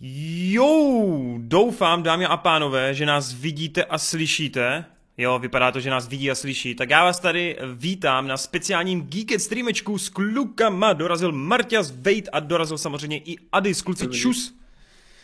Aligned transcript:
Jo, 0.00 1.34
doufám, 1.38 2.02
dámy 2.02 2.26
a 2.26 2.36
pánové, 2.36 2.94
že 2.94 3.06
nás 3.06 3.32
vidíte 3.32 3.84
a 3.84 3.98
slyšíte. 3.98 4.84
Jo, 5.18 5.38
vypadá 5.38 5.72
to, 5.72 5.80
že 5.80 5.90
nás 5.90 6.08
vidí 6.08 6.30
a 6.30 6.34
slyší. 6.34 6.74
Tak 6.74 6.90
já 6.90 7.04
vás 7.04 7.20
tady 7.20 7.56
vítám 7.74 8.26
na 8.26 8.36
speciálním 8.36 9.02
Geeket 9.02 9.42
streamečku 9.42 9.98
s 9.98 10.08
klukama. 10.08 10.92
Dorazil 10.92 11.32
Marťas, 11.32 11.90
Vejt 11.90 12.28
a 12.32 12.40
dorazil 12.40 12.78
samozřejmě 12.78 13.18
i 13.18 13.36
Adis. 13.52 13.82
Kluci, 13.82 14.08
čus. 14.08 14.54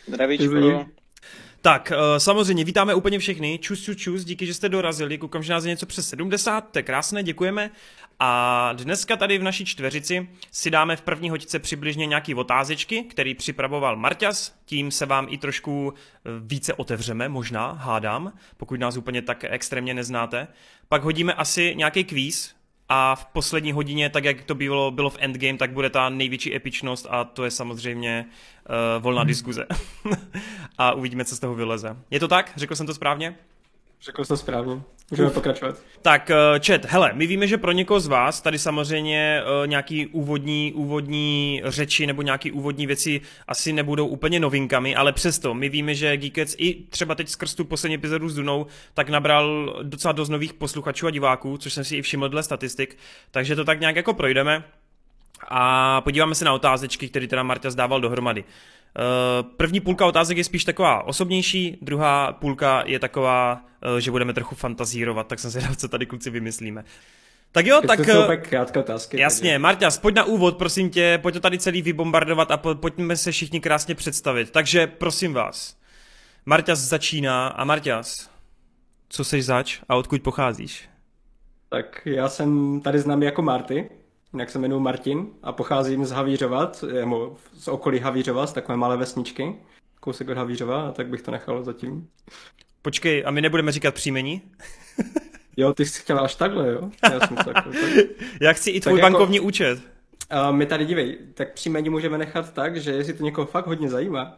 Zdravíčko. 0.07 0.85
Tak, 1.61 1.91
uh, 1.91 2.17
samozřejmě 2.17 2.63
vítáme 2.63 2.93
úplně 2.93 3.19
všechny. 3.19 3.59
Čus, 3.61 3.81
čus, 3.81 3.97
čus, 3.97 4.23
díky, 4.23 4.45
že 4.45 4.53
jste 4.53 4.69
dorazili. 4.69 5.17
Koukám, 5.17 5.43
že 5.43 5.53
nás 5.53 5.63
je 5.63 5.69
něco 5.69 5.85
přes 5.85 6.09
70, 6.09 6.61
to 6.61 6.79
je 6.79 6.83
krásné, 6.83 7.23
děkujeme. 7.23 7.71
A 8.19 8.73
dneska 8.73 9.17
tady 9.17 9.37
v 9.37 9.43
naší 9.43 9.65
čtveřici 9.65 10.29
si 10.51 10.71
dáme 10.71 10.95
v 10.95 11.01
první 11.01 11.29
hodice 11.29 11.59
přibližně 11.59 12.05
nějaký 12.05 12.35
otázečky, 12.35 13.03
který 13.03 13.35
připravoval 13.35 13.95
Marťas. 13.95 14.55
Tím 14.65 14.91
se 14.91 15.05
vám 15.05 15.27
i 15.29 15.37
trošku 15.37 15.93
eh, 15.93 16.29
více 16.39 16.73
otevřeme, 16.73 17.29
možná, 17.29 17.71
hádám, 17.71 18.33
pokud 18.57 18.79
nás 18.79 18.97
úplně 18.97 19.21
tak 19.21 19.43
extrémně 19.47 19.93
neznáte. 19.93 20.47
Pak 20.89 21.03
hodíme 21.03 21.33
asi 21.33 21.73
nějaký 21.77 22.03
kvíz, 22.03 22.55
a 22.89 23.15
v 23.15 23.25
poslední 23.25 23.71
hodině, 23.71 24.09
tak 24.09 24.23
jak 24.23 24.43
to 24.43 24.55
bylo, 24.55 24.91
bylo 24.91 25.09
v 25.09 25.17
Endgame, 25.19 25.57
tak 25.57 25.71
bude 25.71 25.89
ta 25.89 26.09
největší 26.09 26.55
epičnost 26.55 27.07
a 27.09 27.23
to 27.23 27.43
je 27.43 27.51
samozřejmě 27.51 28.25
uh, 28.69 29.03
volná 29.03 29.21
hmm. 29.21 29.27
diskuze. 29.27 29.65
a 30.77 30.93
uvidíme, 30.93 31.25
co 31.25 31.35
z 31.35 31.39
toho 31.39 31.55
vyleze. 31.55 31.97
Je 32.11 32.19
to 32.19 32.27
tak? 32.27 32.51
Řekl 32.55 32.75
jsem 32.75 32.85
to 32.85 32.93
správně? 32.93 33.35
Řekl 34.01 34.23
jsi 34.23 34.27
to 34.27 34.37
správně. 34.37 34.81
Můžeme 35.11 35.29
pokračovat. 35.29 35.75
Tak, 36.01 36.31
Čet, 36.59 36.85
eh, 36.85 36.87
hele, 36.91 37.11
my 37.13 37.27
víme, 37.27 37.47
že 37.47 37.57
pro 37.57 37.71
někoho 37.71 37.99
z 37.99 38.07
vás 38.07 38.41
tady 38.41 38.59
samozřejmě 38.59 39.41
uh, 39.61 39.67
nějaký 39.67 40.07
úvodní, 40.07 40.73
úvodní 40.75 41.61
řeči 41.65 42.07
nebo 42.07 42.21
nějaký 42.21 42.51
úvodní 42.51 42.87
věci 42.87 43.21
asi 43.47 43.73
nebudou 43.73 44.07
úplně 44.07 44.39
novinkami, 44.39 44.95
ale 44.95 45.13
přesto 45.13 45.53
my 45.53 45.69
víme, 45.69 45.95
že 45.95 46.17
Geekets 46.17 46.55
i 46.57 46.73
třeba 46.73 47.15
teď 47.15 47.29
skrz 47.29 47.55
tu 47.55 47.65
poslední 47.65 47.95
epizodu 47.95 48.29
s 48.29 48.35
Dunou, 48.35 48.65
tak 48.93 49.09
nabral 49.09 49.75
docela 49.83 50.11
dost 50.11 50.29
nových 50.29 50.53
posluchačů 50.53 51.07
a 51.07 51.11
diváků, 51.11 51.57
což 51.57 51.73
jsem 51.73 51.83
si 51.83 51.95
i 51.95 52.01
všiml 52.01 52.29
dle 52.29 52.43
statistik, 52.43 52.97
takže 53.31 53.55
to 53.55 53.65
tak 53.65 53.79
nějak 53.79 53.95
jako 53.95 54.13
projdeme 54.13 54.63
a 55.47 56.01
podíváme 56.01 56.35
se 56.35 56.45
na 56.45 56.53
otázečky, 56.53 57.09
které 57.09 57.27
teda 57.27 57.43
Marta 57.43 57.69
zdával 57.71 58.01
dohromady. 58.01 58.43
Eh, 58.43 58.76
první 59.57 59.79
půlka 59.79 60.05
otázek 60.05 60.37
je 60.37 60.43
spíš 60.43 60.65
taková 60.65 61.07
osobnější, 61.07 61.77
druhá 61.81 62.33
půlka 62.33 62.83
je 62.85 62.99
taková, 62.99 63.61
eh, 63.97 64.01
že 64.01 64.11
budeme 64.11 64.33
trochu 64.33 64.55
fantazírovat, 64.55 65.27
tak 65.27 65.39
jsem 65.39 65.51
si 65.51 65.61
dal, 65.61 65.75
co 65.75 65.87
tady 65.87 66.05
kluci 66.05 66.29
vymyslíme. 66.29 66.83
Tak 67.51 67.65
jo, 67.65 67.81
tak... 67.87 68.05
To 68.05 68.31
eh, 68.31 68.37
krátké 68.37 68.79
otázky. 68.79 69.19
Jasně, 69.19 69.59
Marťas, 69.59 69.97
pojď 69.97 70.15
na 70.15 70.23
úvod, 70.23 70.57
prosím 70.57 70.89
tě, 70.89 71.19
pojď 71.21 71.35
to 71.35 71.41
tady 71.41 71.59
celý 71.59 71.81
vybombardovat 71.81 72.51
a 72.51 72.57
pojďme 72.57 73.17
se 73.17 73.31
všichni 73.31 73.59
krásně 73.59 73.95
představit. 73.95 74.51
Takže 74.51 74.87
prosím 74.87 75.33
vás, 75.33 75.77
Marťas 76.45 76.79
začíná 76.79 77.47
a 77.47 77.63
Marťas, 77.63 78.29
co 79.09 79.23
seš 79.23 79.45
zač 79.45 79.79
a 79.89 79.95
odkud 79.95 80.21
pocházíš? 80.21 80.89
Tak 81.69 82.01
já 82.05 82.29
jsem 82.29 82.81
tady 82.81 82.99
znám 82.99 83.23
jako 83.23 83.41
Marty, 83.41 83.89
jinak 84.37 84.49
se 84.49 84.59
jmenuji 84.59 84.79
Martin 84.79 85.27
a 85.43 85.51
pocházím 85.51 86.05
z 86.05 86.11
Havířova, 86.11 86.71
z 87.53 87.67
okolí 87.67 87.99
Havířova, 87.99 88.47
z 88.47 88.53
takové 88.53 88.77
malé 88.77 88.97
vesničky, 88.97 89.55
kousek 89.99 90.29
od 90.29 90.37
Havířova, 90.37 90.87
a 90.87 90.91
tak 90.91 91.07
bych 91.07 91.21
to 91.21 91.31
nechal 91.31 91.63
zatím. 91.63 92.07
Počkej, 92.81 93.23
a 93.25 93.31
my 93.31 93.41
nebudeme 93.41 93.71
říkat 93.71 93.93
příjmení? 93.93 94.41
jo, 95.57 95.73
ty 95.73 95.85
jsi 95.85 96.01
chtěla 96.01 96.21
až 96.21 96.35
takhle, 96.35 96.71
jo? 96.71 96.89
Já, 97.03 97.27
jsem 97.27 97.37
takhle, 97.37 97.73
tak... 97.73 98.05
Já 98.41 98.53
chci 98.53 98.71
i 98.71 98.81
tvůj 98.81 99.01
tak 99.01 99.11
bankovní 99.11 99.35
jako, 99.35 99.47
účet. 99.47 99.79
Uh, 100.33 100.55
my 100.55 100.65
tady 100.65 100.85
dívej, 100.85 101.17
tak 101.33 101.53
příjmení 101.53 101.89
můžeme 101.89 102.17
nechat 102.17 102.53
tak, 102.53 102.77
že 102.77 102.91
jestli 102.91 103.13
to 103.13 103.23
někoho 103.23 103.47
fakt 103.47 103.67
hodně 103.67 103.89
zajímá, 103.89 104.37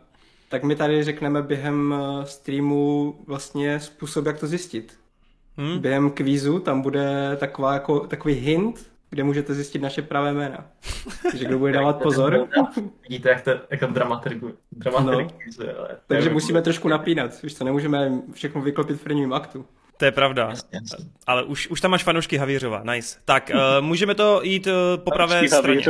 tak 0.49 0.63
my 0.63 0.75
tady 0.75 1.03
řekneme 1.03 1.41
během 1.41 1.95
eh, 1.95 2.25
streamu 2.25 3.15
vlastně 3.27 3.79
způsob, 3.79 4.25
jak 4.25 4.39
to 4.39 4.47
zjistit. 4.47 4.99
Hmm? 5.57 5.79
Během 5.79 6.11
kvízu 6.11 6.59
tam 6.59 6.81
bude 6.81 7.37
taková 7.39 7.73
jako, 7.73 7.99
takový 7.99 8.33
hint, 8.33 8.88
kde 9.09 9.23
můžete 9.23 9.53
zjistit 9.53 9.81
naše 9.81 10.01
pravé 10.01 10.33
jména. 10.33 10.65
Takže 11.31 11.45
kdo 11.45 11.59
bude 11.59 11.71
dávat 11.71 12.01
pozor. 12.03 12.47
Vidíte, 13.09 13.29
jak 13.29 13.41
to 13.41 13.51
jako 13.69 13.85
dramaturgu, 13.85 14.53
dramaturgu 14.71 15.29
no. 15.59 15.65
Takže 16.07 16.29
musíme 16.29 16.61
trošku 16.61 16.87
napínat, 16.87 17.31
už 17.43 17.53
to 17.53 17.63
nemůžeme 17.63 18.11
všechno 18.33 18.61
vyklopit 18.61 18.97
v 18.97 19.03
prvním 19.03 19.33
aktu. 19.33 19.65
To 19.97 20.05
je 20.05 20.11
pravda. 20.11 20.53
Ale 21.27 21.43
už, 21.43 21.67
už 21.67 21.81
tam 21.81 21.91
máš 21.91 22.03
fanoušky 22.03 22.37
Havířova, 22.37 22.83
nice. 22.93 23.19
Tak, 23.25 23.51
uh, 23.53 23.85
můžeme 23.85 24.15
to 24.15 24.41
jít 24.43 24.67
uh, 24.67 24.73
po 25.03 25.11
pravé 25.11 25.47
straně. 25.47 25.81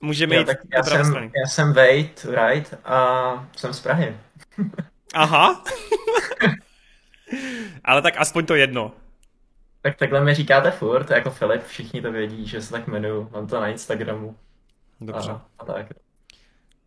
Můžeme 0.00 0.34
jo, 0.34 0.40
jít 0.40 0.48
já 0.48 0.82
po 0.82 0.88
pravé 0.88 1.04
jsem, 1.04 1.12
straně. 1.12 1.30
Já 1.42 1.46
jsem 1.46 1.72
Wade 1.72 2.08
Wright 2.24 2.74
a 2.84 3.48
jsem 3.56 3.72
z 3.74 3.80
Prahy. 3.80 4.16
Aha. 5.14 5.64
Ale 7.84 8.02
tak 8.02 8.14
aspoň 8.16 8.46
to 8.46 8.54
jedno. 8.54 8.92
Tak 9.86 9.96
takhle 9.96 10.24
mi 10.24 10.34
říkáte 10.34 10.70
furt, 10.70 11.10
jako 11.10 11.30
Filip, 11.30 11.62
všichni 11.62 12.02
to 12.02 12.12
vědí, 12.12 12.46
že 12.46 12.62
se 12.62 12.72
tak 12.72 12.86
jmenuju, 12.86 13.28
mám 13.32 13.46
to 13.46 13.60
na 13.60 13.68
Instagramu. 13.68 14.36
Dobře. 15.00 15.30
A, 15.30 15.46
a 15.58 15.64
tak. 15.64 15.86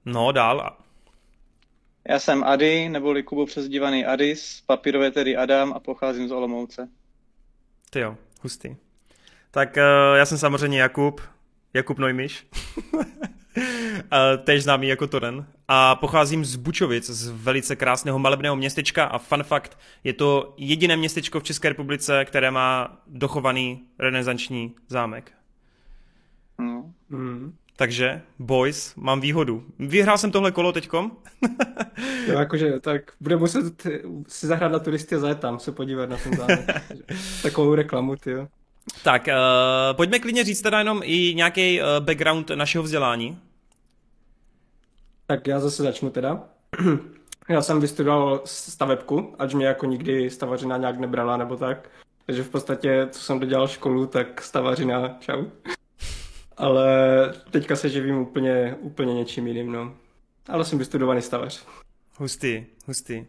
No, 0.05 0.31
dál. 0.31 0.77
Já 2.09 2.19
jsem 2.19 2.43
Ady, 2.43 2.89
neboli 2.89 3.23
Kubo 3.23 3.45
přezdívaný 3.45 4.05
Adis, 4.05 4.61
papírové 4.65 5.11
tedy 5.11 5.37
Adam 5.37 5.73
a 5.73 5.79
pocházím 5.79 6.27
z 6.27 6.31
Olomouce. 6.31 6.89
Ty 7.89 7.99
jo, 7.99 8.17
hustý. 8.41 8.75
Tak 9.51 9.77
uh, 9.77 10.17
já 10.17 10.25
jsem 10.25 10.37
samozřejmě 10.37 10.81
Jakub, 10.81 11.21
Jakub 11.73 11.97
Nojmiš. 11.97 12.47
Tež 14.43 14.63
známý 14.63 14.87
jako 14.87 15.07
Toren. 15.07 15.45
A 15.67 15.95
pocházím 15.95 16.45
z 16.45 16.55
Bučovic, 16.55 17.09
z 17.09 17.29
velice 17.29 17.75
krásného 17.75 18.19
malebného 18.19 18.55
městečka 18.55 19.05
a 19.05 19.17
fun 19.17 19.43
fact, 19.43 19.77
je 20.03 20.13
to 20.13 20.53
jediné 20.57 20.97
městečko 20.97 21.39
v 21.39 21.43
České 21.43 21.69
republice, 21.69 22.25
které 22.25 22.51
má 22.51 22.97
dochovaný 23.07 23.83
renesanční 23.99 24.75
zámek. 24.87 25.31
No. 26.59 26.93
Mm. 27.09 27.53
Takže, 27.75 28.21
boys, 28.39 28.95
mám 28.95 29.21
výhodu. 29.21 29.63
Vyhrál 29.79 30.17
jsem 30.17 30.31
tohle 30.31 30.51
kolo 30.51 30.71
teďkom. 30.71 31.11
jo, 32.27 32.39
jakože, 32.39 32.79
tak 32.79 33.01
bude 33.19 33.37
muset 33.37 33.87
si 34.27 34.47
zahrát 34.47 34.71
na 34.71 34.79
turisty 34.79 35.15
a 35.15 35.19
zajet 35.19 35.39
tam, 35.39 35.59
se 35.59 35.71
podívat 35.71 36.09
na 36.09 36.17
ten 36.17 36.37
zámek. 36.37 36.69
Takovou 37.43 37.75
reklamu, 37.75 38.15
ty 38.15 38.31
jo. 38.31 38.47
Tak, 39.03 39.27
uh, 39.27 39.97
pojďme 39.97 40.19
klidně 40.19 40.43
říct 40.43 40.61
teda 40.61 40.79
jenom 40.79 41.01
i 41.03 41.33
nějaký 41.35 41.81
uh, 41.81 41.87
background 41.99 42.49
našeho 42.49 42.83
vzdělání. 42.83 43.39
Tak 45.25 45.47
já 45.47 45.59
zase 45.59 45.83
začnu 45.83 46.09
teda. 46.09 46.43
já 47.49 47.61
jsem 47.61 47.79
vystudoval 47.79 48.41
stavebku, 48.45 49.35
ať 49.39 49.53
mě 49.53 49.65
jako 49.65 49.85
nikdy 49.85 50.29
stavařina 50.29 50.77
nějak 50.77 50.99
nebrala 50.99 51.37
nebo 51.37 51.57
tak. 51.57 51.89
Takže 52.25 52.43
v 52.43 52.49
podstatě, 52.49 53.07
co 53.11 53.21
jsem 53.21 53.39
dodělal 53.39 53.67
školu, 53.67 54.07
tak 54.07 54.41
stavařina, 54.41 55.17
čau. 55.19 55.45
Ale 56.57 56.87
teďka 57.51 57.75
se 57.75 57.89
živím 57.89 58.17
úplně, 58.17 58.75
úplně 58.79 59.13
něčím 59.13 59.47
jiným, 59.47 59.71
no. 59.71 59.93
Ale 60.49 60.65
jsem 60.65 60.79
vystudovaný 60.79 61.21
stavař. 61.21 61.65
Hustý, 62.17 62.65
hustý. 62.87 63.25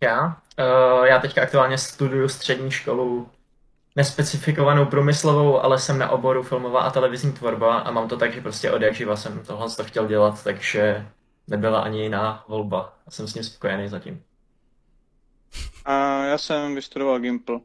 Já? 0.00 0.26
Uh, 0.26 1.04
já 1.06 1.18
teďka 1.18 1.42
aktuálně 1.42 1.78
studuju 1.78 2.28
střední 2.28 2.70
školu 2.70 3.28
nespecifikovanou 3.96 4.86
průmyslovou, 4.86 5.60
ale 5.60 5.78
jsem 5.78 5.98
na 5.98 6.10
oboru 6.10 6.42
filmová 6.42 6.80
a 6.80 6.90
televizní 6.90 7.32
tvorba 7.32 7.78
a 7.78 7.90
mám 7.90 8.08
to 8.08 8.16
tak, 8.16 8.34
že 8.34 8.40
prostě 8.40 8.70
od 8.70 8.82
jak 8.82 8.94
živa 8.94 9.16
jsem 9.16 9.42
tohle 9.46 9.70
to 9.70 9.84
chtěl 9.84 10.06
dělat, 10.06 10.44
takže 10.44 11.06
nebyla 11.46 11.80
ani 11.80 12.02
jiná 12.02 12.44
volba. 12.48 12.98
A 13.06 13.10
jsem 13.10 13.28
s 13.28 13.34
ním 13.34 13.44
spokojený 13.44 13.88
zatím. 13.88 14.22
A 15.84 16.24
já 16.24 16.38
jsem 16.38 16.74
vystudoval 16.74 17.20
Gimple. 17.20 17.60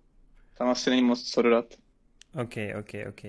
Tam 0.58 0.70
asi 0.70 0.90
není 0.90 1.02
moc 1.02 1.24
co 1.24 1.42
dodat. 1.42 1.66
OK, 2.42 2.54
OK, 2.80 2.94
OK. 3.10 3.22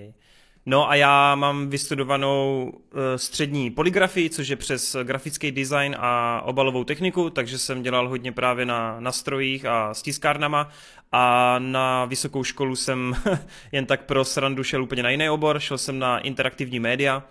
No 0.65 0.89
a 0.89 0.95
já 0.95 1.35
mám 1.35 1.69
vystudovanou 1.69 2.71
uh, 2.73 2.99
střední 3.15 3.71
poligrafii, 3.71 4.29
což 4.29 4.47
je 4.47 4.55
přes 4.55 4.95
grafický 5.03 5.51
design 5.51 5.95
a 5.99 6.41
obalovou 6.41 6.83
techniku, 6.83 7.29
takže 7.29 7.57
jsem 7.57 7.83
dělal 7.83 8.09
hodně 8.09 8.31
právě 8.31 8.65
na, 8.65 8.99
na 8.99 9.11
strojích 9.11 9.65
a 9.65 9.93
s 9.93 10.01
tiskárnama 10.01 10.69
a 11.11 11.55
na 11.59 12.05
vysokou 12.05 12.43
školu 12.43 12.75
jsem 12.75 13.15
jen 13.71 13.85
tak 13.85 14.05
pro 14.05 14.25
srandu 14.25 14.63
šel 14.63 14.83
úplně 14.83 15.03
na 15.03 15.09
jiný 15.09 15.29
obor, 15.29 15.59
šel 15.59 15.77
jsem 15.77 15.99
na 15.99 16.19
interaktivní 16.19 16.79
média 16.79 17.23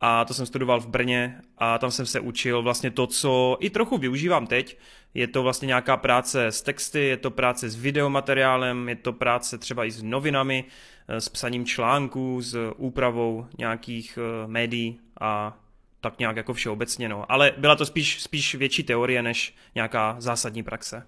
a 0.00 0.24
to 0.24 0.34
jsem 0.34 0.46
studoval 0.46 0.80
v 0.80 0.86
Brně 0.86 1.40
a 1.58 1.78
tam 1.78 1.90
jsem 1.90 2.06
se 2.06 2.20
učil 2.20 2.62
vlastně 2.62 2.90
to, 2.90 3.06
co 3.06 3.56
i 3.60 3.70
trochu 3.70 3.98
využívám 3.98 4.46
teď. 4.46 4.78
Je 5.14 5.26
to 5.26 5.42
vlastně 5.42 5.66
nějaká 5.66 5.96
práce 5.96 6.46
s 6.46 6.62
texty, 6.62 7.00
je 7.00 7.16
to 7.16 7.30
práce 7.30 7.68
s 7.68 7.76
videomateriálem, 7.76 8.88
je 8.88 8.96
to 8.96 9.12
práce 9.12 9.58
třeba 9.58 9.84
i 9.84 9.90
s 9.90 10.02
novinami, 10.02 10.64
eh, 10.64 10.99
s 11.16 11.28
psaním 11.28 11.64
článků, 11.64 12.42
s 12.42 12.72
úpravou 12.76 13.46
nějakých 13.58 14.18
eh, 14.18 14.46
médií 14.46 15.00
a 15.20 15.58
tak 16.00 16.18
nějak 16.18 16.36
jako 16.36 16.54
všeobecně. 16.54 17.08
No. 17.08 17.32
Ale 17.32 17.52
byla 17.56 17.76
to 17.76 17.86
spíš, 17.86 18.22
spíš 18.22 18.54
větší 18.54 18.82
teorie 18.82 19.22
než 19.22 19.54
nějaká 19.74 20.16
zásadní 20.18 20.62
praxe. 20.62 21.06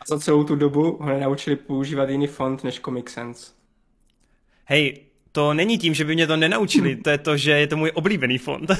A 0.00 0.04
za 0.08 0.18
celou 0.18 0.44
tu 0.44 0.56
dobu 0.56 0.96
ho 1.00 1.08
nenaučili 1.08 1.56
používat 1.56 2.08
jiný 2.08 2.26
font 2.26 2.64
než 2.64 2.80
Comic 2.80 3.10
Sans. 3.10 3.54
Hej, 4.64 5.00
to 5.32 5.54
není 5.54 5.78
tím, 5.78 5.94
že 5.94 6.04
by 6.04 6.14
mě 6.14 6.26
to 6.26 6.36
nenaučili, 6.36 6.96
to 6.96 7.10
je 7.10 7.18
to, 7.18 7.36
že 7.36 7.50
je 7.50 7.66
to 7.66 7.76
můj 7.76 7.90
oblíbený 7.94 8.38
font. 8.38 8.70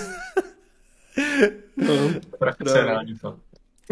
No, 1.76 1.94
Profesionální 2.38 3.14
fond. 3.14 3.42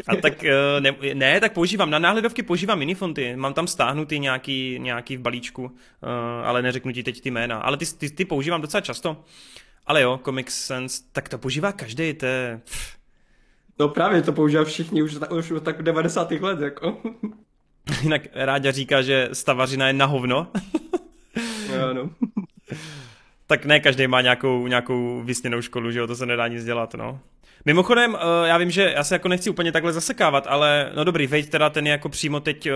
A 0.07 0.17
tak 0.17 0.45
eh, 0.45 0.81
ne, 0.81 0.95
ne, 1.15 1.41
tak 1.41 1.53
používám, 1.53 1.91
na 1.91 1.99
náhledovky 1.99 2.43
používám 2.43 2.79
minifonty, 2.79 3.37
mám 3.37 3.55
tam 3.55 3.67
stáhnutý 3.67 4.19
nějaký, 4.19 4.79
nějaký 4.79 5.17
v 5.17 5.21
balíčku, 5.21 5.73
eh, 6.03 6.47
ale 6.47 6.63
neřeknu 6.63 6.93
ti 6.93 7.03
teď 7.03 7.21
ty 7.21 7.31
jména, 7.31 7.59
ale 7.59 7.77
ty, 7.77 7.87
ty, 7.99 8.11
ty 8.11 8.25
používám 8.25 8.61
docela 8.61 8.81
často. 8.81 9.25
Ale 9.87 10.03
jo, 10.03 10.21
Comic 10.25 10.51
Sans, 10.51 11.01
tak 11.01 11.29
to 11.29 11.39
používá 11.39 11.73
každý, 11.73 12.15
to 12.15 12.27
je... 12.27 12.61
no 13.79 13.89
právě 13.89 14.23
to 14.23 14.33
používá 14.33 14.65
všichni 14.65 15.03
už, 15.03 15.17
už 15.31 15.53
tak 15.63 15.83
90. 15.83 16.31
let, 16.31 16.61
jako. 16.61 16.99
Jinak 18.03 18.23
Ráďa 18.35 18.71
říká, 18.71 19.03
že 19.03 19.29
stavařina 19.33 19.87
je 19.87 19.93
na 19.93 20.07
hovno. 20.07 20.47
Jo, 21.73 21.93
no. 21.95 22.11
tak 23.47 23.65
ne 23.65 23.81
každý 23.81 24.07
má 24.07 24.21
nějakou, 24.21 24.67
nějakou 24.67 25.23
vysněnou 25.23 25.63
školu, 25.63 25.91
že 25.91 25.99
jo, 25.99 26.07
to 26.07 26.17
se 26.17 26.27
nedá 26.27 26.49
nic 26.49 26.65
dělat, 26.65 26.95
no. 26.95 27.21
Mimochodem, 27.65 28.17
eh, 28.17 28.49
já 28.49 28.59
vím, 28.59 28.71
že 28.71 28.93
já 28.97 29.05
se 29.05 29.15
jako 29.15 29.29
nechci 29.29 29.51
úplně 29.51 29.73
takhle 29.73 29.93
zasekávat, 29.93 30.47
ale 30.47 30.93
no 30.95 31.05
dobrý, 31.05 31.27
Vejt 31.27 31.51
teda 31.51 31.71
ten 31.71 31.87
je 31.87 31.91
jako 31.91 32.09
přímo 32.09 32.41
teď 32.41 32.67
uh, 32.67 32.73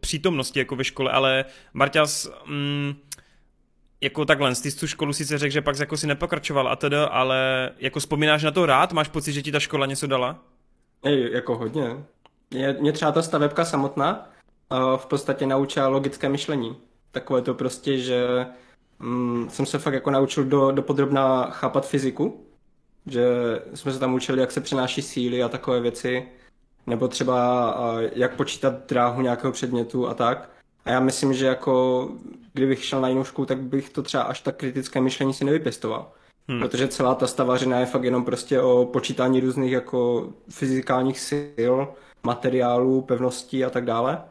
přítomnosti 0.00 0.58
jako 0.58 0.76
ve 0.76 0.84
škole, 0.84 1.12
ale 1.12 1.44
Marťas, 1.72 2.30
mm, 2.46 2.94
jako 4.00 4.24
takhle, 4.24 4.54
ty 4.54 4.72
tu 4.72 4.86
školu 4.86 5.12
sice 5.12 5.38
řekl, 5.38 5.52
že 5.52 5.62
pak 5.62 5.78
jako 5.78 5.96
si 5.96 6.06
nepokračoval 6.06 6.68
a 6.68 6.76
teda, 6.76 7.06
ale 7.06 7.70
jako 7.78 8.00
vzpomínáš 8.00 8.42
na 8.42 8.50
to 8.50 8.66
rád? 8.66 8.92
Máš 8.92 9.08
pocit, 9.08 9.32
že 9.32 9.42
ti 9.42 9.52
ta 9.52 9.60
škola 9.60 9.86
něco 9.86 10.06
dala? 10.06 10.38
Ej, 11.04 11.32
jako 11.32 11.56
hodně. 11.56 11.96
Mě, 12.50 12.76
mě 12.80 12.92
třeba 12.92 13.12
ta 13.12 13.22
stavebka 13.22 13.64
samotná 13.64 14.30
uh, 14.70 14.96
v 14.96 15.06
podstatě 15.06 15.46
naučila 15.46 15.88
logické 15.88 16.28
myšlení. 16.28 16.76
Takové 17.10 17.42
to 17.42 17.54
prostě, 17.54 17.98
že 17.98 18.46
mm, 18.98 19.50
jsem 19.50 19.66
se 19.66 19.78
fakt 19.78 19.94
jako 19.94 20.10
naučil 20.10 20.44
do, 20.44 20.70
do 20.70 20.82
podrobná 20.82 21.50
chápat 21.50 21.88
fyziku, 21.88 22.46
že 23.06 23.24
jsme 23.74 23.92
se 23.92 23.98
tam 23.98 24.14
učili, 24.14 24.40
jak 24.40 24.52
se 24.52 24.60
přenáší 24.60 25.02
síly 25.02 25.42
a 25.42 25.48
takové 25.48 25.80
věci, 25.80 26.28
nebo 26.86 27.08
třeba 27.08 27.74
jak 28.14 28.36
počítat 28.36 28.86
dráhu 28.88 29.22
nějakého 29.22 29.52
předmětu 29.52 30.08
a 30.08 30.14
tak. 30.14 30.50
A 30.84 30.90
já 30.90 31.00
myslím, 31.00 31.34
že 31.34 31.46
jako 31.46 32.08
kdybych 32.52 32.84
šel 32.84 33.00
na 33.00 33.08
jinou 33.08 33.24
školu, 33.24 33.46
tak 33.46 33.58
bych 33.58 33.90
to 33.90 34.02
třeba 34.02 34.22
až 34.22 34.40
tak 34.40 34.56
kritické 34.56 35.00
myšlení 35.00 35.34
si 35.34 35.44
nevypěstoval. 35.44 36.12
Hmm. 36.48 36.60
Protože 36.60 36.88
celá 36.88 37.14
ta 37.14 37.26
stavařina 37.26 37.80
je 37.80 37.86
fakt 37.86 38.04
jenom 38.04 38.24
prostě 38.24 38.60
o 38.60 38.84
počítání 38.84 39.40
různých 39.40 39.72
jako 39.72 40.32
fyzikálních 40.50 41.20
sil, 41.28 41.74
materiálů, 42.22 43.02
pevností 43.02 43.64
a 43.64 43.70
tak 43.70 43.84
dále. 43.84 44.22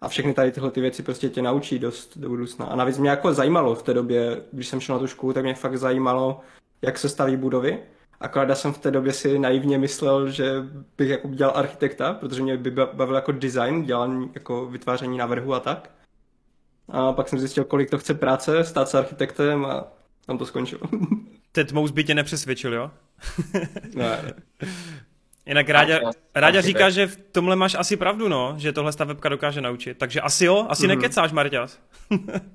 A 0.00 0.08
všechny 0.08 0.34
tady 0.34 0.52
tyhle 0.52 0.70
ty 0.70 0.80
věci 0.80 1.02
prostě 1.02 1.28
tě 1.28 1.42
naučí 1.42 1.78
dost 1.78 2.18
do 2.18 2.28
budoucna. 2.28 2.66
A 2.66 2.76
navíc 2.76 2.98
mě 2.98 3.10
jako 3.10 3.32
zajímalo 3.32 3.74
v 3.74 3.82
té 3.82 3.94
době, 3.94 4.42
když 4.52 4.68
jsem 4.68 4.80
šel 4.80 4.94
na 4.94 4.98
tu 4.98 5.06
školu, 5.06 5.32
tak 5.32 5.44
mě 5.44 5.54
fakt 5.54 5.78
zajímalo, 5.78 6.40
jak 6.82 6.98
se 6.98 7.08
staví 7.08 7.36
budovy. 7.36 7.78
Akorát 8.24 8.48
já 8.48 8.54
jsem 8.54 8.72
v 8.72 8.78
té 8.78 8.90
době 8.90 9.12
si 9.12 9.38
naivně 9.38 9.78
myslel, 9.78 10.30
že 10.30 10.52
bych 10.98 11.08
jako 11.08 11.28
dělal 11.28 11.56
architekta, 11.56 12.12
protože 12.12 12.42
mě 12.42 12.56
by 12.56 12.70
bavil 12.70 13.14
jako 13.14 13.32
design, 13.32 13.82
dělání, 13.84 14.30
jako 14.34 14.66
vytváření 14.66 15.18
návrhu 15.18 15.54
a 15.54 15.60
tak. 15.60 15.90
A 16.88 17.12
pak 17.12 17.28
jsem 17.28 17.38
zjistil, 17.38 17.64
kolik 17.64 17.90
to 17.90 17.98
chce 17.98 18.14
práce, 18.14 18.64
stát 18.64 18.88
se 18.88 18.98
architektem 18.98 19.64
a 19.64 19.84
tam 20.26 20.38
to 20.38 20.46
skončilo. 20.46 20.80
Ten 21.52 21.66
tmous 21.66 21.90
by 21.90 22.04
tě 22.04 22.14
nepřesvědčil, 22.14 22.74
jo? 22.74 22.90
ne. 23.94 24.18
Jinak 25.46 25.68
Ráďa, 25.68 26.00
Ráďa 26.34 26.60
říká, 26.60 26.90
že 26.90 27.06
v 27.06 27.16
tomhle 27.32 27.56
máš 27.56 27.74
asi 27.74 27.96
pravdu, 27.96 28.28
no, 28.28 28.54
že 28.58 28.72
tohle 28.72 28.92
stavebka 28.92 29.28
dokáže 29.28 29.60
naučit. 29.60 29.98
Takže 29.98 30.20
asi 30.20 30.44
jo, 30.44 30.66
asi 30.68 30.86
Mhm. 30.86 30.96
nekecáš, 30.96 31.32
Marťas. 31.32 31.78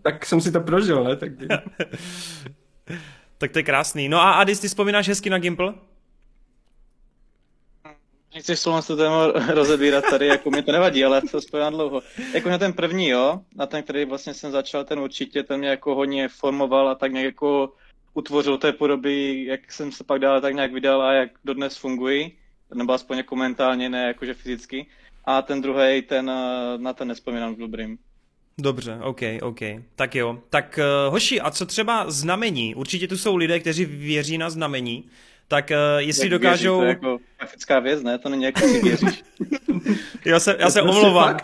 Tak 0.02 0.26
jsem 0.26 0.42
si 0.42 0.52
to 0.52 0.62
prožil, 0.62 1.04
ne? 1.04 1.16
Tak... 1.16 1.32
Tak 3.40 3.52
to 3.52 3.60
je 3.60 3.64
krásný. 3.64 4.10
No 4.10 4.20
a 4.20 4.32
Adis, 4.32 4.60
ty 4.60 4.68
vzpomínáš 4.68 5.08
hezky 5.08 5.30
na 5.30 5.40
Gimple? 5.40 5.74
Nechci 8.36 8.56
slovo 8.56 8.82
to 8.82 8.98
téma 8.98 9.28
rozebírat 9.54 10.04
tady, 10.10 10.28
jako 10.28 10.52
mi 10.52 10.64
to 10.64 10.72
nevadí, 10.72 11.06
ale 11.06 11.22
to 11.22 11.42
spojím 11.42 11.70
dlouho. 11.70 12.02
Jako 12.34 12.50
na 12.50 12.58
ten 12.58 12.74
první, 12.74 13.10
jo, 13.10 13.42
na 13.56 13.66
ten, 13.66 13.84
který 13.84 14.06
vlastně 14.06 14.34
jsem 14.34 14.52
začal, 14.52 14.84
ten 14.84 15.00
určitě, 15.00 15.44
ten 15.44 15.60
mě 15.60 15.70
jako 15.70 15.96
hodně 15.96 16.30
formoval 16.30 16.90
a 16.90 16.96
tak 16.96 17.12
nějak 17.12 17.26
jako 17.26 17.74
utvořil 18.14 18.58
té 18.58 18.72
podoby, 18.72 19.46
jak 19.46 19.72
jsem 19.72 19.92
se 19.92 20.04
pak 20.04 20.20
dál 20.20 20.42
tak 20.42 20.56
nějak 20.56 20.74
vydal 20.74 21.02
a 21.02 21.14
jak 21.14 21.30
dodnes 21.46 21.78
fungují, 21.78 22.38
nebo 22.74 22.94
aspoň 22.94 23.18
jako 23.18 23.36
mentálně, 23.36 23.90
ne 23.90 24.08
jakože 24.08 24.34
fyzicky. 24.34 24.88
A 25.26 25.42
ten 25.42 25.62
druhý, 25.62 26.02
ten, 26.02 26.30
eh, 26.30 26.78
na 26.78 26.94
ten 26.94 27.08
nespomínám 27.08 27.56
dobrým. 27.56 27.98
Dobře, 28.60 28.98
OK, 29.02 29.22
OK. 29.42 29.60
Tak 29.96 30.16
jo. 30.16 30.38
Tak 30.50 30.80
uh, 31.08 31.14
hoši, 31.14 31.42
a 31.42 31.52
co 31.52 31.66
třeba 31.66 32.12
znamení? 32.12 32.76
Určitě 32.76 33.08
tu 33.08 33.18
jsou 33.18 33.36
lidé, 33.36 33.60
kteří 33.60 33.86
věří 33.86 34.38
na 34.38 34.50
znamení. 34.50 35.04
Tak 35.48 35.72
uh, 35.72 35.98
jestli 35.98 36.24
Jak 36.24 36.32
dokážou... 36.32 36.80
Věří, 36.82 37.00
to 37.00 37.08
je 37.08 37.12
jako 37.12 37.24
grafická 37.38 37.80
věc, 37.80 38.04
ne? 38.04 38.18
To 38.18 38.30
není 38.30 38.44
jako 38.44 38.60
si 38.60 38.82
věříš. 38.82 39.24
Já 40.26 40.40
se, 40.40 40.56
já 40.60 40.70
se 40.70 40.82
omlouvám. 40.82 41.38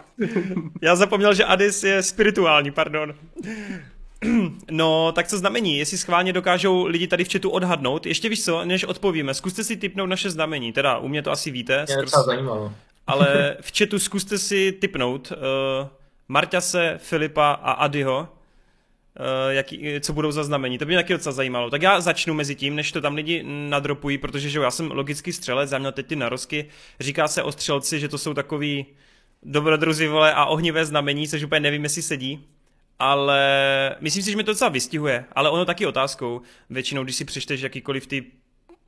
Já 0.81 0.95
zapomněl, 0.95 1.33
že 1.33 1.45
Adis 1.45 1.83
je 1.83 2.03
spirituální, 2.03 2.71
pardon. 2.71 3.13
No, 4.71 5.12
tak 5.12 5.27
co 5.27 5.38
znamení? 5.38 5.77
Jestli 5.77 5.97
schválně 5.97 6.33
dokážou 6.33 6.85
lidi 6.85 7.07
tady 7.07 7.23
v 7.23 7.31
chatu 7.31 7.50
odhadnout, 7.50 8.06
ještě 8.06 8.29
víš 8.29 8.44
co, 8.45 8.65
než 8.65 8.83
odpovíme, 8.83 9.33
zkuste 9.33 9.63
si 9.63 9.77
typnout 9.77 10.09
naše 10.09 10.29
znamení, 10.29 10.73
teda 10.73 10.97
u 10.97 11.07
mě 11.07 11.21
to 11.21 11.31
asi 11.31 11.51
víte, 11.51 11.77
Mě 11.77 11.88
skrz, 11.88 12.01
docela 12.06 12.23
zajímalo. 12.23 12.73
ale 13.07 13.57
v 13.62 13.77
chatu 13.77 14.00
zkuste 14.00 14.38
si 14.38 14.71
typnout 14.71 15.31
uh, 15.31 15.88
Marťase, 16.27 16.98
Filipa 16.98 17.51
a 17.51 17.72
Adyho, 17.72 18.19
uh, 19.19 19.51
jaký, 19.51 19.88
co 20.00 20.13
budou 20.13 20.31
za 20.31 20.44
znamení. 20.44 20.77
To 20.77 20.86
by 20.86 20.89
mě 20.89 20.98
taky 20.98 21.13
docela 21.13 21.33
zajímalo. 21.33 21.69
Tak 21.69 21.81
já 21.81 22.01
začnu 22.01 22.33
mezi 22.33 22.56
tím, 22.56 22.75
než 22.75 22.92
to 22.92 23.01
tam 23.01 23.16
lidi 23.16 23.44
nadropují, 23.69 24.18
protože 24.18 24.50
že 24.50 24.57
jo, 24.57 24.63
já 24.63 24.72
jsem 24.72 24.92
logický 24.92 25.33
střelec, 25.33 25.72
já 25.72 25.77
měl 25.77 25.92
teď 25.92 26.07
ty 26.07 26.16
narosky. 26.16 26.66
Říká 27.00 27.27
se 27.27 27.44
o 27.44 27.51
střelci, 27.51 28.00
že 28.00 28.07
to 28.07 28.18
jsou 28.18 28.33
takový 28.33 28.86
dobrodruzi 29.44 30.07
vole 30.07 30.33
a 30.33 30.45
ohnivé 30.45 30.86
znamení, 30.86 31.27
což 31.27 31.44
úplně 31.44 31.60
nevím, 31.60 31.83
jestli 31.83 32.01
sedí. 32.01 32.48
Ale 33.00 33.42
myslím 34.00 34.24
si, 34.24 34.31
že 34.31 34.38
mi 34.38 34.44
to 34.44 34.51
docela 34.51 34.69
vystihuje. 34.69 35.25
Ale 35.31 35.50
ono 35.50 35.66
taky 35.66 35.86
otázkou. 35.86 36.42
Většinou, 36.69 37.04
když 37.04 37.16
si 37.16 37.25
přečteš 37.25 37.62
jakýkoliv 37.62 38.07
ty 38.07 38.25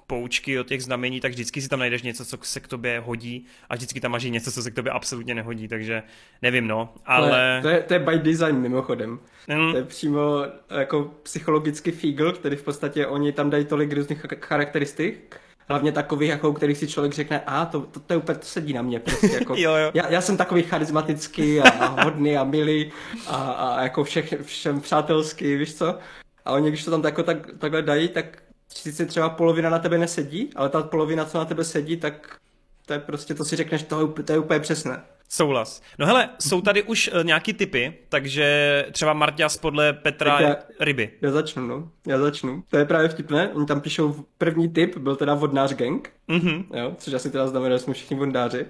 poučky 0.07 0.59
o 0.59 0.63
těch 0.63 0.83
znamení, 0.83 1.19
tak 1.19 1.31
vždycky 1.31 1.61
si 1.61 1.69
tam 1.69 1.79
najdeš 1.79 2.01
něco, 2.01 2.25
co 2.25 2.37
se 2.41 2.59
k 2.59 2.67
tobě 2.67 2.99
hodí 3.05 3.45
a 3.69 3.75
vždycky 3.75 3.99
tam 3.99 4.11
máš 4.11 4.23
něco, 4.23 4.51
co 4.51 4.63
se 4.63 4.71
k 4.71 4.75
tobě 4.75 4.91
absolutně 4.91 5.35
nehodí, 5.35 5.67
takže 5.67 6.03
nevím 6.41 6.67
no, 6.67 6.93
ale... 7.05 7.59
To 7.61 7.69
je, 7.69 7.83
to 7.83 7.93
je 7.93 7.99
by 7.99 8.19
design 8.19 8.55
mimochodem. 8.55 9.19
Mm, 9.47 9.71
To 9.71 9.77
je 9.77 9.83
přímo 9.83 10.21
jako 10.69 11.13
psychologický 11.23 11.91
fígl, 11.91 12.31
který 12.31 12.55
v 12.55 12.63
podstatě 12.63 13.07
oni 13.07 13.31
tam 13.31 13.49
dají 13.49 13.65
tolik 13.65 13.93
různých 13.93 14.25
ch- 14.25 14.39
charakteristik, 14.45 15.39
hlavně 15.69 15.91
takových, 15.91 16.29
jako 16.29 16.49
u 16.49 16.53
kterých 16.53 16.77
si 16.77 16.87
člověk 16.87 17.13
řekne, 17.13 17.41
a 17.45 17.65
to, 17.65 17.81
to, 17.81 17.99
to, 17.99 18.13
je 18.13 18.17
úplně, 18.17 18.37
to 18.37 18.45
sedí 18.45 18.73
na 18.73 18.81
mě 18.81 18.99
prostě, 18.99 19.31
jako, 19.39 19.55
Jo, 19.57 19.75
jo. 19.75 19.91
Já, 19.93 20.09
já 20.09 20.21
jsem 20.21 20.37
takový 20.37 20.63
charismatický 20.63 21.59
a, 21.59 21.69
a 21.69 22.03
hodný 22.03 22.37
a 22.37 22.43
milý 22.43 22.91
a, 23.27 23.35
a 23.35 23.83
jako 23.83 24.03
všech, 24.03 24.33
všem 24.43 24.81
přátelský, 24.81 25.55
víš 25.55 25.75
co? 25.75 25.97
A 26.45 26.51
oni, 26.51 26.69
když 26.69 26.83
to 26.83 26.91
tam 26.91 27.01
tako, 27.01 27.23
tak, 27.23 27.37
takhle 27.59 27.81
dají, 27.81 28.07
tak 28.07 28.46
sice 28.69 29.05
třeba 29.05 29.29
polovina 29.29 29.69
na 29.69 29.79
tebe 29.79 29.97
nesedí, 29.97 30.49
ale 30.55 30.69
ta 30.69 30.83
polovina, 30.83 31.25
co 31.25 31.37
na 31.37 31.45
tebe 31.45 31.63
sedí, 31.63 31.97
tak 31.97 32.37
to 32.85 32.93
je 32.93 32.99
prostě, 32.99 33.33
to 33.33 33.45
si 33.45 33.55
řekneš, 33.55 33.83
to 33.83 33.99
je, 33.99 34.03
úplně- 34.05 34.23
to 34.25 34.33
je 34.33 34.39
úplně 34.39 34.59
přesné. 34.59 35.01
souhlas. 35.29 35.81
No 35.99 36.05
hele, 36.05 36.29
jsou 36.39 36.61
tady 36.61 36.83
už 36.83 37.09
uh, 37.13 37.23
nějaký 37.23 37.53
typy, 37.53 37.93
takže 38.09 38.85
třeba 38.91 39.13
Marťas 39.13 39.57
podle 39.57 39.93
Petra 39.93 40.31
Tak 40.37 40.41
já- 40.47 40.55
ryby. 40.79 41.11
Já 41.21 41.31
začnu, 41.31 41.67
no. 41.67 41.89
Já 42.07 42.17
začnu. 42.19 42.63
To 42.69 42.77
je 42.77 42.85
právě 42.85 43.09
vtipné. 43.09 43.49
Oni 43.53 43.65
tam 43.65 43.81
píšou 43.81 44.15
první 44.37 44.69
tip, 44.69 44.97
byl 44.97 45.15
teda 45.15 45.33
vodnář 45.33 45.73
gang, 45.73 46.09
Mhm. 46.27 46.63
jo, 46.73 46.95
což 46.97 47.13
asi 47.13 47.31
teda 47.31 47.47
znamená, 47.47 47.75
že 47.75 47.79
jsme 47.79 47.93
všichni 47.93 48.17
vodnáři. 48.17 48.65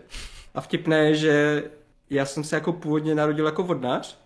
A 0.56 0.62
vtipné 0.62 0.98
je, 1.06 1.16
že 1.16 1.64
já 2.10 2.26
jsem 2.26 2.44
se 2.44 2.56
jako 2.56 2.74
původně 2.74 3.16
narodil 3.16 3.46
jako 3.46 3.64
vodnář. 3.64 4.18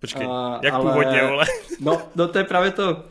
Počkej, 0.00 0.26
A- 0.30 0.60
jak 0.62 0.74
ale- 0.74 0.90
původně, 0.92 1.22
vole. 1.22 1.46
No, 1.80 2.02
no 2.14 2.28
to 2.28 2.38
je 2.38 2.44
právě 2.44 2.70
to, 2.70 3.02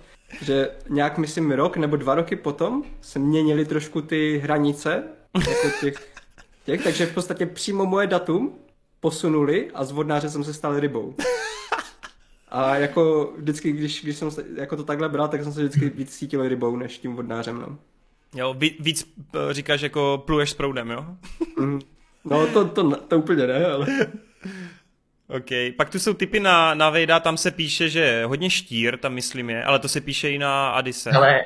že 0.42 0.70
nějak 0.90 1.18
myslím 1.18 1.52
rok 1.52 1.78
nebo 1.78 1.96
dva 1.96 2.16
roky 2.16 2.36
potom 2.36 2.84
se 3.02 3.20
měnily 3.20 3.66
trošku 3.66 4.02
ty 4.02 4.38
hranice 4.38 5.04
jako 5.50 5.68
těch, 5.82 6.12
těch, 6.66 6.84
takže 6.84 7.06
v 7.06 7.14
podstatě 7.14 7.46
přímo 7.46 7.86
moje 7.86 8.08
datum 8.08 8.56
posunuli 9.00 9.72
a 9.74 9.86
z 9.86 9.92
vodnáře 9.92 10.30
jsem 10.30 10.44
se 10.44 10.54
stal 10.54 10.80
rybou. 10.80 11.16
A 12.50 12.76
jako 12.76 13.34
vždycky, 13.38 13.72
když, 13.72 14.04
když 14.04 14.18
jsem 14.18 14.32
se, 14.32 14.46
jako 14.56 14.76
to 14.76 14.84
takhle 14.84 15.10
bral, 15.10 15.28
tak 15.28 15.44
jsem 15.44 15.54
se 15.54 15.60
vždycky 15.60 15.90
víc 15.90 16.18
cítil 16.18 16.48
rybou 16.48 16.76
než 16.76 16.98
tím 16.98 17.16
vodnářem, 17.16 17.60
no. 17.60 17.78
Jo, 18.36 18.54
ví- 18.54 18.76
víc 18.80 19.14
uh, 19.18 19.52
říkáš 19.52 19.82
jako 19.82 20.24
pluješ 20.26 20.50
s 20.50 20.54
proudem, 20.54 20.90
jo? 20.90 21.06
Mhm. 21.60 21.80
No 22.26 22.48
to, 22.48 22.66
to, 22.66 22.96
to 22.96 23.18
úplně 23.18 23.48
ne, 23.48 23.66
ale... 23.66 23.88
OK, 25.38 25.76
pak 25.78 25.90
tu 25.90 26.00
jsou 26.00 26.14
typy 26.14 26.40
na, 26.40 26.74
na 26.74 26.90
Vejda, 26.90 27.20
tam 27.20 27.38
se 27.38 27.52
píše, 27.52 27.90
že 27.90 28.26
hodně 28.26 28.50
štír, 28.50 28.98
tam 28.98 29.14
myslím 29.14 29.50
je, 29.50 29.64
ale 29.64 29.80
to 29.80 29.88
se 29.88 30.02
píše 30.02 30.30
i 30.30 30.38
na 30.38 30.72
Adise. 30.72 31.12
Ale 31.12 31.46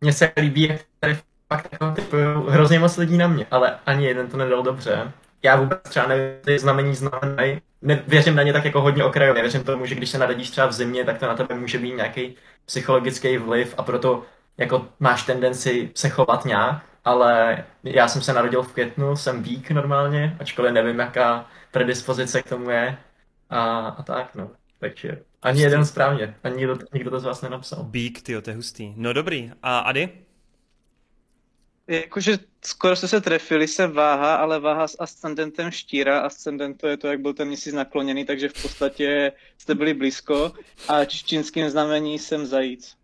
mně 0.00 0.12
se 0.12 0.32
líbí, 0.36 0.62
jak 0.68 0.80
tady 1.00 1.18
fakt 1.52 1.68
jako 1.72 1.90
typuju 1.90 2.46
hrozně 2.48 2.78
moc 2.78 2.96
lidí 2.96 3.16
na 3.18 3.28
mě, 3.28 3.46
ale 3.50 3.78
ani 3.86 4.06
jeden 4.06 4.28
to 4.28 4.36
nedal 4.36 4.62
dobře. 4.62 5.12
Já 5.42 5.56
vůbec 5.56 5.78
třeba 5.82 6.06
nevím, 6.06 6.40
ty 6.44 6.58
znamení 6.58 6.94
znamenají. 6.94 7.60
Ne, 7.82 8.02
věřím 8.08 8.36
na 8.36 8.42
ně 8.42 8.52
tak 8.52 8.64
jako 8.64 8.80
hodně 8.80 9.04
okrajově. 9.04 9.42
Věřím 9.42 9.64
tomu, 9.64 9.86
že 9.86 9.94
když 9.94 10.10
se 10.10 10.18
naradíš 10.18 10.50
třeba 10.50 10.66
v 10.66 10.72
zimě, 10.72 11.04
tak 11.04 11.18
to 11.18 11.26
na 11.26 11.34
tebe 11.34 11.54
může 11.54 11.78
být 11.78 11.96
nějaký 11.96 12.36
psychologický 12.66 13.36
vliv 13.36 13.74
a 13.76 13.82
proto 13.82 14.22
jako 14.58 14.88
máš 15.00 15.22
tendenci 15.22 15.90
se 15.94 16.08
chovat 16.08 16.44
nějak. 16.44 16.82
ale 17.04 17.64
já 17.84 18.08
jsem 18.08 18.22
se 18.22 18.32
narodil 18.32 18.62
v 18.62 18.72
květnu, 18.72 19.16
jsem 19.16 19.42
vík 19.42 19.70
normálně, 19.70 20.36
ačkoliv 20.40 20.72
nevím, 20.72 20.98
jaká 20.98 21.46
predispozice 21.74 22.42
k 22.42 22.48
tomu 22.48 22.70
je 22.70 22.96
a, 23.50 23.88
a 23.88 24.02
tak, 24.02 24.34
no. 24.34 24.50
Takže 24.78 25.22
ani 25.42 25.62
jeden 25.62 25.84
správně, 25.84 26.34
ani 26.44 26.56
nikdo, 26.56 26.78
nikdo 26.92 27.10
to 27.10 27.20
z 27.20 27.24
vás 27.24 27.42
nenapsal. 27.42 27.84
Bík, 27.84 28.22
ty 28.22 28.42
to 28.42 28.50
je 28.50 28.56
hustý. 28.56 28.92
No 28.96 29.12
dobrý. 29.12 29.50
A 29.62 29.78
Ady? 29.78 30.08
Jakože 31.86 32.38
skoro 32.64 32.96
jste 32.96 33.08
se 33.08 33.20
trefili, 33.20 33.68
se 33.68 33.86
váha, 33.86 34.36
ale 34.36 34.60
váha 34.60 34.88
s 34.88 34.96
ascendentem 35.00 35.70
štíra. 35.70 36.20
Ascendent 36.20 36.80
to 36.80 36.88
je 36.88 36.96
to, 36.96 37.08
jak 37.08 37.20
byl 37.20 37.34
ten 37.34 37.48
měsíc 37.48 37.74
nakloněný, 37.74 38.24
takže 38.24 38.48
v 38.48 38.62
podstatě 38.62 39.32
jste 39.58 39.74
byli 39.74 39.94
blízko. 39.94 40.52
A 40.88 41.00
v 41.04 41.08
čínským 41.08 41.70
znamení 41.70 42.18
jsem 42.18 42.46
zajíc. 42.46 42.96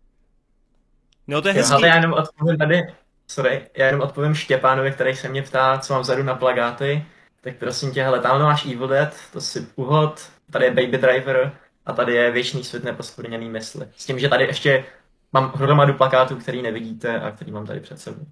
No 1.27 1.41
to 1.41 1.47
je 1.47 1.53
Jo, 1.53 1.57
hezký. 1.59 1.73
ale 1.73 1.87
já 1.87 1.95
jenom 1.95 2.13
odpovím 2.13 2.57
tady, 2.57 2.93
sorry, 3.27 3.69
já 3.77 3.85
jenom 3.85 4.01
odpovím 4.01 4.35
Štěpánovi, 4.35 4.91
který 4.91 5.15
se 5.15 5.29
mě 5.29 5.41
ptá, 5.41 5.79
co 5.79 5.93
mám 5.93 6.01
vzadu 6.01 6.23
na 6.23 6.35
plagáty. 6.35 7.05
Tak 7.41 7.57
prosím 7.57 7.91
tě, 7.91 8.03
hele, 8.03 8.19
tam 8.19 8.41
máš 8.41 8.65
Evil 8.65 8.87
Dead, 8.87 9.15
to 9.33 9.41
si 9.41 9.67
uhod, 9.75 10.31
tady 10.51 10.65
je 10.65 10.71
Baby 10.71 10.97
Driver 10.97 11.57
a 11.85 11.93
tady 11.93 12.13
je 12.13 12.31
Věčný 12.31 12.63
svět 12.63 12.83
neposkvrněný 12.83 13.49
mysli. 13.49 13.87
S 13.95 14.05
tím, 14.05 14.19
že 14.19 14.29
tady 14.29 14.43
ještě 14.43 14.85
mám 15.33 15.51
hromadu 15.55 15.93
plakátů, 15.93 16.35
který 16.35 16.61
nevidíte 16.61 17.19
a 17.19 17.31
který 17.31 17.51
mám 17.51 17.65
tady 17.65 17.79
před 17.79 17.99
sebou. 17.99 18.25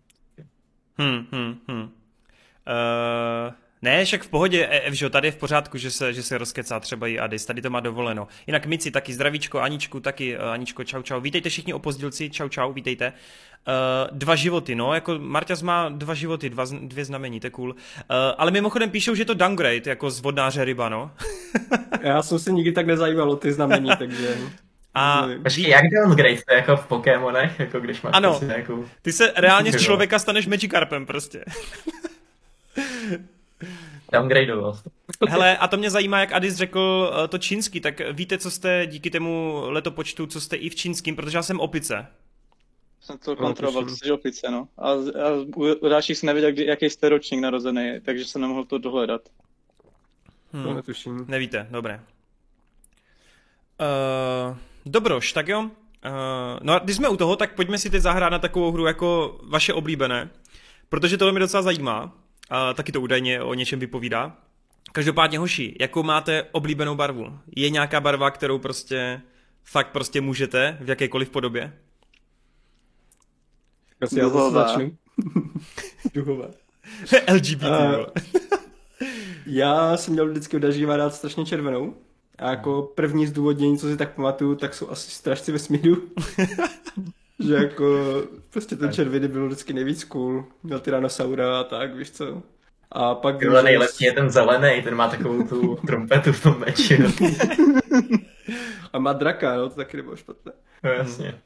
Hm, 1.01 1.25
hm, 1.31 1.59
hm. 1.67 1.81
Uh, 1.81 3.53
ne, 3.81 4.05
však 4.05 4.23
v 4.23 4.29
pohodě, 4.29 4.67
e, 4.71 4.79
Evžo, 4.79 5.09
tady 5.09 5.27
je 5.27 5.31
v 5.31 5.35
pořádku, 5.37 5.77
že 5.77 5.91
se, 5.91 6.13
že 6.13 6.23
se 6.23 6.37
rozkecá 6.37 6.79
třeba 6.79 7.07
i 7.07 7.19
Adis, 7.19 7.45
tady 7.45 7.61
to 7.61 7.69
má 7.69 7.79
dovoleno. 7.79 8.27
Jinak 8.47 8.65
Mici, 8.65 8.91
taky 8.91 9.13
zdravíčko, 9.13 9.59
Aničku, 9.59 9.99
taky 9.99 10.37
uh, 10.37 10.43
Aničko, 10.43 10.83
čau, 10.83 11.01
čau. 11.01 11.21
Vítejte 11.21 11.49
všichni 11.49 11.73
opozdilci, 11.73 12.29
čau, 12.29 12.49
čau, 12.49 12.73
vítejte. 12.73 13.13
Uh, 13.67 14.17
dva 14.17 14.35
životy, 14.35 14.75
no, 14.75 14.93
jako 14.93 15.19
Marťas 15.19 15.61
má 15.61 15.89
dva 15.89 16.13
životy, 16.13 16.49
dva, 16.49 16.65
dvě 16.81 17.05
znamení, 17.05 17.39
to 17.39 17.47
je 17.47 17.51
cool. 17.51 17.69
Uh, 17.69 17.75
ale 18.37 18.51
mimochodem 18.51 18.89
píšou, 18.89 19.15
že 19.15 19.21
je 19.21 19.25
to 19.25 19.33
downgrade, 19.33 19.81
jako 19.85 20.11
z 20.11 20.19
vodnáře 20.19 20.65
ryba, 20.65 20.89
no. 20.89 21.11
Já 22.01 22.21
jsem 22.21 22.39
se 22.39 22.51
nikdy 22.51 22.71
tak 22.71 22.87
nezajímal 22.87 23.31
o 23.31 23.35
ty 23.35 23.53
znamení, 23.53 23.89
takže... 23.97 24.37
A. 24.93 25.27
Počkej, 25.43 25.67
jak 25.67 25.83
downgrade, 25.89 26.41
to 26.47 26.53
je 26.53 26.57
jako 26.57 26.77
v 26.77 26.87
Pokémonech, 26.87 27.59
jako 27.59 27.79
když 27.79 28.01
máš 28.01 28.13
Ano. 28.15 28.29
prostě 28.29 28.45
nějakou... 28.45 28.85
ty 29.01 29.11
se 29.11 29.33
reálně 29.35 29.71
z 29.71 29.81
člověka 29.81 30.19
staneš 30.19 30.47
Magikarpem 30.47 31.05
prostě. 31.05 31.45
Downgradeoval. 34.11 34.79
Hele, 35.29 35.57
a 35.57 35.67
to 35.67 35.77
mě 35.77 35.89
zajímá, 35.89 36.19
jak 36.19 36.31
Adis 36.31 36.55
řekl 36.55 37.13
eh, 37.23 37.27
to 37.27 37.37
čínský, 37.37 37.79
tak 37.79 38.01
víte, 38.11 38.37
co 38.37 38.51
jste 38.51 38.87
díky 38.87 39.09
tomu 39.09 39.63
letopočtu, 39.65 40.27
co 40.27 40.41
jste 40.41 40.55
i 40.55 40.69
v 40.69 40.75
čínským, 40.75 41.15
protože 41.15 41.37
já 41.37 41.41
jsem 41.43 41.59
opice. 41.59 42.07
Jsem 43.01 43.17
to 43.17 43.35
kontroloval, 43.35 43.83
tuším. 43.83 43.97
to 43.99 44.05
jsi 44.05 44.11
opice, 44.11 44.51
no. 44.51 44.67
A, 44.77 44.89
a 44.91 44.95
u, 45.55 45.73
u 45.73 45.89
dalších 45.89 46.17
jsem 46.17 46.27
nevěděl, 46.27 46.51
kdy, 46.51 46.65
jaký 46.65 46.89
jste 46.89 47.09
ročník 47.09 47.41
narozený, 47.41 47.99
takže 48.05 48.25
jsem 48.25 48.41
nemohl 48.41 48.63
to 48.65 48.77
dohledat. 48.77 49.21
To 50.51 50.57
Hm. 50.71 50.75
netuším. 50.75 51.25
Nevíte, 51.27 51.67
dobré. 51.71 52.01
Uh, 53.79 54.57
dobroš, 54.85 55.33
tak 55.33 55.47
jo. 55.47 55.59
Uh, 55.61 55.69
no 56.61 56.73
a 56.73 56.79
když 56.79 56.95
jsme 56.95 57.09
u 57.09 57.17
toho, 57.17 57.35
tak 57.35 57.55
pojďme 57.55 57.77
si 57.77 57.89
teď 57.89 58.01
zahrát 58.01 58.31
na 58.31 58.39
takovou 58.39 58.71
hru 58.71 58.85
jako 58.85 59.39
vaše 59.43 59.73
oblíbené, 59.73 60.29
protože 60.89 61.17
tohle 61.17 61.31
mě 61.31 61.39
docela 61.39 61.63
zajímá. 61.63 62.18
A 62.49 62.73
taky 62.73 62.91
to 62.91 63.01
údajně 63.01 63.41
o 63.43 63.53
něčem 63.53 63.79
vypovídá. 63.79 64.37
Každopádně, 64.91 65.39
hoši, 65.39 65.75
jakou 65.79 66.03
máte 66.03 66.43
oblíbenou 66.51 66.95
barvu? 66.95 67.39
Je 67.55 67.69
nějaká 67.69 68.01
barva, 68.01 68.31
kterou 68.31 68.59
prostě 68.59 69.21
fakt 69.63 69.87
prostě 69.91 70.21
můžete 70.21 70.77
v 70.81 70.89
jakékoliv 70.89 71.29
podobě? 71.29 71.73
Asi 74.01 74.19
já 74.19 74.25
zase 74.29 74.37
Duhová. 74.37 74.67
začnu. 74.67 74.97
Duhová. 76.13 76.47
LGBT, 77.33 77.63
A- 77.63 77.97
uh, 77.97 78.05
Já 79.45 79.97
jsem 79.97 80.13
měl 80.13 80.29
vždycky 80.29 80.55
od 80.57 80.59
Dažíva 80.59 80.97
rád 80.97 81.15
strašně 81.15 81.45
červenou. 81.45 81.95
A 82.37 82.49
jako 82.49 82.81
první 82.95 83.27
zdůvodnění, 83.27 83.77
co 83.77 83.87
si 83.87 83.97
tak 83.97 84.15
pamatuju, 84.15 84.55
tak 84.55 84.73
jsou 84.73 84.89
asi 84.89 85.11
strašci 85.11 85.51
vesmíru. 85.51 86.07
že 87.39 87.53
jako 87.53 87.85
prostě 88.49 88.75
ten 88.75 88.91
červený 88.93 89.27
byl 89.27 89.45
vždycky 89.45 89.73
nejvíc 89.73 90.03
cool. 90.03 90.45
Měl 90.63 90.79
Tyrannosaura 90.79 91.59
a 91.59 91.63
tak, 91.63 91.95
víš 91.95 92.11
co. 92.11 92.43
A 92.91 93.15
pak 93.15 93.43
že- 93.43 93.63
nejlepší 93.63 94.05
je 94.05 94.11
ten 94.13 94.29
zelený, 94.29 94.81
ten 94.81 94.95
má 94.95 95.07
takovou 95.07 95.43
tu 95.47 95.75
trumpetu 95.87 96.31
v 96.31 96.43
tom 96.43 96.59
meči. 96.59 97.03
A 98.93 98.99
má 98.99 99.13
draka, 99.13 99.55
no, 99.57 99.69
to 99.69 99.75
taky 99.75 99.97
nebylo 99.97 100.15
špatné. 100.15 100.51
No, 100.83 100.89
jasně. 100.91 101.41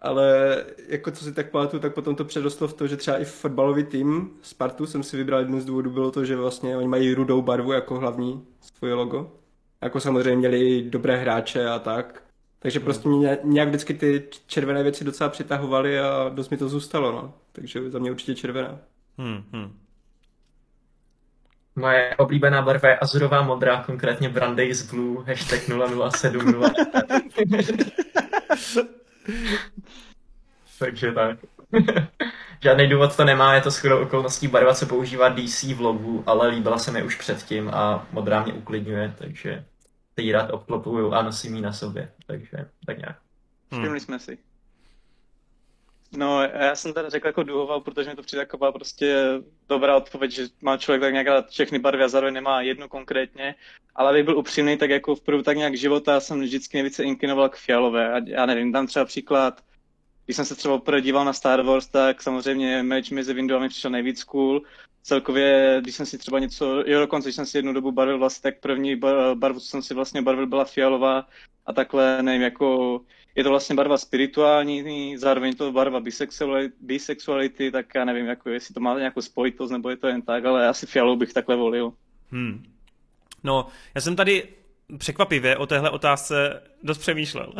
Ale 0.00 0.56
jako 0.88 1.10
co 1.10 1.24
si 1.24 1.32
tak 1.32 1.50
pamatuju, 1.50 1.82
tak 1.82 1.94
potom 1.94 2.14
to 2.16 2.24
předostlo 2.24 2.68
v 2.68 2.74
to, 2.74 2.86
že 2.86 2.96
třeba 2.96 3.18
i 3.18 3.24
fotbalový 3.24 3.84
tým 3.84 4.30
Spartu 4.42 4.86
jsem 4.86 5.02
si 5.02 5.16
vybral 5.16 5.40
jednu 5.40 5.60
z 5.60 5.64
důvodů, 5.64 5.90
bylo 5.90 6.10
to, 6.10 6.24
že 6.24 6.36
vlastně 6.36 6.76
oni 6.76 6.88
mají 6.88 7.14
rudou 7.14 7.42
barvu 7.42 7.72
jako 7.72 7.98
hlavní 7.98 8.44
svoje 8.76 8.94
logo. 8.94 9.32
Jako 9.82 10.00
samozřejmě 10.00 10.36
měli 10.36 10.60
i 10.78 10.90
dobré 10.90 11.16
hráče 11.16 11.68
a 11.68 11.78
tak. 11.78 12.21
Takže 12.62 12.80
prostě 12.80 13.08
mě 13.08 13.38
nějak 13.44 13.68
vždycky 13.68 13.94
ty 13.94 14.28
červené 14.46 14.82
věci 14.82 15.04
docela 15.04 15.30
přitahovaly 15.30 16.00
a 16.00 16.28
dost 16.28 16.50
mi 16.50 16.56
to 16.56 16.68
zůstalo, 16.68 17.12
no. 17.12 17.34
Takže 17.52 17.90
za 17.90 17.98
mě 17.98 18.10
určitě 18.10 18.34
červená. 18.34 18.78
hm, 19.18 19.44
hm. 19.52 19.78
Moje 21.76 22.16
oblíbená 22.16 22.62
barva 22.62 22.88
je 22.88 22.98
azurová 22.98 23.42
modrá, 23.42 23.82
konkrétně 23.82 24.28
Brandeis 24.28 24.90
Blue, 24.90 25.24
hashtag 25.26 25.60
0070. 25.68 26.72
Takže 30.82 31.12
tak. 31.12 31.38
Žádný 32.62 32.88
důvod 32.88 33.16
to 33.16 33.24
nemá, 33.24 33.54
je 33.54 33.60
to 33.60 33.70
shodou 33.70 34.02
okolností 34.02 34.48
barva, 34.48 34.74
co 34.74 34.86
používá 34.86 35.28
DC 35.28 35.62
v 35.62 35.80
logu, 35.80 36.22
ale 36.26 36.48
líbila 36.48 36.78
se 36.78 36.90
mi 36.90 37.02
už 37.02 37.16
předtím 37.16 37.70
a 37.74 38.06
modrá 38.12 38.42
mě 38.42 38.52
uklidňuje, 38.52 39.14
takže 39.18 39.64
jí 40.16 40.32
rád 40.32 40.50
obklopuju 40.50 41.12
a 41.12 41.22
nosím 41.22 41.54
ji 41.54 41.60
na 41.60 41.72
sobě, 41.72 42.12
takže 42.26 42.68
tak 42.86 42.98
nějak. 42.98 43.16
Všimli 43.70 44.00
jsme 44.00 44.18
si. 44.18 44.38
No, 46.16 46.42
já 46.42 46.74
jsem 46.74 46.92
teda 46.92 47.08
řekl 47.08 47.26
jako 47.26 47.42
duhoval, 47.42 47.80
protože 47.80 48.10
mi 48.10 48.16
to 48.16 48.22
přijde 48.22 48.42
taková 48.42 48.72
prostě 48.72 49.16
dobrá 49.68 49.96
odpověď, 49.96 50.30
že 50.30 50.46
má 50.60 50.76
člověk 50.76 51.00
tak 51.00 51.12
nějak 51.12 51.26
rád 51.26 51.48
všechny 51.50 51.78
barvy 51.78 52.04
a 52.04 52.08
zároveň 52.08 52.34
nemá 52.34 52.60
jednu 52.60 52.88
konkrétně. 52.88 53.54
Ale 53.94 54.10
abych 54.10 54.24
byl 54.24 54.38
upřímný, 54.38 54.76
tak 54.76 54.90
jako 54.90 55.14
v 55.14 55.20
prvu 55.20 55.42
tak 55.42 55.56
nějak 55.56 55.76
života 55.76 56.20
jsem 56.20 56.40
vždycky 56.40 56.76
nejvíce 56.76 57.04
inklinoval 57.04 57.48
k 57.48 57.56
fialové. 57.56 58.12
A 58.12 58.20
já 58.26 58.46
nevím, 58.46 58.72
dám 58.72 58.86
třeba 58.86 59.04
příklad, 59.04 59.64
když 60.24 60.36
jsem 60.36 60.44
se 60.44 60.54
třeba 60.54 60.78
poprvé 60.78 61.00
díval 61.00 61.24
na 61.24 61.32
Star 61.32 61.62
Wars, 61.62 61.86
tak 61.86 62.22
samozřejmě 62.22 62.82
meč 62.82 63.10
mezi 63.10 63.34
windowami 63.34 63.68
přišel 63.68 63.90
nejvíc 63.90 64.24
cool. 64.24 64.62
Celkově, 65.02 65.78
když 65.80 65.94
jsem 65.94 66.06
si 66.06 66.18
třeba 66.18 66.38
něco, 66.38 66.84
jo 66.86 67.00
dokonce, 67.00 67.28
když 67.28 67.36
jsem 67.36 67.46
si 67.46 67.58
jednu 67.58 67.72
dobu 67.72 67.92
barvil 67.92 68.18
vlastně, 68.18 68.50
tak 68.50 68.60
první 68.60 68.96
bar- 68.96 69.34
barvu, 69.34 69.60
co 69.60 69.66
jsem 69.66 69.82
si 69.82 69.94
vlastně 69.94 70.22
barvil, 70.22 70.46
byla 70.46 70.64
fialová 70.64 71.28
a 71.66 71.72
takhle, 71.72 72.22
nevím, 72.22 72.42
jako 72.42 73.00
je 73.34 73.44
to 73.44 73.50
vlastně 73.50 73.74
barva 73.74 73.98
spirituální, 73.98 75.16
zároveň 75.16 75.56
to 75.56 75.72
barva 75.72 76.00
bisexuality, 76.00 76.74
bisexuality, 76.80 77.70
tak 77.70 77.86
já 77.94 78.04
nevím, 78.04 78.26
jako 78.26 78.50
jestli 78.50 78.74
to 78.74 78.80
má 78.80 78.98
nějakou 78.98 79.20
spojitost, 79.20 79.72
nebo 79.72 79.90
je 79.90 79.96
to 79.96 80.08
jen 80.08 80.22
tak, 80.22 80.44
ale 80.44 80.68
asi 80.68 80.86
fialou 80.86 81.16
bych 81.16 81.32
takhle 81.32 81.56
volil. 81.56 81.92
Hmm. 82.30 82.64
No, 83.44 83.66
já 83.94 84.00
jsem 84.00 84.16
tady 84.16 84.48
překvapivě 84.98 85.56
o 85.56 85.66
téhle 85.66 85.90
otázce 85.90 86.62
dost 86.82 86.98
přemýšlel. 86.98 87.52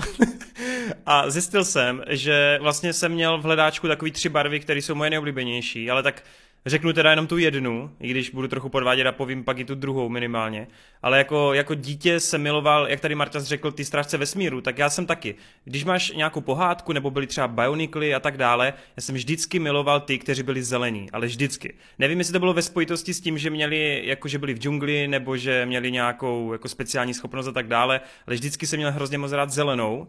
a 1.07 1.31
zjistil 1.31 1.65
jsem, 1.65 2.03
že 2.09 2.59
vlastně 2.63 2.93
jsem 2.93 3.13
měl 3.13 3.39
v 3.39 3.43
hledáčku 3.43 3.89
takový 3.89 4.11
tři 4.11 4.29
barvy, 4.29 4.61
které 4.61 4.83
jsou 4.83 4.95
moje 4.95 5.11
nejoblíbenější, 5.11 5.91
ale 5.91 6.03
tak 6.03 6.23
řeknu 6.67 6.93
teda 6.93 7.11
jenom 7.11 7.27
tu 7.27 7.39
jednu, 7.39 7.91
i 8.01 8.11
když 8.11 8.31
budu 8.31 8.49
trochu 8.49 8.69
podvádět 8.69 9.07
a 9.07 9.13
povím 9.13 9.45
pak 9.45 9.59
i 9.59 9.65
tu 9.65 9.75
druhou 9.75 10.09
minimálně. 10.09 10.67
Ale 11.03 11.19
jako, 11.19 11.55
jako 11.55 11.75
dítě 11.75 12.21
jsem 12.21 12.43
miloval, 12.43 12.89
jak 12.89 13.01
tady 13.01 13.15
Marťas 13.15 13.45
řekl, 13.45 13.73
ty 13.73 13.85
strážce 13.85 14.19
vesmíru, 14.19 14.61
tak 14.61 14.79
já 14.79 14.91
jsem 14.91 15.07
taky. 15.07 15.35
Když 15.65 15.85
máš 15.85 16.11
nějakou 16.11 16.41
pohádku, 16.41 16.93
nebo 16.93 17.11
byly 17.11 17.27
třeba 17.27 17.49
Bionicly 17.49 18.15
a 18.15 18.21
tak 18.21 18.37
dále, 18.37 18.75
já 18.97 19.01
jsem 19.01 19.15
vždycky 19.15 19.59
miloval 19.59 20.01
ty, 20.01 20.19
kteří 20.19 20.43
byli 20.43 20.63
zelení, 20.63 21.11
ale 21.13 21.27
vždycky. 21.27 21.75
Nevím, 21.99 22.19
jestli 22.19 22.33
to 22.33 22.39
bylo 22.39 22.55
ve 22.55 22.63
spojitosti 22.63 23.15
s 23.15 23.21
tím, 23.21 23.39
že 23.39 23.51
měli, 23.51 24.03
jako 24.05 24.29
že 24.29 24.39
byli 24.39 24.55
v 24.55 24.59
džungli, 24.59 25.09
nebo 25.09 25.37
že 25.37 25.67
měli 25.67 25.93
nějakou 25.93 26.53
jako 26.53 26.69
speciální 26.69 27.15
schopnost 27.15 27.47
a 27.47 27.53
tak 27.53 27.69
dále, 27.69 28.01
ale 28.27 28.37
vždycky 28.37 28.67
jsem 28.67 28.77
měl 28.77 28.93
hrozně 28.93 29.19
moc 29.19 29.33
rád 29.33 29.51
zelenou. 29.51 30.09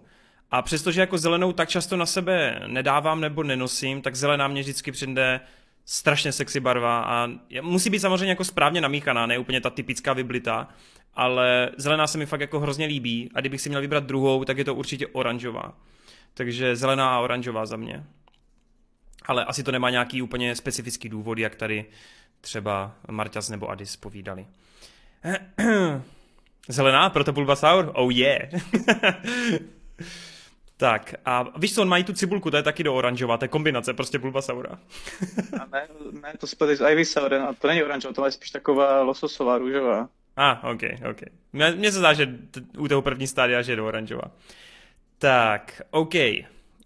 A 0.52 0.62
přestože 0.62 1.02
jako 1.02 1.18
zelenou 1.18 1.54
tak 1.54 1.70
často 1.70 1.98
na 1.98 2.06
sebe 2.06 2.62
nedávám 2.68 3.22
nebo 3.22 3.44
nenosím, 3.44 4.02
tak 4.02 4.16
zelená 4.16 4.48
mě 4.48 4.62
vždycky 4.62 4.92
přijde 4.92 5.40
strašně 5.86 6.32
sexy 6.32 6.60
barva 6.60 7.04
a 7.04 7.30
musí 7.62 7.90
být 7.90 8.00
samozřejmě 8.00 8.30
jako 8.30 8.44
správně 8.44 8.82
namíchaná, 8.82 9.26
ne 9.26 9.38
úplně 9.38 9.62
ta 9.62 9.70
typická 9.70 10.14
vyblitá, 10.14 10.68
ale 11.14 11.70
zelená 11.78 12.08
se 12.08 12.18
mi 12.18 12.26
fakt 12.26 12.42
jako 12.42 12.60
hrozně 12.60 12.86
líbí 12.86 13.30
a 13.34 13.40
kdybych 13.40 13.62
si 13.62 13.70
měl 13.70 13.82
vybrat 13.82 14.04
druhou, 14.04 14.44
tak 14.44 14.58
je 14.58 14.66
to 14.66 14.76
určitě 14.76 15.08
oranžová. 15.08 15.74
Takže 16.34 16.76
zelená 16.76 17.16
a 17.16 17.20
oranžová 17.20 17.66
za 17.66 17.78
mě. 17.78 18.04
Ale 19.26 19.46
asi 19.46 19.64
to 19.64 19.72
nemá 19.72 19.90
nějaký 19.90 20.22
úplně 20.22 20.56
specifický 20.56 21.10
důvod, 21.10 21.38
jak 21.38 21.56
tady 21.56 21.86
třeba 22.42 22.96
Marťas 23.12 23.50
nebo 23.50 23.70
Adis 23.70 23.96
povídali. 23.96 24.46
Zelená, 26.68 27.10
proto 27.10 27.32
Bulbasaur? 27.32 27.92
Oh 27.94 28.14
yeah. 28.14 28.50
Tak 30.84 31.16
a 31.26 31.46
víš 31.58 31.76
co, 31.76 31.82
on 31.82 31.88
mají 31.88 32.04
tu 32.04 32.14
cibulku, 32.14 32.52
to 32.52 32.58
je 32.58 32.64
taky 32.64 32.84
do 32.84 32.96
oranžová, 32.96 33.38
to 33.38 33.46
je 33.46 33.50
kombinace, 33.50 33.94
prostě 33.94 34.20
Bulbasaura. 34.20 34.70
A 35.62 35.66
ne, 35.72 35.88
ne, 36.22 36.34
to 36.38 36.48
spadají 36.48 36.78
z 36.78 36.90
Ivysaur, 36.92 37.34
a 37.34 37.54
to 37.54 37.68
není 37.68 37.84
oranžová, 37.84 38.14
to 38.14 38.26
je 38.26 38.32
spíš 38.32 38.52
taková 38.52 39.02
lososová, 39.02 39.58
růžová. 39.58 40.10
A, 40.36 40.52
ah, 40.52 40.72
ok, 40.72 40.82
ok. 41.10 41.22
Mně 41.76 41.92
se 41.92 42.00
zdá, 42.00 42.14
že 42.14 42.26
t- 42.26 42.62
u 42.78 42.88
toho 42.88 43.02
první 43.02 43.28
stádia, 43.28 43.62
že 43.62 43.72
je 43.72 43.76
do 43.76 43.88
oranžová. 43.88 44.24
Tak, 45.18 45.82
ok. 45.92 46.16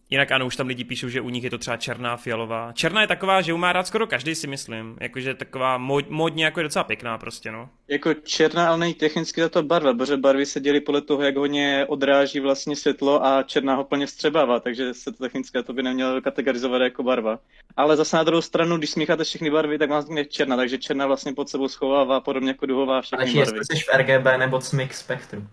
Jinak 0.09 0.31
ano, 0.31 0.45
už 0.45 0.55
tam 0.55 0.67
lidi 0.67 0.83
píšou, 0.83 1.09
že 1.09 1.21
u 1.21 1.29
nich 1.29 1.43
je 1.43 1.49
to 1.49 1.57
třeba 1.57 1.77
černá, 1.77 2.17
fialová. 2.17 2.71
Černá 2.73 3.01
je 3.01 3.07
taková, 3.07 3.41
že 3.41 3.53
má 3.53 3.73
rád 3.73 3.87
skoro 3.87 4.07
každý, 4.07 4.35
si 4.35 4.47
myslím. 4.47 4.97
Jakože 5.01 5.33
taková 5.33 5.77
mod, 5.77 6.09
modně 6.09 6.45
jako 6.45 6.59
je 6.59 6.63
docela 6.63 6.83
pěkná 6.83 7.17
prostě, 7.17 7.51
no. 7.51 7.69
Jako 7.87 8.13
černá, 8.13 8.67
ale 8.67 8.77
není 8.77 8.93
technicky 8.93 9.41
za 9.41 9.49
to 9.49 9.63
barva, 9.63 9.93
protože 9.93 10.17
barvy 10.17 10.45
se 10.45 10.59
dělí 10.59 10.81
podle 10.81 11.01
toho, 11.01 11.21
jak 11.23 11.35
hodně 11.37 11.85
odráží 11.87 12.39
vlastně 12.39 12.75
světlo 12.75 13.25
a 13.25 13.43
černá 13.43 13.75
ho 13.75 13.83
plně 13.83 14.05
vstřebává, 14.05 14.59
takže 14.59 14.93
se 14.93 15.11
to 15.11 15.23
technicky 15.23 15.63
to 15.63 15.73
by 15.73 15.83
nemělo 15.83 16.21
kategorizovat 16.21 16.81
jako 16.81 17.03
barva. 17.03 17.39
Ale 17.77 17.97
zase 17.97 18.17
na 18.17 18.23
druhou 18.23 18.41
stranu, 18.41 18.77
když 18.77 18.89
smícháte 18.89 19.23
všechny 19.23 19.49
barvy, 19.49 19.77
tak 19.77 19.89
vám 19.89 19.99
vznikne 20.03 20.25
černá, 20.25 20.55
takže 20.55 20.77
černá 20.77 21.07
vlastně 21.07 21.33
pod 21.33 21.49
sebou 21.49 21.67
schovává 21.67 22.19
podobně 22.19 22.49
jako 22.49 22.65
duhová 22.65 23.01
všechny 23.01 23.25
Ale 23.25 23.33
barvy. 23.33 23.51
Ale 23.51 23.65
jsi 23.65 23.83
v 23.83 23.97
RGB 23.97 24.39
nebo 24.39 24.59
CMYK 24.59 24.93
spektru. 24.93 25.47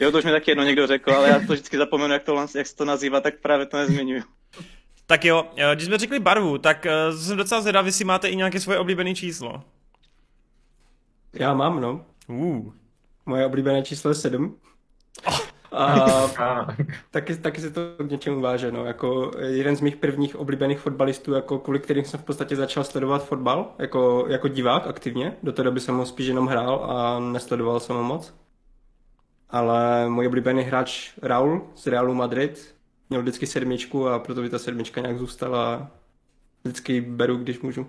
jo, 0.00 0.12
to 0.12 0.18
už 0.18 0.24
mi 0.24 0.30
taky 0.30 0.50
jedno 0.50 0.64
někdo 0.64 0.86
řekl, 0.86 1.12
ale 1.12 1.28
já 1.28 1.38
to 1.38 1.52
vždycky 1.52 1.76
zapomenu, 1.76 2.12
jak 2.12 2.22
to, 2.22 2.46
jak 2.56 2.66
se 2.66 2.76
to 2.76 2.84
nazývá, 2.84 3.20
tak 3.20 3.34
právě 3.42 3.66
to 3.66 3.85
nezmiňuju. 3.88 4.22
Tak 5.06 5.24
jo, 5.24 5.44
když 5.74 5.86
jsme 5.86 5.98
řekli 5.98 6.20
barvu, 6.20 6.58
tak 6.58 6.86
jsem 7.18 7.36
docela 7.36 7.60
zvědavý, 7.60 7.88
jestli 7.88 8.04
máte 8.04 8.28
i 8.28 8.36
nějaké 8.36 8.60
svoje 8.60 8.78
oblíbené 8.78 9.14
číslo. 9.14 9.62
Já 11.32 11.54
mám, 11.54 11.80
no. 11.80 12.04
Uh. 12.28 12.72
Moje 13.26 13.46
oblíbené 13.46 13.82
číslo 13.82 14.10
je 14.10 14.14
7. 14.14 14.56
Oh. 15.26 15.40
A 15.72 16.66
taky, 17.10 17.36
taky 17.36 17.60
se 17.60 17.70
to 17.70 17.80
k 17.98 18.10
něčemu 18.10 18.40
váže, 18.40 18.72
no. 18.72 18.84
Jako 18.84 19.30
jeden 19.46 19.76
z 19.76 19.80
mých 19.80 19.96
prvních 19.96 20.36
oblíbených 20.36 20.78
fotbalistů, 20.78 21.32
jako 21.32 21.58
kvůli 21.58 21.78
kterým 21.78 22.04
jsem 22.04 22.20
v 22.20 22.24
podstatě 22.24 22.56
začal 22.56 22.84
sledovat 22.84 23.24
fotbal, 23.24 23.74
jako, 23.78 24.26
jako 24.28 24.48
divák 24.48 24.86
aktivně. 24.86 25.36
Do 25.42 25.52
té 25.52 25.62
doby 25.62 25.80
jsem 25.80 25.96
ho 25.96 26.06
spíš 26.06 26.26
jenom 26.26 26.46
hrál 26.46 26.86
a 26.90 27.20
nesledoval 27.20 27.80
jsem 27.80 27.96
ho 27.96 28.02
moc. 28.02 28.34
Ale 29.50 30.08
můj 30.08 30.26
oblíbený 30.26 30.62
hráč 30.62 31.12
Raul 31.22 31.62
z 31.74 31.86
Realu 31.86 32.14
Madrid 32.14 32.75
měl 33.10 33.22
vždycky 33.22 33.46
sedmičku 33.46 34.08
a 34.08 34.18
proto 34.18 34.42
by 34.42 34.50
ta 34.50 34.58
sedmička 34.58 35.00
nějak 35.00 35.18
zůstala. 35.18 35.90
Vždycky 36.64 37.00
beru, 37.00 37.36
když 37.36 37.60
můžu. 37.60 37.86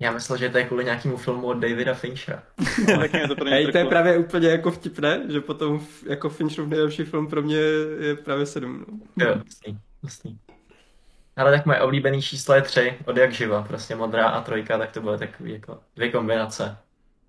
Já 0.00 0.12
myslel, 0.12 0.38
že 0.38 0.48
to 0.48 0.58
je 0.58 0.64
kvůli 0.64 0.84
nějakému 0.84 1.16
filmu 1.16 1.46
od 1.46 1.54
Davida 1.54 1.94
Finchera. 1.94 2.42
to 3.36 3.44
Hej, 3.44 3.72
to 3.72 3.78
je 3.78 3.84
právě 3.84 4.18
úplně 4.18 4.48
jako 4.48 4.70
vtipné, 4.70 5.22
že 5.28 5.40
potom 5.40 5.86
jako 6.06 6.28
Fincherův 6.28 6.70
nejlepší 6.70 7.04
film 7.04 7.28
pro 7.28 7.42
mě 7.42 7.56
je 8.00 8.16
právě 8.16 8.46
7. 8.46 8.86
No. 9.16 9.26
Jo, 9.26 9.34
jasný, 9.44 9.78
jasný. 10.02 10.38
Ale 11.36 11.52
tak 11.52 11.66
moje 11.66 11.80
oblíbený 11.80 12.22
číslo 12.22 12.54
je 12.54 12.62
3, 12.62 12.98
od 13.04 13.16
jak 13.16 13.32
živa, 13.32 13.62
prostě 13.62 13.96
modrá 13.96 14.28
a 14.28 14.40
trojka, 14.40 14.78
tak 14.78 14.92
to 14.92 15.00
byly 15.00 15.18
takový 15.18 15.52
jako 15.52 15.80
dvě 15.96 16.12
kombinace. 16.12 16.76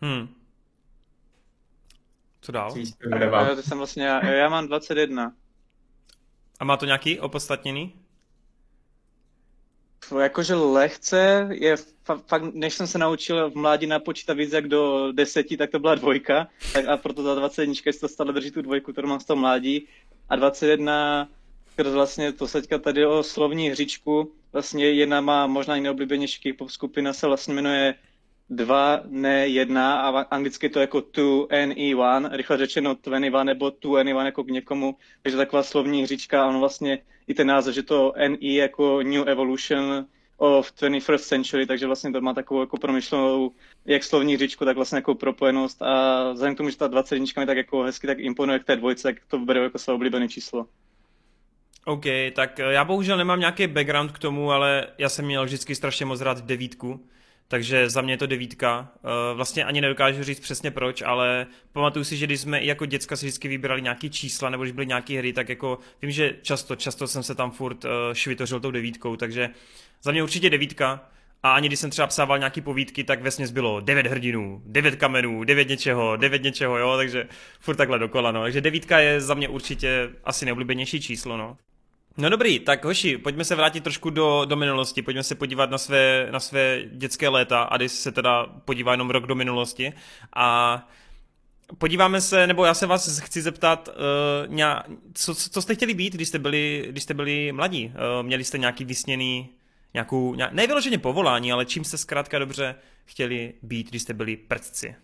Hmm. 0.02 0.28
Co 2.42 2.52
dál? 2.52 2.74
Já, 3.32 3.56
to 3.56 3.62
jsem 3.62 3.78
vlastně, 3.78 4.06
já, 4.06 4.26
já 4.26 4.50
mám 4.50 4.68
21. 4.68 5.34
A 6.60 6.66
má 6.66 6.78
to 6.78 6.86
nějaký 6.86 7.20
opodstatněný? 7.20 7.94
Jakože 10.20 10.56
lehce 10.56 11.48
je 11.52 11.76
fakt, 12.28 12.44
než 12.54 12.74
jsem 12.74 12.88
se 12.88 12.98
naučil 12.98 13.52
v 13.52 13.56
mládí 13.56 13.88
napočítat 13.88 14.38
víc 14.38 14.54
jak 14.54 14.68
do 14.68 15.12
deseti, 15.12 15.58
tak 15.58 15.72
to 15.72 15.80
byla 15.80 15.96
dvojka, 15.96 16.48
tak 16.74 16.86
a 16.88 16.98
proto 16.98 17.24
za 17.24 17.36
21 17.36 17.74
si 17.92 18.00
to 18.00 18.08
stále 18.08 18.34
drží 18.34 18.52
tu 18.52 18.62
dvojku, 18.62 18.92
kterou 18.92 19.08
mám 19.08 19.20
z 19.20 19.26
toho 19.26 19.40
mládí. 19.40 19.88
A 20.30 20.36
21, 20.36 21.30
vlastně 21.92 22.32
to 22.32 22.48
teďka 22.48 22.78
tady 22.78 23.06
o 23.06 23.24
slovní 23.24 23.70
hříčku, 23.70 24.32
vlastně 24.54 24.92
jedna 24.92 25.22
má 25.22 25.48
možná 25.48 25.76
i 25.76 25.82
neoblíbenější 25.82 26.54
pop 26.54 26.70
skupina, 26.70 27.14
se 27.14 27.28
vlastně 27.28 27.54
jmenuje 27.54 27.96
dva, 28.56 29.02
ne 29.08 29.48
jedna 29.48 30.02
a 30.02 30.22
anglicky 30.22 30.70
to 30.70 30.80
jako 30.80 31.02
two 31.02 31.48
e 31.52 31.96
one, 31.96 32.30
rychle 32.32 32.58
řečeno 32.58 32.96
twenty 32.96 33.32
one 33.32 33.44
nebo 33.44 33.72
two 33.72 33.92
one 33.92 34.26
jako 34.26 34.44
k 34.44 34.48
někomu, 34.48 34.96
takže 35.22 35.38
taková 35.38 35.64
slovní 35.64 36.04
hříčka 36.04 36.44
a 36.44 36.48
on 36.48 36.60
vlastně 36.60 37.00
i 37.28 37.34
ten 37.34 37.48
název, 37.48 37.76
že 37.76 37.84
to 37.84 38.14
NE 38.28 38.54
jako 38.54 39.02
New 39.02 39.30
Evolution 39.30 40.06
of 40.38 40.72
21st 40.72 41.18
Century, 41.18 41.66
takže 41.66 41.88
vlastně 41.88 42.12
to 42.12 42.22
má 42.22 42.34
takovou 42.34 42.60
jako 42.60 42.78
promyšlenou 42.78 43.52
jak 43.86 44.04
slovní 44.04 44.36
hříčku, 44.36 44.66
tak 44.66 44.76
vlastně 44.76 44.98
jako 44.98 45.16
propojenost. 45.16 45.82
A 45.82 46.32
vzhledem 46.32 46.56
k 46.56 46.58
tomu, 46.58 46.70
že 46.70 46.78
ta 46.78 46.88
20 46.88 47.20
mi 47.20 47.46
tak 47.46 47.58
jako 47.58 47.84
hezky 47.84 48.08
tak 48.08 48.20
imponuje 48.20 48.60
k 48.60 48.64
té 48.64 48.76
dvojce, 48.76 49.04
tak 49.04 49.16
to 49.28 49.40
beru 49.40 49.64
jako 49.64 49.80
své 49.80 49.94
oblíbené 49.94 50.28
číslo. 50.28 50.66
OK, 51.86 52.06
tak 52.36 52.60
já 52.60 52.86
bohužel 52.86 53.18
nemám 53.18 53.40
nějaký 53.40 53.68
background 53.68 54.12
k 54.12 54.20
tomu, 54.20 54.52
ale 54.52 54.88
já 54.98 55.10
jsem 55.10 55.26
měl 55.26 55.46
vždycky 55.46 55.76
strašně 55.76 56.06
moc 56.06 56.22
rád 56.22 56.46
devítku 56.46 57.06
takže 57.48 57.90
za 57.90 58.02
mě 58.02 58.14
je 58.14 58.18
to 58.18 58.28
devítka. 58.28 58.92
Eh, 58.96 59.34
vlastně 59.34 59.66
ani 59.66 59.82
nedokážu 59.82 60.24
říct 60.24 60.40
přesně 60.40 60.72
proč, 60.72 61.02
ale 61.02 61.48
pamatuju 61.72 62.06
si, 62.06 62.18
že 62.18 62.26
když 62.26 62.40
jsme 62.40 62.60
i 62.60 62.68
jako 62.68 62.86
děcka 62.86 63.16
si 63.16 63.26
vždycky 63.26 63.48
vybírali 63.48 63.82
nějaký 63.82 64.10
čísla, 64.10 64.50
nebo 64.50 64.64
když 64.64 64.72
byly 64.72 64.88
nějaké 64.88 65.18
hry, 65.18 65.34
tak 65.34 65.50
jako 65.50 65.80
vím, 66.02 66.12
že 66.12 66.36
často, 66.42 66.76
často 66.76 67.08
jsem 67.08 67.24
se 67.24 67.36
tam 67.36 67.52
furt 67.52 67.86
eh, 67.86 67.90
švitořil 68.14 68.60
tou 68.60 68.72
devítkou, 68.72 69.16
takže 69.16 69.50
za 70.04 70.12
mě 70.12 70.24
určitě 70.24 70.50
devítka. 70.50 71.10
A 71.44 71.54
ani 71.54 71.68
když 71.68 71.80
jsem 71.80 71.90
třeba 71.90 72.08
psával 72.08 72.38
nějaký 72.38 72.62
povídky, 72.62 73.04
tak 73.04 73.22
vesně 73.22 73.48
bylo 73.48 73.80
devět 73.80 74.08
hrdinů, 74.08 74.62
devět 74.66 74.96
kamenů, 74.96 75.44
devět 75.44 75.70
něčeho, 75.70 76.18
devět 76.18 76.44
něčeho, 76.44 76.78
jo, 76.78 76.98
takže 76.98 77.28
furt 77.60 77.76
takhle 77.76 78.00
dokola, 78.00 78.32
no. 78.32 78.42
Takže 78.42 78.62
devítka 78.62 79.00
je 79.00 79.22
za 79.22 79.34
mě 79.34 79.50
určitě 79.50 80.10
asi 80.24 80.46
neoblíbenější 80.46 81.02
číslo, 81.02 81.38
no. 81.38 81.58
No 82.18 82.30
dobrý, 82.30 82.60
tak 82.60 82.86
hoši, 82.86 83.18
pojďme 83.18 83.46
se 83.46 83.56
vrátit 83.56 83.84
trošku 83.84 84.10
do, 84.10 84.46
do 84.46 84.56
minulosti, 84.56 85.02
pojďme 85.02 85.24
se 85.24 85.36
podívat 85.36 85.70
na 85.70 85.78
své, 85.78 86.28
na 86.32 86.40
své 86.40 86.82
dětské 86.92 87.30
léta 87.30 87.64
a 87.64 87.78
když 87.78 87.92
se 87.92 88.12
teda 88.12 88.46
podívá 88.46 88.92
jenom 88.92 89.10
rok 89.10 89.28
do 89.28 89.36
minulosti 89.36 89.94
a 90.36 90.88
podíváme 91.78 92.22
se, 92.22 92.48
nebo 92.48 92.66
já 92.66 92.74
se 92.74 92.86
vás 92.86 93.20
chci 93.20 93.42
zeptat, 93.42 93.90
uh, 93.90 94.54
ně, 94.54 94.66
co, 95.14 95.36
co 95.36 95.62
jste 95.62 95.76
chtěli 95.76 95.94
být, 95.94 96.14
když 96.14 96.28
jste 96.28 96.40
byli, 96.40 96.86
když 96.90 97.04
jste 97.04 97.14
byli 97.14 97.52
mladí? 97.52 97.86
Uh, 97.86 98.26
měli 98.26 98.44
jste 98.44 98.58
nějaký 98.58 98.86
vysněný, 98.86 99.50
nějakou, 99.94 100.36
nějak, 100.36 100.54
ne 100.54 100.68
vyloženě 100.68 100.98
povolání, 100.98 101.52
ale 101.52 101.66
čím 101.66 101.84
jste 101.84 101.98
zkrátka 101.98 102.40
dobře 102.40 102.76
chtěli 103.06 103.54
být, 103.62 103.90
když 103.90 104.02
jste 104.02 104.14
byli 104.14 104.38
prdci? 104.38 104.96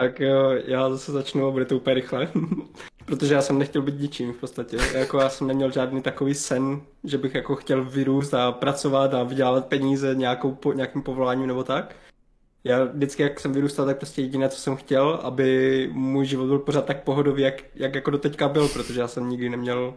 Tak 0.00 0.20
jo, 0.20 0.50
já 0.64 0.90
zase 0.90 1.12
začnu 1.12 1.46
a 1.46 1.50
bude 1.50 1.64
to 1.64 1.76
úplně 1.76 1.94
rychle. 1.94 2.28
Protože 3.04 3.34
já 3.34 3.42
jsem 3.42 3.58
nechtěl 3.58 3.82
být 3.82 4.00
ničím 4.00 4.32
v 4.32 4.36
podstatě. 4.36 4.76
Jako 4.94 5.18
já 5.18 5.28
jsem 5.28 5.46
neměl 5.46 5.70
žádný 5.70 6.02
takový 6.02 6.34
sen, 6.34 6.82
že 7.04 7.18
bych 7.18 7.34
jako 7.34 7.56
chtěl 7.56 7.84
vyrůst 7.84 8.34
a 8.34 8.52
pracovat 8.52 9.14
a 9.14 9.22
vydělávat 9.22 9.66
peníze 9.66 10.14
nějakou, 10.14 10.54
po, 10.54 10.72
nějakým 10.72 11.02
povoláním 11.02 11.46
nebo 11.46 11.64
tak. 11.64 11.96
Já 12.64 12.84
vždycky, 12.84 13.22
jak 13.22 13.40
jsem 13.40 13.52
vyrůstal, 13.52 13.86
tak 13.86 13.98
prostě 13.98 14.22
jediné, 14.22 14.48
co 14.48 14.60
jsem 14.60 14.76
chtěl, 14.76 15.20
aby 15.22 15.90
můj 15.92 16.26
život 16.26 16.46
byl 16.46 16.58
pořád 16.58 16.84
tak 16.84 17.04
pohodový, 17.04 17.42
jak, 17.42 17.54
jak 17.74 17.94
jako 17.94 18.10
doteďka 18.10 18.48
byl, 18.48 18.68
protože 18.68 19.00
já 19.00 19.08
jsem 19.08 19.28
nikdy 19.28 19.48
neměl 19.48 19.94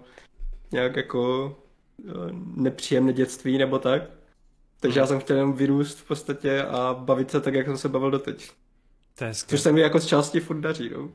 nějak 0.72 0.96
jako 0.96 1.56
nepříjemné 2.56 3.14
dětství 3.14 3.58
nebo 3.58 3.80
tak. 3.80 4.04
Takže 4.80 5.00
já 5.00 5.08
jsem 5.08 5.20
chtěl 5.20 5.38
jenom 5.38 5.54
vyrůst 5.54 6.00
v 6.00 6.08
podstatě 6.08 6.62
a 6.62 6.94
bavit 6.94 7.32
se 7.32 7.42
tak, 7.42 7.54
jak 7.54 7.66
jsem 7.66 7.78
se 7.78 7.90
bavil 7.90 8.12
doteď. 8.12 8.52
To 9.24 9.28
je 9.28 9.34
Což 9.34 9.62
se 9.62 9.72
mi 9.72 9.82
jako 9.82 10.00
z 10.00 10.06
části 10.06 10.40
furt 10.40 10.60
daří, 10.60 10.90
no. 10.90 11.10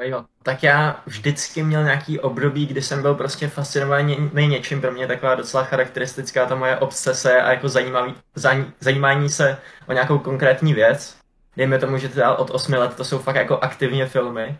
Jo, 0.00 0.24
tak 0.42 0.62
já 0.62 1.02
vždycky 1.06 1.62
měl 1.62 1.84
nějaký 1.84 2.20
období, 2.20 2.66
kdy 2.66 2.82
jsem 2.82 3.02
byl 3.02 3.14
prostě 3.14 3.48
fascinovaný 3.48 4.30
něčím, 4.32 4.80
pro 4.80 4.92
mě 4.92 5.06
taková 5.06 5.34
docela 5.34 5.64
charakteristická 5.64 6.46
ta 6.46 6.54
moje 6.54 6.76
obsese 6.78 7.42
a 7.42 7.50
jako 7.50 7.68
zajímavý, 7.68 8.14
zajímání 8.80 9.28
se 9.28 9.58
o 9.88 9.92
nějakou 9.92 10.18
konkrétní 10.18 10.74
věc. 10.74 11.16
Dejme 11.56 11.78
tomu, 11.78 11.98
že 11.98 12.08
teda 12.08 12.34
od 12.34 12.50
8 12.50 12.72
let 12.72 12.94
to 12.94 13.04
jsou 13.04 13.18
fakt 13.18 13.36
jako 13.36 13.58
aktivně 13.58 14.06
filmy. 14.06 14.58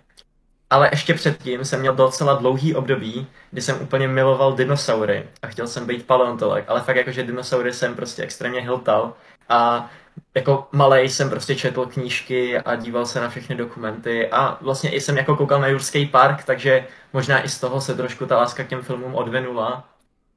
Ale 0.71 0.89
ještě 0.93 1.15
předtím 1.15 1.65
jsem 1.65 1.81
měl 1.81 1.95
docela 1.95 2.35
dlouhý 2.35 2.75
období, 2.75 3.27
kdy 3.51 3.63
jsem 3.63 3.83
úplně 3.83 4.09
miloval 4.09 4.53
dinosaury 4.53 5.29
a 5.43 5.47
chtěl 5.47 5.69
jsem 5.69 5.87
být 5.87 6.07
paleontolog, 6.07 6.65
ale 6.69 6.81
fakt 6.81 6.97
jakože 6.97 7.23
dinosaury 7.23 7.73
jsem 7.73 7.95
prostě 7.95 8.23
extrémně 8.23 8.61
hiltal 8.61 9.15
a 9.49 9.91
jako 10.35 10.69
malej 10.73 11.09
jsem 11.09 11.31
prostě 11.31 11.57
četl 11.57 11.87
knížky 11.87 12.59
a 12.59 12.77
díval 12.77 13.07
se 13.07 13.21
na 13.21 13.29
všechny 13.29 13.57
dokumenty 13.57 14.31
a 14.31 14.59
vlastně 14.61 14.95
i 14.95 15.01
jsem 15.01 15.17
jako 15.17 15.37
koukal 15.37 15.61
na 15.61 15.69
Jurský 15.69 16.07
park, 16.07 16.45
takže 16.45 16.89
možná 17.13 17.45
i 17.45 17.49
z 17.49 17.61
toho 17.61 17.81
se 17.81 17.95
trošku 17.95 18.27
ta 18.27 18.37
láska 18.37 18.65
k 18.65 18.69
těm 18.69 18.83
filmům 18.83 19.15
odvinula 19.15 19.89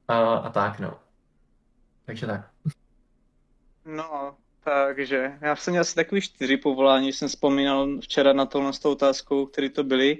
a, 0.08 0.18
a 0.18 0.50
tak 0.50 0.80
no. 0.80 0.98
Takže 2.06 2.26
tak. 2.26 2.40
No, 3.84 4.34
takže 4.64 5.32
já 5.40 5.56
jsem 5.56 5.72
měl 5.72 5.80
asi 5.80 5.94
takový 5.94 6.20
čtyři 6.20 6.56
povolání, 6.56 7.12
jsem 7.12 7.28
vzpomínal 7.28 7.88
včera 8.00 8.32
na 8.32 8.46
tohle 8.46 8.72
s 8.72 8.78
tou 8.78 8.92
otázkou, 8.92 9.46
které 9.46 9.68
to 9.68 9.84
byly. 9.84 10.18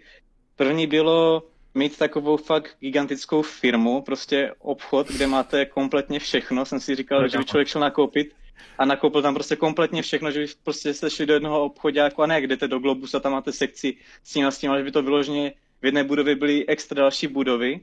První 0.57 0.87
bylo 0.87 1.43
mít 1.75 1.99
takovou 1.99 2.37
fakt 2.37 2.77
gigantickou 2.81 3.43
firmu, 3.43 4.03
prostě 4.03 4.55
obchod, 4.59 5.09
kde 5.09 5.27
máte 5.27 5.67
kompletně 5.67 6.19
všechno. 6.19 6.65
Jsem 6.65 6.81
si 6.81 6.95
říkal, 6.95 7.29
že 7.29 7.39
by 7.39 7.45
člověk 7.45 7.69
šel 7.69 7.81
nakoupit 7.81 8.35
a 8.81 8.85
nakoupil 8.85 9.23
tam 9.23 9.35
prostě 9.35 9.57
kompletně 9.57 10.03
všechno, 10.03 10.31
že 10.31 10.41
by 10.41 10.47
prostě 10.65 10.95
se 10.95 11.11
šli 11.11 11.27
do 11.27 11.35
jednoho 11.35 11.65
obchodáku 11.65 12.23
a 12.23 12.27
ne, 12.27 12.41
jdete 12.41 12.69
do 12.69 12.79
Globus 12.79 13.15
a 13.15 13.21
tam 13.21 13.33
máte 13.33 13.53
sekci 13.53 13.97
s 14.23 14.33
tím 14.33 14.47
a 14.47 14.51
s 14.51 14.59
tím, 14.59 14.71
ale 14.71 14.81
že 14.81 14.85
by 14.85 14.93
to 14.93 15.03
vyloženě 15.03 15.53
v 15.83 15.85
jedné 15.85 16.05
budově 16.05 16.37
byly 16.37 16.67
extra 16.69 17.03
další 17.03 17.27
budovy 17.27 17.81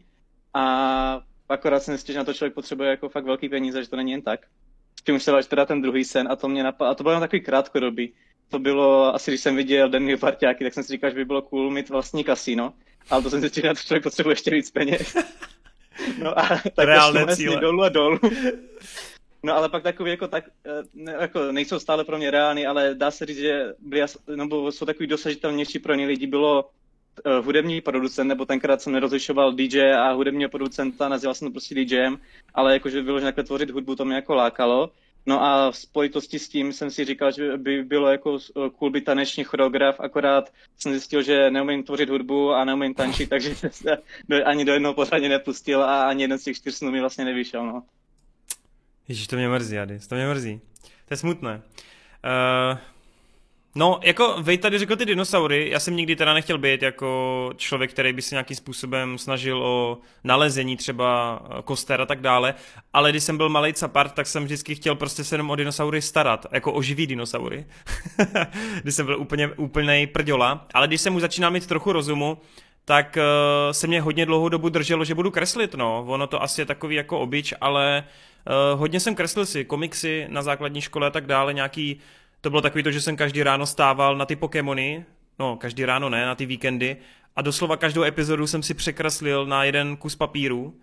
a 0.53 1.21
akorát 1.49 1.83
jsem 1.83 1.93
zjistil, 1.93 2.13
že 2.13 2.19
na 2.19 2.25
to 2.25 2.33
člověk 2.33 2.53
potřebuje 2.53 2.89
jako 2.89 3.09
fakt 3.09 3.25
velký 3.25 3.49
peníze, 3.49 3.83
že 3.83 3.89
to 3.89 3.95
není 3.95 4.11
jen 4.11 4.21
tak. 4.21 4.39
S 4.99 5.03
tím 5.03 5.15
už 5.15 5.23
se 5.23 5.31
teda 5.47 5.65
ten 5.65 5.81
druhý 5.81 6.03
sen 6.03 6.27
a 6.31 6.35
to 6.35 6.47
mě 6.47 6.63
napadlo, 6.63 6.91
a 6.91 6.95
to 6.95 7.03
bylo 7.03 7.13
jen 7.13 7.21
takový 7.21 7.41
krátkodobý. 7.41 8.13
To 8.49 8.59
bylo, 8.59 9.15
asi 9.15 9.31
když 9.31 9.41
jsem 9.41 9.55
viděl 9.55 9.89
Denny 9.89 10.17
parťáky, 10.17 10.63
tak 10.63 10.73
jsem 10.73 10.83
si 10.83 10.93
říkal, 10.93 11.09
že 11.09 11.15
by 11.15 11.25
bylo 11.25 11.41
cool 11.41 11.71
mít 11.71 11.89
vlastní 11.89 12.23
kasino, 12.23 12.73
ale 13.09 13.21
to 13.21 13.29
jsem 13.29 13.39
zjistil, 13.39 13.61
že 13.61 13.67
na 13.67 13.73
to 13.73 13.79
člověk 13.79 14.03
potřebuje 14.03 14.33
ještě 14.33 14.51
víc 14.51 14.71
peněz. 14.71 15.17
No 16.21 16.39
a 16.39 16.47
tak 16.47 16.85
Reálné 16.85 17.35
cíle. 17.35 17.61
dolů 17.61 17.83
a 17.83 17.89
dolů. 17.89 18.19
No 19.47 19.55
ale 19.55 19.69
pak 19.69 19.83
takový 19.83 20.11
jako 20.11 20.27
tak, 20.27 20.43
eh, 20.65 20.83
ne, 20.93 21.15
jako 21.19 21.51
nejsou 21.51 21.79
stále 21.79 22.03
pro 22.03 22.17
mě 22.17 22.31
reálný, 22.31 22.67
ale 22.67 22.95
dá 22.95 23.11
se 23.11 23.25
říct, 23.25 23.37
že 23.37 23.73
byly, 23.79 24.01
nebo 24.35 24.71
jsou 24.71 24.85
takový 24.85 25.07
dosažitelnější 25.07 25.79
pro 25.79 25.93
ně 25.93 26.05
lidi, 26.05 26.27
bylo 26.27 26.63
uh, 27.25 27.45
hudební 27.45 27.81
producent, 27.81 28.27
nebo 28.27 28.45
tenkrát 28.45 28.81
jsem 28.81 28.93
nerozlišoval 28.93 29.53
DJ 29.53 29.93
a 29.93 30.11
hudebního 30.11 30.49
producenta, 30.49 31.09
nazýval 31.09 31.33
jsem 31.33 31.47
to 31.47 31.51
prostě 31.51 31.75
DJem, 31.75 32.17
ale 32.53 32.73
jakože 32.73 33.01
bylo, 33.01 33.19
že 33.19 33.25
takhle 33.25 33.43
tvořit 33.43 33.69
hudbu, 33.69 33.95
to 33.95 34.05
mě 34.05 34.15
jako 34.15 34.35
lákalo. 34.35 34.91
No 35.25 35.43
a 35.43 35.71
v 35.71 35.77
spojitosti 35.77 36.39
s 36.39 36.49
tím 36.49 36.73
jsem 36.73 36.91
si 36.91 37.05
říkal, 37.05 37.31
že 37.31 37.57
by 37.57 37.83
bylo 37.83 38.07
jako 38.07 38.37
eh, 38.37 38.69
cool 38.69 38.91
být 38.91 39.03
taneční 39.03 39.43
choreograf, 39.43 39.99
akorát 39.99 40.53
jsem 40.77 40.91
zjistil, 40.91 41.21
že 41.21 41.51
neumím 41.51 41.83
tvořit 41.83 42.09
hudbu 42.09 42.51
a 42.51 42.65
neumím 42.65 42.93
tančit, 42.93 43.29
takže 43.35 43.55
se 43.55 43.97
ani 44.45 44.65
do 44.65 44.73
jednoho 44.73 44.93
pořádně 44.93 45.29
nepustil 45.29 45.83
a 45.83 46.03
ani 46.03 46.23
jeden 46.23 46.37
z 46.37 46.43
těch 46.43 46.57
čtyř 46.57 46.75
snů 46.75 46.91
mi 46.91 46.99
vlastně 46.99 47.25
nevyšel. 47.25 47.65
No. 47.65 47.83
Ježíš, 49.07 49.27
to 49.27 49.35
mě 49.35 49.49
mrzí, 49.49 49.79
Adis, 49.79 50.07
to 50.07 50.15
mě 50.15 50.27
mrzí. 50.27 50.61
To 50.81 51.13
je 51.13 51.17
smutné. 51.17 51.61
Uh, 52.71 52.77
no, 53.75 53.99
jako 54.03 54.35
vej 54.41 54.57
tady 54.57 54.79
řekl 54.79 54.95
ty 54.95 55.05
dinosaury, 55.05 55.69
já 55.69 55.79
jsem 55.79 55.95
nikdy 55.95 56.15
teda 56.15 56.33
nechtěl 56.33 56.57
být 56.57 56.81
jako 56.81 57.51
člověk, 57.57 57.91
který 57.91 58.13
by 58.13 58.21
se 58.21 58.35
nějakým 58.35 58.57
způsobem 58.57 59.17
snažil 59.17 59.63
o 59.63 59.97
nalezení 60.23 60.77
třeba 60.77 61.39
koster 61.63 62.01
a 62.01 62.05
tak 62.05 62.21
dále, 62.21 62.53
ale 62.93 63.11
když 63.11 63.23
jsem 63.23 63.37
byl 63.37 63.49
malý 63.49 63.73
capart, 63.73 64.13
tak 64.13 64.27
jsem 64.27 64.43
vždycky 64.43 64.75
chtěl 64.75 64.95
prostě 64.95 65.23
se 65.23 65.35
jenom 65.35 65.49
o 65.49 65.55
dinosaury 65.55 66.01
starat, 66.01 66.45
jako 66.51 66.73
o 66.73 66.81
živý 66.81 67.07
dinosaury. 67.07 67.65
když 68.81 68.95
jsem 68.95 69.05
byl 69.05 69.19
úplně, 69.19 69.47
úplnej 69.47 70.07
prděla, 70.07 70.67
ale 70.73 70.87
když 70.87 71.01
jsem 71.01 71.15
už 71.15 71.21
začínal 71.21 71.51
mít 71.51 71.67
trochu 71.67 71.91
rozumu, 71.91 72.37
tak 72.87 73.17
uh, 73.17 73.71
se 73.71 73.87
mě 73.87 74.01
hodně 74.01 74.25
dlouhou 74.25 74.49
dobu 74.49 74.69
drželo, 74.69 75.05
že 75.05 75.15
budu 75.15 75.31
kreslit, 75.31 75.73
no. 75.73 76.05
Ono 76.07 76.27
to 76.27 76.43
asi 76.43 76.61
je 76.61 76.65
takový 76.65 76.95
jako 76.95 77.19
obyč, 77.19 77.53
ale 77.61 78.03
uh, 78.73 78.79
hodně 78.79 78.99
jsem 78.99 79.15
kreslil 79.15 79.45
si 79.45 79.65
komiksy 79.65 80.25
na 80.29 80.41
základní 80.41 80.81
škole 80.81 81.07
a 81.07 81.09
tak 81.09 81.25
dále, 81.25 81.53
nějaký, 81.53 81.99
to 82.41 82.49
bylo 82.49 82.61
takový 82.61 82.83
to, 82.83 82.91
že 82.91 83.01
jsem 83.01 83.15
každý 83.15 83.43
ráno 83.43 83.65
stával 83.65 84.17
na 84.17 84.25
ty 84.25 84.35
Pokémony, 84.35 85.05
no 85.39 85.57
každý 85.57 85.85
ráno 85.85 86.09
ne, 86.09 86.25
na 86.25 86.35
ty 86.35 86.45
víkendy 86.45 86.97
a 87.35 87.41
doslova 87.41 87.77
každou 87.77 88.03
epizodu 88.03 88.47
jsem 88.47 88.63
si 88.63 88.73
překreslil 88.73 89.45
na 89.45 89.63
jeden 89.63 89.97
kus 89.97 90.15
papíru 90.15 90.73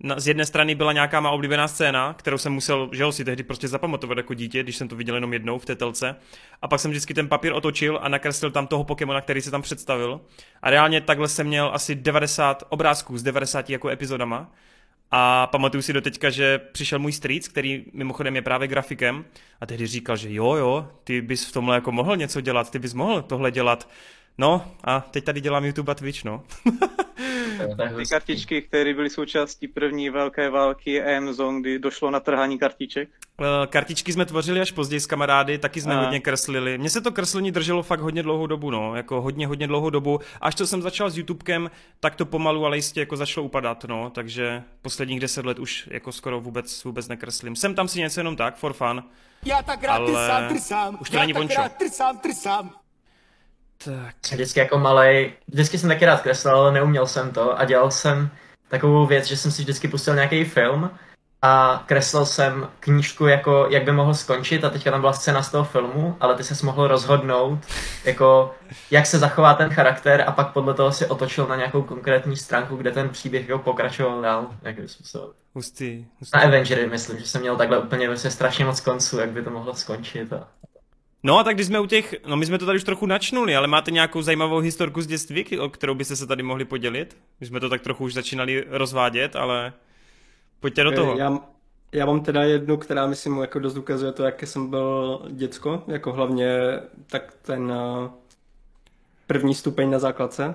na, 0.00 0.20
z 0.20 0.28
jedné 0.28 0.46
strany 0.46 0.74
byla 0.74 0.92
nějaká 0.92 1.20
má 1.20 1.30
oblíbená 1.30 1.68
scéna, 1.68 2.14
kterou 2.18 2.38
jsem 2.38 2.52
musel, 2.52 2.88
že 2.92 3.04
ho 3.04 3.12
si 3.12 3.24
tehdy 3.24 3.42
prostě 3.42 3.68
zapamatovat 3.68 4.18
jako 4.18 4.34
dítě, 4.34 4.62
když 4.62 4.76
jsem 4.76 4.88
to 4.88 4.96
viděl 4.96 5.14
jenom 5.14 5.32
jednou 5.32 5.58
v 5.58 5.64
té 5.64 5.74
telce. 5.74 6.16
A 6.62 6.68
pak 6.68 6.80
jsem 6.80 6.90
vždycky 6.90 7.14
ten 7.14 7.28
papír 7.28 7.52
otočil 7.52 7.98
a 8.02 8.08
nakreslil 8.08 8.50
tam 8.50 8.66
toho 8.66 8.84
Pokémona, 8.84 9.20
který 9.20 9.42
se 9.42 9.50
tam 9.50 9.62
představil. 9.62 10.20
A 10.62 10.70
reálně 10.70 11.00
takhle 11.00 11.28
jsem 11.28 11.46
měl 11.46 11.70
asi 11.72 11.94
90 11.94 12.64
obrázků 12.68 13.18
s 13.18 13.22
90 13.22 13.70
jako 13.70 13.88
epizodama. 13.88 14.52
A 15.10 15.46
pamatuju 15.46 15.82
si 15.82 15.92
do 15.92 16.00
teďka, 16.00 16.30
že 16.30 16.58
přišel 16.58 16.98
můj 16.98 17.12
strýc, 17.12 17.48
který 17.48 17.84
mimochodem 17.92 18.36
je 18.36 18.42
právě 18.42 18.68
grafikem, 18.68 19.24
a 19.60 19.66
tehdy 19.66 19.86
říkal, 19.86 20.16
že 20.16 20.34
jo, 20.34 20.54
jo, 20.54 20.88
ty 21.04 21.22
bys 21.22 21.46
v 21.46 21.52
tomhle 21.52 21.74
jako 21.74 21.92
mohl 21.92 22.16
něco 22.16 22.40
dělat, 22.40 22.70
ty 22.70 22.78
bys 22.78 22.94
mohl 22.94 23.22
tohle 23.22 23.50
dělat. 23.50 23.88
No 24.38 24.72
a 24.84 25.00
teď 25.00 25.24
tady 25.24 25.40
dělám 25.40 25.64
YouTube 25.64 25.92
a 25.92 25.94
Twitch, 25.94 26.24
no. 26.24 26.42
Ty 27.96 28.06
kartičky, 28.10 28.62
které 28.62 28.94
byly 28.94 29.10
součástí 29.10 29.68
první 29.68 30.10
velké 30.10 30.50
války 30.50 31.16
Amazon, 31.16 31.62
kdy 31.62 31.78
došlo 31.78 32.10
na 32.10 32.20
trhání 32.20 32.58
kartiček? 32.58 33.08
Eh, 33.40 33.66
kartičky 33.66 34.12
jsme 34.12 34.24
tvořili 34.24 34.60
až 34.60 34.72
později 34.72 35.00
s 35.00 35.06
kamarády, 35.06 35.58
taky 35.58 35.80
jsme 35.80 35.94
a. 35.94 36.00
hodně 36.00 36.20
kreslili. 36.20 36.78
Mně 36.78 36.90
se 36.90 37.00
to 37.00 37.12
kreslení 37.12 37.52
drželo 37.52 37.82
fakt 37.82 38.00
hodně 38.00 38.22
dlouhou 38.22 38.46
dobu, 38.46 38.70
no, 38.70 38.96
jako 38.96 39.20
hodně, 39.20 39.46
hodně 39.46 39.66
dlouhou 39.66 39.90
dobu. 39.90 40.20
Až 40.40 40.54
co 40.54 40.66
jsem 40.66 40.82
začal 40.82 41.10
s 41.10 41.18
YouTubekem, 41.18 41.70
tak 42.00 42.14
to 42.14 42.26
pomalu, 42.26 42.66
ale 42.66 42.76
jistě 42.76 43.00
jako 43.00 43.16
začalo 43.16 43.46
upadat, 43.46 43.84
no, 43.84 44.10
takže 44.10 44.62
posledních 44.82 45.20
deset 45.20 45.46
let 45.46 45.58
už 45.58 45.88
jako 45.90 46.12
skoro 46.12 46.40
vůbec, 46.40 46.84
vůbec 46.84 47.08
nekreslím. 47.08 47.56
Jsem 47.56 47.74
tam 47.74 47.88
si 47.88 48.00
něco 48.00 48.20
jenom 48.20 48.36
tak, 48.36 48.56
for 48.56 48.72
fun. 48.72 49.04
Já 49.44 49.62
tak 49.62 49.84
rád 49.84 49.96
ale... 49.96 50.06
trsám, 50.06 50.48
trsám. 50.48 50.98
Už 51.00 51.10
to 51.10 51.16
Já 51.16 51.22
není 51.22 51.48
tak 51.48 51.58
rád 51.58 51.76
trsám, 51.76 52.18
trsám. 52.18 52.83
Tak. 53.84 54.32
Vždycky 54.32 54.60
jako 54.60 54.78
malej, 54.78 55.32
vždycky 55.48 55.78
jsem 55.78 55.88
taky 55.88 56.04
rád 56.04 56.20
kreslil, 56.20 56.56
ale 56.56 56.72
neuměl 56.72 57.06
jsem 57.06 57.30
to 57.30 57.58
a 57.58 57.64
dělal 57.64 57.90
jsem 57.90 58.30
takovou 58.68 59.06
věc, 59.06 59.26
že 59.26 59.36
jsem 59.36 59.50
si 59.50 59.62
vždycky 59.62 59.88
pustil 59.88 60.14
nějaký 60.14 60.44
film 60.44 60.90
a 61.42 61.82
kreslil 61.86 62.26
jsem 62.26 62.68
knížku 62.80 63.26
jako, 63.26 63.66
jak 63.70 63.84
by 63.84 63.92
mohl 63.92 64.14
skončit 64.14 64.64
a 64.64 64.70
teďka 64.70 64.90
tam 64.90 65.00
byla 65.00 65.12
scéna 65.12 65.42
z 65.42 65.50
toho 65.50 65.64
filmu, 65.64 66.16
ale 66.20 66.34
ty 66.34 66.44
se 66.44 66.66
mohl 66.66 66.88
rozhodnout, 66.88 67.58
jako, 68.04 68.54
jak 68.90 69.06
se 69.06 69.18
zachová 69.18 69.54
ten 69.54 69.70
charakter 69.70 70.24
a 70.26 70.32
pak 70.32 70.52
podle 70.52 70.74
toho 70.74 70.92
si 70.92 71.06
otočil 71.06 71.46
na 71.46 71.56
nějakou 71.56 71.82
konkrétní 71.82 72.36
stránku, 72.36 72.76
kde 72.76 72.90
ten 72.90 73.08
příběh 73.08 73.48
jako 73.48 73.62
pokračoval 73.62 74.22
dál. 74.22 74.46
Způsobem. 74.86 75.28
Hustý, 75.54 76.06
hustý. 76.20 76.38
Na 76.38 76.42
Avengery 76.42 76.86
myslím, 76.86 77.18
že 77.18 77.26
jsem 77.26 77.40
měl 77.40 77.56
takhle 77.56 77.78
úplně 77.78 78.08
vlastně 78.08 78.30
strašně 78.30 78.64
moc 78.64 78.80
konců, 78.80 79.18
jak 79.18 79.30
by 79.30 79.42
to 79.42 79.50
mohlo 79.50 79.74
skončit. 79.74 80.32
A... 80.32 80.48
No 81.26 81.38
a 81.38 81.44
tak 81.44 81.54
když 81.54 81.66
jsme 81.66 81.80
u 81.80 81.86
těch, 81.86 82.14
no 82.26 82.36
my 82.36 82.46
jsme 82.46 82.58
to 82.58 82.66
tady 82.66 82.76
už 82.76 82.84
trochu 82.84 83.06
načnuli, 83.06 83.56
ale 83.56 83.66
máte 83.66 83.90
nějakou 83.90 84.22
zajímavou 84.22 84.58
historku 84.58 85.02
z 85.02 85.06
dětství, 85.06 85.58
o 85.58 85.68
kterou 85.68 85.94
byste 85.94 86.16
se 86.16 86.26
tady 86.26 86.42
mohli 86.42 86.64
podělit? 86.64 87.16
My 87.40 87.46
jsme 87.46 87.60
to 87.60 87.68
tak 87.68 87.82
trochu 87.82 88.04
už 88.04 88.14
začínali 88.14 88.64
rozvádět, 88.70 89.36
ale 89.36 89.72
pojďte 90.60 90.84
do 90.84 90.92
toho. 90.92 91.18
Já, 91.18 91.38
já 91.92 92.06
mám 92.06 92.20
teda 92.20 92.42
jednu, 92.42 92.76
která 92.76 93.06
myslím 93.06 93.38
jako 93.38 93.58
dost 93.58 93.76
ukazuje 93.76 94.12
to, 94.12 94.22
jak 94.22 94.42
jsem 94.42 94.70
byl 94.70 95.22
děcko, 95.30 95.82
jako 95.86 96.12
hlavně 96.12 96.80
tak 97.06 97.34
ten 97.42 97.72
uh, 97.72 98.10
první 99.26 99.54
stupeň 99.54 99.90
na 99.90 99.98
základce. 99.98 100.54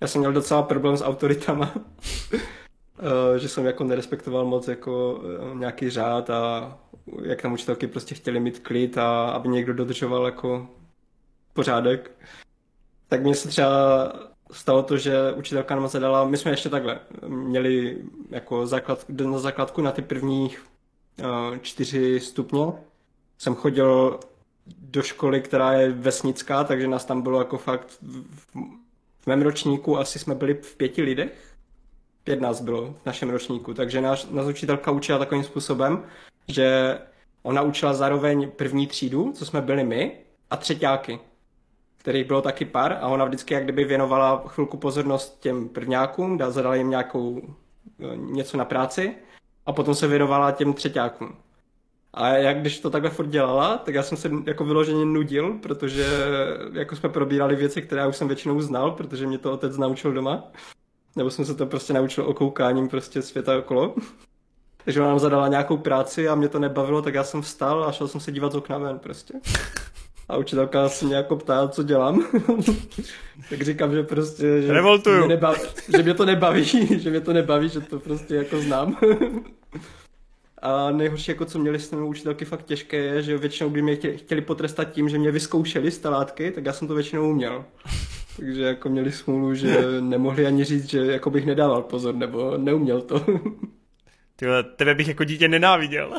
Já 0.00 0.06
jsem 0.06 0.18
měl 0.18 0.32
docela 0.32 0.62
problém 0.62 0.96
s 0.96 1.04
autoritama, 1.04 1.72
uh, 1.74 3.36
že 3.36 3.48
jsem 3.48 3.66
jako 3.66 3.84
nerespektoval 3.84 4.44
moc 4.44 4.68
jako 4.68 5.22
nějaký 5.54 5.90
řád 5.90 6.30
a 6.30 6.76
jak 7.22 7.42
tam 7.42 7.52
učitelky 7.52 7.86
prostě 7.86 8.14
chtěli 8.14 8.40
mít 8.40 8.58
klid 8.58 8.98
a 8.98 9.24
aby 9.24 9.48
někdo 9.48 9.74
dodržoval 9.74 10.26
jako 10.26 10.68
pořádek. 11.52 12.10
Tak 13.08 13.22
mně 13.22 13.34
se 13.34 13.48
třeba 13.48 14.12
stalo 14.52 14.82
to, 14.82 14.98
že 14.98 15.32
učitelka 15.32 15.76
nám 15.76 15.88
zadala, 15.88 16.24
my 16.24 16.36
jsme 16.36 16.50
ještě 16.50 16.68
takhle 16.68 17.00
měli 17.26 17.98
jako 18.30 18.66
základ, 18.66 19.06
na 19.08 19.38
základku 19.38 19.82
na 19.82 19.92
ty 19.92 20.02
prvních 20.02 20.66
uh, 21.18 21.58
čtyři 21.58 22.20
stupně. 22.20 22.66
Jsem 23.38 23.54
chodil 23.54 24.20
do 24.66 25.02
školy, 25.02 25.40
která 25.40 25.72
je 25.72 25.92
vesnická, 25.92 26.64
takže 26.64 26.88
nás 26.88 27.04
tam 27.04 27.22
bylo 27.22 27.38
jako 27.38 27.58
fakt 27.58 27.98
v, 28.02 28.56
v 29.20 29.26
mém 29.26 29.42
ročníku 29.42 29.98
asi 29.98 30.18
jsme 30.18 30.34
byli 30.34 30.54
v 30.54 30.76
pěti 30.76 31.02
lidech. 31.02 31.54
Pět 32.24 32.40
nás 32.40 32.60
bylo 32.60 32.94
v 33.02 33.06
našem 33.06 33.30
ročníku, 33.30 33.74
takže 33.74 34.00
nás, 34.00 34.30
nás 34.30 34.46
učitelka 34.46 34.90
učila 34.90 35.18
takovým 35.18 35.44
způsobem, 35.44 36.02
že 36.48 36.98
ona 37.42 37.62
učila 37.62 37.94
zároveň 37.94 38.50
první 38.50 38.86
třídu, 38.86 39.32
co 39.32 39.46
jsme 39.46 39.60
byli 39.60 39.84
my, 39.84 40.18
a 40.50 40.56
třetíáky, 40.56 41.20
kterých 41.96 42.26
bylo 42.26 42.42
taky 42.42 42.64
pár 42.64 42.92
a 42.92 43.06
ona 43.06 43.24
vždycky 43.24 43.54
jak 43.54 43.64
kdyby 43.64 43.84
věnovala 43.84 44.44
chvilku 44.46 44.76
pozornost 44.76 45.40
těm 45.40 45.68
prvňákům, 45.68 46.38
zadala 46.48 46.74
jim 46.74 46.90
nějakou 46.90 47.42
e, 47.42 48.16
něco 48.16 48.56
na 48.56 48.64
práci 48.64 49.14
a 49.66 49.72
potom 49.72 49.94
se 49.94 50.06
věnovala 50.06 50.52
těm 50.52 50.72
třetíákům. 50.74 51.36
A 52.14 52.28
jak 52.28 52.60
když 52.60 52.80
to 52.80 52.90
takhle 52.90 53.10
furt 53.10 53.26
dělala, 53.26 53.78
tak 53.78 53.94
já 53.94 54.02
jsem 54.02 54.18
se 54.18 54.30
jako 54.46 54.64
vyloženě 54.64 55.04
nudil, 55.04 55.58
protože 55.62 56.06
jako 56.72 56.96
jsme 56.96 57.08
probírali 57.08 57.56
věci, 57.56 57.82
které 57.82 58.00
já 58.00 58.06
už 58.08 58.16
jsem 58.16 58.28
většinou 58.28 58.60
znal, 58.60 58.90
protože 58.90 59.26
mě 59.26 59.38
to 59.38 59.52
otec 59.52 59.76
naučil 59.76 60.12
doma. 60.12 60.44
Nebo 61.16 61.30
jsem 61.30 61.44
se 61.44 61.54
to 61.54 61.66
prostě 61.66 61.92
naučil 61.92 62.24
okoukáním 62.26 62.88
prostě 62.88 63.22
světa 63.22 63.58
okolo. 63.58 63.94
Takže 64.84 65.00
ona 65.00 65.08
nám 65.08 65.18
zadala 65.18 65.48
nějakou 65.48 65.76
práci 65.76 66.28
a 66.28 66.34
mě 66.34 66.48
to 66.48 66.58
nebavilo, 66.58 67.02
tak 67.02 67.14
já 67.14 67.24
jsem 67.24 67.42
vstal 67.42 67.84
a 67.84 67.92
šel 67.92 68.08
jsem 68.08 68.20
se 68.20 68.32
dívat 68.32 68.52
z 68.52 68.56
okna 68.56 68.78
ven 68.78 68.98
prostě. 68.98 69.34
A 70.28 70.36
učitelka 70.36 70.88
se 70.88 71.04
mě 71.04 71.16
jako 71.16 71.36
ptá, 71.36 71.68
co 71.68 71.82
dělám. 71.82 72.26
tak 73.50 73.62
říkám, 73.62 73.92
že 73.92 74.02
prostě, 74.02 74.62
že 74.62 74.72
mě, 75.10 75.28
nebaví, 75.28 75.60
že 75.96 76.02
mě 76.02 76.14
to 76.14 76.24
nebaví, 76.24 76.64
že 76.98 77.10
mě 77.10 77.20
to 77.20 77.32
nebaví, 77.32 77.68
že 77.68 77.80
to 77.80 77.98
prostě 77.98 78.34
jako 78.34 78.60
znám. 78.60 78.96
A 80.62 80.90
nejhorší, 80.90 81.30
jako 81.30 81.44
co 81.44 81.58
měli 81.58 81.78
s 81.78 81.90
těmi 81.90 82.02
učitelky 82.02 82.44
fakt 82.44 82.64
těžké, 82.64 82.96
je, 82.96 83.22
že 83.22 83.38
většinou 83.38 83.70
by 83.70 83.82
mě 83.82 83.96
chtěli 83.96 84.40
potrestat 84.40 84.92
tím, 84.92 85.08
že 85.08 85.18
mě 85.18 85.30
vyzkoušeli 85.30 85.90
z 85.90 85.98
talátky, 85.98 86.50
tak 86.50 86.64
já 86.64 86.72
jsem 86.72 86.88
to 86.88 86.94
většinou 86.94 87.30
uměl. 87.30 87.64
Takže 88.36 88.62
jako 88.62 88.88
měli 88.88 89.12
smůlu, 89.12 89.54
že 89.54 90.00
nemohli 90.00 90.46
ani 90.46 90.64
říct, 90.64 90.90
že 90.90 90.98
jako 90.98 91.30
bych 91.30 91.46
nedával 91.46 91.82
pozor, 91.82 92.14
nebo 92.14 92.56
neuměl 92.56 93.00
to. 93.00 93.26
Tyhle, 94.36 94.62
tebe 94.62 94.94
bych 94.94 95.08
jako 95.08 95.24
dítě 95.24 95.48
nenáviděl. 95.48 96.18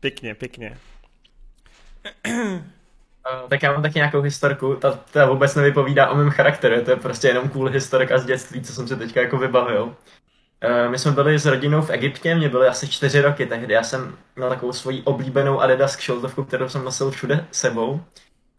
pěkně, 0.00 0.34
pěkně. 0.34 0.78
Tak 3.48 3.62
já 3.62 3.72
mám 3.72 3.82
taky 3.82 3.94
nějakou 3.94 4.20
historku, 4.20 4.74
ta, 4.74 5.00
ta 5.12 5.26
vůbec 5.26 5.54
nevypovídá 5.54 6.10
o 6.10 6.14
mém 6.14 6.30
charakteru, 6.30 6.84
to 6.84 6.90
je 6.90 6.96
prostě 6.96 7.28
jenom 7.28 7.48
cool 7.48 7.68
historka 7.68 8.18
z 8.18 8.24
dětství, 8.26 8.62
co 8.62 8.72
jsem 8.72 8.88
si 8.88 8.96
teďka 8.96 9.20
jako 9.20 9.38
vybavil. 9.38 9.82
Uh, 9.84 10.90
my 10.90 10.98
jsme 10.98 11.10
byli 11.10 11.38
s 11.38 11.46
rodinou 11.46 11.82
v 11.82 11.90
Egyptě, 11.90 12.34
mě 12.34 12.48
byly 12.48 12.68
asi 12.68 12.88
čtyři 12.88 13.20
roky 13.20 13.46
tehdy, 13.46 13.74
já 13.74 13.82
jsem 13.82 14.18
měl 14.36 14.48
takovou 14.48 14.72
svoji 14.72 15.02
oblíbenou 15.02 15.60
Adidas 15.60 15.96
kšiltovku, 15.96 16.44
kterou 16.44 16.68
jsem 16.68 16.84
nosil 16.84 17.10
všude 17.10 17.46
sebou. 17.50 18.00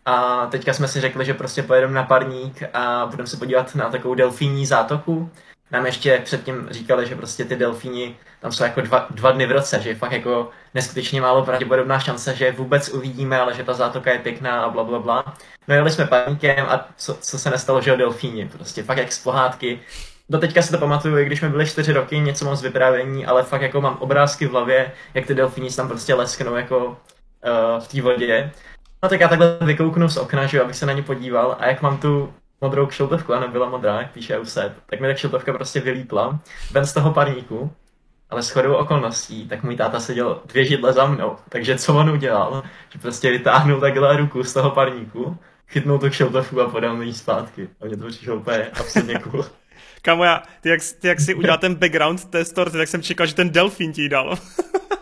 A 0.05 0.45
teďka 0.45 0.73
jsme 0.73 0.87
si 0.87 1.01
řekli, 1.01 1.25
že 1.25 1.33
prostě 1.33 1.63
pojedeme 1.63 1.93
na 1.93 2.03
parník 2.03 2.63
a 2.73 3.05
budeme 3.05 3.27
se 3.27 3.37
podívat 3.37 3.75
na 3.75 3.89
takovou 3.89 4.15
delfínní 4.15 4.65
zátoku. 4.65 5.31
Nám 5.71 5.85
ještě 5.85 6.21
předtím 6.23 6.67
říkali, 6.71 7.07
že 7.07 7.15
prostě 7.15 7.45
ty 7.45 7.55
delfíni 7.55 8.15
tam 8.41 8.51
jsou 8.51 8.63
jako 8.63 8.81
dva, 8.81 9.07
dva 9.09 9.31
dny 9.31 9.45
v 9.45 9.51
roce, 9.51 9.81
že 9.81 9.89
je 9.89 9.95
fakt 9.95 10.11
jako 10.11 10.49
neskutečně 10.73 11.21
málo 11.21 11.45
pravděpodobná 11.45 11.99
šance, 11.99 12.35
že 12.35 12.45
je 12.45 12.51
vůbec 12.51 12.89
uvidíme, 12.89 13.39
ale 13.39 13.53
že 13.53 13.63
ta 13.63 13.73
zátoka 13.73 14.11
je 14.11 14.19
pěkná 14.19 14.61
a 14.61 14.69
bla 14.69 14.83
bla 14.83 14.99
bla. 14.99 15.37
No 15.67 15.75
jeli 15.75 15.91
jsme 15.91 16.07
paníkem 16.07 16.65
a 16.69 16.87
co, 16.97 17.17
co 17.21 17.39
se 17.39 17.49
nestalo, 17.49 17.81
že 17.81 17.93
o 17.93 17.95
delfíni, 17.95 18.49
prostě 18.49 18.83
fakt 18.83 18.97
jak 18.97 19.11
z 19.11 19.23
pohádky. 19.23 19.79
Do 20.29 20.37
teďka 20.37 20.61
si 20.61 20.71
to 20.71 20.77
pamatuju, 20.77 21.17
i 21.17 21.25
když 21.25 21.39
jsme 21.39 21.49
byli 21.49 21.65
čtyři 21.65 21.93
roky, 21.93 22.19
něco 22.19 22.45
mám 22.45 22.55
z 22.55 22.61
vyprávění, 22.61 23.25
ale 23.25 23.43
fakt 23.43 23.61
jako 23.61 23.81
mám 23.81 23.97
obrázky 23.99 24.47
v 24.47 24.51
hlavě, 24.51 24.91
jak 25.13 25.25
ty 25.25 25.35
delfíni 25.35 25.69
tam 25.69 25.87
prostě 25.87 26.13
lesknou 26.13 26.55
jako 26.55 26.87
uh, 26.87 26.95
v 27.79 27.87
té 27.87 28.01
vodě. 28.01 28.51
No 29.03 29.09
tak 29.09 29.19
já 29.19 29.27
takhle 29.27 29.57
vykouknu 29.61 30.09
z 30.09 30.17
okna, 30.17 30.45
že 30.45 30.61
abych 30.61 30.75
se 30.75 30.85
na 30.85 30.93
ně 30.93 31.03
podíval 31.03 31.55
a 31.59 31.67
jak 31.67 31.81
mám 31.81 31.97
tu 31.97 32.33
modrou 32.61 32.85
kšiltovku 32.85 33.33
a 33.33 33.39
nebyla 33.39 33.69
modrá, 33.69 34.01
jak 34.01 34.11
píše 34.11 34.37
Euseb, 34.37 34.73
tak 34.85 34.99
mi 34.99 35.07
ta 35.07 35.13
kšiltovka 35.13 35.53
prostě 35.53 35.79
vylípla 35.79 36.39
ven 36.71 36.85
z 36.85 36.93
toho 36.93 37.13
parníku 37.13 37.71
ale 38.29 38.43
s 38.43 38.49
chodou 38.49 38.73
okolností, 38.73 39.47
tak 39.47 39.63
můj 39.63 39.75
táta 39.75 39.99
seděl 39.99 40.41
dvě 40.45 40.65
židle 40.65 40.93
za 40.93 41.05
mnou. 41.05 41.35
Takže 41.49 41.77
co 41.77 41.95
on 41.95 42.09
udělal? 42.09 42.63
Že 42.89 42.99
prostě 42.99 43.31
vytáhnul 43.31 43.79
takhle 43.79 44.17
ruku 44.17 44.43
z 44.43 44.53
toho 44.53 44.71
parníku, 44.71 45.37
chytnul 45.67 45.99
tu 45.99 46.09
kšeltovku 46.09 46.61
a 46.61 46.69
podal 46.69 46.95
mi 46.95 47.05
ji 47.05 47.13
zpátky. 47.13 47.69
A 47.81 47.85
mě 47.85 47.97
to 47.97 48.07
přišlo 48.07 48.35
úplně 48.35 48.67
absolutně 48.79 49.19
cool. 49.19 49.45
Kamo, 50.01 50.23
já, 50.23 50.43
ty 50.61 50.69
jak, 50.69 50.79
ty 51.01 51.07
jak 51.07 51.19
si 51.19 51.33
udělal 51.33 51.57
ten 51.57 51.75
background 51.75 52.25
té 52.25 52.45
storty, 52.45 52.77
tak 52.77 52.87
jsem 52.87 53.01
čekal, 53.01 53.27
že 53.27 53.35
ten 53.35 53.49
delfín 53.49 53.93
ti 53.93 54.09
dal. 54.09 54.37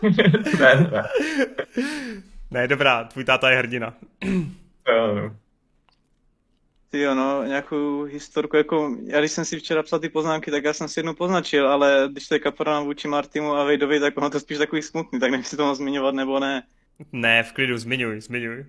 ne, 0.60 0.88
ne. 0.92 1.04
Ne, 2.50 2.68
dobrá, 2.68 3.04
tvůj 3.04 3.24
táta 3.24 3.50
je 3.50 3.56
hrdina. 3.56 3.94
Jo. 6.96 7.00
Ty 7.00 7.02
jo, 7.02 7.14
no, 7.14 7.44
nějakou 7.44 8.02
historku, 8.02 8.56
jako, 8.56 8.96
já 9.06 9.18
když 9.18 9.32
jsem 9.32 9.44
si 9.44 9.58
včera 9.58 9.82
psal 9.82 9.98
ty 9.98 10.08
poznámky, 10.08 10.50
tak 10.50 10.64
já 10.64 10.72
jsem 10.72 10.88
si 10.88 10.98
jednu 10.98 11.14
poznačil, 11.14 11.68
ale 11.68 12.08
když 12.12 12.28
to 12.28 12.34
je 12.34 12.38
kaporán 12.38 12.84
vůči 12.84 13.08
Martimu 13.08 13.54
a 13.54 13.64
Vejdovi, 13.64 14.00
tak 14.00 14.16
ono 14.16 14.30
to 14.30 14.40
spíš 14.40 14.58
takový 14.58 14.82
smutný, 14.82 15.20
tak 15.20 15.30
nevím, 15.30 15.42
jestli 15.42 15.56
to 15.56 15.64
mám 15.64 15.74
zmiňovat 15.74 16.14
nebo 16.14 16.40
ne. 16.40 16.62
Ne, 17.12 17.42
v 17.42 17.52
klidu, 17.52 17.78
zmiňuj, 17.78 18.20
zmiňuj. 18.20 18.66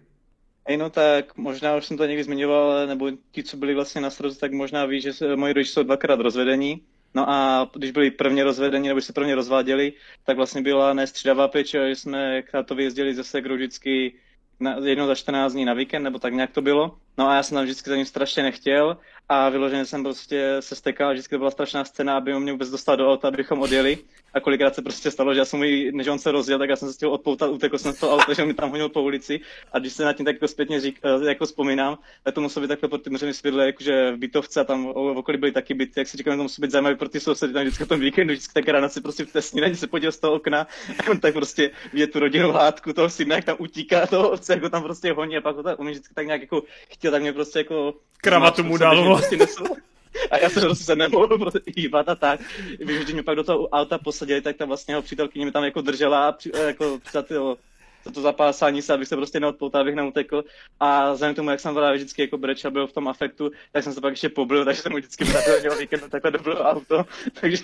Ej, 0.65 0.77
no 0.77 0.89
tak 0.89 1.37
možná 1.37 1.75
už 1.75 1.85
jsem 1.85 1.97
to 1.97 2.05
někdy 2.05 2.23
zmiňoval, 2.23 2.87
nebo 2.87 3.11
ti, 3.31 3.43
co 3.43 3.57
byli 3.57 3.75
vlastně 3.75 4.01
na 4.01 4.09
sroze, 4.09 4.39
tak 4.39 4.51
možná 4.51 4.85
ví, 4.85 5.01
že 5.01 5.11
moji 5.35 5.53
rodiče 5.53 5.71
jsou 5.71 5.83
dvakrát 5.83 6.19
rozvedení. 6.19 6.81
No 7.15 7.29
a 7.29 7.69
když 7.75 7.91
byli 7.91 8.11
prvně 8.11 8.43
rozvedení, 8.43 8.87
nebo 8.87 9.01
se 9.01 9.13
prvně 9.13 9.35
rozváděli, 9.35 9.93
tak 10.25 10.37
vlastně 10.37 10.61
byla 10.61 10.93
nestřídavá 10.93 11.47
péče, 11.47 11.89
že 11.89 11.95
jsme 11.95 12.41
k 12.41 12.51
tátovi 12.51 12.83
jezdili 12.83 13.15
zase 13.15 13.41
vždycky 13.41 14.13
na, 14.59 14.75
jednou 14.83 15.07
za 15.07 15.15
14 15.15 15.53
dní 15.53 15.65
na 15.65 15.73
víkend, 15.73 16.03
nebo 16.03 16.19
tak 16.19 16.33
nějak 16.33 16.51
to 16.51 16.61
bylo. 16.61 16.97
No 17.17 17.29
a 17.29 17.35
já 17.35 17.43
jsem 17.43 17.55
tam 17.55 17.63
vždycky 17.63 17.89
za 17.89 17.95
ním 17.95 18.05
strašně 18.05 18.43
nechtěl 18.43 18.97
a 19.29 19.49
vyloženě 19.49 19.85
jsem 19.85 20.03
prostě 20.03 20.57
se 20.59 20.75
stekal, 20.75 21.13
vždycky 21.13 21.35
to 21.35 21.39
byla 21.39 21.51
strašná 21.51 21.85
scéna, 21.85 22.17
aby 22.17 22.39
mě 22.39 22.51
vůbec 22.51 22.69
dostal 22.69 22.97
do 22.97 23.11
auta, 23.11 23.27
abychom 23.27 23.59
odjeli. 23.59 23.97
A 24.33 24.39
kolikrát 24.39 24.75
se 24.75 24.81
prostě 24.81 25.11
stalo, 25.11 25.33
že 25.33 25.39
já 25.39 25.45
jsem 25.45 25.59
mu, 25.59 25.65
než 25.91 26.07
on 26.07 26.19
se 26.19 26.31
rozjel, 26.31 26.59
tak 26.59 26.69
já 26.69 26.75
jsem 26.75 26.87
se 26.87 26.97
chtěl 26.97 27.13
odpoutat, 27.13 27.51
utekl 27.51 27.77
jsem 27.77 27.93
z 27.93 27.99
toho 27.99 28.13
auta, 28.13 28.33
že 28.33 28.41
on 28.41 28.47
mi 28.47 28.53
tam 28.53 28.69
honil 28.69 28.89
po 28.89 29.01
ulici. 29.01 29.39
A 29.73 29.79
když 29.79 29.93
se 29.93 30.05
na 30.05 30.13
tím 30.13 30.25
tak 30.25 30.35
jako 30.35 30.47
zpětně 30.47 30.79
řík, 30.79 30.99
eh, 31.03 31.29
jako 31.29 31.45
vzpomínám, 31.45 31.97
tak 32.23 32.35
to 32.35 32.41
muselo 32.41 32.61
být 32.61 32.67
takhle 32.67 32.89
pod 32.89 33.03
tím 33.03 33.17
svědle, 33.33 33.65
jakože 33.65 34.11
v 34.11 34.17
bytovce 34.17 34.61
a 34.61 34.63
tam 34.63 34.85
v 34.85 35.17
okolí 35.17 35.37
byly 35.37 35.51
taky 35.51 35.73
byty, 35.73 35.99
jak 35.99 36.07
si 36.07 36.17
říkám, 36.17 36.37
to 36.37 36.43
musí 36.43 36.61
být 36.61 36.71
zajímavý 36.71 36.95
pro 36.95 37.09
ty 37.09 37.19
sousedy, 37.19 37.53
tam 37.53 37.61
vždycky 37.61 37.85
tom 37.85 37.99
víkendu, 37.99 38.33
vždycky 38.33 38.53
tak 38.53 38.67
ráno 38.67 38.89
si 38.89 39.01
prostě 39.01 39.25
v 39.25 39.33
té 39.33 39.41
snídaní 39.41 39.75
se 39.75 39.87
podíval 39.87 40.11
z 40.11 40.19
toho 40.19 40.33
okna 40.33 40.67
a 40.99 41.07
on 41.11 41.19
tak 41.19 41.33
prostě 41.33 41.71
vidět 41.93 42.11
tu 42.11 42.19
rodinnou 42.19 42.51
hádku 42.51 42.93
toho 42.93 43.09
syna, 43.09 43.35
jak 43.35 43.45
tam 43.45 43.55
utíká 43.59 44.07
toho 44.07 44.29
otce, 44.29 44.53
jako 44.53 44.69
tam 44.69 44.83
prostě 44.83 45.13
honí 45.13 45.37
a 45.37 45.41
pak 45.41 45.55
ho 45.55 45.63
tak, 45.63 45.79
on 45.79 45.89
vždycky 45.89 46.13
tak 46.13 46.25
nějak 46.25 46.41
jako 46.41 46.63
chtěl, 46.89 47.11
tak 47.11 47.21
mě 47.21 47.33
prostě 47.33 47.59
jako 47.59 47.93
Kravatu 48.21 48.63
mu 48.63 48.77
dal. 49.21 49.38
Prostě 49.38 49.88
a 50.32 50.38
já 50.38 50.49
jsem 50.49 50.75
se 50.75 50.95
nemohl 50.95 51.51
hýbat 51.75 52.10
a 52.10 52.15
tak. 52.15 52.39
Víš, 52.80 52.97
když 52.97 53.13
mě 53.13 53.23
pak 53.23 53.36
do 53.36 53.43
toho 53.43 53.67
auta 53.67 53.97
posadili, 53.97 54.41
tak 54.41 54.58
ta 54.58 54.65
vlastně 54.65 54.91
jeho 54.91 55.01
přítelkyně 55.01 55.45
mi 55.45 55.51
tam 55.51 55.63
jako 55.63 55.82
držela 55.82 56.27
a 56.27 56.32
při, 56.32 56.51
jako 56.65 56.99
za 57.12 57.21
to, 57.21 57.58
za 58.06 58.12
to 58.12 58.21
zapásání 58.21 58.82
se, 58.82 58.93
abych 58.93 59.08
se 59.08 59.15
prostě 59.15 59.39
neodpoutal, 59.39 59.82
abych 59.82 59.95
neutekl. 59.95 60.43
A 60.80 61.13
vzhledem 61.13 61.34
k 61.34 61.36
tomu, 61.36 61.49
jak 61.49 61.60
jsem 61.60 61.73
byl 61.73 61.93
vždycky 61.93 62.21
jako 62.21 62.38
breča 62.38 62.69
byl 62.69 62.88
v 62.88 62.93
tom 62.93 63.08
afektu, 63.08 63.51
tak 63.71 63.84
jsem 63.84 63.93
se 63.93 64.01
pak 64.01 64.13
ještě 64.13 64.30
poblil, 64.30 64.65
takže 64.65 64.82
jsem 64.82 64.91
mu 64.91 64.97
vždycky 64.97 65.23
vrátil 65.23 65.77
víkendu 65.77 66.10
takhle 66.10 66.32
dobro 66.32 66.58
auto. 66.58 67.06
takže 67.41 67.58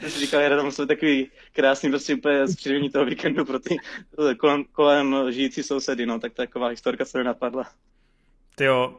jsem 0.00 0.10
si 0.10 0.20
říkal, 0.20 0.40
že 0.42 0.62
musel 0.62 0.86
takový 0.86 1.30
krásný 1.52 1.90
prostě 1.90 2.14
úplně 2.14 2.48
zpříjemní 2.48 2.90
toho 2.90 3.04
víkendu 3.04 3.44
pro 3.44 3.58
ty 3.58 3.76
kolem, 4.38 4.64
kolem 4.64 5.16
žijící 5.28 5.62
sousedy, 5.62 6.06
no, 6.06 6.20
tak 6.20 6.34
taková 6.34 6.68
historka 6.68 7.04
se 7.04 7.18
mi 7.18 7.24
napadla. 7.24 7.64
Ty 8.60 8.64
jo, 8.64 8.94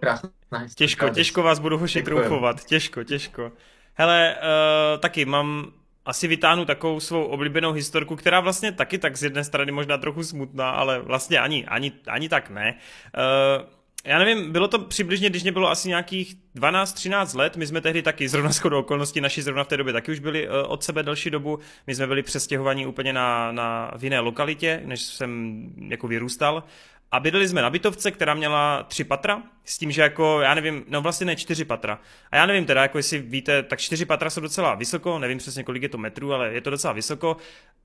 těžko, 0.76 1.10
těžko 1.10 1.44
vás 1.44 1.60
budu 1.60 1.78
hoši 1.78 2.04
trumfovat, 2.04 2.66
těžko, 2.66 3.04
těžko. 3.04 3.52
Hele, 3.94 4.36
uh, 4.36 5.00
taky 5.00 5.26
mám, 5.26 5.72
asi 6.06 6.28
vytáhnu 6.28 6.66
takovou 6.66 7.00
svou 7.00 7.24
oblíbenou 7.24 7.72
historku, 7.72 8.16
která 8.16 8.40
vlastně 8.40 8.72
taky 8.72 8.98
tak 8.98 9.18
z 9.18 9.24
jedné 9.24 9.44
strany 9.44 9.72
možná 9.72 9.98
trochu 9.98 10.24
smutná, 10.24 10.70
ale 10.70 11.00
vlastně 11.00 11.40
ani, 11.40 11.66
ani, 11.66 11.92
ani 12.08 12.30
tak 12.30 12.50
ne. 12.50 12.76
Uh, 13.18 13.70
já 14.06 14.20
nevím, 14.20 14.52
bylo 14.52 14.68
to 14.68 14.80
přibližně, 14.80 15.30
když 15.30 15.44
mě 15.44 15.52
bylo 15.52 15.70
asi 15.70 15.90
nějakých 15.90 16.36
12-13 16.56 17.38
let, 17.38 17.58
my 17.58 17.68
jsme 17.68 17.82
tehdy 17.82 18.02
taky, 18.02 18.30
zrovna 18.30 18.52
shodou 18.52 18.80
okolností, 18.80 19.22
naši 19.22 19.42
zrovna 19.42 19.64
v 19.64 19.68
té 19.68 19.78
době 19.78 19.94
taky 19.94 20.12
už 20.12 20.20
byli 20.20 20.48
uh, 20.48 20.56
od 20.68 20.84
sebe 20.84 21.04
delší 21.04 21.30
dobu, 21.30 21.60
my 21.88 21.96
jsme 21.96 22.08
byli 22.08 22.24
přestěhovaní 22.24 22.86
úplně 22.86 23.14
na, 23.14 23.52
na 23.52 23.92
v 23.98 24.04
jiné 24.04 24.20
lokalitě, 24.20 24.82
než 24.86 25.02
jsem 25.02 25.62
jako 25.90 26.08
vyrůstal 26.08 26.64
a 27.12 27.20
bydleli 27.20 27.48
jsme 27.48 27.62
na 27.62 27.70
bytovce, 27.70 28.12
která 28.12 28.34
měla 28.34 28.84
tři 28.84 29.04
patra, 29.04 29.44
s 29.66 29.78
tím, 29.78 29.92
že 29.92 30.02
jako, 30.02 30.42
já 30.42 30.54
nevím, 30.54 30.84
no 30.88 31.02
vlastně 31.02 31.26
ne 31.26 31.36
čtyři 31.36 31.66
patra. 31.66 32.00
A 32.32 32.36
já 32.36 32.46
nevím 32.46 32.66
teda, 32.66 32.82
jako 32.82 32.98
jestli 32.98 33.20
víte, 33.20 33.64
tak 33.64 33.80
čtyři 33.80 34.06
patra 34.06 34.30
jsou 34.30 34.42
docela 34.42 34.76
vysoko, 34.76 35.20
nevím 35.20 35.38
přesně 35.38 35.64
kolik 35.64 35.84
je 35.84 35.90
to 35.90 35.98
metrů, 35.98 36.34
ale 36.34 36.54
je 36.54 36.62
to 36.62 36.70
docela 36.70 36.94
vysoko. 36.94 37.38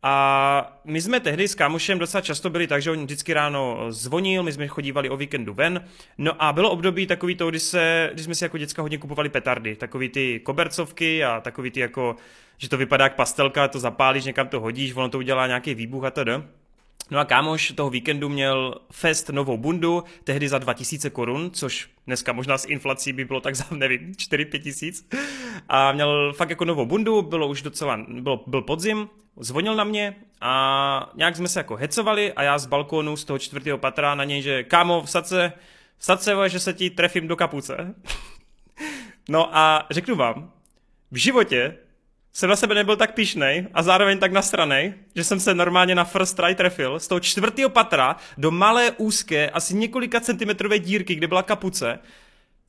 A 0.02 0.80
my 0.84 1.00
jsme 1.00 1.20
tehdy 1.20 1.48
s 1.48 1.54
kámošem 1.54 1.98
docela 1.98 2.20
často 2.20 2.50
byli 2.50 2.66
tak, 2.66 2.82
že 2.82 2.90
on 2.90 3.04
vždycky 3.04 3.34
ráno 3.34 3.86
zvonil, 3.88 4.42
my 4.42 4.52
jsme 4.52 4.68
chodívali 4.68 5.10
o 5.10 5.16
víkendu 5.16 5.54
ven. 5.54 5.84
No 6.18 6.42
a 6.42 6.52
bylo 6.52 6.70
období 6.70 7.06
takový 7.06 7.34
to, 7.34 7.50
kdy, 7.50 7.60
se, 7.60 8.10
kdy 8.12 8.22
jsme 8.22 8.34
si 8.34 8.44
jako 8.44 8.58
děcka 8.58 8.82
hodně 8.82 8.98
kupovali 8.98 9.28
petardy, 9.28 9.76
takový 9.76 10.08
ty 10.08 10.40
kobercovky 10.40 11.24
a 11.24 11.40
takový 11.40 11.70
ty 11.70 11.80
jako, 11.80 12.16
že 12.58 12.68
to 12.68 12.76
vypadá 12.76 13.04
jak 13.04 13.14
pastelka, 13.14 13.68
to 13.68 13.78
zapálíš, 13.78 14.24
někam 14.24 14.48
to 14.48 14.60
hodíš, 14.60 14.94
ono 14.94 15.08
to 15.08 15.18
udělá 15.18 15.46
nějaký 15.46 15.74
výbuch 15.74 16.04
a 16.04 16.10
tedy. 16.10 16.32
No 17.10 17.18
a 17.18 17.24
kámoš 17.24 17.72
toho 17.76 17.90
víkendu 17.90 18.28
měl 18.28 18.74
fest 18.92 19.28
novou 19.28 19.56
bundu, 19.56 20.04
tehdy 20.24 20.48
za 20.48 20.58
2000 20.58 21.10
korun, 21.10 21.50
což 21.50 21.90
dneska 22.06 22.32
možná 22.32 22.58
s 22.58 22.64
inflací 22.64 23.12
by 23.12 23.24
bylo 23.24 23.40
tak 23.40 23.54
za, 23.54 23.64
nevím, 23.70 24.12
4-5 24.12 24.62
tisíc. 24.62 25.08
A 25.68 25.92
měl 25.92 26.32
fakt 26.32 26.50
jako 26.50 26.64
novou 26.64 26.86
bundu, 26.86 27.22
bylo 27.22 27.48
už 27.48 27.62
docela, 27.62 28.06
bylo, 28.08 28.44
byl 28.46 28.62
podzim, 28.62 29.08
zvonil 29.36 29.74
na 29.74 29.84
mě 29.84 30.16
a 30.40 31.12
nějak 31.14 31.36
jsme 31.36 31.48
se 31.48 31.60
jako 31.60 31.76
hecovali 31.76 32.32
a 32.32 32.42
já 32.42 32.58
z 32.58 32.66
balkónu 32.66 33.16
z 33.16 33.24
toho 33.24 33.38
čtvrtého 33.38 33.78
patra 33.78 34.14
na 34.14 34.24
něj, 34.24 34.42
že 34.42 34.64
kámo, 34.64 35.02
vsad 35.02 35.26
se, 35.26 35.52
vsad 35.98 36.22
se, 36.22 36.48
že 36.48 36.60
se 36.60 36.72
ti 36.72 36.90
trefím 36.90 37.28
do 37.28 37.36
kapuce. 37.36 37.94
no 39.28 39.56
a 39.56 39.86
řeknu 39.90 40.16
vám, 40.16 40.52
v 41.10 41.16
životě 41.16 41.76
jsem 42.36 42.50
na 42.50 42.56
sebe 42.56 42.74
nebyl 42.74 42.96
tak 42.96 43.14
pišnej 43.14 43.66
a 43.74 43.82
zároveň 43.82 44.18
tak 44.18 44.32
nasranej, 44.32 44.94
že 45.14 45.24
jsem 45.24 45.40
se 45.40 45.54
normálně 45.54 45.94
na 45.94 46.04
first 46.04 46.36
try 46.36 46.54
trefil 46.54 47.00
z 47.00 47.08
toho 47.08 47.20
čtvrtého 47.20 47.70
patra 47.70 48.16
do 48.38 48.50
malé 48.50 48.90
úzké, 48.90 49.50
asi 49.50 49.74
několika 49.74 50.20
centimetrové 50.20 50.78
dírky, 50.78 51.14
kde 51.14 51.26
byla 51.26 51.42
kapuce. 51.42 51.98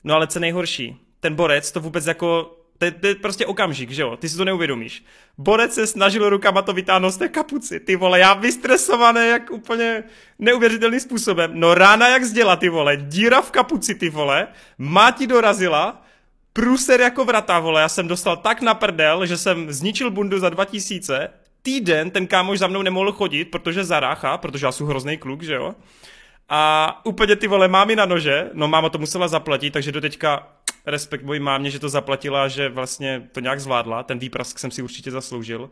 No 0.04 0.14
ale 0.14 0.26
co 0.26 0.40
nejhorší, 0.40 0.96
ten 1.20 1.34
borec 1.34 1.72
to 1.72 1.80
vůbec 1.80 2.06
jako 2.06 2.54
to 2.78 2.84
je, 2.84 2.90
to 2.90 3.06
je 3.06 3.14
prostě 3.14 3.46
okamžik, 3.46 3.90
že 3.90 4.02
jo? 4.02 4.16
Ty 4.16 4.28
si 4.28 4.36
to 4.36 4.44
neuvědomíš. 4.44 5.04
Borec 5.38 5.74
se 5.74 5.86
snažil 5.86 6.30
rukama 6.30 6.62
to 6.62 6.72
vytáhnout 6.72 7.10
z 7.10 7.16
té 7.16 7.28
kapuci. 7.28 7.80
Ty 7.80 7.96
vole, 7.96 8.20
já 8.20 8.34
vystresované 8.34 9.26
jak 9.26 9.50
úplně 9.50 10.04
neuvěřitelným 10.38 11.00
způsobem. 11.00 11.50
No 11.54 11.74
rána 11.74 12.08
jak 12.08 12.24
zděla, 12.24 12.56
ty 12.56 12.68
vole. 12.68 12.96
Díra 12.96 13.42
v 13.42 13.50
kapuci, 13.50 13.94
ty 13.94 14.10
vole. 14.10 14.46
Má 14.78 15.10
ti 15.10 15.26
dorazila 15.26 16.02
průser 16.58 17.00
jako 17.00 17.24
vrata, 17.24 17.58
vole, 17.58 17.80
já 17.80 17.88
jsem 17.88 18.08
dostal 18.08 18.36
tak 18.36 18.62
na 18.62 18.74
prdel, 18.74 19.26
že 19.26 19.36
jsem 19.36 19.72
zničil 19.72 20.10
bundu 20.10 20.38
za 20.38 20.48
2000, 20.48 21.30
týden 21.62 22.10
ten 22.10 22.26
kámoš 22.26 22.58
za 22.58 22.66
mnou 22.66 22.82
nemohl 22.82 23.12
chodit, 23.12 23.44
protože 23.44 23.84
zarácha, 23.84 24.38
protože 24.38 24.66
já 24.66 24.72
jsem 24.72 24.86
hrozný 24.86 25.16
kluk, 25.16 25.42
že 25.42 25.54
jo. 25.54 25.74
A 26.48 27.00
úplně 27.04 27.36
ty 27.36 27.46
vole 27.46 27.68
mámy 27.68 27.96
na 27.96 28.06
nože, 28.06 28.50
no 28.54 28.68
máma 28.68 28.88
to 28.88 28.98
musela 28.98 29.28
zaplatit, 29.28 29.70
takže 29.70 29.92
do 29.92 30.00
teďka 30.00 30.48
respekt 30.86 31.22
mojí 31.22 31.40
mámě, 31.40 31.70
že 31.70 31.78
to 31.78 31.88
zaplatila, 31.88 32.48
že 32.48 32.68
vlastně 32.68 33.28
to 33.32 33.40
nějak 33.40 33.60
zvládla, 33.60 34.02
ten 34.02 34.18
výprask 34.18 34.58
jsem 34.58 34.70
si 34.70 34.82
určitě 34.82 35.10
zasloužil. 35.10 35.70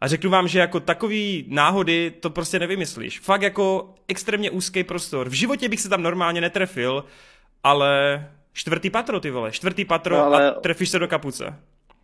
A 0.00 0.08
řeknu 0.08 0.30
vám, 0.30 0.48
že 0.48 0.58
jako 0.58 0.80
takový 0.80 1.44
náhody 1.48 2.12
to 2.20 2.30
prostě 2.30 2.58
nevymyslíš. 2.58 3.20
Fakt 3.20 3.42
jako 3.42 3.94
extrémně 4.08 4.50
úzký 4.50 4.84
prostor. 4.84 5.28
V 5.28 5.32
životě 5.32 5.68
bych 5.68 5.80
se 5.80 5.88
tam 5.88 6.02
normálně 6.02 6.40
netrefil, 6.40 7.04
ale 7.62 8.20
čtvrtý 8.54 8.90
patro, 8.90 9.20
ty 9.20 9.30
vole, 9.30 9.52
čtvrtý 9.52 9.84
patro 9.84 10.16
No, 10.16 10.24
ale- 10.24 10.50
a 10.50 10.60
trefíš 10.60 10.88
se 10.88 10.98
do 10.98 11.08
kapuce. 11.08 11.58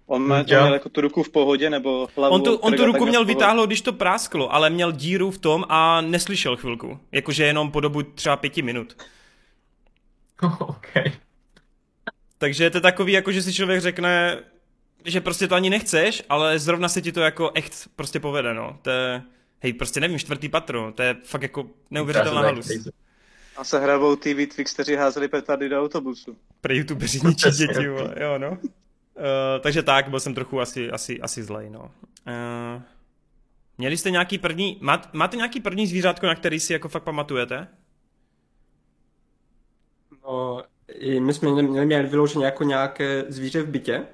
On 0.06 0.22
má 0.22 0.38
Jo. 0.38 0.44
měl 0.46 0.72
jako 0.72 0.88
tu 0.88 1.00
ruku 1.00 1.22
v 1.22 1.28
pohodě, 1.30 1.70
nebo 1.70 2.08
hlavu... 2.16 2.34
On 2.34 2.42
tu, 2.42 2.54
on 2.56 2.72
tu 2.74 2.84
ruku 2.86 3.06
měl 3.06 3.24
vytáhlo, 3.24 3.66
když 3.66 3.80
to 3.80 3.92
prásklo, 3.92 4.54
ale 4.54 4.70
měl 4.70 4.92
díru 4.92 5.30
v 5.30 5.38
tom 5.38 5.64
a 5.68 6.00
neslyšel 6.00 6.56
chvilku. 6.56 7.00
Jakože 7.12 7.44
jenom 7.44 7.70
po 7.70 7.80
dobu 7.80 8.02
třeba 8.02 8.36
pěti 8.36 8.62
minut. 8.62 8.96
OK. 10.60 10.86
Takže 12.38 12.64
je 12.64 12.70
to 12.70 12.80
takový, 12.80 13.12
jako 13.12 13.32
že 13.32 13.42
si 13.42 13.54
člověk 13.54 13.80
řekne, 13.80 14.38
že 15.04 15.20
prostě 15.20 15.48
to 15.48 15.54
ani 15.54 15.70
nechceš, 15.70 16.22
ale 16.28 16.58
zrovna 16.58 16.88
se 16.88 17.02
ti 17.02 17.12
to 17.12 17.20
jako 17.20 17.50
echt 17.54 17.88
prostě 17.96 18.20
povede, 18.20 18.54
no. 18.54 18.78
To 18.82 18.90
je, 18.90 19.22
hej, 19.62 19.72
prostě 19.72 20.00
nevím, 20.00 20.18
čtvrtý 20.18 20.48
patro, 20.48 20.92
to 20.92 21.02
je 21.02 21.16
fakt 21.24 21.42
jako 21.42 21.66
neuvěřitelná 21.90 22.42
halus. 22.42 22.70
A 23.60 23.64
se 23.64 23.78
hrabou 23.80 24.16
ty 24.16 24.34
výtvik, 24.34 24.70
kteří 24.70 24.94
házeli 24.94 25.28
petardy 25.28 25.68
do 25.68 25.82
autobusu. 25.82 26.36
Pro 26.60 26.72
youtubeři 26.74 27.20
ničí 27.24 27.50
děti, 27.50 27.88
vole, 27.88 28.14
jo 28.20 28.38
no. 28.38 28.50
Uh, 28.50 28.56
takže 29.60 29.82
tak, 29.82 30.08
byl 30.08 30.20
jsem 30.20 30.34
trochu 30.34 30.60
asi, 30.60 30.90
asi, 30.90 31.20
asi 31.20 31.42
zlej, 31.42 31.70
no. 31.70 31.80
Uh, 31.80 32.82
měli 33.78 33.96
jste 33.96 34.10
nějaký 34.10 34.38
první, 34.38 34.78
má, 34.80 35.02
máte 35.12 35.36
nějaký 35.36 35.60
první 35.60 35.86
zvířátko, 35.86 36.26
na 36.26 36.34
který 36.34 36.60
si 36.60 36.72
jako 36.72 36.88
fakt 36.88 37.02
pamatujete? 37.02 37.68
No, 40.22 40.62
i 40.88 41.20
my 41.20 41.34
jsme 41.34 41.50
měli, 41.50 41.86
měli 41.86 42.08
vyloženě 42.08 42.44
jako 42.44 42.64
nějaké 42.64 43.24
zvíře 43.28 43.62
v 43.62 43.68
bytě, 43.68 44.06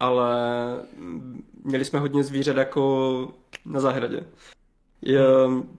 ale 0.00 0.36
mm, 0.96 1.44
měli 1.64 1.84
jsme 1.84 1.98
hodně 1.98 2.24
zvířat 2.24 2.56
jako 2.56 3.34
na 3.64 3.80
zahradě. 3.80 4.20
Je, 5.02 5.20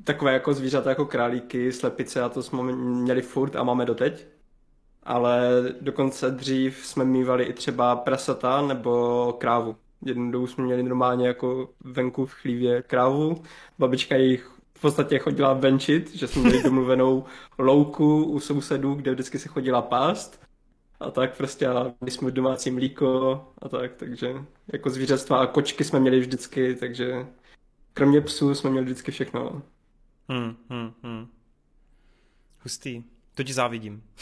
takové 0.04 0.34
jako 0.34 0.54
zvířata 0.54 0.90
jako 0.90 1.06
králíky, 1.06 1.72
slepice 1.72 2.22
a 2.22 2.30
to 2.30 2.44
jsme 2.44 2.64
měli 2.74 3.22
furt 3.22 3.56
a 3.56 3.64
máme 3.64 3.86
doteď. 3.86 4.28
Ale 5.04 5.50
dokonce 5.82 6.32
dřív 6.32 6.86
jsme 6.86 7.06
mývali 7.06 7.44
i 7.44 7.54
třeba 7.54 7.96
prasata 7.96 8.62
nebo 8.62 9.34
krávu. 9.40 9.76
Jednu 10.06 10.32
dobu 10.32 10.48
jsme 10.48 10.64
měli 10.64 10.84
normálně 10.84 11.28
jako 11.28 11.70
venku 11.84 12.26
v 12.26 12.34
chlívě 12.34 12.82
krávu. 12.82 13.44
Babička 13.80 14.16
jich 14.16 14.52
v 14.80 14.82
podstatě 14.82 15.20
chodila 15.20 15.54
venčit, 15.54 16.16
že 16.16 16.28
jsme 16.28 16.42
měli 16.42 16.64
domluvenou 16.64 17.24
louku 17.58 18.24
u 18.24 18.40
sousedů, 18.40 18.94
kde 18.94 19.12
vždycky 19.12 19.40
se 19.40 19.50
chodila 19.50 19.82
pást. 19.82 20.42
A 21.00 21.12
tak 21.12 21.38
prostě 21.38 21.68
a 21.68 21.94
měli 22.02 22.12
jsme 22.12 22.32
domácí 22.32 22.72
mlíko 22.72 23.42
a 23.62 23.70
tak, 23.70 23.96
takže 23.96 24.36
jako 24.74 24.90
zvířectva 24.90 25.38
a 25.38 25.48
kočky 25.48 25.84
jsme 25.84 26.00
měli 26.00 26.20
vždycky, 26.20 26.76
takže 26.76 27.28
kromě 28.00 28.22
psů 28.22 28.56
jsme 28.56 28.70
měli 28.70 28.86
vždycky 28.86 29.12
všechno. 29.12 29.44
no. 29.44 29.62
Hmm, 30.30 30.58
hmm, 30.70 30.94
hmm. 31.04 31.28
Hustý. 32.64 33.04
To 33.36 33.44
ti 33.44 33.54
závidím. 33.54 34.04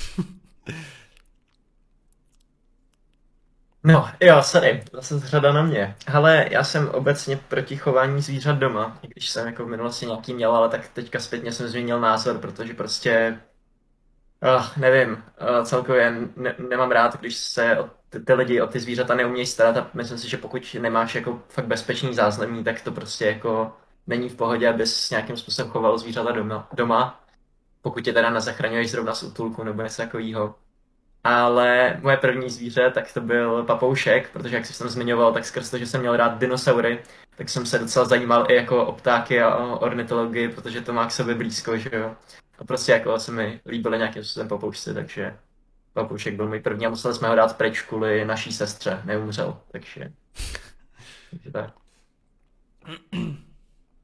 No, 3.84 4.10
jo, 4.22 4.44
sorry, 4.44 4.84
zase 4.94 5.20
řada 5.20 5.54
na 5.54 5.64
mě. 5.64 5.96
Hele, 6.08 6.48
já 6.52 6.64
jsem 6.64 6.90
obecně 6.90 7.38
proti 7.38 7.78
chování 7.78 8.22
zvířat 8.22 8.58
doma, 8.58 9.00
i 9.02 9.08
když 9.08 9.30
jsem 9.30 9.48
jako 9.48 9.66
v 9.66 9.70
minulosti 9.70 10.06
nějaký 10.06 10.34
měl, 10.34 10.56
ale 10.56 10.70
tak 10.70 10.88
teďka 10.90 11.20
zpětně 11.20 11.52
jsem 11.52 11.68
změnil 11.68 12.00
názor, 12.02 12.40
protože 12.40 12.74
prostě, 12.74 13.42
uh, 14.58 14.78
nevím, 14.78 15.12
uh, 15.14 15.66
celkově 15.66 16.12
ne- 16.36 16.56
nemám 16.70 16.92
rád, 16.92 17.20
když 17.20 17.38
se 17.38 17.80
o 17.80 17.90
ty, 18.10 18.20
ty 18.20 18.34
lidi 18.34 18.62
o 18.62 18.68
ty 18.68 18.80
zvířata 18.80 19.16
neumějí 19.16 19.46
starat 19.46 19.78
a 19.78 19.90
myslím 19.94 20.18
si, 20.18 20.30
že 20.30 20.38
pokud 20.38 20.76
nemáš 20.80 21.16
jako 21.16 21.42
fakt 21.50 21.68
bezpečný 21.68 22.14
zázemí, 22.14 22.64
tak 22.64 22.82
to 22.82 22.92
prostě 22.92 23.26
jako 23.26 23.74
není 24.08 24.30
v 24.30 24.36
pohodě, 24.36 24.70
abys 24.70 25.10
nějakým 25.10 25.38
způsobem 25.38 25.72
choval 25.72 25.98
zvířata 25.98 26.32
doma, 26.32 26.70
doma 26.74 27.24
pokud 27.82 28.04
tě 28.04 28.14
teda 28.14 28.30
nezachraňuješ 28.30 28.92
zrovna 28.92 29.16
z 29.16 29.24
útulku 29.24 29.64
nebo 29.64 29.82
něco 29.82 29.98
takového. 29.98 30.56
Ale 31.24 32.00
moje 32.02 32.18
první 32.18 32.50
zvíře, 32.50 32.92
tak 32.92 33.14
to 33.14 33.22
byl 33.22 33.64
papoušek, 33.64 34.30
protože 34.34 34.56
jak 34.56 34.66
jsem 34.66 34.90
zmiňoval, 34.90 35.34
tak 35.34 35.46
skrz 35.46 35.70
to, 35.70 35.78
že 35.78 35.86
jsem 35.86 36.02
měl 36.02 36.18
rád 36.18 36.38
dinosaury, 36.40 37.04
tak 37.38 37.50
jsem 37.50 37.66
se 37.66 37.80
docela 37.80 38.06
zajímal 38.06 38.52
i 38.52 38.56
jako 38.56 38.86
o 38.86 38.92
ptáky 38.92 39.42
a 39.42 39.56
o 39.58 39.80
ornitologii, 39.80 40.50
protože 40.50 40.82
to 40.82 40.94
má 40.94 41.08
k 41.08 41.12
sobě 41.12 41.36
blízko, 41.36 41.78
že 41.78 41.90
jo. 41.94 42.16
A 42.60 42.64
prostě 42.64 42.92
jako 42.92 43.20
se 43.20 43.32
mi 43.32 43.62
líbily 43.66 43.98
nějakým 43.98 44.24
způsobem 44.24 44.48
papoušci, 44.48 44.94
takže 44.94 45.38
papoušek 45.98 46.36
byl 46.36 46.48
můj 46.48 46.60
první 46.60 46.86
a 46.86 46.90
museli 46.90 47.14
jsme 47.14 47.28
ho 47.28 47.36
dát 47.36 47.58
pryč 47.58 47.82
kvůli 47.82 48.26
naší 48.26 48.52
sestře, 48.52 49.02
neumřel, 49.06 49.60
takže... 49.72 50.12
takže 51.32 51.52
tak. 51.52 51.74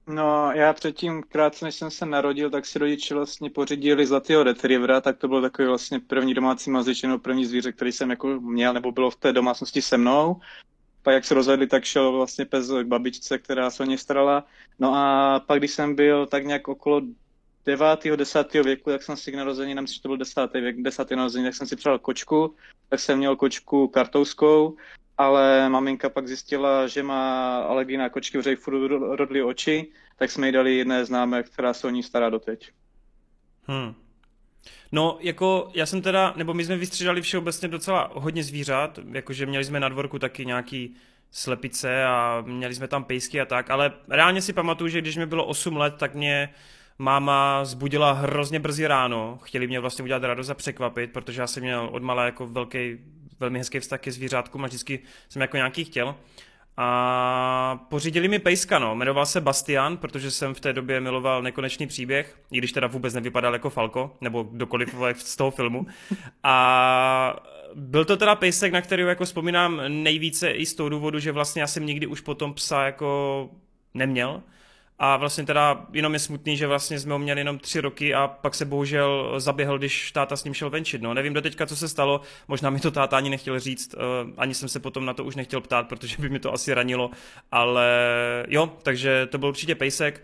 No, 0.07 0.51
já 0.51 0.73
předtím, 0.73 1.23
krátce 1.23 1.65
než 1.65 1.75
jsem 1.75 1.91
se 1.91 2.05
narodil, 2.05 2.49
tak 2.49 2.65
si 2.65 2.79
rodiče 2.79 3.13
vlastně 3.15 3.49
pořídili 3.49 4.05
zlatého 4.05 4.43
retrievera, 4.43 5.01
tak 5.01 5.17
to 5.17 5.27
byl 5.27 5.41
takový 5.41 5.67
vlastně 5.67 5.99
první 5.99 6.33
domácí 6.33 6.69
mazlič, 6.69 7.01
nebo 7.03 7.19
první 7.19 7.45
zvíře, 7.45 7.71
který 7.71 7.91
jsem 7.91 8.09
jako 8.09 8.27
měl, 8.27 8.73
nebo 8.73 8.91
bylo 8.91 9.11
v 9.11 9.15
té 9.15 9.33
domácnosti 9.33 9.81
se 9.81 9.97
mnou. 9.97 10.41
Pak 11.03 11.13
jak 11.13 11.25
se 11.25 11.33
rozvedli, 11.33 11.67
tak 11.67 11.83
šel 11.83 12.11
vlastně 12.11 12.45
pes 12.45 12.69
k 12.69 12.87
babičce, 12.87 13.37
která 13.37 13.69
se 13.69 13.83
o 13.83 13.85
něj 13.85 13.97
starala. 13.97 14.45
No 14.79 14.95
a 14.95 15.39
pak, 15.39 15.59
když 15.59 15.71
jsem 15.71 15.95
byl 15.95 16.25
tak 16.25 16.45
nějak 16.45 16.67
okolo 16.67 17.01
9. 17.65 18.15
10. 18.15 18.53
věku, 18.53 18.89
tak 18.89 19.03
jsem 19.03 19.17
si 19.17 19.31
k 19.31 19.35
narození, 19.35 19.75
myslím, 19.75 19.95
že 19.95 20.01
to 20.01 20.07
byl 20.07 20.17
10. 20.17 20.53
věk, 20.53 20.81
10. 20.81 21.11
narození, 21.11 21.45
tak 21.45 21.55
jsem 21.55 21.67
si 21.67 21.75
přál 21.75 21.99
kočku, 21.99 22.55
tak 22.89 22.99
jsem 22.99 23.17
měl 23.17 23.35
kočku 23.35 23.87
kartouskou, 23.87 24.77
ale 25.17 25.69
maminka 25.69 26.09
pak 26.09 26.27
zjistila, 26.27 26.87
že 26.87 27.03
má 27.03 27.57
alergii 27.57 27.97
na 27.97 28.09
kočky, 28.09 28.37
protože 28.37 28.55
furt 28.55 28.87
rodly 29.15 29.43
oči, 29.43 29.91
tak 30.15 30.31
jsme 30.31 30.47
jí 30.47 30.53
dali 30.53 30.77
jedné 30.77 31.05
známé, 31.05 31.43
která 31.43 31.73
se 31.73 31.87
o 31.87 31.89
ní 31.89 32.03
stará 32.03 32.29
doteď. 32.29 32.71
Hmm. 33.67 33.93
No, 34.91 35.17
jako 35.19 35.71
já 35.73 35.85
jsem 35.85 36.01
teda, 36.01 36.33
nebo 36.35 36.53
my 36.53 36.65
jsme 36.65 36.77
vystřídali 36.77 37.21
všeobecně 37.21 37.67
docela 37.67 38.11
hodně 38.13 38.43
zvířat, 38.43 38.99
jakože 39.11 39.45
měli 39.45 39.65
jsme 39.65 39.79
na 39.79 39.89
dvorku 39.89 40.19
taky 40.19 40.45
nějaký 40.45 40.95
slepice 41.31 42.05
a 42.05 42.43
měli 42.45 42.75
jsme 42.75 42.87
tam 42.87 43.03
pejsky 43.03 43.41
a 43.41 43.45
tak, 43.45 43.69
ale 43.69 43.91
reálně 44.09 44.41
si 44.41 44.53
pamatuju, 44.53 44.89
že 44.89 45.01
když 45.01 45.17
mi 45.17 45.25
bylo 45.25 45.45
8 45.45 45.77
let, 45.77 45.95
tak 45.97 46.15
mě 46.15 46.53
máma 46.99 47.65
zbudila 47.65 48.11
hrozně 48.11 48.59
brzy 48.59 48.87
ráno. 48.87 49.39
Chtěli 49.43 49.67
mě 49.67 49.79
vlastně 49.79 50.03
udělat 50.03 50.23
radost 50.23 50.49
a 50.49 50.53
překvapit, 50.53 51.11
protože 51.11 51.41
já 51.41 51.47
jsem 51.47 51.63
měl 51.63 51.89
od 51.91 52.03
malé 52.03 52.25
jako 52.25 52.47
velký, 52.47 52.97
velmi 53.39 53.59
hezký 53.59 53.79
vztah 53.79 53.99
ke 53.99 54.11
zvířátkům 54.11 54.63
a 54.63 54.67
vždycky 54.67 54.99
jsem 55.29 55.41
jako 55.41 55.57
nějaký 55.57 55.83
chtěl. 55.83 56.15
A 56.77 57.85
pořídili 57.89 58.27
mi 58.27 58.39
pejska, 58.39 58.79
no. 58.79 58.95
Jmenoval 58.95 59.25
se 59.25 59.41
Bastian, 59.41 59.97
protože 59.97 60.31
jsem 60.31 60.53
v 60.53 60.59
té 60.59 60.73
době 60.73 60.99
miloval 61.01 61.41
nekonečný 61.41 61.87
příběh, 61.87 62.39
i 62.51 62.57
když 62.57 62.71
teda 62.71 62.87
vůbec 62.87 63.13
nevypadal 63.13 63.53
jako 63.53 63.69
Falko, 63.69 64.17
nebo 64.21 64.43
kdokoliv 64.43 64.95
z 65.15 65.35
toho 65.35 65.51
filmu. 65.51 65.85
A 66.43 67.35
byl 67.75 68.05
to 68.05 68.17
teda 68.17 68.35
pejsek, 68.35 68.73
na 68.73 68.81
který 68.81 69.03
jako 69.03 69.25
vzpomínám 69.25 69.81
nejvíce 69.87 70.51
i 70.51 70.65
z 70.65 70.73
toho 70.73 70.89
důvodu, 70.89 71.19
že 71.19 71.31
vlastně 71.31 71.61
já 71.61 71.67
jsem 71.67 71.85
nikdy 71.85 72.07
už 72.07 72.21
potom 72.21 72.53
psa 72.53 72.83
jako 72.83 73.49
neměl. 73.93 74.43
A 75.05 75.17
vlastně 75.17 75.45
teda 75.45 75.85
jenom 75.93 76.13
je 76.13 76.19
smutný, 76.19 76.57
že 76.57 76.67
vlastně 76.67 76.99
jsme 76.99 77.13
ho 77.13 77.19
měli 77.19 77.41
jenom 77.41 77.59
tři 77.59 77.81
roky 77.81 78.13
a 78.13 78.27
pak 78.27 78.55
se 78.55 78.65
bohužel 78.65 79.33
zaběhl, 79.37 79.77
když 79.77 80.11
táta 80.11 80.35
s 80.35 80.43
ním 80.43 80.53
šel 80.53 80.69
venčit. 80.69 81.01
No, 81.01 81.13
nevím 81.13 81.33
do 81.33 81.41
teďka, 81.41 81.65
co 81.65 81.75
se 81.75 81.89
stalo, 81.89 82.21
možná 82.47 82.69
mi 82.69 82.79
to 82.79 82.91
táta 82.91 83.17
ani 83.17 83.29
nechtěl 83.29 83.59
říct, 83.59 83.93
uh, 83.93 84.01
ani 84.37 84.53
jsem 84.53 84.69
se 84.69 84.79
potom 84.79 85.05
na 85.05 85.13
to 85.13 85.23
už 85.23 85.35
nechtěl 85.35 85.61
ptát, 85.61 85.87
protože 85.87 86.15
by 86.19 86.29
mi 86.29 86.39
to 86.39 86.53
asi 86.53 86.73
ranilo, 86.73 87.11
ale 87.51 87.87
jo, 88.47 88.73
takže 88.83 89.27
to 89.31 89.37
byl 89.37 89.49
určitě 89.49 89.75
pejsek, 89.75 90.23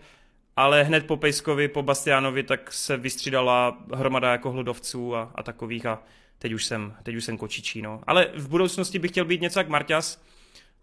ale 0.56 0.82
hned 0.82 1.06
po 1.06 1.16
Pejskovi, 1.16 1.68
po 1.68 1.82
Bastianovi, 1.82 2.42
tak 2.42 2.72
se 2.72 2.96
vystřídala 2.96 3.78
hromada 3.94 4.32
jako 4.32 4.50
hlodovců 4.50 5.16
a, 5.16 5.32
a 5.34 5.42
takových 5.42 5.86
a 5.86 6.02
teď 6.38 6.52
už 6.52 6.64
jsem, 6.64 6.94
teď 7.02 7.14
už 7.14 7.24
jsem 7.24 7.36
kočičí, 7.36 7.82
no. 7.82 8.00
Ale 8.06 8.28
v 8.34 8.48
budoucnosti 8.48 8.98
bych 8.98 9.10
chtěl 9.10 9.24
být 9.24 9.40
něco 9.40 9.60
jak 9.60 9.68
Marťas, 9.68 10.22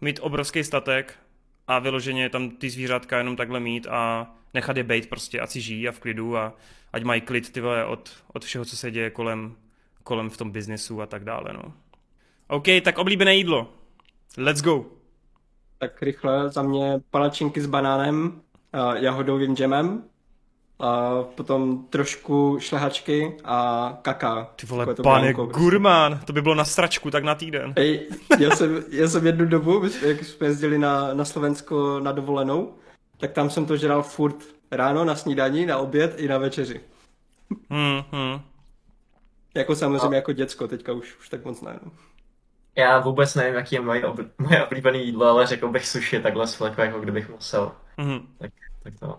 mít 0.00 0.20
obrovský 0.22 0.64
statek, 0.64 1.14
a 1.68 1.78
vyloženě 1.78 2.30
tam 2.30 2.50
ty 2.50 2.70
zvířátka 2.70 3.18
jenom 3.18 3.36
takhle 3.36 3.60
mít 3.60 3.86
a 3.86 4.30
nechat 4.54 4.76
je 4.76 4.84
bejt 4.84 5.08
prostě, 5.08 5.40
ať 5.40 5.50
si 5.50 5.60
žijí 5.60 5.88
a 5.88 5.92
v 5.92 6.00
klidu 6.00 6.36
a 6.36 6.54
ať 6.92 7.02
mají 7.02 7.20
klid 7.20 7.52
ty 7.52 7.60
vole, 7.60 7.84
od, 7.84 8.10
od 8.32 8.44
všeho, 8.44 8.64
co 8.64 8.76
se 8.76 8.90
děje 8.90 9.10
kolem, 9.10 9.56
kolem 10.02 10.30
v 10.30 10.36
tom 10.36 10.50
biznesu 10.50 11.02
a 11.02 11.06
tak 11.06 11.24
dále, 11.24 11.52
no. 11.52 11.72
OK, 12.48 12.64
tak 12.84 12.98
oblíbené 12.98 13.36
jídlo. 13.36 13.72
Let's 14.36 14.62
go. 14.62 14.86
Tak 15.78 16.02
rychle 16.02 16.48
za 16.48 16.62
mě 16.62 17.00
palačinky 17.10 17.60
s 17.60 17.66
banánem, 17.66 18.40
a 18.72 18.94
jahodovým 18.96 19.56
džemem, 19.56 20.04
a 20.80 21.22
potom 21.22 21.84
trošku 21.90 22.58
šlehačky 22.60 23.36
a 23.44 23.98
kaká. 24.02 24.50
Ty 24.56 24.66
vole, 24.66 24.86
pane 25.02 25.34
prostě. 25.34 25.52
gurmán, 25.60 26.20
to 26.24 26.32
by 26.32 26.42
bylo 26.42 26.54
na 26.54 26.64
stračku, 26.64 27.10
tak 27.10 27.24
na 27.24 27.34
týden. 27.34 27.72
Ej, 27.76 28.08
já 28.38 28.56
jsem, 28.56 28.84
já 28.90 29.08
jsem 29.08 29.26
jednu 29.26 29.46
dobu, 29.46 29.82
jak 30.06 30.24
jsme 30.24 30.46
jezdili 30.46 30.78
na, 30.78 31.14
na 31.14 31.24
Slovensko 31.24 32.00
na 32.00 32.12
dovolenou, 32.12 32.74
tak 33.16 33.32
tam 33.32 33.50
jsem 33.50 33.66
to 33.66 33.76
žral 33.76 34.02
furt 34.02 34.36
ráno 34.70 35.04
na 35.04 35.16
snídani, 35.16 35.66
na 35.66 35.78
oběd 35.78 36.14
i 36.16 36.28
na 36.28 36.38
večeři. 36.38 36.80
Hmm, 37.70 38.02
hmm. 38.12 38.40
Jako 39.54 39.76
samozřejmě 39.76 40.16
jako 40.16 40.32
děcko, 40.32 40.68
teďka 40.68 40.92
už, 40.92 41.16
už 41.20 41.28
tak 41.28 41.44
moc 41.44 41.62
ne. 41.62 41.78
No. 41.84 41.90
Já 42.76 42.98
vůbec 42.98 43.34
nevím, 43.34 43.54
jaký 43.54 43.74
je 43.74 43.80
moje, 43.80 44.02
obl- 44.02 44.30
moje 44.38 44.66
oblíbené 44.66 44.98
jídlo, 44.98 45.26
ale 45.26 45.46
řekl 45.46 45.68
bych 45.68 45.86
sushi 45.86 46.20
takhle 46.20 46.46
fleku, 46.46 46.80
jako 46.80 47.00
kdybych 47.00 47.30
musel. 47.30 47.72
Mhm. 47.96 48.26
Tak, 48.38 48.50
tak 48.82 48.94
to. 49.00 49.18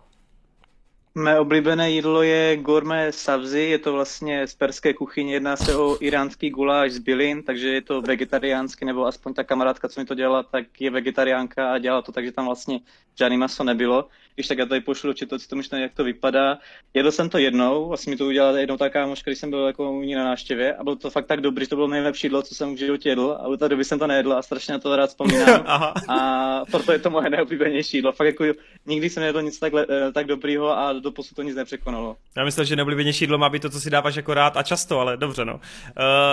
Mé 1.16 1.39
oblíbené 1.39 1.91
jídlo 1.91 2.24
je 2.24 2.57
gourmet 2.57 3.12
sabzi, 3.12 3.60
je 3.60 3.80
to 3.80 3.93
vlastně 3.93 4.47
z 4.47 4.55
perské 4.55 4.93
kuchyně, 4.93 5.34
jedná 5.34 5.55
se 5.55 5.76
o 5.76 5.97
iránský 5.99 6.49
guláš 6.49 6.91
z 6.91 6.99
bylin, 6.99 7.43
takže 7.43 7.68
je 7.68 7.82
to 7.82 8.01
vegetariánský, 8.01 8.86
nebo 8.86 9.05
aspoň 9.05 9.34
ta 9.34 9.43
kamarádka, 9.43 9.89
co 9.89 10.01
mi 10.01 10.05
to 10.05 10.16
dělala, 10.16 10.43
tak 10.43 10.82
je 10.82 10.91
vegetariánka 10.91 11.74
a 11.74 11.78
dělala 11.78 12.01
to 12.01 12.12
tak, 12.12 12.26
že 12.26 12.32
tam 12.32 12.45
vlastně 12.45 12.80
žádný 13.20 13.38
maso 13.38 13.64
nebylo. 13.64 14.07
Když 14.40 14.48
tak 14.48 14.58
já 14.58 14.66
tady 14.66 14.82
pošlu 14.82 15.10
určitě 15.10 15.26
to, 15.26 15.40
co 15.40 15.48
to 15.48 15.56
myšlení, 15.56 15.82
jak 15.82 15.94
to 15.94 16.04
vypadá. 16.04 16.58
Jedl 16.94 17.12
jsem 17.12 17.30
to 17.30 17.38
jednou, 17.38 17.88
vlastně 17.88 18.12
mi 18.12 18.18
to 18.18 18.26
udělala 18.26 18.60
jednou 18.60 18.78
taká 18.78 19.08
možka, 19.08 19.32
když 19.32 19.40
jsem 19.40 19.50
byl 19.50 19.68
jako 19.68 19.92
u 19.92 20.02
ní 20.02 20.16
na 20.16 20.24
návštěvě 20.24 20.76
a 20.76 20.84
bylo 20.84 20.96
to 20.96 21.10
fakt 21.10 21.26
tak 21.26 21.42
dobrý, 21.42 21.66
že 21.66 21.70
to 21.70 21.76
bylo 21.76 21.88
nejlepší 21.88 22.28
jídlo, 22.28 22.42
co 22.42 22.56
jsem 22.56 22.76
v 22.76 22.78
životě 22.78 23.10
jedl 23.10 23.38
a 23.40 23.48
u 23.48 23.58
té 23.58 23.70
doby 23.70 23.86
jsem 23.86 24.00
to 24.00 24.08
nejedl 24.08 24.34
a 24.34 24.42
strašně 24.42 24.72
na 24.72 24.80
to 24.80 24.96
rád 24.96 25.08
vzpomínám. 25.08 25.64
Aha. 25.66 25.94
A 26.08 26.66
proto 26.72 26.92
je 26.92 27.00
to 27.00 27.10
moje 27.10 27.30
nejoblíbenější 27.30 27.98
jídlo. 27.98 28.12
Fakt 28.12 28.28
jako 28.28 28.46
nikdy 28.86 29.10
jsem 29.10 29.22
nejedl 29.22 29.42
nic 29.42 29.60
tak, 29.60 29.74
eh, 29.74 30.12
tak 30.12 30.28
dobrýho 30.28 30.78
a 30.78 30.94
do 30.94 31.12
posud 31.12 31.36
to 31.36 31.42
nic 31.42 31.56
nepřekonalo. 31.56 32.16
Já 32.38 32.46
myslel, 32.46 32.66
že 32.66 32.76
neoblíbenější 32.76 33.24
jídlo 33.24 33.38
má 33.38 33.50
být 33.50 33.62
to, 33.62 33.70
co 33.70 33.82
si 33.82 33.90
dáváš 33.90 34.16
jako 34.16 34.34
rád 34.34 34.58
a 34.58 34.64
často, 34.64 35.00
ale 35.00 35.18
dobře 35.18 35.46
no. 35.46 35.54
Uh, 35.54 35.60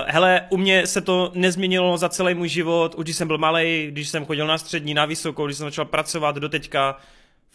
hele, 0.06 0.46
u 0.50 0.56
mě 0.56 0.86
se 0.86 1.00
to 1.00 1.32
nezměnilo 1.34 1.98
za 1.98 2.08
celý 2.08 2.34
můj 2.34 2.48
život, 2.48 2.94
už 2.94 3.04
když 3.04 3.16
jsem 3.16 3.28
byl 3.28 3.38
malý, 3.38 3.86
když 3.90 4.08
jsem 4.08 4.24
chodil 4.24 4.46
na 4.46 4.58
střední, 4.58 4.94
na 4.94 5.04
vysokou, 5.04 5.46
když 5.46 5.56
jsem 5.56 5.66
začal 5.66 5.84
pracovat 5.84 6.36
do 6.36 6.48
teďka, 6.48 6.96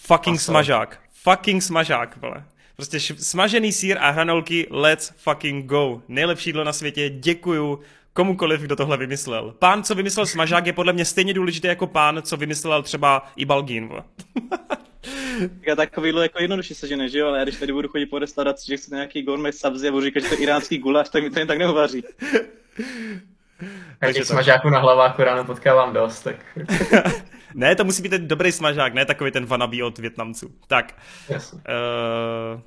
fucking 0.08 0.36
Maso. 0.36 0.46
smažák. 0.52 1.00
Fucking 1.14 1.64
smažák, 1.64 2.18
vole. 2.18 2.44
Prostě 2.76 2.98
š- 2.98 3.20
smažený 3.20 3.72
sír 3.72 3.98
a 4.00 4.10
hranolky, 4.10 4.68
let's 4.70 5.14
fucking 5.18 5.66
go. 5.66 6.02
Nejlepší 6.08 6.50
jídlo 6.50 6.64
na 6.64 6.74
světě, 6.74 7.10
děkuju 7.10 7.80
komukoliv, 8.14 8.62
kdo 8.62 8.76
tohle 8.76 8.98
vymyslel. 8.98 9.54
Pán, 9.60 9.84
co 9.84 9.96
vymyslel 9.96 10.26
smažák, 10.26 10.66
je 10.66 10.74
podle 10.74 10.94
mě 10.94 11.06
stejně 11.06 11.34
důležitý 11.34 11.68
jako 11.68 11.88
pán, 11.88 12.22
co 12.24 12.38
vymyslel 12.38 12.84
třeba 12.84 13.26
i 13.36 13.46
Balgín, 13.46 13.88
vole. 13.88 14.04
Já 15.62 15.76
takovýhle 15.76 16.24
jako 16.24 16.42
jednoduše 16.42 16.76
se 16.76 16.88
žene, 16.88 17.10
že 17.10 17.20
jo, 17.20 17.28
ale 17.28 17.38
já 17.38 17.44
když 17.44 17.56
tady 17.56 17.74
budu 17.74 17.88
chodit 17.90 18.06
po 18.06 18.20
restauraci, 18.20 18.68
že 18.68 18.78
chci 18.78 18.94
nějaký 18.94 19.22
gourmet 19.24 19.56
sabzi 19.56 19.88
a 19.88 19.92
budu 19.92 20.04
říkat, 20.06 20.20
že 20.20 20.28
to 20.30 20.34
je 20.36 20.40
iránský 20.40 20.78
guláš, 20.78 21.10
tak 21.10 21.24
mi 21.24 21.30
to 21.30 21.40
jen 21.40 21.48
tak 21.48 21.58
neuvaří. 21.58 22.04
Takže 24.00 24.26
smažáků 24.26 24.70
na 24.70 24.80
hlaváku 24.80 25.24
ráno 25.24 25.44
potkávám 25.46 25.94
dost, 25.94 26.20
tak 26.22 26.36
ne, 27.54 27.76
to 27.76 27.84
musí 27.84 28.02
být 28.04 28.10
ten 28.10 28.28
dobrý 28.28 28.52
smažák, 28.52 28.94
ne 28.94 29.06
takový 29.06 29.32
ten 29.32 29.46
vanabí 29.46 29.84
od 29.84 29.98
Větnamců. 29.98 30.56
Tak, 30.68 31.02
uh, 31.30 32.62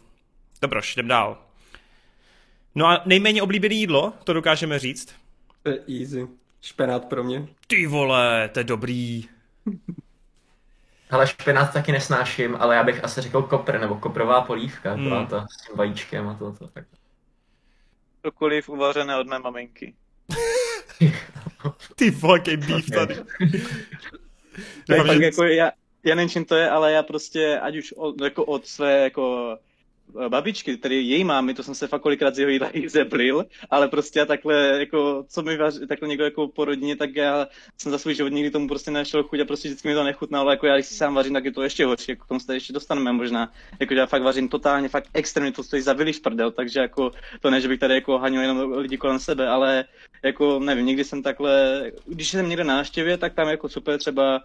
dobroš, 0.63 0.97
jdem 0.97 1.09
dál. 1.09 1.39
No 2.75 2.87
a 2.87 3.03
nejméně 3.07 3.43
oblíbené 3.43 3.75
jídlo, 3.75 4.13
to 4.25 4.33
dokážeme 4.33 4.79
říct. 4.79 5.15
To 5.63 5.71
je 5.71 5.79
easy. 6.01 6.29
Špenát 6.61 7.05
pro 7.05 7.25
mě. 7.25 7.47
Ty 7.67 7.87
vole, 7.87 8.49
to 8.53 8.61
je 8.61 8.65
dobrý. 8.65 9.29
Ale 11.11 11.27
špenát 11.27 11.73
taky 11.73 11.93
nesnáším, 11.93 12.57
ale 12.57 12.77
já 12.77 12.85
bych 12.85 13.05
asi 13.05 13.21
řekl 13.21 13.43
kopr, 13.43 13.81
nebo 13.81 13.95
koprová 13.95 14.41
polívka, 14.41 14.93
Hmm. 14.93 15.05
byla 15.05 15.27
ta 15.27 15.47
s 15.47 15.67
tím 15.67 15.77
vajíčkem 15.77 16.29
a 16.29 16.35
to, 16.35 16.53
to 16.53 16.69
tak. 16.69 16.85
Cokoliv 18.27 18.69
uvařené 18.69 19.17
od 19.17 19.27
mé 19.27 19.39
maminky. 19.39 19.95
Ty 21.95 22.17
jaký 22.33 22.57
beef 22.57 22.91
tady. 22.91 23.15
Ne, 24.59 24.65
Doufám, 24.89 25.07
tak 25.07 25.17
že- 25.19 25.25
jako 25.25 25.45
já, 25.45 25.73
já 26.05 26.15
nevím, 26.15 26.29
čím 26.31 26.45
to 26.45 26.55
je, 26.55 26.71
ale 26.71 26.93
já 26.93 27.03
prostě, 27.03 27.59
ať 27.59 27.77
už 27.77 27.93
od, 27.93 28.21
jako 28.21 28.45
od 28.45 28.67
své 28.67 28.99
jako 29.03 29.59
babičky, 30.29 30.77
tedy 30.77 30.95
její 30.95 31.25
mámy, 31.25 31.55
to 31.55 31.63
jsem 31.63 31.75
se 31.75 31.87
fakt 31.87 32.03
kolikrát 32.03 32.35
z 32.35 32.39
jeho 32.39 32.51
jídla 32.51 32.71
zeblil, 32.87 33.45
ale 33.71 33.89
prostě 33.89 34.19
já 34.19 34.27
takhle, 34.27 34.55
jako, 34.79 35.25
co 35.29 35.43
mi 35.43 35.57
vaří, 35.57 35.87
takhle 35.87 36.09
někdo 36.09 36.25
jako 36.25 36.49
po 36.49 36.65
rodině, 36.65 36.97
tak 36.97 37.17
já 37.17 37.47
jsem 37.79 37.93
za 37.93 37.99
svůj 37.99 38.15
život 38.15 38.33
nikdy 38.33 38.51
tomu 38.51 38.69
prostě 38.69 38.91
našel 38.91 39.23
chuť 39.23 39.41
a 39.41 39.45
prostě 39.45 39.69
vždycky 39.69 39.89
mi 39.89 39.95
to 39.95 40.05
nechutnalo, 40.05 40.51
jako 40.51 40.67
já 40.67 40.75
když 40.75 40.87
si 40.87 40.95
sám 40.95 41.15
vařím, 41.15 41.33
tak 41.33 41.45
je 41.45 41.53
to 41.53 41.63
ještě 41.63 41.87
horší, 41.87 42.11
jako 42.13 42.25
k 42.25 42.29
tomu 42.29 42.41
se 42.41 42.55
ještě 42.55 42.73
dostaneme 42.73 43.13
možná, 43.13 43.53
jako 43.81 43.95
já 43.95 44.07
fakt 44.07 44.23
vařím 44.23 44.49
totálně, 44.49 44.89
fakt 44.89 45.09
extrémně, 45.15 45.53
to 45.53 45.63
stojí 45.63 45.83
za 45.83 45.93
vylíš 45.93 46.19
prdel, 46.19 46.51
takže 46.51 46.81
jako 46.81 47.11
to 47.41 47.51
ne, 47.51 47.61
že 47.61 47.69
bych 47.69 47.81
tady 47.81 47.95
jako 47.95 48.19
hanil 48.19 48.41
jenom 48.41 48.73
lidi 48.73 48.97
kolem 48.97 49.19
sebe, 49.19 49.49
ale 49.49 49.85
jako 50.23 50.59
nevím, 50.59 50.87
někdy 50.87 51.05
jsem 51.05 51.23
takhle, 51.23 51.85
když 52.07 52.29
jsem 52.29 52.49
někde 52.49 52.65
na 52.65 52.77
návštěvě, 52.77 53.19
tak 53.19 53.35
tam 53.35 53.49
jako 53.49 53.69
super 53.69 53.99
třeba 53.99 54.41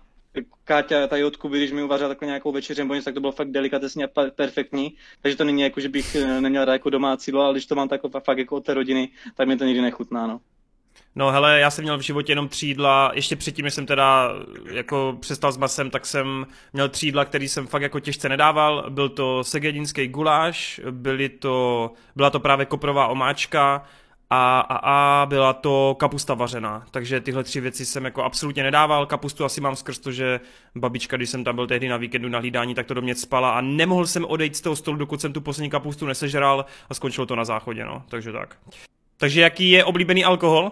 Káťa 0.64 1.08
tady 1.08 1.24
od 1.24 1.38
Kuby, 1.38 1.58
když 1.58 1.72
mi 1.72 1.84
uvařila 1.84 2.10
takovou 2.10 2.28
nějakou 2.28 2.52
večeři 2.52 2.82
nebo 2.82 2.94
něco, 2.94 3.06
tak 3.06 3.14
to 3.14 3.20
bylo 3.20 3.32
fakt 3.32 3.52
delikatesně 3.52 4.06
a 4.06 4.10
perfektní. 4.36 4.96
Takže 5.22 5.38
to 5.38 5.44
není 5.44 5.62
jako, 5.62 5.80
že 5.80 5.90
bych 5.90 6.16
eh, 6.16 6.42
neměl 6.42 6.66
rád 6.66 6.74
jako 6.74 6.90
domácí 6.90 7.32
ale 7.32 7.54
když 7.54 7.66
to 7.66 7.76
mám 7.76 7.90
tak 7.90 8.02
fakt 8.26 8.38
jako 8.38 8.56
od 8.56 8.66
té 8.66 8.74
rodiny, 8.74 9.10
tak 9.36 9.48
mi 9.48 9.58
to 9.58 9.66
nikdy 9.66 9.82
nechutná, 9.82 10.28
no. 10.28 10.40
No 11.16 11.32
hele, 11.32 11.60
já 11.60 11.72
jsem 11.72 11.84
měl 11.84 11.98
v 11.98 12.02
životě 12.02 12.32
jenom 12.32 12.48
tři 12.48 12.66
jídla, 12.66 13.12
ještě 13.14 13.36
předtím, 13.36 13.66
jsem 13.66 13.86
teda 13.86 14.32
jako 14.72 15.18
přestal 15.20 15.52
s 15.52 15.58
masem, 15.58 15.90
tak 15.90 16.06
jsem 16.06 16.46
měl 16.74 16.90
tři 16.90 17.06
jídla, 17.06 17.26
který 17.26 17.48
jsem 17.48 17.68
fakt 17.68 17.82
jako 17.82 18.00
těžce 18.00 18.30
nedával. 18.30 18.86
Byl 18.90 19.10
to 19.10 19.44
segedinský 19.44 20.08
guláš, 20.08 20.82
byly 20.92 21.30
to, 21.30 21.92
byla 22.16 22.30
to 22.30 22.40
právě 22.40 22.66
koprová 22.66 23.08
omáčka 23.08 23.86
a, 24.30 24.60
a, 24.60 24.76
a 24.78 25.26
byla 25.26 25.54
to 25.54 25.96
kapusta 26.00 26.34
vařená. 26.34 26.86
Takže 26.92 27.22
tyhle 27.22 27.44
tři 27.44 27.62
věci 27.62 27.86
jsem 27.86 28.06
jako 28.06 28.24
absolutně 28.24 28.64
nedával. 28.64 29.06
Kapustu 29.06 29.46
asi 29.46 29.62
mám 29.62 29.76
skrz 29.76 30.00
to, 30.00 30.12
že 30.12 30.40
babička, 30.76 31.18
když 31.18 31.30
jsem 31.30 31.44
tam 31.44 31.56
byl 31.56 31.68
tehdy 31.68 31.88
na 31.88 31.98
víkendu 31.98 32.30
na 32.30 32.40
hlídání, 32.40 32.76
tak 32.76 32.86
to 32.86 32.94
do 32.94 33.02
mě 33.02 33.16
spala 33.16 33.52
a 33.52 33.62
nemohl 33.62 34.08
jsem 34.08 34.26
odejít 34.26 34.56
z 34.56 34.62
toho 34.62 34.76
stolu, 34.76 34.98
dokud 34.98 35.22
jsem 35.22 35.34
tu 35.34 35.42
poslední 35.42 35.70
kapustu 35.70 36.06
nesežral 36.06 36.66
a 36.90 36.94
skončilo 36.94 37.26
to 37.26 37.36
na 37.36 37.46
záchodě, 37.46 37.86
no. 37.86 38.04
Takže 38.10 38.32
tak. 38.32 38.58
Takže 39.18 39.42
jaký 39.42 39.70
je 39.70 39.86
oblíbený 39.86 40.26
alkohol? 40.26 40.72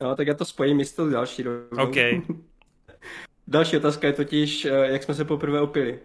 No, 0.00 0.14
tak 0.14 0.26
já 0.26 0.34
to 0.34 0.44
spojím 0.44 0.80
s 0.80 0.92
tou 0.92 1.10
další 1.10 1.42
rovnou. 1.42 1.84
OK. 1.84 1.96
Další 3.48 3.76
otázka 3.76 4.06
je 4.06 4.12
totiž, 4.12 4.64
eh, 4.64 4.70
jak 4.70 5.02
jsme 5.02 5.14
se 5.14 5.24
poprvé 5.24 5.60
opili. 5.60 5.98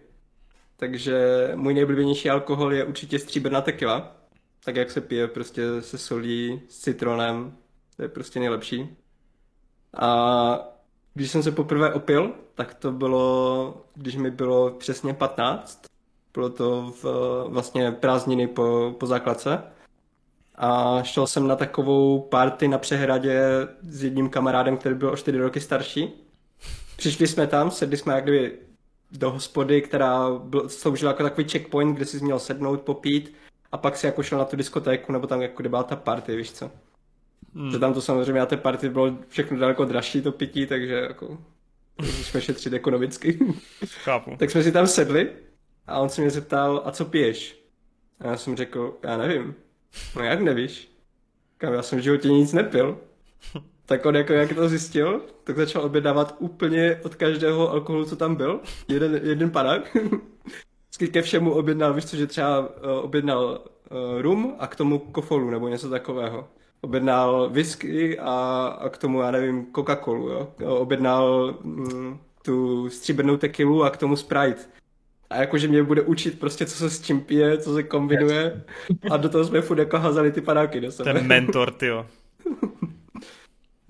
Takže 0.76 1.16
můj 1.54 1.74
nejoblíbenější 1.74 2.30
alkohol 2.30 2.72
je 2.72 2.84
určitě 2.84 3.18
stříbrná 3.18 3.60
tequila. 3.60 4.21
Tak 4.64 4.76
jak 4.76 4.90
se 4.90 5.00
pije 5.00 5.28
prostě 5.28 5.82
se 5.82 5.98
solí, 5.98 6.62
s 6.68 6.78
citronem. 6.78 7.56
To 7.96 8.02
je 8.02 8.08
prostě 8.08 8.40
nejlepší. 8.40 8.96
A 9.96 10.72
když 11.14 11.30
jsem 11.30 11.42
se 11.42 11.52
poprvé 11.52 11.94
opil, 11.94 12.34
tak 12.54 12.74
to 12.74 12.92
bylo, 12.92 13.84
když 13.94 14.16
mi 14.16 14.30
bylo 14.30 14.70
přesně 14.70 15.14
15. 15.14 15.84
Bylo 16.34 16.50
to 16.50 16.94
v 17.02 17.04
vlastně 17.48 17.92
prázdniny 17.92 18.46
po, 18.46 18.94
po 19.00 19.06
základce. 19.06 19.62
A 20.54 21.02
šel 21.02 21.26
jsem 21.26 21.48
na 21.48 21.56
takovou 21.56 22.20
party 22.20 22.68
na 22.68 22.78
přehradě 22.78 23.42
s 23.82 24.04
jedním 24.04 24.28
kamarádem, 24.28 24.76
který 24.76 24.94
byl 24.94 25.10
o 25.10 25.16
4 25.16 25.38
roky 25.38 25.60
starší. 25.60 26.12
Přišli 26.96 27.26
jsme 27.26 27.46
tam, 27.46 27.70
sedli 27.70 27.96
jsme 27.96 28.14
jak 28.14 28.22
kdyby 28.22 28.58
do 29.10 29.30
hospody, 29.30 29.82
která 29.82 30.30
byl, 30.30 30.68
sloužila 30.68 31.10
jako 31.10 31.22
takový 31.22 31.48
checkpoint, 31.48 31.96
kde 31.96 32.04
si 32.04 32.24
měl 32.24 32.38
sednout, 32.38 32.80
popít 32.80 33.34
a 33.72 33.78
pak 33.78 33.96
si 33.96 34.06
jako 34.06 34.22
šel 34.22 34.38
na 34.38 34.44
tu 34.44 34.56
diskotéku, 34.56 35.12
nebo 35.12 35.26
tam 35.26 35.42
jako 35.42 35.62
kde 35.62 35.68
byla 35.68 35.82
ta 35.82 35.96
party, 35.96 36.36
víš 36.36 36.52
co. 36.52 36.70
Hmm. 37.54 37.70
Že 37.70 37.78
tam 37.78 37.94
to 37.94 38.00
samozřejmě 38.00 38.40
na 38.40 38.46
té 38.46 38.56
party 38.56 38.88
bylo 38.88 39.18
všechno 39.28 39.58
daleko 39.58 39.84
dražší 39.84 40.22
to 40.22 40.32
pití, 40.32 40.66
takže 40.66 40.94
jako 40.94 41.38
jsme 42.02 42.40
šetřit 42.40 42.72
ekonomicky. 42.72 43.38
Chápu. 43.86 44.36
tak 44.36 44.50
jsme 44.50 44.62
si 44.62 44.72
tam 44.72 44.86
sedli 44.86 45.30
a 45.86 45.98
on 45.98 46.08
se 46.08 46.20
mě 46.20 46.30
zeptal, 46.30 46.82
a 46.84 46.90
co 46.90 47.04
piješ? 47.04 47.62
A 48.20 48.26
já 48.26 48.36
jsem 48.36 48.56
řekl, 48.56 48.98
já 49.02 49.16
nevím. 49.16 49.54
No 50.16 50.22
jak 50.22 50.40
nevíš? 50.40 50.92
Kam 51.58 51.74
já 51.74 51.82
jsem 51.82 51.98
v 51.98 52.02
životě 52.02 52.28
nic 52.28 52.52
nepil. 52.52 52.98
Tak 53.86 54.06
on 54.06 54.16
jako 54.16 54.32
jak 54.32 54.54
to 54.54 54.68
zjistil, 54.68 55.22
tak 55.44 55.56
začal 55.56 55.82
objednávat 55.82 56.36
úplně 56.38 57.00
od 57.04 57.14
každého 57.14 57.70
alkoholu, 57.70 58.04
co 58.04 58.16
tam 58.16 58.34
byl. 58.34 58.60
Jeden, 58.88 59.20
jeden 59.24 59.50
panák. 59.50 59.96
Vždycky 61.02 61.12
ke 61.12 61.22
všemu 61.22 61.52
objednal, 61.52 61.94
víš 61.94 62.04
co, 62.04 62.16
že 62.16 62.26
třeba 62.26 62.60
uh, 62.60 62.66
objednal 63.02 63.60
uh, 63.90 64.20
rum 64.20 64.54
a 64.58 64.66
k 64.66 64.76
tomu 64.76 64.98
kofolu 64.98 65.50
nebo 65.50 65.68
něco 65.68 65.90
takového. 65.90 66.48
Objednal 66.80 67.48
whisky 67.52 68.18
a, 68.18 68.66
a 68.80 68.88
k 68.88 68.98
tomu, 68.98 69.20
já 69.20 69.30
nevím, 69.30 69.66
Coca-Colu, 69.72 70.28
jo. 70.28 70.48
Objednal 70.78 71.54
mm, 71.62 72.18
tu 72.44 72.88
stříbrnou 72.90 73.36
tequilu 73.36 73.84
a 73.84 73.90
k 73.90 73.96
tomu 73.96 74.16
Sprite. 74.16 74.62
A 75.30 75.36
jakože 75.36 75.68
mě 75.68 75.82
bude 75.82 76.02
učit 76.02 76.40
prostě, 76.40 76.66
co 76.66 76.76
se 76.76 76.90
s 76.90 77.02
čím 77.02 77.20
pije, 77.20 77.58
co 77.58 77.74
se 77.74 77.82
kombinuje. 77.82 78.62
A 79.10 79.16
do 79.16 79.28
toho 79.28 79.44
jsme 79.44 79.60
furt 79.60 79.78
jako 79.78 79.98
hazali 79.98 80.32
ty 80.32 80.40
panáky 80.40 80.80
do 80.80 80.92
sebe. 80.92 81.12
Ten 81.12 81.26
mentor, 81.26 81.70
tyjo. 81.70 82.06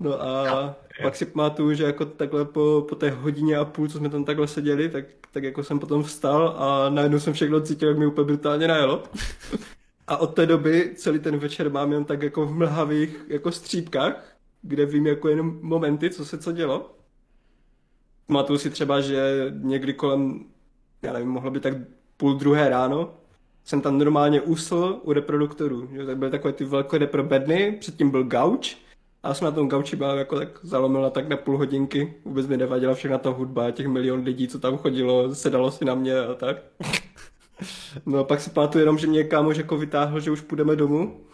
No 0.03 0.21
a 0.21 0.75
pak 1.01 1.15
si 1.15 1.25
pamatuju, 1.25 1.73
že 1.73 1.83
jako 1.83 2.05
takhle 2.05 2.45
po, 2.45 2.85
po 2.89 2.95
té 2.95 3.09
hodině 3.09 3.57
a 3.57 3.65
půl, 3.65 3.87
co 3.87 3.97
jsme 3.97 4.09
tam 4.09 4.25
takhle 4.25 4.47
seděli, 4.47 4.89
tak, 4.89 5.05
tak 5.31 5.43
jako 5.43 5.63
jsem 5.63 5.79
potom 5.79 6.03
vstal 6.03 6.55
a 6.57 6.89
najednou 6.89 7.19
jsem 7.19 7.33
všechno 7.33 7.61
cítil, 7.61 7.89
jak 7.89 7.97
mi 7.97 8.05
úplně 8.05 8.25
brutálně 8.25 8.67
najelo. 8.67 9.03
A 10.07 10.17
od 10.17 10.35
té 10.35 10.45
doby 10.45 10.91
celý 10.95 11.19
ten 11.19 11.37
večer 11.37 11.71
mám 11.71 11.91
jen 11.91 12.05
tak 12.05 12.21
jako 12.21 12.45
v 12.45 12.53
mlhavých 12.53 13.25
jako 13.27 13.51
střípkách, 13.51 14.35
kde 14.61 14.85
vím 14.85 15.07
jako 15.07 15.29
jenom 15.29 15.59
momenty, 15.61 16.09
co 16.09 16.25
se 16.25 16.37
co 16.37 16.51
dělo. 16.51 16.95
Pamatuju 18.27 18.59
si 18.59 18.69
třeba, 18.69 19.01
že 19.01 19.51
někdy 19.53 19.93
kolem, 19.93 20.45
já 21.01 21.13
nevím, 21.13 21.29
mohlo 21.29 21.51
by 21.51 21.59
tak 21.59 21.73
půl 22.17 22.33
druhé 22.33 22.69
ráno, 22.69 23.13
jsem 23.63 23.81
tam 23.81 23.97
normálně 23.97 24.41
usl 24.41 24.99
u 25.03 25.13
reproduktorů. 25.13 25.89
Že? 25.93 26.05
Tak 26.05 26.17
byly 26.17 26.31
takové 26.31 26.53
ty 26.53 26.65
velké 26.65 26.97
repro 26.97 27.23
bedny, 27.23 27.77
předtím 27.79 28.09
byl 28.11 28.23
gauč, 28.23 28.77
A 29.23 29.33
jsem 29.33 29.45
na 29.45 29.51
tom 29.51 29.69
gauči 29.69 29.95
byl 29.95 30.17
jako 30.17 30.37
tak 30.37 30.59
zalomila 30.63 31.09
tak 31.09 31.27
na 31.27 31.37
půl 31.37 31.57
hodinky. 31.57 32.13
Vůbec 32.25 32.47
mi 32.47 32.57
nevadila 32.57 32.93
všechna 32.93 33.17
ta 33.17 33.29
hudba, 33.29 33.71
těch 33.71 33.87
milion 33.87 34.23
lidí, 34.23 34.47
co 34.47 34.59
tam 34.59 34.77
chodilo, 34.77 35.35
sedalo 35.35 35.71
si 35.71 35.85
na 35.85 35.95
mě 35.95 36.19
a 36.19 36.33
tak. 36.33 36.57
No 38.05 38.19
a 38.19 38.23
pak 38.23 38.41
si 38.41 38.49
pamatuju 38.49 38.81
jenom, 38.81 38.97
že 38.97 39.07
mě 39.07 39.23
kámoš 39.23 39.57
jako 39.57 39.77
vytáhl, 39.77 40.19
že 40.19 40.31
už 40.31 40.41
půjdeme 40.41 40.75
domů. 40.75 41.25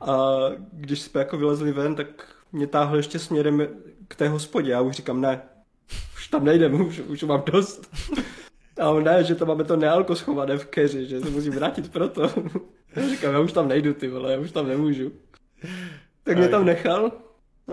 A 0.00 0.26
když 0.72 1.02
jsme 1.02 1.20
jako 1.20 1.36
vylezli 1.36 1.72
ven, 1.72 1.94
tak 1.94 2.36
mě 2.52 2.66
táhl 2.66 2.96
ještě 2.96 3.18
směrem 3.18 3.68
k 4.08 4.14
té 4.14 4.28
hospodě. 4.28 4.70
Já 4.70 4.80
už 4.80 4.96
říkám, 4.96 5.20
ne, 5.20 5.42
už 6.14 6.28
tam 6.28 6.44
nejdem, 6.44 6.80
už, 6.80 6.98
už 6.98 7.22
mám 7.22 7.42
dost. 7.52 7.90
A 8.80 8.90
on 8.90 9.04
ne, 9.04 9.24
že 9.24 9.34
to 9.34 9.46
máme 9.46 9.64
to 9.64 9.76
nealko 9.76 10.16
schované 10.16 10.58
v 10.58 10.66
keři, 10.66 11.06
že 11.06 11.20
se 11.20 11.30
musím 11.30 11.52
vrátit 11.52 11.92
proto. 11.92 12.22
Já 12.96 13.08
říkám, 13.08 13.34
já 13.34 13.40
už 13.40 13.52
tam 13.52 13.68
nejdu, 13.68 13.94
ty 13.94 14.08
vole, 14.08 14.32
já 14.32 14.38
už 14.38 14.52
tam 14.52 14.68
nemůžu. 14.68 15.12
Tak 16.24 16.38
mě 16.38 16.48
tam 16.48 16.64
nechal 16.64 17.12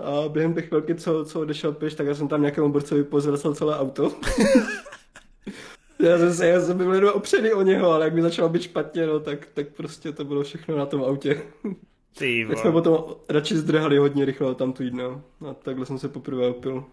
a 0.02 0.28
během 0.28 0.54
těch 0.54 0.68
chvilky, 0.68 0.94
co, 0.94 1.24
co 1.24 1.40
odešel 1.40 1.72
pěš, 1.72 1.94
tak 1.94 2.06
já 2.06 2.14
jsem 2.14 2.28
tam 2.28 2.40
nějakému 2.40 2.72
borcovi 2.72 3.04
pozvracel 3.04 3.54
celé 3.54 3.78
auto. 3.78 4.12
já 5.98 6.18
jsem 6.18 6.34
se, 6.34 6.46
já 6.46 6.60
jsem 6.60 6.76
byl 6.76 6.94
jenom 6.94 7.10
opřený 7.14 7.52
o 7.52 7.62
něho, 7.62 7.92
ale 7.92 8.04
jak 8.04 8.14
mi 8.14 8.22
začalo 8.22 8.48
být 8.48 8.62
špatně, 8.62 9.06
no, 9.06 9.20
tak, 9.20 9.46
tak 9.54 9.68
prostě 9.68 10.12
to 10.12 10.24
bylo 10.24 10.42
všechno 10.42 10.76
na 10.76 10.86
tom 10.86 11.04
autě. 11.04 11.42
Ty 12.18 12.46
tak 12.48 12.58
jsme 12.58 12.72
potom 12.72 13.04
radši 13.28 13.56
zdrhali 13.56 13.98
hodně 13.98 14.24
rychle 14.24 14.54
tam 14.54 14.72
tu 14.72 14.82
jídno. 14.82 15.22
A 15.50 15.54
takhle 15.54 15.86
jsem 15.86 15.98
se 15.98 16.08
poprvé 16.08 16.48
opil. 16.48 16.84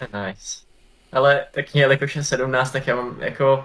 Nice. 0.00 0.66
Ale 1.12 1.46
tak 1.52 1.74
mě, 1.74 1.82
jakož 1.82 2.16
je 2.16 2.24
17, 2.24 2.70
tak 2.70 2.86
já 2.86 2.96
mám 2.96 3.16
jako 3.20 3.64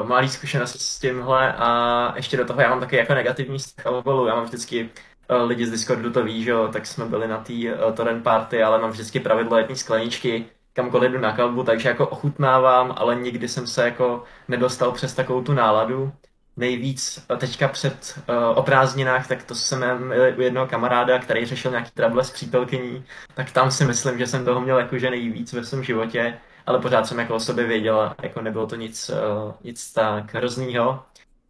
uh, 0.00 0.08
malý 0.08 0.28
zkušenost 0.28 0.80
s 0.80 0.98
tímhle 0.98 1.52
a 1.52 2.12
ještě 2.16 2.36
do 2.36 2.44
toho 2.44 2.60
já 2.60 2.68
mám 2.68 2.80
taky 2.80 2.96
jako 2.96 3.14
negativní 3.14 3.58
vztah 3.58 3.86
Já 4.26 4.34
mám 4.34 4.44
vždycky 4.44 4.90
lidi 5.28 5.66
z 5.66 5.70
Discordu 5.70 6.12
to 6.12 6.24
ví, 6.24 6.44
že 6.44 6.50
jo, 6.50 6.68
tak 6.72 6.86
jsme 6.86 7.04
byli 7.04 7.28
na 7.28 7.38
té 7.38 7.52
uh, 7.52 7.94
torrent 7.94 8.24
party, 8.24 8.62
ale 8.62 8.78
mám 8.78 8.90
vždycky 8.90 9.20
pravidlo 9.20 9.58
jedné 9.58 9.76
skleničky, 9.76 10.44
kamkoliv 10.72 11.12
jdu 11.12 11.18
na 11.18 11.32
kalbu, 11.32 11.64
takže 11.64 11.88
jako 11.88 12.08
ochutnávám, 12.08 12.94
ale 12.96 13.14
nikdy 13.14 13.48
jsem 13.48 13.66
se 13.66 13.84
jako 13.84 14.24
nedostal 14.48 14.92
přes 14.92 15.14
takovou 15.14 15.42
tu 15.42 15.52
náladu. 15.52 16.12
Nejvíc 16.56 17.26
teďka 17.38 17.68
před 17.68 18.18
uh, 18.28 18.58
o 18.58 18.62
prázdninách, 18.62 19.28
tak 19.28 19.42
to 19.42 19.54
jsem 19.54 19.78
měl 20.06 20.34
u 20.36 20.40
jednoho 20.40 20.66
kamaráda, 20.66 21.18
který 21.18 21.46
řešil 21.46 21.70
nějaký 21.70 21.90
trable 21.94 22.24
s 22.24 22.30
přítelkyní, 22.30 23.04
tak 23.34 23.50
tam 23.50 23.70
si 23.70 23.84
myslím, 23.84 24.18
že 24.18 24.26
jsem 24.26 24.44
toho 24.44 24.60
měl 24.60 24.78
jakože 24.78 25.10
nejvíc 25.10 25.52
ve 25.52 25.64
svém 25.64 25.84
životě 25.84 26.38
ale 26.68 26.78
pořád 26.78 27.06
jsem 27.06 27.18
jako 27.18 27.34
o 27.34 27.40
sobě 27.40 27.66
věděla, 27.66 28.16
jako 28.22 28.42
nebylo 28.42 28.66
to 28.66 28.76
nic, 28.76 29.10
uh, 29.10 29.52
nic 29.64 29.92
tak 29.92 30.34
hroznýho. 30.34 31.04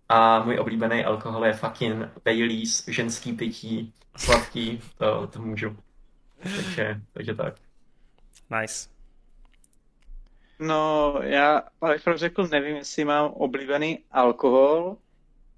A 0.08 0.42
můj 0.44 0.58
oblíbený 0.58 1.04
alkohol 1.04 1.46
je 1.46 1.52
fucking 1.52 2.08
Baileys, 2.24 2.88
ženský 2.88 3.32
pití, 3.32 3.92
sladký, 4.16 4.80
to, 4.98 5.26
to 5.26 5.42
můžu. 5.42 5.76
Takže, 6.42 7.00
takže 7.12 7.34
tak. 7.34 7.54
Nice. 8.60 8.88
No, 10.58 11.14
já 11.22 11.62
bych 11.90 12.02
řekl, 12.14 12.46
nevím, 12.46 12.76
jestli 12.76 13.04
mám 13.04 13.30
oblíbený 13.30 13.98
alkohol. 14.10 14.96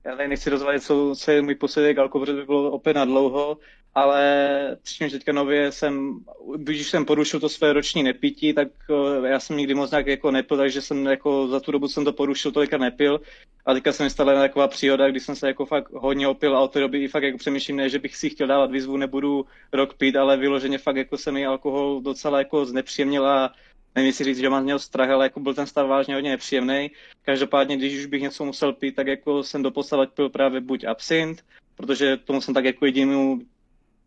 Já 0.04 0.16
tady 0.16 0.28
nechci 0.28 0.50
rozvádět, 0.50 0.82
co, 0.82 1.14
co 1.16 1.30
je 1.30 1.42
můj 1.42 1.54
posledek 1.54 1.98
alkohol, 1.98 2.26
protože 2.26 2.38
by 2.40 2.44
bylo 2.44 2.70
opět 2.70 2.96
na 2.96 3.04
dlouho, 3.04 3.58
ale 3.94 4.76
přičemž 4.82 5.12
teďka 5.12 5.32
nově 5.32 5.72
jsem, 5.72 6.18
když 6.56 6.88
jsem 6.88 7.04
porušil 7.04 7.40
to 7.40 7.48
své 7.48 7.72
roční 7.72 8.02
nepití, 8.02 8.54
tak 8.54 8.68
eh, 8.90 9.28
já 9.28 9.40
jsem 9.40 9.56
nikdy 9.56 9.74
moc 9.74 9.90
nějak 9.90 10.06
jako 10.06 10.30
nepil, 10.30 10.56
takže 10.56 10.82
jsem 10.82 11.06
jako 11.06 11.48
za 11.48 11.60
tu 11.60 11.72
dobu 11.72 11.88
jsem 11.88 12.04
to 12.04 12.12
porušil, 12.12 12.52
tolika 12.52 12.78
nepil. 12.78 13.20
A 13.66 13.74
teďka 13.74 13.92
se 13.92 14.04
mi 14.04 14.10
stala 14.10 14.34
taková 14.34 14.68
příhoda, 14.68 15.10
kdy 15.10 15.20
jsem 15.20 15.36
se 15.36 15.46
jako 15.46 15.66
fakt 15.66 15.92
hodně 15.92 16.28
opil 16.28 16.56
a 16.56 16.60
od 16.60 16.72
té 16.72 16.80
doby 16.80 17.04
i 17.04 17.08
fakt 17.08 17.22
jako 17.22 17.38
přemýšlím, 17.38 17.76
ne, 17.76 17.88
že 17.88 17.98
bych 17.98 18.16
si 18.16 18.30
chtěl 18.30 18.46
dávat 18.46 18.70
výzvu, 18.70 18.96
nebudu 18.96 19.46
rok 19.72 19.94
pít, 19.94 20.16
ale 20.16 20.36
vyloženě 20.36 20.78
fakt 20.78 20.96
jako 20.96 21.16
se 21.16 21.32
mi 21.32 21.46
alkohol 21.46 22.00
docela 22.00 22.38
jako 22.38 22.64
znepříjemnil 22.64 23.26
a 23.26 23.54
nevím 23.94 24.12
si 24.12 24.24
říct, 24.24 24.38
že 24.38 24.50
mám 24.50 24.62
měl 24.62 24.78
strach, 24.78 25.10
ale 25.10 25.24
jako 25.24 25.40
byl 25.40 25.54
ten 25.54 25.66
stav 25.66 25.88
vážně 25.88 26.14
hodně 26.14 26.30
nepříjemný. 26.30 26.90
Každopádně, 27.22 27.76
když 27.76 27.98
už 27.98 28.06
bych 28.06 28.22
něco 28.22 28.44
musel 28.44 28.72
pít, 28.72 28.94
tak 28.94 29.06
jako 29.06 29.42
jsem 29.42 29.62
doposavat 29.62 30.10
pil 30.10 30.28
právě 30.28 30.60
buď 30.60 30.84
absint, 30.84 31.44
protože 31.76 32.16
tomu 32.16 32.40
jsem 32.40 32.54
tak 32.54 32.64
jako 32.64 32.86
jedinou 32.86 33.40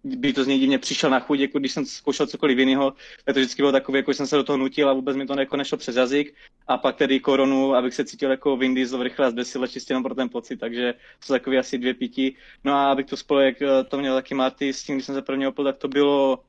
by 0.04 0.34
to 0.34 0.44
z 0.44 0.48
něj 0.48 0.60
divně 0.60 0.80
přišel 0.80 1.10
na 1.10 1.20
chuť, 1.20 1.40
jako 1.40 1.60
když 1.60 1.72
jsem 1.72 1.86
zkoušel 1.86 2.28
cokoliv 2.28 2.58
jiného, 2.58 2.94
tak 3.26 3.34
to 3.34 3.40
vždycky 3.40 3.62
bylo 3.62 3.72
takové, 3.72 3.98
jako 3.98 4.14
jsem 4.14 4.28
se 4.28 4.36
do 4.36 4.44
toho 4.44 4.58
nutil 4.58 4.90
a 4.90 4.94
vůbec 4.94 5.18
mi 5.18 5.26
to 5.26 5.40
jako 5.40 5.58
nešlo 5.58 5.78
přes 5.78 5.96
jazyk. 5.96 6.36
A 6.68 6.78
pak 6.78 6.96
tedy 6.96 7.20
koronu, 7.20 7.76
abych 7.76 7.94
se 7.94 8.06
cítil 8.06 8.32
jako 8.32 8.58
Vin 8.58 8.74
Diesel 8.74 9.04
rychle 9.04 9.32
zbesile 9.32 9.68
čistě 9.68 9.92
jenom 9.92 10.04
pro 10.04 10.16
ten 10.16 10.30
pocit, 10.30 10.58
takže 10.58 10.94
to 10.94 11.26
jsou 11.26 11.34
takové 11.34 11.58
asi 11.58 11.78
dvě 11.78 11.94
pití. 11.94 12.36
No 12.64 12.74
a 12.74 12.92
abych 12.92 13.06
to 13.06 13.18
spolek, 13.18 13.62
eh, 13.62 13.84
to 13.84 13.98
měl 13.98 14.16
taky 14.16 14.36
Marty 14.36 14.74
s 14.74 14.84
tím, 14.84 14.96
když 14.96 15.06
jsem 15.06 15.16
se 15.16 15.22
prvně 15.22 15.48
opil, 15.48 15.66
tak 15.66 15.78
to 15.78 15.88
bylo, 15.88 16.40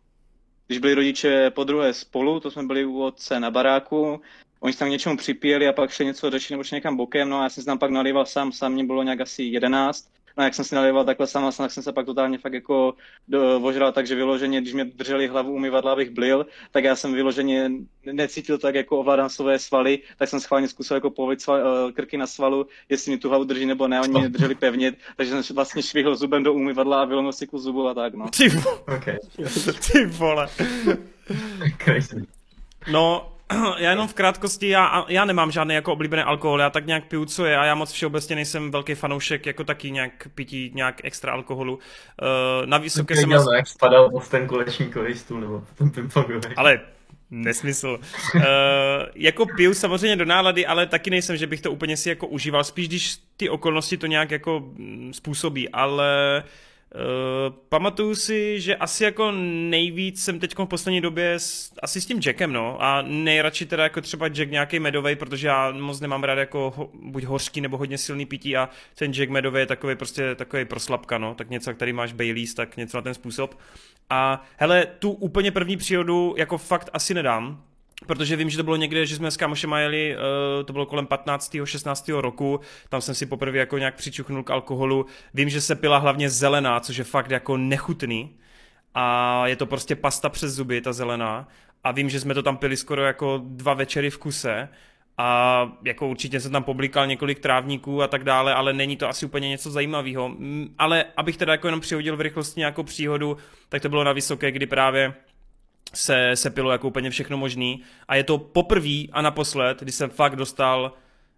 když 0.66 0.78
byli 0.78 0.94
rodiče 0.94 1.50
po 1.50 1.64
druhé 1.64 1.92
spolu, 1.92 2.40
to 2.40 2.50
jsme 2.50 2.62
byli 2.62 2.84
u 2.84 3.02
otce 3.02 3.40
na 3.40 3.50
baráku, 3.50 4.20
oni 4.60 4.72
se 4.72 4.78
tam 4.78 4.90
něčemu 4.90 5.16
připíjeli 5.16 5.68
a 5.68 5.72
pak 5.72 5.90
šli 5.90 6.04
něco 6.04 6.30
řešit 6.30 6.52
nebo 6.52 6.64
šli 6.64 6.74
někam 6.74 6.96
bokem, 6.96 7.28
no 7.28 7.40
a 7.40 7.42
já 7.42 7.48
jsem 7.48 7.62
se 7.62 7.66
tam 7.66 7.78
pak 7.78 7.90
nalíval 7.90 8.26
sám, 8.26 8.52
sám 8.52 8.72
mě 8.72 8.84
bylo 8.84 9.02
nějak 9.02 9.20
asi 9.20 9.42
jedenáct 9.42 10.08
No 10.36 10.44
jak 10.44 10.54
jsem 10.54 10.64
si 10.64 10.74
nalieval 10.74 11.04
takhle 11.04 11.26
sama, 11.26 11.52
tak 11.52 11.70
jsem 11.70 11.82
se 11.82 11.92
pak 11.92 12.06
totálně 12.06 12.38
fakt 12.38 12.52
jako 12.52 12.94
do, 13.28 13.60
ožral, 13.60 13.92
takže 13.92 14.14
vyloženě, 14.14 14.60
když 14.60 14.74
mě 14.74 14.84
drželi 14.84 15.26
hlavu 15.26 15.52
umyvadla, 15.52 15.92
abych 15.92 16.10
blil, 16.10 16.46
tak 16.70 16.84
já 16.84 16.96
jsem 16.96 17.14
vyloženě 17.14 17.70
necítil 18.12 18.58
tak, 18.58 18.74
jako 18.74 18.98
ovládám 18.98 19.28
své 19.28 19.58
svaly, 19.58 19.98
tak 20.18 20.28
jsem 20.28 20.40
schválně 20.40 20.68
zkusil 20.68 20.96
jako 20.96 21.10
polovit 21.10 21.42
sval, 21.42 21.60
uh, 21.60 21.92
krky 21.92 22.16
na 22.16 22.26
svalu, 22.26 22.66
jestli 22.88 23.12
mi 23.12 23.18
tu 23.18 23.28
hlavu 23.28 23.44
drží 23.44 23.66
nebo 23.66 23.88
ne, 23.88 24.00
oni 24.00 24.18
mě 24.18 24.28
drželi 24.28 24.54
pevně, 24.54 24.92
takže 25.16 25.42
jsem 25.42 25.56
vlastně 25.56 25.82
švihl 25.82 26.16
zubem 26.16 26.42
do 26.42 26.54
umyvadla 26.54 27.02
a 27.02 27.04
vylomil 27.04 27.32
si 27.32 27.46
kus 27.46 27.62
zubu 27.62 27.88
a 27.88 27.94
tak, 27.94 28.14
no. 28.14 28.26
Ty, 28.36 28.52
okay. 28.96 29.18
Ty 29.92 30.06
vole. 30.06 30.48
Crazy. 31.84 32.26
No, 32.92 33.33
já 33.78 33.90
jenom 33.90 34.08
v 34.08 34.14
krátkosti, 34.14 34.68
já, 34.68 35.04
já 35.08 35.24
nemám 35.24 35.50
žádný 35.50 35.74
jako 35.74 35.92
oblíbený 35.92 36.22
alkohol, 36.22 36.60
já 36.60 36.70
tak 36.70 36.86
nějak 36.86 37.04
piju, 37.04 37.24
co 37.24 37.44
je 37.44 37.56
a 37.56 37.64
já 37.64 37.74
moc 37.74 37.92
všeobecně 37.92 38.36
nejsem 38.36 38.70
velký 38.70 38.94
fanoušek 38.94 39.46
jako 39.46 39.64
taky 39.64 39.90
nějak 39.90 40.28
pití 40.34 40.72
nějak 40.74 41.00
extra 41.04 41.32
alkoholu. 41.32 41.74
Uh, 41.74 41.80
na 42.66 42.78
vysoké 42.78 43.16
jsem... 43.16 43.28
Dělal, 43.28 43.54
jak 43.54 43.66
spadal 43.66 44.10
pod 44.10 44.28
ten 44.28 44.46
kulečníkový 44.46 45.14
stůl 45.14 45.40
nebo 45.40 45.64
ten 45.78 45.90
pingpongový. 45.90 46.40
Ale 46.56 46.80
nesmysl. 47.30 47.98
Uh, 48.34 48.42
jako 49.14 49.46
piju 49.56 49.74
samozřejmě 49.74 50.16
do 50.16 50.24
nálady, 50.24 50.66
ale 50.66 50.86
taky 50.86 51.10
nejsem, 51.10 51.36
že 51.36 51.46
bych 51.46 51.60
to 51.60 51.70
úplně 51.70 51.96
si 51.96 52.08
jako 52.08 52.26
užíval, 52.26 52.64
spíš 52.64 52.88
když 52.88 53.16
ty 53.36 53.48
okolnosti 53.48 53.96
to 53.96 54.06
nějak 54.06 54.30
jako 54.30 54.60
mm, 54.60 55.12
způsobí, 55.14 55.68
ale 55.68 56.42
uh, 56.44 56.50
Uh, 56.94 57.54
pamatuju 57.68 58.14
si, 58.14 58.60
že 58.60 58.76
asi 58.76 59.04
jako 59.04 59.32
nejvíc 59.70 60.24
jsem 60.24 60.40
teď 60.40 60.54
v 60.58 60.66
poslední 60.66 61.00
době 61.00 61.34
s, 61.34 61.72
asi 61.82 62.00
s 62.00 62.06
tím 62.06 62.20
Jackem, 62.26 62.52
no, 62.52 62.82
a 62.82 63.02
nejradši 63.02 63.66
teda 63.66 63.82
jako 63.82 64.00
třeba 64.00 64.28
Jack 64.28 64.50
nějaký 64.50 64.78
medový, 64.78 65.16
protože 65.16 65.48
já 65.48 65.70
moc 65.70 66.00
nemám 66.00 66.24
rád 66.24 66.38
jako 66.38 66.72
ho, 66.76 66.90
buď 67.02 67.24
hořký 67.24 67.60
nebo 67.60 67.76
hodně 67.76 67.98
silný 67.98 68.26
pití 68.26 68.56
a 68.56 68.68
ten 68.98 69.12
Jack 69.12 69.30
medový 69.30 69.60
je 69.60 69.66
takový 69.66 69.96
prostě 69.96 70.34
takový 70.34 70.64
proslapka, 70.64 71.18
no, 71.18 71.34
tak 71.34 71.50
něco, 71.50 71.74
který 71.74 71.92
máš 71.92 72.12
Baileys, 72.12 72.54
tak 72.54 72.76
něco 72.76 72.96
na 72.96 73.02
ten 73.02 73.14
způsob. 73.14 73.58
A 74.10 74.44
hele, 74.56 74.86
tu 74.98 75.10
úplně 75.10 75.50
první 75.50 75.76
přírodu 75.76 76.34
jako 76.38 76.58
fakt 76.58 76.90
asi 76.92 77.14
nedám, 77.14 77.64
protože 78.06 78.36
vím, 78.36 78.50
že 78.50 78.56
to 78.56 78.62
bylo 78.62 78.76
někde, 78.76 79.06
že 79.06 79.16
jsme 79.16 79.30
s 79.30 79.36
kámošem 79.36 79.72
jeli, 79.72 80.16
uh, 80.16 80.64
to 80.64 80.72
bylo 80.72 80.86
kolem 80.86 81.06
15. 81.06 81.56
16. 81.64 82.08
roku, 82.08 82.60
tam 82.88 83.00
jsem 83.00 83.14
si 83.14 83.26
poprvé 83.26 83.58
jako 83.58 83.78
nějak 83.78 83.94
přičuchnul 83.94 84.42
k 84.42 84.50
alkoholu. 84.50 85.06
Vím, 85.34 85.48
že 85.48 85.60
se 85.60 85.74
pila 85.74 85.98
hlavně 85.98 86.30
zelená, 86.30 86.80
což 86.80 86.96
je 86.96 87.04
fakt 87.04 87.30
jako 87.30 87.56
nechutný. 87.56 88.36
A 88.94 89.46
je 89.46 89.56
to 89.56 89.66
prostě 89.66 89.96
pasta 89.96 90.28
přes 90.28 90.52
zuby, 90.52 90.80
ta 90.80 90.92
zelená. 90.92 91.48
A 91.84 91.92
vím, 91.92 92.10
že 92.10 92.20
jsme 92.20 92.34
to 92.34 92.42
tam 92.42 92.56
pili 92.56 92.76
skoro 92.76 93.02
jako 93.02 93.40
dva 93.44 93.74
večery 93.74 94.10
v 94.10 94.18
kuse. 94.18 94.68
A 95.18 95.68
jako 95.84 96.08
určitě 96.08 96.40
jsem 96.40 96.52
tam 96.52 96.64
publikal 96.64 97.06
několik 97.06 97.40
trávníků 97.40 98.02
a 98.02 98.08
tak 98.08 98.24
dále, 98.24 98.54
ale 98.54 98.72
není 98.72 98.96
to 98.96 99.08
asi 99.08 99.26
úplně 99.26 99.48
něco 99.48 99.70
zajímavého. 99.70 100.36
Ale 100.78 101.04
abych 101.16 101.36
teda 101.36 101.52
jako 101.52 101.66
jenom 101.66 101.80
přihodil 101.80 102.16
v 102.16 102.20
rychlosti 102.20 102.60
nějakou 102.60 102.82
příhodu, 102.82 103.36
tak 103.68 103.82
to 103.82 103.88
bylo 103.88 104.04
na 104.04 104.12
Vysoké, 104.12 104.50
kdy 104.50 104.66
právě 104.66 105.14
se, 105.94 106.30
se 106.34 106.50
pilo 106.50 106.72
jako 106.72 106.88
úplně 106.88 107.10
všechno 107.10 107.36
možný 107.36 107.82
a 108.08 108.14
je 108.14 108.24
to 108.24 108.38
poprvé 108.38 109.02
a 109.12 109.22
naposled, 109.22 109.80
kdy 109.80 109.92
jsem 109.92 110.10
fakt 110.10 110.36
dostal 110.36 110.92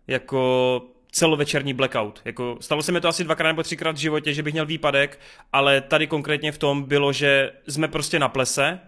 jako 0.06 0.82
celovečerní 1.10 1.74
blackout. 1.74 2.20
Jako, 2.24 2.56
stalo 2.60 2.82
se 2.82 2.92
mi 2.92 3.00
to 3.00 3.08
asi 3.08 3.24
dvakrát 3.24 3.48
nebo 3.48 3.62
třikrát 3.62 3.96
v 3.96 3.98
životě, 3.98 4.34
že 4.34 4.42
bych 4.42 4.52
měl 4.52 4.66
výpadek, 4.66 5.20
ale 5.52 5.80
tady 5.80 6.06
konkrétně 6.06 6.52
v 6.52 6.58
tom 6.58 6.82
bylo, 6.82 7.12
že 7.12 7.52
jsme 7.68 7.88
prostě 7.88 8.18
na 8.18 8.28
plese 8.28 8.80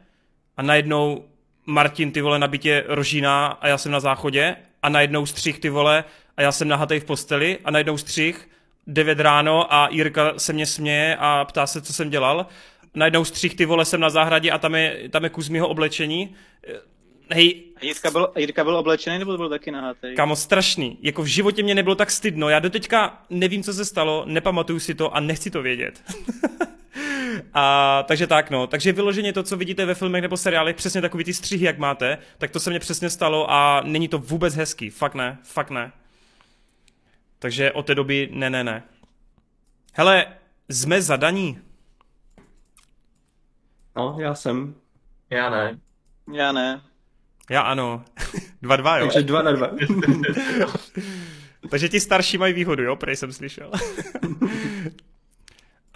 a 0.57 0.63
najednou 0.63 1.25
Martin 1.67 2.13
ty 2.13 2.21
vole 2.21 2.39
na 2.39 2.49
bytě 2.49 2.85
rožíná 2.89 3.47
a 3.47 3.69
já 3.69 3.79
jsem 3.79 3.93
na 3.93 4.01
záchodě 4.01 4.57
a 4.83 4.89
najednou 4.89 5.27
střih 5.27 5.59
ty 5.59 5.69
vole 5.69 6.05
a 6.37 6.43
já 6.43 6.53
jsem 6.53 6.69
nahatej 6.69 7.01
v 7.01 7.05
posteli 7.05 7.59
a 7.65 7.71
najednou 7.71 7.99
střih 7.99 8.49
9 8.87 9.21
ráno 9.21 9.75
a 9.75 9.89
Jirka 9.91 10.33
se 10.37 10.53
mě 10.53 10.67
směje 10.67 11.17
a 11.17 11.45
ptá 11.45 11.67
se, 11.67 11.83
co 11.83 11.93
jsem 11.93 12.11
dělal 12.11 12.47
najednou 12.99 13.25
střih 13.25 13.55
ty 13.55 13.67
vole 13.67 13.85
jsem 13.85 14.01
na 14.01 14.11
zahradě 14.11 14.51
a 14.51 14.59
tam 14.59 14.75
je, 14.75 15.09
tam 15.11 15.25
je 15.25 15.31
kus 15.31 15.49
mýho 15.49 15.69
oblečení. 15.69 16.35
Hej. 17.31 17.63
Jirka 17.83 18.11
byl, 18.11 18.33
Jirka 18.37 18.65
byl 18.65 18.77
oblečený 18.77 19.19
nebo 19.19 19.37
byl 19.37 19.49
taky 19.49 19.71
nahatý? 19.71 20.15
Kámo, 20.17 20.37
strašný. 20.37 20.99
Jako 21.03 21.23
v 21.23 21.27
životě 21.27 21.63
mě 21.63 21.75
nebylo 21.75 21.95
tak 21.95 22.11
stydno. 22.11 22.49
Já 22.49 22.59
doteďka 22.59 23.23
nevím, 23.31 23.63
co 23.63 23.73
se 23.73 23.85
stalo, 23.85 24.25
nepamatuju 24.27 24.81
si 24.81 24.95
to 24.95 25.17
a 25.17 25.21
nechci 25.21 25.51
to 25.51 25.63
vědět. 25.63 26.03
A, 27.55 28.05
takže 28.09 28.27
tak, 28.27 28.51
no. 28.51 28.67
Takže 28.67 28.93
vyloženě 28.93 29.33
to, 29.33 29.43
co 29.43 29.57
vidíte 29.57 29.87
ve 29.87 29.95
filmech 29.95 30.23
nebo 30.23 30.37
seriálech, 30.37 30.77
přesně 30.77 31.01
takový 31.01 31.25
ty 31.25 31.35
střihy, 31.35 31.67
jak 31.67 31.79
máte, 31.79 32.19
tak 32.39 32.51
to 32.51 32.61
se 32.61 32.71
mně 32.71 32.79
přesně 32.79 33.11
stalo 33.11 33.51
a 33.51 33.83
není 33.85 34.09
to 34.09 34.19
vůbec 34.19 34.55
hezký. 34.55 34.91
Fakt 34.91 35.15
ne, 35.15 35.39
fakt 35.43 35.71
ne. 35.71 35.93
Takže 37.39 37.73
od 37.73 37.87
té 37.87 37.95
doby 37.95 38.29
ne, 38.33 38.51
ne, 38.51 38.65
ne. 38.65 38.83
Hele, 39.95 40.27
jsme 40.69 41.03
zadaní. 41.03 41.59
No, 43.99 44.17
já 44.19 44.35
jsem. 44.35 44.75
Já 45.31 45.51
ne. 45.51 45.79
Já 46.33 46.53
ne. 46.53 46.83
Já 47.51 47.61
ano. 47.61 48.05
dva 48.63 48.77
dva, 48.77 48.99
jo? 48.99 49.07
Takže 49.07 49.23
dva 49.23 49.43
na 49.43 49.53
dva. 49.53 49.71
Takže 51.71 51.89
ti 51.89 52.01
starší 52.01 52.39
mají 52.39 52.55
výhodu, 52.55 52.83
jo? 52.83 52.97
Prej 52.97 53.17
jsem 53.17 53.33
slyšel. 53.33 53.71
uh, 53.71 53.79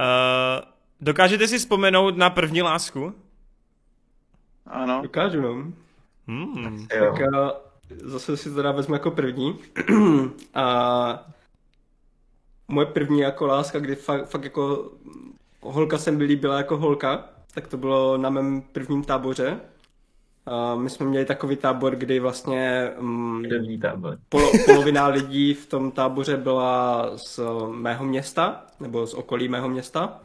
dokážete 1.00 1.48
si 1.48 1.58
vzpomenout 1.58 2.16
na 2.16 2.30
první 2.30 2.62
lásku? 2.62 3.14
Ano. 4.66 5.02
Dokážu, 5.02 5.40
no. 5.40 5.72
Hmm. 6.26 6.86
Jo. 6.96 7.12
Tak 7.12 7.34
a 7.34 7.52
zase 8.04 8.36
si 8.36 8.48
to 8.48 8.54
teda 8.56 8.72
vezmu 8.72 8.94
jako 8.94 9.10
první. 9.10 9.58
a 10.54 11.26
moje 12.68 12.86
první 12.86 13.20
jako 13.20 13.46
láska, 13.46 13.78
kdy 13.78 13.96
fakt, 13.96 14.28
fakt 14.28 14.44
jako 14.44 14.90
holka 15.60 15.98
jsem 15.98 16.18
mi 16.18 16.24
líbila 16.24 16.56
jako 16.56 16.76
holka, 16.76 17.31
tak 17.54 17.68
to 17.68 17.76
bylo 17.76 18.16
na 18.16 18.30
mém 18.30 18.62
prvním 18.62 19.04
táboře. 19.04 19.60
A 20.46 20.74
my 20.74 20.90
jsme 20.90 21.06
měli 21.06 21.24
takový 21.24 21.56
tábor, 21.56 21.96
kdy 21.96 22.20
vlastně 22.20 22.90
um, 22.98 23.42
tábor. 23.82 24.18
polo, 24.28 24.52
polovina 24.66 25.06
lidí 25.06 25.54
v 25.54 25.66
tom 25.66 25.90
táboře 25.90 26.36
byla 26.36 27.10
z 27.16 27.40
mého 27.70 28.04
města, 28.04 28.66
nebo 28.80 29.06
z 29.06 29.14
okolí 29.14 29.48
mého 29.48 29.68
města. 29.68 30.20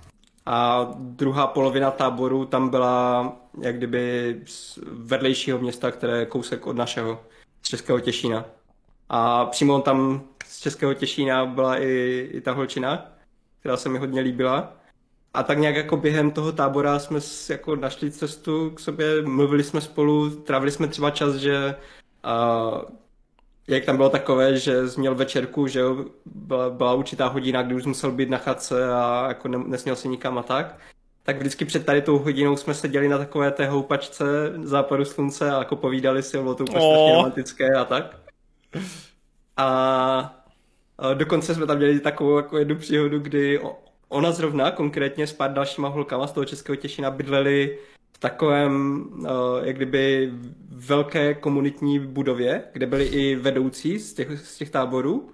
A 0.45 0.87
druhá 0.95 1.47
polovina 1.47 1.91
táboru 1.91 2.45
tam 2.45 2.69
byla 2.69 3.33
jak 3.61 3.77
kdyby 3.77 4.35
z 4.45 4.79
vedlejšího 4.91 5.59
města, 5.59 5.91
které 5.91 6.17
je 6.17 6.25
kousek 6.25 6.67
od 6.67 6.75
našeho, 6.75 7.23
z 7.61 7.69
Českého 7.69 7.99
Těšína. 7.99 8.45
A 9.09 9.45
přímo 9.45 9.79
tam 9.81 10.21
z 10.45 10.59
Českého 10.59 10.93
Těšína 10.93 11.45
byla 11.45 11.77
i, 11.77 12.29
i 12.31 12.41
ta 12.41 12.51
holčina, 12.51 13.05
která 13.59 13.77
se 13.77 13.89
mi 13.89 13.99
hodně 13.99 14.21
líbila. 14.21 14.73
A 15.33 15.43
tak 15.43 15.57
nějak 15.57 15.75
jako 15.75 15.97
během 15.97 16.31
toho 16.31 16.51
tábora 16.51 16.99
jsme 16.99 17.19
jako 17.49 17.75
našli 17.75 18.11
cestu 18.11 18.69
k 18.69 18.79
sobě, 18.79 19.21
mluvili 19.21 19.63
jsme 19.63 19.81
spolu, 19.81 20.29
trávili 20.29 20.71
jsme 20.71 20.87
třeba 20.87 21.09
čas, 21.09 21.35
že 21.35 21.75
a, 22.23 22.81
jak 23.67 23.85
tam 23.85 23.97
bylo 23.97 24.09
takové, 24.09 24.57
že 24.57 24.89
jsi 24.89 24.99
měl 24.99 25.15
večerku, 25.15 25.67
že 25.67 25.79
jo, 25.79 26.05
byla, 26.25 26.69
byla 26.69 26.93
určitá 26.93 27.27
hodina, 27.27 27.63
kdy 27.63 27.75
už 27.75 27.85
musel 27.85 28.11
být 28.11 28.29
na 28.29 28.37
chatce 28.37 28.93
a 28.93 29.25
jako 29.27 29.47
ne, 29.47 29.57
nesměl 29.57 29.95
si 29.95 30.07
nikam 30.07 30.37
a 30.37 30.43
tak. 30.43 30.79
Tak 31.23 31.37
vždycky 31.37 31.65
před 31.65 31.85
tady 31.85 32.01
tou 32.01 32.17
hodinou 32.19 32.57
jsme 32.57 32.73
seděli 32.73 33.07
na 33.07 33.17
takové 33.17 33.51
té 33.51 33.65
houpačce 33.67 34.25
západu 34.63 35.05
slunce 35.05 35.51
a 35.51 35.59
jako 35.59 35.75
povídali 35.75 36.23
si, 36.23 36.37
bylo 36.37 36.55
to 36.55 36.63
úplně 36.63 36.79
strašně 36.79 37.13
romantické 37.13 37.75
a 37.75 37.85
tak. 37.85 38.15
A, 39.57 39.67
a 40.97 41.13
dokonce 41.13 41.55
jsme 41.55 41.67
tam 41.67 41.77
měli 41.77 41.99
takovou 41.99 42.37
jako 42.37 42.57
jednu 42.57 42.75
příhodu, 42.75 43.19
kdy 43.19 43.59
ona 44.09 44.31
zrovna 44.31 44.71
konkrétně 44.71 45.27
s 45.27 45.33
pár 45.33 45.53
dalšíma 45.53 45.87
holkama 45.87 46.27
z 46.27 46.31
toho 46.31 46.45
Českého 46.45 46.75
Těšina 46.75 47.11
bydleli 47.11 47.77
v 48.13 48.17
takovém, 48.19 49.05
uh, 49.11 49.27
jak 49.63 49.75
kdyby 49.75 50.33
velké 50.69 51.33
komunitní 51.33 51.99
budově, 51.99 52.63
kde 52.73 52.85
byli 52.85 53.05
i 53.05 53.35
vedoucí 53.35 53.99
z 53.99 54.13
těch, 54.13 54.39
z 54.39 54.57
těch 54.57 54.69
táborů. 54.69 55.29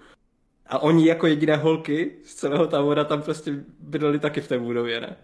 A 0.68 0.80
oni 0.80 1.08
jako 1.08 1.28
jediné 1.28 1.56
holky 1.56 2.12
z 2.26 2.36
celého 2.36 2.68
tábora 2.68 3.04
tam 3.04 3.22
prostě 3.22 3.64
bydleli 3.80 4.20
taky 4.20 4.42
v 4.42 4.48
té 4.48 4.60
budově, 4.60 5.02
ne? 5.02 5.16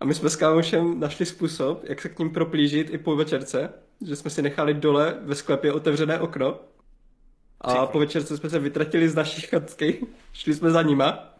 A 0.00 0.04
my 0.04 0.14
jsme 0.14 0.30
s 0.30 0.36
kámošem 0.36 1.00
našli 1.00 1.26
způsob, 1.26 1.84
jak 1.84 2.00
se 2.00 2.08
k 2.08 2.18
ním 2.18 2.30
proplížit 2.30 2.90
i 2.90 2.98
po 2.98 3.16
večerce, 3.16 3.72
že 4.06 4.16
jsme 4.16 4.30
si 4.30 4.42
nechali 4.42 4.74
dole 4.74 5.18
ve 5.22 5.34
sklepě 5.34 5.72
otevřené 5.72 6.20
okno 6.20 6.60
a 7.60 7.86
po 7.86 7.98
večerce 7.98 8.36
jsme 8.36 8.50
se 8.50 8.58
vytratili 8.58 9.08
z 9.08 9.14
naší 9.14 9.42
chatky, 9.42 10.06
šli 10.32 10.54
jsme 10.54 10.70
za 10.70 10.82
nima, 10.82 11.37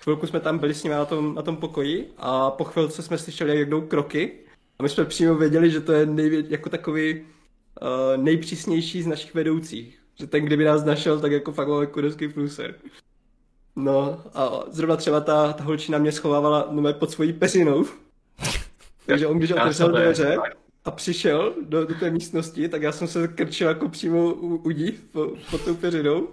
chvilku 0.00 0.26
jsme 0.26 0.40
tam 0.40 0.58
byli 0.58 0.74
s 0.74 0.82
nimi 0.82 0.94
na 0.94 1.04
tom, 1.04 1.34
na 1.34 1.42
tom 1.42 1.56
pokoji 1.56 2.12
a 2.16 2.50
po 2.50 2.64
chvilce 2.64 3.02
jsme 3.02 3.18
slyšeli, 3.18 3.58
jak 3.58 3.68
jdou 3.68 3.80
kroky 3.80 4.32
a 4.78 4.82
my 4.82 4.88
jsme 4.88 5.04
přímo 5.04 5.34
věděli, 5.34 5.70
že 5.70 5.80
to 5.80 5.92
je 5.92 6.06
nejvě, 6.06 6.44
jako 6.48 6.68
takový 6.68 7.20
uh, 7.20 8.22
nejpřísnější 8.22 9.02
z 9.02 9.06
našich 9.06 9.34
vedoucích. 9.34 9.98
Že 10.14 10.26
ten, 10.26 10.44
kdyby 10.44 10.64
nás 10.64 10.84
našel, 10.84 11.20
tak 11.20 11.32
jako 11.32 11.52
fakt 11.52 11.66
byl 11.66 12.02
doský 12.02 12.28
průser. 12.28 12.74
No 13.76 14.22
a 14.34 14.64
zrovna 14.70 14.96
třeba 14.96 15.20
ta, 15.20 15.52
ta 15.52 15.64
holčina 15.64 15.98
mě 15.98 16.12
schovávala 16.12 16.68
no, 16.70 16.94
pod 16.94 17.10
svojí 17.10 17.32
peřinou. 17.32 17.84
Takže 19.06 19.26
on, 19.26 19.38
když 19.38 19.50
otevřel 19.50 19.88
dveře 19.88 20.38
a 20.84 20.90
přišel 20.90 21.54
do, 21.62 21.84
do 21.84 21.94
té 21.94 22.10
místnosti, 22.10 22.68
tak 22.68 22.82
já 22.82 22.92
jsem 22.92 23.08
se 23.08 23.28
krčil 23.28 23.68
jako 23.68 23.88
přímo 23.88 24.34
u, 24.34 24.56
u 24.56 24.70
ní 24.70 24.92
po, 25.12 25.32
pod 25.50 25.64
tou 25.64 25.74
peřinou. 25.74 26.28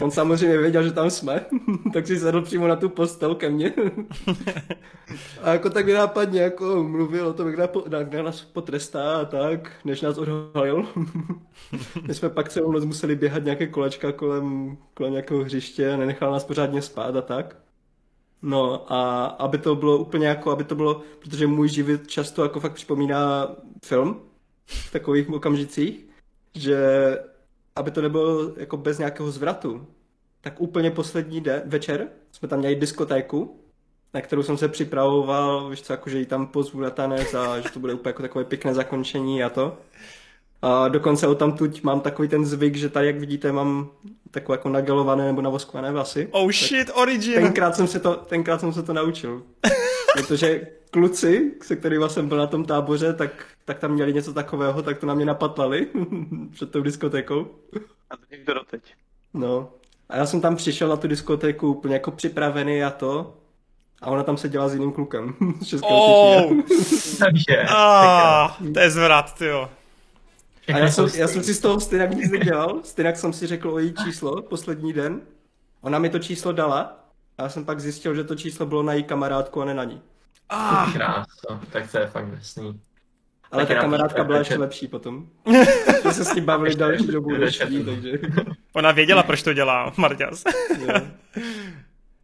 On 0.00 0.10
samozřejmě 0.10 0.58
věděl, 0.58 0.82
že 0.82 0.92
tam 0.92 1.10
jsme, 1.10 1.46
tak 1.92 2.06
si 2.06 2.18
sedl 2.18 2.42
přímo 2.42 2.68
na 2.68 2.76
tu 2.76 2.88
postel 2.88 3.34
ke 3.34 3.50
mně. 3.50 3.72
A 5.42 5.52
jako 5.52 5.70
tak 5.70 5.88
nápadně 5.88 6.40
jako 6.40 6.84
mluvil 6.84 7.26
o 7.26 7.32
tom, 7.32 7.46
jak 7.46 7.58
nás, 7.58 7.70
po- 7.70 7.84
jak 7.90 8.14
nás 8.14 8.40
potrestá 8.40 9.20
a 9.20 9.24
tak, 9.24 9.72
než 9.84 10.00
nás 10.00 10.18
odhalil. 10.18 10.86
My 12.06 12.14
jsme 12.14 12.28
pak 12.30 12.48
celou 12.48 12.72
noc 12.72 12.84
museli 12.84 13.16
běhat 13.16 13.44
nějaké 13.44 13.66
kolečka 13.66 14.12
kolem, 14.12 14.76
kolem 14.94 15.12
nějakého 15.12 15.44
hřiště, 15.44 15.96
nenechal 15.96 16.32
nás 16.32 16.44
pořádně 16.44 16.82
spát 16.82 17.16
a 17.16 17.22
tak. 17.22 17.56
No 18.42 18.92
a 18.92 19.26
aby 19.26 19.58
to 19.58 19.74
bylo 19.74 19.98
úplně 19.98 20.26
jako, 20.26 20.50
aby 20.50 20.64
to 20.64 20.74
bylo, 20.74 21.02
protože 21.18 21.46
můj 21.46 21.68
život 21.68 22.06
často 22.06 22.42
jako 22.42 22.60
fakt 22.60 22.72
připomíná 22.72 23.48
film 23.84 24.20
v 24.66 24.92
takových 24.92 25.30
okamžicích, 25.30 26.06
že 26.54 26.78
aby 27.78 27.90
to 27.90 28.02
nebylo 28.02 28.52
jako 28.56 28.76
bez 28.76 28.98
nějakého 28.98 29.30
zvratu, 29.30 29.86
tak 30.40 30.60
úplně 30.60 30.90
poslední 30.90 31.40
den, 31.40 31.62
večer 31.66 32.08
jsme 32.32 32.48
tam 32.48 32.58
měli 32.58 32.74
diskotéku, 32.74 33.60
na 34.14 34.20
kterou 34.20 34.42
jsem 34.42 34.56
se 34.56 34.68
připravoval, 34.68 35.70
víš 35.70 35.82
co, 35.82 35.92
jako, 35.92 36.10
že 36.10 36.18
ji 36.18 36.26
tam 36.26 36.46
pozvu 36.46 36.80
na 36.80 36.90
tanec 36.90 37.34
a 37.34 37.60
že 37.60 37.68
to 37.68 37.80
bude 37.80 37.94
úplně 37.94 38.10
jako 38.10 38.22
takové 38.22 38.44
pěkné 38.44 38.74
zakončení 38.74 39.42
a 39.42 39.50
to. 39.50 39.78
A 40.62 40.88
dokonce 40.88 41.26
o 41.26 41.34
tam 41.34 41.52
tuď 41.52 41.82
mám 41.82 42.00
takový 42.00 42.28
ten 42.28 42.46
zvyk, 42.46 42.76
že 42.76 42.88
tady, 42.88 43.06
jak 43.06 43.18
vidíte, 43.18 43.52
mám 43.52 43.90
takové 44.30 44.54
jako 44.54 44.68
nagelované 44.68 45.26
nebo 45.26 45.42
navoskované 45.42 45.92
vlasy. 45.92 46.28
Oh 46.30 46.50
shit, 46.50 46.90
origin! 46.94 47.34
Tenkrát 47.34 47.76
jsem 47.76 47.86
se 47.86 48.00
to, 48.00 48.14
tenkrát 48.14 48.60
jsem 48.60 48.72
se 48.72 48.82
to 48.82 48.92
naučil. 48.92 49.42
Protože 50.16 50.60
kluci, 50.90 51.52
se 51.62 51.76
kterými 51.76 52.04
jsem 52.08 52.28
byl 52.28 52.38
na 52.38 52.46
tom 52.46 52.64
táboře, 52.64 53.12
tak, 53.12 53.46
tak 53.64 53.78
tam 53.78 53.92
měli 53.92 54.12
něco 54.12 54.32
takového, 54.32 54.82
tak 54.82 54.98
to 54.98 55.06
na 55.06 55.14
mě 55.14 55.24
napatlali 55.24 55.86
před 56.52 56.70
tou 56.70 56.82
diskotékou. 56.82 57.46
A 58.10 58.16
to 58.46 58.54
doteď. 58.54 58.94
No. 59.34 59.70
A 60.08 60.16
já 60.16 60.26
jsem 60.26 60.40
tam 60.40 60.56
přišel 60.56 60.88
na 60.88 60.96
tu 60.96 61.08
diskotéku 61.08 61.68
úplně 61.68 61.94
jako 61.94 62.10
připravený 62.10 62.84
a 62.84 62.90
to. 62.90 63.34
A 64.02 64.06
ona 64.06 64.22
tam 64.22 64.36
seděla 64.36 64.68
s 64.68 64.74
jiným 64.74 64.92
klukem. 64.92 65.34
z 65.60 65.66
Českého 65.66 65.98
Oh. 65.98 66.62
Takže. 67.18 67.62
ah, 67.68 68.56
to 68.74 68.80
je 68.80 68.90
zvrat, 68.90 69.34
tyjo. 69.38 69.70
A 70.74 70.78
já 70.78 70.90
jsem, 70.90 71.06
já 71.14 71.28
jsem 71.28 71.42
si 71.42 71.54
z 71.54 71.60
toho 71.60 71.80
stejnak 71.80 72.10
nic 72.10 72.30
nedělal. 72.30 72.80
Stejnak 72.84 73.16
jsem 73.16 73.32
si 73.32 73.46
řekl 73.46 73.70
o 73.70 73.78
její 73.78 73.94
číslo 74.04 74.42
poslední 74.42 74.92
den. 74.92 75.20
Ona 75.80 75.98
mi 75.98 76.10
to 76.10 76.18
číslo 76.18 76.52
dala. 76.52 77.04
A 77.38 77.42
já 77.42 77.48
jsem 77.48 77.64
pak 77.64 77.80
zjistil, 77.80 78.14
že 78.14 78.24
to 78.24 78.34
číslo 78.34 78.66
bylo 78.66 78.82
na 78.82 78.92
její 78.92 79.04
kamarádku 79.04 79.62
a 79.62 79.64
ne 79.64 79.74
na 79.74 79.84
ní. 79.84 80.00
Ah, 80.50 80.92
Krásno, 80.92 81.60
tak 81.72 81.90
to 81.92 81.98
je 81.98 82.06
fakt 82.06 82.26
drsný. 82.30 82.80
Ale 83.52 83.62
Taky 83.62 83.74
ta 83.74 83.80
kamarádka 83.80 84.24
byla 84.24 84.38
ještě 84.38 84.56
lepší 84.56 84.88
potom. 84.88 85.26
Jsme 86.00 86.12
se 86.12 86.24
s 86.24 86.34
ní 86.34 86.40
bavili 86.40 86.68
Ještě- 86.68 86.80
další 86.80 87.06
dobu 87.06 87.34
ještě- 87.34 87.64
další, 87.64 87.84
takže... 87.84 88.12
ona 88.72 88.92
věděla, 88.92 89.22
proč 89.22 89.42
to 89.42 89.52
dělá, 89.52 89.92
Marťas. 89.96 90.44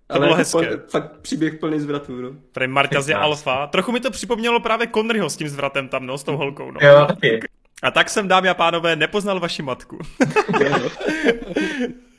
To 0.06 0.14
bylo 0.18 0.24
jako 0.24 0.36
hezké. 0.38 0.58
pl- 0.58 0.80
fakt 0.90 1.16
příběh 1.20 1.54
plný 1.54 1.80
zvratů, 1.80 2.20
no. 2.20 2.30
Prej 2.52 2.68
Marťas 2.68 3.08
je 3.08 3.14
alfa. 3.14 3.66
Trochu 3.66 3.92
mi 3.92 4.00
to 4.00 4.10
připomnělo 4.10 4.60
právě 4.60 4.88
Conryho 4.94 5.30
s 5.30 5.36
tím 5.36 5.48
zvratem 5.48 5.88
tam, 5.88 6.06
no, 6.06 6.18
s 6.18 6.24
tou 6.24 6.36
holkou, 6.36 6.70
no. 6.70 6.80
Jo, 6.82 7.06
taky. 7.06 7.40
A 7.82 7.90
tak 7.90 8.10
jsem, 8.10 8.28
dámy 8.28 8.48
a 8.48 8.54
pánové, 8.54 8.96
nepoznal 8.96 9.40
vaši 9.40 9.62
matku. 9.62 9.98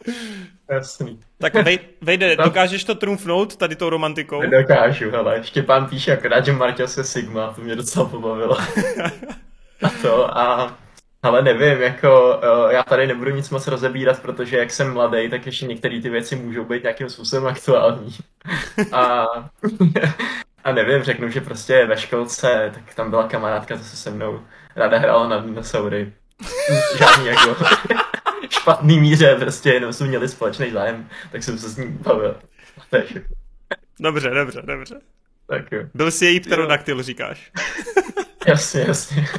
Jasný. 0.69 1.19
Tak 1.37 1.53
vej, 1.53 1.79
Vejde, 2.01 2.35
dokážeš 2.35 2.83
to 2.83 2.95
trumfnout 2.95 3.55
tady 3.55 3.75
tou 3.75 3.89
romantikou? 3.89 4.41
Nedokážu, 4.41 5.11
hele. 5.11 5.43
Štěpán 5.43 5.85
píše 5.89 6.17
akorát, 6.17 6.45
že 6.45 6.51
Marťas 6.51 6.97
je 6.97 7.03
Sigma, 7.03 7.53
to 7.53 7.61
mě 7.61 7.75
docela 7.75 8.05
pobavilo. 8.05 8.57
a 9.83 9.89
to 10.01 10.37
a 10.37 10.77
ale 11.25 11.41
nevím, 11.41 11.81
jako 11.81 12.39
eh, 12.43 12.73
já 12.73 12.83
tady 12.83 13.07
nebudu 13.07 13.31
nic 13.31 13.49
moc 13.49 13.67
rozebírat, 13.67 14.21
protože 14.21 14.57
jak 14.57 14.71
jsem 14.71 14.93
mladý, 14.93 15.29
tak 15.29 15.45
ještě 15.45 15.65
některé 15.65 16.01
ty 16.01 16.09
věci 16.09 16.35
můžou 16.35 16.65
být 16.65 16.83
nějakým 16.83 17.09
způsobem 17.09 17.47
aktuální. 17.47 18.15
A, 18.91 19.25
a 20.63 20.71
nevím, 20.71 21.03
řeknu, 21.03 21.29
že 21.29 21.41
prostě 21.41 21.85
ve 21.85 21.97
školce, 21.97 22.71
tak 22.73 22.95
tam 22.95 23.09
byla 23.09 23.27
kamarádka 23.27 23.75
zase 23.75 23.95
se 23.97 24.11
mnou, 24.11 24.41
ráda 24.75 24.97
hrála 24.97 25.27
na 25.27 25.37
dinosaury. 25.37 26.13
Žádný 26.97 27.25
jako 27.25 27.55
špatný 28.49 28.99
míře, 28.99 29.35
prostě 29.39 29.69
jenom 29.69 29.93
jsme 29.93 30.07
měli 30.07 30.29
společný 30.29 30.71
zájem, 30.71 31.09
tak 31.31 31.43
jsem 31.43 31.57
se 31.57 31.69
s 31.69 31.77
ní 31.77 31.87
bavil. 31.87 32.39
Dobře, 33.99 34.29
dobře, 34.29 34.61
dobře. 34.61 34.99
Tak 35.47 35.71
jo. 35.71 35.83
Byl 35.93 36.11
jsi 36.11 36.25
její 36.25 36.39
pterodaktyl, 36.39 37.03
říkáš. 37.03 37.51
Jasně, 38.47 38.81
jasně. 38.87 39.25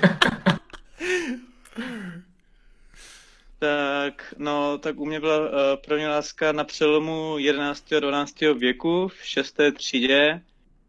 Tak, 3.59 4.35
no, 4.39 4.79
tak 4.79 5.01
u 5.01 5.07
mě 5.07 5.21
byla 5.21 5.39
uh, 5.39 5.47
první 5.87 6.07
láska 6.07 6.53
na 6.53 6.65
přelomu 6.65 7.39
11. 7.39 7.93
a 7.93 8.01
12. 8.01 8.41
věku 8.41 9.09
v 9.09 9.27
6. 9.27 9.61
třídě. 9.77 10.41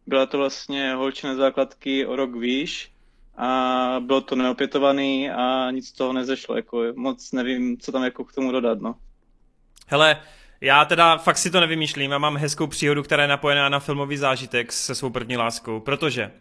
Byla 0.08 0.26
to 0.26 0.38
vlastně 0.38 0.94
holčina 0.94 1.36
základky 1.36 2.06
o 2.06 2.16
rok 2.16 2.36
výš 2.36 2.92
a 3.38 3.96
bylo 4.00 4.22
to 4.22 4.36
neopětovaný 4.36 5.30
a 5.30 5.72
nic 5.72 5.88
z 5.88 5.92
toho 5.92 6.14
nezešlo, 6.14 6.56
jako 6.56 6.84
moc 6.96 7.32
nevím, 7.32 7.78
co 7.78 7.92
tam 7.92 8.04
jako 8.04 8.24
k 8.24 8.34
tomu 8.34 8.52
dodat, 8.52 8.82
no. 8.82 8.96
Hele, 9.88 10.22
já 10.62 10.86
teda 10.86 11.18
fakt 11.18 11.38
si 11.38 11.52
to 11.52 11.60
nevymýšlím, 11.60 12.12
já 12.12 12.18
mám 12.18 12.38
hezkou 12.38 12.68
příhodu, 12.68 13.04
která 13.04 13.24
je 13.24 13.30
napojená 13.30 13.70
na 13.70 13.80
filmový 13.80 14.18
zážitek 14.18 14.72
se 14.72 14.96
svou 14.96 15.10
první 15.10 15.38
láskou, 15.38 15.80
protože 15.80 16.32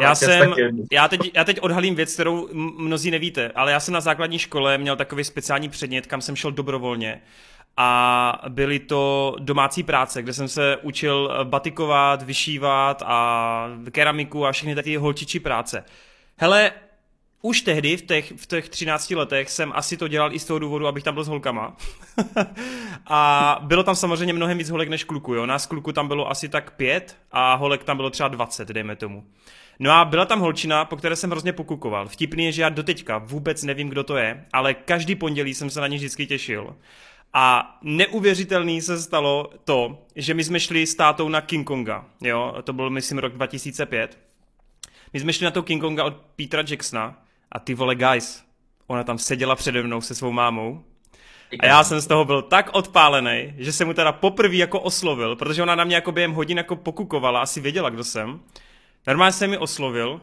já 0.00 0.14
jsem, 0.14 0.54
já 0.92 1.08
teď, 1.08 1.30
já 1.34 1.44
teď 1.44 1.60
odhalím 1.60 1.94
věc, 1.94 2.14
kterou 2.14 2.48
mnozí 2.78 3.10
nevíte, 3.10 3.52
ale 3.54 3.72
já 3.72 3.80
jsem 3.80 3.94
na 3.94 4.00
základní 4.00 4.38
škole 4.38 4.78
měl 4.78 4.96
takový 4.96 5.24
speciální 5.24 5.68
předmět, 5.68 6.06
kam 6.06 6.20
jsem 6.20 6.36
šel 6.36 6.52
dobrovolně 6.52 7.22
a 7.76 8.42
byly 8.48 8.78
to 8.78 9.34
domácí 9.38 9.82
práce, 9.82 10.22
kde 10.22 10.32
jsem 10.32 10.48
se 10.48 10.76
učil 10.82 11.30
batikovat, 11.44 12.22
vyšívat 12.22 13.02
a 13.06 13.68
keramiku 13.90 14.46
a 14.46 14.52
všechny 14.52 14.82
ty 14.82 14.96
holčičí 14.96 15.40
práce. 15.40 15.84
Hele, 16.42 16.72
už 17.42 17.62
tehdy, 17.62 17.96
v 17.96 18.02
těch, 18.02 18.32
v 18.36 18.46
těch 18.46 18.68
13 18.68 19.10
letech, 19.10 19.50
jsem 19.50 19.72
asi 19.74 19.96
to 19.96 20.08
dělal 20.08 20.34
i 20.34 20.38
z 20.38 20.44
toho 20.44 20.58
důvodu, 20.58 20.86
abych 20.86 21.04
tam 21.04 21.14
byl 21.14 21.24
s 21.24 21.28
holkama. 21.28 21.76
a 23.06 23.58
bylo 23.62 23.82
tam 23.82 23.96
samozřejmě 23.96 24.32
mnohem 24.32 24.58
víc 24.58 24.70
holek 24.70 24.88
než 24.88 25.04
kluku, 25.04 25.34
jo. 25.34 25.46
Nás 25.46 25.66
kluku 25.66 25.92
tam 25.92 26.08
bylo 26.08 26.30
asi 26.30 26.48
tak 26.48 26.70
pět 26.76 27.16
a 27.32 27.54
holek 27.54 27.84
tam 27.84 27.96
bylo 27.96 28.10
třeba 28.10 28.28
20, 28.28 28.68
dejme 28.68 28.96
tomu. 28.96 29.24
No 29.78 29.90
a 29.90 30.04
byla 30.04 30.24
tam 30.24 30.40
holčina, 30.40 30.84
po 30.84 30.96
které 30.96 31.16
jsem 31.16 31.30
hrozně 31.30 31.52
pokukoval. 31.52 32.08
Vtipný 32.08 32.44
je, 32.44 32.52
že 32.52 32.62
já 32.62 32.68
doteďka 32.68 33.18
vůbec 33.18 33.62
nevím, 33.62 33.88
kdo 33.88 34.04
to 34.04 34.16
je, 34.16 34.44
ale 34.52 34.74
každý 34.74 35.14
pondělí 35.14 35.54
jsem 35.54 35.70
se 35.70 35.80
na 35.80 35.86
ně 35.86 35.96
vždycky 35.96 36.26
těšil. 36.26 36.76
A 37.32 37.76
neuvěřitelný 37.82 38.82
se 38.82 39.02
stalo 39.02 39.50
to, 39.64 39.98
že 40.16 40.34
my 40.34 40.44
jsme 40.44 40.60
šli 40.60 40.86
s 40.86 40.94
tátou 40.94 41.28
na 41.28 41.40
King 41.40 41.66
Konga, 41.66 42.04
jo, 42.20 42.54
to 42.64 42.72
byl 42.72 42.90
myslím 42.90 43.18
rok 43.18 43.32
2005. 43.32 44.31
My 45.12 45.20
jsme 45.20 45.32
šli 45.32 45.44
na 45.44 45.50
to 45.50 45.62
King 45.62 45.80
Konga 45.80 46.04
od 46.04 46.16
Petra 46.36 46.64
Jacksona 46.68 47.22
a 47.52 47.58
ty 47.58 47.74
vole 47.74 47.94
guys, 47.94 48.44
ona 48.86 49.04
tam 49.04 49.18
seděla 49.18 49.56
přede 49.56 49.82
mnou 49.82 50.00
se 50.00 50.14
svou 50.14 50.32
mámou 50.32 50.84
a 51.60 51.66
já 51.66 51.84
jsem 51.84 52.00
z 52.00 52.06
toho 52.06 52.24
byl 52.24 52.42
tak 52.42 52.70
odpálený, 52.72 53.54
že 53.58 53.72
jsem 53.72 53.86
mu 53.86 53.94
teda 53.94 54.12
poprvé 54.12 54.56
jako 54.56 54.80
oslovil, 54.80 55.36
protože 55.36 55.62
ona 55.62 55.74
na 55.74 55.84
mě 55.84 55.94
jako 55.94 56.12
během 56.12 56.32
hodin 56.32 56.58
jako 56.58 56.76
pokukovala, 56.76 57.42
asi 57.42 57.60
věděla, 57.60 57.90
kdo 57.90 58.04
jsem. 58.04 58.40
Normálně 59.06 59.32
jsem 59.32 59.50
mi 59.50 59.58
oslovil 59.58 60.20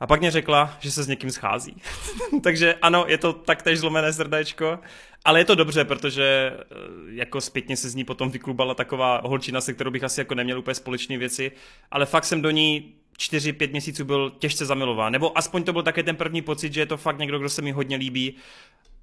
a 0.00 0.06
pak 0.06 0.20
mě 0.20 0.30
řekla, 0.30 0.76
že 0.80 0.90
se 0.90 1.02
s 1.02 1.08
někým 1.08 1.30
schází. 1.30 1.82
Takže 2.42 2.74
ano, 2.74 3.04
je 3.08 3.18
to 3.18 3.32
taktéž 3.32 3.78
zlomené 3.78 4.12
srdéčko, 4.12 4.78
ale 5.24 5.40
je 5.40 5.44
to 5.44 5.54
dobře, 5.54 5.84
protože 5.84 6.52
eh, 6.60 6.64
jako 7.08 7.40
zpětně 7.40 7.76
se 7.76 7.88
z 7.88 7.94
ní 7.94 8.04
potom 8.04 8.30
vyklubala 8.30 8.74
taková 8.74 9.20
holčina, 9.24 9.60
se 9.60 9.74
kterou 9.74 9.90
bych 9.90 10.04
asi 10.04 10.20
jako 10.20 10.34
neměl 10.34 10.58
úplně 10.58 10.74
společné 10.74 11.18
věci, 11.18 11.52
ale 11.90 12.06
fakt 12.06 12.24
jsem 12.24 12.42
do 12.42 12.50
ní 12.50 12.94
4-5 13.18 13.70
měsíců 13.70 14.04
byl 14.04 14.32
těžce 14.38 14.66
zamilován. 14.66 15.12
Nebo 15.12 15.38
aspoň 15.38 15.64
to 15.64 15.72
byl 15.72 15.82
také 15.82 16.02
ten 16.02 16.16
první 16.16 16.42
pocit, 16.42 16.72
že 16.72 16.80
je 16.80 16.86
to 16.86 16.96
fakt 16.96 17.18
někdo, 17.18 17.38
kdo 17.38 17.48
se 17.48 17.62
mi 17.62 17.72
hodně 17.72 17.96
líbí. 17.96 18.34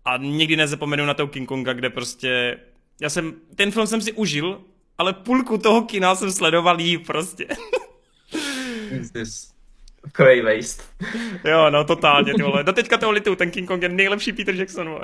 A 0.05 0.17
nikdy 0.17 0.55
nezapomenu 0.55 1.05
na 1.05 1.13
toho 1.13 1.27
King 1.27 1.47
Konga, 1.47 1.73
kde 1.73 1.89
prostě... 1.89 2.57
Já 3.01 3.09
jsem, 3.09 3.33
ten 3.55 3.71
film 3.71 3.87
jsem 3.87 4.01
si 4.01 4.11
užil, 4.11 4.61
ale 4.97 5.13
půlku 5.13 5.57
toho 5.57 5.81
kina 5.81 6.15
jsem 6.15 6.31
sledoval 6.31 6.81
jí 6.81 6.97
prostě. 6.97 7.47
Cray 10.13 10.41
waste. 10.41 10.83
Jo, 11.43 11.69
no 11.69 11.83
totálně, 11.83 12.33
ty 12.33 12.43
vole. 12.43 12.63
Do 12.63 12.73
teďka 12.73 12.97
toho 12.97 13.11
litu, 13.11 13.35
ten 13.35 13.51
King 13.51 13.67
Kong 13.67 13.81
je 13.81 13.89
nejlepší 13.89 14.33
Peter 14.33 14.55
Jackson, 14.55 14.89
vole. 14.89 15.01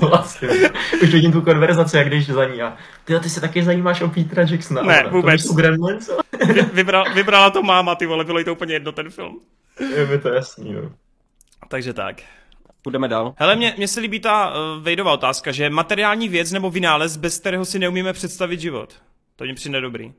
vlastně. 0.00 0.48
Už 1.02 1.12
vidím 1.12 1.32
tu 1.32 1.40
konverzaci, 1.40 1.96
jak 1.96 2.10
jdeš 2.10 2.26
za 2.26 2.44
ní 2.44 2.62
a 2.62 2.76
ty, 3.04 3.20
ty 3.20 3.30
se 3.30 3.40
taky 3.40 3.62
zajímáš 3.62 4.00
o 4.00 4.08
Petra 4.08 4.44
Jacksona. 4.50 4.82
Ne, 4.82 5.02
ale, 5.02 5.10
vůbec. 5.10 5.46
To 5.46 5.54
Gremlins, 5.54 6.10
Vybral, 6.72 7.14
vybrala 7.14 7.50
to 7.50 7.62
máma, 7.62 7.94
ty 7.94 8.06
vole, 8.06 8.24
bylo 8.24 8.38
jí 8.38 8.44
to 8.44 8.52
úplně 8.52 8.74
jedno 8.74 8.92
ten 8.92 9.10
film. 9.10 9.40
Je 9.96 10.06
mi 10.06 10.18
to 10.18 10.28
jasný, 10.28 10.72
no. 10.72 10.92
Takže 11.68 11.92
tak. 11.92 12.22
Půjdeme 12.82 13.08
dál. 13.08 13.34
Hele, 13.36 13.56
mně, 13.56 13.74
mně 13.76 13.88
se 13.88 14.00
líbí 14.00 14.20
ta 14.20 14.50
uh, 14.50 14.82
Vejdová 14.82 15.12
otázka, 15.12 15.52
že 15.52 15.70
materiální 15.70 16.28
věc 16.28 16.52
nebo 16.52 16.70
vynález, 16.70 17.16
bez 17.16 17.38
kterého 17.38 17.64
si 17.64 17.78
neumíme 17.78 18.12
představit 18.12 18.60
život. 18.60 19.02
To 19.36 19.44
mě 19.44 19.54
přijde 19.54 19.80
dobrý. 19.80 20.12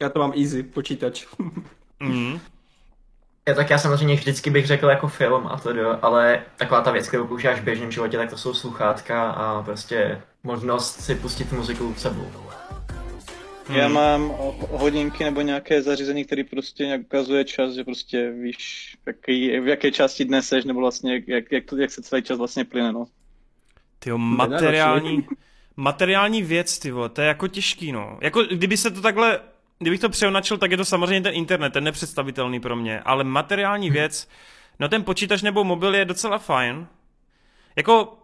Já 0.00 0.08
to 0.08 0.18
mám 0.18 0.32
easy, 0.36 0.62
počítač. 0.62 1.26
Mm. 2.00 2.38
Já, 3.48 3.54
tak 3.54 3.70
já 3.70 3.78
samozřejmě 3.78 4.14
vždycky 4.14 4.50
bych 4.50 4.66
řekl 4.66 4.86
jako 4.86 5.08
film 5.08 5.46
a 5.46 5.56
to 5.56 5.70
jo, 5.70 5.98
ale 6.02 6.42
taková 6.56 6.80
ta 6.80 6.90
věc, 6.90 7.08
kterou 7.08 7.26
používáš 7.26 7.60
v 7.60 7.64
běžném 7.64 7.92
životě, 7.92 8.16
tak 8.16 8.30
to 8.30 8.38
jsou 8.38 8.54
sluchátka 8.54 9.30
a 9.30 9.62
prostě 9.62 10.22
možnost 10.42 11.00
si 11.00 11.14
pustit 11.14 11.52
muziku 11.52 11.94
v 11.94 12.00
sebou. 12.00 12.30
Hmm. 13.68 13.78
Já 13.78 13.88
mám 13.88 14.34
hodinky 14.70 15.24
nebo 15.24 15.40
nějaké 15.40 15.82
zařízení, 15.82 16.24
které 16.24 16.44
prostě 16.44 16.86
nějak 16.86 17.00
ukazuje 17.00 17.44
čas, 17.44 17.74
že 17.74 17.84
prostě 17.84 18.30
víš, 18.30 18.96
jaký, 19.06 19.60
v 19.60 19.68
jaké 19.68 19.90
části 19.90 20.24
dne 20.24 20.42
seš, 20.42 20.64
nebo 20.64 20.80
vlastně 20.80 21.22
jak, 21.26 21.52
jak, 21.52 21.64
to, 21.64 21.76
jak 21.76 21.90
se 21.90 22.02
celý 22.02 22.22
čas 22.22 22.38
vlastně 22.38 22.64
plyne, 22.64 22.92
no. 22.92 23.06
Tyjo, 23.98 24.18
materiální, 24.18 25.26
materiální 25.76 26.42
věc, 26.42 26.78
ty 26.78 26.92
to 27.12 27.20
je 27.20 27.26
jako 27.26 27.48
těžký, 27.48 27.92
no. 27.92 28.18
Jako 28.20 28.42
kdyby 28.42 28.76
se 28.76 28.90
to 28.90 29.00
takhle 29.00 29.40
kdybych 29.78 30.00
to 30.00 30.08
přeonačil, 30.08 30.58
tak 30.58 30.70
je 30.70 30.76
to 30.76 30.84
samozřejmě 30.84 31.20
ten 31.20 31.34
internet, 31.34 31.72
ten 31.72 31.84
nepředstavitelný 31.84 32.60
pro 32.60 32.76
mě, 32.76 33.00
ale 33.00 33.24
materiální 33.24 33.90
věc, 33.90 34.28
no 34.78 34.88
ten 34.88 35.04
počítač 35.04 35.42
nebo 35.42 35.64
mobil 35.64 35.94
je 35.94 36.04
docela 36.04 36.38
fajn. 36.38 36.86
Jako, 37.76 38.18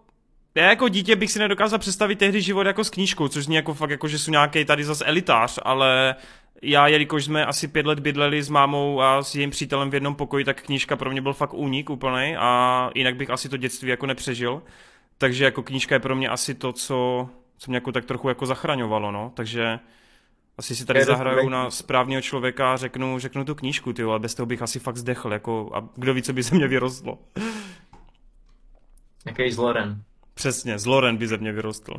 já 0.55 0.68
jako 0.68 0.88
dítě 0.88 1.16
bych 1.16 1.32
si 1.32 1.38
nedokázal 1.38 1.78
představit 1.78 2.18
tehdy 2.18 2.42
život 2.42 2.66
jako 2.66 2.84
s 2.84 2.90
knížkou, 2.90 3.28
což 3.28 3.44
zní 3.44 3.57
jako 3.57 3.74
fakt 3.74 3.90
jako, 3.90 4.09
že 4.09 4.18
jsou 4.18 4.30
nějaký 4.30 4.64
tady 4.64 4.84
zase 4.84 5.05
elitář, 5.05 5.59
ale 5.62 6.14
já, 6.62 6.86
jelikož 6.86 7.24
jsme 7.24 7.46
asi 7.46 7.68
pět 7.68 7.86
let 7.86 8.00
bydleli 8.00 8.42
s 8.42 8.48
mámou 8.48 9.00
a 9.00 9.22
s 9.22 9.34
jejím 9.34 9.50
přítelem 9.50 9.90
v 9.90 9.94
jednom 9.94 10.14
pokoji, 10.14 10.44
tak 10.44 10.62
knížka 10.62 10.96
pro 10.96 11.11
mě 11.11 11.20
byl 11.20 11.32
fakt 11.32 11.55
únik 11.55 11.90
úplný 11.90 12.36
a 12.38 12.90
jinak 12.94 13.16
bych 13.16 13.30
asi 13.30 13.48
to 13.48 13.57
dětství 13.57 13.88
jako 13.88 14.07
nepřežil. 14.07 14.62
Takže 15.18 15.44
jako 15.44 15.62
knížka 15.62 15.94
je 15.94 16.00
pro 16.00 16.16
mě 16.16 16.28
asi 16.28 16.55
to, 16.55 16.72
co, 16.72 17.28
co 17.59 17.70
mě 17.70 17.76
jako 17.76 17.92
tak 17.92 18.05
trochu 18.05 18.28
jako 18.28 18.46
zachraňovalo, 18.46 19.11
no. 19.11 19.32
Takže 19.34 19.78
asi 20.62 20.76
si 20.76 20.84
tady 20.84 21.04
zahraju 21.04 21.48
na 21.48 21.70
správného 21.70 22.22
člověka 22.22 22.72
a 22.72 22.76
řeknu, 22.76 23.18
řeknu 23.18 23.44
tu 23.44 23.54
knížku, 23.54 23.92
ty, 23.92 24.02
ale 24.02 24.18
bez 24.18 24.34
toho 24.34 24.46
bych 24.46 24.62
asi 24.62 24.78
fakt 24.78 24.96
zdechl, 24.96 25.32
jako, 25.32 25.70
a 25.74 25.88
kdo 25.94 26.14
ví, 26.14 26.22
co 26.22 26.32
by 26.32 26.42
ze 26.42 26.54
mě 26.54 26.68
vyrostlo. 26.68 27.18
Jaký 29.26 29.50
z 29.50 29.58
Loren. 29.58 30.02
Přesně, 30.34 30.78
z 30.78 30.86
Loren 30.86 31.16
by 31.16 31.28
ze 31.28 31.36
mě 31.36 31.52
vyrostl. 31.52 31.94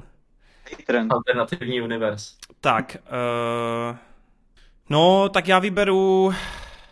Alternativní 1.10 1.82
univerz. 1.82 2.38
Tak, 2.62 2.98
uh, 3.90 3.98
no, 4.90 5.30
tak 5.30 5.48
já 5.48 5.60
vyberu, 5.60 6.34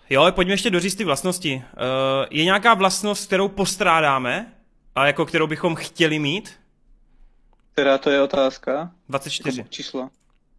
jo, 0.09 0.31
pojďme 0.31 0.53
ještě 0.53 0.69
doříct 0.69 0.97
ty 0.97 1.03
vlastnosti. 1.03 1.55
Uh, 1.55 2.25
je 2.29 2.43
nějaká 2.43 2.73
vlastnost, 2.73 3.27
kterou 3.27 3.47
postrádáme 3.47 4.53
a 4.95 5.07
jako 5.07 5.25
kterou 5.25 5.47
bychom 5.47 5.75
chtěli 5.75 6.19
mít? 6.19 6.59
Která 7.73 7.97
to 7.97 8.09
je 8.09 8.21
otázka? 8.21 8.91
24. 9.09 9.65
Číslo. 9.69 10.09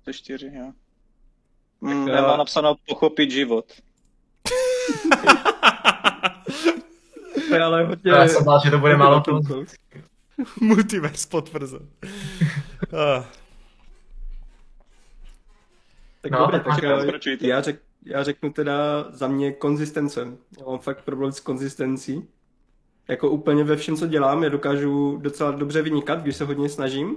24, 0.05 0.51
jo. 0.55 0.73
Mm, 1.83 2.09
já... 2.09 2.15
Nemá 2.15 2.37
napsáno 2.37 2.75
pochopit 2.89 3.31
život. 3.31 3.65
ale 7.65 7.85
hodně... 7.85 8.11
Já 8.11 8.29
jsem 8.29 8.45
bál, 8.45 8.61
že 8.65 8.71
to 8.71 8.79
bude 8.79 8.97
málo 8.97 9.21
to. 9.21 9.41
Multiverse 10.61 11.29
potvrzen. 11.29 11.89
ah. 12.93 13.25
Tak 16.21 16.33
no, 16.33 16.39
dobré, 16.39 16.61
tak 16.61 16.83
já, 16.83 16.99
já, 17.41 17.61
řek, 17.61 17.83
já 18.05 18.23
řeknu 18.23 18.53
teda 18.53 19.05
za 19.11 19.29
mě 19.29 19.53
konzistence. 19.53 20.29
Já 20.59 20.67
mám 20.67 20.79
fakt 20.79 21.03
problém 21.03 21.33
s 21.33 21.41
konzistencí. 21.41 22.29
Jako 23.09 23.31
úplně 23.31 23.65
ve 23.65 23.77
všem, 23.77 23.97
co 23.97 24.07
dělám, 24.07 24.43
já 24.43 24.49
dokážu 24.49 25.17
docela 25.17 25.51
dobře 25.51 25.83
vynikat, 25.83 26.23
když 26.23 26.37
se 26.37 26.45
hodně 26.45 26.69
snažím, 26.69 27.17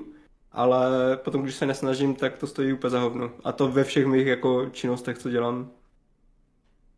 ale 0.56 1.18
potom, 1.18 1.43
když 1.43 1.56
se 1.56 1.66
nesnažím, 1.66 2.16
tak 2.16 2.38
to 2.38 2.47
stojí 2.47 2.74
úplně 2.74 2.91
za 2.91 2.99
hovno. 2.99 3.32
A 3.43 3.51
to 3.51 3.68
ve 3.68 3.84
všech 3.84 4.06
mých 4.06 4.28
jako 4.28 4.70
činnostech, 4.72 5.18
co 5.18 5.30
dělám. 5.30 5.70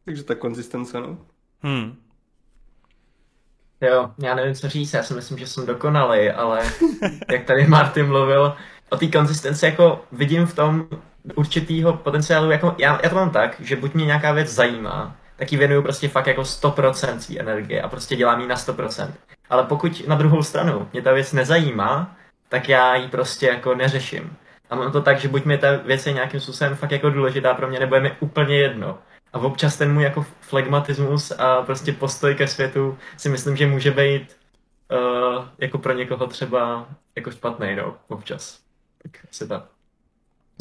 Takže 0.05 0.24
ta 0.24 0.36
konzistence, 0.36 1.01
no. 1.01 1.18
Hmm. 1.62 1.95
Jo, 3.82 4.12
já 4.20 4.36
nevím, 4.36 4.55
co 4.55 4.70
říct, 4.70 4.93
já 4.93 5.03
si 5.03 5.14
myslím, 5.14 5.38
že 5.38 5.47
jsem 5.47 5.66
dokonalý, 5.66 6.30
ale 6.30 6.64
jak 7.32 7.45
tady 7.45 7.68
Martin 7.68 8.08
mluvil 8.08 8.55
o 8.89 8.97
té 8.97 9.08
konzistenci, 9.08 9.66
jako 9.66 10.01
vidím 10.12 10.45
v 10.45 10.55
tom 10.55 10.88
určitýho 11.36 11.93
potenciálu, 11.93 12.51
jako 12.51 12.76
já, 12.78 12.99
já 13.03 13.10
to 13.10 13.16
mám 13.16 13.30
tak, 13.30 13.62
že 13.62 13.76
buď 13.76 13.93
mě 13.93 14.05
nějaká 14.05 14.32
věc 14.32 14.49
zajímá, 14.49 15.16
tak 15.36 15.51
ji 15.51 15.58
věnuju 15.58 15.82
prostě 15.82 16.08
fakt 16.08 16.28
jako 16.28 16.41
100% 16.41 17.18
své 17.18 17.39
energie 17.39 17.82
a 17.82 17.89
prostě 17.89 18.16
dělám 18.16 18.41
ji 18.41 18.47
na 18.47 18.55
100%. 18.55 19.12
Ale 19.49 19.64
pokud 19.64 20.08
na 20.08 20.16
druhou 20.16 20.43
stranu 20.43 20.88
mě 20.93 21.01
ta 21.01 21.14
věc 21.14 21.34
nezajímá, 21.34 22.16
tak 22.50 22.70
já 22.70 22.95
ji 22.95 23.08
prostě 23.08 23.45
jako 23.45 23.76
neřeším. 23.76 24.38
A 24.70 24.76
mám 24.76 24.91
to 24.91 25.02
tak, 25.02 25.20
že 25.20 25.28
buď 25.28 25.45
mi 25.45 25.58
ta 25.58 25.78
věc 25.78 26.06
je 26.06 26.14
nějakým 26.14 26.39
způsobem 26.39 26.76
fakt 26.76 26.91
jako 26.91 27.10
důležitá 27.10 27.54
pro 27.54 27.68
mě, 27.68 27.80
nebo 27.80 27.95
je 27.95 28.02
mi 28.02 28.12
úplně 28.20 28.58
jedno. 28.58 28.98
A 29.34 29.39
občas 29.39 29.78
ten 29.78 29.93
můj 29.93 30.04
jako 30.04 30.26
flegmatismus 30.41 31.32
a 31.32 31.62
prostě 31.62 31.91
postoj 31.91 32.36
ke 32.36 32.48
světu 32.48 32.98
si 33.18 33.30
myslím, 33.30 33.56
že 33.58 33.68
může 33.68 33.91
být 33.91 34.38
uh, 34.91 35.45
jako 35.58 35.78
pro 35.78 35.93
někoho 35.93 36.28
třeba 36.28 36.88
jako 37.16 37.32
špatný, 37.32 37.76
no, 37.76 37.95
občas. 38.08 38.60
Tak 39.04 39.26
asi 39.30 39.48
tak. 39.48 39.64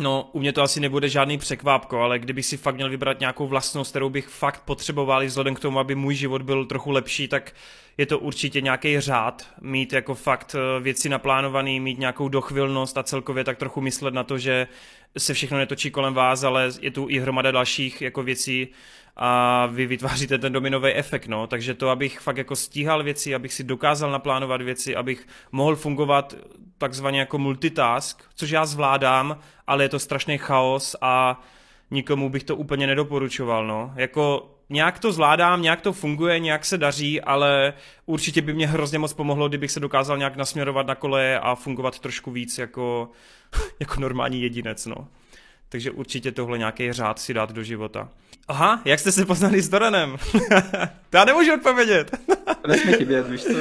No, 0.01 0.31
u 0.33 0.39
mě 0.39 0.53
to 0.53 0.63
asi 0.63 0.81
nebude 0.81 1.09
žádný 1.09 1.39
překvápko, 1.39 2.01
ale 2.01 2.19
kdybych 2.19 2.47
si 2.47 2.57
fakt 2.57 2.75
měl 2.75 2.91
vybrat 2.91 3.21
nějakou 3.21 3.47
vlastnost, 3.47 3.91
kterou 3.91 4.11
bych 4.11 4.29
fakt 4.29 4.63
potřeboval, 4.65 5.27
vzhledem 5.27 5.55
k 5.55 5.61
tomu, 5.61 5.79
aby 5.79 5.95
můj 5.95 6.15
život 6.15 6.43
byl 6.43 6.67
trochu 6.67 6.91
lepší, 6.91 7.29
tak 7.29 7.53
je 7.99 8.07
to 8.07 8.19
určitě 8.19 8.61
nějaký 8.61 9.01
řád, 9.01 9.47
mít 9.61 9.93
jako 9.93 10.15
fakt 10.15 10.57
eh, 10.59 10.81
věci 10.81 11.09
naplánovaný, 11.09 11.81
mít 11.81 11.99
nějakou 11.99 12.29
dochvilnost 12.29 12.99
a 12.99 13.03
celkově 13.03 13.45
tak 13.45 13.59
trochu 13.59 13.81
myslet 13.81 14.15
na 14.15 14.25
to, 14.25 14.39
že 14.39 14.69
se 15.19 15.35
všechno 15.35 15.59
netočí 15.59 15.91
kolem 15.91 16.15
vás, 16.15 16.45
ale 16.45 16.71
je 16.81 16.91
tu 16.91 17.07
i 17.11 17.19
hromada 17.19 17.51
dalších 17.51 18.03
jako 18.03 18.23
věcí 18.23 18.69
a 19.17 19.67
vy 19.67 19.87
vytváříte 19.87 20.39
ten 20.39 20.53
dominový 20.53 20.93
efekt, 20.93 21.27
no. 21.27 21.47
Takže 21.47 21.75
to, 21.75 21.89
abych 21.89 22.21
fakt 22.21 22.37
jako 22.37 22.57
stíhal 22.57 23.03
věci, 23.03 23.35
abych 23.35 23.53
si 23.53 23.65
dokázal 23.65 24.11
naplánovat 24.11 24.63
věci, 24.63 24.97
abych 24.97 25.27
mohl 25.53 25.77
fungovat 25.77 26.35
takzvaně 26.79 27.21
jako 27.21 27.39
multitask, 27.39 28.23
což 28.35 28.51
já 28.51 28.67
zvládám, 28.67 29.39
ale 29.67 29.85
je 29.85 29.89
to 29.89 29.99
strašný 29.99 30.39
chaos 30.39 30.97
a 31.01 31.41
nikomu 31.91 32.31
bych 32.31 32.45
to 32.45 32.57
úplně 32.57 32.87
nedoporučoval, 32.87 33.67
no. 33.67 33.93
Jako 33.97 34.56
nějak 34.71 34.99
to 34.99 35.13
zvládám, 35.13 35.63
nějak 35.63 35.81
to 35.81 35.93
funguje, 35.93 36.39
nějak 36.39 36.65
se 36.65 36.79
daří, 36.79 37.21
ale 37.21 37.73
určitě 38.07 38.43
by 38.43 38.55
mě 38.55 38.67
hrozně 38.67 38.99
moc 38.99 39.13
pomohlo, 39.13 39.49
kdybych 39.49 39.71
se 39.71 39.81
dokázal 39.81 40.19
nějak 40.19 40.37
nasměrovat 40.37 40.87
na 40.87 40.95
koleje 40.95 41.41
a 41.41 41.55
fungovat 41.55 41.99
trošku 41.99 42.31
víc 42.31 42.59
jako, 42.59 43.11
jako 43.81 44.01
normální 44.01 44.43
jedinec, 44.43 44.87
no. 44.87 45.09
Takže 45.69 45.91
určitě 45.91 46.33
tohle 46.33 46.59
nějaký 46.59 46.93
řád 46.93 47.19
si 47.19 47.35
dát 47.35 47.53
do 47.53 47.63
života. 47.63 48.09
Aha, 48.49 48.83
jak 48.85 49.01
jste 49.01 49.13
se 49.13 49.27
poznali 49.27 49.63
s 49.63 49.69
Doranem? 49.69 50.17
to 51.11 51.17
já 51.17 51.25
nemůžu 51.25 51.55
odpovědět. 51.55 52.11
Nesmí 52.67 52.93
chybět, 52.93 53.31
víš 53.31 53.45
co? 53.45 53.53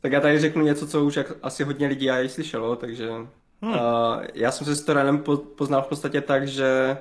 tak 0.00 0.12
já 0.12 0.20
tady 0.20 0.38
řeknu 0.38 0.62
něco, 0.62 0.86
co 0.86 1.04
už 1.04 1.18
asi 1.42 1.64
hodně 1.64 1.86
lidí 1.86 2.06
já 2.06 2.28
slyšelo, 2.28 2.76
takže 2.76 3.10
hmm. 3.62 3.72
uh, 3.72 3.76
já 4.34 4.50
jsem 4.50 4.64
se 4.64 4.74
s 4.74 4.84
Doranem 4.84 5.24
poznal 5.56 5.82
v 5.82 5.86
podstatě 5.86 6.20
tak, 6.20 6.48
že 6.48 6.96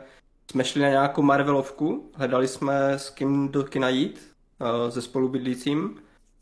jsme 0.56 0.64
šli 0.64 0.82
na 0.82 0.90
nějakou 0.90 1.22
Marvelovku, 1.22 2.12
hledali 2.16 2.48
jsme 2.48 2.92
s 2.94 3.10
kým 3.10 3.50
do 3.52 3.64
kina 3.64 3.90
jít, 3.90 4.32
uh, 4.60 4.90
se 4.90 5.02
spolubydlícím 5.02 5.96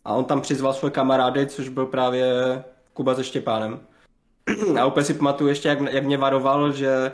a 0.06 0.14
on 0.14 0.26
tam 0.26 0.42
přizval 0.42 0.74
svoje 0.74 0.92
kamarády, 0.92 1.48
což 1.48 1.70
byl 1.70 1.86
právě 1.86 2.34
Kuba 2.94 3.16
se 3.16 3.24
Štěpánem. 3.24 3.80
A 4.80 4.86
úplně 4.86 5.06
si 5.06 5.14
pamatuju 5.14 5.50
ještě, 5.50 5.70
jak, 5.70 5.82
jak 5.82 6.04
mě 6.04 6.18
varoval, 6.18 6.72
že 6.72 7.12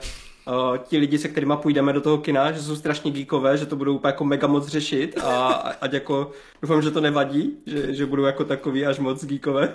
uh, 0.50 0.78
ti 0.78 0.98
lidi, 0.98 1.18
se 1.18 1.28
kterými 1.28 1.54
půjdeme 1.62 1.94
do 1.94 2.02
toho 2.02 2.18
kina, 2.18 2.52
že 2.52 2.62
jsou 2.62 2.76
strašně 2.76 3.12
geekové, 3.12 3.58
že 3.58 3.66
to 3.66 3.76
budou 3.76 3.96
úplně 3.96 4.10
jako 4.10 4.24
mega 4.26 4.48
moc 4.48 4.68
řešit 4.68 5.18
a 5.24 5.48
ať 5.82 5.94
jako, 5.94 6.32
doufám, 6.62 6.82
že 6.82 6.92
to 6.92 7.02
nevadí, 7.02 7.58
že, 7.66 7.94
že 7.94 8.06
budou 8.06 8.24
jako 8.24 8.44
takový 8.44 8.86
až 8.86 9.00
moc 9.00 9.26
geekové. 9.26 9.74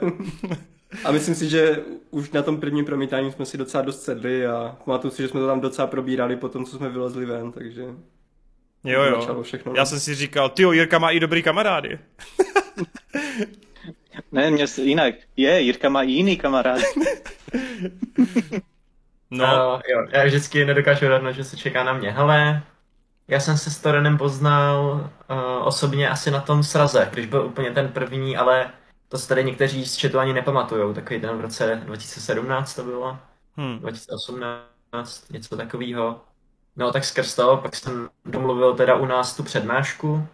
a 1.05 1.13
myslím 1.13 1.35
si, 1.35 1.49
že 1.49 1.83
už 2.11 2.31
na 2.31 2.43
tom 2.43 2.61
prvním 2.61 2.85
promítání 2.85 3.33
jsme 3.33 3.47
si 3.47 3.59
docela 3.59 3.83
dost 3.83 4.03
sedli 4.03 4.47
a 4.47 4.77
pamatuju 4.85 5.11
si, 5.11 5.23
že 5.23 5.29
jsme 5.29 5.41
to 5.41 5.47
tam 5.47 5.61
docela 5.61 5.87
probírali 5.87 6.37
po 6.37 6.49
tom, 6.49 6.65
co 6.65 6.77
jsme 6.77 6.89
vylezli 6.89 7.27
ven, 7.27 7.53
takže... 7.53 7.85
Jo, 8.85 9.03
jo. 9.03 9.43
Všechno, 9.43 9.73
Já 9.77 9.85
jsem 9.85 10.01
si 10.01 10.15
říkal, 10.15 10.49
ty 10.49 10.63
Jirka 10.63 10.99
má 10.99 11.11
i 11.11 11.21
dobrý 11.21 11.43
kamarády. 11.43 11.99
ne, 14.33 14.51
mě 14.51 14.67
jinak. 14.83 15.15
Je, 15.37 15.61
Jirka 15.61 15.89
má 15.89 16.03
i 16.03 16.11
jiný 16.11 16.37
kamarád. 16.37 16.81
No. 19.31 19.45
Uh, 19.45 19.81
jo, 19.89 20.07
já 20.11 20.25
vždycky 20.25 20.65
nedokážu 20.65 21.09
radnout, 21.09 21.35
že 21.35 21.45
se 21.45 21.57
čeká 21.57 21.85
na 21.85 21.93
mě. 21.93 22.11
Hele, 22.11 22.63
já 23.29 23.41
jsem 23.41 23.59
se 23.59 23.71
s 23.71 23.81
Torenem 23.81 24.19
poznal 24.19 25.11
uh, 25.31 25.67
osobně 25.67 26.09
asi 26.09 26.31
na 26.31 26.41
tom 26.41 26.63
sraze, 26.63 27.09
když 27.13 27.27
byl 27.27 27.47
úplně 27.47 27.71
ten 27.71 27.89
první, 27.89 28.37
ale 28.37 28.71
to 29.09 29.19
se 29.19 29.29
tady 29.29 29.45
někteří 29.45 29.87
z 29.87 30.01
chatu 30.01 30.19
ani 30.19 30.33
nepamatujou. 30.33 30.95
Takový 30.95 31.21
ten 31.21 31.39
v 31.39 31.41
roce 31.41 31.83
2017 31.85 32.75
to 32.75 32.85
bylo, 32.85 33.19
hmm. 33.57 33.79
2018, 33.79 35.31
něco 35.31 35.57
takového. 35.57 36.21
No 36.77 36.93
tak 36.93 37.05
skrz 37.05 37.35
to, 37.35 37.57
pak 37.57 37.77
jsem 37.77 38.09
domluvil 38.25 38.75
teda 38.75 38.97
u 38.97 39.07
nás 39.07 39.37
tu 39.37 39.43
přednášku 39.43 40.29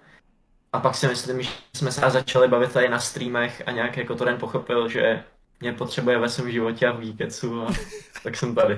a 0.72 0.80
pak 0.80 0.95
si 0.95 1.07
myslím, 1.07 1.43
že 1.43 1.51
jsme 1.74 1.93
se 1.93 2.11
začali 2.11 2.49
bavit 2.49 2.72
tady 2.72 2.88
na 2.88 2.99
streamech 2.99 3.62
a 3.66 3.70
nějak 3.70 3.97
jako 3.97 4.14
Toren 4.14 4.38
pochopil, 4.38 4.88
že 4.88 5.24
mě 5.61 5.72
potřebuje 5.72 6.18
ve 6.18 6.28
svém 6.28 6.50
životě 6.50 6.86
a 6.86 6.92
v 6.92 7.00
Geeketsu 7.00 7.62
a 7.62 7.72
tak 8.22 8.36
jsem 8.36 8.54
tady. 8.54 8.74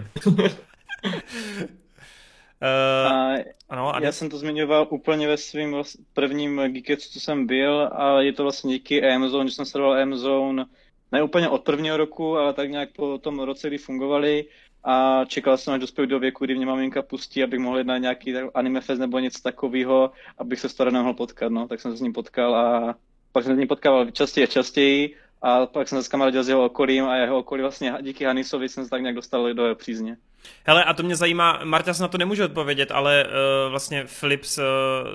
Uh, 2.62 3.12
a 3.12 3.34
ano, 3.68 3.96
a 3.96 4.00
já 4.02 4.12
jsem 4.12 4.30
to 4.30 4.38
zmiňoval 4.38 4.86
úplně 4.90 5.28
ve 5.28 5.36
svém 5.36 5.74
prvním 6.14 6.60
Geeketsu, 6.66 7.10
co 7.12 7.20
jsem 7.20 7.46
byl 7.46 7.90
a 7.92 8.20
je 8.20 8.32
to 8.32 8.42
vlastně 8.42 8.74
díky 8.74 9.02
Amazon, 9.04 9.48
že 9.48 9.54
jsem 9.54 9.66
sledoval 9.66 10.02
Amazon 10.02 10.66
ne 11.12 11.22
úplně 11.22 11.48
od 11.48 11.64
prvního 11.64 11.96
roku, 11.96 12.36
ale 12.36 12.52
tak 12.52 12.70
nějak 12.70 12.88
po 12.92 13.18
tom 13.18 13.40
roce, 13.40 13.68
kdy 13.68 13.78
fungovali 13.78 14.44
a 14.84 15.24
čekal 15.24 15.56
jsem, 15.56 15.74
až 15.74 15.80
dospěl 15.80 16.06
do 16.06 16.18
věku, 16.18 16.44
kdy 16.44 16.54
mě 16.54 16.66
maminka 16.66 17.02
pustí, 17.02 17.42
abych 17.42 17.60
mohl 17.60 17.78
jít 17.78 17.86
na 17.86 17.98
nějaký 17.98 18.34
anime 18.54 18.80
fest 18.80 18.98
nebo 18.98 19.18
něco 19.18 19.42
takového, 19.42 20.12
abych 20.38 20.60
se 20.60 20.68
s 20.68 20.74
Torenem 20.74 21.02
mohl 21.02 21.14
potkat, 21.14 21.52
no. 21.52 21.68
Tak 21.68 21.80
jsem 21.80 21.90
se 21.90 21.96
s 21.96 22.00
ním 22.00 22.12
potkal 22.12 22.54
a 22.54 22.96
pak 23.32 23.44
jsem 23.44 23.52
se 23.52 23.56
s 23.56 23.58
ním 23.58 23.68
potkával 23.68 24.10
častěji 24.10 24.44
a 24.44 24.50
častěji 24.50 25.16
a 25.42 25.66
pak 25.66 25.88
jsem 25.88 26.02
se 26.02 26.08
kamarádil 26.08 26.44
s 26.44 26.48
jeho 26.48 26.64
okolím 26.64 27.04
a 27.04 27.16
jeho 27.16 27.38
okolí 27.38 27.62
vlastně 27.62 27.94
díky 28.00 28.24
Hanisovi 28.24 28.68
jsem 28.68 28.84
se 28.84 28.90
tak 28.90 29.00
nějak 29.00 29.16
dostal 29.16 29.54
do 29.54 29.62
jeho 29.64 29.74
přízně. 29.74 30.16
Hele, 30.64 30.84
a 30.84 30.94
to 30.94 31.02
mě 31.02 31.16
zajímá, 31.16 31.60
Marta 31.64 31.94
se 31.94 32.02
na 32.02 32.08
to 32.08 32.18
nemůže 32.18 32.44
odpovědět, 32.44 32.90
ale 32.90 33.24
uh, 33.24 33.70
vlastně 33.70 34.06
Filip 34.06 34.44
s, 34.44 34.62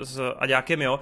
s 0.02 0.20
Aďákem, 0.38 0.82
jo, 0.82 1.00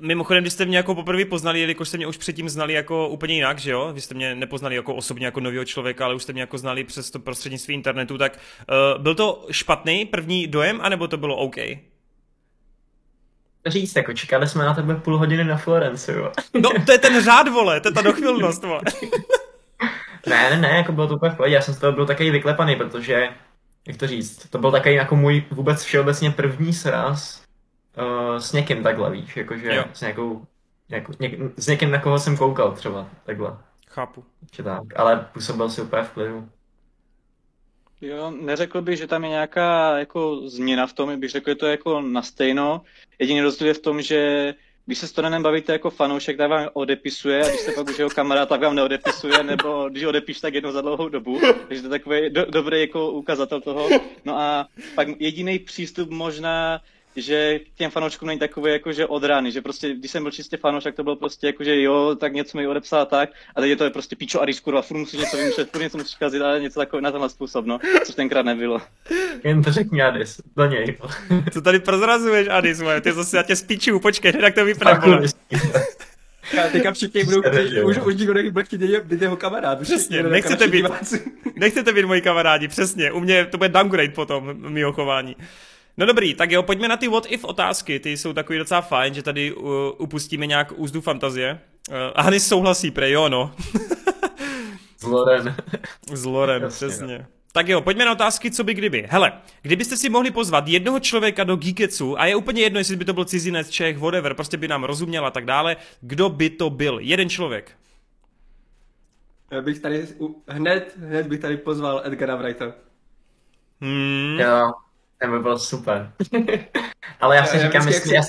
Mimochodem, 0.00 0.44
když 0.44 0.52
jste 0.52 0.64
mě 0.64 0.76
jako 0.76 0.94
poprvé 0.94 1.24
poznali, 1.24 1.60
jelikož 1.60 1.88
jste 1.88 1.96
mě 1.96 2.06
už 2.06 2.16
předtím 2.16 2.48
znali 2.48 2.72
jako 2.72 3.08
úplně 3.08 3.34
jinak, 3.34 3.58
že 3.58 3.70
jo? 3.70 3.90
Vy 3.92 4.00
jste 4.00 4.14
mě 4.14 4.34
nepoznali 4.34 4.74
jako 4.74 4.94
osobně 4.94 5.26
jako 5.26 5.40
nového 5.40 5.64
člověka, 5.64 6.04
ale 6.04 6.14
už 6.14 6.22
jste 6.22 6.32
mě 6.32 6.42
jako 6.42 6.58
znali 6.58 6.84
přes 6.84 7.10
to 7.10 7.18
prostřednictví 7.18 7.74
internetu, 7.74 8.18
tak 8.18 8.38
uh, 8.96 9.02
byl 9.02 9.14
to 9.14 9.46
špatný 9.50 10.04
první 10.04 10.46
dojem, 10.46 10.80
anebo 10.82 11.08
to 11.08 11.16
bylo 11.16 11.36
OK? 11.36 11.56
Říct, 13.66 13.96
jako 13.96 14.12
čekali 14.12 14.48
jsme 14.48 14.64
na 14.64 14.74
tebe 14.74 14.94
půl 14.94 15.18
hodiny 15.18 15.44
na 15.44 15.56
Florenci, 15.56 16.12
jo. 16.12 16.32
No, 16.54 16.70
to 16.86 16.92
je 16.92 16.98
ten 16.98 17.24
řád, 17.24 17.48
vole, 17.48 17.80
to 17.80 17.88
je 17.88 17.92
ta 17.92 18.02
dochvilnost, 18.02 18.64
vole. 18.64 18.80
ne, 20.26 20.50
ne, 20.50 20.56
ne, 20.56 20.68
jako 20.68 20.92
bylo 20.92 21.06
to 21.06 21.14
úplně 21.14 21.32
v 21.32 21.36
pohodě, 21.36 21.54
já 21.54 21.60
jsem 21.60 21.74
z 21.74 21.78
toho 21.78 21.92
byl 21.92 22.06
takový 22.06 22.30
vyklepaný, 22.30 22.76
protože, 22.76 23.28
jak 23.88 23.96
to 23.96 24.06
říct, 24.06 24.50
to 24.50 24.58
byl 24.58 24.70
takový 24.70 24.94
jako 24.94 25.16
můj 25.16 25.44
vůbec 25.50 25.82
všeobecně 25.82 26.30
první 26.30 26.72
sraz 26.72 27.42
uh, 27.98 28.36
s 28.36 28.52
někým 28.52 28.82
takhle, 28.82 29.10
víš, 29.10 29.36
jakože 29.36 29.74
jo. 29.74 29.84
s 29.92 30.00
nějakou, 30.00 30.46
jako, 30.88 31.12
něk, 31.20 31.32
s 31.56 31.66
někým, 31.66 31.90
na 31.90 31.98
koho 31.98 32.18
jsem 32.18 32.36
koukal 32.36 32.72
třeba, 32.72 33.06
takhle. 33.24 33.56
Chápu. 33.88 34.24
tak, 34.64 34.82
ale 34.96 35.28
působil 35.32 35.70
si 35.70 35.82
úplně 35.82 36.02
v 36.02 36.10
klidu. 36.10 36.48
Jo, 38.02 38.30
neřekl 38.30 38.82
bych, 38.82 38.98
že 38.98 39.06
tam 39.06 39.24
je 39.24 39.30
nějaká 39.30 39.98
jako 39.98 40.40
změna 40.48 40.86
v 40.86 40.92
tom, 40.92 41.20
bych 41.20 41.30
řekl, 41.30 41.50
že 41.50 41.54
to 41.54 41.66
je 41.66 41.70
jako 41.70 42.00
na 42.00 42.22
stejno. 42.22 42.82
Jediný 43.18 43.40
rozdíl 43.40 43.66
je 43.68 43.74
v 43.74 43.78
tom, 43.78 44.02
že 44.02 44.54
když 44.86 44.98
se 44.98 45.08
s 45.08 45.12
Torenem 45.12 45.42
bavíte 45.42 45.72
jako 45.72 45.90
fanoušek, 45.90 46.36
tak 46.36 46.50
vám 46.50 46.68
odepisuje 46.72 47.44
a 47.44 47.48
když 47.48 47.60
jste 47.60 47.72
pak 47.72 47.88
už 47.88 47.98
jeho 47.98 48.10
kamarád, 48.10 48.48
tak 48.48 48.60
vám 48.60 48.74
neodepisuje, 48.74 49.42
nebo 49.42 49.88
když 49.88 50.04
odepíš, 50.04 50.40
tak 50.40 50.54
jednou 50.54 50.72
za 50.72 50.80
dlouhou 50.80 51.08
dobu. 51.08 51.40
Takže 51.68 51.82
to 51.82 51.86
je 51.86 51.98
takový 51.98 52.30
do, 52.30 52.44
dobrý 52.44 52.80
jako 52.80 53.10
ukazatel 53.10 53.60
toho. 53.60 53.88
No 54.24 54.38
a 54.38 54.68
pak 54.94 55.08
jediný 55.20 55.58
přístup 55.58 56.10
možná 56.10 56.80
že 57.16 57.60
těm 57.76 57.90
fanouškům 57.90 58.28
není 58.28 58.40
takový 58.40 58.72
jako, 58.72 58.92
že 58.92 59.06
od 59.06 59.24
rány, 59.24 59.52
že 59.52 59.62
prostě, 59.62 59.94
když 59.94 60.10
jsem 60.10 60.22
byl 60.22 60.32
čistě 60.32 60.56
fanoušek, 60.56 60.84
tak 60.84 60.96
to 60.96 61.02
bylo 61.02 61.16
prostě 61.16 61.46
jako, 61.46 61.64
že 61.64 61.82
jo, 61.82 62.16
tak 62.20 62.32
něco 62.32 62.58
mi 62.58 62.66
odepsal 62.66 63.06
tak, 63.06 63.30
a 63.56 63.60
teď 63.60 63.70
je 63.70 63.76
to 63.76 63.84
je 63.84 63.90
prostě 63.90 64.16
pičo 64.16 64.42
a 64.42 64.46
kurva, 64.62 64.82
furt 64.82 64.98
musíš 64.98 65.20
něco 65.20 65.36
vymýšlet, 65.36 65.70
furt 65.70 65.82
něco 65.82 65.98
musíš 65.98 66.14
kazit, 66.14 66.42
ale 66.42 66.60
něco 66.60 66.80
takové 66.80 67.02
na 67.02 67.10
tenhle 67.10 67.30
způsob, 67.30 67.66
no, 67.66 67.78
což 68.04 68.14
tenkrát 68.14 68.46
nebylo. 68.46 68.80
Jen 69.44 69.62
to 69.62 69.72
řekni 69.72 70.02
Adis, 70.02 70.40
do 70.56 70.66
něj. 70.66 70.98
Co 71.52 71.62
tady 71.62 71.78
prozrazuješ, 71.78 72.48
Adis, 72.48 72.80
moje, 72.80 73.00
ty 73.00 73.12
zase 73.12 73.36
já 73.36 73.42
tě 73.42 73.56
spíču, 73.56 74.00
počkej, 74.00 74.32
tak 74.32 74.54
to 74.54 74.64
vypadá, 74.64 74.94
vole. 74.94 75.22
Teďka 76.72 76.92
všichni 76.92 77.24
budou 77.24 77.42
chtít, 77.42 77.82
už, 77.84 77.98
už 77.98 78.14
nikdo 78.14 78.34
nebude 78.34 78.64
chtít 78.64 78.80
být 78.80 79.22
jeho 79.22 79.36
kamarád. 79.36 79.80
Přesně, 79.80 80.22
nechcete 80.22 80.68
být, 80.68 80.86
nechcete 81.56 81.92
být 81.92 82.04
moji 82.04 82.20
kamarádi, 82.20 82.68
přesně. 82.68 83.12
U 83.12 83.20
mě 83.20 83.46
to 83.46 83.58
bude 83.58 83.68
downgrade 83.68 84.12
potom, 84.12 84.72
mýho 84.72 84.92
chování. 84.92 85.36
No 85.96 86.06
dobrý, 86.06 86.34
tak 86.34 86.50
jo, 86.50 86.62
pojďme 86.62 86.88
na 86.88 86.96
ty 86.96 87.08
what 87.08 87.26
if 87.28 87.44
otázky, 87.44 88.00
ty 88.00 88.16
jsou 88.16 88.32
takový 88.32 88.58
docela 88.58 88.80
fajn, 88.80 89.14
že 89.14 89.22
tady 89.22 89.52
uh, 89.52 89.64
upustíme 89.98 90.46
nějak 90.46 90.72
úzdu 90.76 91.00
fantazie. 91.00 91.60
Uh, 91.90 91.96
a 92.14 92.22
Hanis 92.22 92.48
souhlasí, 92.48 92.90
pre 92.90 93.10
jo, 93.10 93.28
no. 93.28 93.54
S 94.98 95.04
Loren. 95.04 95.56
S 96.12 96.24
Loren, 96.24 96.68
přesně. 96.68 97.18
No. 97.18 97.24
Tak 97.52 97.68
jo, 97.68 97.80
pojďme 97.80 98.04
na 98.04 98.12
otázky, 98.12 98.50
co 98.50 98.64
by 98.64 98.74
kdyby. 98.74 99.06
Hele, 99.10 99.32
kdybyste 99.62 99.96
si 99.96 100.08
mohli 100.08 100.30
pozvat 100.30 100.68
jednoho 100.68 101.00
člověka 101.00 101.44
do 101.44 101.56
Geeketsu, 101.56 102.20
a 102.20 102.26
je 102.26 102.36
úplně 102.36 102.62
jedno, 102.62 102.78
jestli 102.78 102.96
by 102.96 103.04
to 103.04 103.12
byl 103.12 103.24
cizinec, 103.24 103.70
Čech, 103.70 103.98
whatever, 103.98 104.34
prostě 104.34 104.56
by 104.56 104.68
nám 104.68 104.84
rozuměl 104.84 105.26
a 105.26 105.30
tak 105.30 105.44
dále, 105.44 105.76
kdo 106.00 106.28
by 106.28 106.50
to 106.50 106.70
byl? 106.70 106.98
Jeden 106.98 107.28
člověk. 107.28 107.72
Já 109.50 109.60
bych 109.60 109.78
tady 109.78 110.06
hned, 110.48 110.96
hned 110.98 111.26
bych 111.26 111.40
tady 111.40 111.56
pozval 111.56 112.02
Edgara 112.04 112.36
Wrighta. 112.36 112.72
Hmm. 113.80 114.38
Jo, 114.40 114.72
ten 115.22 115.32
by 115.32 115.38
byl 115.38 115.58
super. 115.58 116.12
Ale 117.20 117.36
já 117.36 117.44
si 117.44 117.56
Já- 117.56 117.62
já 117.62 117.68
říkám, 117.68 117.88
jestli... 117.88 118.14
jak 118.14 118.24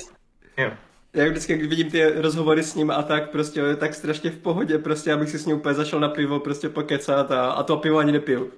Já. 0.56 0.72
Já 1.14 1.30
vždycky, 1.30 1.56
když 1.56 1.68
vidím 1.68 1.90
ty 1.90 2.20
rozhovory 2.20 2.62
s 2.62 2.74
ním 2.74 2.90
a 2.90 3.02
tak, 3.02 3.30
prostě 3.30 3.60
je 3.60 3.76
tak 3.76 3.94
strašně 3.94 4.30
v 4.30 4.38
pohodě, 4.38 4.78
prostě 4.78 5.12
abych 5.12 5.30
si 5.30 5.38
s 5.38 5.46
ním 5.46 5.56
úplně 5.56 5.74
zašel 5.74 6.00
na 6.00 6.08
pivo, 6.08 6.40
prostě 6.40 6.68
pokecat 6.68 7.30
a, 7.30 7.50
a 7.50 7.62
to 7.62 7.76
pivo 7.76 7.98
ani 7.98 8.12
nepiju. 8.12 8.50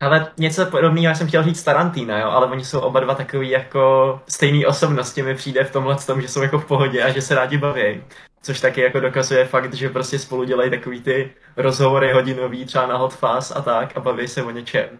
Ale 0.00 0.32
něco 0.38 0.66
podobného 0.66 1.14
jsem 1.14 1.28
chtěl 1.28 1.42
říct 1.42 1.62
Tarantina, 1.62 2.18
jo, 2.18 2.28
ale 2.28 2.46
oni 2.46 2.64
jsou 2.64 2.80
oba 2.80 3.00
dva 3.00 3.14
takový 3.14 3.50
jako 3.50 4.20
stejný 4.28 4.66
osobnosti 4.66 5.22
mi 5.22 5.34
přijde 5.34 5.64
v 5.64 5.72
tomhle 5.72 5.96
tom, 5.96 6.20
že 6.22 6.28
jsou 6.28 6.42
jako 6.42 6.58
v 6.58 6.64
pohodě 6.64 7.02
a 7.02 7.12
že 7.12 7.22
se 7.22 7.34
rádi 7.34 7.58
baví. 7.58 8.04
Což 8.42 8.60
taky 8.60 8.80
jako 8.80 9.00
dokazuje 9.00 9.44
fakt, 9.44 9.74
že 9.74 9.88
prostě 9.88 10.18
spolu 10.18 10.44
dělají 10.44 10.70
takový 10.70 11.00
ty 11.00 11.30
rozhovory 11.56 12.12
hodinový 12.12 12.64
třeba 12.64 12.86
na 12.86 12.96
hot 12.96 13.14
fast 13.14 13.56
a 13.56 13.62
tak 13.62 13.96
a 13.96 14.00
baví 14.00 14.28
se 14.28 14.42
o 14.42 14.50
něčem. 14.50 14.98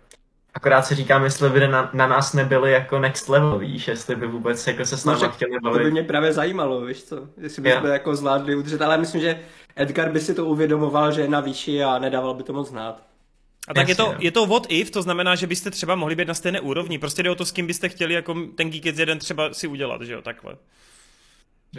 Akorát 0.55 0.83
si 0.83 0.95
říkám, 0.95 1.25
jestli 1.25 1.51
by 1.51 1.69
na, 1.69 1.91
na 1.95 2.07
nás 2.07 2.33
nebyli 2.33 2.73
jako 2.73 2.99
next 2.99 3.29
level, 3.29 3.59
víš, 3.59 3.89
jestli 3.89 4.17
by 4.17 4.27
vůbec 4.27 4.67
jako 4.67 4.85
se 4.85 4.97
s 4.97 5.05
náma 5.05 5.19
však 5.19 5.35
chtěli 5.35 5.53
To 5.53 5.71
by 5.71 5.79
bavit. 5.79 5.91
mě 5.91 6.03
právě 6.03 6.33
zajímalo, 6.33 6.81
víš 6.81 7.05
co, 7.05 7.29
jestli 7.41 7.69
Jo. 7.71 7.75
bychom 7.77 7.91
jako 7.91 8.17
zvládli 8.17 8.55
udržet, 8.57 8.83
ale 8.83 8.99
myslím, 8.99 9.21
že 9.21 9.41
Edgar 9.77 10.13
by 10.13 10.21
si 10.21 10.35
to 10.35 10.47
uvědomoval, 10.47 11.13
že 11.13 11.21
je 11.21 11.29
na 11.29 11.41
výši 11.41 11.83
a 11.83 11.99
nedával 11.99 12.35
by 12.35 12.43
to 12.43 12.53
moc 12.53 12.69
znát. 12.69 13.03
A 13.69 13.75
tak 13.75 13.89
je 13.89 13.95
to, 13.95 14.03
Jasně, 14.03 14.15
no. 14.15 14.21
je 14.25 14.31
to 14.31 14.47
what 14.47 14.67
if, 14.69 14.91
to 14.91 15.03
znamená, 15.03 15.35
že 15.35 15.47
byste 15.47 15.71
třeba 15.71 15.95
mohli 15.95 16.15
být 16.17 16.29
na 16.29 16.35
stejné 16.35 16.61
úrovni. 16.61 16.99
Prostě 16.99 17.23
jde 17.23 17.31
o 17.31 17.35
to, 17.35 17.45
s 17.45 17.53
kým 17.53 17.67
byste 17.67 17.89
chtěli 17.89 18.15
jako 18.15 18.35
ten 18.57 18.71
Geekets 18.71 18.99
jeden 18.99 19.19
třeba 19.19 19.55
si 19.55 19.67
udělat, 19.67 20.03
že 20.03 20.13
jo, 20.13 20.23
takhle. 20.23 20.57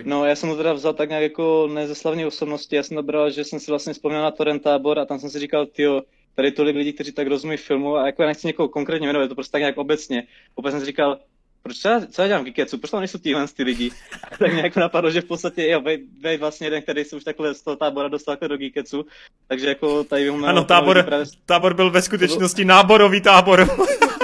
No, 0.04 0.26
já 0.26 0.36
jsem 0.36 0.50
to 0.50 0.56
teda 0.56 0.74
vzal 0.74 0.94
tak 0.94 1.10
nějak 1.10 1.24
jako 1.24 1.70
ne 1.74 1.88
ze 1.88 1.96
slavné 1.96 2.28
osobnosti, 2.28 2.76
já 2.76 2.84
jsem 2.84 2.98
to 2.98 3.04
bral, 3.04 3.32
že 3.32 3.44
jsem 3.44 3.60
si 3.60 3.72
vlastně 3.72 3.94
vzpomněl 3.94 4.22
na 4.22 4.32
Torrent 4.32 4.64
tábor 4.64 5.00
a 5.00 5.06
tam 5.06 5.20
jsem 5.20 5.30
si 5.30 5.40
říkal, 5.40 5.66
tyjo, 5.66 6.02
tady 6.36 6.48
je 6.48 6.52
tolik 6.52 6.76
lidí, 6.76 6.94
kteří 6.94 7.12
tak 7.12 7.28
rozumí 7.28 7.58
filmu 7.58 7.96
a 7.96 8.06
jako 8.06 8.22
já 8.22 8.28
nechci 8.28 8.48
někoho 8.48 8.70
konkrétně 8.70 9.08
jmenovat, 9.08 9.24
je 9.24 9.30
to 9.30 9.36
prostě 9.36 9.52
tak 9.52 9.60
nějak 9.60 9.78
obecně. 9.78 10.24
Opět 10.56 10.72
jsem 10.72 10.80
si 10.80 10.86
říkal, 10.86 11.20
proč 11.64 11.78
co 11.78 11.90
já, 11.90 12.02
co 12.06 12.22
já 12.22 12.28
dělám 12.28 12.42
v 12.42 12.46
Geeketsu, 12.46 12.78
proč 12.78 12.92
tam 12.92 13.00
nejsou 13.00 13.18
tyhle 13.18 13.48
ty 13.48 13.64
lidi? 13.64 13.92
A 14.32 14.38
tak 14.38 14.54
mě 14.54 14.62
jako 14.62 14.80
napadlo, 14.80 15.12
že 15.12 15.22
v 15.22 15.26
podstatě 15.26 15.68
jo, 15.68 15.82
bej, 15.82 16.04
bej 16.22 16.38
vlastně 16.38 16.68
jeden, 16.68 16.82
který 16.82 17.04
se 17.04 17.16
už 17.16 17.24
takhle 17.24 17.54
z 17.54 17.62
toho 17.62 17.76
tábora 17.76 18.08
dostal 18.08 18.34
takhle 18.34 18.48
do 18.48 18.58
Geeketsu, 18.58 19.06
takže 19.48 19.68
jako 19.68 20.04
tady 20.04 20.24
vyhumil 20.24 20.50
Ano, 20.50 20.64
tábor, 20.64 21.04
právě... 21.04 21.26
tábor 21.46 21.74
byl 21.74 21.92
ve 21.92 22.02
skutečnosti 22.02 22.66
náborový 22.66 23.22
tábor. 23.22 23.70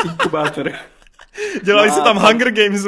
Inkubátor. 0.06 0.72
Dělali 1.64 1.88
No 1.88 1.96
se 1.96 2.02
tam 2.02 2.18
Hunger 2.18 2.52
Games. 2.52 2.86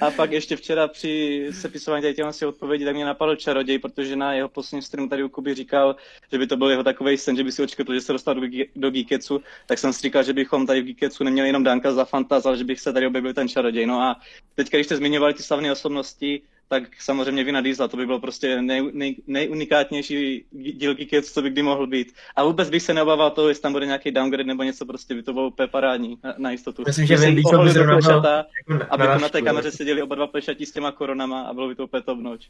A 0.00 0.10
pak 0.10 0.32
ještě 0.32 0.56
včera 0.56 0.88
při 0.88 1.46
sepisování 1.50 2.02
tady 2.02 2.14
těchto 2.14 2.48
odpovědí, 2.48 2.84
tak 2.84 2.94
mě 2.94 3.04
napadl 3.04 3.36
čaroděj, 3.36 3.78
protože 3.78 4.16
na 4.16 4.32
jeho 4.32 4.48
posledním 4.48 4.82
streamu 4.82 5.08
tady 5.08 5.24
u 5.24 5.28
Kuby 5.28 5.54
říkal, 5.54 5.96
že 6.32 6.38
by 6.38 6.46
to 6.46 6.56
byl 6.56 6.70
jeho 6.70 6.84
takový 6.84 7.18
sen, 7.18 7.36
že 7.36 7.44
by 7.44 7.52
si 7.52 7.62
očekal, 7.62 7.94
že 7.94 8.00
se 8.00 8.12
dostal 8.12 8.34
do, 8.34 8.46
do 8.76 8.90
Geeketsu, 8.90 9.40
tak 9.66 9.78
jsem 9.78 9.92
si 9.92 10.00
říkal, 10.00 10.22
že 10.22 10.32
bychom 10.32 10.66
tady 10.66 10.80
v 10.80 10.84
Geeketsu 10.84 11.24
neměli 11.24 11.48
jenom 11.48 11.64
Danka 11.64 11.92
za 11.92 12.04
fantaz, 12.04 12.46
ale 12.46 12.56
že 12.56 12.64
bych 12.64 12.80
se 12.80 12.92
tady 12.92 13.06
objevil 13.06 13.34
ten 13.34 13.48
čaroděj. 13.48 13.86
No 13.86 14.00
a 14.00 14.20
teď, 14.54 14.70
když 14.70 14.86
jste 14.86 14.96
zmiňovali 14.96 15.34
ty 15.34 15.42
slavné 15.42 15.72
osobnosti, 15.72 16.42
tak 16.68 17.02
samozřejmě 17.02 17.44
Vina 17.44 17.60
Diesla, 17.60 17.88
to 17.88 17.96
by 17.96 18.06
bylo 18.06 18.20
prostě 18.20 18.62
nej, 18.62 18.90
nej, 18.92 19.16
nejunikátnější 19.26 20.44
díl 20.50 20.94
Geeketsu, 20.94 21.32
co 21.32 21.42
by 21.42 21.50
kdy 21.50 21.62
mohl 21.62 21.86
být. 21.86 22.12
A 22.36 22.44
vůbec 22.44 22.70
bych 22.70 22.82
se 22.82 22.94
neobával 22.94 23.30
toho, 23.30 23.48
jestli 23.48 23.62
tam 23.62 23.72
bude 23.72 23.86
nějaký 23.86 24.10
downgrade 24.10 24.44
nebo 24.44 24.62
něco, 24.62 24.86
prostě 24.86 25.14
by 25.14 25.22
to 25.22 25.32
bylo 25.32 25.48
úplně 25.48 25.68
parádní 25.68 26.18
na, 26.24 26.34
na 26.38 26.50
jistotu. 26.50 26.82
Myslím, 26.86 27.06
že 27.06 27.16
Vin 27.16 27.34
Diesel 27.34 27.64
by 27.64 27.70
zrovna 27.70 27.92
plešata, 27.92 28.44
jako 28.68 28.84
aby 28.90 29.04
to 29.04 29.18
na 29.18 29.28
té 29.28 29.42
kameře 29.42 29.70
seděli 29.70 30.02
oba 30.02 30.14
dva 30.14 30.26
plešatí 30.26 30.66
s 30.66 30.72
těma 30.72 30.92
koronama 30.92 31.42
a 31.42 31.54
bylo 31.54 31.68
by 31.68 31.74
to 31.74 31.84
úplně 31.84 32.02
top 32.02 32.18
notch. 32.18 32.44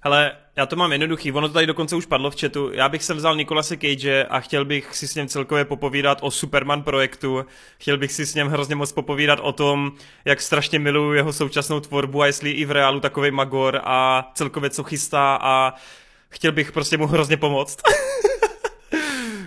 Hele, 0.00 0.32
já 0.56 0.66
to 0.66 0.76
mám 0.76 0.92
jednoduchý, 0.92 1.32
ono 1.32 1.48
to 1.48 1.54
tady 1.54 1.66
dokonce 1.66 1.96
už 1.96 2.06
padlo 2.06 2.30
v 2.30 2.40
chatu. 2.40 2.70
Já 2.72 2.88
bych 2.88 3.04
sem 3.04 3.16
vzal 3.16 3.36
Nikolase 3.36 3.76
Cage 3.76 4.24
a 4.24 4.40
chtěl 4.40 4.64
bych 4.64 4.96
si 4.96 5.08
s 5.08 5.14
ním 5.14 5.28
celkově 5.28 5.64
popovídat 5.64 6.18
o 6.20 6.30
Superman 6.30 6.82
projektu. 6.82 7.46
Chtěl 7.78 7.98
bych 7.98 8.12
si 8.12 8.26
s 8.26 8.34
ním 8.34 8.46
hrozně 8.46 8.74
moc 8.74 8.92
popovídat 8.92 9.38
o 9.42 9.52
tom, 9.52 9.92
jak 10.24 10.42
strašně 10.42 10.78
miluju 10.78 11.12
jeho 11.12 11.32
současnou 11.32 11.80
tvorbu 11.80 12.22
a 12.22 12.26
jestli 12.26 12.50
i 12.50 12.64
v 12.64 12.70
reálu 12.70 13.00
takový 13.00 13.30
magor 13.30 13.80
a 13.84 14.30
celkově 14.34 14.70
co 14.70 14.84
chystá 14.84 15.38
a 15.42 15.74
chtěl 16.28 16.52
bych 16.52 16.72
prostě 16.72 16.96
mu 16.96 17.06
hrozně 17.06 17.36
pomoct. 17.36 17.78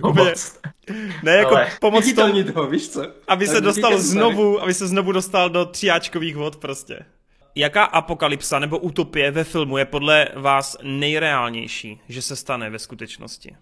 Pomoc. 0.01 0.59
Ne, 1.23 1.31
jako 1.35 1.55
Ale- 1.55 1.71
pomoct 1.79 2.13
tom, 2.13 2.25
Viditelní 2.31 2.43
toho, 2.53 2.67
víš 2.67 2.89
co? 2.89 3.01
aby 3.27 3.47
se 3.47 3.53
Tak 3.53 3.63
dostal 3.63 3.91
díky, 3.91 4.03
znovu, 4.03 4.61
aby 4.61 4.73
se 4.73 4.87
znovu 4.87 5.11
dostal 5.11 5.49
do 5.49 5.65
tříáčkových 5.65 6.35
vod 6.35 6.55
prostě. 6.55 6.99
Jaká 7.55 7.83
apokalypsa 7.83 8.59
nebo 8.59 8.77
utopie 8.79 9.31
ve 9.31 9.43
filmu 9.43 9.77
je 9.77 9.85
podle 9.85 10.27
vás 10.35 10.77
nejreálnější, 10.83 12.01
že 12.09 12.21
se 12.21 12.35
stane 12.35 12.69
ve 12.69 12.79
skutečnosti? 12.79 13.55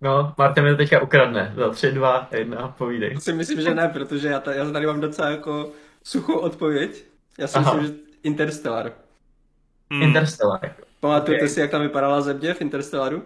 No, 0.00 0.34
Martin 0.38 0.64
mi 0.64 0.70
to 0.70 0.76
teďka 0.76 1.00
ukradne. 1.02 1.52
Za 1.56 1.70
tři, 1.70 1.92
dva, 1.92 2.28
jedna, 2.32 2.68
povídej. 2.78 3.10
Já 3.14 3.20
si 3.20 3.32
myslím, 3.32 3.60
že 3.60 3.74
ne, 3.74 3.88
protože 3.88 4.28
já, 4.28 4.40
ta, 4.40 4.52
já 4.54 4.70
tady 4.70 4.86
mám 4.86 5.00
docela 5.00 5.30
jako 5.30 5.70
suchou 6.04 6.34
odpověď. 6.38 7.04
Já 7.38 7.46
si 7.46 7.58
Aha. 7.58 7.74
myslím, 7.74 7.94
že 7.96 8.00
Interstellar. 8.22 8.92
Hmm. 9.90 10.02
Interstellar. 10.02 10.60
Pamatujete 11.00 11.44
Ok. 11.44 11.50
si, 11.50 11.60
jak 11.60 11.70
tam 11.70 11.82
vypadala 11.82 12.20
země 12.20 12.54
v 12.54 12.60
Interstellaru? 12.60 13.22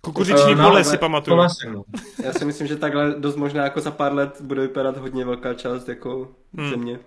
Kukuřiční 0.00 0.52
Eh, 0.52 0.54
no, 0.54 0.64
pole 0.64 0.66
ale 0.66 0.84
si 0.84 0.98
pamatuju. 0.98 1.36
No. 1.36 1.84
Já 2.24 2.32
si 2.32 2.44
myslím, 2.44 2.66
že 2.66 2.76
takhle 2.76 3.14
dost 3.18 3.36
možná 3.36 3.64
jako 3.64 3.80
za 3.80 3.90
pár 3.90 4.14
let 4.14 4.40
bude 4.40 4.60
vypadat 4.60 4.96
hodně 4.96 5.24
velká 5.24 5.54
část 5.54 5.88
jako 5.88 6.28
Hmm. 6.56 6.70
země. 6.70 6.98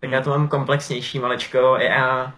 Tak 0.00 0.10
já 0.10 0.20
to 0.20 0.30
mám 0.30 0.48
komplexnější 0.48 1.18
malečko. 1.18 1.76
Já... 1.80 2.32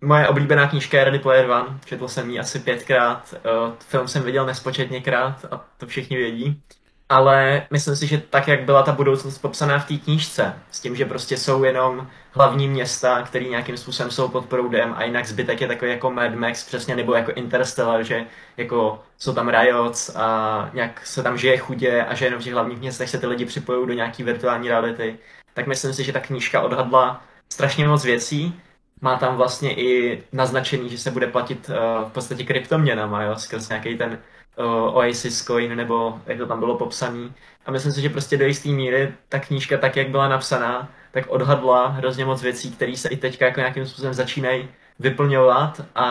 Moje 0.00 0.28
oblíbená 0.28 0.68
knížka 0.68 0.98
je 0.98 1.04
Ready 1.04 1.18
Player 1.18 1.50
One. 1.50 1.78
Četl 1.84 2.08
jsem 2.08 2.30
ji 2.30 2.38
asi 2.38 2.58
pětkrát. 2.60 3.34
eh, 3.34 3.72
Film 3.78 4.08
jsem 4.08 4.22
viděl 4.22 4.46
nespočetněkrát 4.46 5.44
a 5.50 5.64
to 5.76 5.86
všichni 5.86 6.16
vědí. 6.16 6.62
Ale 7.08 7.66
myslím 7.70 7.96
si, 7.96 8.06
že 8.06 8.18
tak, 8.18 8.48
jak 8.48 8.62
byla 8.64 8.82
ta 8.82 8.92
budoucnost 8.92 9.38
popsaná 9.38 9.78
v 9.78 9.88
té 9.88 9.96
knížce, 9.96 10.54
s 10.70 10.80
tím, 10.80 10.96
že 10.96 11.04
prostě 11.04 11.36
jsou 11.36 11.64
jenom 11.64 12.08
hlavní 12.32 12.68
města, 12.68 13.22
které 13.22 13.44
nějakým 13.44 13.76
způsobem 13.76 14.10
jsou 14.10 14.28
pod 14.28 14.46
proudem 14.46 14.94
a 14.96 15.04
jinak 15.04 15.26
zbytek 15.26 15.60
je 15.60 15.68
takový 15.68 15.90
jako 15.90 16.10
Mad 16.10 16.34
Max 16.34 16.66
přesně, 16.66 16.96
nebo 16.96 17.14
jako 17.14 17.32
Interstellar, 17.32 18.02
že 18.04 18.26
jako 18.56 19.02
jsou 19.18 19.34
tam 19.34 19.48
riots 19.48 20.16
a 20.16 20.70
nějak 20.74 21.06
se 21.06 21.22
tam 21.22 21.38
žije 21.38 21.58
chudě 21.58 22.02
a 22.04 22.14
že 22.14 22.24
jenom 22.24 22.40
v 22.40 22.44
těch 22.44 22.52
hlavních 22.54 22.78
městech 22.78 23.10
se 23.10 23.18
ty 23.18 23.26
lidi 23.26 23.44
připojují 23.44 23.86
do 23.88 23.94
nějaký 23.94 24.22
virtuální 24.22 24.68
reality, 24.68 25.18
tak 25.58 25.66
myslím 25.66 25.94
si, 25.94 26.04
že 26.04 26.12
ta 26.12 26.20
knížka 26.20 26.60
odhadla 26.60 27.22
strašně 27.48 27.88
moc 27.88 28.04
věcí. 28.04 28.60
Má 29.00 29.16
tam 29.16 29.36
vlastně 29.36 29.74
i 29.74 30.22
naznačený, 30.32 30.88
že 30.88 30.98
se 30.98 31.10
bude 31.10 31.26
platit 31.26 31.68
uh, 31.68 32.08
v 32.08 32.12
podstatě 32.12 32.44
kryptoměnama, 32.44 33.22
jo, 33.22 33.36
skrz 33.36 33.68
nějaký 33.68 33.98
ten 33.98 34.18
uh, 34.58 34.96
Oasis 34.96 35.44
coin, 35.44 35.76
nebo 35.76 36.20
jak 36.26 36.38
to 36.38 36.46
tam 36.46 36.58
bylo 36.58 36.78
popsaný. 36.78 37.34
A 37.66 37.70
myslím 37.70 37.92
si, 37.92 38.00
že 38.00 38.08
prostě 38.08 38.36
do 38.36 38.46
jisté 38.46 38.68
míry 38.68 39.14
ta 39.28 39.38
knížka, 39.38 39.78
tak 39.78 39.96
jak 39.96 40.08
byla 40.10 40.28
napsaná, 40.28 40.88
tak 41.10 41.26
odhadla 41.28 41.86
hrozně 41.86 42.24
moc 42.24 42.42
věcí, 42.42 42.70
které 42.70 42.96
se 42.96 43.08
i 43.08 43.16
teďka 43.16 43.46
jako 43.46 43.60
nějakým 43.60 43.86
způsobem 43.86 44.14
začínají 44.14 44.68
vyplňovat 44.98 45.80
a, 45.94 46.06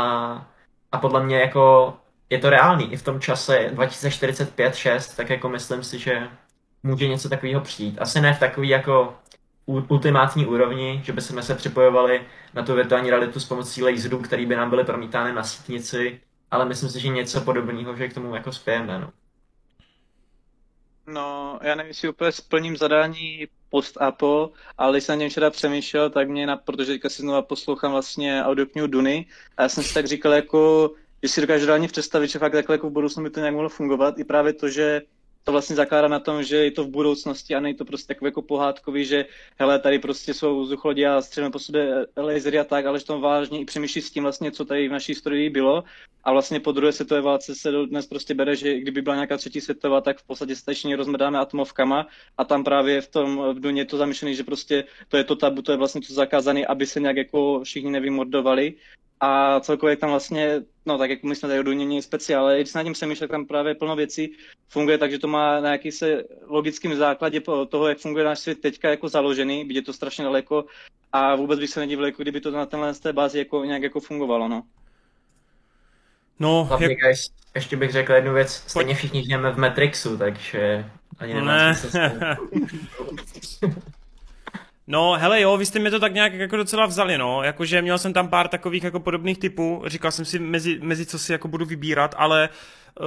a 0.91 0.97
podle 0.97 1.23
mě 1.23 1.39
jako 1.39 1.93
je 2.29 2.39
to 2.39 2.49
reálný. 2.49 2.93
I 2.93 2.97
v 2.97 3.03
tom 3.03 3.19
čase 3.19 3.71
2045-6, 3.73 5.15
tak 5.15 5.29
jako 5.29 5.49
myslím 5.49 5.83
si, 5.83 5.99
že 5.99 6.27
může 6.83 7.07
něco 7.07 7.29
takového 7.29 7.61
přijít. 7.61 8.01
Asi 8.01 8.21
ne 8.21 8.33
v 8.33 8.39
takový 8.39 8.69
jako 8.69 9.15
ultimátní 9.67 10.45
úrovni, 10.45 11.01
že 11.03 11.13
by 11.13 11.21
jsme 11.21 11.43
se 11.43 11.55
připojovali 11.55 12.21
na 12.53 12.63
tu 12.63 12.73
virtuální 12.73 13.09
realitu 13.09 13.39
s 13.39 13.45
pomocí 13.45 13.83
laserů, 13.83 14.19
které 14.19 14.45
by 14.45 14.55
nám 14.55 14.69
byly 14.69 14.83
promítány 14.83 15.33
na 15.33 15.43
sítnici, 15.43 16.21
ale 16.51 16.65
myslím 16.65 16.89
si, 16.89 16.99
že 16.99 17.07
něco 17.07 17.41
podobného, 17.41 17.95
že 17.95 18.07
k 18.07 18.13
tomu 18.13 18.35
jako 18.35 18.51
spějeme. 18.51 18.99
No. 18.99 19.11
No, 21.07 21.59
já 21.61 21.75
nevím, 21.75 21.87
jestli 21.87 22.09
úplně 22.09 22.31
splním 22.31 22.77
zadání 22.77 23.47
post-apo, 23.69 24.51
ale 24.77 24.91
když 24.91 25.03
jsem 25.03 25.13
na 25.13 25.19
něm 25.19 25.29
včera 25.29 25.49
přemýšlel, 25.49 26.09
tak 26.09 26.29
mě, 26.29 26.47
na, 26.47 26.57
protože 26.57 26.91
teďka 26.91 27.09
si 27.09 27.21
znova 27.21 27.41
poslouchám 27.41 27.91
vlastně 27.91 28.43
audioknihu 28.43 28.87
Duny, 28.87 29.25
a 29.57 29.61
já 29.63 29.69
jsem 29.69 29.83
si 29.83 29.93
tak 29.93 30.05
říkal 30.05 30.33
jako, 30.33 30.91
že 31.23 31.29
si 31.29 31.41
dokážu 31.41 31.65
reálně 31.65 31.87
představit, 31.87 32.27
že 32.27 32.39
fakt 32.39 32.51
takhle 32.51 32.73
jako 32.73 32.89
v 32.89 32.93
budoucnu 32.93 33.23
by 33.23 33.29
to 33.29 33.39
nějak 33.39 33.53
mohlo 33.53 33.69
fungovat, 33.69 34.19
i 34.19 34.23
právě 34.23 34.53
to, 34.53 34.69
že 34.69 35.01
to 35.47 35.51
vlastně 35.51 35.75
zakládá 35.75 36.07
na 36.07 36.19
tom, 36.19 36.43
že 36.43 36.55
je 36.57 36.71
to 36.71 36.83
v 36.83 36.89
budoucnosti 36.89 37.55
a 37.55 37.59
není 37.59 37.75
to 37.75 37.85
prostě 37.85 38.07
takový 38.07 38.27
jako 38.27 38.41
pohádkový, 38.41 39.05
že 39.05 39.25
hele, 39.59 39.79
tady 39.79 39.99
prostě 39.99 40.33
jsou 40.33 40.65
zuchlodi 40.65 41.05
a 41.05 41.21
střelíme 41.21 41.51
po 41.51 41.59
sobě 41.59 42.05
lasery 42.17 42.59
a 42.59 42.63
tak, 42.63 42.85
ale 42.85 42.99
že 42.99 43.05
to 43.05 43.19
vážně 43.19 43.59
i 43.59 43.65
přemýšlí 43.65 44.01
s 44.01 44.11
tím 44.11 44.23
vlastně, 44.23 44.51
co 44.51 44.65
tady 44.65 44.87
v 44.87 44.91
naší 44.91 45.11
historii 45.11 45.49
bylo. 45.49 45.83
A 46.23 46.31
vlastně 46.31 46.59
po 46.59 46.71
druhé 46.71 46.91
světové 46.91 47.21
válce 47.21 47.55
se 47.55 47.71
dnes 47.71 48.07
prostě 48.07 48.33
bere, 48.33 48.55
že 48.55 48.79
kdyby 48.79 49.01
byla 49.01 49.15
nějaká 49.15 49.37
třetí 49.37 49.61
světová, 49.61 50.01
tak 50.01 50.17
v 50.19 50.27
podstatě 50.27 50.55
stačně 50.55 50.95
rozmrdáme 50.95 51.39
atomovkama 51.39 52.07
a 52.37 52.43
tam 52.43 52.63
právě 52.63 53.01
v 53.01 53.07
tom 53.07 53.37
v 53.53 53.59
Duně 53.59 53.81
je 53.81 53.85
to 53.85 53.97
zamýšlené, 53.97 54.33
že 54.35 54.43
prostě 54.43 54.83
to 55.07 55.17
je 55.17 55.23
to 55.23 55.35
tabu, 55.35 55.61
to 55.61 55.71
je 55.71 55.77
vlastně 55.77 56.01
to 56.01 56.13
zakázané, 56.13 56.65
aby 56.65 56.85
se 56.85 56.99
nějak 56.99 57.17
jako 57.17 57.63
všichni 57.63 57.91
nevymordovali. 57.91 58.73
A 59.19 59.59
celkově 59.59 59.91
jak 59.91 59.99
tam 59.99 60.09
vlastně, 60.09 60.61
no 60.85 60.97
tak 60.97 61.09
jak 61.09 61.23
my 61.23 61.35
jsme 61.35 61.49
tady 61.49 61.59
o 61.59 61.63
Duně 61.63 61.85
měli 61.85 62.01
speciál, 62.01 62.43
ale 62.43 62.57
když 62.57 62.69
se 62.69 62.77
nad 62.77 62.83
tím 62.83 62.93
přemýšlel, 62.93 63.27
tam 63.27 63.45
právě 63.45 63.75
plno 63.75 63.95
věcí 63.95 64.31
funguje 64.69 64.97
tak, 64.97 65.11
že 65.11 65.19
to 65.19 65.27
má 65.27 65.59
na 65.59 65.71
jaký 65.71 65.91
se 65.91 66.23
logickým 66.47 66.95
základě 66.95 67.41
toho, 67.69 67.87
jak 67.87 67.97
funguje 67.97 68.25
náš 68.25 68.39
svět 68.39 68.61
teďka 68.61 68.89
jako 68.89 69.09
založený, 69.09 69.65
byť 69.65 69.75
je 69.75 69.81
to 69.81 69.93
strašně 69.93 70.23
daleko 70.23 70.65
a 71.13 71.35
vůbec 71.35 71.59
bych 71.59 71.69
se 71.69 71.79
nedivil, 71.79 72.05
jako 72.05 72.21
kdyby 72.21 72.41
to 72.41 72.51
na 72.51 72.65
tenhle 72.65 72.93
z 72.93 72.99
té 72.99 73.13
bázi 73.13 73.37
jako 73.37 73.63
nějak 73.63 73.81
jako 73.81 73.99
fungovalo, 73.99 74.47
no. 74.47 74.63
No, 76.39 76.63
Hlavně, 76.63 76.87
jak... 76.87 76.97
guys, 76.97 77.29
ještě 77.55 77.77
bych 77.77 77.91
řekl 77.91 78.13
jednu 78.13 78.33
věc, 78.33 78.63
stejně 78.67 78.95
všichni 78.95 79.23
žijeme 79.23 79.51
v 79.51 79.57
Matrixu, 79.57 80.17
takže 80.17 80.85
ani 81.19 81.33
nemá 81.33 81.57
Ne. 81.57 81.73
No, 84.87 85.13
hele 85.13 85.41
jo, 85.41 85.57
vy 85.57 85.65
jste 85.65 85.79
mi 85.79 85.91
to 85.91 85.99
tak 85.99 86.13
nějak 86.13 86.33
jako 86.33 86.57
docela 86.57 86.85
vzali, 86.85 87.17
no, 87.17 87.43
jakože 87.43 87.81
měl 87.81 87.97
jsem 87.97 88.13
tam 88.13 88.27
pár 88.27 88.47
takových 88.47 88.83
jako 88.83 88.99
podobných 88.99 89.37
typů, 89.37 89.83
říkal 89.85 90.11
jsem 90.11 90.25
si 90.25 90.39
mezi, 90.39 90.79
mezi 90.81 91.05
co 91.05 91.19
si 91.19 91.31
jako 91.31 91.47
budu 91.47 91.65
vybírat, 91.65 92.15
ale 92.17 92.49
uh, 92.99 93.05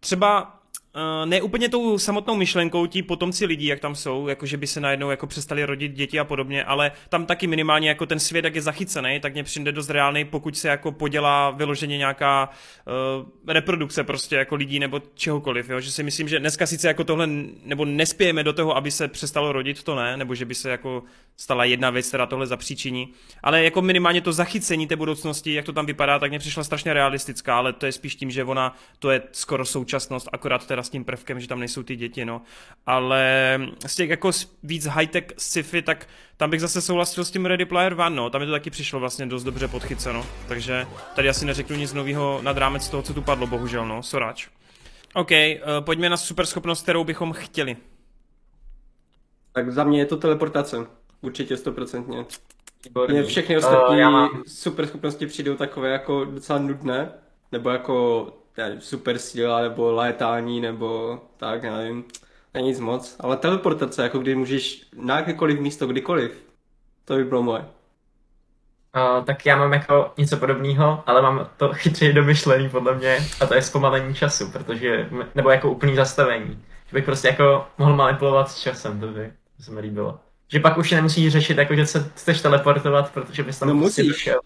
třeba 0.00 0.60
uh, 0.94 1.28
ne 1.28 1.42
úplně 1.42 1.68
tou 1.68 1.98
samotnou 1.98 2.34
myšlenkou 2.34 2.86
ti 2.86 3.02
potomci 3.02 3.46
lidí, 3.46 3.66
jak 3.66 3.80
tam 3.80 3.94
jsou, 3.94 4.28
jako 4.28 4.46
že 4.46 4.56
by 4.56 4.66
se 4.66 4.80
najednou 4.80 5.10
jako 5.10 5.26
přestali 5.26 5.64
rodit 5.64 5.92
děti 5.92 6.18
a 6.18 6.24
podobně, 6.24 6.64
ale 6.64 6.92
tam 7.08 7.26
taky 7.26 7.46
minimálně 7.46 7.88
jako 7.88 8.06
ten 8.06 8.20
svět, 8.20 8.44
jak 8.44 8.54
je 8.54 8.62
zachycený, 8.62 9.20
tak 9.20 9.32
mě 9.32 9.44
přijde 9.44 9.72
dost 9.72 9.90
reálný, 9.90 10.24
pokud 10.24 10.58
se 10.58 10.68
jako 10.68 10.92
podělá 10.92 11.50
vyloženě 11.50 11.98
nějaká 11.98 12.48
uh, 12.48 13.52
reprodukce 13.54 14.04
prostě 14.04 14.36
jako 14.36 14.54
lidí 14.54 14.78
nebo 14.78 15.02
čehokoliv, 15.14 15.68
jo? 15.68 15.80
že 15.80 15.92
si 15.92 16.02
myslím, 16.02 16.28
že 16.28 16.38
dneska 16.38 16.66
sice 16.66 16.88
jako 16.88 17.04
tohle, 17.04 17.28
nebo 17.64 17.84
nespějeme 17.84 18.44
do 18.44 18.52
toho, 18.52 18.76
aby 18.76 18.90
se 18.90 19.08
přestalo 19.08 19.52
rodit, 19.52 19.82
to 19.82 19.94
ne, 19.94 20.16
nebo 20.16 20.34
že 20.34 20.44
by 20.44 20.54
se 20.54 20.70
jako 20.70 21.02
stala 21.36 21.64
jedna 21.64 21.90
věc, 21.90 22.08
která 22.08 22.26
tohle 22.26 22.46
zapříčiní, 22.46 23.08
ale 23.42 23.64
jako 23.64 23.82
minimálně 23.82 24.20
to 24.20 24.32
zachycení 24.32 24.86
té 24.86 24.96
budoucnosti, 24.96 25.54
jak 25.54 25.64
to 25.64 25.72
tam 25.72 25.86
vypadá, 25.86 26.18
tak 26.18 26.30
mě 26.30 26.38
přišla 26.38 26.64
strašně 26.64 26.92
realistická, 26.92 27.58
ale 27.58 27.72
to 27.72 27.86
je 27.86 27.92
spíš 27.92 28.14
tím, 28.14 28.30
že 28.30 28.44
ona, 28.44 28.76
to 28.98 29.10
je 29.10 29.22
skoro 29.32 29.64
současnost, 29.64 30.28
akorát 30.32 30.66
teda 30.66 30.79
s 30.82 30.90
tím 30.90 31.04
prvkem, 31.04 31.40
že 31.40 31.48
tam 31.48 31.58
nejsou 31.58 31.82
ty 31.82 31.96
děti, 31.96 32.24
no. 32.24 32.42
Ale 32.86 33.58
z 33.86 33.94
těch 33.96 34.10
jako 34.10 34.32
s- 34.32 34.56
víc 34.62 34.86
high-tech 34.86 35.24
sci-fi, 35.38 35.82
tak 35.82 36.08
tam 36.36 36.50
bych 36.50 36.60
zase 36.60 36.80
souhlasil 36.82 37.24
s 37.24 37.30
tím 37.30 37.46
Ready 37.46 37.64
Player 37.64 37.92
One, 38.00 38.16
no. 38.16 38.30
Tam 38.30 38.40
mi 38.40 38.46
to 38.46 38.52
taky 38.52 38.70
přišlo 38.70 39.00
vlastně 39.00 39.26
dost 39.26 39.44
dobře 39.44 39.68
podchyceno. 39.68 40.26
Takže 40.48 40.86
tady 41.14 41.28
asi 41.28 41.44
neřeknu 41.46 41.76
nic 41.76 41.92
nového 41.92 42.40
nad 42.42 42.56
rámec 42.56 42.88
toho, 42.88 43.02
co 43.02 43.14
tu 43.14 43.22
padlo, 43.22 43.46
bohužel, 43.46 43.86
no. 43.88 44.02
Soráč. 44.02 44.48
OK, 45.14 45.30
uh, 45.30 45.84
pojďme 45.84 46.08
na 46.10 46.16
superschopnost, 46.16 46.82
kterou 46.82 47.04
bychom 47.04 47.32
chtěli. 47.32 47.76
Tak 49.52 49.72
za 49.72 49.84
mě 49.84 49.98
je 49.98 50.06
to 50.06 50.16
teleportace. 50.16 50.76
Určitě 51.20 51.56
stoprocentně. 51.56 52.24
Mně 53.08 53.22
všechny 53.24 53.54
Eh, 53.54 53.58
ostatní 53.58 54.00
mám- 54.00 54.42
super 54.46 54.86
schopnosti 54.86 55.26
přijdou 55.26 55.54
takové 55.56 55.88
jako 55.90 56.24
docela 56.24 56.58
nudné, 56.58 57.12
nebo 57.52 57.70
jako 57.70 58.26
nevím, 58.56 58.80
super 58.80 59.18
síla, 59.18 59.60
nebo 59.60 59.92
létání, 59.92 60.60
nebo 60.60 61.20
tak, 61.36 61.62
nevím, 61.62 62.04
není 62.54 62.68
nic 62.68 62.80
moc. 62.80 63.16
Ale 63.20 63.36
teleportace, 63.36 64.02
jako 64.02 64.18
kdy 64.18 64.34
můžeš 64.34 64.86
na 64.96 65.16
jakékoliv 65.16 65.60
místo, 65.60 65.86
kdykoliv, 65.86 66.44
to 67.04 67.16
by 67.16 67.24
bylo 67.24 67.42
moje. 67.42 67.64
Uh, 68.96 69.24
tak 69.24 69.46
já 69.46 69.56
mám 69.56 69.72
jako 69.72 70.12
něco 70.18 70.36
podobného, 70.36 71.02
ale 71.06 71.22
mám 71.22 71.48
to 71.56 71.72
chytřeji 71.72 72.12
domyšlený 72.12 72.68
podle 72.68 72.94
mě 72.94 73.18
a 73.40 73.46
to 73.46 73.54
je 73.54 73.62
zpomalení 73.62 74.14
času, 74.14 74.50
protože, 74.52 75.08
nebo 75.34 75.50
jako 75.50 75.70
úplný 75.70 75.96
zastavení. 75.96 76.64
Že 76.86 76.94
bych 76.94 77.04
prostě 77.04 77.28
jako 77.28 77.66
mohl 77.78 77.96
manipulovat 77.96 78.50
s 78.50 78.58
časem, 78.60 79.00
to 79.00 79.06
by 79.06 79.32
to 79.56 79.62
se 79.62 79.70
mi 79.70 79.80
líbilo. 79.80 80.20
Že 80.48 80.60
pak 80.60 80.78
už 80.78 80.90
nemusíš 80.90 81.32
řešit, 81.32 81.58
jako 81.58 81.74
že 81.74 81.86
se 81.86 82.10
chceš 82.16 82.40
teleportovat, 82.42 83.12
protože 83.12 83.42
bys 83.42 83.58
tam 83.58 83.68
No 83.68 83.74
prostě 83.78 84.02
musíš. 84.02 84.12
došel. 84.12 84.40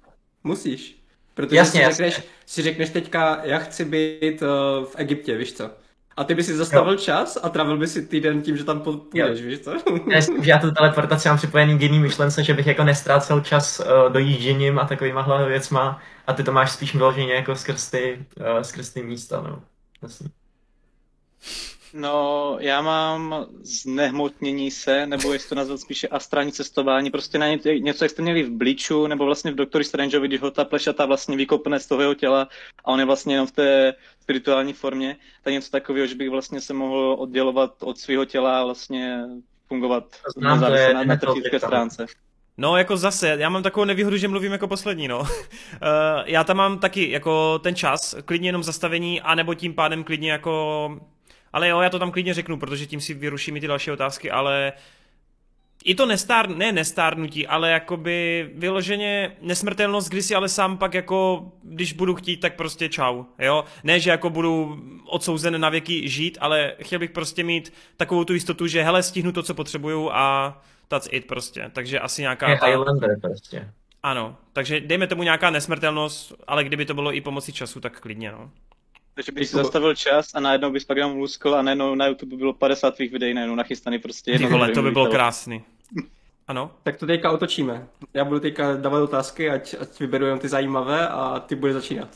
Musíš. 0.45 1.04
Protože 1.35 1.57
Jasně, 1.57 1.81
si, 1.81 1.83
jasně. 1.83 2.11
řekneš, 2.11 2.29
si 2.47 2.63
řekneš 2.63 2.91
teďka, 2.91 3.41
já 3.45 3.59
chci 3.59 3.85
být 3.85 4.43
uh, 4.43 4.49
v 4.85 4.95
Egyptě, 4.97 5.37
víš 5.37 5.53
co? 5.53 5.71
A 6.17 6.25
ty 6.25 6.35
by 6.35 6.43
si 6.43 6.57
zastavil 6.57 6.97
čas 6.97 7.39
a 7.43 7.49
trávil 7.49 7.77
by 7.77 7.89
si 7.89 8.07
týden 8.07 8.43
tím, 8.43 8.57
že 8.57 8.65
tam 8.65 8.81
půjdeš, 8.81 9.43
víš 9.43 9.61
co? 9.61 9.73
Já, 10.11 10.21
že 10.21 10.51
já 10.51 10.59
tu 10.59 10.71
teleportaci 10.71 11.29
mám 11.29 11.37
připojený 11.37 11.79
k 11.79 11.83
jiný 11.83 11.99
myšlence, 11.99 12.45
že 12.45 12.55
bych 12.55 12.67
jako 12.67 12.85
nestrácel 12.85 13.41
čas 13.41 13.81
uh, 13.81 14.13
dojížděním 14.13 14.79
a 14.79 14.85
takovýma 14.85 15.23
hlavně 15.23 15.49
věcma 15.49 16.03
a 16.27 16.33
ty 16.33 16.43
to 16.43 16.53
máš 16.53 16.73
spíš 16.73 16.95
vyloženě 16.95 17.35
jako 17.35 17.57
skrz 17.57 17.91
ty, 17.91 18.27
uh, 18.41 18.63
skrz 18.63 18.91
ty 18.91 19.03
místa, 19.03 19.41
no. 19.41 19.63
Jasně. 20.03 20.29
No, 21.97 22.57
já 22.61 22.83
mám 22.83 23.47
znehmotnění 23.63 24.71
se, 24.71 25.07
nebo 25.07 25.33
jestli 25.33 25.49
to 25.49 25.55
nazvat 25.55 25.81
spíše 25.81 26.09
astrální 26.09 26.53
cestování, 26.53 27.11
prostě 27.11 27.39
na 27.39 27.49
ně, 27.49 27.59
něco, 27.79 28.05
jak 28.05 28.11
jste 28.11 28.23
měli 28.23 28.43
v 28.43 28.51
Bleachu, 28.51 29.07
nebo 29.07 29.25
vlastně 29.25 29.51
v 29.51 29.55
Doktoru 29.55 29.85
Strangeovi, 29.85 30.29
když 30.29 30.41
ho 30.41 30.51
ta 30.51 30.65
plešata 30.65 31.07
vlastně 31.07 31.37
vykopne 31.37 31.81
z 31.81 31.87
toho 31.87 32.01
jeho 32.01 32.15
těla 32.15 32.49
a 32.85 32.89
on 32.89 33.01
je 33.01 33.07
vlastně 33.07 33.35
jenom 33.35 33.47
v 33.47 33.53
té 33.53 33.95
spirituální 34.21 34.73
formě, 34.73 35.17
tak 35.43 35.53
něco 35.53 35.71
takového, 35.71 36.07
že 36.07 36.15
bych 36.15 36.31
vlastně 36.31 36.61
se 36.61 36.75
mohl 36.75 37.17
oddělovat 37.19 37.75
od 37.83 37.99
svého 37.99 38.25
těla 38.25 38.61
a 38.61 38.65
vlastně 38.65 39.25
fungovat 39.69 40.05
znám, 40.37 40.75
je 40.75 40.95
na, 40.95 41.05
na 41.05 41.17
technické 41.17 41.51
Gear, 41.51 41.61
stránce. 41.61 42.07
No, 42.57 42.77
jako 42.77 42.97
zase, 42.97 43.29
já 43.29 43.49
mám 43.49 43.63
takovou 43.63 43.85
nevýhodu, 43.85 44.17
že 44.17 44.29
mluvím 44.29 44.53
jako 44.53 44.69
poslední, 44.69 45.09
no. 45.09 45.21
uh, 45.21 45.27
já 46.25 46.45
tam 46.45 46.57
mám 46.57 46.79
taky 46.79 47.11
jako 47.11 47.59
ten 47.59 47.75
čas, 47.75 48.15
klidně 48.25 48.49
jenom 48.49 48.63
zastavení, 48.63 49.21
anebo 49.21 49.55
tím 49.55 49.75
pádem 49.75 50.05
klidně 50.05 50.33
jako... 50.33 51.01
Ale 51.55 51.69
jo, 51.69 51.81
já 51.81 51.91
to 51.91 51.99
tam 51.99 52.11
klidně 52.11 52.35
řeknu, 52.35 52.59
protože 52.59 52.87
tím 52.87 53.01
si 53.01 53.15
vyruším 53.15 53.57
i 53.57 53.61
ty 53.61 53.67
další 53.67 53.91
otázky, 53.91 54.31
ale 54.31 54.73
i 55.85 55.95
to 55.95 56.07
nestár, 56.07 56.49
ne 56.49 56.73
nestárnutí, 56.73 57.47
ale 57.47 57.71
jakoby 57.71 58.51
vyloženě 58.55 59.37
nesmrtelnost, 59.41 60.09
kdy 60.09 60.23
si 60.23 60.35
ale 60.35 60.49
sám 60.49 60.79
pak 60.79 60.95
jako, 60.95 61.53
když 61.63 61.93
budu 61.93 62.15
chtít, 62.15 62.37
tak 62.37 62.57
prostě 62.57 62.89
čau, 62.89 63.25
jo. 63.39 63.65
Ne, 63.85 64.01
že 64.01 64.11
jako 64.11 64.31
budu 64.31 64.79
odsouzen 65.07 65.61
na 65.61 65.69
věky 65.69 66.09
žít, 66.09 66.39
ale 66.41 66.75
chtěl 66.83 66.99
bych 66.99 67.11
prostě 67.11 67.45
mít 67.45 67.73
takovou 67.97 68.25
tu 68.25 68.35
jistotu, 68.35 68.67
že 68.67 68.83
hele, 68.83 69.03
stihnu 69.03 69.33
to, 69.33 69.43
co 69.43 69.55
potřebuju 69.55 70.11
a 70.13 70.63
that's 70.89 71.09
it 71.11 71.27
prostě. 71.27 71.71
Takže 71.73 72.01
asi 72.01 72.23
nějaká... 72.23 72.51
Je 72.51 72.59
ta- 72.59 72.67
Highlander 72.67 73.21
prostě. 73.21 73.71
Ano, 74.03 74.37
takže 74.53 74.81
dejme 74.81 75.07
tomu 75.07 75.23
nějaká 75.23 75.51
nesmrtelnost, 75.51 76.35
ale 76.47 76.65
kdyby 76.65 76.85
to 76.85 76.95
bylo 76.95 77.15
i 77.15 77.21
pomocí 77.21 77.53
času, 77.53 77.81
tak 77.81 78.01
klidně, 78.01 78.33
no. 78.33 78.51
Takže 79.15 79.33
bych 79.33 79.49
si 79.49 79.57
zastavil 79.57 79.95
čas 79.95 80.35
a 80.35 80.41
najednou 80.41 80.71
bys 80.73 80.85
pak 80.85 80.97
jenom 80.97 81.17
luskl 81.17 81.55
a 81.55 81.63
najednou 81.63 81.95
na 81.95 82.07
YouTube 82.07 82.37
bylo 82.37 82.53
50 82.53 82.95
tvých 82.95 83.13
videí 83.13 83.35
najednou 83.35 83.55
nachystaný 83.57 83.99
prostě 83.99 84.31
Ty 84.31 84.35
jedno 84.35 84.49
vole, 84.49 84.71
to 84.71 84.83
by 84.83 84.91
bylo 84.91 85.07
krásný. 85.07 85.65
Ano? 86.49 86.71
Tak 86.83 86.97
to 86.97 87.07
teďka 87.07 87.31
otočíme. 87.33 87.87
Já 88.15 88.25
budu 88.25 88.41
teďka 88.41 88.77
dávat 88.77 89.03
otázky, 89.03 89.51
ať, 89.51 89.75
ať 89.81 90.01
vyberu 90.01 90.25
jenom 90.25 90.39
ty 90.39 90.49
zajímavé 90.49 91.09
a 91.09 91.41
ty 91.41 91.55
budeš 91.55 91.75
začínat. 91.75 92.09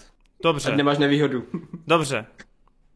Dobře, 0.43 0.71
Ať 0.71 0.77
nemáš 0.77 0.99
nevýhodu. 0.99 1.45
dobře. 1.87 2.27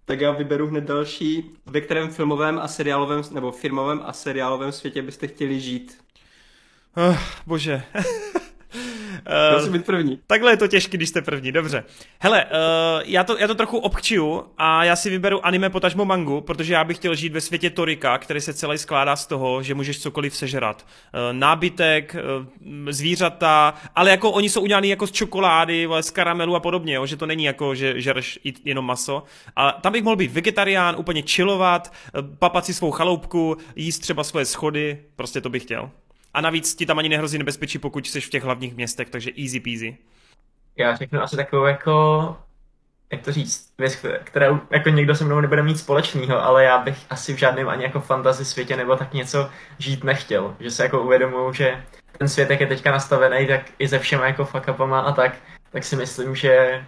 tak 0.04 0.20
já 0.20 0.30
vyberu 0.30 0.66
hned 0.66 0.84
další. 0.84 1.50
Ve 1.66 1.80
kterém 1.80 2.10
filmovém 2.10 2.58
a 2.58 2.68
seriálovém, 2.68 3.22
nebo 3.30 3.52
firmovém 3.52 4.00
a 4.04 4.12
seriálovém 4.12 4.72
světě 4.72 5.02
byste 5.02 5.26
chtěli 5.28 5.60
žít? 5.60 5.98
Uh, 7.10 7.16
bože. 7.46 7.82
Uh, 9.66 9.72
být 9.72 9.86
první. 9.86 10.18
takhle 10.26 10.52
je 10.52 10.56
to 10.56 10.68
těžké, 10.68 10.96
když 10.96 11.08
jste 11.08 11.22
první, 11.22 11.52
dobře. 11.52 11.84
Hele, 12.20 12.44
uh, 12.44 12.50
já, 13.04 13.24
to, 13.24 13.38
já 13.38 13.46
to 13.46 13.54
trochu 13.54 13.78
obchčiju 13.78 14.44
a 14.58 14.84
já 14.84 14.96
si 14.96 15.10
vyberu 15.10 15.46
anime 15.46 15.70
potažmo 15.70 16.04
mangu, 16.04 16.40
protože 16.40 16.74
já 16.74 16.84
bych 16.84 16.96
chtěl 16.96 17.14
žít 17.14 17.32
ve 17.32 17.40
světě 17.40 17.70
Torika, 17.70 18.18
který 18.18 18.40
se 18.40 18.54
celý 18.54 18.78
skládá 18.78 19.16
z 19.16 19.26
toho, 19.26 19.62
že 19.62 19.74
můžeš 19.74 20.00
cokoliv 20.00 20.36
sežrat. 20.36 20.86
Uh, 20.86 21.38
nábytek, 21.38 22.16
uh, 22.40 22.90
zvířata, 22.90 23.74
ale 23.94 24.10
jako 24.10 24.30
oni 24.30 24.48
jsou 24.48 24.60
udělaný 24.60 24.88
jako 24.88 25.06
z 25.06 25.12
čokolády, 25.12 25.88
z 26.00 26.10
karamelu 26.10 26.56
a 26.56 26.60
podobně, 26.60 26.94
jo, 26.94 27.06
že 27.06 27.16
to 27.16 27.26
není 27.26 27.44
jako, 27.44 27.74
že 27.74 28.00
žereš 28.00 28.38
jenom 28.64 28.84
maso. 28.84 29.22
A 29.56 29.72
tam 29.72 29.92
bych 29.92 30.02
mohl 30.02 30.16
být 30.16 30.32
vegetarián, 30.32 30.94
úplně 30.98 31.22
chillovat, 31.22 31.92
uh, 32.14 32.36
papat 32.38 32.64
si 32.64 32.74
svou 32.74 32.90
chaloupku, 32.90 33.56
jíst 33.76 33.98
třeba 33.98 34.24
svoje 34.24 34.44
schody, 34.44 34.98
prostě 35.16 35.40
to 35.40 35.50
bych 35.50 35.62
chtěl. 35.62 35.90
A 36.34 36.40
navíc 36.40 36.74
ti 36.74 36.86
tam 36.86 36.98
ani 36.98 37.08
nehrozí 37.08 37.38
nebezpečí, 37.38 37.78
pokud 37.78 38.06
jsi 38.06 38.20
v 38.20 38.30
těch 38.30 38.44
hlavních 38.44 38.76
městech, 38.76 39.10
takže 39.10 39.30
easy 39.42 39.60
peasy. 39.60 39.96
Já 40.76 40.96
řeknu 40.96 41.20
asi 41.20 41.36
takovou 41.36 41.64
jako, 41.64 42.36
jak 43.12 43.22
to 43.22 43.32
říct, 43.32 43.72
věc, 43.78 44.06
kterou 44.24 44.60
jako 44.70 44.88
někdo 44.88 45.14
se 45.14 45.24
mnou 45.24 45.40
nebude 45.40 45.62
mít 45.62 45.78
společného, 45.78 46.44
ale 46.44 46.64
já 46.64 46.78
bych 46.78 46.98
asi 47.10 47.34
v 47.34 47.38
žádném 47.38 47.68
ani 47.68 47.84
jako 47.84 48.00
fantasy 48.00 48.44
světě 48.44 48.76
nebo 48.76 48.96
tak 48.96 49.14
něco 49.14 49.50
žít 49.78 50.04
nechtěl. 50.04 50.56
Že 50.60 50.70
se 50.70 50.82
jako 50.82 51.02
uvědomuju, 51.02 51.52
že 51.52 51.84
ten 52.18 52.28
svět, 52.28 52.50
jak 52.50 52.60
je 52.60 52.66
teďka 52.66 52.90
nastavený, 52.90 53.46
tak 53.46 53.62
i 53.78 53.88
se 53.88 53.98
všema 53.98 54.26
jako 54.26 54.44
fuck 54.44 54.68
upama 54.68 55.00
a 55.00 55.12
tak, 55.12 55.36
tak 55.72 55.84
si 55.84 55.96
myslím, 55.96 56.34
že 56.34 56.84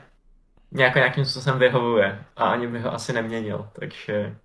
nějak 0.72 0.94
nějakým 0.94 1.24
způsobem 1.24 1.58
vyhovuje 1.58 2.24
a 2.36 2.44
ani 2.44 2.66
bych 2.66 2.82
ho 2.82 2.94
asi 2.94 3.12
neměnil, 3.12 3.68
takže 3.72 4.36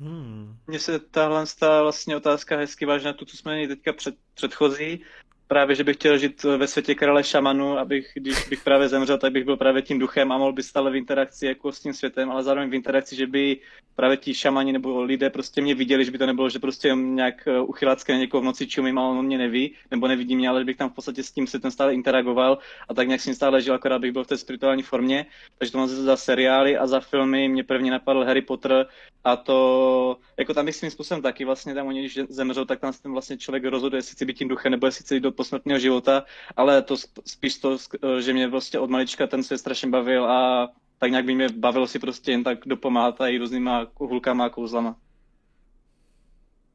Hmm. 0.00 0.56
Se 0.78 0.98
tahle 0.98 1.44
ta 1.58 1.82
vlastně 1.82 2.16
otázka 2.16 2.56
hezky 2.56 2.86
váží 2.86 3.04
na 3.04 3.12
tu, 3.12 3.24
co 3.24 3.36
jsme 3.36 3.52
měli 3.52 3.68
teďka 3.68 3.92
před, 3.92 4.14
předchozí. 4.34 5.04
Právě, 5.50 5.76
že 5.76 5.84
bych 5.84 5.96
chtěl 5.96 6.18
žít 6.18 6.42
ve 6.42 6.66
světě 6.66 6.94
krále 6.94 7.24
šamanu, 7.24 7.78
abych, 7.78 8.10
když 8.14 8.48
bych 8.48 8.64
právě 8.64 8.88
zemřel, 8.88 9.18
tak 9.18 9.32
bych 9.32 9.44
byl 9.44 9.56
právě 9.56 9.82
tím 9.82 9.98
duchem 9.98 10.32
a 10.32 10.38
mohl 10.38 10.52
být 10.52 10.62
stále 10.62 10.90
v 10.90 10.96
interakci 10.96 11.46
jako 11.46 11.72
s 11.72 11.80
tím 11.80 11.94
světem, 11.94 12.30
ale 12.30 12.42
zároveň 12.42 12.70
v 12.70 12.74
interakci, 12.74 13.16
že 13.16 13.26
by 13.26 13.60
právě 13.96 14.16
ti 14.16 14.34
šamani 14.34 14.72
nebo 14.72 15.02
lidé 15.02 15.30
prostě 15.30 15.62
mě 15.62 15.74
viděli, 15.74 16.04
že 16.04 16.10
by 16.10 16.18
to 16.18 16.26
nebylo, 16.26 16.48
že 16.48 16.58
prostě 16.58 16.88
nějak 16.94 17.48
eh, 17.48 17.60
uchylácky 17.60 18.12
na 18.12 18.18
někoho 18.18 18.40
v 18.40 18.44
noci 18.44 18.66
čumím 18.66 18.98
a 18.98 19.08
on 19.08 19.26
mě 19.26 19.38
neví, 19.38 19.74
nebo 19.90 20.08
nevidí 20.08 20.36
mě, 20.36 20.48
ale 20.48 20.60
že 20.60 20.64
bych 20.64 20.76
tam 20.76 20.90
v 20.90 20.94
podstatě 20.94 21.22
s 21.22 21.32
tím 21.32 21.46
světem 21.46 21.70
stále 21.70 21.94
interagoval 21.94 22.58
a 22.88 22.94
tak 22.94 23.08
nějak 23.08 23.20
s 23.20 23.26
ním 23.26 23.34
stále 23.34 23.62
žil, 23.62 23.74
akorát 23.74 23.98
bych 23.98 24.12
byl 24.12 24.24
v 24.24 24.26
té 24.26 24.36
spirituální 24.36 24.82
formě. 24.82 25.26
Takže 25.58 25.72
to 25.72 25.78
mám 25.78 25.88
za 25.88 26.16
seriály 26.16 26.76
a 26.76 26.86
za 26.86 27.00
filmy 27.00 27.48
mě 27.48 27.64
prvně 27.64 27.90
napadl 27.90 28.24
Harry 28.24 28.42
Potter 28.42 28.86
a 29.24 29.36
to, 29.36 30.16
jako 30.38 30.54
tam 30.54 30.66
bych 30.66 30.76
svým 30.76 30.90
způsobem 30.90 31.22
taky 31.22 31.44
vlastně 31.44 31.74
tam 31.74 31.86
oni, 31.86 32.00
když 32.00 32.18
zemřou, 32.28 32.64
tak 32.64 32.80
tam 32.80 32.92
vlastně 33.04 33.38
člověk 33.38 33.64
rozhoduje, 33.64 33.98
jestli 33.98 34.14
chce 34.14 34.24
být 34.24 34.38
tím 34.38 34.48
duchem, 34.48 34.72
nebo 34.72 34.86
jestli 34.86 35.04
chce 35.04 35.14
jít 35.14 35.20
do 35.20 35.32
posmrtného 35.40 35.80
života, 35.80 36.24
ale 36.56 36.82
to 36.82 36.94
sp- 37.00 37.24
spíš 37.24 37.58
to, 37.58 37.76
že 38.20 38.32
mě 38.32 38.48
vlastně 38.48 38.78
od 38.78 38.90
malička 38.90 39.26
ten 39.26 39.42
svět 39.42 39.58
strašně 39.58 39.88
bavil 39.88 40.24
a 40.24 40.68
tak 40.98 41.10
nějak 41.10 41.24
by 41.24 41.34
mě 41.34 41.48
bavilo 41.48 41.86
si 41.86 41.98
prostě 41.98 42.30
jen 42.30 42.44
tak 42.44 42.58
dopomáhat 42.66 43.16
tady 43.16 43.38
různýma 43.38 43.86
hulkama 43.94 44.44
a 44.44 44.48
kouzlama. 44.48 44.96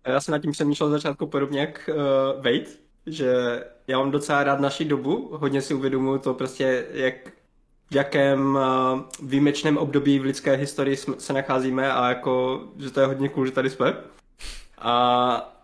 Já 0.08 0.22
jsem 0.22 0.32
nad 0.32 0.42
tím 0.42 0.52
přemýšlel 0.52 0.90
začátku 0.90 1.28
podobně 1.28 1.60
jak 1.60 1.90
uh, 1.90 1.96
Wade, 2.44 2.72
že 3.06 3.30
já 3.88 4.00
mám 4.00 4.12
docela 4.12 4.44
rád 4.44 4.60
naši 4.60 4.86
dobu, 4.86 5.30
hodně 5.32 5.62
si 5.62 5.74
uvědomuji 5.74 6.20
to 6.20 6.34
prostě, 6.34 6.86
jak 6.92 7.16
v 7.92 7.96
jakém 7.96 8.56
uh, 8.56 8.62
výjimečném 9.22 9.78
období 9.78 10.20
v 10.20 10.24
lidské 10.24 10.56
historii 10.56 10.98
se 10.98 11.34
nacházíme 11.34 11.94
a 11.94 12.10
jako, 12.10 12.64
že 12.78 12.92
to 12.92 13.00
je 13.00 13.06
hodně 13.06 13.30
cool, 13.30 13.46
že 13.46 13.52
tady 13.52 13.70
jsme. 13.70 13.98
A 14.78 15.55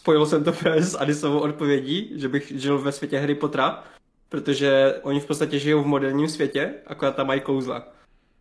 spojil 0.00 0.26
jsem 0.26 0.44
to 0.44 0.52
právě 0.52 0.82
s 0.92 0.98
Adisovou 0.98 1.38
odpovědí, 1.38 2.12
že 2.14 2.28
bych 2.28 2.52
žil 2.56 2.78
ve 2.78 2.92
světě 2.92 3.18
Harry 3.18 3.34
Pottera, 3.34 3.84
protože 4.28 4.94
oni 5.02 5.20
v 5.20 5.26
podstatě 5.26 5.58
žijou 5.58 5.82
v 5.82 5.86
moderním 5.86 6.28
světě, 6.28 6.74
akorát 6.86 7.16
tam 7.16 7.26
mají 7.26 7.40
kouzla. 7.40 7.88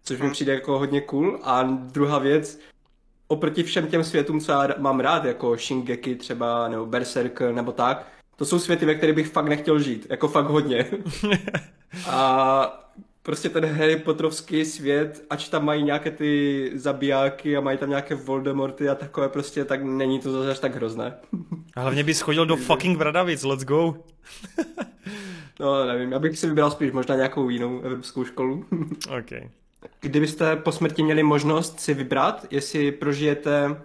Což 0.03 0.17
mi 0.17 0.23
Hmm. 0.23 0.31
přijde 0.31 0.53
jako 0.53 0.79
hodně 0.79 1.01
cool. 1.01 1.39
A 1.43 1.63
druhá 1.63 2.19
věc, 2.19 2.59
oproti 3.27 3.63
všem 3.63 3.87
těm 3.87 4.03
světům, 4.03 4.39
co 4.39 4.51
já 4.51 4.67
mám 4.77 4.99
rád, 4.99 5.25
jako 5.25 5.57
Shingeki 5.57 6.15
třeba, 6.15 6.67
nebo 6.67 6.85
Berserk, 6.85 7.41
nebo 7.41 7.71
tak, 7.71 8.07
to 8.35 8.45
jsou 8.45 8.59
světy, 8.59 8.85
ve 8.85 8.95
kterých 8.95 9.15
bych 9.15 9.27
fakt 9.27 9.47
nechtěl 9.47 9.79
žít, 9.79 10.07
jako 10.09 10.27
fakt 10.27 10.45
hodně. 10.45 10.85
a 12.07 12.91
prostě 13.29 13.49
ten 13.49 13.65
Harry 13.65 13.95
Potterovský 13.95 14.65
svět, 14.65 15.25
ač 15.29 15.49
tam 15.49 15.65
mají 15.65 15.83
nějaké 15.83 16.11
ty 16.11 16.71
zabijáky 16.75 17.57
a 17.57 17.61
mají 17.61 17.77
tam 17.77 17.89
nějaké 17.89 18.15
Voldemorty 18.15 18.89
a 18.89 18.95
takové 18.95 19.29
prostě, 19.29 19.65
tak 19.65 19.83
není 19.83 20.19
to 20.19 20.31
zase 20.31 20.51
až 20.51 20.59
tak 20.59 20.75
hrozné. 20.75 21.13
A 21.75 21.81
hlavně 21.81 22.03
bys 22.03 22.21
chodil 22.21 22.45
do 22.45 22.55
fucking 22.67 22.97
Bradavic, 22.97 23.43
let's 23.43 23.63
go. 23.63 23.95
No, 25.59 25.85
nevím, 25.85 26.11
já 26.11 26.19
bych 26.19 26.39
si 26.39 26.47
vybral 26.47 26.71
spíš 26.71 26.91
možná 26.91 27.15
nějakou 27.15 27.49
jinou 27.49 27.81
evropskou 27.81 28.25
školu. 28.25 28.65
OK. 29.19 29.49
Kdybyste 30.01 30.55
po 30.55 30.71
smrti 30.71 31.03
měli 31.03 31.23
možnost 31.23 31.79
si 31.79 31.93
vybrat, 31.93 32.45
jestli 32.51 32.91
prožijete 32.91 33.67
uh, 33.69 33.75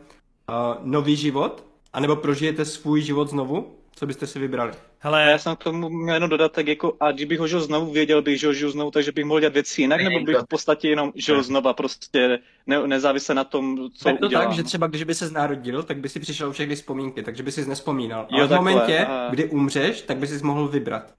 nový 0.83 1.16
život, 1.16 1.66
anebo 1.93 2.16
prožijete 2.16 2.65
svůj 2.65 3.01
život 3.01 3.31
znovu, 3.31 3.77
co 3.97 4.07
byste 4.07 4.27
si 4.27 4.39
vybrali? 4.39 4.73
Hele, 4.99 5.23
já 5.31 5.39
jsem 5.39 5.57
k 5.57 5.65
tomu 5.65 5.89
měl 5.89 6.15
jenom 6.15 6.31
dodatek, 6.31 6.66
jako, 6.66 6.97
a 7.01 7.12
kdybych 7.12 7.39
ho 7.39 7.47
žil 7.47 7.61
znovu, 7.61 7.93
věděl 7.93 8.23
bych, 8.23 8.41
že 8.41 8.47
ho 8.47 8.53
žiju 8.53 8.71
znovu, 8.71 8.91
takže 8.91 9.12
bych 9.12 9.25
mohl 9.25 9.41
dělat 9.41 9.53
věci 9.55 9.81
jinak, 9.81 10.01
Není 10.01 10.15
nebo 10.15 10.27
bych 10.27 10.37
to. 10.37 10.43
v 10.43 10.49
podstatě 10.49 10.89
jenom 10.89 11.12
žil 11.15 11.43
znova, 11.43 11.73
prostě 11.73 12.39
ne, 12.66 12.87
nezávisle 12.87 13.35
na 13.35 13.45
tom, 13.45 13.79
co 13.97 14.09
Je 14.09 14.15
to 14.19 14.27
udělám. 14.27 14.47
tak, 14.47 14.55
že 14.57 14.62
třeba 14.62 14.87
když 14.87 15.05
by 15.05 15.15
se 15.15 15.27
znárodil, 15.27 15.83
tak 15.83 15.99
by 15.99 16.09
si 16.09 16.21
přišel 16.21 16.53
všechny 16.53 16.75
vzpomínky, 16.77 17.23
takže 17.23 17.43
by 17.43 17.53
si 17.53 17.66
nespomínal. 17.69 18.27
Jo, 18.31 18.39
Ale 18.39 18.47
v 18.47 18.51
takhle, 18.51 18.71
momentě, 18.73 19.07
a- 19.07 19.29
kdy 19.31 19.45
umřeš, 19.45 20.03
tak 20.03 20.16
by 20.16 20.27
si 20.27 20.45
mohl 20.45 20.69
vybrat. 20.69 21.12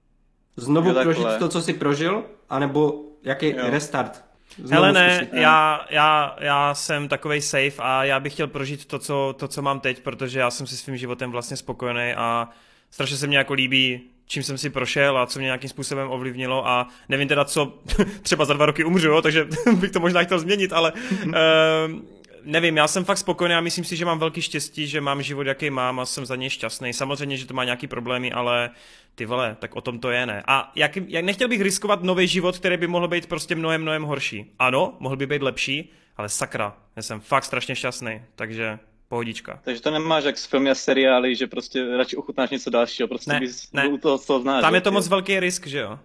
Znovu 0.56 0.88
Jo, 0.88 0.94
takhle. 0.94 1.14
prožít 1.14 1.38
to, 1.38 1.48
co 1.48 1.62
jsi 1.62 1.72
prožil, 1.72 2.24
anebo 2.50 3.02
jaký 3.22 3.46
Jo. 3.48 3.54
restart. 3.58 4.24
Znovu 4.56 4.72
Hele 4.74 4.92
ne, 4.92 5.16
zkusit. 5.16 5.34
já, 5.40 5.86
já, 5.90 6.36
já 6.40 6.74
jsem 6.74 7.08
takovej 7.08 7.40
safe 7.40 7.72
a 7.78 8.04
já 8.04 8.20
bych 8.20 8.32
chtěl 8.32 8.46
prožít 8.46 8.84
to 8.84 8.98
co, 8.98 9.34
to, 9.38 9.48
co 9.48 9.62
mám 9.62 9.80
teď, 9.80 10.00
protože 10.02 10.40
já 10.40 10.50
jsem 10.50 10.66
si 10.66 10.76
svým 10.76 10.96
životem 10.96 11.30
vlastně 11.30 11.56
spokojený 11.56 12.12
a 12.16 12.48
strašně 12.90 13.16
se 13.16 13.26
mě 13.26 13.38
jako 13.38 13.52
líbí, 13.52 14.00
čím 14.26 14.42
jsem 14.42 14.58
si 14.58 14.70
prošel 14.70 15.18
a 15.18 15.26
co 15.26 15.38
mě 15.38 15.46
nějakým 15.46 15.70
způsobem 15.70 16.10
ovlivnilo 16.10 16.68
a 16.68 16.88
nevím 17.08 17.28
teda 17.28 17.44
co, 17.44 17.78
třeba 18.22 18.44
za 18.44 18.54
dva 18.54 18.66
roky 18.66 18.84
umřu, 18.84 19.08
jo, 19.08 19.22
takže 19.22 19.48
bych 19.80 19.90
to 19.90 20.00
možná 20.00 20.22
chtěl 20.22 20.38
změnit, 20.38 20.72
ale 20.72 20.92
uh, 20.92 21.32
nevím, 22.46 22.76
já 22.76 22.88
jsem 22.88 23.04
fakt 23.04 23.18
spokojený 23.18 23.54
a 23.54 23.60
myslím 23.60 23.84
si, 23.84 23.96
že 23.96 24.04
mám 24.04 24.18
velký 24.18 24.42
štěstí, 24.42 24.86
že 24.86 25.00
mám 25.00 25.22
život, 25.22 25.46
jaký 25.46 25.70
mám 25.70 26.00
a 26.00 26.06
jsem 26.06 26.26
za 26.26 26.36
něj 26.36 26.50
šťastný. 26.50 26.92
Samozřejmě, 26.92 27.36
že 27.36 27.46
to 27.46 27.54
má 27.54 27.64
nějaký 27.64 27.86
problémy, 27.86 28.32
ale 28.32 28.70
ty 29.14 29.26
vole, 29.26 29.56
tak 29.58 29.76
o 29.76 29.80
tom 29.80 29.98
to 29.98 30.10
je, 30.10 30.26
ne? 30.26 30.42
A 30.46 30.72
jak, 30.74 30.96
jak 30.96 31.24
nechtěl 31.24 31.48
bych 31.48 31.60
riskovat 31.60 32.02
nový 32.02 32.28
život, 32.28 32.58
který 32.58 32.76
by 32.76 32.86
mohl 32.86 33.08
být 33.08 33.26
prostě 33.26 33.54
mnohem, 33.54 33.82
mnohem 33.82 34.02
horší. 34.02 34.52
Ano, 34.58 34.96
mohl 35.00 35.16
by 35.16 35.26
být 35.26 35.42
lepší, 35.42 35.92
ale 36.16 36.28
sakra, 36.28 36.76
já 36.96 37.02
jsem 37.02 37.20
fakt 37.20 37.44
strašně 37.44 37.76
šťastný, 37.76 38.22
takže 38.36 38.78
pohodička. 39.08 39.60
Takže 39.64 39.82
to 39.82 39.90
nemáš 39.90 40.24
jak 40.24 40.38
s 40.38 40.46
filmy 40.46 40.70
a 40.70 40.74
seriály, 40.74 41.36
že 41.36 41.46
prostě 41.46 41.96
radši 41.96 42.16
ochutnáš 42.16 42.50
něco 42.50 42.70
dalšího, 42.70 43.08
prostě 43.08 43.32
Ne, 43.32 43.40
bys 43.40 43.72
ne. 43.72 43.88
u 43.88 43.98
toho, 43.98 44.18
co 44.18 44.40
znáš. 44.40 44.60
Tam 44.60 44.74
je 44.74 44.80
to 44.80 44.92
moc 44.92 45.08
velký 45.08 45.40
risk, 45.40 45.66
že 45.66 45.78
jo? 45.78 45.98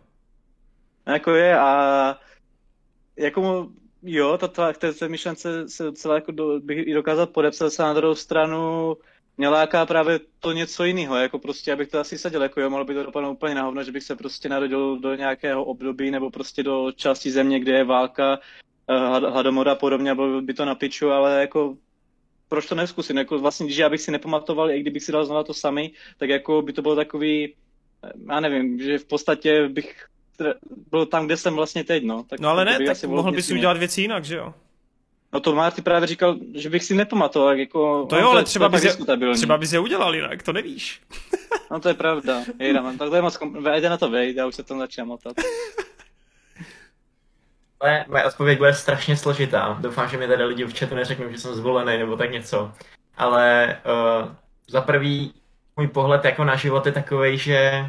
Jako 1.05 1.31
je 1.31 1.59
a 1.59 2.19
jako 3.17 3.69
jo, 4.03 4.37
ta 4.37 4.73
k 4.73 4.77
té 4.77 5.07
myšlence 5.07 5.69
se 5.69 5.83
docela 5.83 6.15
jako 6.15 6.31
do, 6.31 6.59
bych 6.59 6.87
i 6.87 6.93
dokázal 6.93 7.27
podepsat 7.27 7.69
se 7.73 7.83
na 7.83 7.93
druhou 7.93 8.15
stranu 8.15 8.97
mě 9.37 9.47
láká 9.49 9.85
právě 9.85 10.19
to 10.39 10.51
něco 10.51 10.83
jiného, 10.83 11.15
jako 11.15 11.39
prostě, 11.39 11.73
abych 11.73 11.87
to 11.89 11.99
asi 11.99 12.17
sadil, 12.17 12.41
jako 12.41 12.61
jo, 12.61 12.69
mohlo 12.69 12.85
by 12.85 12.93
to 12.93 13.03
dopadnout 13.03 13.31
úplně 13.31 13.55
na 13.55 13.63
hovno, 13.63 13.83
že 13.83 13.91
bych 13.91 14.03
se 14.03 14.15
prostě 14.15 14.49
narodil 14.49 14.99
do 14.99 15.15
nějakého 15.15 15.63
období 15.63 16.11
nebo 16.11 16.29
prostě 16.29 16.63
do 16.63 16.91
části 16.95 17.31
země, 17.31 17.59
kde 17.59 17.71
je 17.71 17.83
válka, 17.83 18.39
eh, 18.87 18.93
hlad- 18.93 19.31
hladomor 19.31 19.69
a 19.69 19.75
podobně, 19.75 20.15
bylo 20.15 20.41
by 20.41 20.53
to 20.53 20.65
na 20.65 20.75
piču, 20.75 21.11
ale 21.11 21.41
jako 21.41 21.75
proč 22.51 22.65
to 22.65 22.75
neskusit, 22.75 23.17
jako 23.17 23.39
vlastně, 23.39 23.65
když 23.65 23.77
já 23.77 23.89
bych 23.89 24.01
si 24.01 24.11
nepamatoval, 24.11 24.71
i 24.71 24.81
kdybych 24.81 25.03
si 25.03 25.11
dal 25.11 25.25
znova 25.25 25.43
to 25.43 25.53
samý, 25.53 25.93
tak 26.17 26.29
jako 26.29 26.61
by 26.61 26.73
to 26.73 26.81
bylo 26.81 26.95
takový, 26.95 27.53
já 28.29 28.39
nevím, 28.39 28.79
že 28.79 28.97
v 28.97 29.05
podstatě 29.05 29.69
bych 29.69 30.05
byl 30.91 31.05
tam, 31.05 31.25
kde 31.25 31.37
jsem 31.37 31.53
vlastně 31.55 31.83
teď, 31.83 32.03
no. 32.03 32.23
Tak 32.23 32.39
No 32.39 32.49
ale 32.49 32.65
ne, 32.65 32.79
tak 32.85 33.03
mohl 33.03 33.31
bys 33.31 33.51
udělat 33.51 33.77
věci 33.77 34.01
jinak, 34.01 34.25
že 34.25 34.35
jo? 34.35 34.53
No 35.33 35.39
to 35.39 35.55
Marty 35.55 35.81
právě 35.81 36.07
říkal, 36.07 36.35
že 36.53 36.69
bych 36.69 36.83
si 36.83 36.95
nepamatoval, 36.95 37.49
jak 37.49 37.59
jako... 37.59 38.05
To 38.09 38.17
jo, 38.17 38.29
ale 38.29 38.43
třeba 38.43 38.69
bys, 38.69 38.97
tak 39.05 39.21
je, 39.21 39.33
třeba 39.33 39.57
bys 39.57 39.73
je 39.73 39.79
udělal 39.79 40.15
jinak, 40.15 40.43
to 40.43 40.53
nevíš. 40.53 41.01
No 41.71 41.79
to 41.79 41.87
je 41.87 41.93
pravda, 41.93 42.43
Jejda, 42.59 42.93
tak 42.97 43.09
to 43.09 43.15
je 43.15 43.21
moc, 43.21 43.37
kom... 43.37 43.63
vejde 43.63 43.89
na 43.89 43.97
to 43.97 44.09
vejde, 44.09 44.41
já 44.41 44.47
už 44.47 44.55
se 44.55 44.63
tam 44.63 44.79
začínám 44.79 45.07
motat. 45.07 45.35
Ale 47.81 48.05
moje 48.07 48.25
odpověď 48.25 48.57
bude 48.57 48.73
strašně 48.73 49.17
složitá. 49.17 49.77
Doufám, 49.79 50.09
že 50.09 50.17
mi 50.17 50.27
tady 50.27 50.43
lidi 50.43 50.63
v 50.63 50.79
chatu 50.79 50.95
neřeknou, 50.95 51.31
že 51.31 51.37
jsem 51.37 51.53
zvolený 51.53 51.97
nebo 51.97 52.17
tak 52.17 52.31
něco. 52.31 52.71
Ale 53.17 53.77
uh, 53.85 54.29
za 54.67 54.81
prvý, 54.81 55.33
můj 55.77 55.87
pohled 55.87 56.25
jako 56.25 56.43
na 56.43 56.55
život 56.55 56.85
je 56.85 56.91
takový, 56.91 57.37
že 57.37 57.85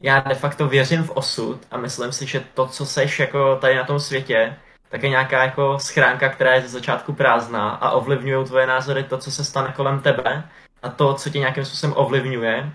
já 0.00 0.20
de 0.20 0.34
facto 0.34 0.68
věřím 0.68 1.04
v 1.04 1.10
osud 1.10 1.60
a 1.70 1.76
myslím 1.76 2.12
si, 2.12 2.26
že 2.26 2.44
to, 2.54 2.66
co 2.66 2.86
seš 2.86 3.18
jako 3.18 3.56
tady 3.56 3.74
na 3.74 3.84
tom 3.84 4.00
světě, 4.00 4.56
tak 4.88 5.02
je 5.02 5.08
nějaká 5.08 5.42
jako 5.42 5.78
schránka, 5.78 6.28
která 6.28 6.54
je 6.54 6.60
ze 6.60 6.68
začátku 6.68 7.12
prázdná 7.12 7.70
a 7.70 7.90
ovlivňují 7.90 8.46
tvoje 8.46 8.66
názory 8.66 9.04
to, 9.04 9.18
co 9.18 9.30
se 9.30 9.44
stane 9.44 9.72
kolem 9.76 10.00
tebe 10.00 10.48
a 10.82 10.88
to, 10.88 11.14
co 11.14 11.30
tě 11.30 11.38
nějakým 11.38 11.64
způsobem 11.64 11.96
ovlivňuje. 11.96 12.72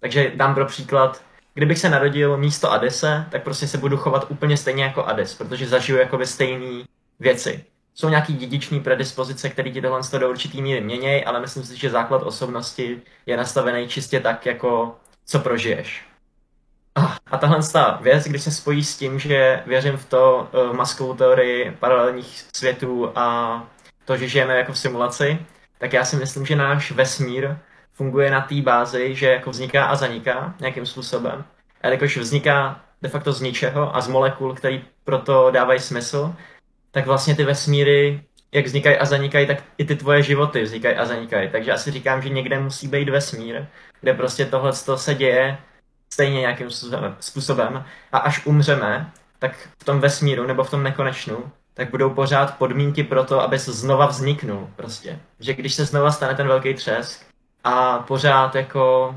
Takže 0.00 0.32
dám 0.34 0.54
pro 0.54 0.66
příklad, 0.66 1.22
kdybych 1.54 1.78
se 1.78 1.88
narodil 1.88 2.36
místo 2.36 2.72
Adise, 2.72 3.26
tak 3.30 3.42
prostě 3.42 3.68
se 3.68 3.78
budu 3.78 3.96
chovat 3.96 4.26
úplně 4.28 4.56
stejně 4.56 4.84
jako 4.84 5.04
Adis, 5.04 5.34
protože 5.34 5.68
zažiju 5.68 5.98
jakoby 5.98 6.26
stejné 6.26 6.84
věci. 7.20 7.64
Jsou 7.94 8.08
nějaký 8.08 8.34
dědiční 8.34 8.80
predispozice, 8.80 9.48
které 9.48 9.70
ti 9.70 9.82
tohle 9.82 10.00
do 10.18 10.30
určitý 10.30 10.62
míry 10.62 10.80
měnějí, 10.80 11.24
ale 11.24 11.40
myslím 11.40 11.64
si, 11.64 11.76
že 11.76 11.90
základ 11.90 12.22
osobnosti 12.22 13.02
je 13.26 13.36
nastavený 13.36 13.88
čistě 13.88 14.20
tak, 14.20 14.46
jako 14.46 14.96
co 15.26 15.38
prožiješ. 15.38 16.04
A 17.30 17.38
tahle 17.38 17.58
ta 17.72 17.98
věc, 18.02 18.24
když 18.24 18.42
se 18.42 18.50
spojí 18.50 18.84
s 18.84 18.96
tím, 18.96 19.18
že 19.18 19.62
věřím 19.66 19.96
v 19.96 20.04
to, 20.04 20.48
eh, 20.52 20.68
v 20.68 20.72
maskovou 20.72 21.14
teorii 21.14 21.76
paralelních 21.80 22.44
světů 22.54 23.12
a 23.14 23.66
to, 24.04 24.16
že 24.16 24.28
žijeme 24.28 24.56
jako 24.56 24.72
v 24.72 24.78
simulaci, 24.78 25.38
tak 25.78 25.92
já 25.92 26.04
si 26.04 26.16
myslím, 26.16 26.46
že 26.46 26.56
náš 26.56 26.92
vesmír 26.92 27.56
funguje 28.00 28.30
na 28.30 28.40
té 28.40 28.62
bázi, 28.62 29.14
že 29.14 29.26
jako 29.26 29.50
vzniká 29.50 29.84
a 29.84 29.96
zaniká 29.96 30.54
nějakým 30.60 30.86
způsobem. 30.86 31.44
A 31.80 31.88
jakož 31.88 32.16
vzniká 32.16 32.80
de 33.02 33.08
facto 33.08 33.32
z 33.32 33.40
ničeho 33.40 33.96
a 33.96 34.00
z 34.00 34.08
molekul, 34.08 34.54
který 34.54 34.84
proto 35.04 35.50
dávají 35.50 35.80
smysl, 35.80 36.34
tak 36.90 37.06
vlastně 37.06 37.36
ty 37.36 37.44
vesmíry, 37.44 38.22
jak 38.52 38.66
vznikají 38.66 38.96
a 38.96 39.04
zanikají, 39.04 39.46
tak 39.46 39.58
i 39.78 39.84
ty 39.84 39.96
tvoje 39.96 40.22
životy 40.22 40.62
vznikají 40.62 40.96
a 40.96 41.04
zanikají. 41.04 41.50
Takže 41.50 41.72
asi 41.72 41.90
říkám, 41.90 42.22
že 42.22 42.28
někde 42.28 42.60
musí 42.60 42.88
být 42.88 43.08
vesmír, 43.08 43.66
kde 44.00 44.14
prostě 44.14 44.46
tohle 44.46 44.72
se 44.72 45.14
děje 45.14 45.58
stejně 46.12 46.40
nějakým 46.40 46.70
způsobem- 47.20 47.84
a 48.12 48.18
až 48.18 48.46
umřeme, 48.46 49.10
tak 49.38 49.68
v 49.78 49.84
tom 49.84 50.00
vesmíru 50.00 50.46
nebo 50.46 50.64
v 50.64 50.70
tom 50.70 50.82
nekonečnu, 50.82 51.52
tak 51.74 51.90
budou 51.90 52.10
pořád 52.10 52.58
podmínky 52.58 53.04
pro 53.04 53.24
to, 53.24 53.40
aby 53.40 53.58
se 53.58 53.72
znova 53.72 54.06
vzniknul 54.06 54.70
prostě. 54.76 55.18
Že 55.40 55.54
když 55.54 55.74
se 55.74 55.84
znova 55.84 56.10
stane 56.10 56.34
ten 56.34 56.48
velký 56.48 56.74
třesk 56.74 57.29
a 57.64 57.98
pořád 57.98 58.54
jako, 58.54 59.14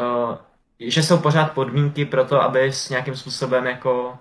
uh, 0.00 0.36
že 0.78 1.02
jsou 1.02 1.18
pořád 1.18 1.52
podmínky 1.52 2.04
pro 2.04 2.24
to, 2.24 2.42
aby 2.42 2.72
s 2.72 2.88
nějakým 2.88 3.16
způsobem 3.16 3.66
jako 3.66 4.18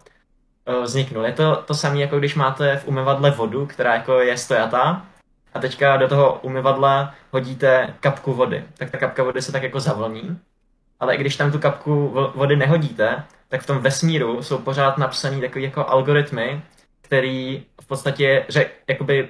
uh, 0.68 0.84
vzniknul. 0.84 1.26
Je 1.26 1.32
to 1.32 1.56
to 1.56 1.74
samé, 1.74 2.00
jako 2.00 2.20
když 2.20 2.36
máte 2.36 2.78
v 2.78 2.88
umyvadle 2.88 3.32
vodu, 3.32 3.66
která 3.66 3.94
jako 3.94 4.20
je 4.20 4.38
stojatá, 4.38 5.06
a 5.54 5.60
teďka 5.60 5.98
do 5.98 6.08
toho 6.08 6.40
umyvadla 6.42 7.14
hodíte 7.32 7.94
kapku 8.00 8.34
vody. 8.34 8.64
Tak 8.78 8.90
ta 8.90 8.98
kapka 8.98 9.24
vody 9.24 9.42
se 9.42 9.52
tak 9.52 9.64
jako 9.64 9.80
zavlní, 9.80 10.40
ale 11.00 11.16
i 11.16 11.18
když 11.18 11.36
tam 11.36 11.52
tu 11.52 11.60
kapku 11.60 12.12
vo- 12.16 12.32
vody 12.36 12.56
nehodíte, 12.56 13.24
tak 13.48 13.62
v 13.62 13.66
tom 13.66 13.78
vesmíru 13.78 14.44
jsou 14.44 14.58
pořád 14.58 14.98
napsaný 14.98 15.42
takový 15.42 15.64
jako 15.64 15.86
algoritmy, 15.90 16.62
který 17.02 17.66
v 17.82 17.88
podstatě 17.88 18.46
řek, 18.50 18.72
jakoby 18.88 19.30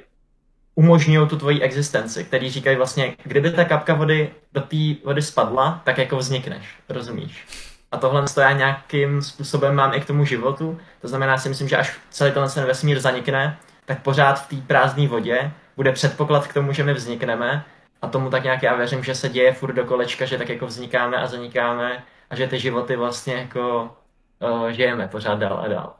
umožňují 0.76 1.28
tu 1.28 1.38
tvoji 1.38 1.62
existenci, 1.62 2.24
který 2.24 2.50
říkají 2.50 2.78
vlastně, 2.78 3.16
kdyby 3.24 3.52
ta 3.52 3.66
kapka 3.66 3.94
vody 3.94 4.30
do 4.54 4.62
té 4.62 4.78
vody 5.06 5.22
spadla, 5.22 5.82
tak 5.84 5.98
jako 5.98 6.18
vznikneš, 6.18 6.68
rozumíš? 6.90 7.46
A 7.92 7.98
tohle 7.98 8.26
to 8.34 8.42
já 8.42 8.52
nějakým 8.52 9.22
způsobem 9.22 9.76
mám 9.76 9.94
i 9.94 10.02
k 10.02 10.06
tomu 10.06 10.26
životu. 10.26 10.80
To 11.02 11.08
znamená, 11.08 11.38
si 11.38 11.50
myslím, 11.50 11.68
že 11.68 11.78
až 11.78 12.00
celý 12.10 12.32
ten 12.32 12.66
vesmír 12.66 13.00
zanikne, 13.00 13.58
tak 13.86 14.02
pořád 14.02 14.34
v 14.34 14.50
té 14.50 14.68
prázdné 14.68 15.08
vodě 15.08 15.52
bude 15.76 15.92
předpoklad 15.92 16.48
k 16.48 16.54
tomu, 16.54 16.74
že 16.74 16.84
my 16.84 16.94
vznikneme. 16.94 17.66
A 18.02 18.08
tomu 18.08 18.30
tak 18.30 18.44
nějak 18.44 18.64
já 18.64 18.76
věřím, 18.76 19.04
že 19.04 19.16
se 19.16 19.30
děje 19.30 19.54
furt 19.54 19.74
do 19.74 19.86
kolečka, 19.86 20.26
že 20.26 20.38
tak 20.38 20.50
jako 20.50 20.66
vznikáme 20.66 21.18
a 21.18 21.28
zanikáme 21.28 22.04
a 22.30 22.36
že 22.36 22.48
ty 22.48 22.60
životy 22.60 22.96
vlastně 22.96 23.34
jako 23.34 23.96
uh, 24.40 24.68
žijeme 24.68 25.08
pořád 25.08 25.40
dál 25.40 25.62
a 25.66 25.68
dál. 25.68 25.94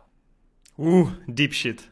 Uh, 0.76 1.12
deep 1.28 1.54
shit. 1.54 1.89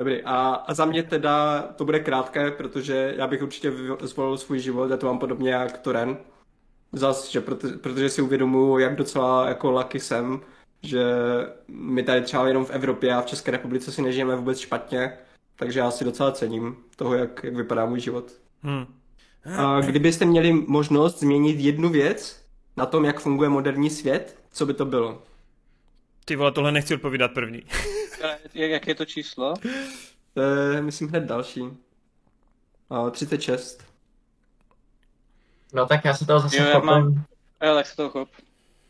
Dobrý, 0.00 0.22
a, 0.22 0.48
a 0.66 0.74
za 0.74 0.84
mě 0.84 1.02
teda 1.02 1.62
to 1.62 1.84
bude 1.84 2.00
krátké, 2.00 2.50
protože 2.50 3.14
já 3.16 3.26
bych 3.26 3.42
určitě 3.42 3.72
zvolil 4.00 4.38
svůj 4.38 4.58
život, 4.58 4.90
já 4.90 4.96
to 4.96 5.06
mám 5.06 5.18
podobně 5.18 5.50
jak 5.50 5.78
Toren. 5.78 6.18
Zas, 6.92 7.30
že 7.30 7.40
proto, 7.40 7.68
protože 7.80 8.08
si 8.08 8.22
uvědomuji, 8.22 8.78
jak 8.78 8.96
docela 8.96 9.48
jako 9.48 9.70
lucky 9.70 10.00
jsem, 10.00 10.40
že 10.82 11.04
my 11.68 12.02
tady 12.02 12.20
třeba 12.20 12.48
jenom 12.48 12.64
v 12.64 12.70
Evropě 12.70 13.14
a 13.14 13.20
v 13.20 13.26
České 13.26 13.50
republice 13.50 13.92
si 13.92 14.02
nežijeme 14.02 14.36
vůbec 14.36 14.58
špatně, 14.58 15.12
takže 15.56 15.80
já 15.80 15.90
si 15.90 16.04
docela 16.04 16.32
cením 16.32 16.76
toho, 16.96 17.14
jak, 17.14 17.44
jak 17.44 17.54
vypadá 17.54 17.86
můj 17.86 18.00
život. 18.00 18.32
Hmm. 18.62 18.86
A 19.56 19.80
kdybyste 19.80 20.24
měli 20.24 20.52
možnost 20.52 21.20
změnit 21.20 21.60
jednu 21.60 21.88
věc 21.88 22.44
na 22.76 22.86
tom, 22.86 23.04
jak 23.04 23.20
funguje 23.20 23.48
moderní 23.48 23.90
svět, 23.90 24.38
co 24.52 24.66
by 24.66 24.74
to 24.74 24.84
bylo? 24.84 25.22
Ty 26.24 26.36
vole, 26.36 26.52
tohle 26.52 26.72
nechci 26.72 26.94
odpovídat 26.94 27.32
první. 27.32 27.62
Jak 28.54 28.86
je 28.86 28.94
to 28.94 29.04
číslo? 29.04 29.54
To 30.34 30.40
je, 30.40 30.82
myslím, 30.82 31.08
hned 31.08 31.24
další. 31.24 31.62
A 32.90 33.10
36. 33.10 33.84
No 35.72 35.86
tak 35.86 36.04
já 36.04 36.14
se 36.14 36.26
toho 36.26 36.40
zase 36.40 36.56
jo, 36.56 36.64
chopím. 36.72 36.86
Mám... 36.86 37.24
Jo, 37.64 37.74
tak 37.74 37.86
se 37.86 37.96
toho 37.96 38.10
chop. 38.10 38.28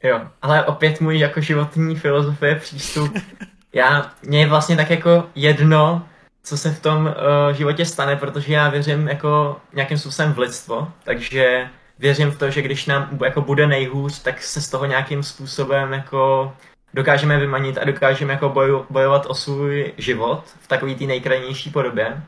Jo, 0.03 0.29
ale 0.43 0.65
opět 0.65 1.01
můj 1.01 1.19
jako 1.19 1.41
životní 1.41 1.97
filozofie, 1.97 2.57
přístup. 2.57 3.19
Já, 3.73 4.13
mě 4.23 4.41
je 4.41 4.47
vlastně 4.47 4.77
tak 4.77 4.91
jako 4.91 5.31
jedno, 5.35 6.09
co 6.43 6.59
se 6.59 6.71
v 6.71 6.83
tom 6.83 7.07
uh, 7.07 7.57
životě 7.57 7.87
stane, 7.87 8.17
protože 8.17 8.53
já 8.53 8.69
věřím 8.69 9.09
jako 9.09 9.61
nějakým 9.73 9.99
způsobem 9.99 10.33
v 10.33 10.39
lidstvo, 10.39 10.93
takže 11.05 11.71
věřím 11.99 12.31
v 12.31 12.39
to, 12.39 12.51
že 12.51 12.63
když 12.63 12.87
nám 12.87 13.19
jako 13.25 13.41
bude 13.41 13.67
nejhůř, 13.67 14.23
tak 14.23 14.43
se 14.43 14.61
z 14.61 14.71
toho 14.71 14.87
nějakým 14.87 15.23
způsobem 15.23 15.93
jako 15.93 16.53
dokážeme 16.95 17.39
vymanit 17.39 17.79
a 17.79 17.85
dokážeme 17.85 18.33
jako 18.33 18.49
boju, 18.49 18.87
bojovat 18.91 19.27
o 19.27 19.35
svůj 19.35 19.93
život 19.97 20.45
v 20.61 20.69
takové 20.69 20.95
té 20.95 21.05
nejkrajnější 21.05 21.71
podobě. 21.71 22.23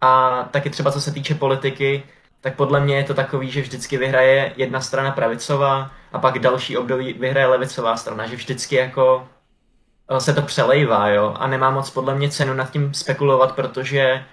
A 0.00 0.42
taky 0.50 0.70
třeba 0.70 0.92
co 0.92 1.00
se 1.00 1.12
týče 1.12 1.34
politiky, 1.34 2.02
tak 2.40 2.56
podle 2.56 2.80
mě 2.80 2.96
je 2.96 3.04
to 3.04 3.14
takový, 3.14 3.50
že 3.50 3.62
vždycky 3.62 3.96
vyhraje 3.96 4.52
jedna 4.56 4.80
strana 4.80 5.10
pravicová 5.10 5.90
a 6.12 6.18
pak 6.18 6.38
další 6.38 6.76
období 6.76 7.12
vyhraje 7.12 7.46
levicová 7.46 7.96
strana, 7.96 8.26
že 8.26 8.36
vždycky 8.36 8.76
jako 8.76 9.28
eh, 10.10 10.20
se 10.20 10.34
to 10.34 10.42
přelejvá, 10.42 11.08
jo, 11.08 11.34
a 11.38 11.46
nemá 11.46 11.70
moc 11.70 11.90
podle 11.90 12.14
mě 12.14 12.30
cenu 12.30 12.54
nad 12.54 12.70
tím 12.70 12.94
spekulovat, 12.94 13.54
protože 13.54 14.24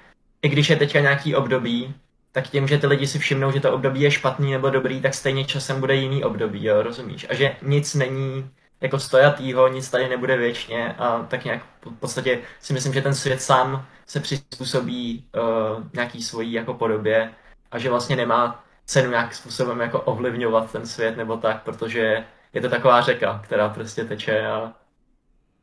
i 0.41 0.49
když 0.49 0.69
je 0.69 0.75
teďka 0.75 0.99
nějaký 0.99 1.35
období, 1.35 1.95
tak 2.31 2.47
tím, 2.47 2.67
že 2.67 2.77
ty 2.77 2.87
lidi 2.87 3.07
si 3.07 3.19
všimnou, 3.19 3.51
že 3.51 3.59
to 3.59 3.73
období 3.73 4.01
je 4.01 4.11
špatný 4.11 4.51
nebo 4.51 4.69
dobrý, 4.69 5.01
tak 5.01 5.13
stejně 5.13 5.45
časem 5.45 5.79
bude 5.79 5.95
jiný 5.95 6.23
období, 6.23 6.65
jo, 6.65 6.81
rozumíš? 6.81 7.27
A 7.29 7.33
že 7.33 7.55
nic 7.61 7.95
není 7.95 8.49
jako 8.81 8.99
stojatýho, 8.99 9.67
nic 9.67 9.89
tady 9.89 10.09
nebude 10.09 10.37
věčně 10.37 10.93
a 10.93 11.23
tak 11.29 11.45
nějak 11.45 11.61
v 11.85 11.99
podstatě 11.99 12.39
si 12.59 12.73
myslím, 12.73 12.93
že 12.93 13.01
ten 13.01 13.15
svět 13.15 13.41
sám 13.41 13.85
se 14.05 14.19
přizpůsobí 14.19 15.25
uh, 15.35 15.83
nějaký 15.93 16.23
svojí 16.23 16.53
jako 16.53 16.73
podobě 16.73 17.33
a 17.71 17.79
že 17.79 17.89
vlastně 17.89 18.15
nemá 18.15 18.63
cenu 18.85 19.09
nějakým 19.09 19.33
způsobem 19.33 19.79
jako 19.79 20.01
ovlivňovat 20.01 20.71
ten 20.71 20.85
svět 20.87 21.17
nebo 21.17 21.37
tak, 21.37 21.63
protože 21.63 22.23
je 22.53 22.61
to 22.61 22.69
taková 22.69 23.01
řeka, 23.01 23.41
která 23.43 23.69
prostě 23.69 24.03
teče 24.03 24.45
a, 24.45 24.73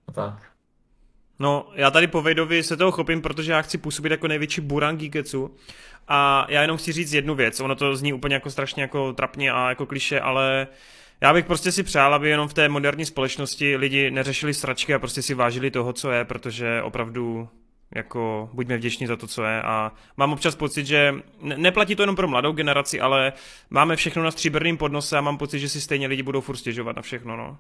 a 0.09 0.13
tak. 0.13 0.35
No, 1.39 1.67
já 1.75 1.91
tady 1.91 2.07
po 2.07 2.23
Vejdovi 2.23 2.63
se 2.63 2.77
toho 2.77 2.93
chopím, 2.93 3.23
protože 3.23 3.53
já 3.53 3.63
chci 3.63 3.79
působit 3.79 4.11
jako 4.11 4.29
největší 4.29 4.61
buran 4.61 4.97
Geeketsu 4.97 5.57
a 6.09 6.47
já 6.49 6.63
jenom 6.63 6.77
chci 6.77 6.93
říct 6.93 7.13
jednu 7.13 7.35
věc, 7.35 7.61
ono 7.61 7.75
to 7.75 7.97
zní 7.97 8.13
úplně 8.13 8.35
jako 8.35 8.51
strašně 8.51 8.83
jako 8.83 9.13
trapně 9.13 9.53
a 9.53 9.69
jako 9.69 9.87
kliše, 9.87 10.21
ale 10.21 10.67
já 11.21 11.33
bych 11.33 11.45
prostě 11.45 11.73
si 11.73 11.83
přál, 11.83 12.15
aby 12.15 12.29
jenom 12.29 12.49
v 12.49 12.55
té 12.55 12.69
moderní 12.69 13.05
společnosti 13.05 13.77
lidi 13.77 14.11
neřešili 14.11 14.55
sračky 14.55 14.95
a 14.95 14.99
prostě 14.99 15.23
si 15.23 15.35
vážili 15.35 15.71
toho, 15.71 15.93
co 15.93 16.11
je, 16.11 16.25
protože 16.25 16.83
opravdu 16.83 17.49
jako 17.95 18.51
buďme 18.53 18.77
vděční 18.77 19.07
za 19.07 19.17
to, 19.17 19.27
co 19.27 19.45
je 19.45 19.63
a 19.63 19.93
mám 20.17 20.33
občas 20.33 20.57
pocit, 20.57 20.87
že 20.87 21.15
neplatí 21.41 21.97
to 21.97 22.03
jenom 22.03 22.17
pro 22.17 22.29
mladou 22.29 22.53
generaci, 22.53 23.01
ale 23.01 23.33
máme 23.71 23.97
všechno 23.97 24.23
na 24.23 24.31
stříbrným 24.31 24.77
podnose 24.77 25.19
a 25.19 25.21
mám 25.21 25.39
pocit, 25.39 25.59
že 25.59 25.69
si 25.69 25.81
stejně 25.81 26.07
lidi 26.07 26.23
budou 26.23 26.41
furt 26.41 26.57
stěžovat 26.57 26.97
na 26.97 27.03
všechno, 27.03 27.37
no. 27.37 27.57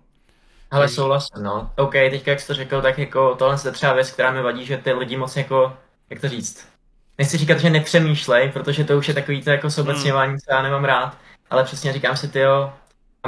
Ale 0.70 0.88
souhlasím, 0.88 1.42
no. 1.42 1.70
OK, 1.76 1.92
teďka 1.92 2.30
jak 2.30 2.40
jsi 2.40 2.46
to 2.46 2.54
řekl, 2.54 2.82
tak 2.82 2.98
jako 2.98 3.34
tohle 3.34 3.56
je 3.64 3.70
třeba 3.70 3.92
věc, 3.92 4.10
která 4.10 4.30
mi 4.30 4.42
vadí, 4.42 4.66
že 4.66 4.76
ty 4.76 4.92
lidi 4.92 5.16
moc 5.16 5.36
jako, 5.36 5.76
jak 6.10 6.20
to 6.20 6.28
říct, 6.28 6.68
nechci 7.18 7.38
říkat, 7.38 7.58
že 7.58 7.70
nepřemýšlej, 7.70 8.52
protože 8.52 8.84
to 8.84 8.98
už 8.98 9.08
je 9.08 9.14
takový 9.14 9.42
to 9.42 9.50
jako 9.50 9.70
sobecněvání, 9.70 10.30
hmm. 10.30 10.38
co 10.38 10.54
já 10.54 10.62
nemám 10.62 10.84
rád, 10.84 11.16
ale 11.50 11.64
přesně 11.64 11.92
říkám 11.92 12.16
si, 12.16 12.28
ty 12.28 12.38
jo, 12.38 12.72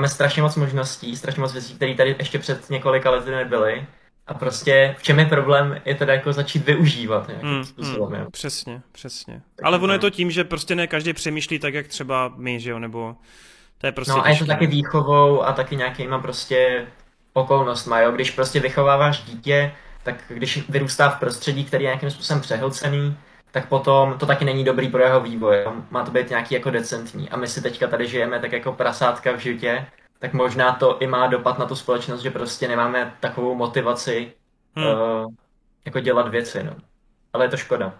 máme 0.01 0.09
strašně 0.09 0.43
moc 0.43 0.57
možností, 0.57 1.17
strašně 1.17 1.41
moc 1.41 1.53
věcí, 1.53 1.75
které 1.75 1.95
tady 1.95 2.17
ještě 2.19 2.39
před 2.39 2.71
několika 2.71 3.11
lety 3.11 3.31
nebyly. 3.31 3.87
A 4.27 4.35
prostě 4.35 4.95
v 4.99 5.03
čem 5.03 5.19
je 5.19 5.27
problém, 5.27 5.81
je 5.85 5.95
teda 5.95 6.15
jako 6.15 6.33
začít 6.33 6.67
využívat 6.67 7.29
nějakým 7.29 7.51
mm, 7.51 7.65
způsobem. 7.65 8.21
Mm, 8.21 8.31
přesně, 8.31 8.83
přesně. 8.93 9.43
Tak 9.57 9.67
Ale 9.67 9.79
ono 9.79 9.93
je 9.93 9.99
to 9.99 10.11
tím, 10.11 10.31
že 10.31 10.45
prostě 10.45 10.75
ne 10.75 10.87
každý 10.87 11.13
přemýšlí 11.13 11.59
tak, 11.59 11.75
jak 11.75 11.89
třeba 11.89 12.33
my, 12.37 12.61
že 12.61 12.71
jo, 12.71 12.79
nebo 12.79 13.17
to 13.79 13.87
je 13.87 13.93
prostě 13.93 14.13
No 14.13 14.25
a 14.25 14.29
je 14.29 14.37
to 14.37 14.47
taky 14.47 14.67
výchovou 14.67 15.43
a 15.43 15.53
taky 15.53 15.77
nějakýma 15.77 16.19
prostě 16.19 16.87
okolnostma, 17.33 18.01
jo. 18.01 18.13
Když 18.13 18.31
prostě 18.31 18.61
vychováváš 18.61 19.23
dítě, 19.23 19.73
tak 20.03 20.15
když 20.29 20.69
vyrůstá 20.69 21.09
v 21.09 21.19
prostředí, 21.21 21.65
který 21.65 21.85
je 21.85 21.89
nějakým 21.89 22.11
způsobem 22.11 22.41
přehlcený, 22.41 23.17
tak 23.53 23.69
potom 23.69 24.19
to 24.19 24.27
taky 24.27 24.45
není 24.45 24.65
dobrý 24.65 24.89
pro 24.89 25.03
jeho 25.03 25.21
vývoj. 25.21 25.57
Má 25.91 26.05
to 26.05 26.11
být 26.11 26.31
nějaký 26.31 26.55
jako 26.55 26.71
decentní. 26.71 27.31
A 27.31 27.37
my 27.37 27.49
si 27.49 27.63
teďka 27.63 27.87
tady 27.87 28.09
žijeme 28.09 28.41
tak 28.41 28.53
jako 28.53 28.73
prasátka 28.73 29.33
v 29.33 29.39
životě, 29.39 29.87
tak 30.19 30.33
možná 30.33 30.73
to 30.73 30.99
i 30.99 31.07
má 31.07 31.27
dopad 31.27 31.59
na 31.59 31.67
tu 31.67 31.77
společnost, 31.77 32.23
že 32.23 32.31
prostě 32.31 32.69
nemáme 32.69 33.17
takovou 33.21 33.55
motivaci 33.55 34.33
hmm. 34.75 34.87
uh, 34.87 35.33
jako 35.85 36.01
dělat 36.01 36.29
věci. 36.29 36.63
No. 36.63 36.77
Ale 37.33 37.45
je 37.45 37.49
to 37.49 37.57
škoda. 37.57 37.99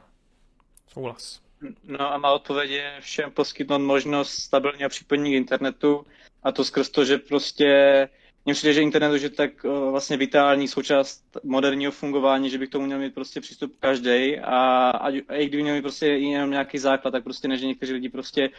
Souhlas. 0.89 1.41
No 1.85 2.13
a 2.13 2.19
má 2.19 2.33
odpověď 2.33 2.71
je 2.71 2.97
všem 3.01 3.31
poskytnout 3.31 3.79
možnost 3.79 4.31
stabilního 4.31 4.89
připojení 4.89 5.31
k 5.31 5.35
internetu 5.35 6.07
a 6.43 6.53
to 6.53 6.65
skrz 6.65 6.89
to, 6.89 7.05
že 7.05 7.19
prostě 7.19 8.09
mně 8.51 8.55
přijde, 8.55 8.73
že 8.73 8.83
internet 8.83 9.15
už 9.15 9.23
je 9.23 9.31
tak 9.31 9.65
uh, 9.65 9.91
vlastně 9.91 10.17
vitální 10.17 10.69
součást 10.69 11.23
moderního 11.45 11.93
fungování, 11.93 12.51
že 12.51 12.59
by 12.59 12.67
k 12.67 12.71
tomu 12.71 12.87
měl 12.87 12.99
mít 12.99 13.15
prostě 13.15 13.41
přístup 13.41 13.77
každý 13.81 14.39
a, 14.39 14.91
a, 14.91 15.07
a 15.29 15.35
i 15.35 15.47
kdyby 15.47 15.63
měl 15.63 15.75
mít 15.75 15.83
prostě 15.83 16.07
jenom 16.07 16.51
nějaký 16.51 16.79
základ, 16.79 17.11
tak 17.11 17.25
prostě 17.25 17.49
než 17.49 17.63
někteří 17.63 17.93
lidi 17.93 18.09
prostě 18.09 18.51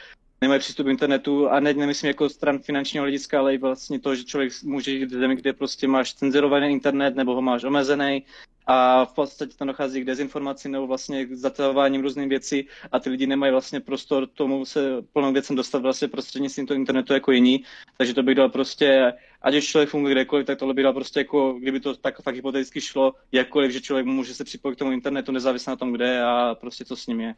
nemají 0.41 0.59
přístup 0.59 0.85
k 0.85 0.89
internetu 0.89 1.49
a 1.49 1.59
ne, 1.59 1.73
nemyslím 1.73 2.07
jako 2.07 2.30
stran 2.30 2.59
finančního 2.59 3.03
hlediska, 3.03 3.39
ale 3.39 3.53
i 3.53 3.57
vlastně 3.57 3.99
to, 3.99 4.15
že 4.15 4.23
člověk 4.23 4.51
může 4.63 4.91
jít 4.91 5.05
v 5.05 5.19
zemi, 5.19 5.35
kde 5.35 5.53
prostě 5.53 5.88
máš 5.88 6.13
cenzurovaný 6.13 6.68
internet 6.72 7.15
nebo 7.15 7.35
ho 7.35 7.41
máš 7.41 7.63
omezený 7.63 8.26
a 8.68 9.06
v 9.06 9.14
podstatě 9.14 9.58
tam 9.58 9.68
dochází 9.68 10.02
k 10.02 10.06
dezinformaci 10.06 10.70
nebo 10.70 10.88
vlastně 10.88 11.26
k 11.26 11.34
zatahováním 11.34 12.02
různým 12.02 12.30
věcí 12.30 12.68
a 12.92 13.00
ty 13.00 13.10
lidi 13.10 13.28
nemají 13.28 13.52
vlastně 13.52 13.80
prostor 13.80 14.28
tomu 14.28 14.66
se 14.66 15.02
plnou 15.14 15.34
věcem 15.34 15.56
dostat 15.56 15.82
vlastně 15.82 16.08
prostřednictvím 16.08 16.68
toho 16.68 16.76
internetu 16.76 17.14
jako 17.14 17.32
jiní. 17.32 17.64
Takže 17.98 18.14
to 18.14 18.24
bych 18.24 18.36
dal 18.36 18.50
prostě, 18.50 19.14
ať 19.42 19.56
už 19.56 19.66
člověk 19.66 19.90
funguje 19.90 20.16
kdekoliv, 20.16 20.46
tak 20.46 20.60
tohle 20.60 20.74
by 20.74 20.84
dal 20.84 20.94
prostě 20.94 21.20
jako, 21.20 21.54
kdyby 21.54 21.80
to 21.80 21.96
tak 21.96 22.22
fakt 22.22 22.36
hypoteticky 22.36 22.82
šlo, 22.82 23.14
jakkoliv, 23.32 23.72
že 23.72 23.82
člověk 23.82 24.06
může 24.06 24.34
se 24.34 24.44
připojit 24.44 24.76
k 24.76 24.80
tomu 24.80 24.92
internetu 24.92 25.32
nezávisle 25.32 25.72
na 25.72 25.78
tom, 25.78 25.92
kde 25.92 26.08
je 26.08 26.24
a 26.24 26.56
prostě 26.56 26.86
co 26.86 26.96
s 26.96 27.08
ním 27.08 27.22
je. 27.22 27.36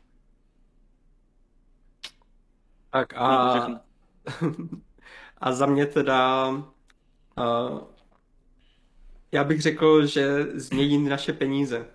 Tak 2.91 3.14
a, 3.14 3.82
a 5.38 5.52
za 5.52 5.66
mě 5.66 5.86
teda 5.86 6.50
uh, 6.50 7.80
já 9.34 9.43
bych 9.43 9.61
řekl, 9.61 10.05
že 10.05 10.47
změní 10.53 11.10
naše 11.10 11.34
peníze, 11.34 11.85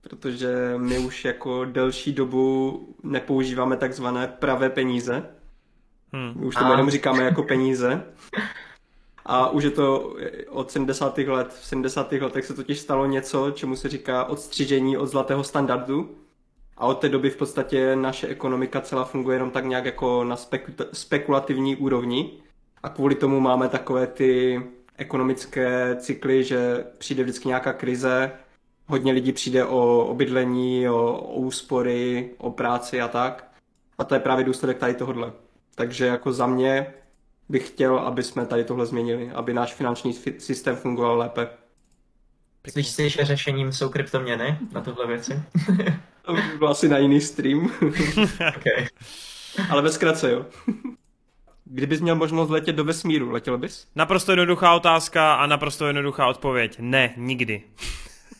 protože 0.00 0.74
my 0.76 0.98
už 0.98 1.24
jako 1.24 1.64
delší 1.64 2.12
dobu 2.12 2.80
nepoužíváme 3.02 3.76
takzvané 3.76 4.26
pravé 4.26 4.70
peníze. 4.70 5.26
Hmm. 6.12 6.32
My 6.36 6.46
už 6.46 6.54
to 6.54 6.64
jenom 6.64 6.90
říkáme 6.90 7.24
jako 7.24 7.42
peníze. 7.42 8.02
A 9.24 9.50
už 9.50 9.64
je 9.64 9.70
to 9.70 10.16
od 10.48 10.70
70. 10.70 11.18
let. 11.18 11.52
V 11.60 11.66
70. 11.66 12.12
letech 12.12 12.44
se 12.44 12.54
totiž 12.54 12.78
stalo 12.78 13.06
něco, 13.06 13.50
čemu 13.50 13.76
se 13.76 13.88
říká 13.88 14.24
odstřižení 14.24 14.96
od 14.96 15.06
zlatého 15.06 15.44
standardu. 15.44 16.16
A 16.76 16.86
od 16.86 16.94
té 16.94 17.08
doby 17.08 17.30
v 17.30 17.36
podstatě 17.36 17.96
naše 17.96 18.26
ekonomika 18.26 18.80
celá 18.80 19.04
funguje 19.04 19.34
jenom 19.34 19.50
tak 19.50 19.64
nějak 19.64 19.84
jako 19.84 20.24
na 20.24 20.36
speku- 20.36 20.86
spekulativní 20.92 21.76
úrovni. 21.76 22.30
A 22.82 22.88
kvůli 22.88 23.14
tomu 23.14 23.40
máme 23.40 23.68
takové 23.68 24.06
ty 24.06 24.62
ekonomické 25.02 25.96
cykly, 25.96 26.44
že 26.44 26.84
přijde 26.98 27.22
vždycky 27.22 27.48
nějaká 27.48 27.72
krize, 27.72 28.32
hodně 28.86 29.12
lidí 29.12 29.32
přijde 29.32 29.64
o, 29.64 30.06
obydlení, 30.06 30.88
o, 30.88 31.12
o 31.12 31.40
úspory, 31.40 32.30
o 32.38 32.50
práci 32.50 33.00
a 33.00 33.08
tak. 33.08 33.52
A 33.98 34.04
to 34.04 34.14
je 34.14 34.20
právě 34.20 34.44
důsledek 34.44 34.78
tady 34.78 34.94
tohohle. 34.94 35.32
Takže 35.74 36.06
jako 36.06 36.32
za 36.32 36.46
mě 36.46 36.94
bych 37.48 37.68
chtěl, 37.68 37.98
aby 37.98 38.22
jsme 38.22 38.46
tady 38.46 38.64
tohle 38.64 38.86
změnili, 38.86 39.30
aby 39.30 39.54
náš 39.54 39.74
finanční 39.74 40.12
systém 40.38 40.76
fungoval 40.76 41.18
lépe. 41.18 41.48
Myslíš 42.66 42.88
si, 42.88 43.10
že 43.10 43.24
řešením 43.24 43.72
jsou 43.72 43.88
kryptoměny 43.88 44.58
na 44.72 44.80
tohle 44.80 45.06
věci? 45.06 45.42
to 46.22 46.32
by 46.32 46.42
bylo 46.58 46.70
asi 46.70 46.88
na 46.88 46.98
jiný 46.98 47.20
stream. 47.20 47.72
okay. 48.56 48.86
Ale 49.70 49.82
ve 49.82 49.92
zkratce, 49.92 50.30
jo. 50.30 50.46
Kdybys 51.74 52.00
měl 52.00 52.16
možnost 52.16 52.50
letět 52.50 52.76
do 52.76 52.84
vesmíru, 52.84 53.30
letěl 53.30 53.58
bys? 53.58 53.86
Naprosto 53.96 54.32
jednoduchá 54.32 54.74
otázka 54.74 55.34
a 55.34 55.46
naprosto 55.46 55.86
jednoduchá 55.86 56.26
odpověď. 56.26 56.76
Ne, 56.78 57.14
nikdy. 57.16 57.62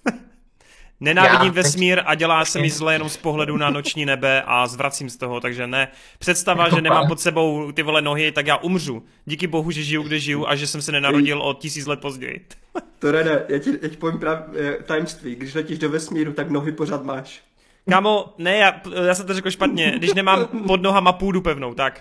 Nenávidím 1.01 1.47
Já, 1.47 1.53
vesmír 1.53 2.03
a 2.05 2.15
dělá 2.15 2.45
se 2.45 2.59
mi 2.59 2.71
zle 2.71 2.95
jenom 2.95 3.09
z 3.09 3.17
pohledu 3.17 3.57
na 3.57 3.71
noční 3.71 4.07
nebe 4.07 4.43
a 4.47 4.67
zvracím 4.67 5.11
z 5.11 5.17
toho, 5.17 5.41
takže 5.41 5.67
ne. 5.67 5.89
Představa, 6.19 6.69
že 6.69 6.81
nemám 6.81 7.09
pod 7.09 7.21
sebou 7.21 7.73
ty 7.73 7.83
vole 7.83 8.03
nohy, 8.03 8.33
tak 8.33 8.47
já 8.47 8.57
umřu. 8.57 9.03
Díky 9.25 9.47
bohu, 9.47 9.71
že 9.71 9.83
žiju, 9.83 10.03
kde 10.03 10.19
žiju 10.19 10.47
a 10.47 10.55
že 10.57 10.67
jsem 10.67 10.83
se 10.83 10.93
nenarodil 10.93 11.43
o 11.43 11.55
tisíc 11.55 11.87
let 11.87 12.01
později. 12.01 12.47
To 12.99 13.13
Rene, 13.13 13.43
já 13.49 13.59
ti, 13.59 13.71
já 13.83 13.89
ti 13.89 13.97
povím 13.97 14.21
právě 14.21 14.77
eh, 14.79 14.83
tajemství. 14.83 15.35
Když 15.35 15.55
letíš 15.55 15.79
do 15.79 15.91
vesmíru, 15.91 16.33
tak 16.33 16.51
nohy 16.51 16.73
pořád 16.73 17.05
máš. 17.05 17.43
Kámo, 17.91 18.35
ne, 18.39 18.57
já, 18.57 18.81
já 19.07 19.15
jsem 19.15 19.27
to 19.27 19.35
řekl 19.35 19.51
špatně. 19.51 19.95
Když 19.97 20.15
nemám 20.15 20.47
pod 20.67 20.83
nohama 20.83 21.13
půdu 21.13 21.41
pevnou, 21.41 21.75
tak. 21.75 22.01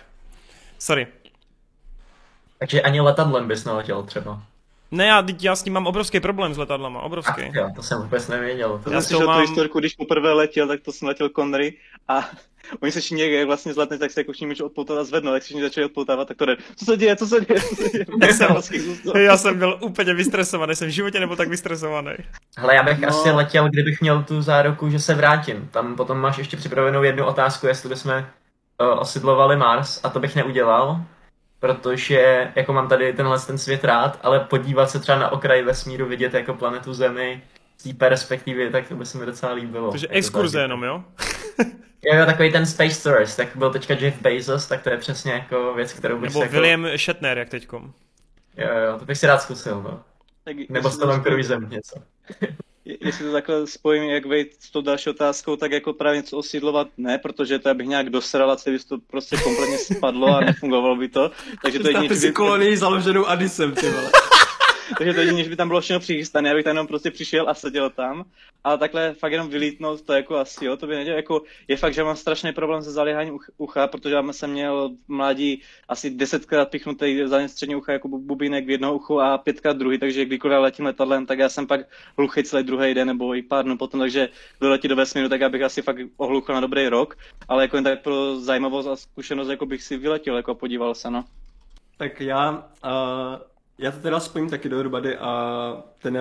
Sorry. 0.80 1.08
Takže 2.62 2.82
ani 2.82 3.02
letadlem 3.02 3.48
bys 3.48 3.66
neletěl 3.66 4.04
třeba. 4.04 4.42
Ne, 4.92 5.06
já, 5.06 5.24
já 5.42 5.56
s 5.56 5.64
tím 5.64 5.74
mám 5.74 5.88
obrovský 5.88 6.20
problém 6.20 6.54
s 6.54 6.58
letadlama, 6.58 7.02
obrovský. 7.02 7.42
Ach, 7.50 7.56
jo, 7.56 7.70
to 7.76 7.84
jsem 7.84 8.02
vůbec 8.02 8.28
nevěděl. 8.28 8.82
To 8.84 8.92
já 8.94 9.02
jsem 9.02 9.26
mám... 9.26 9.36
tu 9.36 9.42
historku, 9.42 9.80
když 9.80 9.96
poprvé 9.96 10.34
letěl, 10.34 10.68
tak 10.68 10.82
to 10.82 10.92
jsem 10.92 11.08
letěl 11.08 11.30
Connery 11.30 11.74
a 12.08 12.30
oni 12.82 12.92
se 12.92 13.00
všichni, 13.00 13.32
jak 13.32 13.48
vlastně 13.48 13.74
zletne, 13.74 13.98
tak 13.98 14.12
se 14.12 14.20
jako 14.20 14.32
všichni 14.32 14.48
můžou 14.48 14.66
odpoutat 14.66 14.98
a 14.98 15.04
zvednout, 15.04 15.34
jak 15.34 15.44
se 15.44 15.46
všichni 15.46 15.62
začali 15.62 15.86
odpoutávat, 15.86 16.28
tak 16.28 16.38
to 16.38 16.46
jde. 16.46 16.58
Co 16.76 16.86
se 16.86 16.98
děje, 16.98 17.16
co 17.16 17.28
se 17.28 17.46
děje, 17.46 17.62
co 17.62 17.76
se 17.76 17.90
děje? 17.90 18.06
Já 18.22 18.34
jsem, 18.34 18.56
já 19.16 19.38
jsem 19.38 19.60
byl 19.60 19.80
úplně 19.82 20.14
vystresovaný, 20.14 20.76
jsem 20.76 20.88
v 20.88 20.92
životě 20.92 21.20
nebyl 21.20 21.36
tak 21.36 21.50
vystresovaný. 21.50 22.12
Hele, 22.58 22.76
já 22.76 22.84
bych 22.84 23.00
no. 23.00 23.08
asi 23.08 23.32
letěl, 23.32 23.70
kdybych 23.70 24.02
měl 24.02 24.24
tu 24.24 24.42
záruku, 24.42 24.90
že 24.90 25.00
se 25.00 25.14
vrátím. 25.14 25.70
Tam 25.72 25.96
potom 25.96 26.18
máš 26.18 26.38
ještě 26.38 26.58
připravenou 26.58 27.04
jednu 27.04 27.26
otázku, 27.26 27.68
jestli 27.68 27.90
bychom 27.90 28.12
uh, 28.14 29.00
osidlovali 29.00 29.56
Mars 29.56 30.00
a 30.04 30.10
to 30.10 30.20
bych 30.20 30.36
neudělal, 30.36 31.02
protože 31.62 32.52
jako 32.56 32.74
mám 32.74 32.90
tady 32.90 33.14
tenhle 33.14 33.40
ten 33.40 33.58
svět 33.58 33.84
rád, 33.84 34.20
ale 34.22 34.40
podívat 34.40 34.90
se 34.90 35.00
třeba 35.00 35.20
na 35.20 35.30
okraj 35.32 35.64
vesmíru, 35.64 36.06
vidět 36.06 36.34
jako 36.34 36.54
planetu 36.54 36.94
Zemi 36.94 37.44
z 37.78 37.84
té 37.84 37.94
perspektivy, 37.94 38.70
tak 38.70 38.88
to 38.88 38.96
by 38.96 39.06
se 39.06 39.18
mi 39.18 39.26
docela 39.26 39.54
líbilo. 39.54 39.92
Takže 39.92 40.08
jako 40.08 40.18
exkurze 40.18 40.62
jenom, 40.62 40.84
jo? 40.84 41.04
jo, 42.04 42.26
takový 42.26 42.52
ten 42.52 42.66
Space 42.66 43.04
Tourist, 43.04 43.38
tak 43.38 43.48
byl 43.56 43.72
teďka 43.72 43.94
Jeff 43.94 44.22
Bezos, 44.22 44.68
tak 44.68 44.84
to 44.84 44.90
je 44.90 44.98
přesně 44.98 45.32
jako 45.32 45.74
věc, 45.74 45.94
kterou 45.94 46.20
bych 46.20 46.30
Nebo 46.30 46.42
jako... 46.42 46.54
William 46.54 46.88
Shatner, 46.98 47.38
jak 47.38 47.50
teďkom. 47.50 47.94
Jo, 48.58 48.70
jo, 48.86 49.00
to 49.00 49.06
bych 49.06 49.18
si 49.18 49.28
rád 49.28 49.42
zkusil, 49.42 49.82
no. 49.82 50.04
Tak, 50.44 50.56
Nebo 50.70 50.90
s 50.90 50.98
Tomem 50.98 51.22
Cruisem 51.24 51.70
něco. 51.70 52.02
Jestli 52.86 53.26
to 53.26 53.32
takhle 53.32 53.68
spojím, 53.68 54.04
jak 54.04 54.26
vejít 54.26 54.48
s 54.60 54.72
tou 54.72 54.82
další 54.82 55.10
otázkou, 55.10 55.56
tak 55.56 55.72
jako 55.72 55.94
právě 55.94 56.18
něco 56.18 56.38
osídlovat 56.38 56.88
ne, 56.98 57.18
protože 57.18 57.60
to 57.60 57.74
bych 57.74 57.88
nějak 57.88 58.10
dosral 58.10 58.52
a 58.52 58.56
celý 58.56 58.80
to 58.90 58.98
prostě 58.98 59.38
kompletně 59.44 59.78
spadlo 59.78 60.28
a 60.28 60.40
nefungovalo 60.40 60.96
by 60.96 61.08
to. 61.08 61.32
Takže 61.64 61.80
to 61.80 61.88
jediný, 61.88 62.16
si 62.16 62.32
kolonii 62.32 62.78
založenou 62.78 63.26
Adisem, 63.26 63.72
ty 63.72 63.90
vole. 63.90 64.12
Takže 64.98 65.14
to 65.14 65.20
jedině, 65.20 65.44
že 65.44 65.50
by 65.50 65.56
tam 65.56 65.68
bylo 65.68 65.82
všechno 65.82 66.00
přichystané, 66.00 66.52
abych 66.52 66.64
tam 66.64 66.72
jenom 66.76 66.88
prostě 66.88 67.12
přišel 67.12 67.50
a 67.50 67.54
seděl 67.54 67.90
tam. 67.90 68.26
Ale 68.64 68.78
takhle 68.78 69.14
fakt 69.14 69.32
jenom 69.32 69.50
vylítnout, 69.50 70.02
to 70.02 70.14
jako 70.14 70.38
asi 70.38 70.66
jo, 70.66 70.78
to 70.78 70.88
by 70.88 70.96
nedělal. 70.96 71.18
Jako, 71.18 71.42
je 71.68 71.78
fakt, 71.78 71.94
že 71.94 72.04
mám 72.04 72.16
strašný 72.16 72.54
problém 72.54 72.84
se 72.84 72.92
zaléháním 72.92 73.40
ucha, 73.58 73.88
protože 73.88 74.16
já 74.16 74.34
jsem 74.34 74.52
měl 74.52 74.90
v 74.90 75.10
mládí 75.10 75.62
asi 75.88 76.10
desetkrát 76.10 76.70
pichnutý 76.70 77.22
za 77.26 77.48
střední 77.48 77.76
ucha 77.76 77.94
jako 77.94 78.08
bubinek 78.08 78.66
v 78.66 78.70
jedno 78.70 78.96
uchu 78.96 79.22
a 79.22 79.38
pětkrát 79.38 79.78
druhý, 79.78 79.98
takže 79.98 80.26
kdykoliv 80.26 80.60
letím 80.60 80.86
letadlem, 80.86 81.26
tak 81.26 81.40
já 81.40 81.50
jsem 81.50 81.68
pak 81.68 81.82
hluchý 82.18 82.44
celý 82.44 82.64
druhý 82.64 82.94
den 82.94 83.08
nebo 83.08 83.36
i 83.36 83.42
pár 83.42 83.66
dnů 83.66 83.78
potom, 83.78 84.00
takže 84.00 84.30
kdo 84.60 84.70
letí 84.70 84.88
do 84.88 84.96
vesmíru, 84.96 85.30
tak 85.30 85.42
já 85.42 85.50
bych 85.50 85.62
asi 85.62 85.82
fakt 85.82 85.98
ohluchl 86.18 86.54
na 86.54 86.60
dobrý 86.60 86.88
rok, 86.88 87.18
ale 87.48 87.64
jako 87.64 87.78
jen 87.78 87.84
tak 87.84 88.02
pro 88.02 88.40
zajímavost 88.40 88.88
a 88.88 88.96
zkušenost, 88.96 89.48
jako 89.48 89.66
bych 89.66 89.84
si 89.84 89.98
vyletěl, 89.98 90.36
jako 90.36 90.56
podíval 90.56 90.96
se, 90.96 91.12
no. 91.12 91.26
Tak 91.98 92.22
já 92.22 92.68
uh 92.84 93.52
já 93.78 93.92
to 93.92 94.00
teda 94.00 94.20
spojím 94.20 94.50
taky 94.50 94.70
dohromady 94.70 95.18
a 95.18 95.84
ten 95.98 96.20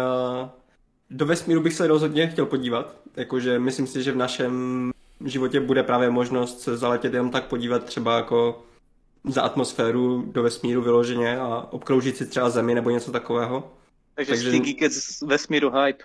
do 1.10 1.27
vesmíru 1.27 1.60
bych 1.60 1.74
se 1.74 1.86
rozhodně 1.86 2.28
chtěl 2.28 2.47
podívat. 2.47 2.97
Jakože 3.16 3.59
myslím 3.59 3.86
si, 3.86 4.02
že 4.02 4.12
v 4.12 4.16
našem 4.16 4.90
životě 5.24 5.60
bude 5.60 5.82
právě 5.82 6.10
možnost 6.10 6.60
se 6.60 6.77
zaletět 6.77 7.14
jenom 7.14 7.31
tak 7.31 7.44
podívat 7.44 7.85
třeba 7.85 8.16
jako 8.16 8.62
za 9.24 9.43
atmosféru 9.43 10.24
do 10.32 10.43
vesmíru 10.43 10.82
vyloženě 10.82 11.39
a 11.39 11.66
obkroužit 11.70 12.16
si 12.16 12.27
třeba 12.27 12.51
Zemi 12.51 12.74
nebo 12.74 12.90
něco 12.90 13.12
takového. 13.12 13.72
Takže, 14.14 14.32
Takže... 14.32 14.48
Stinky 14.48 14.90
z 14.90 15.22
vesmíru 15.22 15.70
hype. 15.70 16.05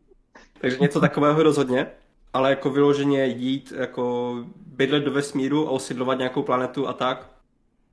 Takže 0.60 0.78
něco 0.78 1.00
takového 1.00 1.42
rozhodně, 1.42 1.86
ale 2.32 2.50
jako 2.50 2.70
vyloženě 2.70 3.26
jít, 3.26 3.72
jako 3.76 4.34
bydlet 4.66 5.04
do 5.04 5.10
vesmíru 5.10 5.68
a 5.68 5.70
osidlovat 5.70 6.18
nějakou 6.18 6.42
planetu 6.42 6.88
a 6.88 6.92
tak, 6.92 7.30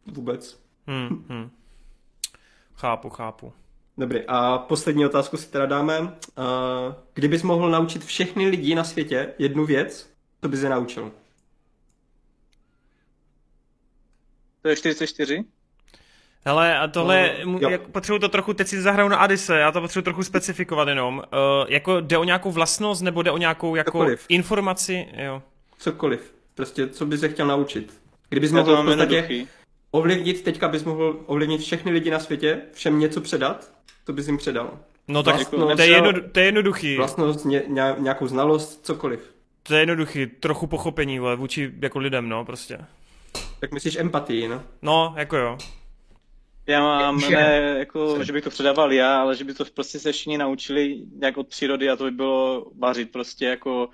vůbec. 0.05 0.59
Hmm, 0.87 1.25
hmm. 1.29 1.49
Chápu, 2.79 3.09
chápu. 3.09 3.53
Dobrý, 3.97 4.19
a 4.27 4.57
poslední 4.57 5.05
otázku 5.05 5.37
si 5.37 5.51
teda 5.51 5.65
dáme. 5.65 6.13
Kdybys 7.13 7.43
mohl 7.43 7.69
naučit 7.69 8.05
všechny 8.05 8.47
lidi 8.47 8.75
na 8.75 8.83
světě 8.83 9.33
jednu 9.37 9.65
věc, 9.65 10.09
co 10.41 10.49
bys 10.49 10.61
je 10.61 10.69
naučil? 10.69 11.11
To 14.61 14.69
je 14.69 14.75
44? 14.75 15.43
Hele, 16.45 16.79
a 16.79 16.87
tohle, 16.87 17.35
no, 17.45 17.59
jak, 17.69 17.81
potřebuji 17.81 18.19
to 18.19 18.29
trochu, 18.29 18.53
teď 18.53 18.67
si 18.67 18.81
zahraju 18.81 19.09
na 19.09 19.17
Adise, 19.17 19.57
já 19.57 19.71
to 19.71 19.81
potřebuji 19.81 20.03
trochu 20.03 20.23
specifikovat 20.23 20.87
jenom. 20.87 21.17
Uh, 21.17 21.23
jako 21.67 22.01
jde 22.01 22.17
o 22.17 22.23
nějakou 22.23 22.51
vlastnost, 22.51 23.01
nebo 23.01 23.21
jde 23.21 23.31
o 23.31 23.37
nějakou 23.37 23.75
jako 23.75 23.91
Cokoliv. 23.91 24.25
informaci, 24.29 25.07
jo? 25.17 25.43
Cokoliv, 25.77 26.33
prostě 26.55 26.87
co 26.87 27.05
bys 27.05 27.19
se 27.19 27.29
chtěl 27.29 27.47
naučit. 27.47 27.99
Kdybys 28.29 28.51
mohl 28.51 28.83
v 28.83 28.85
podstatě, 28.85 29.15
jednoduchý 29.15 29.47
ovlivnit, 29.91 30.43
teďka 30.43 30.67
bys 30.67 30.83
mohl 30.83 31.23
ovlivnit 31.25 31.61
všechny 31.61 31.91
lidi 31.91 32.11
na 32.11 32.19
světě, 32.19 32.61
všem 32.73 32.99
něco 32.99 33.21
předat, 33.21 33.71
to 34.03 34.13
bys 34.13 34.27
jim 34.27 34.37
předal. 34.37 34.79
No 35.07 35.23
tak 35.23 35.35
vlastnost, 35.35 35.75
to, 35.75 35.81
je 35.81 35.89
jedno, 35.89 36.11
to 36.31 36.39
je 36.39 36.45
jednoduchý. 36.45 36.97
Vlastnost, 36.97 37.45
ně, 37.45 37.63
nějakou 37.97 38.27
znalost, 38.27 38.85
cokoliv. 38.85 39.33
To 39.63 39.73
je 39.73 39.79
jednoduchý, 39.79 40.27
trochu 40.27 40.67
pochopení, 40.67 41.19
vole, 41.19 41.35
vůči 41.35 41.71
jako 41.81 41.99
lidem, 41.99 42.29
no, 42.29 42.45
prostě. 42.45 42.77
Tak 43.59 43.71
myslíš 43.71 43.95
empatii, 43.95 44.47
no? 44.47 44.63
No, 44.81 45.13
jako 45.17 45.37
jo. 45.37 45.57
Já 46.67 46.81
mám, 46.81 47.19
ne, 47.29 47.75
jako, 47.79 48.23
že 48.23 48.33
bych 48.33 48.43
to 48.43 48.49
předával 48.49 48.93
já, 48.93 49.21
ale 49.21 49.35
že 49.35 49.43
by 49.43 49.53
to 49.53 49.65
prostě 49.73 49.99
se 49.99 50.11
všichni 50.11 50.37
naučili 50.37 50.97
nějak 51.21 51.37
od 51.37 51.47
přírody 51.47 51.89
a 51.89 51.95
to 51.95 52.03
by 52.03 52.11
bylo 52.11 52.65
vařit 52.79 53.11
prostě 53.11 53.45
jako, 53.45 53.89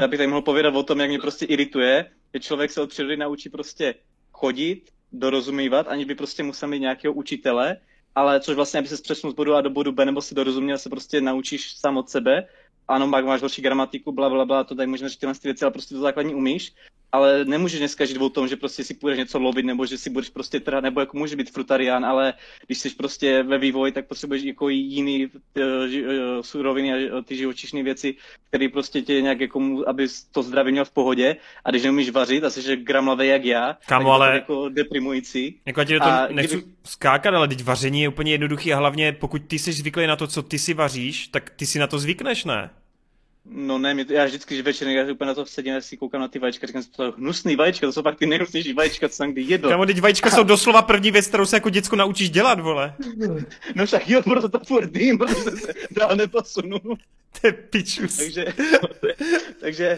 já 0.00 0.08
bych 0.08 0.16
tady 0.16 0.26
mohl 0.26 0.42
povědat 0.42 0.74
o 0.74 0.82
tom, 0.82 1.00
jak 1.00 1.08
mě 1.08 1.18
prostě 1.18 1.46
irituje, 1.46 2.10
že 2.34 2.40
člověk 2.40 2.70
se 2.70 2.80
od 2.80 2.90
přírody 2.90 3.16
naučí 3.16 3.48
prostě 3.48 3.94
chodit, 4.32 4.90
dorozumívat, 5.12 5.88
aniž 5.88 6.06
by 6.06 6.14
prostě 6.14 6.42
musel 6.42 6.68
mít 6.68 6.80
nějakého 6.80 7.14
učitele, 7.14 7.76
ale 8.14 8.40
což 8.40 8.56
vlastně, 8.56 8.78
aby 8.78 8.88
se 8.88 9.02
přesunul 9.02 9.32
z 9.32 9.36
bodu 9.36 9.54
A 9.54 9.60
do 9.60 9.70
bodu 9.70 9.92
B, 9.92 10.04
nebo 10.04 10.22
si 10.22 10.34
dorozuměl, 10.34 10.78
se 10.78 10.88
prostě 10.88 11.20
naučíš 11.20 11.76
sám 11.76 11.96
od 11.96 12.10
sebe. 12.10 12.48
Ano, 12.88 13.10
pak 13.10 13.24
máš 13.24 13.42
horší 13.42 13.62
gramatiku, 13.62 14.12
bla, 14.12 14.30
bla, 14.30 14.44
bla, 14.44 14.64
to 14.64 14.74
tady 14.74 14.86
možná 14.86 15.08
říct 15.08 15.18
tyhle 15.18 15.34
věci, 15.44 15.64
ale 15.64 15.72
prostě 15.72 15.94
to 15.94 16.00
základní 16.00 16.34
umíš 16.34 16.72
ale 17.12 17.44
nemůžeš 17.44 17.78
dneska 17.78 18.04
žít 18.04 18.18
o 18.18 18.28
tom, 18.28 18.48
že 18.48 18.56
prostě 18.56 18.84
si 18.84 18.94
půjdeš 18.94 19.18
něco 19.18 19.38
lovit, 19.38 19.66
nebo 19.66 19.86
že 19.86 19.98
si 19.98 20.10
budeš 20.10 20.30
prostě 20.30 20.60
teda, 20.60 20.80
nebo 20.80 21.00
jako 21.00 21.16
může 21.16 21.36
být 21.36 21.50
frutarián, 21.50 22.04
ale 22.04 22.34
když 22.66 22.78
jsi 22.78 22.90
prostě 22.90 23.42
ve 23.42 23.58
vývoji, 23.58 23.92
tak 23.92 24.06
potřebuješ 24.06 24.42
jako 24.42 24.68
jiný 24.68 25.26
uh, 25.26 25.32
suroviny 26.40 27.10
a 27.10 27.22
ty 27.22 27.36
živočišné 27.36 27.82
věci, 27.82 28.14
které 28.48 28.68
prostě 28.68 29.02
tě 29.02 29.22
nějak 29.22 29.40
jako, 29.40 29.84
aby 29.86 30.06
to 30.32 30.42
zdraví 30.42 30.72
měl 30.72 30.84
v 30.84 30.90
pohodě. 30.90 31.36
A 31.64 31.70
když 31.70 31.82
neumíš 31.82 32.10
vařit 32.10 32.44
a 32.44 32.50
jsi 32.50 32.76
gramlavý 32.76 33.28
jak 33.28 33.44
já, 33.44 33.76
Kamu, 33.86 34.04
tak 34.04 34.14
ale... 34.14 34.34
je 34.34 34.40
to 34.40 34.52
jako 34.52 34.68
deprimující. 34.68 35.60
Jako 35.66 35.84
to 35.84 36.02
a 36.02 36.28
nechci 36.30 36.56
kdyby... 36.56 36.72
skákat, 36.84 37.34
ale 37.34 37.48
teď 37.48 37.64
vaření 37.64 38.02
je 38.02 38.08
úplně 38.08 38.32
jednoduchý 38.32 38.72
a 38.72 38.76
hlavně 38.76 39.12
pokud 39.12 39.42
ty 39.46 39.58
jsi 39.58 39.72
zvyklý 39.72 40.06
na 40.06 40.16
to, 40.16 40.26
co 40.26 40.42
ty 40.42 40.58
si 40.58 40.74
vaříš, 40.74 41.28
tak 41.28 41.50
ty 41.50 41.66
si 41.66 41.78
na 41.78 41.86
to 41.86 41.98
zvykneš, 41.98 42.44
ne? 42.44 42.70
No 43.44 43.78
ne, 43.78 43.96
já 44.08 44.24
vždycky, 44.24 44.56
že 44.56 44.62
večer 44.62 44.88
já 44.88 45.12
úplně 45.12 45.28
na 45.28 45.34
to 45.34 45.46
sedím, 45.46 45.74
já 45.74 45.80
si 45.80 45.96
koukám 45.96 46.20
na 46.20 46.28
ty 46.28 46.38
vajíčka, 46.38 46.66
říkám 46.66 46.82
si, 46.82 46.90
to 46.90 47.04
je 47.04 47.12
hnusný 47.16 47.56
vajíčka, 47.56 47.86
to 47.86 47.92
jsou 47.92 48.02
pak 48.02 48.18
ty 48.18 48.26
nejhnusnější 48.26 48.72
vajíčka, 48.72 49.08
co 49.08 49.14
jsem 49.14 49.32
kdy 49.32 49.42
jedl. 49.42 49.68
Kámo, 49.68 49.86
teď 49.86 50.00
vajíčka 50.00 50.30
jsou 50.30 50.42
doslova 50.42 50.82
první 50.82 51.10
věc, 51.10 51.26
kterou 51.26 51.46
se 51.46 51.56
jako 51.56 51.70
děcko 51.70 51.96
naučíš 51.96 52.30
dělat, 52.30 52.60
vole. 52.60 52.94
No 53.74 53.86
však 53.86 54.08
jo, 54.08 54.22
proto 54.22 54.48
to 54.48 54.58
furt 54.58 54.90
dým, 54.90 55.18
protože 55.18 55.56
se 55.56 55.74
dál 55.90 56.16
neposunu. 56.16 56.78
To 57.40 57.46
je 57.46 57.52
pičus. 57.52 58.16
takže, 58.16 58.44
takže 59.60 59.96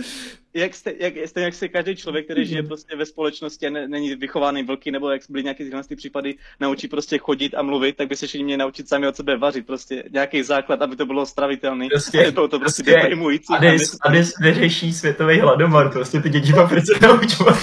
jak, 0.55 0.75
jste, 0.75 0.93
jak, 0.99 1.17
jste, 1.17 1.41
jak 1.41 1.55
se 1.55 1.69
každý 1.69 1.97
člověk, 1.97 2.25
který 2.25 2.47
žije 2.47 2.63
prostě 2.63 2.97
ve 2.97 3.07
společnosti 3.07 3.67
a 3.67 3.71
ne, 3.71 3.89
není 3.89 4.15
vychovaný 4.15 4.63
vlky, 4.63 4.91
nebo 4.91 5.11
jak 5.11 5.23
byly 5.29 5.45
nějaké 5.45 5.65
tyhle 5.65 5.83
případy, 5.97 6.35
naučí 6.61 6.89
prostě 6.89 7.19
chodit 7.19 7.55
a 7.55 7.63
mluvit, 7.63 7.97
tak 7.97 8.09
by 8.09 8.17
se 8.17 8.27
všichni 8.27 8.45
měli 8.45 8.59
naučit 8.59 8.89
sami 8.89 9.09
od 9.09 9.17
sebe 9.17 9.37
vařit. 9.37 9.67
Prostě 9.67 10.05
nějaký 10.11 10.43
základ, 10.43 10.83
aby 10.83 10.97
to 10.97 11.07
bylo 11.07 11.27
stravitelné. 11.27 11.89
Prostě, 11.91 12.31
bylo 12.31 12.49
to 12.49 12.59
prostě, 12.59 12.83
prostě 12.83 13.03
deprimující. 13.03 13.55
Adis, 13.55 13.97
Adis 14.01 14.39
vyřeší 14.39 14.93
světový 14.93 15.41
hladomor, 15.41 15.93
prostě 15.93 16.21
ty 16.21 16.29
děti 16.29 16.53
to 16.53 16.67
přece 16.67 16.93
naučovat. 17.07 17.59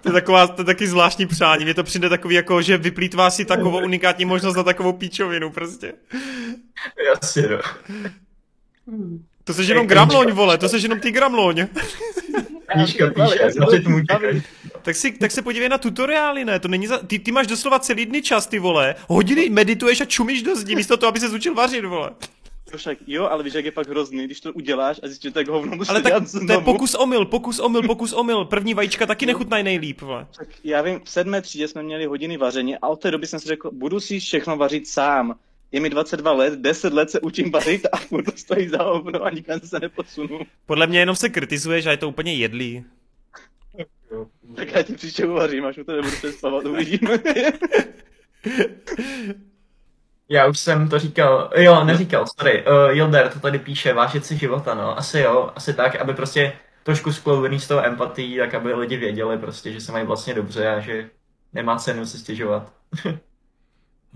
To 0.00 0.08
je, 0.08 0.12
taková, 0.12 0.46
to 0.46 0.62
je 0.62 0.66
taky 0.66 0.86
zvláštní 0.86 1.26
přání. 1.26 1.64
Mně 1.64 1.74
to 1.74 1.84
přijde 1.84 2.08
takový 2.08 2.34
jako, 2.34 2.62
že 2.62 2.78
vyplýtvá 2.78 3.30
si 3.30 3.44
takovou 3.44 3.84
unikátní 3.84 4.24
možnost 4.24 4.56
na 4.56 4.62
takovou 4.62 4.92
píčovinu 4.92 5.50
prostě. 5.50 5.92
Jasně, 7.06 7.42
no. 7.48 7.58
To 9.44 9.54
se 9.54 9.62
jenom 9.62 9.86
gramloň, 9.86 10.32
vole, 10.32 10.58
to 10.58 10.68
se 10.68 10.76
jenom 10.76 11.00
ty 11.00 11.10
gramloň. 11.10 11.66
Knížka 12.72 13.10
píše, 13.10 13.50
začít 13.50 13.86
mu. 13.86 14.00
Tak, 14.82 14.96
si, 14.96 15.12
tak 15.12 15.30
se 15.30 15.42
podívej 15.42 15.68
na 15.68 15.78
tutoriály, 15.78 16.44
ne? 16.44 16.60
To 16.60 16.68
není 16.68 16.86
za... 16.86 16.98
ty, 16.98 17.18
ty 17.18 17.32
máš 17.32 17.46
doslova 17.46 17.78
celý 17.78 18.06
dny 18.06 18.22
čas, 18.22 18.46
ty 18.46 18.58
vole. 18.58 18.94
Hodiny 19.08 19.48
medituješ 19.50 20.00
a 20.00 20.04
čumíš 20.04 20.42
do 20.42 20.56
zdi, 20.56 20.76
místo 20.76 20.96
toho, 20.96 21.08
aby 21.08 21.20
se 21.20 21.28
učil 21.28 21.54
vařit, 21.54 21.84
vole. 21.84 22.10
To 22.70 22.78
však 22.78 22.98
jo, 23.06 23.26
ale 23.26 23.42
víš, 23.42 23.54
jak 23.54 23.64
je 23.64 23.72
pak 23.72 23.88
hrozný, 23.88 24.24
když 24.24 24.40
to 24.40 24.52
uděláš 24.52 25.00
a 25.02 25.06
zjistíš, 25.06 25.28
že 25.28 25.34
tak 25.34 25.48
hovno 25.48 25.76
musíš 25.76 25.90
Ale 25.90 26.02
tak 26.02 26.10
dělat 26.12 26.30
to 26.30 26.36
je 26.38 26.44
znovu. 26.46 26.64
pokus 26.64 26.94
omyl, 26.94 27.24
pokus 27.24 27.58
omyl, 27.58 27.82
pokus 27.82 28.12
omyl. 28.12 28.44
První 28.44 28.74
vajíčka 28.74 29.06
taky 29.06 29.26
nechutnají 29.26 29.64
nejlíp, 29.64 30.00
vole. 30.00 30.26
Tak 30.38 30.48
já 30.64 30.82
vím, 30.82 31.00
v 31.04 31.10
sedmé 31.10 31.42
třídě 31.42 31.68
jsme 31.68 31.82
měli 31.82 32.06
hodiny 32.06 32.36
vaření 32.36 32.76
a 32.78 32.88
od 32.88 33.00
té 33.00 33.10
doby 33.10 33.26
jsem 33.26 33.40
si 33.40 33.48
řekl, 33.48 33.70
budu 33.72 34.00
si 34.00 34.20
všechno 34.20 34.56
vařit 34.56 34.88
sám. 34.88 35.34
Je 35.74 35.80
mi 35.80 35.90
22 35.90 36.32
let, 36.32 36.54
10 36.58 36.92
let 36.92 37.10
se 37.10 37.20
učím 37.20 37.50
vařit 37.50 37.86
a 37.92 37.96
furt 37.96 38.22
to 38.22 38.32
stojí 38.36 38.68
za 38.68 38.82
hovno 38.82 39.24
a 39.24 39.30
nikam 39.30 39.60
se 39.60 39.80
neposunu. 39.80 40.40
Podle 40.66 40.86
mě 40.86 40.98
jenom 40.98 41.16
se 41.16 41.28
kritizuješ 41.28 41.86
a 41.86 41.90
je 41.90 41.96
to 41.96 42.08
úplně 42.08 42.34
jedlý. 42.34 42.84
Tak 44.56 44.72
já 44.72 44.82
ti 44.82 44.92
příště 44.92 45.26
uvařím, 45.26 45.64
až 45.64 45.78
u 45.78 45.84
tebe 45.84 46.02
budu 46.02 46.16
přespavat, 46.16 46.64
uvidíme. 46.64 47.18
Já 50.28 50.46
už 50.46 50.58
jsem 50.58 50.88
to 50.88 50.98
říkal, 50.98 51.50
jo, 51.56 51.84
neříkal, 51.84 52.26
sorry, 52.26 52.64
uh, 52.66 52.96
Yilder 52.96 53.28
to 53.28 53.40
tady 53.40 53.58
píše, 53.58 53.92
vážit 53.92 54.26
si 54.26 54.36
života, 54.36 54.74
no, 54.74 54.98
asi 54.98 55.20
jo, 55.20 55.50
asi 55.54 55.74
tak, 55.74 55.96
aby 55.96 56.14
prostě 56.14 56.52
trošku 56.82 57.12
skloubený 57.12 57.60
z 57.60 57.68
toho 57.68 57.84
empatí, 57.84 58.36
tak 58.36 58.54
aby 58.54 58.74
lidi 58.74 58.96
věděli 58.96 59.38
prostě, 59.38 59.72
že 59.72 59.80
se 59.80 59.92
mají 59.92 60.06
vlastně 60.06 60.34
dobře 60.34 60.68
a 60.68 60.80
že 60.80 61.10
nemá 61.52 61.76
cenu 61.76 62.06
se 62.06 62.18
stěžovat. 62.18 62.72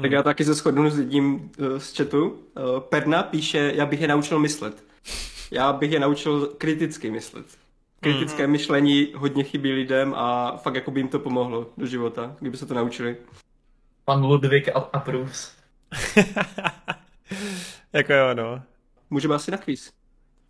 Tak 0.03 0.11
já 0.13 0.23
taky 0.23 0.45
se 0.45 0.55
shodnu 0.55 0.91
s 0.91 0.97
lidím 0.99 1.51
eh, 1.59 1.81
z 1.81 1.97
chatu. 1.97 2.43
Eh, 2.57 2.61
Perna 2.81 3.23
píše, 3.23 3.73
já 3.75 3.87
bych 3.87 4.01
je 4.01 4.09
naučil 4.09 4.39
myslet. 4.39 4.85
Já 5.51 5.73
bych 5.73 5.93
je 5.93 6.01
naučil 6.01 6.47
kriticky 6.59 7.11
myslet. 7.11 7.47
Kritické 8.01 8.47
myšlení 8.47 9.13
hodně 9.17 9.45
chybí 9.45 9.73
lidem 9.73 10.15
a 10.17 10.57
fakt 10.57 10.75
jako 10.75 10.91
by 10.91 11.01
jim 11.01 11.09
to 11.09 11.19
pomohlo 11.19 11.67
do 11.77 11.87
života, 11.87 12.37
kdyby 12.41 12.57
se 12.57 12.67
to 12.67 12.75
naučili. 12.75 13.17
Pan 14.05 14.25
Ludvík 14.25 14.69
a- 14.69 14.89
approves. 14.93 15.53
jako 17.93 18.13
jo, 18.13 18.35
no. 18.35 18.63
Můžeme 19.11 19.35
asi 19.35 19.51
na 19.51 19.57
kvíz. 19.59 19.93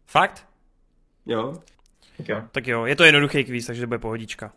Fakt? 0.06 0.46
Jo. 1.26 1.54
Tak 2.16 2.28
jo. 2.28 2.42
Tak 2.52 2.66
jo, 2.66 2.86
je 2.86 2.96
to 2.96 3.04
jednoduchý 3.04 3.44
kvíz, 3.44 3.66
takže 3.66 3.82
to 3.82 3.86
bude 3.86 3.98
pohodička. 3.98 4.52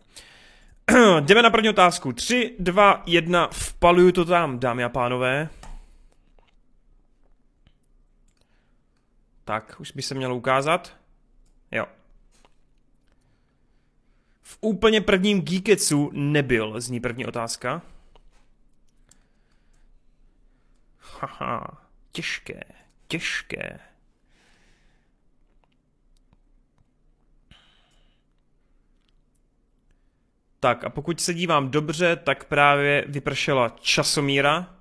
Jdeme 1.20 1.42
na 1.42 1.50
první 1.50 1.68
otázku. 1.68 2.12
3, 2.12 2.56
2, 2.58 3.02
1, 3.06 3.48
vpaluju 3.52 4.12
to 4.12 4.24
tam, 4.24 4.58
dámy 4.58 4.84
a 4.84 4.88
pánové. 4.88 5.48
Tak, 9.44 9.76
už 9.80 9.92
by 9.92 10.02
se 10.02 10.14
mělo 10.14 10.36
ukázat. 10.36 10.96
Jo. 11.70 11.86
V 14.42 14.58
úplně 14.60 15.00
prvním 15.00 15.42
Geeketsu 15.42 16.10
nebyl, 16.12 16.80
zní 16.80 17.00
první 17.00 17.26
otázka. 17.26 17.82
Haha, 20.98 21.82
těžké, 22.12 22.60
těžké. 23.08 23.78
Tak 30.62 30.84
a 30.84 30.90
pokud 30.90 31.20
se 31.20 31.34
dívám 31.34 31.70
dobře, 31.70 32.16
tak 32.16 32.44
právě 32.44 33.04
vypršela 33.08 33.68
časomíra. 33.80 34.74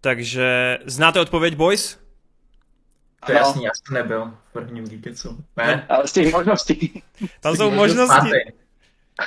Takže 0.00 0.78
znáte 0.84 1.20
odpověď, 1.20 1.54
boys? 1.54 1.98
To 3.26 3.32
je 3.32 3.38
jasný, 3.38 3.64
já 3.64 3.70
jsem 3.74 3.94
nebyl 3.94 4.24
v 4.48 4.52
prvním 4.52 4.88
Geeketsu. 4.88 5.44
Ne? 5.56 5.86
Ale 5.88 6.08
z 6.08 6.12
těch 6.12 6.32
možností. 6.32 7.02
Tam 7.40 7.56
jsou 7.56 7.70
možnosti. 7.70 8.14
Marty. 8.14 8.52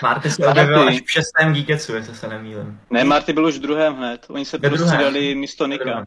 Marty 0.03 0.31
se 0.31 0.47
objevil 0.47 0.87
až 0.87 1.01
v 1.01 1.11
šestém 1.11 1.53
Geeketsu, 1.53 1.95
jestli 1.95 2.15
se 2.15 2.27
nemýlim. 2.27 2.79
Ne, 2.89 3.03
Marty 3.03 3.33
byl 3.33 3.45
už 3.45 3.57
v 3.57 3.61
druhém 3.61 3.95
hned. 3.95 4.25
Oni 4.29 4.45
se 4.45 4.57
Ve 4.57 4.69
druhém. 4.69 4.87
prostřídali 4.87 5.35
místo 5.35 5.67
Nika. 5.67 6.05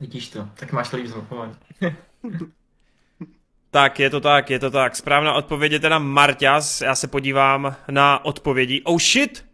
Vidíš 0.00 0.28
to, 0.28 0.48
tak 0.54 0.72
máš 0.72 0.88
to 0.90 0.96
líp 0.96 1.06
zopakovat. 1.06 1.50
Tak, 3.70 4.00
je 4.00 4.10
to 4.10 4.20
tak, 4.20 4.50
je 4.50 4.58
to 4.58 4.70
tak. 4.70 4.96
Správná 4.96 5.32
odpověď 5.32 5.72
je 5.72 5.80
teda 5.80 5.98
Marťas. 5.98 6.80
Já 6.80 6.94
se 6.94 7.08
podívám 7.08 7.76
na 7.90 8.24
odpovědi. 8.24 8.82
Oh 8.84 8.98
shit! 8.98 9.44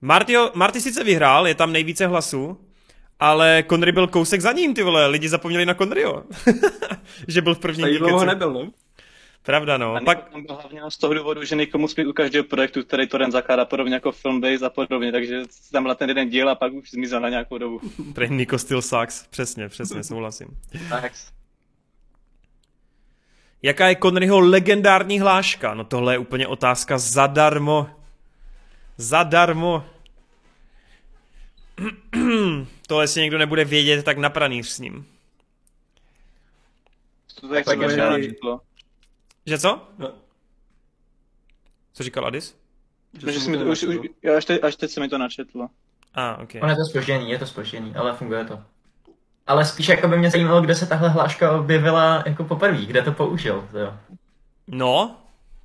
Martio, 0.00 0.50
Marty 0.54 0.80
sice 0.80 1.04
vyhrál, 1.04 1.48
je 1.48 1.54
tam 1.54 1.72
nejvíce 1.72 2.06
hlasů, 2.06 2.60
ale 3.20 3.64
Conry 3.70 3.92
byl 3.92 4.06
kousek 4.06 4.40
za 4.40 4.52
ním, 4.52 4.74
ty 4.74 4.82
vole. 4.82 5.06
Lidi 5.06 5.28
zapomněli 5.28 5.66
na 5.66 5.74
Conryho. 5.74 6.24
že 7.28 7.42
byl 7.42 7.54
v 7.54 7.58
prvním 7.58 7.86
Tady 7.86 7.98
dlouho 7.98 8.24
nebyl, 8.24 8.52
no. 8.52 8.70
Pravda, 9.42 9.78
no. 9.78 9.94
A 9.94 10.00
Pak, 10.00 10.30
tam 10.30 10.46
byl 10.46 10.54
hlavně 10.54 10.80
z 10.88 10.98
toho 10.98 11.14
důvodu, 11.14 11.44
že 11.44 11.56
musí 11.76 11.94
být 11.96 12.06
u 12.06 12.12
každého 12.12 12.44
projektu, 12.44 12.82
který 12.82 13.06
Torrent 13.06 13.32
zakládá 13.32 13.64
podobně 13.64 13.94
jako 13.94 14.12
Filmbase 14.12 14.66
a 14.66 14.70
podobně, 14.70 15.12
takže 15.12 15.42
tam 15.72 15.82
byl 15.82 15.94
ten 15.94 16.08
jeden 16.08 16.28
díl 16.28 16.50
a 16.50 16.54
pak 16.54 16.72
už 16.72 16.90
zmizel 16.90 17.20
na 17.20 17.28
nějakou 17.28 17.58
dobu. 17.58 17.80
Prej 18.14 18.30
Nico 18.30 18.58
Steel 18.58 18.82
Sucks. 18.82 19.26
Přesně, 19.30 19.68
přesně, 19.68 20.04
souhlasím. 20.04 20.48
Tak. 20.88 21.12
Jaká 23.66 23.88
je 23.88 23.96
Conryho 24.02 24.40
legendární 24.40 25.20
hláška? 25.20 25.74
No 25.74 25.84
tohle 25.84 26.14
je 26.14 26.18
úplně 26.18 26.46
otázka 26.46 26.98
zadarmo. 26.98 27.90
Zadarmo. 28.96 29.84
tohle 32.86 33.04
jestli 33.04 33.20
někdo 33.20 33.38
nebude 33.38 33.64
vědět, 33.64 34.04
tak 34.04 34.18
na 34.18 34.30
pranýř 34.30 34.68
s 34.68 34.78
ním. 34.78 35.06
To 37.40 37.48
tak 37.48 37.64
Tak 37.64 37.90
se 37.90 38.00
je. 38.00 38.34
Že 39.46 39.58
co? 39.58 39.88
no. 39.98 40.12
Co 41.92 42.02
říkal 42.02 42.26
Adis? 42.26 42.56
Že 43.32 43.40
si 43.40 43.50
mi 43.50 43.58
to, 43.58 43.64
už, 43.64 43.82
už, 43.82 43.96
až, 44.36 44.44
teď, 44.44 44.64
až 44.64 44.76
teď 44.76 44.90
se 44.90 45.00
mi 45.00 45.08
to 45.08 45.18
načetlo. 45.18 45.68
A, 46.14 46.30
ah, 46.30 46.42
ok. 46.42 46.50
Ono 46.62 46.70
je 46.70 46.76
to 46.76 46.84
spožděný, 46.84 47.30
je 47.30 47.38
to 47.38 47.46
spožděný, 47.46 47.94
ale 47.94 48.16
funguje 48.16 48.44
to. 48.44 48.62
Ale 49.46 49.64
spíš 49.64 49.88
jako 49.88 50.08
by 50.08 50.18
mě 50.18 50.30
zajímalo, 50.30 50.60
kde 50.60 50.74
se 50.74 50.86
tahle 50.86 51.08
hláška 51.08 51.52
objevila 51.52 52.22
jako 52.26 52.44
poprvé, 52.44 52.84
kde 52.86 53.02
to 53.02 53.12
použil, 53.12 53.68
to 53.72 53.78
jo. 53.78 53.94
No, 54.66 55.16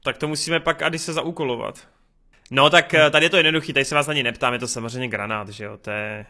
tak 0.04 0.18
to 0.18 0.28
musíme 0.28 0.60
pak 0.60 0.82
Adise 0.82 1.14
zaúkolovat. 1.14 1.88
No 2.52 2.70
tak 2.70 2.94
eh, 2.94 3.10
tady 3.10 3.26
je 3.26 3.30
to 3.30 3.38
jednoduchý, 3.38 3.74
tady 3.74 3.86
se 3.86 3.96
vás 3.96 4.08
na 4.08 4.14
ní 4.14 4.24
neptám, 4.24 4.54
je 4.54 4.60
to 4.60 4.68
samozřejmě 4.68 5.08
granát, 5.08 5.50
že 5.50 5.64
jo, 5.64 5.78
to 5.78 5.92
je... 5.92 6.26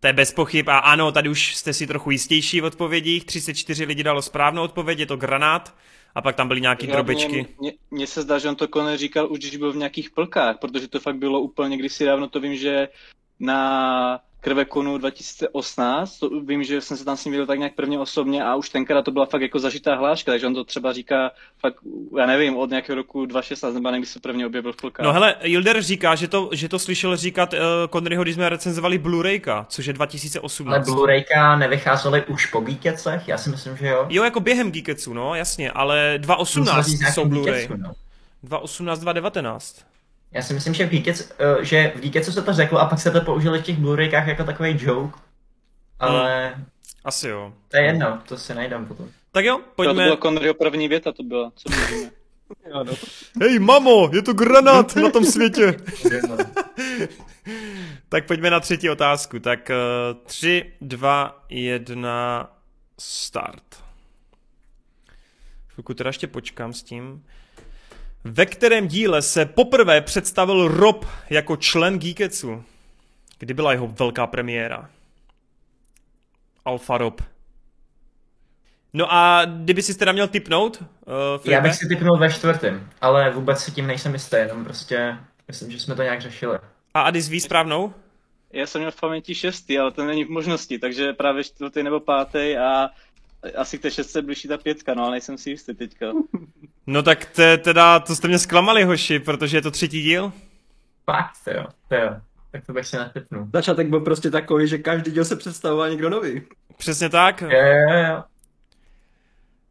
To 0.00 0.06
je 0.06 0.12
bez 0.12 0.32
pochyb 0.32 0.68
a 0.68 0.78
ano, 0.78 1.12
tady 1.12 1.28
už 1.28 1.56
jste 1.56 1.72
si 1.72 1.86
trochu 1.86 2.10
jistější 2.10 2.60
v 2.60 2.64
odpovědích, 2.64 3.24
34 3.24 3.84
lidi 3.84 4.02
dalo 4.02 4.22
správnou 4.22 4.62
odpověď, 4.62 4.98
je 4.98 5.06
to 5.06 5.16
granát 5.16 5.74
a 6.14 6.22
pak 6.22 6.36
tam 6.36 6.48
byly 6.48 6.60
nějaký 6.60 6.86
drobečky. 6.86 7.46
Mně, 7.90 8.06
se 8.06 8.22
zdá, 8.22 8.38
že 8.38 8.48
on 8.48 8.56
to 8.56 8.68
Conor 8.68 8.96
říkal 8.96 9.32
už, 9.32 9.38
když 9.38 9.56
byl 9.56 9.72
v 9.72 9.76
nějakých 9.76 10.10
plkách, 10.10 10.58
protože 10.58 10.88
to 10.88 11.00
fakt 11.00 11.16
bylo 11.16 11.40
úplně 11.40 11.76
kdysi 11.76 12.04
dávno, 12.04 12.28
to 12.28 12.40
vím, 12.40 12.56
že 12.56 12.88
na 13.40 14.20
Krvekonu 14.46 14.98
2018, 14.98 16.18
to 16.18 16.40
vím, 16.40 16.64
že 16.64 16.80
jsem 16.80 16.96
se 16.96 17.04
tam 17.04 17.16
s 17.16 17.24
ním 17.24 17.32
viděl 17.32 17.46
tak 17.46 17.58
nějak 17.58 17.74
prvně 17.74 17.98
osobně 17.98 18.44
a 18.44 18.54
už 18.54 18.68
tenkrát 18.68 19.02
to 19.02 19.10
byla 19.10 19.26
fakt 19.26 19.40
jako 19.40 19.58
zažitá 19.58 19.94
hláška, 19.94 20.32
takže 20.32 20.46
on 20.46 20.54
to 20.54 20.64
třeba 20.64 20.92
říká 20.92 21.30
fakt, 21.58 21.76
já 22.18 22.26
nevím, 22.26 22.56
od 22.56 22.70
nějakého 22.70 22.96
roku 22.96 23.26
2016, 23.26 23.74
nebo 23.74 23.90
někdy 23.90 24.06
se 24.06 24.20
prvně 24.20 24.46
objevil 24.46 24.72
v 24.72 24.76
plkách. 24.76 25.04
No 25.04 25.12
hele, 25.12 25.34
Yilder 25.42 25.82
říká, 25.82 26.14
že 26.14 26.28
to, 26.28 26.50
že 26.52 26.68
to 26.68 26.78
slyšel 26.78 27.16
říkat 27.16 27.52
uh, 27.52 27.58
Conneryho, 27.92 28.22
když 28.22 28.34
jsme 28.34 28.48
recenzovali 28.48 28.98
Blu-rayka, 28.98 29.66
což 29.68 29.86
je 29.86 29.92
Ale 29.92 29.96
2018. 29.96 30.88
Blu-rayka 30.88 31.58
nevycházely 31.58 32.24
už 32.26 32.46
po 32.46 32.60
Geekecech? 32.60 33.28
Já 33.28 33.38
si 33.38 33.50
myslím, 33.50 33.76
že 33.76 33.86
jo. 33.86 34.06
Jo, 34.08 34.24
jako 34.24 34.40
během 34.40 34.72
Geeketsu, 34.72 35.14
no, 35.14 35.34
jasně, 35.34 35.70
ale 35.70 36.12
Musel 36.18 36.18
2018 36.18 36.86
říct 36.86 37.00
nějaký 37.00 37.14
jsou 37.14 37.24
Blu-ray. 37.24 37.44
Geeketsu, 37.44 37.76
no. 37.76 37.92
2018, 38.42 38.98
2019. 38.98 39.95
Já 40.32 40.42
si 40.42 40.54
myslím, 40.54 40.74
že 40.74 40.86
v, 40.86 40.90
Geekec, 40.90 41.32
eh, 41.38 41.64
že 41.64 41.92
v 41.96 42.00
Geeketsu 42.00 42.32
se 42.32 42.42
to 42.42 42.52
řeklo 42.52 42.78
a 42.78 42.86
pak 42.86 42.98
se 43.00 43.10
to 43.10 43.20
použili 43.20 43.58
v 43.58 43.62
těch 43.62 43.78
Blu-raykách 43.78 44.26
jako 44.28 44.44
takový 44.44 44.78
joke. 44.80 45.18
Ale 45.98 46.54
Asi 47.04 47.28
jo. 47.28 47.52
to 47.68 47.76
je 47.76 47.82
jedno, 47.84 48.22
to 48.28 48.38
si 48.38 48.54
najdem 48.54 48.86
potom. 48.86 49.08
Tak 49.32 49.44
jo, 49.44 49.56
To, 49.56 49.62
to 49.62 49.70
pojďme. 49.76 50.04
byla 50.04 50.16
Conneryho 50.16 50.54
první 50.54 50.88
věta, 50.88 51.12
to 51.12 51.22
byla, 51.22 51.52
co 51.56 51.70
můžeme. 51.70 52.10
Jo, 52.70 52.84
no. 52.84 52.92
Hej, 53.42 53.58
mamo, 53.58 54.10
je 54.12 54.22
to 54.22 54.32
granát 54.32 54.96
na 54.96 55.10
tom 55.10 55.24
světě. 55.24 55.74
tak 58.08 58.26
pojďme 58.26 58.50
na 58.50 58.60
třetí 58.60 58.90
otázku. 58.90 59.38
Tak 59.38 59.70
uh, 60.14 60.24
3, 60.26 60.72
2, 60.80 61.44
1, 61.48 62.56
start. 62.98 63.62
Chvilku 65.68 65.94
teda 65.94 66.08
ještě 66.08 66.26
počkám 66.26 66.72
s 66.72 66.82
tím. 66.82 67.24
Ve 68.28 68.46
kterém 68.46 68.88
díle 68.88 69.22
se 69.22 69.46
poprvé 69.46 70.00
představil 70.00 70.68
Rob 70.68 71.06
jako 71.30 71.56
člen 71.56 71.98
Geeketsu? 71.98 72.64
Kdy 73.38 73.54
byla 73.54 73.72
jeho 73.72 73.86
velká 73.86 74.26
premiéra? 74.26 74.90
Alfa 76.64 76.98
Rob. 76.98 77.22
No 78.92 79.12
a 79.12 79.44
kdyby 79.44 79.82
si 79.82 79.98
teda 79.98 80.12
měl 80.12 80.28
tipnout, 80.28 80.80
uh, 80.80 81.50
Já 81.50 81.60
bych 81.60 81.74
si 81.74 81.88
typnul 81.88 82.18
ve 82.18 82.32
čtvrtém, 82.32 82.88
ale 83.00 83.30
vůbec 83.30 83.60
si 83.60 83.72
tím 83.72 83.86
nejsem 83.86 84.12
jistý, 84.12 84.36
jenom 84.36 84.64
prostě 84.64 85.18
Myslím, 85.48 85.70
že 85.70 85.80
jsme 85.80 85.94
to 85.94 86.02
nějak 86.02 86.20
řešili. 86.20 86.58
A 86.94 87.00
Adis 87.00 87.28
ví 87.28 87.40
správnou? 87.40 87.94
Já 88.52 88.66
jsem 88.66 88.80
měl 88.80 88.90
v 88.90 89.00
paměti 89.00 89.34
šestý, 89.34 89.78
ale 89.78 89.90
to 89.90 90.04
není 90.04 90.24
v 90.24 90.30
možnosti, 90.30 90.78
takže 90.78 91.12
právě 91.12 91.44
čtvrtý 91.44 91.82
nebo 91.82 92.00
pátý 92.00 92.56
a 92.56 92.90
asi 93.56 93.78
k 93.78 93.82
té 93.82 93.90
šestce 93.90 94.22
blíží 94.22 94.48
ta 94.48 94.58
pětka, 94.58 94.94
no 94.94 95.02
ale 95.02 95.10
nejsem 95.10 95.38
si 95.38 95.50
jistý 95.50 95.74
teďka. 95.74 96.06
No 96.86 97.02
tak 97.02 97.24
te, 97.24 97.58
teda, 97.58 98.00
to 98.00 98.16
jste 98.16 98.28
mě 98.28 98.38
zklamali, 98.38 98.84
hoši, 98.84 99.18
protože 99.18 99.56
je 99.56 99.62
to 99.62 99.70
třetí 99.70 100.02
díl. 100.02 100.32
Fakt, 101.04 101.32
to 101.44 101.50
jo, 101.50 101.64
to 101.88 101.94
jo. 101.94 102.10
Tak 102.52 102.66
to 102.66 102.72
bych 102.72 102.86
si 102.86 102.96
netypnul. 102.96 103.48
Začátek 103.52 103.88
byl 103.88 104.00
prostě 104.00 104.30
takový, 104.30 104.68
že 104.68 104.78
každý 104.78 105.10
díl 105.10 105.24
se 105.24 105.36
představoval 105.36 105.90
někdo 105.90 106.10
nový. 106.10 106.42
Přesně 106.76 107.08
tak. 107.08 107.42
Jo, 107.42 107.48
jo, 107.50 107.98
jo. 108.08 108.22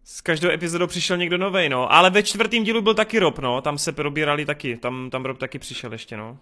S 0.04 0.22
každou 0.22 0.50
epizodou 0.50 0.88
přišel 0.88 1.18
někdo 1.18 1.38
novej, 1.38 1.70
no. 1.70 1.94
Ale 1.94 2.10
ve 2.10 2.24
čtvrtém 2.24 2.64
dílu 2.64 2.82
byl 2.82 2.94
taky 2.94 3.20
Rob, 3.20 3.40
no. 3.40 3.62
Tam 3.62 3.78
se 3.78 3.92
probírali 3.92 4.46
taky. 4.46 4.78
Tam, 4.78 5.10
tam 5.10 5.26
Rob 5.26 5.38
taky 5.38 5.60
přišel 5.60 5.92
ještě, 5.92 6.18
no. 6.18 6.38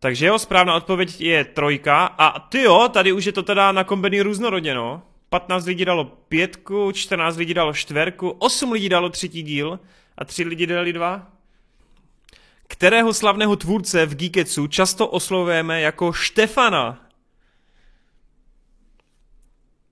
Takže 0.00 0.26
jo, 0.26 0.38
správná 0.38 0.74
odpověď 0.74 1.20
je 1.20 1.44
trojka. 1.44 2.06
A 2.06 2.40
ty 2.40 2.62
jo, 2.62 2.88
tady 2.92 3.12
už 3.12 3.24
je 3.24 3.32
to 3.32 3.42
teda 3.42 3.72
nakombený 3.72 4.22
různorodně, 4.22 4.74
no. 4.74 5.02
15 5.28 5.66
lidí 5.66 5.84
dalo 5.84 6.04
pětku, 6.04 6.92
14 6.92 7.36
lidí 7.36 7.54
dalo 7.54 7.74
čtverku, 7.74 8.30
8 8.30 8.72
lidí 8.72 8.88
dalo 8.88 9.08
třetí 9.08 9.42
díl 9.42 9.80
a 10.18 10.24
3 10.24 10.44
lidi 10.44 10.66
dali 10.66 10.92
dva. 10.92 11.32
Kterého 12.68 13.14
slavného 13.14 13.56
tvůrce 13.56 14.06
v 14.06 14.14
Geeketsu 14.14 14.66
často 14.66 15.08
oslovujeme 15.08 15.80
jako 15.80 16.12
Štefana? 16.12 17.08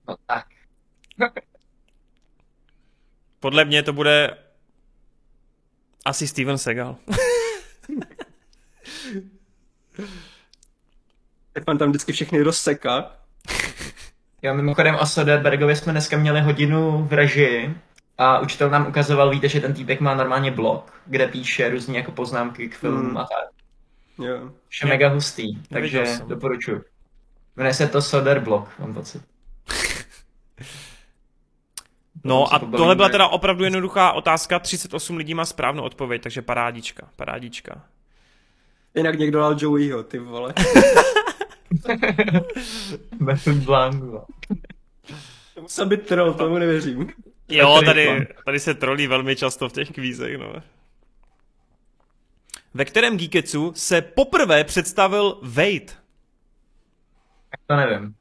No 0.07 0.15
tak. 0.25 0.47
Podle 3.39 3.65
mě 3.65 3.83
to 3.83 3.93
bude 3.93 4.37
asi 6.05 6.27
Steven 6.27 6.57
Segal. 6.57 6.97
Stefan 11.49 11.77
tam 11.79 11.89
vždycky 11.89 12.13
všechny 12.13 12.41
rozseká. 12.41 13.24
Jo, 14.45 14.53
mimochodem 14.53 14.95
o 14.95 15.05
Soderbergovi 15.05 15.75
jsme 15.75 15.91
dneska 15.91 16.17
měli 16.17 16.41
hodinu 16.41 17.07
v 17.09 17.13
režii 17.13 17.77
a 18.17 18.39
učitel 18.39 18.69
nám 18.69 18.87
ukazoval, 18.87 19.29
víte, 19.29 19.49
že 19.49 19.61
ten 19.61 19.73
týpek 19.73 19.99
má 19.99 20.15
normálně 20.15 20.51
blog, 20.51 20.93
kde 21.05 21.27
píše 21.27 21.69
různé 21.69 21.97
jako 21.97 22.11
poznámky 22.11 22.69
k 22.69 22.75
filmům 22.75 23.05
Hmm. 23.05 23.17
a 23.17 23.21
tak. 23.25 23.49
Jo. 24.27 24.51
Je 24.83 24.89
mega 24.89 25.09
hustý, 25.09 25.61
takže 25.69 26.05
jsem. 26.05 26.27
doporučuji. 26.27 26.83
Jmenuje 27.55 27.73
se 27.73 27.87
to 27.87 28.01
Soder 28.01 28.39
blog, 28.39 28.69
mám 28.79 28.93
pocit. 28.93 29.21
No 32.23 32.53
a 32.53 32.59
tohle 32.59 32.95
byla 32.95 33.09
teda 33.09 33.27
opravdu 33.27 33.63
jednoduchá 33.63 34.11
otázka, 34.11 34.59
38 34.59 35.17
lidí 35.17 35.33
má 35.33 35.45
správnou 35.45 35.83
odpověď, 35.83 36.21
takže 36.23 36.41
parádička, 36.41 37.07
parádička. 37.15 37.81
Jinak 38.95 39.19
někdo 39.19 39.39
dal 39.39 39.55
Joeyho, 39.59 40.03
ty 40.03 40.19
vole. 40.19 40.53
Method 43.19 43.55
Blanco. 43.55 44.25
To 45.55 45.61
musel 45.61 45.85
být 45.85 46.07
troll, 46.07 46.33
tomu 46.33 46.57
nevěřím. 46.57 47.13
Jo, 47.49 47.81
tady, 47.85 48.27
tady 48.45 48.59
se 48.59 48.73
trolí 48.73 49.07
velmi 49.07 49.35
často 49.35 49.69
v 49.69 49.73
těch 49.73 49.91
kvízech, 49.91 50.37
no. 50.37 50.53
Ve 52.73 52.85
kterém 52.85 53.17
Geeketsu 53.17 53.73
se 53.75 54.01
poprvé 54.01 54.63
představil 54.63 55.39
Wade? 55.41 55.85
To 57.67 57.75
nevím. 57.75 58.15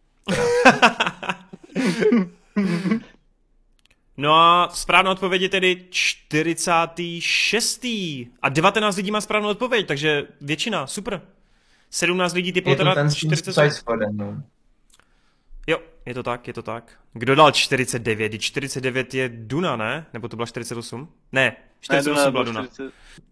No 4.16 4.34
a 4.34 4.68
správná 4.72 5.10
odpověď 5.10 5.42
je 5.42 5.48
tedy 5.48 5.86
46. 5.90 7.84
A 8.42 8.48
19 8.48 8.96
lidí 8.96 9.10
má 9.10 9.20
správnou 9.20 9.48
odpověď, 9.48 9.86
takže 9.86 10.26
většina, 10.40 10.86
super. 10.86 11.20
17 11.94 12.32
lidí 12.32 12.52
typlo 12.52 12.72
Je 12.72 12.76
to 12.76 12.82
teda 12.82 12.94
ten 12.94 13.10
s 13.10 13.14
tím 13.14 13.30
40. 13.30 13.52
Suicide 13.52 13.70
Squadem, 13.70 14.16
no. 14.16 14.42
Jo, 15.66 15.78
je 16.06 16.14
to 16.14 16.22
tak, 16.22 16.46
je 16.46 16.54
to 16.54 16.62
tak. 16.62 16.92
Kdo 17.12 17.34
dal 17.34 17.52
49? 17.52 18.28
Kdy 18.28 18.38
49 18.38 19.14
je 19.14 19.28
Duna, 19.28 19.76
ne? 19.76 20.06
Nebo 20.12 20.28
to 20.28 20.36
byla 20.36 20.46
48? 20.46 21.08
Ne, 21.32 21.56
48 21.80 22.32
byla 22.32 22.44
Duna. 22.44 22.66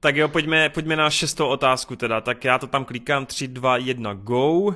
Tak 0.01 0.17
jo, 0.17 0.29
pojďme, 0.29 0.69
pojďme 0.69 0.97
na 0.97 1.11
šestou 1.11 1.47
otázku 1.47 1.97
teda. 1.97 2.21
Tak 2.21 2.45
já 2.45 2.59
to 2.59 2.67
tam 2.67 2.85
klikám 2.85 3.27
3, 3.27 3.49
2, 3.49 3.77
1, 3.77 4.15
go. 4.15 4.75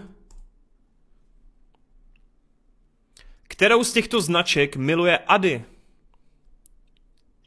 Kterou 3.49 3.85
z 3.85 3.93
těchto 3.93 4.21
značek 4.21 4.77
miluje 4.77 5.19
Ady? 5.19 5.65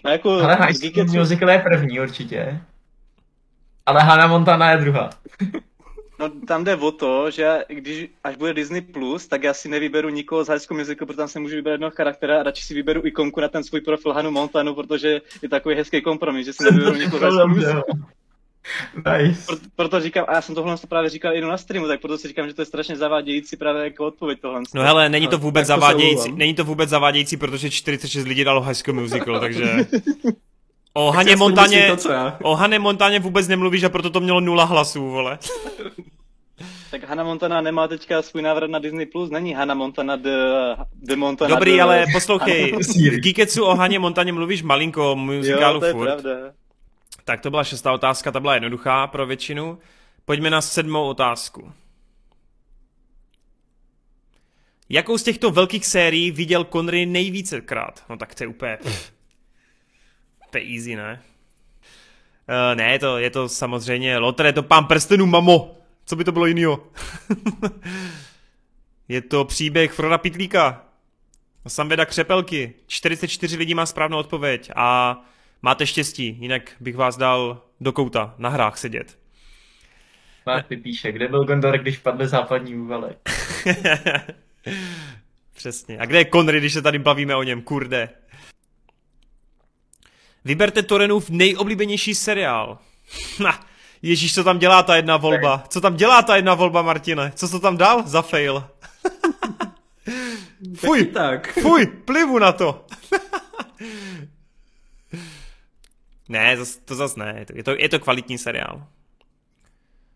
No 0.06 0.12
jako 0.12 0.32
Ale 0.32 0.56
High 0.56 0.74
School 0.74 1.06
Musical 1.06 1.50
je 1.50 1.60
první 1.60 2.00
určitě. 2.00 2.62
Ale 3.86 4.02
Hannah 4.02 4.30
Montana 4.30 4.72
je 4.72 4.78
druhá. 4.78 5.10
no 6.20 6.30
tam 6.48 6.64
jde 6.64 6.76
o 6.76 6.92
to, 6.92 7.32
že 7.32 7.64
když 7.68 8.08
až 8.24 8.36
bude 8.36 8.54
Disney+, 8.54 8.82
Plus, 8.82 9.28
tak 9.28 9.44
já 9.44 9.54
si 9.54 9.70
nevyberu 9.70 10.10
nikoho 10.10 10.44
z 10.44 10.48
High 10.48 10.60
School 10.60 10.78
Musical, 10.80 11.06
protože 11.06 11.18
tam 11.18 11.28
se 11.28 11.40
můžu 11.40 11.56
vybrat 11.56 11.72
jednoho 11.72 11.92
charaktera 11.92 12.40
a 12.40 12.44
radši 12.44 12.64
si 12.64 12.74
vyberu 12.74 13.02
ikonku 13.06 13.42
na 13.42 13.48
ten 13.48 13.64
svůj 13.64 13.82
profil 13.82 14.14
Hanu 14.14 14.32
Montanu, 14.32 14.76
protože 14.76 15.22
je 15.42 15.50
takový 15.50 15.76
hezký 15.76 16.02
kompromis, 16.02 16.46
že 16.46 16.54
si 16.54 16.64
nevyberu 16.64 16.96
nikoho 17.00 17.20
z 17.20 17.22
High 17.22 17.32
School 17.34 17.48
Musical. 17.48 17.84
Nice. 19.18 19.44
Proto, 19.46 19.62
proto 19.76 20.00
říkám, 20.00 20.26
a 20.28 20.34
já 20.34 20.42
jsem 20.42 20.56
tohle 20.56 20.76
právě 20.90 21.10
říkal 21.10 21.36
i 21.36 21.42
na 21.42 21.58
streamu, 21.58 21.88
tak 21.88 22.02
proto 22.02 22.18
si 22.18 22.28
říkám, 22.28 22.48
že 22.48 22.54
to 22.54 22.62
je 22.62 22.66
strašně 22.66 22.96
zavádějící 22.96 23.58
právě 23.58 23.84
jako 23.84 24.06
odpověď 24.06 24.40
tohle. 24.42 24.62
No 24.76 24.84
hele, 24.84 25.10
není 25.10 25.28
to 25.28 25.36
No, 25.38 25.42
vůbec 25.42 25.68
to 25.68 25.74
se 25.74 25.80
zavádějící, 25.80 26.16
omlouvám. 26.16 26.38
není 26.38 26.54
to 26.54 26.64
vůbec 26.64 26.90
zavádějící, 26.90 27.38
protože 27.38 27.70
46 27.70 28.26
lidí 28.28 28.44
dalo 28.44 28.62
High 28.62 28.76
School 28.76 29.02
Musical, 29.02 29.40
takže... 29.40 29.86
O 30.94 31.12
Haně 31.12 31.36
Montaně, 31.36 31.98
To, 32.04 32.10
o 32.42 32.56
Haně 32.56 32.80
Montaně 32.80 33.20
vůbec 33.20 33.48
nemluvíš 33.48 33.84
a 33.84 33.90
proto 33.90 34.10
to 34.10 34.20
mělo 34.20 34.40
nula 34.42 34.64
hlasů, 34.64 35.10
vole. 35.10 35.40
Tak 36.92 37.04
Hannah 37.04 37.26
Montana 37.26 37.62
nemá 37.62 37.88
teďka 37.88 38.22
svůj 38.22 38.42
návrat 38.42 38.70
na 38.70 38.80
Disney+, 38.80 39.06
Plus, 39.06 39.30
není 39.30 39.54
Hannah 39.54 39.78
Montana 39.78 40.16
de, 40.16 40.38
de 40.94 41.16
Montana 41.16 41.56
Dobrý, 41.56 41.76
de... 41.76 41.82
ale 41.82 42.06
poslouchej, 42.14 42.72
v 42.72 43.20
Geeketsu 43.20 43.66
o 43.66 43.76
Haně 43.76 44.00
Montaně 44.00 44.34
mluvíš 44.34 44.64
malinko, 44.64 45.12
o 45.12 45.16
muzikálu 45.16 45.74
Jo, 45.76 45.80
to 45.80 45.86
je 45.86 45.94
furt. 45.94 46.06
pravda. 46.06 46.32
Tak 47.26 47.42
to 47.42 47.50
byla 47.50 47.64
šestá 47.64 47.92
otázka, 47.92 48.32
ta 48.32 48.40
byla 48.40 48.54
jednoduchá 48.54 49.08
pro 49.08 49.26
většinu. 49.26 49.78
Pojďme 50.26 50.50
na 50.50 50.62
sedmou 50.62 51.08
otázku. 51.08 51.72
Jakou 54.90 55.18
z 55.18 55.24
těchto 55.24 55.52
velkých 55.52 55.86
sérií 55.86 56.32
viděl 56.32 56.64
Connery 56.64 57.06
nejvícekrát? 57.06 58.04
No 58.10 58.18
tak 58.18 58.36
to 58.36 58.44
je 58.44 58.48
úplně... 58.48 58.78
Pff. 58.78 59.12
To 60.50 60.58
je 60.58 60.64
easy, 60.76 60.96
ne? 60.96 61.22
Uh, 62.50 62.76
ne, 62.78 63.00
to, 63.00 63.18
je 63.18 63.30
to 63.30 63.50
samozřejmě 63.50 64.18
Lotre, 64.18 64.50
je 64.50 64.54
to 64.54 64.64
pán 64.64 64.86
prstenů, 64.86 65.26
mamo. 65.26 65.79
Co 66.10 66.16
by 66.16 66.24
to 66.24 66.32
bylo 66.32 66.46
jinýho? 66.46 66.88
je 69.08 69.22
to 69.22 69.46
příběh 69.46 69.92
Froda 69.92 70.18
Pitlíka. 70.18 70.86
Samveda 71.68 72.06
Křepelky. 72.06 72.74
44 72.88 73.58
lidí 73.58 73.74
má 73.74 73.86
správnou 73.86 74.18
odpověď 74.18 74.72
a 74.76 75.18
máte 75.62 75.88
štěstí, 75.88 76.38
jinak 76.40 76.72
bych 76.80 76.96
vás 76.96 77.18
dal 77.18 77.62
do 77.82 77.92
kouta 77.92 78.36
na 78.38 78.50
hrách 78.50 78.78
sedět. 78.78 79.18
Marty 80.46 80.78
píše, 80.78 81.12
kde 81.12 81.28
byl 81.28 81.46
Gondor, 81.46 81.78
když 81.78 81.98
padly 81.98 82.28
západní 82.28 82.76
úvalek? 82.76 83.18
Přesně. 85.54 86.00
A 86.00 86.06
kde 86.06 86.18
je 86.18 86.26
Conry, 86.34 86.60
když 86.60 86.74
se 86.74 86.82
tady 86.82 87.00
bavíme 87.00 87.36
o 87.36 87.44
něm, 87.44 87.62
kurde? 87.62 88.10
Vyberte 90.46 90.84
Torenův 90.84 91.30
nejoblíbenější 91.30 92.16
seriál. 92.16 92.80
Na, 93.44 93.69
Ježíš, 94.02 94.36
co 94.36 94.44
tam 94.44 94.60
dělá 94.60 94.84
ta 94.84 94.96
jedna 94.96 95.18
volba? 95.18 95.64
Co 95.70 95.82
tam 95.82 95.96
dělá 95.96 96.22
ta 96.22 96.36
jedna 96.36 96.54
volba, 96.56 96.82
Martine? 96.82 97.32
Co 97.36 97.50
to 97.50 97.60
tam 97.60 97.78
dal 97.78 98.04
za 98.06 98.22
fail? 98.22 98.64
Fuj, 100.76 101.06
Tak. 101.06 101.54
fuj, 101.62 101.86
plivu 101.86 102.40
na 102.40 102.52
to. 102.52 102.86
ne, 106.30 106.58
to 106.86 106.96
zas 106.96 107.16
ne, 107.16 107.46
je 107.54 107.64
to, 107.64 107.72
je 107.78 107.90
to, 107.90 108.00
kvalitní 108.00 108.38
seriál. 108.38 108.84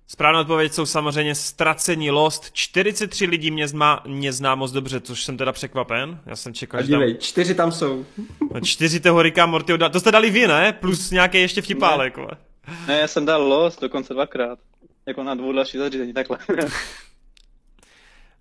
Správná 0.07 0.39
odpověď 0.39 0.73
jsou 0.73 0.85
samozřejmě 0.85 1.35
Ztracení 1.35 2.11
Lost. 2.11 2.51
43 2.53 3.25
lidí 3.25 3.51
mě, 3.51 3.67
zná, 3.67 4.03
mě 4.07 4.33
zná 4.33 4.55
moc 4.55 4.71
dobře, 4.71 4.99
což 5.01 5.23
jsem 5.23 5.37
teda 5.37 5.51
překvapen. 5.51 6.21
Já 6.25 6.35
jsem 6.35 6.53
čekal, 6.53 6.79
A 6.79 6.83
že 6.83 6.89
tam 6.91 6.99
dívej, 6.99 7.17
čtyři 7.17 7.55
tam 7.55 7.71
jsou. 7.71 8.05
no, 8.53 8.61
čtyři 8.61 8.99
toho 8.99 9.21
Ricka 9.21 9.45
Mortyho. 9.45 9.89
To 9.89 9.99
jste 9.99 10.11
dali 10.11 10.29
vy, 10.29 10.47
ne? 10.47 10.73
Plus 10.73 11.11
nějaký 11.11 11.37
ještě 11.37 11.61
vtipálek, 11.61 12.17
vole. 12.17 12.31
Ne, 12.87 12.99
já 12.99 13.07
jsem 13.07 13.25
dal 13.25 13.47
Lost 13.47 13.81
dokonce 13.81 14.13
dvakrát. 14.13 14.59
Jako 15.05 15.23
na 15.23 15.35
dvou 15.35 15.51
další 15.51 15.77
zařízení, 15.77 16.13
takhle. 16.13 16.37
Uh, 16.49 16.55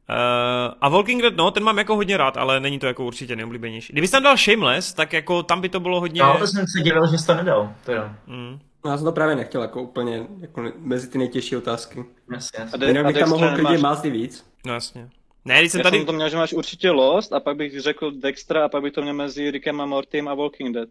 a 0.80 0.88
Walking 0.88 1.22
Dead, 1.22 1.36
no, 1.36 1.50
ten 1.50 1.64
mám 1.64 1.78
jako 1.78 1.96
hodně 1.96 2.16
rád, 2.16 2.36
ale 2.36 2.60
není 2.60 2.78
to 2.78 2.86
jako 2.86 3.04
určitě 3.04 3.36
nejoblíbenější. 3.36 3.92
Kdyby 3.92 4.08
tam 4.08 4.22
dal 4.22 4.36
Shameless, 4.36 4.92
tak 4.92 5.12
jako 5.12 5.42
tam 5.42 5.60
by 5.60 5.68
to 5.68 5.80
bylo 5.80 6.00
hodně... 6.00 6.22
No, 6.22 6.38
to 6.38 6.46
jsem 6.46 6.66
se 6.66 6.80
divil, 6.82 7.10
že 7.10 7.18
jsi 7.18 7.26
to 7.26 7.34
nedal. 7.34 7.74
Teda. 7.84 8.16
Mm. 8.26 8.58
No, 8.84 8.90
já 8.90 8.96
jsem 8.96 9.04
to 9.04 9.12
právě 9.12 9.36
nechtěl 9.36 9.62
jako 9.62 9.82
úplně 9.82 10.26
jako 10.40 10.62
mezi 10.78 11.08
ty 11.08 11.18
nejtěžší 11.18 11.56
otázky. 11.56 12.04
Jasně, 12.32 12.58
A 12.58 12.62
jasně. 12.62 12.78
de- 12.78 12.86
Jinak 12.86 13.04
a 13.04 13.08
bych 13.08 13.18
tam 13.18 13.28
mohl 13.28 13.54
klidně 13.54 13.78
i 14.04 14.10
víc. 14.10 14.46
No 14.66 14.74
jasně. 14.74 15.08
Ne, 15.44 15.60
když 15.60 15.72
jsem 15.72 15.78
Já 15.78 15.82
tady... 15.82 15.96
jsem 15.96 16.06
to 16.06 16.12
měl, 16.12 16.28
že 16.28 16.36
máš 16.36 16.52
určitě 16.52 16.90
Lost 16.90 17.32
a 17.32 17.40
pak 17.40 17.56
bych 17.56 17.80
řekl 17.80 18.10
Dextra 18.10 18.64
a 18.64 18.68
pak 18.68 18.82
bych 18.82 18.92
to 18.92 19.02
měl 19.02 19.14
mezi 19.14 19.50
Rickem 19.50 19.80
a 19.80 19.86
Mortym 19.86 20.28
a 20.28 20.34
Walking 20.34 20.74
Dead. 20.74 20.88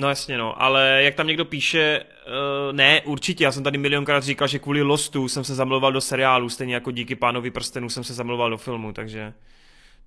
No 0.00 0.08
jasně 0.08 0.38
no, 0.38 0.62
ale 0.62 1.02
jak 1.02 1.14
tam 1.14 1.26
někdo 1.26 1.44
píše, 1.44 2.04
uh, 2.26 2.72
ne, 2.76 3.02
určitě, 3.04 3.44
já 3.44 3.52
jsem 3.52 3.62
tady 3.62 3.78
milionkrát 3.78 4.22
říkal, 4.24 4.48
že 4.48 4.58
kvůli 4.58 4.82
Lostu 4.82 5.28
jsem 5.28 5.44
se 5.44 5.54
zamluval 5.54 5.92
do 5.92 6.00
seriálu, 6.00 6.48
stejně 6.48 6.74
jako 6.74 6.90
díky 6.90 7.14
pánovi 7.14 7.50
prstenu 7.50 7.90
jsem 7.90 8.04
se 8.04 8.14
zamluval 8.14 8.50
do 8.50 8.56
filmu, 8.56 8.92
takže, 8.92 9.32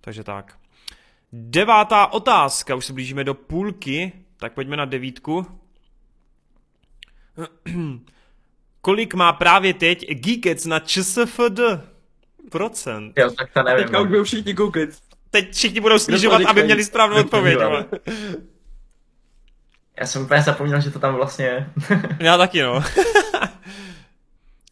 takže 0.02 0.24
tak. 0.24 0.58
Devátá 1.34 2.08
otázka, 2.08 2.76
už 2.76 2.86
se 2.86 2.94
blížíme 2.94 3.24
do 3.24 3.34
půlky, 3.34 4.12
tak 4.38 4.54
pojďme 4.54 4.78
na 4.78 4.86
devítku. 4.86 5.46
Kolik 8.82 9.14
má 9.14 9.34
právě 9.34 9.74
teď 9.74 10.10
Geekets 10.10 10.66
na 10.66 10.80
ČSFD? 10.80 11.60
Procent. 12.52 13.18
Jo, 13.18 13.32
tak 13.32 13.54
to 13.54 13.64
nevím. 13.64 13.84
Teďka 13.84 14.02
už 14.02 14.08
budou 14.08 14.24
všichni 14.24 14.54
kouklit. 14.54 14.90
Teď 15.30 15.54
všichni 15.54 15.80
budou 15.82 16.00
snižovat, 16.00 16.42
aby 16.46 16.64
měli 16.64 16.84
správnou 16.84 17.20
odpověď. 17.20 17.60
ale- 17.60 17.86
Já 20.00 20.06
jsem 20.08 20.22
úplně 20.22 20.42
zapomněl, 20.42 20.82
že 20.82 20.92
to 20.92 21.00
tam 21.00 21.16
vlastně 21.16 21.46
je. 21.46 21.70
Já 22.20 22.38
taky, 22.38 22.62
no. 22.62 22.82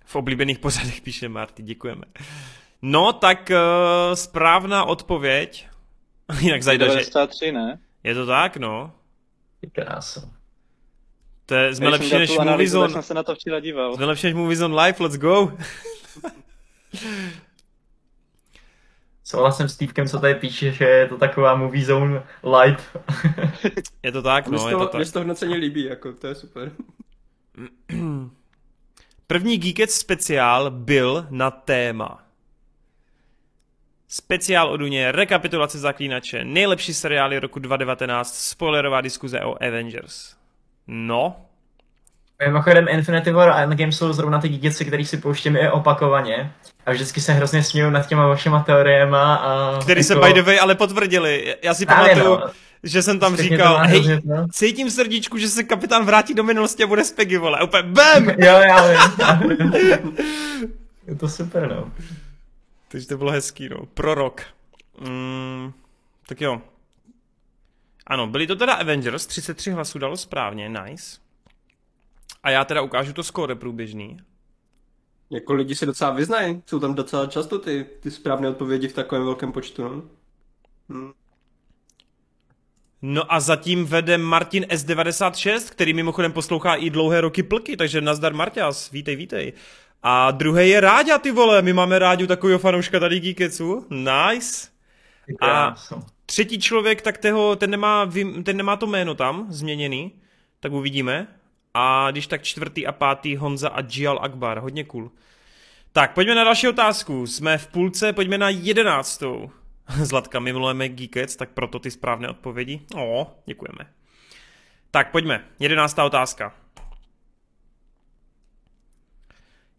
v 0.05 0.15
oblíbených 0.15 0.59
pořadech 0.59 1.01
píše 1.01 1.29
Marty, 1.29 1.63
děkujeme. 1.63 2.03
No, 2.81 3.13
tak 3.13 3.51
uh, 3.51 4.15
správná 4.15 4.85
odpověď. 4.85 5.67
Jinak 6.39 6.63
zajda, 6.63 6.85
že 6.85 6.91
93, 6.91 7.51
ne? 7.51 7.79
je 8.03 8.13
to 8.13 8.25
tak, 8.25 8.57
no. 8.57 8.91
Krása. 9.71 10.29
To 11.45 11.55
je, 11.55 11.75
jsme 11.75 11.89
lepší 11.89 12.13
než 12.13 12.37
Moviezone. 12.37 12.93
jsem 12.93 13.03
se 13.03 13.13
na 13.13 13.23
to 13.23 13.35
včera 13.35 13.59
díval. 13.59 13.95
Jsme 13.95 14.05
lepší 14.05 14.27
než 14.27 14.35
Moviezone 14.35 14.81
Live, 14.83 14.97
let's 14.99 15.17
go. 15.17 15.51
Souhlasím 19.29 19.69
s 19.69 19.77
týpkem, 19.77 20.07
co 20.07 20.19
tady 20.19 20.35
píše, 20.35 20.71
že 20.71 20.85
je 20.85 21.07
to 21.07 21.17
taková 21.17 21.55
movie 21.55 21.85
zone 21.85 22.23
light. 22.43 22.97
Je 24.03 24.11
to 24.11 24.21
tak, 24.21 24.47
no, 24.47 24.59
se 24.59 24.69
je 24.69 24.73
to 24.73 24.79
to, 24.79 24.87
tak. 24.87 24.95
mně 24.95 25.05
se 25.05 25.13
to 25.13 25.19
hodnocení 25.19 25.55
líbí, 25.55 25.83
jako, 25.83 26.13
to 26.13 26.27
je 26.27 26.35
super. 26.35 26.71
První 29.27 29.57
Geekets 29.57 29.93
speciál 29.93 30.71
byl 30.71 31.27
na 31.29 31.51
téma. 31.51 32.23
Speciál 34.07 34.69
o 34.71 34.77
Duně, 34.77 35.11
rekapitulace 35.11 35.79
zaklínače, 35.79 36.43
nejlepší 36.43 36.93
seriály 36.93 37.39
roku 37.39 37.59
2019, 37.59 38.35
spoilerová 38.35 39.01
diskuze 39.01 39.41
o 39.41 39.63
Avengers. 39.63 40.35
No, 40.87 41.48
Mimochodem 42.45 42.87
Infinity 42.89 43.31
War 43.31 43.49
a 43.49 43.61
Endgame 43.61 43.91
jsou 43.91 44.13
zrovna 44.13 44.41
ty 44.41 44.49
dítěci, 44.49 44.85
který 44.85 45.05
si 45.05 45.17
pouštím 45.17 45.55
i 45.55 45.69
opakovaně. 45.69 46.53
A 46.85 46.91
vždycky 46.91 47.21
se 47.21 47.33
hrozně 47.33 47.63
směju 47.63 47.89
nad 47.89 48.07
těma 48.07 48.27
vašima 48.27 48.63
teoriema 48.63 49.35
a... 49.35 49.79
který 49.81 50.03
se 50.03 50.13
jako- 50.13 50.25
by 50.25 50.33
the 50.33 50.41
way 50.41 50.59
ale 50.59 50.75
potvrdili. 50.75 51.55
Já 51.63 51.73
si 51.73 51.85
Právě, 51.85 52.15
pamatuju, 52.15 52.37
no. 52.39 52.51
že 52.83 53.01
jsem 53.01 53.19
tam 53.19 53.35
to 53.35 53.41
říkal, 53.43 53.77
hej, 53.77 53.89
hrozně, 53.99 54.21
no. 54.25 54.47
cítím 54.51 54.87
v 54.87 54.91
srdíčku, 54.91 55.37
že 55.37 55.49
se 55.49 55.63
kapitán 55.63 56.05
vrátí 56.05 56.33
do 56.33 56.43
minulosti 56.43 56.83
a 56.83 56.87
bude 56.87 57.03
z 57.03 57.11
Peggy, 57.11 57.37
vole. 57.37 57.57
A 57.59 57.63
úplně 57.63 57.83
BAM! 57.83 58.29
Jo, 58.29 58.35
já 58.45 58.83
vím. 59.33 60.13
Je 61.07 61.15
to 61.15 61.29
super, 61.29 61.69
no. 61.69 61.91
Takže 62.87 63.07
to 63.07 63.17
bylo 63.17 63.31
hezký, 63.31 63.69
no. 63.69 63.77
Prorok. 63.93 64.41
Mm, 65.09 65.73
tak 66.27 66.41
jo. 66.41 66.61
Ano, 68.07 68.27
byli 68.27 68.47
to 68.47 68.55
teda 68.55 68.73
Avengers, 68.73 69.25
33 69.25 69.71
hlasů 69.71 69.99
dalo 69.99 70.17
správně, 70.17 70.69
nice. 70.69 71.17
A 72.43 72.49
já 72.49 72.65
teda 72.65 72.81
ukážu 72.81 73.13
to 73.13 73.23
skóre 73.23 73.55
průběžný. 73.55 74.17
Jako 75.29 75.53
lidi 75.53 75.75
se 75.75 75.85
docela 75.85 76.11
vyznají, 76.11 76.63
jsou 76.65 76.79
tam 76.79 76.95
docela 76.95 77.25
často 77.25 77.59
ty, 77.59 77.85
ty 77.99 78.11
správné 78.11 78.49
odpovědi 78.49 78.87
v 78.87 78.93
takovém 78.93 79.23
velkém 79.23 79.51
počtu, 79.51 79.83
no. 79.83 80.03
Hm. 80.89 81.11
No 83.01 83.33
a 83.33 83.39
zatím 83.39 83.85
vede 83.85 84.17
Martin 84.17 84.63
S96, 84.63 85.71
který 85.71 85.93
mimochodem 85.93 86.31
poslouchá 86.31 86.75
i 86.75 86.89
dlouhé 86.89 87.21
roky 87.21 87.43
plky, 87.43 87.77
takže 87.77 88.01
nazdar 88.01 88.33
Marťas, 88.33 88.91
vítej, 88.91 89.15
vítej. 89.15 89.53
A 90.03 90.31
druhý 90.31 90.69
je 90.69 90.79
Ráďa, 90.81 91.17
ty 91.17 91.31
vole, 91.31 91.61
my 91.61 91.73
máme 91.73 91.99
Ráďu 91.99 92.27
takového 92.27 92.59
fanouška 92.59 92.99
tady 92.99 93.19
Geeketsu, 93.19 93.85
nice. 93.89 94.67
A-. 95.41 95.75
Třetí 96.25 96.59
člověk, 96.59 97.01
tak 97.01 97.17
toho, 97.17 97.55
ten, 97.55 97.69
nemá, 97.69 98.11
ten 98.43 98.57
nemá 98.57 98.75
to 98.75 98.87
jméno 98.87 99.15
tam 99.15 99.45
změněný, 99.49 100.11
tak 100.59 100.71
uvidíme. 100.71 101.38
A 101.73 102.11
když 102.11 102.27
tak 102.27 102.43
čtvrtý 102.43 102.87
a 102.87 102.91
pátý 102.91 103.35
Honza 103.35 103.69
a 103.69 103.81
Gial 103.81 104.19
Akbar, 104.21 104.59
hodně 104.59 104.83
cool. 104.83 105.11
Tak, 105.91 106.13
pojďme 106.13 106.35
na 106.35 106.43
další 106.43 106.67
otázku. 106.67 107.27
Jsme 107.27 107.57
v 107.57 107.67
půlce, 107.67 108.13
pojďme 108.13 108.37
na 108.37 108.49
jedenáctou. 108.49 109.51
Zlatka, 110.03 110.39
my 110.39 110.53
milujeme 110.53 110.89
Geekets, 110.89 111.35
tak 111.35 111.49
proto 111.49 111.79
ty 111.79 111.91
správné 111.91 112.29
odpovědi. 112.29 112.81
O, 112.95 113.35
děkujeme. 113.45 113.93
Tak, 114.91 115.11
pojďme. 115.11 115.45
Jedenáctá 115.59 116.05
otázka. 116.05 116.55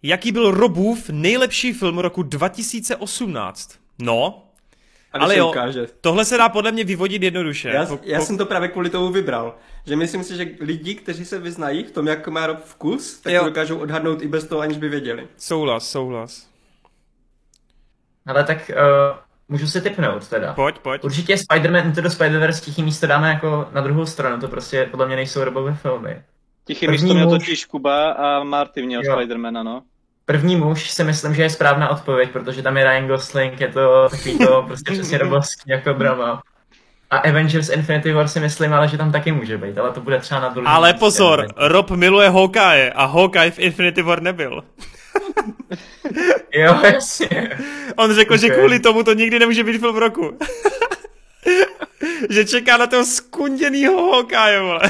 Jaký 0.02 0.32
byl 0.32 0.50
Robův 0.50 1.10
nejlepší 1.10 1.72
film 1.72 1.98
roku 1.98 2.22
2018? 2.22 3.78
No, 3.98 4.49
Ale 5.12 5.36
jo, 5.36 5.48
ukáže. 5.48 5.86
tohle 6.00 6.24
se 6.24 6.36
dá 6.36 6.48
podle 6.48 6.72
mě 6.72 6.84
vyvodit 6.84 7.22
jednoduše. 7.22 7.68
Já, 7.68 7.86
Po- 7.86 7.98
já 8.02 8.18
po- 8.18 8.24
jsem 8.24 8.38
to 8.38 8.46
právě 8.46 8.68
kvůli 8.68 8.90
tomu 8.90 9.08
vybral. 9.08 9.56
Že 9.86 9.96
myslím 9.96 10.24
si, 10.24 10.36
že 10.36 10.46
lidi, 10.60 10.94
kteří 10.94 11.24
se 11.24 11.38
vyznají 11.38 11.84
v 11.84 11.90
tom, 11.90 12.06
jak 12.06 12.28
má 12.28 12.46
Rob 12.46 12.58
vkus, 12.64 13.20
tak 13.20 13.32
Jo. 13.32 13.40
to 13.40 13.48
dokážou 13.48 13.78
odhadnout 13.78 14.22
i 14.22 14.28
bez 14.28 14.44
toho, 14.46 14.60
aniž 14.60 14.76
by 14.78 14.88
věděli. 14.88 15.28
Souhlas, 15.36 15.90
souhlas. 15.90 16.46
Ale 18.26 18.44
tak 18.44 18.70
uh, 18.70 19.16
můžu 19.48 19.66
si 19.66 19.80
typnout 19.80 20.28
teda. 20.28 20.52
Pojď, 20.54 20.78
pojď. 20.78 21.04
Určitě 21.04 21.34
Spider-Man 21.34 21.86
Into 21.86 22.00
the 22.00 22.08
Spider-Verse 22.08 22.64
tichý 22.64 22.82
místo 22.82 23.06
dáme 23.06 23.28
jako 23.28 23.68
na 23.72 23.80
druhou 23.80 24.06
stranu, 24.06 24.40
to 24.40 24.48
prostě 24.48 24.88
podle 24.90 25.06
mě 25.06 25.16
nejsou 25.16 25.44
robové 25.44 25.74
filmy. 25.74 26.22
Tichý 26.64 26.86
První 26.86 27.02
místo 27.02 27.14
měl 27.14 27.28
muž. 27.28 27.38
totiž 27.38 27.64
Kuba 27.64 28.10
a 28.10 28.44
Marty 28.44 28.82
měl 28.86 29.02
Jo. 29.04 29.12
Spidermana, 29.12 29.62
no. 29.62 29.82
První 30.30 30.56
muž 30.56 30.90
si 30.90 31.04
myslím, 31.04 31.34
že 31.34 31.42
je 31.42 31.50
správná 31.50 31.88
odpověď, 31.88 32.30
protože 32.30 32.62
tam 32.62 32.76
je 32.76 32.84
Ryan 32.84 33.08
Gosling, 33.08 33.60
je 33.60 33.68
to 33.68 34.08
takový 34.10 34.38
to 34.38 34.64
prostě 34.66 34.92
přesně 34.92 35.18
robovský 35.24 35.62
jako 35.70 35.92
drama. 35.92 36.42
A 37.10 37.16
Avengers 37.16 37.68
Infinity 37.68 38.12
War 38.12 38.28
si 38.28 38.40
myslím, 38.40 38.72
ale 38.74 38.88
že 38.88 38.98
tam 38.98 39.12
taky 39.12 39.32
může 39.32 39.58
být, 39.58 39.78
ale 39.78 39.90
to 39.90 40.00
bude 40.00 40.18
třeba 40.18 40.40
na 40.40 40.48
druhý 40.48 40.66
Ale 40.66 40.94
pozor, 40.94 41.46
Rob 41.56 41.90
miluje 41.90 42.30
Hawkeye 42.30 42.92
a 42.92 43.04
Hawkeye 43.04 43.50
v 43.50 43.58
Infinity 43.58 44.02
War 44.02 44.22
nebyl. 44.22 44.64
Jo, 46.52 46.80
jasně. 46.82 47.58
On 47.96 48.14
řekl, 48.14 48.36
že 48.36 48.46
Ok. 48.46 48.52
kvůli 48.52 48.80
tomu 48.80 49.02
to 49.02 49.12
nikdy 49.12 49.38
nemůže 49.38 49.64
být 49.64 49.78
film 49.78 49.96
roku. 49.96 50.38
že 52.30 52.44
čeká 52.44 52.76
na 52.76 52.86
toho 52.86 53.04
skunděnýho 53.04 54.12
Hawkeye, 54.12 54.60
vole. 54.60 54.80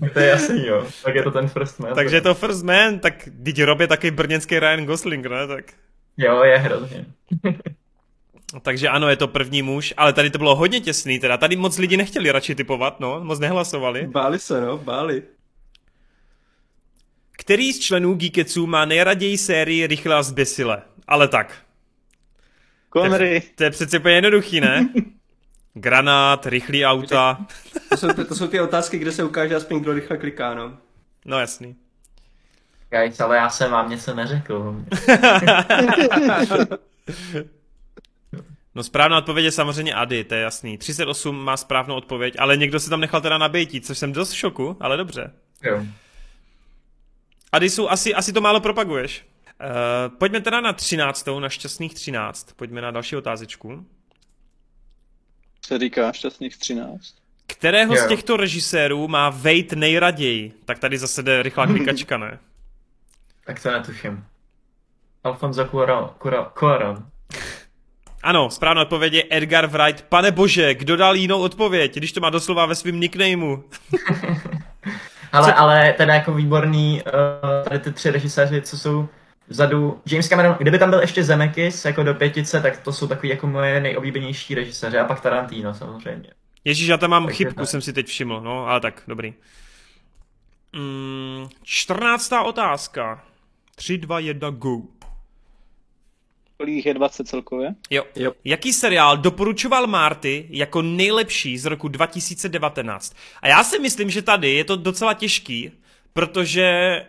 To 0.12 0.18
je 0.20 0.28
jasný, 0.28 0.66
jo. 0.66 0.86
Tak 1.04 1.14
je 1.14 1.22
to 1.22 1.30
ten 1.30 1.48
First 1.48 1.78
Man. 1.80 1.94
Takže 1.94 2.16
je 2.16 2.20
to 2.20 2.34
First 2.34 2.64
Man, 2.64 2.98
tak 2.98 3.28
teď 3.44 3.62
Rob 3.62 3.80
je 3.80 3.86
taky 3.86 4.10
brněnský 4.10 4.58
Ryan 4.58 4.86
Gosling, 4.86 5.26
ne? 5.26 5.46
Tak. 5.46 5.64
Jo, 6.16 6.42
je 6.42 6.58
hrozně. 6.58 7.06
Takže 8.62 8.88
ano, 8.88 9.08
je 9.08 9.16
to 9.16 9.28
první 9.28 9.62
muž, 9.62 9.94
ale 9.96 10.12
tady 10.12 10.30
to 10.30 10.38
bylo 10.38 10.56
hodně 10.56 10.80
těsný, 10.80 11.18
teda 11.18 11.36
tady 11.36 11.56
moc 11.56 11.78
lidi 11.78 11.96
nechtěli 11.96 12.30
radši 12.32 12.54
typovat, 12.54 13.00
no, 13.00 13.20
moc 13.24 13.38
nehlasovali. 13.38 14.06
Báli 14.06 14.38
se, 14.38 14.60
no, 14.60 14.78
báli. 14.78 15.22
Který 17.32 17.72
z 17.72 17.80
členů 17.80 18.14
Geeketsu 18.14 18.66
má 18.66 18.84
nejraději 18.84 19.38
sérii 19.38 19.86
Rychle 19.86 20.14
a 20.14 20.22
zběsile? 20.22 20.82
Ale 21.08 21.28
tak, 21.28 21.56
Connery. 22.92 23.42
to 23.54 23.64
je 23.64 23.70
přece 23.70 23.98
úplně 23.98 24.14
jednoduchý, 24.14 24.60
ne? 24.60 24.88
Granát, 25.78 26.46
rychlý 26.46 26.86
auta, 26.86 27.46
To 27.88 27.96
jsou, 27.96 28.08
to 28.12 28.34
jsou 28.34 28.46
ty 28.46 28.60
otázky, 28.60 28.98
kde 28.98 29.12
se 29.12 29.24
ukáže 29.24 29.54
aspoň, 29.54 29.80
kdo 29.80 29.92
rychle 29.92 30.16
kliká, 30.16 30.54
no. 30.54 30.78
no 31.24 31.40
jasný. 31.40 31.76
Guys, 32.90 33.20
ale 33.20 33.36
já 33.36 33.50
jsem 33.50 33.70
vám 33.70 33.90
něco 33.90 34.14
neřekl. 34.14 34.76
No 38.74 38.82
správná 38.82 39.18
odpověď 39.18 39.44
je 39.44 39.52
samozřejmě 39.52 39.94
Ady, 39.94 40.24
to 40.24 40.34
je 40.34 40.40
jasný. 40.40 40.78
38 40.78 41.44
má 41.44 41.56
správnou 41.56 41.94
odpověď, 41.94 42.34
ale 42.38 42.56
někdo 42.56 42.80
se 42.80 42.90
tam 42.90 43.00
nechal 43.00 43.20
teda 43.20 43.38
nabejtí, 43.38 43.80
což 43.80 43.98
jsem 43.98 44.12
dost 44.12 44.32
v 44.32 44.36
šoku, 44.36 44.76
ale 44.80 44.96
dobře. 44.96 45.32
Jo. 45.62 45.82
Ady 47.52 47.70
jsou, 47.70 47.88
asi, 47.88 48.14
asi 48.14 48.32
to 48.32 48.40
málo 48.40 48.60
propaguješ. 48.60 49.26
Uh, 49.60 50.16
pojďme 50.18 50.40
teda 50.40 50.60
na 50.60 50.72
13. 50.72 51.26
na 51.40 51.48
šťastných 51.48 51.94
13. 51.94 52.52
Pojďme 52.56 52.80
na 52.80 52.90
další 52.90 53.16
otázečku. 53.16 53.86
Se 55.64 55.78
říká 55.78 56.12
šťastných 56.12 56.56
13. 56.56 57.14
Kterého 57.46 57.94
Jo. 57.94 58.02
z 58.04 58.08
těchto 58.08 58.36
režisérů 58.36 59.08
má 59.08 59.30
Wade 59.30 59.76
nejraději? 59.76 60.52
Tak 60.64 60.78
tady 60.78 60.98
zase 60.98 61.22
jde 61.22 61.42
rychlá 61.42 61.66
klikačka, 61.66 62.18
ne? 62.18 62.38
Tak 63.46 63.62
to 63.62 63.70
netuším. 63.70 64.24
Alfonso 65.24 65.64
Cuarón. 65.64 66.10
Cuarón- 66.20 66.48
Cuarón. 66.58 67.06
Ano, 68.22 68.50
správná 68.50 68.82
odpověď 68.82 69.12
je 69.12 69.24
Edgar 69.30 69.66
Wright. 69.66 70.02
Pane 70.02 70.30
bože, 70.30 70.74
kdo 70.74 70.96
dal 70.96 71.16
jinou 71.16 71.40
odpověď, 71.40 71.94
když 71.94 72.12
to 72.12 72.20
má 72.20 72.30
doslova 72.30 72.66
ve 72.66 72.74
svém 72.74 73.00
nicknameu? 73.00 73.56
Ale, 75.32 75.54
ale 75.54 75.92
teda 75.92 76.14
jako 76.14 76.34
výborný, 76.34 77.02
uh, 77.02 77.68
tady 77.68 77.78
ty 77.78 77.92
tři 77.92 78.10
režiséři, 78.10 78.62
co 78.62 78.78
jsou 78.78 79.08
vzadu. 79.48 80.00
James 80.06 80.28
Cameron, 80.28 80.56
kdyby 80.58 80.78
tam 80.78 80.90
byl 80.90 81.00
ještě 81.00 81.24
Zemeckis 81.24 81.84
jako 81.84 82.02
do 82.02 82.14
pětice, 82.14 82.60
tak 82.60 82.78
to 82.78 82.92
jsou 82.92 83.06
takový 83.06 83.28
jako 83.28 83.46
moje 83.46 83.80
nejoblíbenější 83.80 84.54
režiséři. 84.54 84.98
A 84.98 85.04
pak 85.04 85.20
Tarantino 85.20 85.74
samozřejmě. 85.74 86.30
Ježíš, 86.64 86.88
já 86.88 86.96
tam 86.96 87.10
mám 87.10 87.24
Takže 87.24 87.36
chybku, 87.36 87.54
tak. 87.54 87.68
jsem 87.68 87.80
si 87.80 87.92
teď 87.92 88.06
všiml, 88.06 88.40
no, 88.40 88.66
ale 88.66 88.80
tak, 88.80 89.02
dobrý. 89.08 89.34
Mm, 90.72 91.48
14. 91.62 92.32
otázka. 92.44 93.24
3, 93.74 93.98
2, 93.98 94.18
1, 94.18 94.50
go. 94.50 94.82
Kolik 96.56 96.86
je 96.86 96.94
20 96.94 97.28
celkově? 97.28 97.74
Jo. 97.90 98.04
Jo. 98.16 98.32
Jaký 98.44 98.72
seriál 98.72 99.16
doporučoval 99.16 99.86
Marty 99.86 100.46
jako 100.50 100.82
nejlepší 100.82 101.58
z 101.58 101.64
roku 101.64 101.88
2019? 101.88 103.16
A 103.42 103.48
já 103.48 103.64
si 103.64 103.78
myslím, 103.78 104.10
že 104.10 104.22
tady 104.22 104.54
je 104.54 104.64
to 104.64 104.76
docela 104.76 105.14
těžký, 105.14 105.72
protože 106.12 107.02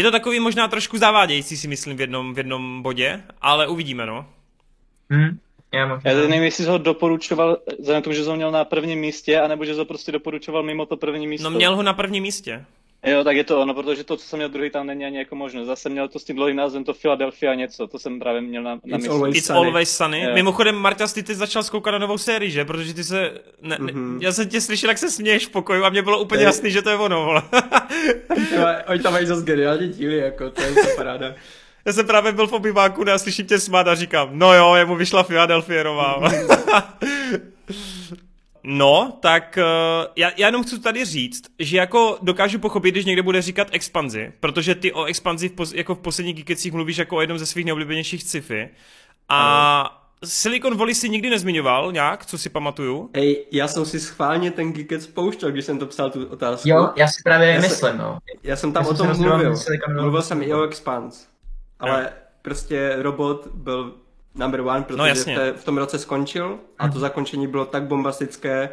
je 0.00 0.04
to 0.04 0.10
takový 0.10 0.40
možná 0.40 0.68
trošku 0.68 0.98
zavádějící, 0.98 1.56
si 1.56 1.68
myslím, 1.68 1.96
v 1.96 2.00
jednom, 2.00 2.34
v 2.34 2.38
jednom 2.38 2.82
bodě, 2.82 3.22
ale 3.40 3.68
uvidíme, 3.68 4.06
no. 4.06 4.26
Hm? 5.12 5.38
Já, 5.74 5.86
možná. 5.86 6.10
Já 6.10 6.16
nevím, 6.16 6.42
jestli 6.42 6.64
jsi 6.64 6.70
ho 6.70 6.78
doporučoval, 6.78 7.58
vzhledem 7.78 8.02
k 8.02 8.04
tomu, 8.04 8.14
že 8.14 8.22
jsi 8.22 8.28
ho 8.28 8.36
měl 8.36 8.50
na 8.50 8.64
prvním 8.64 9.00
místě, 9.00 9.40
anebo 9.40 9.64
že 9.64 9.72
jsi 9.72 9.78
ho 9.78 9.84
prostě 9.84 10.12
doporučoval 10.12 10.62
mimo 10.62 10.86
to 10.86 10.96
první 10.96 11.26
místo. 11.26 11.50
No 11.50 11.56
měl 11.56 11.76
ho 11.76 11.82
na 11.82 11.92
prvním 11.92 12.22
místě. 12.22 12.64
Jo, 13.06 13.24
tak 13.24 13.36
je 13.36 13.44
to 13.44 13.60
ono, 13.60 13.74
protože 13.74 14.04
to, 14.04 14.16
co 14.16 14.24
jsem 14.26 14.36
měl 14.38 14.48
druhý, 14.48 14.70
tam 14.70 14.86
není 14.86 15.04
ani 15.04 15.18
jako 15.18 15.36
možnost. 15.36 15.66
Zase 15.66 15.88
měl 15.88 16.08
to 16.08 16.18
s 16.18 16.24
tím 16.24 16.36
dlouhým 16.36 16.56
názvem, 16.56 16.84
to 16.84 16.94
Philadelphia 16.94 17.54
něco, 17.54 17.86
to 17.86 17.98
jsem 17.98 18.18
právě 18.18 18.40
měl 18.40 18.62
na, 18.62 18.70
na 18.70 18.76
It's 18.84 18.92
mysli. 18.92 19.08
always 19.08 19.36
It's 19.36 19.46
sunny. 19.46 19.58
Always 19.66 19.96
Sunny. 19.96 20.20
Jo. 20.22 20.30
Mimochodem, 20.34 20.74
Marta, 20.76 21.06
ty 21.06 21.22
teď 21.22 21.36
začal 21.36 21.62
zkoukat 21.62 21.92
na 21.92 21.98
novou 21.98 22.18
sérii, 22.18 22.50
že? 22.50 22.64
Protože 22.64 22.94
ty 22.94 23.04
se... 23.04 23.30
Ne, 23.62 23.76
ne, 23.80 23.92
Mhm. 23.92 24.18
Já 24.22 24.32
jsem 24.32 24.48
tě 24.48 24.60
slyšel, 24.60 24.90
jak 24.90 24.98
se 24.98 25.10
směješ 25.10 25.46
v 25.46 25.50
pokoju 25.50 25.84
a 25.84 25.90
mě 25.90 26.02
bylo 26.02 26.20
úplně 26.20 26.40
Ej. 26.40 26.44
jasný, 26.44 26.70
že 26.70 26.82
to 26.82 26.90
je 26.90 26.96
ono, 26.96 27.24
vole. 27.24 27.42
Jo, 28.56 28.66
Oni 28.88 29.00
tam 29.02 29.12
mají 29.12 29.26
zase 29.26 29.42
geniální 29.42 29.88
díly, 29.88 30.16
jako, 30.16 30.50
to 30.50 30.62
je 30.62 30.74
to 30.74 30.80
paráda. 30.96 31.34
Já 31.84 31.92
jsem 31.92 32.06
právě 32.06 32.32
byl 32.32 32.46
v 32.46 32.52
obyváku 32.52 33.04
a 33.14 33.18
slyším 33.18 33.46
tě 33.46 33.58
smát 33.60 33.88
a 33.88 33.94
říkám, 33.94 34.28
no 34.32 34.54
jo, 34.54 34.74
jemu 34.74 34.96
vyšla 34.96 35.22
Philadelphierová. 35.22 36.16
no, 38.62 39.18
tak 39.20 39.58
uh, 39.58 40.06
já, 40.16 40.30
já 40.36 40.46
jenom 40.46 40.62
chci 40.62 40.80
tady 40.80 41.04
říct, 41.04 41.42
že 41.58 41.76
jako 41.76 42.18
dokážu 42.22 42.58
pochopit, 42.58 42.90
když 42.90 43.04
někde 43.04 43.22
bude 43.22 43.42
říkat 43.42 43.68
expanzi, 43.72 44.32
protože 44.40 44.74
ty 44.74 44.92
o 44.92 45.04
expanzi 45.04 45.48
v 45.48 45.52
pos, 45.52 45.72
jako 45.72 45.94
v 45.94 45.98
posledních 45.98 46.36
Geekecích 46.36 46.72
mluvíš 46.72 46.96
jako 46.96 47.16
o 47.16 47.20
jednom 47.20 47.38
ze 47.38 47.46
svých 47.46 47.66
neoblíbenějších 47.66 48.22
sci-fi. 48.22 48.68
A 49.28 49.96
Silicon 50.24 50.76
Valley 50.76 50.94
si 50.94 51.08
nikdy 51.08 51.30
nezmiňoval 51.30 51.92
nějak, 51.92 52.26
co 52.26 52.38
si 52.38 52.48
pamatuju. 52.48 53.10
Hej, 53.14 53.46
já 53.52 53.68
jsem 53.68 53.84
si 53.84 54.00
schválně 54.00 54.50
ten 54.50 54.72
Geekec 54.72 55.04
spouštěl, 55.04 55.50
když 55.50 55.64
jsem 55.64 55.78
to 55.78 55.86
psal 55.86 56.10
tu 56.10 56.26
otázku. 56.26 56.68
Jo, 56.68 56.90
já 56.96 57.08
si 57.08 57.22
právě 57.24 57.48
Já 57.48 57.60
myslím, 57.60 57.98
no. 57.98 58.18
Já 58.42 58.56
jsem 58.56 58.72
tam 58.72 58.84
Já 58.84 58.90
o 58.90 58.94
jsem 58.96 59.06
tom 59.06 59.16
mluvil. 59.16 59.50
mezi 59.50 59.62
Silicon 59.62 59.88
Valley 59.88 60.02
Mluvil 60.02 60.22
jsem 60.22 60.42
i 60.42 60.54
o 60.54 60.62
Expanse. 60.62 61.26
Ale 61.80 62.12
prostě 62.42 62.96
robot 62.98 63.46
byl 63.54 63.94
number 64.34 64.60
one, 64.60 64.82
protože 64.82 64.98
No, 64.98 65.06
jasně. 65.06 65.34
v, 65.34 65.38
té, 65.38 65.52
v 65.52 65.64
tom 65.64 65.78
roce 65.78 65.98
skončil 65.98 66.58
a 66.78 66.88
to 66.88 66.98
zakončení 66.98 67.46
bylo 67.46 67.64
tak 67.64 67.82
bombastické, 67.82 68.68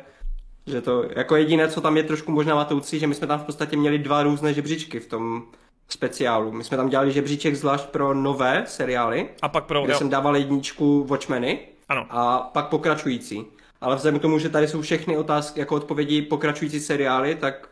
že 0.68 0.82
to 0.82 1.04
jako 1.16 1.36
jediné, 1.36 1.68
co 1.68 1.82
tam 1.82 1.98
je 1.98 2.04
trošku 2.04 2.32
možná 2.32 2.56
matoucí, 2.56 3.00
že 3.00 3.08
my 3.08 3.16
jsme 3.16 3.28
tam 3.28 3.40
v 3.40 3.44
podstatě 3.44 3.78
měli 3.78 3.98
dva 4.00 4.24
různé 4.24 4.54
žebříčky 4.54 5.00
v 5.00 5.08
tom 5.08 5.44
speciálu. 5.90 6.52
My 6.52 6.64
jsme 6.64 6.78
tam 6.78 6.90
dělali 6.90 7.12
žebříček 7.12 7.56
zvlášť 7.56 7.86
pro 7.86 8.14
nové 8.14 8.64
seriály, 8.68 9.30
A 9.42 9.50
pak 9.50 9.66
pro... 9.66 9.84
kde 9.84 9.94
Jo, 9.94 9.98
jsem 10.00 10.10
dával 10.10 10.38
jedničku 10.38 11.04
Watchmeny 11.04 11.60
ano. 11.90 12.06
a 12.10 12.40
pak 12.40 12.68
pokračující. 12.68 13.46
Ale 13.82 13.96
vzhledem 13.96 14.20
k 14.20 14.22
tomu, 14.22 14.40
že 14.40 14.50
tady 14.50 14.68
jsou 14.68 14.82
všechny 14.82 15.18
otázky 15.18 15.60
jako 15.60 15.76
odpovědi 15.76 16.22
pokračující 16.22 16.80
seriály, 16.80 17.36
tak 17.36 17.70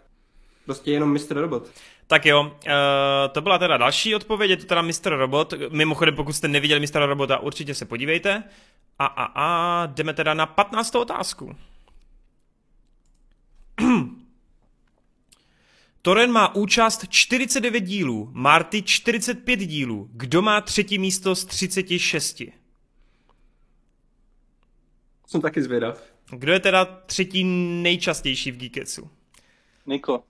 prostě 0.66 0.92
jenom 0.92 1.14
Mr. 1.14 1.36
Robot. 1.42 1.68
Tak 2.08 2.26
jo, 2.26 2.42
uh, 2.44 2.52
to 3.32 3.42
byla 3.42 3.58
teda 3.58 3.78
další 3.78 4.16
odpověď, 4.16 4.50
je 4.50 4.58
to 4.58 4.66
teda 4.66 4.82
Mr. 4.82 5.10
Robot. 5.10 5.54
Mimochodem, 5.70 6.16
pokud 6.16 6.34
jste 6.34 6.48
neviděli 6.48 6.80
Mr. 6.80 7.00
Robota, 7.00 7.40
určitě 7.40 7.76
se 7.76 7.86
podívejte. 7.86 8.44
A, 9.00 9.06
a, 9.06 9.24
a 9.36 9.86
jdeme 9.86 10.14
teda 10.14 10.34
na 10.34 10.46
15. 10.46 10.96
otázku. 10.96 11.56
Toren 16.02 16.32
má 16.32 16.56
účast 16.56 17.10
49 17.10 17.82
dílů, 17.82 18.30
Marty 18.34 18.82
45 18.82 19.60
dílů. 19.60 20.10
Kdo 20.12 20.42
má 20.42 20.62
třetí 20.62 20.98
místo 20.98 21.36
z 21.36 21.46
36? 21.46 22.42
Jsem 25.28 25.42
taky 25.42 25.62
zvědav. 25.62 26.04
Kdo 26.30 26.54
je 26.54 26.60
teda 26.60 26.86
třetí 26.86 27.44
nejčastější 27.84 28.52
v 28.52 28.58
Geeketsu? 28.58 29.10
Niko. 29.86 30.24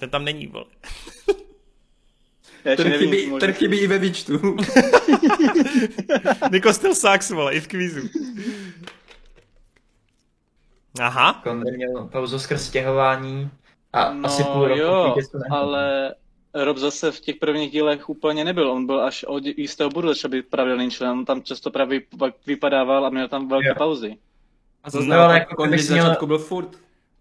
Ten 0.00 0.10
tam 0.10 0.24
není, 0.24 0.46
vole. 0.46 0.64
Já 2.64 2.76
Ten 2.76 2.90
nevím, 2.90 3.10
chybí, 3.10 3.26
možná- 3.26 3.46
ten 3.46 3.54
chybí 3.54 3.78
i 3.78 3.86
ve 3.86 3.98
výčtu. 3.98 4.32
Niko 6.52 6.72
still 6.72 6.94
sucks, 6.94 7.30
vole, 7.30 7.54
i 7.54 7.60
v 7.60 7.68
kvízu. 7.68 8.08
Aha, 11.00 11.40
Kondor 11.44 11.72
měl 11.72 12.08
pauzu 12.12 12.38
skrz 12.38 12.66
stěhování 12.66 13.50
a 13.92 14.12
No 14.12 14.26
asi 14.28 14.44
půl 14.44 14.68
roku 14.68 14.80
jo, 14.80 15.14
ale 15.50 16.14
Rob 16.54 16.76
zase 16.76 17.12
v 17.12 17.20
těch 17.20 17.36
prvních 17.36 17.72
dílech 17.72 18.08
úplně 18.08 18.44
nebyl. 18.44 18.70
On 18.70 18.86
byl 18.86 19.00
až 19.00 19.24
od 19.24 19.44
jistého 19.46 19.90
bodu 19.90 20.08
začal 20.08 20.30
být 20.30 20.46
pravidelný 20.46 20.90
člen. 20.90 21.10
On 21.10 21.24
tam 21.24 21.42
často 21.42 21.70
právě 21.70 22.00
vyp- 22.00 22.32
vypadával 22.46 23.06
a 23.06 23.10
měl 23.10 23.28
tam 23.28 23.48
velké 23.48 23.68
Jo. 23.68 23.74
pauzy. 23.78 24.16
A 24.84 24.90
zase 24.90 25.06
No, 25.06 25.16
ale 25.16 25.34
jako 25.34 25.52
jako 25.52 25.62
kdybych 25.62 25.84
z 25.84 25.90
měl- 25.90 26.02
začátku 26.04 26.26
byl 26.26 26.38
furt. 26.38 26.68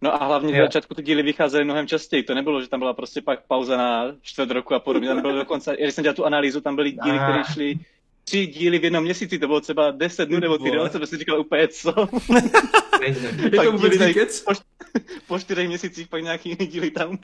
No 0.06 0.24
a 0.24 0.26
hlavně 0.26 0.54
v 0.54 0.62
začátku 0.62 0.94
ty 0.94 1.02
díly 1.02 1.24
vycházely 1.24 1.64
mnohem 1.66 1.88
častěji. 1.88 2.24
To 2.24 2.34
nebylo, 2.34 2.62
že 2.62 2.70
tam 2.70 2.80
byla 2.80 2.94
prostě 2.94 3.22
pak 3.22 3.40
pauza 3.48 3.78
na 3.78 4.06
čtvrt 4.22 4.52
roku 4.52 4.74
a 4.74 4.80
podobně. 4.80 5.08
Tam 5.08 5.22
bylo 5.22 5.36
dokonce, 5.36 5.78
když 5.82 5.94
jsem 5.94 6.04
dělal 6.04 6.16
tu 6.16 6.26
analýzu, 6.26 6.62
tam 6.62 6.76
byly 6.76 6.92
díly, 6.92 7.18
které 7.18 7.44
šly 7.54 7.80
tři 8.24 8.48
díly 8.48 8.80
v 8.80 8.84
jednom 8.84 9.04
měsíci, 9.04 9.40
to 9.40 9.48
bylo 9.48 9.62
třeba 9.62 9.92
10 9.92 10.30
dnů 10.30 10.40
nebo 10.40 10.58
týden, 10.58 10.90
jsem 10.90 11.08
si 11.08 11.18
říkal 11.18 11.40
úplně 11.40 11.68
co. 11.68 11.94
Je 13.44 13.52
to 13.52 13.72
vůbec 13.72 14.42
po, 14.42 14.54
po 15.28 15.40
čtyřech 15.40 15.68
měsících 15.68 16.08
pak 16.08 16.24
nějaký 16.24 16.50
jiný 16.50 16.68
díly 16.68 16.92
tam. 16.92 17.18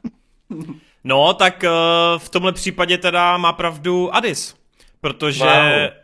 No, 1.04 1.34
tak 1.34 1.64
uh, 1.64 2.20
v 2.20 2.30
tomhle 2.30 2.52
případě 2.52 2.98
teda 2.98 3.38
má 3.38 3.54
pravdu 3.54 4.16
Addis. 4.16 4.61
Protože 5.02 5.44
Wow. 5.44 5.52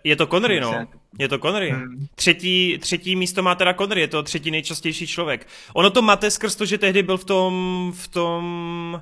je 0.03 0.15
to 0.15 0.27
Connery, 0.27 0.59
no. 0.59 0.87
Je 1.19 1.27
to 1.29 1.39
Connery. 1.39 1.71
Hmm. 1.71 2.07
Třetí, 2.15 2.77
třetí 2.81 3.15
místo 3.15 3.43
má 3.43 3.55
teda 3.55 3.73
Connery, 3.73 4.01
je 4.01 4.07
to 4.07 4.23
třetí 4.23 4.51
nejčastější 4.51 5.07
člověk. 5.07 5.47
Ono 5.73 5.89
to 5.89 6.01
máte 6.01 6.31
skrz 6.31 6.55
to, 6.55 6.65
že 6.65 6.77
tehdy 6.77 7.03
byl 7.03 7.17
v 7.17 7.25
tom, 7.25 7.93
v 7.95 8.07
tom, 8.07 9.01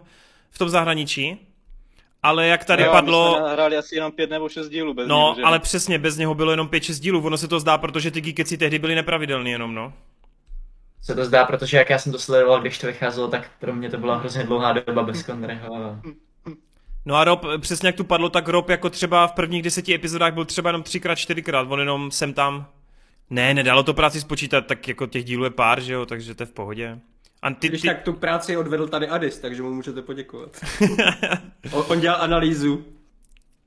v 0.52 0.58
tom 0.58 0.70
zahraničí. 0.70 1.38
Ale 2.24 2.48
jak 2.48 2.66
tady 2.66 2.84
jo, 2.84 2.92
padlo... 2.92 3.42
My 3.46 3.52
hráli 3.54 3.78
asi 3.78 3.96
jenom 3.96 4.12
pět 4.12 4.30
nebo 4.30 4.50
šest 4.50 4.70
dílů 4.70 4.94
bez 4.94 5.08
No, 5.08 5.16
něho, 5.18 5.36
že? 5.36 5.42
ale 5.44 5.60
přesně, 5.60 6.00
bez 6.00 6.18
něho 6.18 6.34
bylo 6.36 6.52
jenom 6.52 6.68
5-6 6.68 7.00
dílů. 7.02 7.26
Ono 7.26 7.38
se 7.38 7.48
to 7.48 7.60
zdá, 7.60 7.78
protože 7.78 8.12
ty 8.12 8.22
geekeci 8.22 8.58
tehdy 8.58 8.80
byly 8.80 8.96
nepravidelný 8.96 9.52
jenom, 9.52 9.76
no. 9.76 9.94
Se 11.02 11.16
to 11.16 11.26
zdá, 11.26 11.46
protože 11.46 11.78
jak 11.78 11.90
já 11.90 12.00
jsem 12.00 12.12
to 12.12 12.20
sledoval, 12.20 12.62
když 12.62 12.78
to 12.78 12.88
vycházelo, 12.88 13.28
tak 13.28 13.52
pro 13.60 13.74
mě 13.74 13.90
to 13.90 13.98
byla 13.98 14.18
hrozně 14.18 14.44
dlouhá 14.44 14.74
doba 14.74 15.04
bez 15.04 15.24
Conneryho. 15.26 16.00
No 17.06 17.16
a 17.16 17.24
Rob, 17.24 17.46
přesně 17.60 17.88
jak 17.88 17.96
tu 17.96 18.04
padlo, 18.04 18.30
tak 18.30 18.48
Rob 18.48 18.70
jako 18.70 18.90
třeba 18.90 19.28
v 19.28 19.32
prvních 19.32 19.62
deseti 19.64 19.94
epizodách 19.94 20.34
byl 20.34 20.46
třeba 20.46 20.70
jenom 20.70 20.84
třikrát, 20.84 21.16
čtyřikrát, 21.16 21.68
on 21.72 21.80
jenom 21.80 22.12
sem 22.12 22.34
tam. 22.34 22.68
Ne, 23.30 23.54
nedalo 23.54 23.84
to 23.84 23.94
práci 23.94 24.22
spočítat, 24.22 24.62
tak 24.62 24.88
jako 24.88 25.08
těch 25.08 25.26
dílů 25.26 25.44
je 25.44 25.50
pár, 25.50 25.82
že 25.82 25.94
jo, 25.94 26.06
takže 26.06 26.36
to 26.36 26.44
je 26.44 26.48
v 26.48 26.52
pohodě. 26.52 27.00
A 27.42 27.52
ty, 27.54 27.70
Když 27.70 27.82
ty, 27.82 27.88
tak 27.88 28.02
tu 28.04 28.14
práci 28.14 28.58
odvedl 28.58 28.88
tady 28.88 29.08
Adis, 29.08 29.40
takže 29.40 29.62
mu 29.62 29.74
můžete 29.74 30.02
poděkovat. 30.02 30.58
on, 31.72 31.84
on 31.88 32.00
dělal 32.00 32.22
analýzu. 32.22 32.86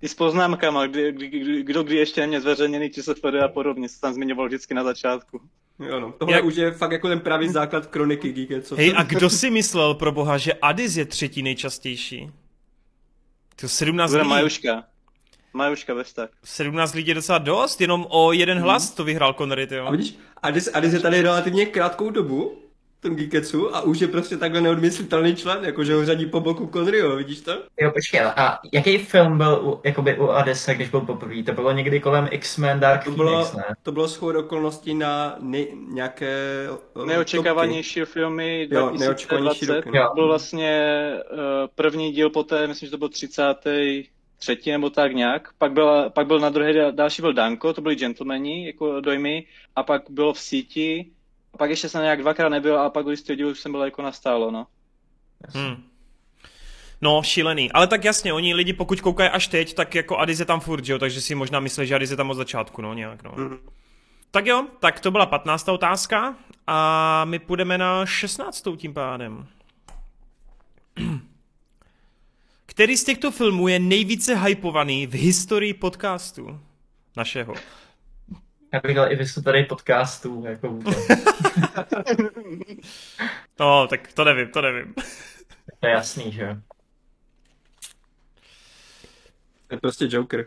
I 0.03 0.09
s 0.09 0.15
poznámkama, 0.15 0.87
kdy, 0.87 1.13
kdy, 1.13 1.29
kdy, 1.29 1.63
kdo 1.63 1.83
kdy 1.83 1.97
ještě 1.97 2.21
neměl 2.21 2.41
zveřejněný 2.41 2.91
ČSFD 2.91 3.25
a 3.45 3.49
podobně, 3.49 3.89
se 3.89 4.01
tam 4.01 4.15
zmiňoval 4.15 4.47
vždycky 4.47 4.75
na 4.75 4.85
začátku. 4.85 5.41
Jo, 5.89 6.01
no. 6.01 6.13
Tohle 6.19 6.35
Jak- 6.37 6.45
už 6.45 6.57
je 6.57 6.71
fakt 6.71 6.93
jako 6.93 7.09
ten 7.09 7.21
pravý 7.21 7.49
základ 7.49 7.87
kroniky 7.87 8.33
Geekec. 8.33 8.69
co 8.69 8.77
Hej, 8.77 8.95
a 8.97 9.03
kdo 9.03 9.31
si 9.31 9.51
myslel, 9.51 9.95
pro 9.95 10.13
boha, 10.13 10.39
že 10.39 10.53
Addis 10.53 10.97
je 10.97 11.05
třetí 11.05 11.43
nejčastější? 11.43 12.31
To 13.61 13.69
17 13.69 14.11
Bude 14.11 14.23
lidí. 14.23 14.29
Majuška. 14.31 14.85
Majuška 15.53 15.95
ve 15.95 16.05
tak. 16.15 16.31
17 16.45 16.95
lidí 16.95 17.09
je 17.09 17.15
docela 17.15 17.39
dost, 17.39 17.81
jenom 17.81 18.07
o 18.11 18.33
jeden 18.33 18.59
hlas 18.59 18.91
to 18.91 19.05
vyhrál 19.05 19.33
Connery, 19.33 19.69
A 19.71 19.75
jo. 19.75 19.91
vidíš, 19.91 20.15
Adis, 20.43 20.69
Adis 20.75 20.93
je 20.93 21.01
tady 21.01 21.23
relativně 21.23 21.67
krátkou 21.67 22.11
dobu, 22.11 22.59
tom 23.01 23.17
Geeketsu, 23.17 23.77
a 23.77 23.81
už 23.81 24.01
je 24.01 24.09
prostě 24.09 24.37
takhle 24.37 24.61
neodmyslitelný 24.61 25.37
člen, 25.37 25.65
jakože 25.65 25.95
ho 25.95 26.07
řadí 26.07 26.27
po 26.27 26.41
boku 26.41 26.71
Conryho, 26.73 27.17
vidíš 27.17 27.41
to? 27.41 27.53
Jo, 27.81 27.91
počkej, 27.91 28.21
a 28.21 28.59
jaký 28.73 28.99
film 28.99 29.39
byl 29.39 29.61
u, 29.63 29.81
jakoby 29.85 30.19
u 30.19 30.29
Adesa, 30.29 30.73
když 30.73 30.89
byl 30.89 31.01
poprvé? 31.01 31.43
To 31.43 31.53
bylo 31.53 31.73
někdy 31.73 32.01
kolem 32.01 32.29
X-Men 32.31 32.81
Dark 32.81 33.05
To 33.05 33.11
Phoenix, 33.11 33.51
bylo, 33.51 33.63
ne? 33.69 33.75
to 33.83 33.93
bylo 33.93 34.09
schod 34.09 34.37
okolností 34.37 34.95
na 34.95 35.37
ne, 35.41 35.59
nějaké... 35.89 36.67
Neočekávanější 37.07 38.01
filmy 38.05 38.69
Jo, 38.71 38.89
2020. 38.89 39.05
neočekávanější 39.05 39.67
roky, 39.67 39.91
no. 39.95 40.01
Jo. 40.01 40.11
Byl 40.15 40.27
vlastně 40.27 41.13
uh, 41.33 41.39
první 41.75 42.13
díl 42.13 42.31
poté, 42.31 42.67
myslím, 42.67 42.87
že 42.87 42.91
to 42.91 42.99
byl 42.99 43.09
33. 43.09 44.05
třetí 44.39 44.71
nebo 44.71 44.91
tak 44.91 45.15
nějak. 45.15 45.49
Pak, 45.59 45.73
byla, 45.73 46.11
pak 46.11 46.27
byl 46.27 46.41
na 46.41 46.49
druhé, 46.49 46.93
další 46.93 47.23
byl 47.23 47.33
Danko, 47.33 47.73
to 47.73 47.81
byli 47.81 47.97
gentlemani, 47.97 48.67
jako 48.67 49.01
dojmy, 49.01 49.45
a 49.77 49.83
pak 49.83 50.03
bylo 50.11 50.33
v 50.33 50.41
síti. 50.41 51.11
A 51.59 51.61
pak 51.61 51.71
ještě 51.71 51.89
jsem 51.89 52.03
nějak 52.03 52.21
dvakrát 52.21 52.49
nebyl 52.49 52.81
a 52.81 52.91
pak 52.91 53.07
u 53.07 53.11
jistého 53.11 53.37
dílu 53.37 53.51
už 53.51 53.61
jsem 53.61 53.73
byl 53.73 53.83
jako 53.85 54.03
nastálo, 54.03 54.51
no. 54.51 54.67
Hmm. 55.55 55.85
No, 57.01 57.23
šílený. 57.23 57.73
Ale 57.73 57.87
tak 57.87 58.05
jasně, 58.05 58.33
oni 58.33 58.55
lidi 58.55 58.73
pokud 58.73 59.01
koukají 59.01 59.31
až 59.31 59.49
teď, 59.49 59.75
tak 59.75 59.95
jako 59.95 60.19
Addis 60.19 60.39
je 60.39 60.45
tam 60.45 60.61
furt, 60.61 60.85
že 60.85 60.93
jo, 60.93 60.99
takže 60.99 61.21
si 61.21 61.35
možná 61.35 61.61
myslí, 61.61 61.87
že 61.87 61.95
Addis 61.95 62.11
je 62.11 62.17
tam 62.17 62.31
od 62.31 62.35
začátku, 62.35 62.83
no 62.83 62.95
nějak, 62.95 63.23
no. 63.23 63.33
Mhm. 63.37 63.59
Tak 64.31 64.47
jo, 64.47 64.67
tak 64.81 65.01
to 65.01 65.11
byla 65.11 65.27
15. 65.27 65.69
otázka 65.69 66.37
a 66.67 67.25
my 67.25 67.39
půjdeme 67.39 67.79
na 67.79 68.07
16. 68.07 68.65
tím 68.77 68.95
pádem. 68.95 69.47
Který 72.67 72.97
z 72.97 73.05
těchto 73.05 73.31
filmů 73.31 73.69
je 73.69 73.79
nejvíce 73.79 74.37
hypovaný 74.37 75.07
v 75.07 75.15
historii 75.15 75.75
podcastu 75.75 76.61
našeho? 77.17 77.55
Já 78.73 78.81
bych 78.81 78.97
dal 78.97 79.13
i 79.13 79.17
v 79.17 79.19
historii 79.19 79.65
podcastů, 79.65 80.45
jako 80.47 80.69
vůbec. 80.69 80.97
No, 83.61 83.87
tak 83.87 84.13
to 84.13 84.25
nevím, 84.25 84.49
to 84.49 84.63
nevím. 84.63 84.95
To 85.81 85.87
je 85.87 85.93
jasný, 85.93 86.33
že 86.33 86.43
jo. 86.43 86.57
To 89.69 89.75
je 89.75 89.81
prostě 89.81 90.07
Joker. 90.11 90.47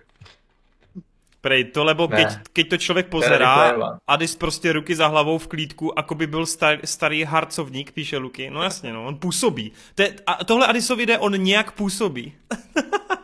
Prej 1.41 1.63
to, 1.63 1.83
lebo 1.83 2.07
Ne. 2.07 2.17
keď, 2.17 2.37
keď 2.53 2.69
to 2.69 2.77
člověk 2.77 3.07
pozerá, 3.07 3.63
Ripleyová. 3.63 3.97
Adis 4.07 4.35
prostě 4.35 4.73
ruky 4.73 4.95
za 4.95 5.07
hlavou 5.07 5.37
v 5.37 5.47
klídku, 5.47 5.99
ako 5.99 6.15
by 6.15 6.27
byl 6.27 6.45
star, 6.45 6.79
starý 6.85 7.23
harcovník, 7.23 7.91
píše 7.91 8.17
Luky. 8.17 8.49
No 8.49 8.63
jasně, 8.63 8.93
no, 8.93 9.05
on 9.05 9.17
působí. 9.19 9.71
To 9.95 10.01
je, 10.01 10.15
a 10.27 10.43
tohle 10.45 10.67
Adisovi 10.67 11.05
jde, 11.05 11.19
on 11.19 11.43
nějak 11.43 11.71
působí. 11.71 12.33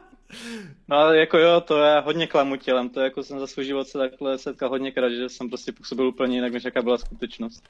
No 0.90 0.98
ale 0.98 1.18
jako 1.18 1.38
jo, 1.38 1.62
to 1.62 1.78
já 1.78 2.00
hodně 2.00 2.28
klamu 2.28 2.56
tělem, 2.56 2.90
to 2.90 3.00
jako 3.00 3.24
jsem 3.24 3.40
za 3.40 3.48
svůj 3.48 3.66
život 3.66 3.88
se 3.88 3.98
takhle 3.98 4.38
setkal 4.38 4.70
hodněkrát, 4.70 5.12
že 5.12 5.30
jsem 5.30 5.50
prostě 5.50 5.72
působil 5.72 6.08
úplně 6.08 6.38
jinak, 6.38 6.54
než 6.54 6.64
jaká 6.64 6.82
byla 6.82 6.98
skutečnost. 6.98 7.64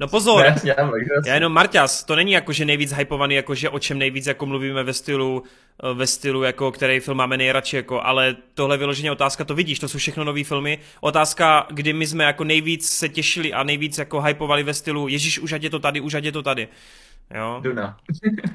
No 0.00 0.08
pozor, 0.08 0.42
Ne, 0.42 0.56
já 0.64 0.90
já 1.26 1.34
jenom 1.34 1.52
Marťas, 1.52 2.04
to 2.04 2.16
není 2.16 2.32
jako, 2.32 2.52
že 2.52 2.64
nejvíc 2.64 2.92
hypovaný, 2.92 3.34
jako 3.34 3.54
že 3.54 3.70
o 3.70 3.78
čem 3.78 3.98
nejvíc 3.98 4.26
jako 4.26 4.46
mluvíme 4.46 4.82
ve 4.82 4.92
stylu, 4.92 5.42
eh, 5.82 5.94
ve 5.94 6.06
stylu, 6.06 6.42
jako 6.42 6.72
který 6.72 7.00
film 7.00 7.16
máme 7.16 7.36
nejradši, 7.36 7.76
jako, 7.76 8.00
ale 8.02 8.36
tohle 8.54 8.74
je 8.74 8.78
vyloženě 8.78 9.12
otázka, 9.12 9.44
to 9.44 9.54
vidíš, 9.54 9.78
to 9.78 9.88
jsou 9.88 9.98
všechno 9.98 10.24
nové 10.24 10.44
filmy. 10.44 10.78
Otázka, 11.00 11.66
kdy 11.70 11.92
my 11.92 12.06
jsme 12.06 12.24
jako 12.24 12.44
nejvíc 12.44 12.90
se 12.90 13.08
těšili 13.08 13.52
a 13.52 13.62
nejvíc 13.62 13.98
jako 13.98 14.20
hypovali 14.20 14.62
ve 14.62 14.74
stylu, 14.74 15.08
Ježíš, 15.08 15.38
už 15.38 15.52
ať 15.52 15.62
je 15.62 15.70
to 15.70 15.78
tady, 15.78 16.00
už 16.00 16.14
ať 16.14 16.24
je 16.24 16.32
to 16.32 16.42
tady. 16.42 16.68
Jo? 17.34 17.60
Duna. 17.62 17.96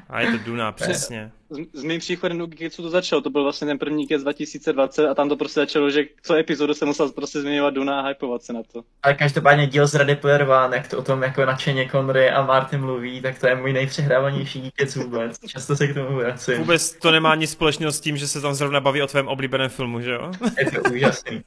A 0.08 0.20
je 0.20 0.30
to 0.30 0.38
Duna, 0.44 0.72
přesně. 0.72 1.30
S, 1.50 1.80
s 1.80 1.84
mým 1.84 2.00
příchodem 2.00 2.38
do 2.38 2.46
Geeketsu 2.46 2.82
to 2.82 2.90
začalo, 2.90 3.22
to 3.22 3.30
byl 3.30 3.42
vlastně 3.42 3.66
ten 3.66 3.78
první 3.78 4.06
Geeks 4.06 4.22
2020 4.22 5.08
a 5.08 5.14
tam 5.14 5.28
to 5.28 5.36
prostě 5.36 5.60
začalo, 5.60 5.90
že 5.90 6.04
co 6.22 6.34
epizodu 6.34 6.74
se 6.74 6.84
musel 6.84 7.12
prostě 7.12 7.40
zmiňovat 7.40 7.74
Duna 7.74 8.00
a 8.00 8.08
hypovat 8.08 8.42
se 8.42 8.52
na 8.52 8.60
to. 8.72 8.82
Ale 9.02 9.14
každopádně 9.14 9.66
díl 9.66 9.86
z 9.86 9.94
Ready 9.94 10.16
Player 10.16 10.42
One, 10.42 10.76
jak 10.76 10.88
to 10.88 10.98
o 10.98 11.02
tom 11.02 11.22
jako 11.22 11.44
nadšeně 11.44 11.88
Conry 11.90 12.30
a 12.30 12.42
Marty 12.42 12.76
mluví, 12.76 13.20
tak 13.20 13.38
to 13.38 13.46
je 13.46 13.54
můj 13.54 13.72
nejpřehrávanější 13.72 14.60
díkec 14.60 14.96
vůbec. 14.96 15.38
Často 15.46 15.76
se 15.76 15.86
k 15.88 15.94
tomu 15.94 16.16
vracím. 16.16 16.58
Vůbec 16.58 16.92
to 16.92 17.10
nemá 17.10 17.34
nic 17.34 17.50
společného 17.50 17.92
s 17.92 18.00
tím, 18.00 18.16
že 18.16 18.28
se 18.28 18.40
tam 18.40 18.54
zrovna 18.54 18.80
baví 18.80 19.02
o 19.02 19.06
tvém 19.06 19.28
oblíbeném 19.28 19.70
filmu, 19.70 20.00
že 20.00 20.12
jo? 20.12 20.30
Je 20.58 20.70
to 20.70 20.90
úžasný. 20.90 21.44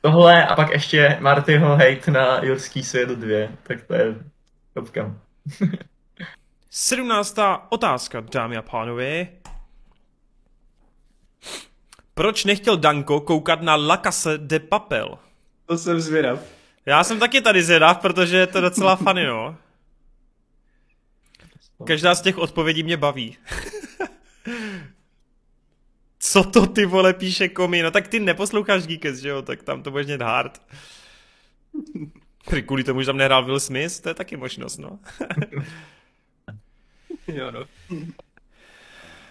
Tohle 0.00 0.46
a 0.46 0.54
pak 0.56 0.70
ještě 0.70 1.16
Martyho 1.20 1.68
hate 1.68 2.10
na 2.10 2.44
Jurský 2.44 2.82
svět 2.82 3.08
2, 3.08 3.48
tak 3.62 3.82
to 3.82 3.94
je 3.94 4.14
topka. 4.74 5.14
Sedmnáctá 6.70 7.66
otázka, 7.68 8.20
dámy 8.20 8.56
a 8.56 8.62
pánové. 8.62 9.28
Proč 12.14 12.44
nechtěl 12.44 12.76
Danko 12.76 13.20
koukat 13.20 13.62
na 13.62 13.76
La 13.76 13.96
Casa 13.96 14.30
de 14.36 14.60
Papel? 14.60 15.18
To 15.66 15.78
jsem 15.78 16.00
zvědav. 16.00 16.40
Já 16.86 17.04
jsem 17.04 17.18
taky 17.18 17.40
tady 17.40 17.62
zvědav, 17.62 17.98
protože 17.98 18.36
je 18.36 18.46
to 18.46 18.60
docela 18.60 18.96
funny, 18.96 19.26
no. 19.26 19.56
Každá 21.86 22.14
z 22.14 22.20
těch 22.20 22.38
odpovědí 22.38 22.82
mě 22.82 22.96
baví. 22.96 23.36
Co 26.18 26.44
to 26.44 26.66
ty 26.66 26.86
vole 26.86 27.14
píše 27.14 27.48
komi? 27.48 27.82
No 27.82 27.90
tak 27.90 28.08
ty 28.08 28.20
neposloucháš 28.20 28.86
Geekes, 28.86 29.18
že 29.18 29.28
jo? 29.28 29.42
Tak 29.42 29.62
tam 29.62 29.82
to 29.82 29.90
budeš 29.90 30.20
hard. 30.20 30.62
Kvůli 32.66 32.84
tomu, 32.84 33.00
že 33.00 33.06
tam 33.06 33.16
nehrál 33.16 33.44
Will 33.44 33.60
Smith, 33.60 34.00
to 34.00 34.08
je 34.08 34.14
taky 34.14 34.36
možnost, 34.36 34.78
no. 34.78 34.98
Jo, 37.28 37.50
no. 37.50 37.64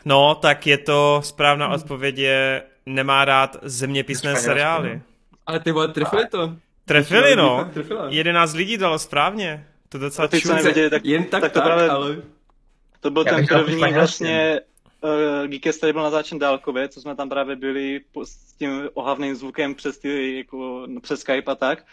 No, 0.06 0.36
tak 0.36 0.68
je 0.68 0.78
to 0.78 1.22
správná 1.24 1.70
odpověď 1.70 2.18
je, 2.18 2.64
nemá 2.86 3.26
rád 3.26 3.58
zeměpisné 3.62 4.36
seriály. 4.36 4.96
no. 4.96 5.02
Ale 5.46 5.60
ty 5.60 5.72
vole, 5.72 5.88
trefili 5.88 6.28
to. 6.28 6.56
Trefili, 6.86 7.36
no. 7.36 7.72
11 8.10 8.54
lidí 8.54 8.78
dalo 8.78 9.00
správně. 9.00 9.68
To 9.90 9.98
je 9.98 10.02
docela 10.02 10.28
čudné. 10.28 10.56
nevěděli, 10.56 10.90
tak, 10.90 11.06
Jen 11.06 11.24
tak, 11.26 11.42
tak 11.42 11.52
to 11.52 11.60
tak, 11.60 11.68
právě- 11.68 11.90
ale... 11.90 12.22
to 13.00 13.12
byl 13.12 13.24
Já 13.28 13.36
ten 13.36 13.48
první 13.48 13.94
vlastně 13.94 14.60
uh, 15.02 15.48
Geekest, 15.48 15.78
který 15.78 15.94
byl 15.94 16.04
natáčen 16.04 16.40
dálkově, 16.40 16.90
co 16.90 17.02
jsme 17.02 17.16
tam 17.16 17.30
právě 17.30 17.56
byli 17.56 18.02
po, 18.12 18.26
s 18.26 18.36
tím 18.36 18.90
ohavným 18.94 19.36
zvukem 19.36 19.76
přes, 19.76 19.98
ty, 19.98 20.38
jako, 20.38 20.84
no, 20.88 21.02
přes 21.02 21.20
Skype 21.20 21.52
a 21.52 21.56
tak. 21.56 21.84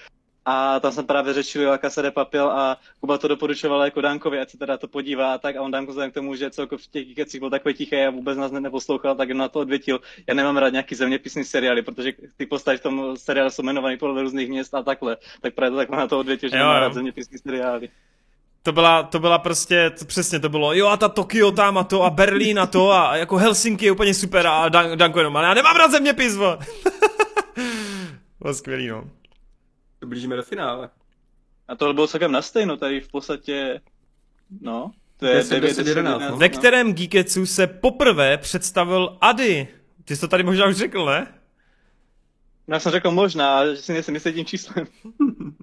A 0.45 0.81
tam 0.81 0.93
jsme 0.93 1.03
právě 1.03 1.35
řešili 1.35 1.67
La 1.67 1.79
Casa 1.79 2.03
de 2.03 2.11
Papel 2.11 2.51
a 2.51 2.77
Kuba 3.01 3.19
to 3.19 3.29
doporučoval 3.29 3.85
jako 3.85 4.01
Dankovi, 4.01 4.41
ať 4.41 4.51
se 4.51 4.59
teda 4.59 4.77
to 4.77 4.89
podívá 4.89 5.35
a 5.35 5.39
tak. 5.39 5.57
A 5.57 5.63
on 5.63 5.71
Danko 5.71 5.91
vzhledem 5.91 6.11
k 6.11 6.15
tomu, 6.15 6.35
že 6.35 6.51
celkově 6.51 6.85
v 6.85 6.91
těch 6.91 7.07
Geekecích 7.07 7.41
byl 7.41 7.51
takový 7.51 7.75
tichý 7.75 7.97
a 7.97 8.11
vůbec 8.11 8.39
nás 8.39 8.53
ne- 8.53 8.61
neposlouchal, 8.61 9.15
tak 9.15 9.29
jen 9.29 9.39
na 9.39 9.49
to 9.49 9.61
odvětil. 9.61 10.01
Já 10.27 10.35
nemám 10.35 10.57
rád 10.57 10.69
nějaký 10.69 10.95
zeměpisný 10.95 11.45
seriály, 11.45 11.83
protože 11.83 12.13
ty 12.37 12.47
postavy 12.47 12.79
v 12.79 12.83
tom 12.83 13.17
seriálu 13.17 13.51
jsou 13.51 13.63
jmenované 13.63 13.97
podle 13.97 14.23
různých 14.23 14.49
měst 14.49 14.75
a 14.75 14.83
takhle. 14.83 15.17
Tak 15.41 15.55
právě 15.55 15.71
to 15.71 15.77
takhle 15.77 15.97
na 15.97 16.07
to 16.07 16.19
odvětil, 16.19 16.51
že 16.51 16.57
Jo, 16.57 16.63
nemá 16.63 16.75
jo. 16.75 16.81
rád 16.81 16.95
zeměpisný 16.95 17.39
seriály. 17.39 17.89
To 18.63 18.73
byla, 18.73 19.03
to 19.03 19.19
byla 19.19 19.39
prostě, 19.39 19.91
to 19.99 20.05
přesně 20.05 20.41
to 20.41 20.49
bylo, 20.49 20.75
jo 20.75 20.87
a 20.87 20.97
ta 20.97 21.09
Tokio 21.09 21.51
tam 21.53 21.79
a 21.79 21.85
to 21.85 22.03
a 22.03 22.11
Berlín 22.11 22.61
a 22.61 22.67
to 22.67 22.93
a 22.93 23.17
jako 23.17 23.37
Helsinki 23.37 23.85
je 23.85 23.93
úplně 23.93 24.15
super 24.15 24.47
a 24.47 24.69
Dan, 24.69 24.99
Danko 24.99 25.19
jenom, 25.19 25.37
ale 25.37 25.47
já 25.49 25.55
nemám 25.55 25.77
rád 25.77 25.91
zeměpis. 25.91 26.37
Bylo 28.41 28.55
skvělý, 28.55 28.89
no. 28.89 29.05
To 30.03 30.07
blížíme 30.07 30.37
do 30.37 30.43
finále. 30.43 30.91
A 31.69 31.75
to 31.77 31.95
bylo 31.95 32.07
celkem 32.07 32.33
na 32.33 32.43
stejno, 32.43 32.77
tady 32.77 33.01
v 33.01 33.09
podstatě, 33.09 33.81
no, 34.61 34.93
to 35.17 35.27
je 35.27 35.35
10, 35.35 35.55
9, 35.55 35.69
10, 35.69 35.83
10, 35.83 35.91
11, 35.91 36.13
11, 36.15 36.31
no. 36.33 36.37
Ve 36.39 36.49
kterém 36.49 36.95
Geeketsu 36.95 37.47
se 37.47 37.67
poprvé 37.67 38.39
představil 38.39 39.19
Ady? 39.21 39.69
Ty 40.05 40.15
jsi 40.17 40.21
to 40.21 40.29
tady 40.29 40.43
možná 40.43 40.67
už 40.67 40.77
řekl, 40.77 41.05
ne? 41.07 41.27
No, 42.69 42.75
Já 42.75 42.81
jsem 42.81 42.93
řekl 42.93 43.11
možná, 43.11 43.57
ale 43.59 43.77
že 43.77 43.83
si 43.83 43.93
nejsem 43.93 44.15
jistý 44.15 44.33
tím 44.33 44.45
číslem. 44.45 44.87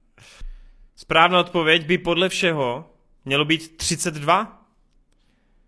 Správná 0.96 1.40
odpověď 1.40 1.86
by 1.86 1.98
podle 1.98 2.30
všeho 2.30 2.92
mělo 3.26 3.46
být 3.46 3.78
32. 3.78 4.66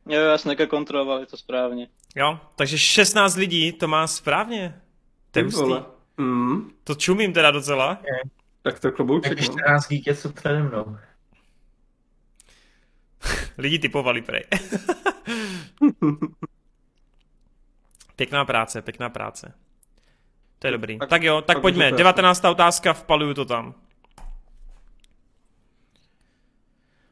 Jo, 0.09 0.21
já 0.21 0.37
jsem 0.37 0.49
nekde 0.49 0.67
kontroloval, 0.67 1.19
je 1.19 1.25
to 1.25 1.37
správně. 1.37 1.87
Jo, 2.15 2.39
takže 2.55 2.77
16 2.77 3.35
lidí 3.35 3.71
to 3.71 3.87
má 3.87 4.07
správně. 4.07 4.81
To 5.31 5.39
je. 5.39 5.45
Mm, 6.17 6.71
To 6.83 6.95
čumím 6.95 7.33
teda 7.33 7.51
docela. 7.51 8.01
Tak 8.61 8.79
to 8.79 8.91
klobouček, 8.91 9.37
Tak 9.39 9.47
no. 9.47 9.53
14 9.53 9.87
geekeců 9.87 10.31
přede 10.31 10.63
mnou. 10.63 10.97
Lidi 13.57 13.79
typovali 13.79 14.21
prej. 14.21 14.43
pěkná 18.15 18.45
práce, 18.45 18.81
pěkná 18.81 19.09
práce. 19.09 19.53
To 20.59 20.67
je 20.67 20.71
dobrý. 20.71 20.99
Tak- 20.99 21.09
Tak 21.09 21.23
jo, 21.23 21.41
tak 21.41 21.45
tak 21.55 21.61
pojďme. 21.61 21.85
už 21.85 21.89
to 21.91 21.97
19. 21.97 22.43
otázka, 22.45 22.93
vpaluju 22.93 23.33
to 23.33 23.45
tam. 23.45 23.73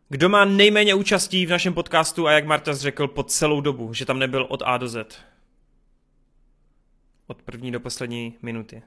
Kdo 0.10 0.30
má 0.30 0.46
nejméně 0.46 0.94
účastí 0.96 1.46
v 1.46 1.50
našem 1.50 1.74
podcastu 1.74 2.28
a 2.28 2.32
jak 2.32 2.46
Martas 2.46 2.80
řekl 2.80 3.08
po 3.08 3.24
celou 3.24 3.62
dobu, 3.62 3.94
že 3.94 4.06
tam 4.06 4.20
nebyl 4.20 4.46
od 4.50 4.62
A 4.66 4.78
do 4.78 4.88
Z? 4.88 5.20
Od 7.28 7.42
první 7.42 7.72
do 7.72 7.80
poslední 7.80 8.38
minuty. 8.42 8.82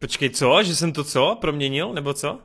Počkej, 0.00 0.30
co? 0.30 0.62
Že 0.62 0.76
jsem 0.76 0.92
to 0.92 1.04
co? 1.04 1.36
Proměnil? 1.40 1.92
Nebo 1.92 2.14
co? 2.14 2.38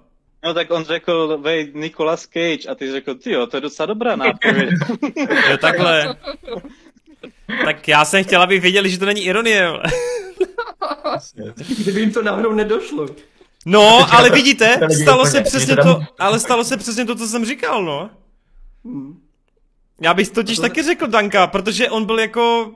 No 0.45 0.53
tak 0.53 0.71
on 0.71 0.83
řekl, 0.83 1.37
vej, 1.41 1.71
Nicolas 1.75 2.21
Cage, 2.21 2.69
a 2.71 2.75
ty 2.75 2.91
řekl, 2.91 3.15
ty 3.15 3.31
jo, 3.31 3.47
to 3.47 3.57
je 3.57 3.61
docela 3.61 3.85
dobrá 3.85 4.15
nápověď. 4.15 4.69
Jo, 5.49 5.57
takhle. 5.57 6.15
Tak 7.65 7.87
já 7.87 8.05
jsem 8.05 8.23
chtěl, 8.23 8.41
aby 8.41 8.59
věděli, 8.59 8.89
že 8.89 8.99
to 8.99 9.05
není 9.05 9.21
ironie. 9.21 9.69
Kdyby 11.77 11.99
jim 12.01 12.11
to 12.13 12.21
náhodou 12.21 12.53
nedošlo. 12.53 13.07
No, 13.65 14.07
ale 14.13 14.29
vidíte, 14.29 14.79
stalo 15.01 15.25
se 15.25 15.41
přesně 15.41 15.75
to, 15.75 16.01
ale 16.19 16.39
stalo 16.39 16.63
se 16.63 16.77
přesně 16.77 17.05
to, 17.05 17.15
co 17.15 17.27
jsem 17.27 17.45
říkal, 17.45 17.83
no. 17.85 18.09
Já 20.01 20.13
bych 20.13 20.29
totiž 20.29 20.55
To- 20.55 20.61
taky 20.61 20.83
řekl 20.83 21.07
Danka, 21.07 21.47
protože 21.47 21.89
on 21.89 22.05
byl 22.05 22.19
jako... 22.19 22.75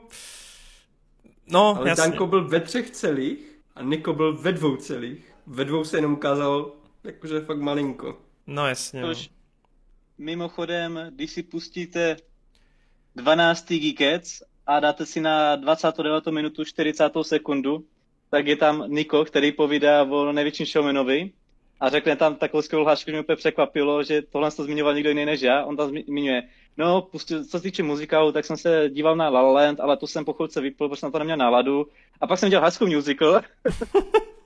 No, 1.46 1.76
Ale 1.78 1.88
jasně. 1.88 2.02
Danko 2.02 2.26
byl 2.26 2.48
ve 2.48 2.60
třech 2.60 2.90
celých 2.90 3.38
a 3.80 3.82
Niko 3.82 4.12
byl 4.12 4.36
ve 4.36 4.52
dvou 4.52 4.76
celých. 4.76 5.32
Ve 5.46 5.64
dvou 5.64 5.84
se 5.84 5.96
jenom 5.98 6.12
ukázal 6.12 6.72
jakože 7.04 7.40
fakt 7.40 7.58
malinko. 7.60 8.18
No 8.46 8.66
jasně. 8.66 9.00
No. 9.02 9.08
Což 9.08 9.30
mimochodem, 10.18 11.10
když 11.14 11.30
si 11.30 11.42
pustíte 11.42 12.16
12. 13.16 13.68
Geekets 13.68 14.42
a 14.66 14.80
dáte 14.80 15.06
si 15.06 15.20
na 15.20 15.56
29. 15.56 16.26
minutu 16.26 16.64
40. 16.64 17.12
sekundu, 17.22 17.84
tak 18.30 18.46
je 18.46 18.56
tam 18.56 18.84
Niko, 18.88 19.24
který 19.24 19.52
povídá 19.52 20.02
o 20.04 20.32
největším 20.32 20.66
showmanovi 20.66 21.32
a 21.80 21.88
řekne 21.88 22.16
tam 22.16 22.36
takovou 22.36 22.62
skvělou 22.62 22.84
hlášku, 22.84 23.10
že 23.10 23.12
mě 23.12 23.20
úplně 23.20 23.36
překvapilo, 23.36 24.04
že 24.04 24.22
tohle 24.22 24.50
to 24.50 24.64
zmiňoval 24.64 24.94
někdo 24.94 25.10
jiný 25.10 25.24
než 25.24 25.40
já. 25.40 25.64
On 25.64 25.76
tam 25.76 25.90
zmi- 25.90 26.04
zmiňuje, 26.04 26.42
no, 26.76 27.02
pustil, 27.02 27.44
co 27.44 27.50
se 27.50 27.62
týče 27.62 27.82
muzikálu, 27.82 28.32
tak 28.32 28.44
jsem 28.44 28.56
se 28.56 28.88
díval 28.88 29.16
na 29.16 29.28
La 29.28 29.40
La 29.40 29.52
Land, 29.52 29.80
ale 29.80 29.96
to 29.96 30.06
jsem 30.06 30.24
po 30.24 30.32
chvilce 30.32 30.60
vypl, 30.60 30.88
protože 30.88 31.00
jsem 31.00 31.06
na 31.06 31.10
to 31.10 31.18
neměl 31.18 31.36
náladu. 31.36 31.86
A 32.20 32.26
pak 32.26 32.38
jsem 32.38 32.50
dělal 32.50 32.70
School 32.70 32.90
Musical 32.90 33.40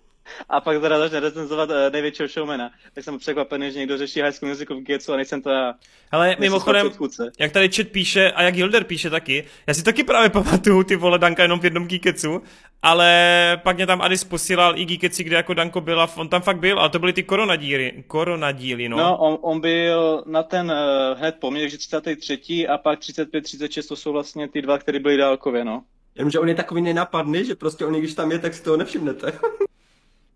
a 0.49 0.61
pak 0.61 0.81
teda 0.81 0.99
začne 0.99 1.21
recenzovat 1.21 1.71
uh, 1.71 1.77
největšího 1.93 2.29
showmana. 2.29 2.71
Tak 2.95 3.05
jsem 3.05 3.19
překvapený, 3.19 3.73
že 3.73 3.79
někdo 3.79 3.99
řeší 3.99 4.21
High 4.21 4.33
School 4.33 4.49
Musical 4.49 4.77
v 4.77 4.81
Getsu 4.81 5.13
a 5.13 5.17
nejsem 5.17 5.43
to 5.43 5.51
já. 5.51 5.75
Ale 6.11 6.37
mimochodem, 6.41 6.91
jak 7.39 7.53
tady 7.53 7.69
chat 7.69 7.89
píše 7.89 8.33
a 8.33 8.43
jak 8.43 8.55
Hilder 8.55 8.85
píše 8.85 9.11
taky, 9.11 9.45
já 9.67 9.75
si 9.75 9.83
taky 9.85 10.05
právě 10.05 10.31
pamatuju 10.31 10.83
ty 10.83 10.97
vole 10.97 11.19
Danka 11.19 11.43
jenom 11.43 11.61
v 11.61 11.65
jednom 11.65 11.87
Geeketsu, 11.87 12.43
ale 12.83 13.61
pak 13.63 13.77
mě 13.77 13.87
tam 13.87 14.03
Adis 14.03 14.25
posílal 14.25 14.79
i 14.79 14.85
Geeketsi, 14.85 15.25
kde 15.25 15.37
jako 15.37 15.55
Danko 15.55 15.81
byl 15.81 16.01
a 16.01 16.11
on 16.17 16.29
tam 16.29 16.43
fakt 16.43 16.59
byl, 16.59 16.81
ale 16.81 16.91
to 16.91 16.99
byly 16.99 17.13
ty 17.13 17.23
koronadíly, 17.23 18.05
koronadíly, 18.07 18.89
no. 18.89 18.97
No, 18.97 19.17
on, 19.17 19.39
on 19.43 19.61
byl 19.61 20.25
na 20.27 20.43
ten 20.43 20.71
uh, 20.71 21.19
hned 21.19 21.37
po 21.41 21.51
mně, 21.51 21.61
takže 21.61 21.79
33. 21.79 22.69
a 22.69 22.79
pak 22.79 23.01
35-36, 23.01 23.89
to 23.89 23.97
jsou 23.97 24.13
vlastně 24.13 24.49
ty 24.49 24.63
dva, 24.63 24.79
které 24.79 24.99
byly 24.99 25.17
dálkově, 25.17 25.65
no. 25.65 25.83
Jenomže 26.15 26.39
on 26.39 26.49
je 26.49 26.55
takový 26.55 26.83
nenapadný, 26.83 27.45
že 27.45 27.55
prostě 27.55 27.85
on, 27.85 27.95
když 27.95 28.15
tam 28.15 28.33
je, 28.33 28.39
tak 28.39 28.55
si 28.55 28.63
toho 28.63 28.77
nevšimnete. 28.77 29.33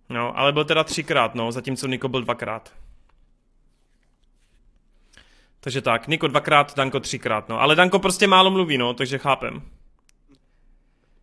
No, 0.08 0.38
ale 0.38 0.52
byl 0.52 0.64
teda 0.64 0.84
třikrát, 0.84 1.34
no, 1.34 1.52
zatímco 1.52 1.86
Niko 1.86 2.08
byl 2.08 2.22
dvakrát. 2.22 2.72
Takže 5.60 5.82
tak, 5.82 6.08
Niko 6.08 6.26
dvakrát, 6.28 6.76
Danko 6.76 7.00
třikrát, 7.00 7.48
no. 7.48 7.60
Ale 7.60 7.74
Danko 7.74 7.98
prostě 7.98 8.26
málo 8.26 8.50
mluví, 8.50 8.78
no, 8.78 8.94
takže 8.94 9.18
chápem. 9.18 9.62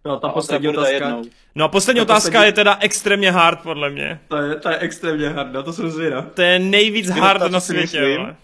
No, 0.05 0.19
ta 0.19 0.27
A 0.27 0.31
poslední 0.31 0.67
otázka, 0.67 0.93
jednou. 0.93 1.21
No 1.55 1.65
a 1.65 1.67
poslední 1.67 1.99
A 1.99 2.03
otázka 2.03 2.27
poslední- 2.29 2.45
je 2.45 2.51
teda 2.53 2.77
extrémně 2.81 3.31
hard, 3.31 3.59
podle 3.63 3.89
mě. 3.89 4.19
to 4.27 4.37
je, 4.37 4.55
to 4.55 4.69
je 4.69 4.77
extrémně 4.77 5.29
hardá, 5.29 5.63
to 5.63 5.73
jsem 5.73 5.89
zvědav. 5.91 6.25
To 6.33 6.41
je 6.41 6.59
nejvíc 6.59 7.11
Vy 7.11 7.19
hard 7.19 7.51
na 7.51 7.59
si 7.59 7.65
světě. 7.67 8.35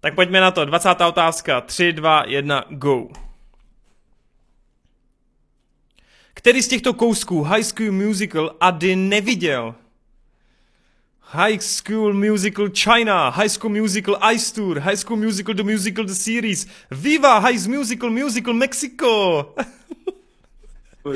Tak 0.00 0.14
pojďme 0.14 0.40
na 0.40 0.50
to. 0.50 0.64
20. 0.64 1.00
otázka. 1.08 1.60
3, 1.60 1.92
2, 1.92 2.24
1, 2.26 2.64
go. 2.68 3.08
Který 6.42 6.62
z 6.62 6.68
těchto 6.68 6.94
kousků 6.94 7.42
High 7.42 7.62
School 7.62 7.92
Musical 7.92 8.56
Ady 8.60 8.96
neviděl? 8.96 9.74
High 11.20 11.58
School 11.60 12.14
Musical 12.14 12.68
China, 12.74 13.28
High 13.28 13.48
School 13.48 13.72
Musical 13.72 14.18
Ice 14.34 14.54
Tour, 14.54 14.78
High 14.78 14.96
School 14.96 15.16
Musical 15.16 15.54
The 15.54 15.62
Musical 15.62 16.04
The 16.04 16.12
Series, 16.12 16.66
Viva 16.90 17.38
High 17.38 17.58
School 17.58 17.76
Musical 17.78 18.10
Musical 18.10 18.54
Mexico. 18.54 19.54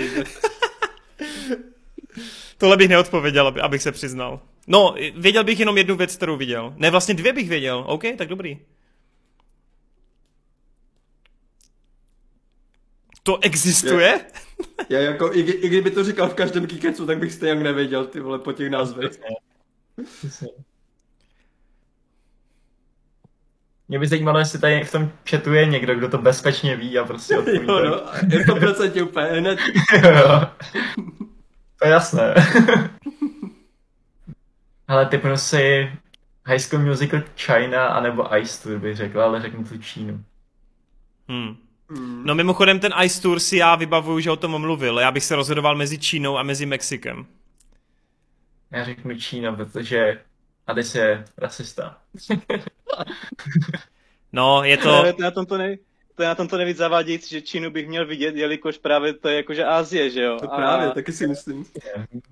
Tohle 2.59 2.77
bych 2.77 2.89
neodpověděl, 2.89 3.47
aby- 3.47 3.61
abych 3.61 3.83
se 3.83 3.93
přiznal. 3.93 4.41
No, 4.67 4.95
věděl 5.17 5.45
bych 5.45 5.61
jenom 5.61 5.77
jednu 5.79 5.97
věc, 5.97 6.17
kterou 6.17 6.37
viděl. 6.37 6.75
Ne, 6.77 6.91
vlastně 6.91 7.15
dvě 7.15 7.33
bych 7.33 7.49
věděl. 7.49 7.85
OK, 7.87 8.03
tak 8.19 8.29
dobrý. 8.29 8.59
To 13.23 13.39
existuje? 13.43 14.25
Já 14.89 15.01
jako, 15.01 15.33
i, 15.35 15.41
i, 15.41 15.69
kdyby 15.69 15.91
to 15.91 16.05
říkal 16.05 16.29
v 16.29 16.35
každém 16.35 16.67
Geeketsu, 16.67 17.07
tak 17.07 17.19
bych 17.19 17.33
stejně 17.33 17.65
nevěděl, 17.65 18.07
ty 18.07 18.21
vole, 18.21 18.39
po 18.39 18.53
těch 18.53 18.71
názvech. 18.71 19.11
Mě 23.89 23.99
by 23.99 24.07
zajímalo, 24.07 24.39
jestli 24.39 24.59
tady 24.59 24.85
v 24.85 24.93
tom 24.93 25.13
chatu 25.31 25.53
je 25.53 25.67
někdo, 25.67 25.95
kdo 25.95 26.09
to 26.09 26.19
bezpečně 26.19 26.77
ví 26.77 26.99
a 26.99 27.05
prostě 27.05 27.35
Jo, 27.35 27.41
odpoví. 27.41 27.67
no, 27.67 28.03
je 28.39 28.45
to 28.45 28.57
procentě 28.57 29.03
úplně 29.03 29.27
hned. 29.27 29.59
Jo. 30.03 30.41
to 31.79 31.87
je 31.87 31.91
jasné. 31.91 32.35
Ale 34.89 35.07
typnu 35.07 35.37
si 35.37 35.91
High 36.47 36.59
School 36.59 36.83
Musical 36.83 37.23
China 37.37 37.87
anebo 37.87 38.37
Ice 38.37 38.63
Tour 38.63 38.79
bych 38.79 38.97
řekl, 38.97 39.21
ale 39.21 39.41
řeknu 39.43 39.65
tu 39.65 39.79
Čínu. 39.79 40.25
Hmm. 41.29 41.57
Hmm. 41.91 42.23
No 42.27 42.35
mimochodem 42.35 42.81
ten 42.81 42.93
Ice 43.05 43.23
Tour 43.23 43.41
si 43.41 43.57
já 43.57 43.75
vybavuju, 43.77 44.21
že 44.21 44.31
o 44.31 44.37
tom 44.37 44.59
mluvil. 44.61 44.99
Já 45.01 45.11
bych 45.11 45.25
se 45.25 45.37
rozhodoval 45.37 45.77
mezi 45.77 45.99
Čínou 45.99 46.39
a 46.39 46.43
mezi 46.43 46.67
Mexikem. 46.67 47.27
Já 48.71 48.85
řeknu 48.85 49.15
Čína, 49.19 49.53
protože 49.53 50.21
Adis 50.67 50.95
je 50.95 51.25
rasista. 51.39 51.97
No, 54.33 54.65
je 54.65 54.77
To... 54.77 54.83
to... 54.83 55.01
to 55.01 55.07
je 55.07 55.15
na 55.19 55.31
tom 55.31 55.47
to, 55.47 55.59
nej... 55.59 55.79
to 56.15 56.23
je 56.23 56.29
na 56.29 56.35
tom 56.35 56.49
to 56.49 56.57
nejvíc 56.57 56.77
zavádějící, 56.77 57.31
že 57.31 57.41
Čínu 57.43 57.71
bych 57.71 57.89
měl 57.89 58.07
vidět, 58.07 58.37
jelikož 58.37 58.79
právě 58.79 59.13
to 59.13 59.29
je 59.29 59.37
jakože 59.37 59.65
Asie, 59.65 60.11
že 60.11 60.23
jo? 60.23 60.37
To 60.41 60.49
právě, 60.49 60.91
taky 60.91 61.13
si 61.13 61.27
myslím. 61.27 61.65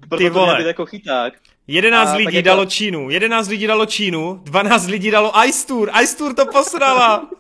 proto 0.08 0.16
Ty 0.16 0.24
to 0.30 0.34
vole. 0.34 0.56
být 0.58 0.66
jako 0.66 0.86
chyták. 0.86 1.34
11 1.66 2.10
A 2.10 2.14
lidí 2.16 2.36
jako- 2.36 2.46
dalo 2.46 2.64
Čínu, 2.66 3.10
11 3.10 3.48
lidí 3.48 3.66
dalo 3.66 3.86
Čínu, 3.86 4.40
12 4.44 4.86
lidí 4.86 5.10
dalo 5.10 5.32
Ice 5.46 5.66
Tour, 5.66 5.90
Ice 6.02 6.16
Tour 6.16 6.34
to 6.34 6.46
posrala. 6.46 7.30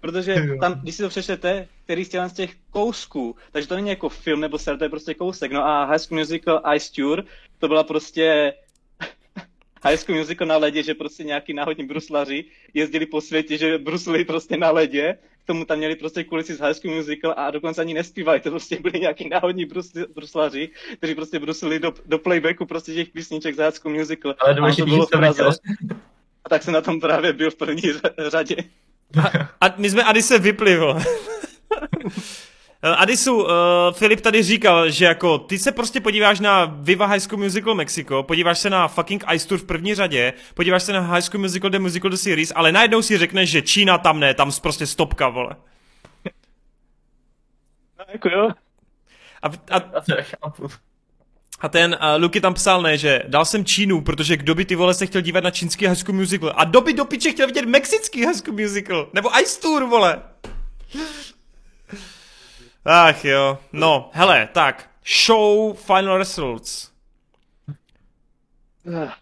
Protože 0.00 0.56
tam, 0.60 0.80
když 0.80 0.94
si 0.94 1.02
to 1.02 1.08
přečtete, 1.08 1.68
který 1.84 2.04
z 2.04 2.08
těch, 2.08 2.28
z 2.28 2.32
těch 2.32 2.54
kousků, 2.70 3.36
takže 3.52 3.68
to 3.68 3.74
není 3.74 3.88
jako 3.88 4.08
film 4.08 4.40
nebo 4.40 4.58
seriál, 4.58 4.78
to 4.78 4.84
je 4.84 4.90
prostě 4.90 5.14
kousek. 5.14 5.52
No 5.52 5.66
a 5.66 5.84
High 5.84 5.98
School 5.98 6.18
Musical 6.18 6.62
Ice 6.74 6.92
Tour, 6.92 7.24
to 7.58 7.68
byla 7.68 7.84
prostě 7.84 8.54
High 9.84 9.96
School 9.96 10.18
Musical 10.18 10.48
na 10.48 10.56
ledě, 10.56 10.82
že 10.82 10.94
prostě 10.94 11.24
nějaký 11.24 11.54
náhodní 11.54 11.86
bruslaři 11.86 12.44
jezdili 12.74 13.06
po 13.06 13.20
světě, 13.20 13.58
že 13.58 13.78
bruslili 13.78 14.24
prostě 14.24 14.56
na 14.56 14.70
ledě, 14.70 15.18
k 15.44 15.46
tomu 15.46 15.64
tam 15.64 15.78
měli 15.78 15.96
prostě 15.96 16.24
kulisy 16.24 16.54
z 16.54 16.60
High 16.60 16.74
School 16.74 16.94
Musical 16.94 17.34
a 17.36 17.50
dokonce 17.50 17.80
ani 17.80 17.94
nespívali, 17.94 18.40
to 18.40 18.50
prostě 18.50 18.78
byli 18.80 19.00
nějaký 19.00 19.28
náhodní 19.28 19.64
brusli, 19.64 20.04
bruslaři, 20.14 20.70
kteří 20.96 21.14
prostě 21.14 21.38
bruslili 21.38 21.78
do, 21.78 21.94
do 22.06 22.18
playbacku 22.18 22.66
prostě 22.66 22.94
těch 22.94 23.08
písniček 23.08 23.54
z 23.54 23.58
High 23.58 23.70
School 23.70 23.94
Musical. 23.94 24.34
Ale 24.38 24.52
A 24.52 24.54
to 24.54 24.60
důležitý, 24.60 24.90
bylo 24.90 25.06
v 25.06 25.10
to 25.10 25.18
Praze. 25.18 25.44
A 26.44 26.48
tak 26.48 26.62
jsem 26.62 26.74
na 26.74 26.80
tom 26.80 27.00
právě 27.00 27.32
byl 27.32 27.50
v 27.50 27.54
první 27.54 27.82
řadě. 28.28 28.56
A 29.60 29.66
my 29.76 29.90
jsme 29.90 30.04
Adise 30.04 30.38
vypli, 30.38 30.76
vole. 30.76 31.04
Adisu, 32.82 33.36
uh, 33.36 33.50
Filip 33.92 34.20
tady 34.20 34.42
říkal, 34.42 34.90
že 34.90 35.04
jako 35.04 35.38
ty 35.38 35.58
se 35.58 35.72
prostě 35.72 36.00
podíváš 36.00 36.40
na 36.40 36.64
Viva 36.64 37.06
High 37.06 37.20
School 37.20 37.42
Musical 37.42 37.74
Mexico, 37.74 38.22
podíváš 38.22 38.58
se 38.58 38.70
na 38.70 38.88
fucking 38.88 39.24
Ice 39.32 39.48
Tour 39.48 39.58
v 39.58 39.64
první 39.64 39.94
řadě, 39.94 40.32
podíváš 40.54 40.82
se 40.82 40.92
na 40.92 41.00
High 41.00 41.22
School 41.22 41.40
Musical 41.40 41.70
The 41.70 41.78
Musical 41.78 42.10
The 42.10 42.16
Series, 42.16 42.52
ale 42.54 42.72
najednou 42.72 43.02
si 43.02 43.18
řekneš, 43.18 43.50
že 43.50 43.62
Čína 43.62 43.98
tam 43.98 44.20
ne, 44.20 44.34
tam 44.34 44.52
prostě 44.62 44.86
stopka, 44.86 45.28
vole. 45.28 45.56
No 47.98 48.04
jako 48.12 48.28
jo. 48.28 48.50
A, 49.42 49.48
a, 49.70 49.80
A. 50.42 50.52
a 51.60 51.68
ten 51.68 51.96
uh, 52.00 52.22
Luky 52.22 52.40
tam 52.40 52.54
psal, 52.54 52.82
ne, 52.82 52.98
že 52.98 53.22
dal 53.28 53.44
jsem 53.44 53.64
Čínu, 53.64 54.00
protože 54.00 54.36
kdo 54.36 54.54
by 54.54 54.64
ty 54.64 54.74
vole 54.74 54.94
se 54.94 55.06
chtěl 55.06 55.20
dívat 55.20 55.44
na 55.44 55.50
čínský 55.50 55.86
High 55.86 55.96
School 55.96 56.14
Musical? 56.14 56.52
A 56.56 56.64
kdo 56.64 56.80
by 56.80 56.92
do 56.92 57.04
piče 57.04 57.30
chtěl 57.30 57.46
vidět 57.46 57.64
mexický 57.64 58.26
High 58.26 58.36
School 58.36 58.56
Musical, 58.56 59.08
nebo 59.12 59.40
Ice 59.40 59.60
Tour, 59.60 59.84
vole. 59.84 60.22
Ach 62.84 63.24
jo, 63.24 63.58
no, 63.72 64.10
hele, 64.12 64.48
tak, 64.52 64.88
show 65.24 65.76
final 65.76 66.18
results. 66.18 66.90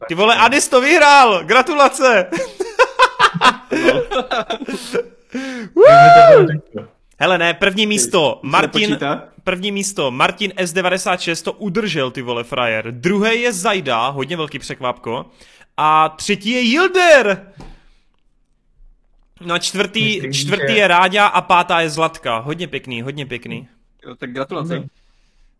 Ty 0.08 0.14
vole, 0.14 0.36
Adis 0.36 0.68
to 0.68 0.80
vyhrál, 0.80 1.44
gratulace. 1.44 2.30
Hele, 7.24 7.38
ne, 7.38 7.54
první 7.54 7.86
místo, 7.86 8.40
Martin, 8.42 8.98
první 9.44 9.72
místo, 9.72 10.10
Martin 10.10 10.50
S96 10.50 11.44
to 11.44 11.52
udržel, 11.52 12.10
ty 12.10 12.22
vole, 12.22 12.44
frajer. 12.44 12.92
Druhé 12.92 13.34
je 13.34 13.52
Zajda, 13.52 14.08
hodně 14.08 14.36
velký 14.36 14.58
překvapko. 14.58 15.26
A 15.76 16.08
třetí 16.08 16.50
je 16.50 16.60
Yilder. 16.60 17.46
No 19.40 19.54
a 19.54 19.58
čtvrtý, 19.58 20.04
Myslím, 20.14 20.32
čtvrtý 20.32 20.72
že- 20.72 20.78
je 20.78 20.88
Ráďa 20.88 21.26
a 21.26 21.40
pátá 21.40 21.80
je 21.80 21.90
Zlatka. 21.90 22.38
Hodně 22.38 22.68
pěkný, 22.68 23.02
hodně 23.02 23.26
pěkný. 23.26 23.68
Jo, 24.06 24.14
tak 24.14 24.32
gratulace. 24.32 24.88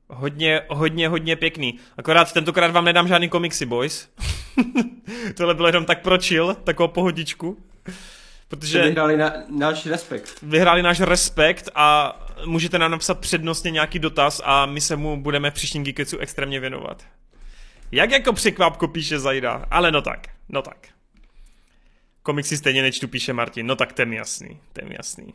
Hodně, 0.09 0.61
hodně, 0.69 1.09
hodně 1.09 1.37
pěkný. 1.37 1.79
Akorát 1.99 2.33
tentokrát 2.33 2.71
vám 2.71 2.85
nedám 2.85 3.09
žádný 3.09 3.29
komiksy, 3.29 3.67
boys. 3.67 4.09
Tohle 5.37 5.55
bylo 5.55 5.69
jenom 5.69 5.85
tak 5.85 6.03
pro 6.03 6.19
chill, 6.19 6.55
takovou 6.55 6.89
pohodičku. 6.89 7.57
Že 8.45 8.57
Protože 8.57 8.83
vyhráli 8.83 9.17
na, 9.17 9.33
náš 9.49 9.87
respekt. 9.87 10.39
vyhráli 10.43 10.83
náš 10.83 11.01
respekt 11.01 11.69
a 11.75 12.17
můžete 12.45 12.79
nám 12.79 12.91
napsat 12.91 13.19
přednostně 13.19 13.71
nějaký 13.71 13.99
dotaz 13.99 14.41
a 14.45 14.67
my 14.67 14.81
se 14.81 14.97
mu 14.97 15.23
budeme 15.23 15.51
v 15.51 15.55
příštím 15.55 15.85
Geeketsu 15.85 16.19
extrémně 16.19 16.61
věnovat. 16.61 17.05
Jak 17.93 18.11
jako 18.11 18.33
překvapko 18.33 18.89
píše 18.89 19.19
Zajda, 19.19 19.67
ale 19.71 19.93
no 19.93 20.03
tak, 20.03 20.27
no 20.49 20.63
tak. 20.63 20.89
Komiksy 22.23 22.57
stejně 22.57 22.83
nečtu, 22.83 23.09
píše 23.09 23.33
Martin, 23.33 23.67
no 23.67 23.77
tak 23.77 23.99
mi 24.05 24.17
jasný, 24.17 24.61
mi 24.85 24.95
jasný. 24.99 25.35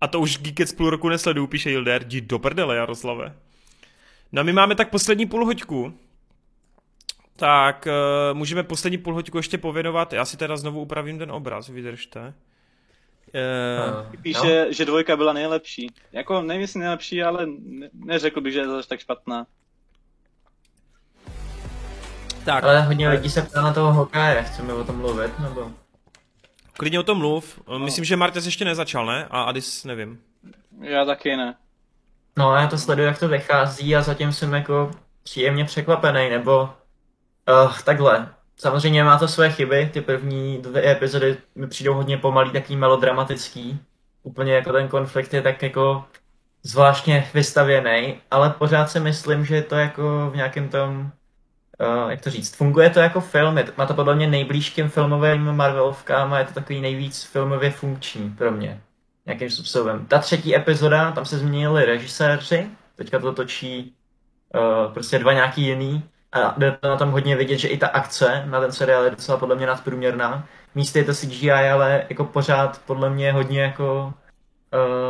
A 0.00 0.06
to 0.06 0.20
už 0.20 0.38
Geekets 0.38 0.72
půl 0.72 0.90
roku 0.90 1.08
nesleduju, 1.08 1.46
píše 1.46 1.70
Hilder, 1.70 2.02
jdi 2.02 2.20
do 2.20 2.38
prdele, 2.38 2.76
Jaroslave. 2.76 3.34
No 4.32 4.40
a 4.40 4.42
my 4.42 4.52
máme 4.52 4.74
tak 4.74 4.90
poslední 4.90 5.26
půl 5.26 5.44
hoďku. 5.44 5.94
Tak 7.40 7.86
uh, 7.86 8.38
můžeme 8.38 8.62
poslední 8.62 8.98
půl 8.98 9.14
hoďku 9.14 9.36
ještě 9.36 9.58
pověnovat. 9.58 10.12
Já 10.12 10.24
si 10.24 10.36
teda 10.36 10.56
znovu 10.56 10.80
upravím 10.80 11.18
ten 11.18 11.32
obraz, 11.32 11.68
vydržte. 11.68 12.20
Uh, 12.20 14.16
Píše, 14.22 14.66
že 14.70 14.84
dvojka 14.84 15.16
byla 15.16 15.32
nejlepší. 15.32 15.92
Jako 16.12 16.42
nevím, 16.42 16.60
jestli 16.60 16.80
nejlepší, 16.80 17.22
ale 17.22 17.46
ne, 17.46 17.88
neřekl 17.94 18.40
bych, 18.40 18.52
že 18.52 18.58
je 18.58 18.68
zase 18.68 18.88
tak 18.88 19.00
špatná. 19.00 19.46
tak, 22.44 22.64
Ale 22.64 22.82
hodně 22.82 23.08
lidí 23.08 23.30
se 23.30 23.42
ptá 23.42 23.62
na 23.62 23.72
toho 23.72 23.92
hokeje, 23.92 24.42
chceme 24.42 24.72
o 24.72 24.84
tom 24.84 24.96
mluvit, 24.96 25.38
nebo? 25.38 25.72
klidně 26.72 27.00
o 27.00 27.02
tom 27.02 27.18
mluv. 27.18 27.60
Myslím, 27.78 28.04
že 28.04 28.16
Martes 28.16 28.46
ještě 28.46 28.64
nezačal, 28.64 29.06
ne? 29.06 29.26
A 29.30 29.42
Adis 29.42 29.84
nevím. 29.84 30.20
Já 30.80 31.04
taky 31.04 31.36
ne. 31.36 31.54
No 32.38 32.54
já 32.54 32.66
to 32.66 32.78
sleduju, 32.78 33.06
jak 33.08 33.18
to 33.18 33.28
vychází 33.28 33.96
a 33.96 34.02
zatím 34.02 34.32
jsem 34.32 34.52
jako 34.52 34.90
příjemně 35.22 35.64
překvapený, 35.64 36.30
nebo 36.30 36.70
uh, 37.48 37.78
takhle. 37.84 38.28
Samozřejmě 38.56 39.04
má 39.04 39.18
to 39.18 39.28
své 39.28 39.50
chyby, 39.50 39.90
ty 39.92 40.00
první 40.00 40.58
dvě 40.62 40.90
epizody 40.90 41.36
mi 41.54 41.66
přijdou 41.66 41.94
hodně 41.94 42.18
pomalý, 42.18 42.50
taký 42.50 42.76
melodramatický. 42.76 43.80
Úplně 44.22 44.52
jako 44.52 44.72
ten 44.72 44.88
konflikt 44.88 45.34
je 45.34 45.42
tak 45.42 45.62
jako 45.62 46.04
zvláštně 46.62 47.28
vystavěný, 47.34 48.20
ale 48.30 48.50
pořád 48.50 48.90
si 48.90 49.00
myslím, 49.00 49.44
že 49.44 49.54
je 49.54 49.62
to 49.62 49.76
jako 49.76 50.30
v 50.30 50.36
nějakém 50.36 50.68
tom, 50.68 51.10
uh, 51.80 52.10
jak 52.10 52.20
to 52.20 52.30
říct, 52.30 52.56
funguje 52.56 52.90
to 52.90 53.00
jako 53.00 53.20
film, 53.20 53.58
je 53.58 53.64
má 53.76 53.86
to 53.86 53.94
podle 53.94 54.14
mě 54.14 54.26
nejblíž 54.26 54.70
k 54.70 54.88
filmovým 54.88 55.52
Marvelovkám 55.52 56.32
a 56.32 56.38
je 56.38 56.44
to 56.44 56.54
takový 56.54 56.80
nejvíc 56.80 57.22
filmově 57.24 57.70
funkční 57.70 58.30
pro 58.30 58.52
mě, 58.52 58.80
nějakým 59.26 59.50
způsobem. 59.50 60.06
Ta 60.06 60.18
třetí 60.18 60.56
epizoda, 60.56 61.12
tam 61.12 61.24
se 61.24 61.38
změnili 61.38 61.84
režiséři, 61.84 62.70
teďka 62.96 63.18
to 63.18 63.32
točí 63.32 63.94
uh, 64.54 64.92
prostě 64.92 65.18
dva 65.18 65.32
nějaký 65.32 65.62
jiný 65.62 66.09
a 66.32 66.54
jde 66.58 66.72
to 66.80 66.88
na 66.88 66.96
tom 66.96 67.10
hodně 67.10 67.36
vidět, 67.36 67.58
že 67.58 67.68
i 67.68 67.78
ta 67.78 67.86
akce 67.86 68.42
na 68.46 68.60
ten 68.60 68.72
seriál 68.72 69.04
je 69.04 69.10
docela 69.10 69.38
podle 69.38 69.56
mě 69.56 69.66
nadprůměrná. 69.66 70.46
Místy 70.74 70.98
je 70.98 71.04
to 71.04 71.14
CGI, 71.14 71.50
ale 71.52 72.04
jako 72.08 72.24
pořád 72.24 72.80
podle 72.86 73.10
mě 73.10 73.32
hodně 73.32 73.62
jako 73.62 74.14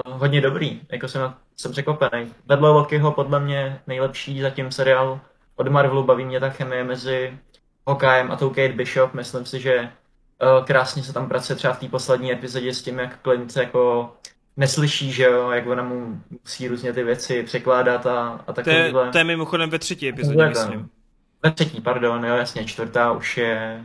uh, 0.07 0.19
hodně 0.19 0.41
dobrý. 0.41 0.81
Jako 0.89 1.09
jsem, 1.09 1.35
jsem 1.57 1.73
překvapený. 1.73 2.35
Vedle 2.47 2.71
Lokiho 2.71 3.13
podle 3.13 3.41
mě 3.41 3.81
nejlepší 3.87 4.41
zatím 4.41 4.73
seriál 4.73 5.21
od 5.57 5.69
Marvelu 5.69 6.03
baví 6.03 6.25
mě 6.25 6.41
ta 6.41 6.51
chemie 6.51 6.85
mezi 6.85 7.39
Hawkeyeem 7.87 8.33
a 8.33 8.37
tou 8.37 8.49
Kate 8.49 8.73
Bishop. 8.73 9.15
Myslím 9.15 9.47
si, 9.47 9.61
že 9.61 9.81
uh, 9.81 10.65
krásně 10.65 11.03
se 11.03 11.13
tam 11.13 11.29
pracuje 11.29 11.57
třeba 11.57 11.73
v 11.73 11.81
té 11.81 11.89
poslední 11.89 12.33
epizodě 12.33 12.75
s 12.75 12.83
tím, 12.83 12.99
jak 12.99 13.19
Clint 13.23 13.57
jako 13.57 14.13
neslyší, 14.57 15.13
že 15.13 15.25
jo, 15.25 15.51
jak 15.51 15.67
ona 15.67 15.83
mu 15.83 16.21
musí 16.31 16.69
různě 16.69 16.93
ty 16.93 17.03
věci 17.05 17.43
překládat 17.43 18.07
a, 18.07 18.45
a 18.47 18.53
takovýhle. 18.53 18.91
To 18.93 19.07
je, 19.07 19.13
to 19.13 19.19
je 19.19 19.25
mimochodem 19.25 19.71
ve 19.71 19.79
třetí 19.79 20.09
epizodě, 20.09 20.49
myslím. 20.49 20.89
Ve 21.43 21.51
třetí, 21.51 21.81
pardon, 21.81 22.25
jo, 22.25 22.35
jasně, 22.37 22.65
čtvrtá 22.65 23.13
už 23.13 23.37
je... 23.37 23.85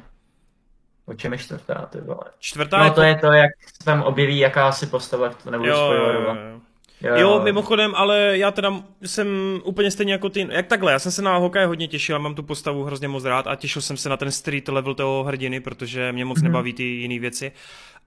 O 1.06 1.14
čem 1.14 1.32
je 1.34 1.38
čtvrtá, 1.40 1.86
ty 1.92 2.02
vole? 2.02 2.24
Čtvrtá 2.40 2.78
No 2.80 2.86
je 2.86 2.92
to 2.92 3.02
je 3.02 3.16
to, 3.16 3.28
jak 3.32 3.52
se 3.78 3.86
tam 3.86 4.02
objeví 4.04 4.38
jakási 4.40 4.88
postava, 4.88 5.30
to 5.30 5.52
nebudu 5.52 5.70
Jo, 5.70 5.78
jo, 5.78 5.86
spoilerovat. 5.86 6.38
jo. 6.38 6.62
Jo, 7.16 7.42
mimochodem, 7.44 7.94
ale 7.96 8.38
já 8.38 8.52
teda 8.52 8.74
jsem 9.06 9.28
úplně 9.64 9.92
stejně 9.92 10.14
jako 10.14 10.30
ty, 10.30 10.48
jak 10.52 10.68
takhle, 10.68 10.92
já 10.92 11.00
jsem 11.00 11.12
se 11.12 11.22
na 11.22 11.38
hokej 11.38 11.66
hodně 11.66 11.88
těšil, 11.88 12.20
mám 12.20 12.36
tu 12.36 12.44
postavu 12.44 12.84
hrozně 12.84 13.08
moc 13.08 13.24
rád 13.24 13.48
a 13.48 13.56
těšil 13.56 13.82
jsem 13.82 13.98
se 13.98 14.10
na 14.10 14.18
ten 14.18 14.32
street 14.32 14.68
level 14.68 14.96
toho 14.96 15.24
hrdiny, 15.24 15.60
protože 15.60 16.12
mě 16.12 16.26
moc 16.26 16.38
Mhm. 16.38 16.44
nebaví 16.48 16.74
ty 16.74 16.84
jiné 16.84 17.20
věci. 17.20 17.52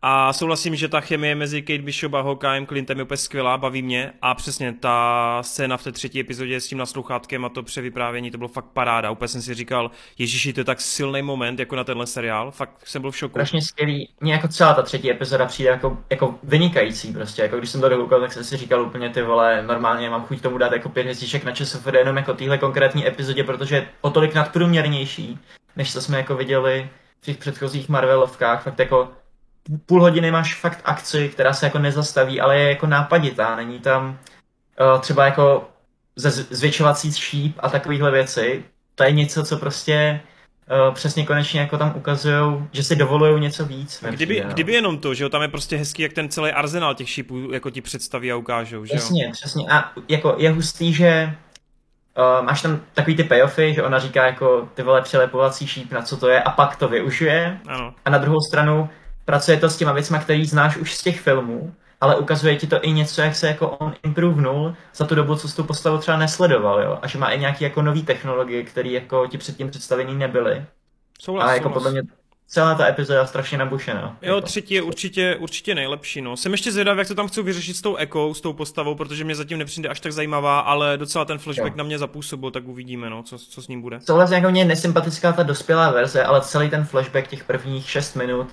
A 0.03 0.33
souhlasím, 0.33 0.77
že 0.77 0.89
ta 0.89 1.01
chemie 1.01 1.35
mezi 1.35 1.63
Kate 1.63 1.83
Bishop 1.83 2.15
a 2.15 2.23
Hawkeyeem 2.23 2.67
Clintem 2.67 2.99
je 2.99 3.05
úplně 3.05 3.17
skvělá, 3.17 3.59
baví 3.59 3.83
mě 3.83 4.13
a 4.23 4.35
přesně 4.35 4.73
ta 4.73 5.39
scéna 5.43 5.77
v 5.77 5.85
té 5.85 5.93
třetí 5.93 6.21
epizodě 6.21 6.61
s 6.61 6.69
tím 6.69 6.79
naslouchátkem 6.79 7.45
a 7.45 7.49
to 7.49 7.63
převyprávění, 7.63 8.31
to 8.31 8.39
bylo 8.39 8.49
fakt 8.49 8.65
paráda. 8.65 9.11
Úplně 9.11 9.29
jsem 9.29 9.43
si 9.43 9.55
říkal, 9.55 9.91
ježiši, 10.19 10.53
to 10.53 10.61
je 10.61 10.65
tak 10.65 10.81
silný 10.81 11.23
moment 11.23 11.61
jako 11.61 11.77
na 11.77 11.85
tenhle 11.85 12.07
seriál, 12.07 12.51
fakt 12.51 12.71
jsem 12.85 13.03
byl 13.03 13.11
v 13.11 13.17
šoku. 13.17 13.33
Strašně 13.33 13.63
skvělý. 13.63 14.09
Mně 14.21 14.33
jako 14.33 14.49
celá 14.49 14.75
ta 14.75 14.83
třetí 14.83 15.11
epizoda 15.11 15.47
přijde 15.47 15.71
jako, 15.71 15.99
jako 16.11 16.35
vynikající 16.43 17.13
prostě. 17.13 17.43
Jako 17.43 17.59
když 17.59 17.71
jsem 17.71 17.81
to 17.81 17.89
dokoukal, 17.89 18.21
tak 18.21 18.33
jsem 18.33 18.45
si 18.45 18.57
říkal 18.57 18.83
úplně 18.83 19.11
ty 19.11 19.23
vole, 19.23 19.63
normálně 19.63 20.11
mám 20.11 20.25
chuť 20.25 20.41
tomu 20.41 20.59
dát 20.59 20.73
jako 20.73 20.89
pět 20.89 21.03
hvězdiček 21.03 21.45
na 21.45 21.53
ČSFD 21.53 21.95
jenom 21.95 22.17
jako 22.17 22.35
téhle 22.35 22.59
konkrétní 22.59 23.07
epizodě, 23.07 23.45
protože 23.45 23.77
je 23.77 23.89
o 24.01 24.11
tolik 24.11 24.35
nadprůměrnější, 24.35 25.39
než 25.77 25.93
co 25.93 26.03
jsme 26.03 26.17
jako 26.17 26.37
viděli 26.37 26.91
v 27.21 27.25
těch 27.25 27.37
předchozích 27.37 27.89
Marvelovkách. 27.89 28.63
Fakt 28.63 28.79
jako 28.79 29.09
půl 29.87 30.01
hodiny 30.01 30.31
máš 30.31 30.55
fakt 30.55 30.81
akci, 30.85 31.29
která 31.29 31.53
se 31.53 31.67
jako 31.67 31.79
nezastaví, 31.79 32.41
ale 32.41 32.59
je 32.59 32.69
jako 32.69 32.87
nápaditá. 32.87 33.57
Není 33.57 33.79
tam 33.79 34.19
uh, 34.95 35.01
třeba 35.01 35.25
jako 35.25 35.71
zvětšovací 36.51 37.13
šíp 37.13 37.57
a 37.59 37.69
takovéhle 37.69 38.11
věci. 38.11 38.65
To 38.95 39.05
je 39.05 39.13
něco, 39.13 39.45
co 39.45 39.57
prostě 39.57 40.21
uh, 40.89 40.95
přesně 40.95 41.27
konečně 41.27 41.61
jako 41.61 41.79
tam 41.79 41.93
ukazují, 41.97 42.69
že 42.73 42.83
si 42.83 42.97
dovolují 42.97 43.41
něco 43.41 43.65
víc. 43.65 44.01
mi 44.01 44.11
Kdyby, 44.11 44.43
no. 44.45 44.53
kdyby 44.53 44.73
jenom 44.73 44.99
to, 44.99 45.15
že 45.15 45.25
jo, 45.25 45.29
tam 45.29 45.43
je 45.43 45.49
prostě 45.49 45.77
hezký, 45.77 46.03
jak 46.03 46.13
ten 46.13 46.29
celý 46.29 46.53
arzenál 46.53 46.95
těch 46.95 47.09
šipů 47.09 47.53
jako 47.53 47.71
ti 47.71 47.81
představí 47.81 48.33
a 48.33 48.37
ukážou, 48.37 48.85
že 48.85 48.95
jo. 48.95 48.99
Přesně, 48.99 49.31
přesně. 49.33 49.67
A 49.71 49.93
jako 50.09 50.35
je 50.39 50.51
hustý, 50.51 50.93
že 50.93 51.37
uh, 52.19 52.47
máš 52.47 52.63
tam 52.63 52.81
takový 52.95 53.17
ty 53.17 53.25
payoffy, 53.25 53.75
že 53.75 53.83
ona 53.83 53.99
říká 53.99 54.27
jako 54.27 54.69
ty 54.75 54.83
vole 54.83 55.03
přelepovací 55.03 55.67
šíp, 55.67 55.93
na 55.93 56.03
co 56.03 56.17
to 56.17 56.29
je, 56.29 56.43
a 56.43 56.51
pak 56.51 56.77
to 56.77 56.89
využije. 56.89 57.61
Ano. 57.67 57.95
A 58.05 58.11
na 58.11 58.19
druhou 58.19 58.41
stranu 58.41 58.89
pracuje 59.29 59.57
to 59.57 59.71
s 59.71 59.77
těma 59.77 59.93
věcma, 59.93 60.19
který 60.19 60.47
znáš 60.47 60.77
už 60.77 60.95
z 60.95 61.03
těch 61.03 61.21
filmů, 61.21 61.75
ale 62.01 62.17
ukazuje 62.17 62.57
ti 62.57 62.67
to 62.67 62.85
i 62.85 62.93
něco, 62.93 63.21
jak 63.23 63.35
se 63.37 63.47
jako 63.47 63.69
on 63.69 63.95
improvenul 64.05 64.75
za 64.95 65.05
tu 65.07 65.15
dobu, 65.15 65.37
co 65.37 65.49
s 65.49 65.55
tou 65.55 65.63
postavou 65.63 65.99
třeba 65.99 66.17
nesledoval, 66.17 66.81
jo. 66.83 66.99
A 67.03 67.07
že 67.07 67.19
má 67.19 67.31
i 67.31 67.39
nějaké 67.41 67.65
jako 67.65 67.83
nové 67.83 68.01
technologie, 68.01 68.63
které 68.63 68.89
jako 68.89 69.27
ti 69.27 69.39
předtím 69.39 69.71
představený 69.71 70.15
nebyly. 70.15 70.65
Souhlas, 71.21 71.51
A 71.51 71.55
jako 71.55 71.63
souhlas. 71.63 71.75
podle 71.75 71.91
mě 71.91 72.03
celá 72.47 72.75
ta 72.75 72.89
epizoda 72.89 73.27
strašně 73.27 73.59
nabušená. 73.59 74.17
Jo, 74.23 74.35
jako. 74.35 74.47
třetí 74.47 74.75
je 74.75 74.83
určitě, 74.83 75.37
určitě 75.37 75.75
nejlepší, 75.75 76.21
no. 76.21 76.37
Jsem 76.37 76.53
ještě 76.53 76.73
zvědav, 76.73 76.99
jak 76.99 77.09
to 77.09 77.15
tam 77.15 77.29
chcou 77.29 77.43
vyřešit 77.43 77.77
s 77.77 77.83
tou 77.83 77.97
ekou, 77.97 78.35
s 78.35 78.41
tou 78.41 78.53
postavou, 78.53 78.95
protože 78.95 79.25
mě 79.25 79.35
zatím 79.35 79.59
nepřijde 79.59 79.89
až 79.89 80.01
tak 80.01 80.13
zajímavá, 80.13 80.61
ale 80.61 80.97
docela 80.99 81.25
ten 81.25 81.39
flashback 81.39 81.73
Jo. 81.73 81.77
na 81.79 81.85
mě 81.85 81.99
zapůsobil, 81.99 82.51
tak 82.51 82.69
uvidíme, 82.69 83.11
no, 83.11 83.23
co, 83.23 83.39
co 83.39 83.63
s 83.63 83.69
ním 83.69 83.83
bude. 83.83 84.01
Souhlasně 84.01 84.37
jako 84.37 84.51
mě 84.51 84.61
je 84.61 84.65
nesympatická 84.65 85.33
ta 85.33 85.43
dospělá 85.43 85.91
verze, 85.91 86.25
ale 86.25 86.41
celý 86.41 86.71
ten 86.71 86.85
flashback 86.85 87.27
těch 87.29 87.45
prvních 87.45 87.91
6 87.91 88.15
minut, 88.17 88.49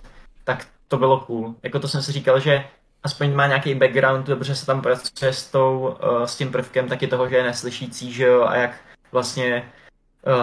tak 0.45 0.67
to 0.87 0.97
bylo 0.97 1.19
cool. 1.19 1.55
Jako 1.63 1.79
to 1.79 1.87
jsem 1.87 2.01
si 2.01 2.11
říkal, 2.11 2.39
že 2.39 2.65
aspoň 3.03 3.33
má 3.33 3.47
nějaký 3.47 3.75
background, 3.75 4.27
dobře 4.27 4.55
se 4.55 4.65
tam 4.65 4.81
pracuje 4.81 5.33
s, 5.33 5.51
tou, 5.51 5.97
uh, 6.03 6.23
s 6.23 6.35
tím 6.35 6.51
prvkem 6.51 6.87
taky 6.87 7.07
toho, 7.07 7.29
že 7.29 7.35
je 7.35 7.43
neslyšící, 7.43 8.13
že 8.13 8.25
jo, 8.25 8.43
a 8.43 8.55
jak 8.55 8.71
vlastně 9.11 9.71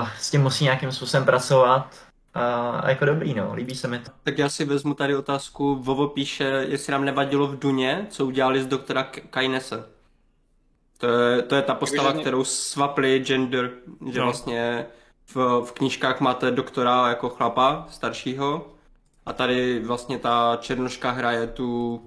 uh, 0.00 0.08
s 0.18 0.30
tím 0.30 0.42
musí 0.42 0.64
nějakým 0.64 0.92
způsobem 0.92 1.24
pracovat. 1.24 1.94
A, 2.34 2.70
a 2.70 2.88
jako 2.88 3.04
dobrý, 3.04 3.34
no, 3.34 3.54
líbí 3.54 3.74
se 3.74 3.88
mi 3.88 3.98
to. 3.98 4.10
Tak 4.22 4.38
já 4.38 4.48
si 4.48 4.64
vezmu 4.64 4.94
tady 4.94 5.16
otázku. 5.16 5.76
Vovo 5.76 6.08
píše, 6.08 6.44
jestli 6.44 6.92
nám 6.92 7.04
nevadilo 7.04 7.46
v 7.46 7.58
Duně, 7.58 8.06
co 8.10 8.26
udělali 8.26 8.62
z 8.62 8.66
doktora 8.66 9.02
Kainese. 9.30 9.84
To 10.98 11.06
je, 11.08 11.42
to 11.42 11.54
je 11.54 11.62
ta 11.62 11.74
postava, 11.74 12.08
Jakože- 12.08 12.22
kterou 12.22 12.44
svapli 12.44 13.18
gender, 13.18 13.70
že 14.12 14.18
No. 14.18 14.24
vlastně 14.24 14.86
v, 15.34 15.62
v 15.64 15.72
knížkách 15.72 16.20
máte 16.20 16.50
doktora 16.50 17.08
jako 17.08 17.28
chlapa 17.28 17.86
staršího 17.90 18.66
a 19.26 19.32
tady 19.32 19.80
vlastně 19.80 20.18
ta 20.18 20.56
černoška 20.60 21.10
hraje 21.10 21.46
tu 21.46 22.02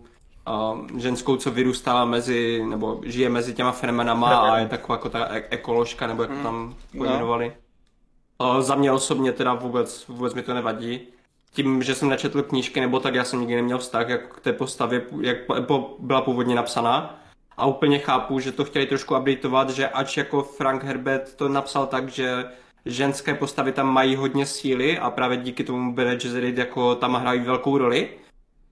a, 0.46 0.78
ženskou, 0.98 1.36
co 1.36 1.52
vyrůstala 1.52 2.06
mezi, 2.06 2.64
nebo 2.70 3.02
žije 3.04 3.30
mezi 3.30 3.54
těma 3.54 3.72
fenomenama 3.72 4.40
a 4.52 4.58
je 4.58 4.68
taková 4.68 4.96
jako 4.96 5.10
ta 5.10 5.26
e- 5.30 5.44
ekoložka, 5.50 6.08
nebo 6.08 6.22
jak 6.24 6.32
to 6.32 6.44
tam 6.44 6.76
No. 6.94 6.98
pojmenovali. 7.00 7.54
A 8.40 8.62
za 8.62 8.76
mě 8.76 8.92
osobně 8.92 9.32
teda 9.32 9.54
vůbec, 9.54 10.08
vůbec 10.08 10.34
mi 10.34 10.42
to 10.42 10.54
nevadí. 10.54 11.00
Tím, 11.54 11.84
že 11.84 11.96
jsem 11.96 12.10
nečetl 12.10 12.42
knížky 12.44 12.80
nebo 12.80 13.00
tak, 13.00 13.16
já 13.16 13.24
jsem 13.24 13.40
nikdy 13.40 13.56
neměl 13.56 13.78
vztah 13.78 14.10
jak 14.10 14.36
k 14.36 14.40
té 14.40 14.54
postavě, 14.54 15.06
jak 15.22 15.38
po- 15.68 15.96
byla 16.00 16.22
původně 16.22 16.56
napsaná. 16.56 17.20
A 17.58 17.66
úplně 17.66 18.00
chápu, 18.00 18.40
že 18.40 18.52
to 18.52 18.66
chtěli 18.66 18.86
trošku 18.86 19.18
updateovat, 19.18 19.70
že 19.70 19.88
ač 19.90 20.18
jako 20.18 20.44
Frank 20.44 20.84
Herbert 20.84 21.36
to 21.36 21.50
napsal 21.50 21.88
tak, 21.88 22.10
že 22.10 22.46
ženské 22.86 23.34
postavy 23.34 23.72
tam 23.72 23.94
mají 23.94 24.16
hodně 24.16 24.45
síly 24.45 24.99
a 24.99 25.10
právě 25.10 25.38
díky 25.38 25.64
tomu 25.64 25.94
Bene 25.94 26.16
Gesserit 26.16 26.57
jako 26.57 26.95
tam 26.95 27.14
hrají 27.14 27.40
velkou 27.40 27.78
roli. 27.78 28.10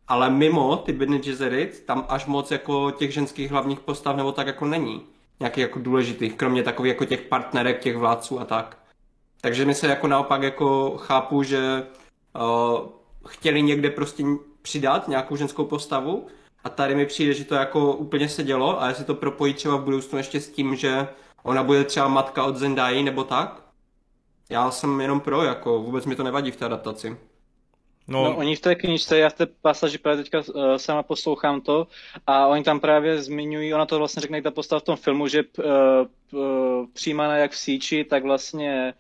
Ale 0.08 0.30
mimo 0.30 0.78
ty 0.78 0.94
Bene 0.94 1.18
Gesserit 1.18 1.84
tam 1.86 2.06
až 2.10 2.26
moc 2.26 2.52
jako 2.52 2.92
těch 2.92 3.14
ženských 3.14 3.52
hlavních 3.52 3.80
postav 3.80 4.16
nebo 4.16 4.32
tak 4.32 4.48
jako 4.48 4.66
není. 4.66 5.02
Nějakých 5.40 5.62
jako 5.62 5.80
důležitých, 5.80 6.34
kromě 6.34 6.64
takových 6.64 6.90
jako 6.90 7.06
těch 7.06 7.22
partnerek, 7.22 7.80
těch 7.80 7.98
vládců 7.98 8.40
a 8.40 8.46
tak. 8.46 8.78
Takže 9.42 9.66
mi 9.66 9.76
se 9.76 9.88
jako 9.88 10.08
naopak 10.08 10.42
jako 10.42 10.98
chápu, 10.98 11.44
že 11.44 11.88
uh, 12.36 12.90
chtěli 13.28 13.62
někde 13.62 13.90
prostě 13.90 14.24
přidat 14.62 15.08
nějakou 15.08 15.36
ženskou 15.36 15.66
postavu 15.66 16.28
a 16.64 16.70
tady 16.70 16.96
mi 16.96 17.06
přijde, 17.06 17.34
že 17.34 17.46
to 17.46 17.56
jako 17.56 17.94
úplně 17.94 18.30
se 18.30 18.44
dělo 18.44 18.82
a 18.82 18.88
jestli 18.88 19.06
to 19.06 19.16
propojí 19.16 19.54
třeba 19.54 19.76
v 19.76 19.84
budoucnu 19.84 20.18
ještě 20.18 20.42
s 20.42 20.50
tím, 20.50 20.76
že 20.76 21.08
ona 21.44 21.64
bude 21.64 21.84
třeba 21.84 22.08
matka 22.08 22.44
od 22.44 22.58
Zendai 22.58 23.04
nebo 23.04 23.24
tak. 23.24 23.63
Já 24.50 24.72
jsem 24.72 25.02
jenom 25.02 25.20
pro, 25.20 25.44
jako 25.44 25.82
vůbec 25.82 26.06
mi 26.06 26.16
to 26.16 26.24
nevadí 26.24 26.52
v 26.52 26.56
té 26.56 26.66
adaptaci. 26.66 27.18
No, 28.08 28.24
No, 28.24 28.38
oni 28.38 28.56
v 28.56 28.62
té 28.62 28.76
knižce, 28.76 29.18
já 29.18 29.30
v 29.30 29.34
té 29.34 29.46
pasaži 29.46 29.98
právě 29.98 30.24
teďka 30.24 30.40
uh, 30.40 30.76
sama 30.76 31.04
poslouchám 31.04 31.62
to 31.62 31.88
a 32.28 32.48
oni 32.48 32.64
tam 32.64 32.80
právě 32.80 33.22
zmiňují, 33.22 33.74
ona 33.74 33.86
to 33.86 33.98
vlastně 33.98 34.22
řekne 34.22 34.42
ta 34.42 34.52
postava 34.52 34.80
v 34.80 34.84
tom 34.84 34.96
filmu, 34.96 35.28
že 35.28 35.44
uh, 35.44 36.40
uh, 36.40 36.86
přijímaná 36.94 37.38
jak 37.38 37.52
v 37.52 37.58
síči, 37.58 38.04
tak 38.04 38.24
vlastně 38.24 38.94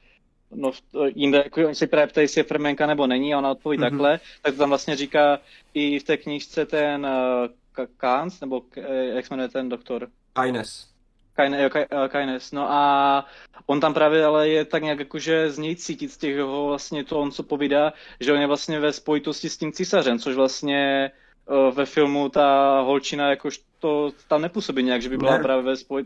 no, 0.51 0.71
jinde, 1.15 1.37
jako 1.37 1.65
oni 1.65 1.75
se 1.75 1.87
právě 1.87 2.07
ptají, 2.07 2.23
jestli 2.23 2.39
je 2.39 2.43
fermenka 2.43 2.87
nebo 2.87 3.07
není 3.07 3.33
a 3.33 3.37
ona 3.37 3.51
odpoví 3.51 3.77
Mhm. 3.77 3.85
mm-hmm. 3.87 3.89
takhle, 3.89 4.19
tak 4.41 4.53
to 4.53 4.59
tam 4.59 4.69
vlastně 4.69 4.95
říká 4.95 5.39
i 5.73 5.99
v 5.99 6.03
té 6.03 6.17
knižce 6.17 6.65
ten 6.65 7.05
uh, 7.05 7.85
Kans, 7.97 8.39
nebo 8.41 8.61
K- 8.61 8.77
eh, 8.77 9.05
jak 9.15 9.25
se 9.27 9.33
jmenuje 9.33 9.49
ten 9.49 9.69
doktor? 9.69 10.07
Kaines. 10.33 10.92
Kaine, 11.33 11.63
jo, 11.63 11.69
Kai- 11.69 12.35
eh, 12.35 12.39
no 12.53 12.71
a 12.71 13.25
on 13.65 13.79
tam 13.79 13.93
právě 13.93 14.25
ale 14.25 14.49
je 14.49 14.65
tak 14.65 14.83
nějak 14.83 14.99
jakože 14.99 15.51
z 15.51 15.57
něj 15.57 15.75
cítit 15.75 16.11
z 16.11 16.17
těch 16.17 16.35
jeho 16.35 16.67
vlastně 16.67 17.03
to 17.03 17.19
on 17.19 17.31
co 17.31 17.43
povídá, 17.43 17.93
že 18.19 18.33
on 18.33 18.39
je 18.39 18.47
vlastně 18.47 18.79
ve 18.79 18.93
spojitosti 18.93 19.49
s 19.49 19.57
tím 19.57 19.71
císařem, 19.71 20.19
což 20.19 20.35
vlastně 20.35 21.11
eh, 21.49 21.71
ve 21.71 21.85
filmu 21.85 22.29
ta 22.29 22.79
holčina 22.79 23.29
jakož 23.29 23.59
to 23.79 24.11
tam 24.27 24.41
nepůsobí 24.41 24.83
nějak, 24.83 25.01
že 25.01 25.09
by 25.09 25.17
byla 25.17 25.37
Ne. 25.37 25.43
právě 25.43 25.63
ve 25.63 25.75
spoj... 25.77 26.05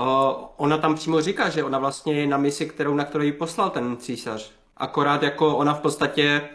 Uh, 0.00 0.06
ona 0.56 0.78
tam 0.78 0.94
přímo 0.94 1.20
říká, 1.20 1.48
že 1.48 1.64
ona 1.64 1.78
vlastně 1.78 2.14
je 2.14 2.26
na 2.26 2.36
misi, 2.36 2.66
kterou, 2.66 2.94
na 2.94 3.04
kterou 3.04 3.24
ji 3.24 3.32
poslal 3.32 3.70
ten 3.70 3.96
císař. 3.96 4.52
Akorát 4.76 5.22
jako 5.22 5.56
ona 5.56 5.74
v 5.74 5.80
podstatě, 5.80 6.48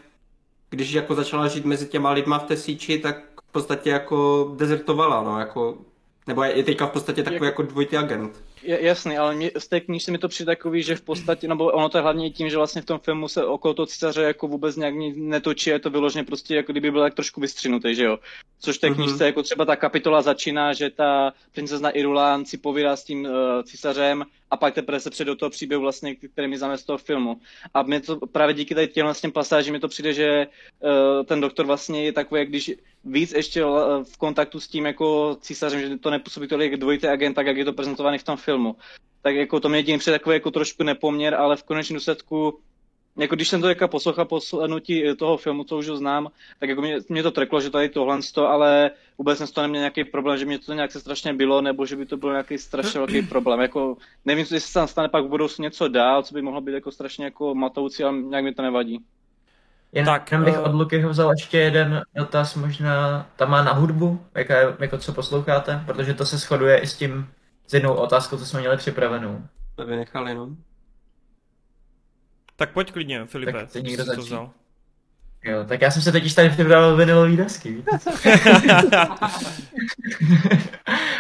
když 0.70 0.92
jako 0.92 1.16
začala 1.16 1.48
žít 1.48 1.66
mezi 1.66 1.88
těma 1.88 2.12
lidma 2.12 2.40
v 2.40 2.44
té 2.44 2.58
síči, 2.58 3.00
tak 3.00 3.42
v 3.50 3.52
podstatě 3.52 3.90
jako 3.90 4.48
dezertovala, 4.58 5.24
no, 5.24 5.40
jako, 5.40 5.78
nebo 6.28 6.44
je 6.44 6.64
teďka 6.64 6.88
v 6.88 6.92
podstatě 6.92 7.24
takový 7.24 7.46
jako 7.46 7.62
dvojitý 7.62 7.98
agent. 7.98 8.44
Jasný, 8.64 9.18
ale 9.18 9.36
mě, 9.36 9.52
z 9.58 9.68
té 9.68 9.80
knížky 9.80 10.12
mi 10.12 10.18
to 10.18 10.28
přijde 10.28 10.46
takový, 10.46 10.84
že 10.84 10.96
v 10.96 11.02
podstatě, 11.02 11.48
nebo 11.48 11.66
ono 11.66 11.90
to 11.90 11.98
je 11.98 12.02
hlavně 12.02 12.30
tím, 12.30 12.50
že 12.50 12.58
vlastně 12.58 12.82
v 12.82 12.86
tom 12.86 13.00
filmu 13.00 13.28
se 13.28 13.46
okolo 13.46 13.74
toho 13.74 13.86
císaře 13.86 14.22
jako 14.22 14.48
vůbec 14.48 14.76
nějak 14.76 14.94
netočí, 15.16 15.70
je 15.70 15.80
to 15.80 15.90
vyloženě 15.90 16.24
prostě 16.24 16.56
jako 16.56 16.72
kdyby 16.72 16.92
byl 16.92 17.02
tak 17.02 17.14
trošku 17.14 17.42
vystřinutý, 17.42 17.96
že 17.96 18.04
jo. 18.04 18.18
Což 18.60 18.78
v 18.78 18.82
té 18.82 18.88
mhm. 18.88 18.96
knížce 18.96 19.16
mm-hmm. 19.16 19.26
jako 19.26 19.44
třeba 19.44 19.66
ta 19.66 19.76
kapitola 19.76 20.22
začíná, 20.22 20.74
že 20.74 20.90
ta 20.90 21.34
princezna 21.54 21.90
Irulan 21.90 22.46
si 22.46 22.58
povídá 22.58 22.96
s 22.96 23.04
tím 23.04 23.26
uh, 23.26 23.32
císařem 23.64 24.24
a 24.52 24.58
pak 24.58 24.74
teprve 24.74 25.00
se 25.00 25.10
přijde 25.10 25.32
do 25.32 25.36
toho 25.36 25.50
příběhu 25.50 25.82
vlastně, 25.82 26.16
který 26.16 26.48
mi 26.48 26.58
z 26.58 26.84
toho 26.84 26.98
filmu. 26.98 27.42
A 27.74 27.84
mě 27.84 28.02
to 28.02 28.28
právě 28.28 28.54
díky 28.54 28.76
tady 28.76 28.88
těm 28.88 29.06
vlastně 29.06 29.32
pasážím 29.32 29.74
mi 29.74 29.80
to 29.80 29.88
přijde, 29.88 30.14
že 30.14 30.48
uh, 30.48 31.26
ten 31.26 31.42
doktor 31.42 31.66
vlastně 31.66 32.06
je 32.06 32.14
takový, 32.14 32.42
jak 32.42 32.50
když 32.50 32.72
víc 33.06 33.34
ještě 33.34 33.64
v 34.04 34.18
kontaktu 34.18 34.60
s 34.60 34.68
tím 34.68 34.86
jako 34.86 35.38
císařem, 35.42 35.80
že 35.80 35.98
to 35.98 36.10
nepůsobí 36.10 36.48
tolik 36.48 36.78
dvojitý 36.78 37.08
agent, 37.08 37.34
tak 37.34 37.48
jak 37.48 37.58
je 37.58 37.66
to 37.66 37.74
prezentovaný 37.74 38.18
v 38.18 38.24
tom 38.24 38.38
filmu. 38.38 38.76
Tak 39.22 39.36
jako 39.36 39.60
to 39.60 39.70
mě 39.70 39.84
dělím 39.84 40.00
před 40.00 40.12
takový 40.12 40.34
jako 40.34 40.52
trošku 40.52 40.84
nepoměr, 40.84 41.36
ale 41.36 41.56
v 41.56 41.64
konečném 41.64 41.96
důsledku 41.96 42.60
jako 43.18 43.36
když 43.36 43.48
jsem 43.50 43.62
to 43.62 43.70
jako 43.70 43.88
poslouchal 43.88 44.26
poslednutí 44.26 45.04
toho 45.20 45.38
filmu, 45.38 45.64
co 45.64 45.78
už 45.78 45.86
znám, 45.86 46.28
tak 46.60 46.70
jako 46.70 46.82
mě, 46.82 46.98
mě 47.10 47.24
to 47.24 47.32
treklo, 47.32 47.62
že 47.62 47.70
tady 47.70 47.90
tohle, 47.90 48.20
ale 48.38 48.92
vůbec 49.18 49.38
jsem 49.38 49.48
toho 49.48 49.64
neměl 49.68 49.80
nějaký 49.80 50.04
problém, 50.04 50.38
že 50.38 50.46
mě 50.46 50.60
to 50.60 50.74
nějak 50.74 50.92
se 50.92 51.00
strašně 51.00 51.34
bylo, 51.34 51.62
nebo 51.62 51.86
že 51.86 51.96
by 51.96 52.06
to 52.06 52.18
byl 52.18 52.32
nějaký 52.32 52.58
strašně 52.58 53.00
velký 53.00 53.22
problém. 53.22 53.60
Jako, 53.60 53.98
nevím, 54.26 54.40
jestli 54.40 54.60
se 54.60 54.74
tam 54.74 54.88
stane 54.88 55.10
pak 55.10 55.26
v 55.26 55.30
budoucnu 55.30 55.64
něco 55.64 55.88
dál, 55.88 56.24
co 56.24 56.34
by 56.34 56.42
mohlo 56.42 56.62
být 56.62 56.74
jako 56.74 56.92
strašně 56.92 57.26
jako 57.26 57.56
matoucí, 57.56 58.04
ale 58.04 58.18
nějak 58.18 58.44
mi 58.44 58.54
to 58.54 58.62
nevadí. 58.62 59.00
Jen, 59.92 60.06
tak, 60.06 60.32
jen 60.32 60.44
bych 60.44 60.60
uh... 60.60 60.66
od 60.66 60.74
Luky 60.74 61.06
vzal 61.06 61.32
ještě 61.32 61.58
jeden 61.58 62.02
dotaz, 62.16 62.56
možná 62.56 63.26
tam 63.36 63.50
má 63.50 63.64
na 63.64 63.74
hudbu, 63.74 64.20
jaká 64.36 64.60
je, 64.60 64.76
jako 64.80 64.98
co 64.98 65.14
posloucháte, 65.14 65.84
protože 65.86 66.14
to 66.14 66.26
se 66.26 66.38
shoduje 66.38 66.78
i 66.78 66.88
s 66.88 66.98
tím, 66.98 67.28
s 67.68 67.74
jednou 67.74 67.94
otázkou, 67.94 68.38
co 68.38 68.46
jsme 68.46 68.60
měli 68.60 68.78
připravenou. 68.78 69.42
To 69.76 69.86
vynechali, 69.86 70.36
no. 70.36 70.50
Tak 72.60 72.72
pojď 72.72 72.92
klidně, 72.92 73.26
Filipe, 73.26 73.52
tak 73.52 73.72
ty 73.72 73.82
někdo 73.82 74.06
to 74.06 74.22
vzal. 74.22 74.50
Jo, 75.44 75.66
tak 75.68 75.82
já 75.82 75.92
jsem 75.92 76.02
se 76.02 76.12
totiž 76.12 76.34
tady 76.34 76.50
připravil 76.50 76.96
vinilový 76.96 77.38
desky, 77.38 77.72
víte? 77.72 77.92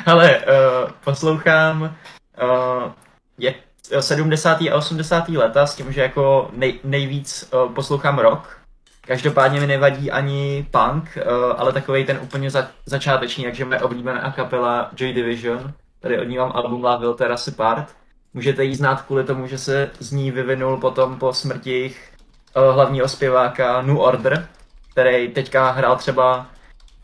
Ale 0.05 0.38
uh, 0.39 0.91
poslouchám 1.03 1.81
uh, 1.81 2.91
je 3.38 3.55
70. 3.99 4.61
a 4.61 4.76
80. 4.76 5.30
leta 5.30 5.68
s 5.68 5.76
tím, 5.76 5.93
že 5.93 6.01
jako 6.01 6.49
nej, 6.53 6.80
nejvíc 6.84 7.49
uh, 7.53 7.73
poslouchám 7.73 8.19
rock. 8.19 8.57
Každopádně 9.01 9.59
mi 9.59 9.68
nevadí 9.68 10.11
ani 10.11 10.68
punk, 10.72 11.18
uh, 11.18 11.53
ale 11.57 11.73
takový 11.73 12.05
ten 12.05 12.19
úplně 12.23 12.51
za, 12.51 12.68
začáteční, 12.85 13.43
takže 13.43 13.65
moje 13.65 13.81
oblíbená 13.81 14.31
kapela 14.31 14.91
Joy 14.97 15.14
Division. 15.14 15.73
Tady 15.99 16.19
od 16.19 16.23
ní 16.23 16.38
mám 16.38 16.51
album 16.55 16.84
La 16.84 16.97
Ville 16.97 17.15
Terrace 17.15 17.51
Part 17.51 17.95
Můžete 18.38 18.64
jí 18.64 18.76
znát 18.76 19.01
kvůli 19.01 19.23
tomu, 19.23 19.47
že 19.47 19.57
se 19.57 19.91
z 19.99 20.11
ní 20.11 20.31
vyvinul 20.31 20.77
potom 20.77 21.19
po 21.19 21.34
smrti 21.34 21.72
jejich 21.72 22.14
uh, 22.55 22.76
hlavního 22.76 23.07
zpěváka 23.07 23.81
New 23.81 23.99
Order, 23.99 24.47
který 24.91 25.27
teďka 25.27 25.72
hrál 25.72 25.95
třeba 25.95 26.38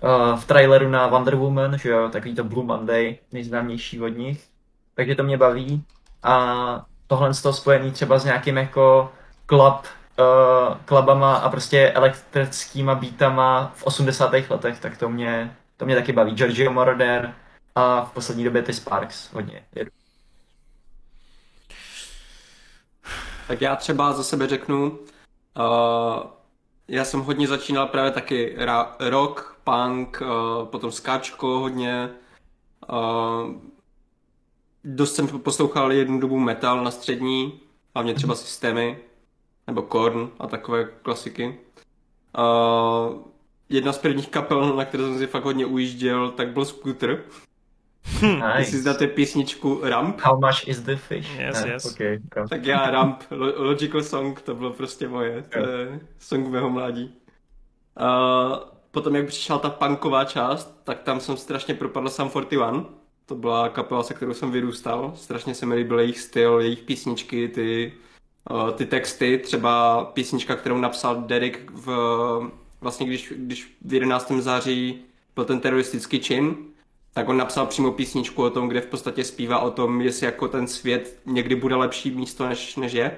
uh, 0.02 0.40
v 0.40 0.46
traileru 0.46 0.90
na 0.90 1.08
Wonder 1.08 1.36
Woman, 1.36 1.78
že 1.78 1.90
jo, 1.90 2.10
takový 2.10 2.36
to 2.36 2.44
Blue 2.44 2.66
Monday, 2.66 3.18
nejznámější 3.32 4.02
od 4.02 4.08
nich. 4.08 4.44
Takže 4.96 5.16
to 5.16 5.24
mě 5.24 5.38
baví. 5.38 5.84
A 6.24 6.86
tohle 7.08 7.34
z 7.34 7.42
toho 7.42 7.54
spojený 7.54 7.92
třeba 7.92 8.20
s 8.20 8.26
nějakým 8.26 8.58
jako 8.58 9.12
club, 9.50 9.86
uh, 10.20 10.76
klubama 10.86 11.36
a 11.36 11.50
prostě 11.50 11.92
elektrickýma 11.92 12.96
beatama 12.96 13.72
v 13.76 13.84
80. 13.84 14.34
letech, 14.50 14.80
tak 14.80 14.98
to 14.98 15.10
mě, 15.10 15.56
to 15.78 15.86
mě 15.86 15.96
taky 15.96 16.12
baví. 16.12 16.32
Giorgio 16.32 16.72
Moroder 16.72 17.34
a 17.76 18.06
v 18.06 18.12
poslední 18.12 18.44
době 18.44 18.62
ty 18.62 18.74
Sparks 18.74 19.34
hodně 19.34 19.64
jedu. 19.76 20.03
Tak 23.48 23.62
já 23.62 23.76
třeba 23.76 24.14
za 24.14 24.24
sebe 24.24 24.48
řeknu, 24.48 24.90
uh, 24.90 26.24
já 26.88 27.06
jsem 27.06 27.20
hodně 27.20 27.48
začínal 27.48 27.88
právě 27.88 28.12
taky 28.12 28.56
ra- 28.60 28.96
rock, 29.00 29.58
punk, 29.64 30.22
uh, 30.22 30.66
potom 30.68 30.92
skáčko 30.92 31.48
hodně. 31.48 32.10
Uh, 32.90 33.56
dost 34.84 35.16
jsem 35.16 35.28
poslouchal 35.28 35.92
jednu 35.92 36.20
dobu 36.20 36.40
metal 36.40 36.84
na 36.84 36.92
střední, 36.92 37.60
hlavně 37.96 38.14
třeba 38.14 38.36
systémy, 38.36 39.00
nebo 39.68 39.82
Korn 39.82 40.30
a 40.40 40.48
takové 40.48 40.84
klasiky. 40.86 41.60
Uh, 42.38 43.22
jedna 43.70 43.94
z 43.94 43.98
prvních 43.98 44.30
kapel, 44.30 44.76
na 44.76 44.86
které 44.86 45.04
jsem 45.04 45.18
si 45.18 45.28
fakt 45.28 45.44
hodně 45.44 45.66
ujížděl, 45.66 46.32
tak 46.32 46.48
byl 46.50 46.66
Scooter. 46.66 47.24
Nice. 48.22 48.54
Jestli 48.58 48.80
znáte 48.80 49.08
písničku 49.08 49.80
Ramp. 49.84 50.22
How 50.22 50.40
much 50.40 50.68
is 50.68 50.80
the 50.80 50.96
fish? 50.96 51.40
Yes, 51.40 51.64
ne, 51.64 51.72
yes. 51.72 51.86
Okay, 51.86 52.20
tak 52.50 52.66
já 52.66 52.92
Ramp, 52.92 53.24
Logical 53.58 54.04
Song, 54.04 54.42
to 54.42 54.56
bylo 54.56 54.74
prostě 54.74 55.08
moje, 55.08 55.44
to 55.50 55.60
je 55.60 56.00
song 56.20 56.48
mého 56.48 56.70
mládí. 56.70 57.14
Uh, 58.02 58.58
potom 58.92 59.16
jak 59.16 59.28
přišla 59.28 59.58
ta 59.58 59.70
punková 59.70 60.26
část, 60.26 60.82
tak 60.84 61.04
tam 61.04 61.20
jsem 61.20 61.38
strašně 61.38 61.74
propadl 61.74 62.10
Sam 62.10 62.30
41. 62.30 62.86
To 63.26 63.36
byla 63.36 63.70
kapela, 63.70 64.04
se 64.04 64.14
kterou 64.14 64.34
jsem 64.34 64.52
vyrůstal. 64.52 65.14
Strašně 65.16 65.56
se 65.56 65.66
mi 65.66 65.76
líbil 65.76 66.00
jejich 66.00 66.20
styl, 66.20 66.60
jejich 66.60 66.80
písničky, 66.80 67.48
ty, 67.48 67.94
uh, 68.52 68.72
ty 68.72 68.86
texty. 68.86 69.38
Třeba 69.38 70.06
písnička, 70.06 70.56
kterou 70.56 70.78
napsal 70.78 71.22
Derek 71.22 71.72
v, 71.72 71.88
vlastně 72.82 73.06
když, 73.06 73.34
když 73.38 73.76
v 73.86 73.94
11. 73.94 74.32
září 74.32 75.02
byl 75.36 75.46
ten 75.46 75.60
teroristický 75.60 76.20
čin, 76.20 76.56
tak 77.14 77.30
on 77.30 77.38
napsal 77.38 77.66
přímo 77.66 77.92
písničku 77.92 78.44
o 78.44 78.50
tom, 78.50 78.68
kde 78.68 78.82
v 78.82 78.86
podstatě 78.86 79.24
zpívá 79.24 79.60
o 79.60 79.72
tom, 79.72 80.02
jestli 80.02 80.26
jako 80.26 80.48
ten 80.48 80.68
svět 80.68 81.20
někdy 81.26 81.56
bude 81.56 81.76
lepší 81.76 82.12
místo, 82.12 82.48
než, 82.48 82.76
než 82.76 82.94
je. 82.94 83.18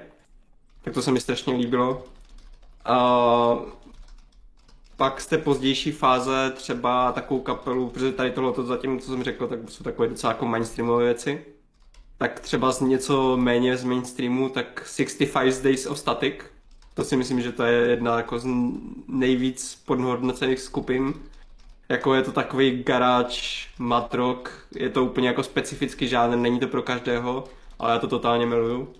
Tak 0.82 0.94
to 0.94 1.02
se 1.02 1.10
mi 1.10 1.20
strašně 1.20 1.54
líbilo. 1.54 2.04
Uh, 2.90 3.62
pak 4.96 5.20
z 5.20 5.26
té 5.26 5.38
pozdější 5.38 5.92
fáze 5.92 6.52
třeba 6.56 7.12
takovou 7.12 7.40
kapelu, 7.40 7.88
protože 7.88 8.12
tady 8.12 8.30
tohle 8.30 8.52
zatím, 8.66 9.00
co 9.00 9.06
jsem 9.10 9.22
řekl, 9.22 9.46
tak 9.46 9.58
jsou 9.68 9.84
takové 9.84 10.08
docela 10.08 10.32
jako 10.32 10.46
mainstreamové 10.46 11.04
věci. 11.04 11.44
Tak 12.18 12.40
třeba 12.40 12.72
z 12.72 12.80
něco 12.80 13.36
méně 13.36 13.76
z 13.76 13.84
mainstreamu, 13.84 14.48
tak 14.48 14.84
65 14.94 15.62
Days 15.62 15.86
of 15.86 15.98
Static. 15.98 16.34
To 16.94 17.04
si 17.04 17.16
myslím, 17.16 17.40
že 17.40 17.52
to 17.52 17.62
je 17.62 17.88
jedna 17.88 18.16
jako 18.16 18.38
z 18.38 18.46
nejvíc 19.08 19.82
podhodnocených 19.86 20.60
skupin 20.60 21.14
jako 21.88 22.14
je 22.14 22.22
to 22.22 22.32
takový 22.32 22.82
garáž, 22.82 23.68
matrok, 23.78 24.66
je 24.76 24.90
to 24.90 25.04
úplně 25.04 25.28
jako 25.28 25.42
specifický 25.42 26.08
žádný, 26.08 26.42
není 26.42 26.60
to 26.60 26.68
pro 26.68 26.82
každého, 26.82 27.44
ale 27.78 27.92
já 27.92 27.98
to 27.98 28.06
totálně 28.06 28.46
miluju. 28.46 28.94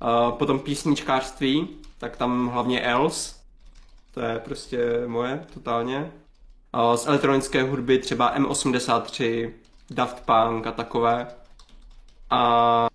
A 0.00 0.30
potom 0.30 0.58
písničkářství, 0.58 1.68
tak 1.98 2.16
tam 2.16 2.48
hlavně 2.48 2.80
Els, 2.80 3.40
to 4.14 4.20
je 4.20 4.38
prostě 4.38 4.78
moje, 5.06 5.46
totálně. 5.54 6.12
A 6.72 6.96
z 6.96 7.06
elektronické 7.06 7.62
hudby 7.62 7.98
třeba 7.98 8.38
M83, 8.38 9.50
Daft 9.90 10.24
Punk 10.26 10.66
a 10.66 10.72
takové. 10.72 11.26
A 12.30 12.86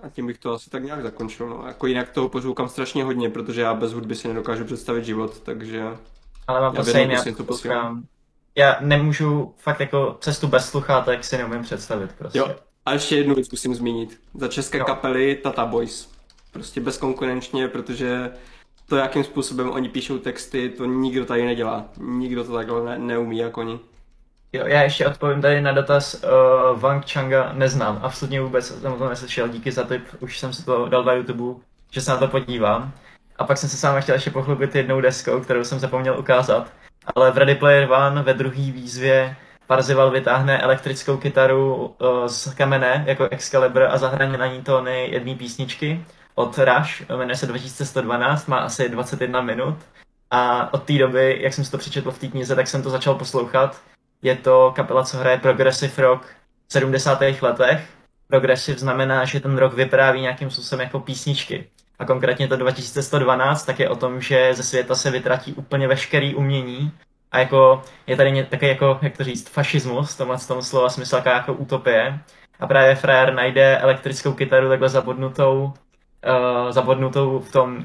a 0.00 0.08
tím 0.08 0.26
bych 0.26 0.38
to 0.38 0.52
asi 0.52 0.70
tak 0.70 0.84
nějak 0.84 1.02
zakončil. 1.02 1.48
No. 1.48 1.64
Jako 1.66 1.86
jinak 1.86 2.08
toho 2.08 2.28
poslouchám 2.28 2.68
strašně 2.68 3.04
hodně, 3.04 3.30
protože 3.30 3.60
já 3.60 3.74
bez 3.74 3.92
hudby 3.92 4.14
si 4.14 4.28
nedokážu 4.28 4.64
představit 4.64 5.04
život, 5.04 5.40
takže 5.40 5.84
ale 6.46 6.60
mám 6.60 6.74
to 6.74 6.84
stejně, 6.84 7.14
já 7.14 7.24
to 7.36 7.44
poslouchám. 7.44 8.02
Já 8.54 8.76
nemůžu 8.80 9.54
fakt 9.58 9.80
jako 9.80 10.16
cestu 10.20 10.48
bez 10.48 10.70
sluchátek 10.70 11.24
si 11.24 11.38
neumím 11.38 11.62
představit 11.62 12.12
prostě. 12.18 12.38
Jo. 12.38 12.56
A 12.86 12.92
ještě 12.92 13.16
jednu 13.16 13.34
věc 13.34 13.50
musím 13.50 13.74
zmínit. 13.74 14.20
Za 14.34 14.48
české 14.48 14.78
jo. 14.78 14.84
kapely 14.84 15.34
Tata 15.34 15.66
Boys. 15.66 16.08
Prostě 16.52 16.80
bezkonkurenčně, 16.80 17.68
protože 17.68 18.30
to, 18.88 18.96
jakým 18.96 19.24
způsobem 19.24 19.70
oni 19.70 19.88
píšou 19.88 20.18
texty, 20.18 20.68
to 20.68 20.84
nikdo 20.84 21.24
tady 21.24 21.44
nedělá. 21.44 21.84
Nikdo 21.98 22.44
to 22.44 22.52
takhle 22.52 22.84
ne- 22.84 22.98
neumí 22.98 23.38
jako 23.38 23.60
oni. 23.60 23.80
Jo, 24.52 24.66
já 24.66 24.82
ještě 24.82 25.06
odpovím 25.06 25.42
tady 25.42 25.60
na 25.60 25.72
dotaz. 25.72 26.14
Uh, 26.24 26.80
Wang 26.80 27.10
Changa 27.10 27.52
neznám, 27.52 28.00
absolutně 28.02 28.40
vůbec 28.40 28.66
jsem 28.66 28.92
o 28.92 28.96
tom 28.96 29.08
neslyšel, 29.08 29.48
díky 29.48 29.72
za 29.72 29.84
tip, 29.84 30.04
už 30.20 30.38
jsem 30.38 30.52
si 30.52 30.64
to 30.64 30.88
dal 30.88 31.04
na 31.04 31.12
YouTube, 31.12 31.60
že 31.90 32.00
se 32.00 32.10
na 32.10 32.16
to 32.16 32.28
podívám. 32.28 32.92
A 33.38 33.44
pak 33.44 33.58
jsem 33.58 33.68
se 33.68 33.76
sám 33.76 34.00
chtěl 34.00 34.14
ještě 34.14 34.30
pochlubit 34.30 34.74
jednou 34.74 35.00
deskou, 35.00 35.40
kterou 35.40 35.64
jsem 35.64 35.78
zapomněl 35.78 36.18
ukázat. 36.18 36.72
Ale 37.14 37.30
v 37.30 37.38
Ready 37.38 37.54
Player 37.54 37.90
One 37.92 38.22
ve 38.22 38.34
druhé 38.34 38.72
výzvě 38.72 39.36
Parzival 39.66 40.10
vytáhne 40.10 40.58
elektrickou 40.58 41.16
kytaru 41.16 41.74
uh, 41.74 42.26
z 42.26 42.54
kamene 42.54 43.04
jako 43.06 43.28
Excalibur 43.30 43.82
a 43.82 43.98
zahraje 43.98 44.38
na 44.38 44.46
ní 44.46 44.62
tóny 44.62 45.08
jedné 45.10 45.34
písničky 45.34 46.04
od 46.36 46.58
Rush, 46.58 47.10
jmenuje 47.10 47.36
se 47.36 47.46
2112, 47.46 48.46
má 48.46 48.58
asi 48.58 48.88
21 48.88 49.40
minut. 49.40 49.76
A 50.30 50.72
od 50.74 50.82
té 50.82 50.98
doby, 50.98 51.38
jak 51.40 51.54
jsem 51.54 51.64
si 51.64 51.70
to 51.70 51.78
přečetl 51.78 52.10
v 52.10 52.18
té 52.18 52.28
knize, 52.28 52.56
tak 52.56 52.66
jsem 52.66 52.82
to 52.82 52.90
začal 52.90 53.14
poslouchat. 53.14 53.82
Je 54.22 54.36
to 54.36 54.72
kapela, 54.76 55.04
co 55.04 55.16
hraje 55.16 55.38
progressive 55.38 56.02
rock 56.02 56.26
v 56.68 56.72
70. 56.72 57.20
letech. 57.42 57.88
Progressive 58.28 58.78
znamená, 58.78 59.24
že 59.24 59.40
ten 59.40 59.58
rok 59.58 59.74
vypráví 59.74 60.20
nějakým 60.20 60.50
způsobem 60.50 60.84
jako 60.84 61.00
písničky. 61.00 61.70
A 61.98 62.04
konkrétně 62.04 62.48
to 62.48 62.56
2112 62.56 63.64
tak 63.64 63.80
je 63.80 63.88
o 63.88 63.96
tom, 63.96 64.20
že 64.20 64.54
ze 64.54 64.62
světa 64.62 64.94
se 64.94 65.10
vytratí 65.10 65.52
úplně 65.52 65.88
veškerý 65.88 66.34
umění 66.34 66.92
a 67.32 67.38
jako 67.38 67.82
je 68.06 68.16
tady 68.16 68.44
takový 68.44 68.68
jako, 68.68 68.98
jak 69.02 69.16
to 69.16 69.24
říct, 69.24 69.48
fašismus, 69.48 70.16
tomhle 70.16 70.38
z 70.38 70.46
toho 70.46 70.62
slova 70.62 70.88
smysl 70.88 71.22
jako 71.24 71.52
utopie. 71.54 72.18
A 72.60 72.66
právě 72.66 72.94
frajer 72.94 73.34
najde 73.34 73.78
elektrickou 73.78 74.32
kytaru 74.32 74.68
takhle 74.68 74.88
zabodnutou 74.88 75.72
uh, 76.26 76.70
zabodnutou 76.70 77.38
v 77.40 77.52
tom 77.52 77.76
uh, 77.76 77.84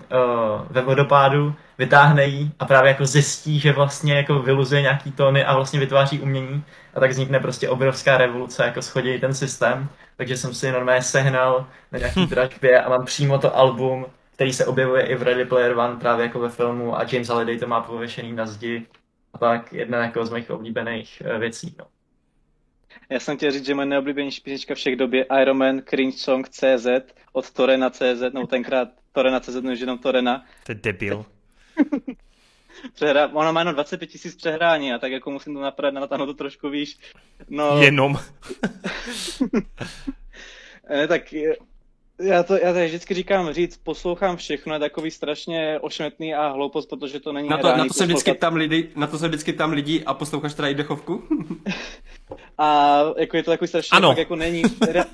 ve 0.69 0.81
vodopádu, 0.81 1.55
vytáhne 1.77 2.25
ji 2.25 2.51
a 2.59 2.65
právě 2.65 2.89
jako 2.89 3.05
zjistí, 3.05 3.59
že 3.59 3.71
vlastně 3.71 4.13
jako 4.13 4.39
vyluzuje 4.39 4.81
nějaký 4.81 5.11
tóny 5.11 5.45
a 5.45 5.55
vlastně 5.55 5.79
vytváří 5.79 6.19
umění 6.19 6.63
a 6.93 6.99
tak 6.99 7.11
vznikne 7.11 7.39
prostě 7.39 7.69
obrovská 7.69 8.17
revoluce, 8.17 8.63
jako 8.65 8.81
schodí 8.81 9.19
ten 9.19 9.33
systém. 9.33 9.89
Takže 10.21 10.37
jsem 10.37 10.53
si 10.53 10.71
normálně 10.71 11.01
sehnal 11.01 11.67
na 11.91 11.99
nějaký 11.99 12.25
dražbě 12.25 12.81
a 12.81 12.89
mám 12.89 13.05
přímo 13.05 13.39
to 13.39 13.57
album, 13.57 14.05
který 14.33 14.53
se 14.53 14.65
objevuje 14.65 15.05
i 15.05 15.15
v 15.15 15.21
Ready 15.23 15.45
Player 15.45 15.77
One 15.77 15.99
právě 15.99 16.25
jako 16.25 16.39
ve 16.39 16.49
filmu 16.49 16.97
a 16.97 17.05
James 17.11 17.27
Halliday 17.27 17.57
to 17.57 17.67
má 17.67 17.81
pověšený 17.81 18.33
na 18.33 18.45
zdi. 18.45 18.85
A 19.33 19.37
tak 19.37 19.73
jedna 19.73 19.97
jako 19.97 20.25
z 20.25 20.29
mých 20.29 20.51
oblíbených 20.51 21.23
uh, 21.25 21.39
věcí. 21.39 21.75
No. 21.79 21.85
Já 23.09 23.19
jsem 23.19 23.37
chtěl 23.37 23.51
říct, 23.51 23.65
že 23.65 23.75
moje 23.75 23.85
neoblíbenější 23.85 24.41
písnička 24.41 24.75
všech 24.75 24.95
dob 24.95 25.13
je 25.13 25.25
Iron 25.41 25.57
Man 25.57 25.81
Cringe 25.89 26.17
Song 26.17 26.49
CZ 26.49 26.87
od 27.33 27.51
Torena 27.51 27.89
CZ, 27.89 28.21
nebo 28.33 28.47
tenkrát 28.47 28.87
Torena 29.11 29.39
CZ, 29.39 29.55
no 29.61 29.71
jenom 29.71 29.97
Torena. 29.97 30.45
To 30.65 30.71
je 30.71 30.75
debil. 30.75 31.25
Přehra... 32.93 33.29
Ona 33.33 33.51
má 33.51 33.61
jenom 33.61 33.73
25 33.73 34.07
tisíc 34.07 34.35
přehrání 34.35 34.93
a 34.93 34.99
tak 34.99 35.11
jako 35.11 35.31
musím 35.31 35.53
to 35.53 35.61
napravit, 35.61 35.93
natáhnout 35.93 36.25
to 36.25 36.33
trošku 36.33 36.69
výš. 36.69 36.99
No... 37.49 37.81
Jenom. 37.81 38.19
ne, 40.89 41.07
tak 41.07 41.33
já 42.21 42.43
to, 42.43 42.57
já 42.57 42.73
to 42.73 42.85
vždycky 42.85 43.13
říkám 43.13 43.53
říct, 43.53 43.77
poslouchám 43.77 44.37
všechno, 44.37 44.73
je 44.73 44.79
takový 44.79 45.11
strašně 45.11 45.79
ošmetný 45.81 46.35
a 46.35 46.47
hloupost, 46.47 46.85
protože 46.85 47.19
to 47.19 47.33
není 47.33 47.49
na 47.49 47.57
to, 47.57 47.77
na 47.77 47.85
to 47.85 47.93
se 47.93 48.05
vždycky 48.05 48.33
tam 48.33 48.55
lidi, 48.55 48.89
na 48.95 49.07
to 49.07 49.17
se 49.17 49.27
vždycky 49.27 49.53
tam 49.53 49.71
lidi 49.71 50.03
a 50.05 50.13
posloucháš 50.13 50.53
teda 50.53 50.67
i 50.67 50.75
dechovku? 50.75 51.23
a 52.57 52.99
jako 53.17 53.37
je 53.37 53.43
to 53.43 53.51
takový 53.51 53.67
strašně, 53.67 53.97
ano. 53.97 54.15
jako 54.17 54.35
není 54.35 54.63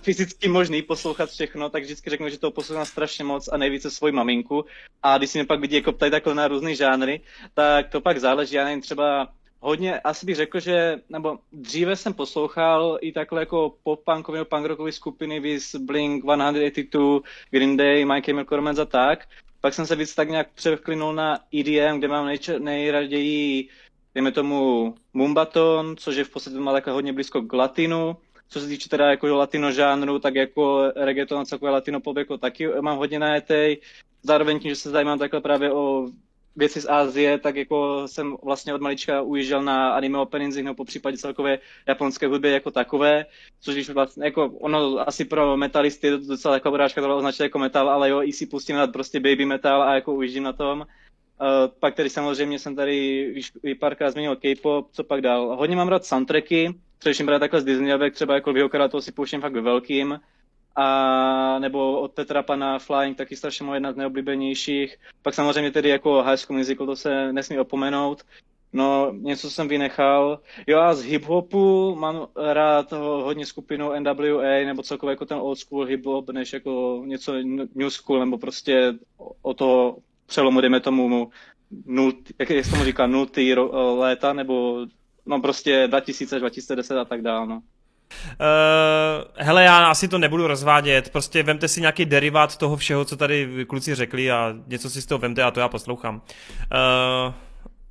fyzicky 0.01 0.47
možný 0.47 0.81
poslouchat 0.81 1.29
všechno, 1.29 1.69
tak 1.69 1.83
vždycky 1.83 2.09
řeknu, 2.09 2.29
že 2.29 2.39
to 2.39 2.51
poslouchám 2.51 2.85
strašně 2.85 3.23
moc 3.23 3.47
a 3.47 3.57
nejvíce 3.57 3.91
svoji 3.91 4.13
maminku. 4.13 4.65
A 5.03 5.17
když 5.17 5.29
si 5.29 5.37
mě 5.37 5.45
pak 5.45 5.59
vidí 5.59 5.75
jako 5.75 5.91
ptají 5.91 6.11
takhle 6.11 6.35
na 6.35 6.47
různé 6.47 6.75
žánry, 6.75 7.21
tak 7.53 7.89
to 7.89 8.01
pak 8.01 8.19
záleží, 8.19 8.55
já 8.55 8.63
nevím, 8.63 8.81
třeba 8.81 9.27
hodně, 9.67 9.99
asi 9.99 10.25
bych 10.25 10.35
řekl, 10.35 10.59
že, 10.59 11.01
nebo 11.09 11.39
dříve 11.51 11.95
jsem 11.95 12.13
poslouchal 12.13 12.97
i 13.01 13.11
takhle 13.11 13.39
jako 13.41 13.73
pop-punkový 13.83 14.33
nebo 14.33 14.45
punk 14.45 14.93
skupiny, 14.93 15.39
vis 15.39 15.75
Blink 15.75 16.23
182, 16.23 17.19
Green 17.51 17.77
Day, 17.77 18.05
My 18.05 18.21
Chemical 18.21 18.55
Romance 18.55 18.81
a 18.81 18.85
tak. 18.85 19.27
Pak 19.61 19.73
jsem 19.73 19.85
se 19.85 19.95
víc 19.95 20.15
tak 20.15 20.29
nějak 20.29 20.47
převklinul 20.53 21.13
na 21.13 21.39
EDM, 21.59 21.99
kde 21.99 22.07
mám 22.07 22.27
nejče- 22.27 22.59
nejraději, 22.59 23.69
dejme 24.15 24.31
tomu, 24.31 24.95
Mumbaton, 25.13 25.95
což 25.97 26.15
je 26.15 26.23
v 26.23 26.29
podstatě 26.29 26.57
má 26.57 26.71
takhle 26.71 26.93
hodně 26.93 27.13
blízko 27.13 27.41
k 27.41 27.53
latinu. 27.53 28.17
Co 28.49 28.59
se 28.59 28.67
týče 28.67 28.89
teda 28.89 29.09
jako 29.09 29.27
latino 29.27 29.71
žánru, 29.71 30.19
tak 30.19 30.35
jako 30.35 30.91
reggaeton 30.95 31.39
a 31.39 31.45
celkové 31.45 31.71
latino 31.71 31.99
pop 31.99 32.17
jako 32.17 32.37
taky 32.37 32.67
mám 32.81 32.97
hodně 32.97 33.19
najetej. 33.19 33.81
Zároveň 34.23 34.59
tím, 34.59 34.69
že 34.69 34.75
se 34.75 34.89
zajímám 34.89 35.19
takhle 35.19 35.41
právě 35.41 35.73
o 35.73 36.07
věci 36.57 36.81
z 36.81 36.89
Ázie, 36.89 37.37
tak 37.37 37.55
jako 37.55 38.03
jsem 38.07 38.37
vlastně 38.43 38.73
od 38.73 38.81
malička 38.81 39.21
ujížděl 39.21 39.63
na 39.63 39.93
anime 39.93 40.17
openings, 40.17 40.55
nebo 40.55 40.75
po 40.75 40.85
případě 40.85 41.17
celkové 41.17 41.59
japonské 41.87 42.27
hudby 42.27 42.51
jako 42.51 42.71
takové, 42.71 43.25
což 43.61 43.73
když 43.73 43.89
vlastně, 43.89 44.25
jako 44.25 44.45
ono 44.45 45.09
asi 45.09 45.25
pro 45.25 45.57
metalisty 45.57 46.07
je 46.07 46.17
to 46.17 46.27
docela 46.27 46.53
jako 46.53 46.71
bráška 46.71 47.01
to 47.01 47.17
označit 47.17 47.43
jako 47.43 47.59
metal, 47.59 47.89
ale 47.89 48.09
jo, 48.09 48.23
i 48.23 48.33
si 48.33 48.45
pustím 48.45 48.75
na 48.75 48.87
prostě 48.87 49.19
baby 49.19 49.45
metal 49.45 49.83
a 49.83 49.95
jako 49.95 50.13
ujíždím 50.13 50.43
na 50.43 50.53
tom. 50.53 50.79
Uh, 50.79 51.47
pak 51.79 51.95
tady 51.95 52.09
samozřejmě 52.09 52.59
jsem 52.59 52.75
tady 52.75 52.97
i 53.63 53.75
párkrát 53.75 54.11
změnil 54.11 54.35
K-pop, 54.35 54.87
co 54.91 55.03
pak 55.03 55.21
dál. 55.21 55.55
Hodně 55.55 55.75
mám 55.75 55.87
rád 55.87 56.05
soundtracky, 56.05 56.73
především 56.97 57.27
rád 57.27 57.39
takhle 57.39 57.61
z 57.61 57.65
Disneyovek, 57.65 58.13
třeba 58.13 58.35
jako 58.35 58.53
Vyhokara, 58.53 58.87
to 58.87 59.01
si 59.01 59.11
pouštím 59.11 59.41
fakt 59.41 59.53
ve 59.53 59.61
velkým 59.61 60.19
a 60.79 61.59
nebo 61.59 61.99
od 61.99 62.11
Petra 62.11 62.43
Pana 62.43 62.79
Flying, 62.79 63.17
taky 63.17 63.35
strašně 63.35 63.65
moje 63.65 63.75
jedna 63.75 63.91
z 63.91 63.95
neoblíbenějších. 63.95 64.97
Pak 65.21 65.33
samozřejmě 65.33 65.71
tedy 65.71 65.89
jako 65.89 66.23
High 66.23 66.37
School 66.37 66.57
Musical, 66.57 66.87
to 66.87 66.95
se 66.95 67.33
nesmí 67.33 67.59
opomenout. 67.59 68.23
No, 68.73 69.11
něco 69.13 69.51
jsem 69.51 69.67
vynechal. 69.67 70.39
Jo 70.67 70.79
a 70.79 70.93
z 70.93 71.03
hip-hopu 71.03 71.95
mám 71.95 72.27
rád 72.53 72.91
hodně 72.91 73.45
skupinu 73.45 73.91
NWA, 73.99 74.65
nebo 74.65 74.83
celkově 74.83 75.11
jako 75.11 75.25
ten 75.25 75.37
old 75.37 75.59
school 75.59 75.85
hip-hop, 75.85 76.33
než 76.33 76.53
jako 76.53 77.03
něco 77.05 77.33
new 77.75 77.89
school, 77.89 78.19
nebo 78.19 78.37
prostě 78.37 78.93
o 79.41 79.53
toho 79.53 79.97
přelomu, 80.25 80.61
dejme 80.61 80.79
tomu, 80.79 81.31
nult, 81.85 82.15
jak, 82.39 82.49
jak 82.49 82.65
se 82.65 82.71
tomu 82.71 82.83
říká, 82.83 83.07
nultý 83.07 83.53
léta, 83.95 84.33
nebo 84.33 84.85
no 85.25 85.41
prostě 85.41 85.87
2000, 85.87 86.39
2010 86.39 86.97
a 86.97 87.05
tak 87.05 87.21
dále, 87.21 87.47
no. 87.47 87.61
Uh, 88.11 89.25
hele, 89.35 89.63
já 89.63 89.87
asi 89.87 90.07
to 90.07 90.17
nebudu 90.17 90.47
rozvádět, 90.47 91.09
prostě 91.09 91.43
vemte 91.43 91.67
si 91.67 91.81
nějaký 91.81 92.05
derivát 92.05 92.57
toho 92.57 92.77
všeho, 92.77 93.05
co 93.05 93.17
tady 93.17 93.65
kluci 93.67 93.95
řekli 93.95 94.31
a 94.31 94.55
něco 94.67 94.89
si 94.89 95.01
z 95.01 95.05
toho 95.05 95.19
vemte 95.19 95.43
a 95.43 95.51
to 95.51 95.59
já 95.59 95.67
poslouchám. 95.67 96.15
Uh, 96.15 97.33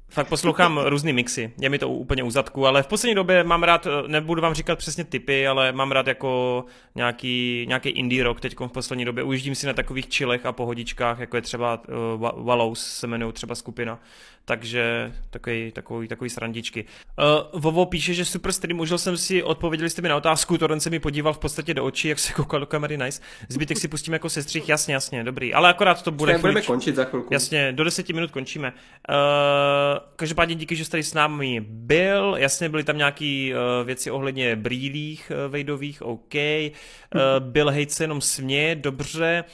fakt 0.09 0.29
poslouchám 0.29 0.79
různý 0.85 1.13
mixy, 1.13 1.53
je 1.61 1.69
mi 1.69 1.79
to 1.79 1.89
úplně 1.89 2.23
u 2.23 2.31
zadku, 2.31 2.67
ale 2.67 2.83
v 2.83 2.87
poslední 2.87 3.15
době 3.15 3.45
mám 3.45 3.63
rád, 3.63 3.87
nebudu 4.07 4.43
vám 4.43 4.55
říkat 4.55 4.79
přesně 4.79 5.05
typy, 5.05 5.47
ale 5.47 5.73
mám 5.73 5.93
rád 5.93 6.07
jako 6.07 6.65
nějaký, 6.95 7.65
nějaký 7.69 7.89
indie 7.89 8.25
rock 8.25 8.41
teď 8.41 8.57
v 8.61 8.73
poslední 8.73 9.05
době. 9.05 9.25
Ujíždím 9.25 9.55
si 9.55 9.67
na 9.67 9.73
takových 9.73 10.07
chillech 10.15 10.47
a 10.47 10.53
pohodičkách, 10.53 11.19
jako 11.19 11.37
je 11.37 11.43
třeba 11.43 11.83
uh, 11.89 12.45
Wallows 12.45 12.81
se 12.81 13.07
jmenují 13.07 13.33
třeba 13.33 13.55
skupina 13.55 13.99
takže 14.49 15.13
takový, 15.31 15.73
takový, 15.73 16.09
takový 16.09 16.31
srandičky. 16.31 16.85
Uh, 17.55 17.61
Vovo 17.61 17.87
píše, 17.87 18.15
že 18.15 18.25
super 18.25 18.53
stream, 18.53 18.81
užil 18.81 18.99
jsem 18.99 19.17
si, 19.17 19.43
odpověděli 19.43 19.91
jste 19.91 20.03
mi 20.03 20.09
na 20.09 20.17
otázku, 20.17 20.59
Toren 20.59 20.81
se 20.81 20.91
mi 20.91 20.99
podíval 20.99 21.33
v 21.33 21.39
podstatě 21.39 21.75
do 21.75 21.85
očí, 21.85 22.09
jak 22.09 22.19
se 22.19 22.33
koukal 22.33 22.61
do 22.61 22.67
kamery, 22.67 22.97
nice. 22.97 23.23
Zbytek 23.49 23.79
si 23.79 23.89
pustíme 23.89 24.15
jako 24.15 24.29
sestřih, 24.29 24.69
jasně, 24.69 24.95
jasně, 24.95 25.25
dobrý. 25.25 25.55
Ale 25.55 25.69
akorát 25.69 26.03
to 26.03 26.11
bude 26.11 26.39
budeme 26.39 26.63
končit 26.63 26.97
za 26.97 27.05
chvilku. 27.05 27.35
Jasně, 27.35 27.73
do 27.73 27.85
deseti 27.85 28.13
minut 28.13 28.31
končíme. 28.31 28.73
Uh, 28.73 29.15
každopádně 30.17 30.55
díky, 30.55 30.77
že 30.77 30.85
jste 30.85 30.91
tady 30.91 31.03
s 31.03 31.15
námi 31.15 31.61
byl, 31.69 32.35
jasně, 32.39 32.69
byly 32.69 32.85
tam 32.85 32.99
nějaký 32.99 33.53
uh, 33.55 33.87
věci 33.87 34.11
ohledně 34.11 34.57
brýlích 34.57 35.33
uh, 35.35 35.53
vejdových, 35.53 36.03
OK. 36.03 36.35
Uh, 36.35 37.21
Bill 37.39 37.71
Hates 37.71 37.95
se 37.95 38.05
jenom 38.05 38.21
směje, 38.21 38.75
dobře. 38.75 39.45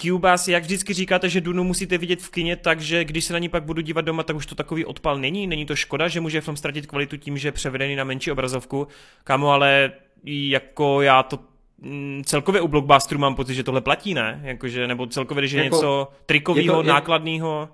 Cubas, 0.00 0.48
jak 0.48 0.62
vždycky 0.62 0.94
říkáte, 0.94 1.28
že 1.28 1.40
Dunu 1.40 1.64
musíte 1.64 1.98
vidět 1.98 2.22
v 2.22 2.30
kině, 2.30 2.56
takže 2.56 3.04
když 3.04 3.24
se 3.24 3.32
na 3.32 3.38
ní 3.38 3.48
pak 3.48 3.62
budu 3.62 3.80
dívat 3.80 4.04
doma, 4.04 4.22
tak 4.22 4.36
už 4.36 4.46
to 4.46 4.54
takový 4.54 4.84
odpal 4.84 5.18
není. 5.18 5.46
Není 5.46 5.66
to 5.66 5.76
škoda, 5.76 6.08
že 6.08 6.20
může 6.20 6.40
film 6.40 6.56
ztratit 6.56 6.86
kvalitu 6.86 7.16
tím, 7.16 7.38
že 7.38 7.48
je 7.48 7.52
převedený 7.52 7.96
na 7.96 8.04
menší 8.04 8.32
obrazovku. 8.32 8.88
Kámo, 9.24 9.50
ale 9.50 9.92
jako 10.24 11.02
já 11.02 11.22
to 11.22 11.38
mm, 11.78 12.22
celkově 12.26 12.60
u 12.60 12.68
blockbusteru 12.68 13.20
mám 13.20 13.34
pocit, 13.34 13.54
že 13.54 13.62
tohle 13.62 13.80
platí, 13.80 14.14
ne? 14.14 14.40
Jakože, 14.44 14.86
nebo 14.86 15.06
celkově, 15.06 15.42
když 15.42 15.52
je 15.52 15.64
jako, 15.64 15.76
něco 15.76 16.08
trikového, 16.26 16.82
nákladného. 16.82 17.68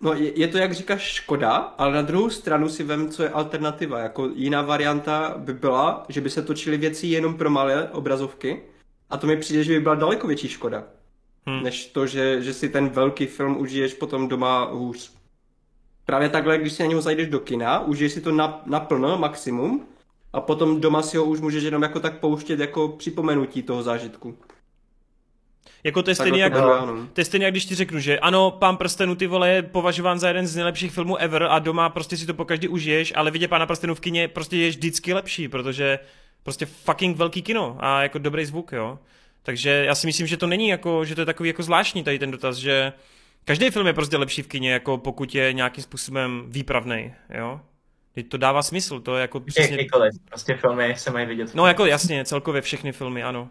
No, 0.00 0.12
je, 0.12 0.40
je 0.40 0.48
to, 0.48 0.58
jak 0.58 0.74
říkáš, 0.74 1.02
škoda, 1.02 1.56
ale 1.56 1.94
na 1.94 2.02
druhou 2.02 2.30
stranu 2.30 2.68
si 2.68 2.84
vem, 2.84 3.08
co 3.08 3.22
je 3.22 3.30
alternativa. 3.30 3.98
Jako 3.98 4.30
jiná 4.34 4.62
varianta 4.62 5.34
by 5.38 5.54
byla, 5.54 6.04
že 6.08 6.20
by 6.20 6.30
se 6.30 6.42
točily 6.42 6.76
věci 6.76 7.06
jenom 7.06 7.34
pro 7.34 7.50
malé 7.50 7.88
obrazovky 7.90 8.62
a 9.10 9.16
to 9.16 9.26
mi 9.26 9.36
přijde, 9.36 9.64
že 9.64 9.72
by 9.72 9.80
byla 9.80 9.94
daleko 9.94 10.26
větší 10.26 10.48
škoda 10.48 10.84
hmm. 11.46 11.62
než 11.62 11.86
to, 11.86 12.06
že, 12.06 12.42
že 12.42 12.54
si 12.54 12.68
ten 12.68 12.88
velký 12.88 13.26
film 13.26 13.60
užiješ 13.60 13.94
potom 13.94 14.28
doma 14.28 14.64
hůř. 14.64 15.12
Právě 16.04 16.28
takhle, 16.28 16.58
když 16.58 16.72
si 16.72 16.82
na 16.82 16.88
něho 16.88 17.02
zajdeš 17.02 17.28
do 17.28 17.40
kina, 17.40 17.80
užiješ 17.80 18.12
si 18.12 18.20
to 18.20 18.32
na, 18.32 18.62
naplno, 18.66 19.18
maximum, 19.18 19.86
a 20.32 20.40
potom 20.40 20.80
doma 20.80 21.02
si 21.02 21.16
ho 21.16 21.24
už 21.24 21.40
můžeš 21.40 21.64
jenom 21.64 21.82
jako 21.82 22.00
tak 22.00 22.20
pouštět 22.20 22.60
jako 22.60 22.88
připomenutí 22.88 23.62
toho 23.62 23.82
zážitku. 23.82 24.38
Jako 25.84 26.02
to 26.02 26.10
je, 26.10 26.14
stejný, 26.14 26.38
jak, 26.38 26.52
to 27.12 27.20
je 27.20 27.24
stejný, 27.24 27.44
jak 27.44 27.52
když 27.52 27.64
ti 27.64 27.74
řeknu, 27.74 27.98
že 27.98 28.18
ano, 28.18 28.50
Pán 28.50 28.76
prstenů 28.76 29.14
ty 29.14 29.26
vole 29.26 29.50
je 29.50 29.62
považován 29.62 30.18
za 30.18 30.28
jeden 30.28 30.46
z 30.46 30.56
nejlepších 30.56 30.92
filmů 30.92 31.16
ever 31.16 31.42
a 31.42 31.58
doma 31.58 31.88
prostě 31.88 32.16
si 32.16 32.26
to 32.26 32.34
pokaždý 32.34 32.68
užiješ, 32.68 33.12
ale 33.16 33.30
vidět 33.30 33.48
Pána 33.48 33.66
prstenů 33.66 33.94
v 33.94 34.00
kině 34.00 34.28
prostě 34.28 34.56
je 34.56 34.68
vždycky 34.68 35.14
lepší, 35.14 35.48
protože 35.48 35.98
prostě 36.42 36.66
fucking 36.66 37.16
velký 37.16 37.42
kino 37.42 37.76
a 37.80 38.02
jako 38.02 38.18
dobrý 38.18 38.44
zvuk, 38.44 38.72
jo. 38.72 38.98
Takže 39.46 39.70
já 39.70 39.94
si 39.94 40.06
myslím, 40.06 40.26
že 40.26 40.36
to 40.36 40.46
není 40.46 40.68
jako, 40.68 41.04
že 41.04 41.14
to 41.14 41.20
je 41.20 41.24
takový 41.24 41.48
jako 41.48 41.62
zvláštní 41.62 42.04
tady 42.04 42.18
ten 42.18 42.30
dotaz, 42.30 42.56
že 42.56 42.92
každý 43.44 43.70
film 43.70 43.86
je 43.86 43.92
prostě 43.92 44.16
lepší 44.16 44.42
v 44.42 44.46
kině, 44.46 44.72
jako 44.72 44.98
pokud 44.98 45.34
je 45.34 45.52
nějakým 45.52 45.84
způsobem 45.84 46.44
výpravný, 46.48 47.14
jo? 47.34 47.60
Teď 48.14 48.28
to 48.28 48.36
dává 48.36 48.62
smysl, 48.62 49.00
to 49.00 49.16
je 49.16 49.22
jako 49.22 49.40
přesně... 49.40 49.86
Prostě 50.28 50.56
filmy 50.56 50.94
se 50.96 51.10
mají 51.10 51.26
vidět. 51.26 51.54
No 51.54 51.66
jako 51.66 51.86
jasně, 51.86 52.24
celkově 52.24 52.62
všechny 52.62 52.92
filmy, 52.92 53.22
ano. 53.22 53.50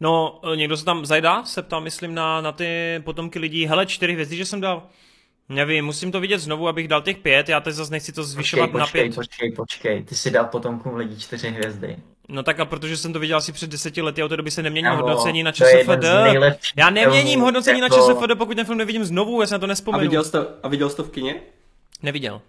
No, 0.00 0.40
někdo 0.54 0.76
se 0.76 0.84
tam 0.84 1.06
zajdá, 1.06 1.44
se 1.44 1.62
ptal, 1.62 1.80
myslím, 1.80 2.14
na, 2.14 2.40
na 2.40 2.52
ty 2.52 3.00
potomky 3.04 3.38
lidí. 3.38 3.66
Hele, 3.66 3.86
čtyři 3.86 4.12
hvězdy, 4.12 4.36
že 4.36 4.44
jsem 4.44 4.60
dal. 4.60 4.86
Nevím, 5.48 5.84
musím 5.84 6.12
to 6.12 6.20
vidět 6.20 6.38
znovu, 6.38 6.68
abych 6.68 6.88
dal 6.88 7.02
těch 7.02 7.18
pět, 7.18 7.48
já 7.48 7.60
teď 7.60 7.74
zase 7.74 7.90
nechci 7.90 8.12
to 8.12 8.24
zvyšovat 8.24 8.70
počkej, 8.70 8.80
na 8.80 8.86
pět. 8.86 9.14
Počkej, 9.14 9.52
počkej, 9.52 10.04
ty 10.04 10.14
si 10.14 10.30
dal 10.30 10.44
potomkům 10.44 10.94
lidí 10.94 11.20
čtyři 11.20 11.48
hvězdy. 11.48 11.96
No 12.32 12.42
tak 12.42 12.60
a 12.60 12.64
protože 12.64 12.96
jsem 12.96 13.12
to 13.12 13.18
viděl 13.18 13.36
asi 13.36 13.52
před 13.52 13.70
deseti 13.70 14.02
lety 14.02 14.22
a 14.22 14.24
od 14.24 14.28
té 14.28 14.36
doby 14.36 14.50
se 14.50 14.62
nemění 14.62 14.84
Kámo, 14.84 14.96
hodnocení 15.02 15.42
na 15.42 15.52
ČSFD. 15.52 16.04
Já 16.76 16.90
neměním 16.90 17.40
hodnocení 17.40 17.80
na 17.80 17.86
jako- 17.86 17.96
ČSFD, 17.96 18.34
pokud 18.38 18.54
ten 18.56 18.66
film 18.66 18.78
nevidím 18.78 19.04
znovu, 19.04 19.40
já 19.40 19.46
se 19.46 19.54
na 19.54 19.58
to 19.58 19.64
A 19.64 19.66
nespomenu. 19.66 20.02
viděl 20.02 20.24
jsi 20.24 20.32
to, 20.32 20.46
a 20.62 20.68
viděl 20.68 20.90
jsi 20.90 20.96
to 20.96 21.04
v 21.04 21.10
kině? 21.10 21.34
Neviděl. 22.02 22.40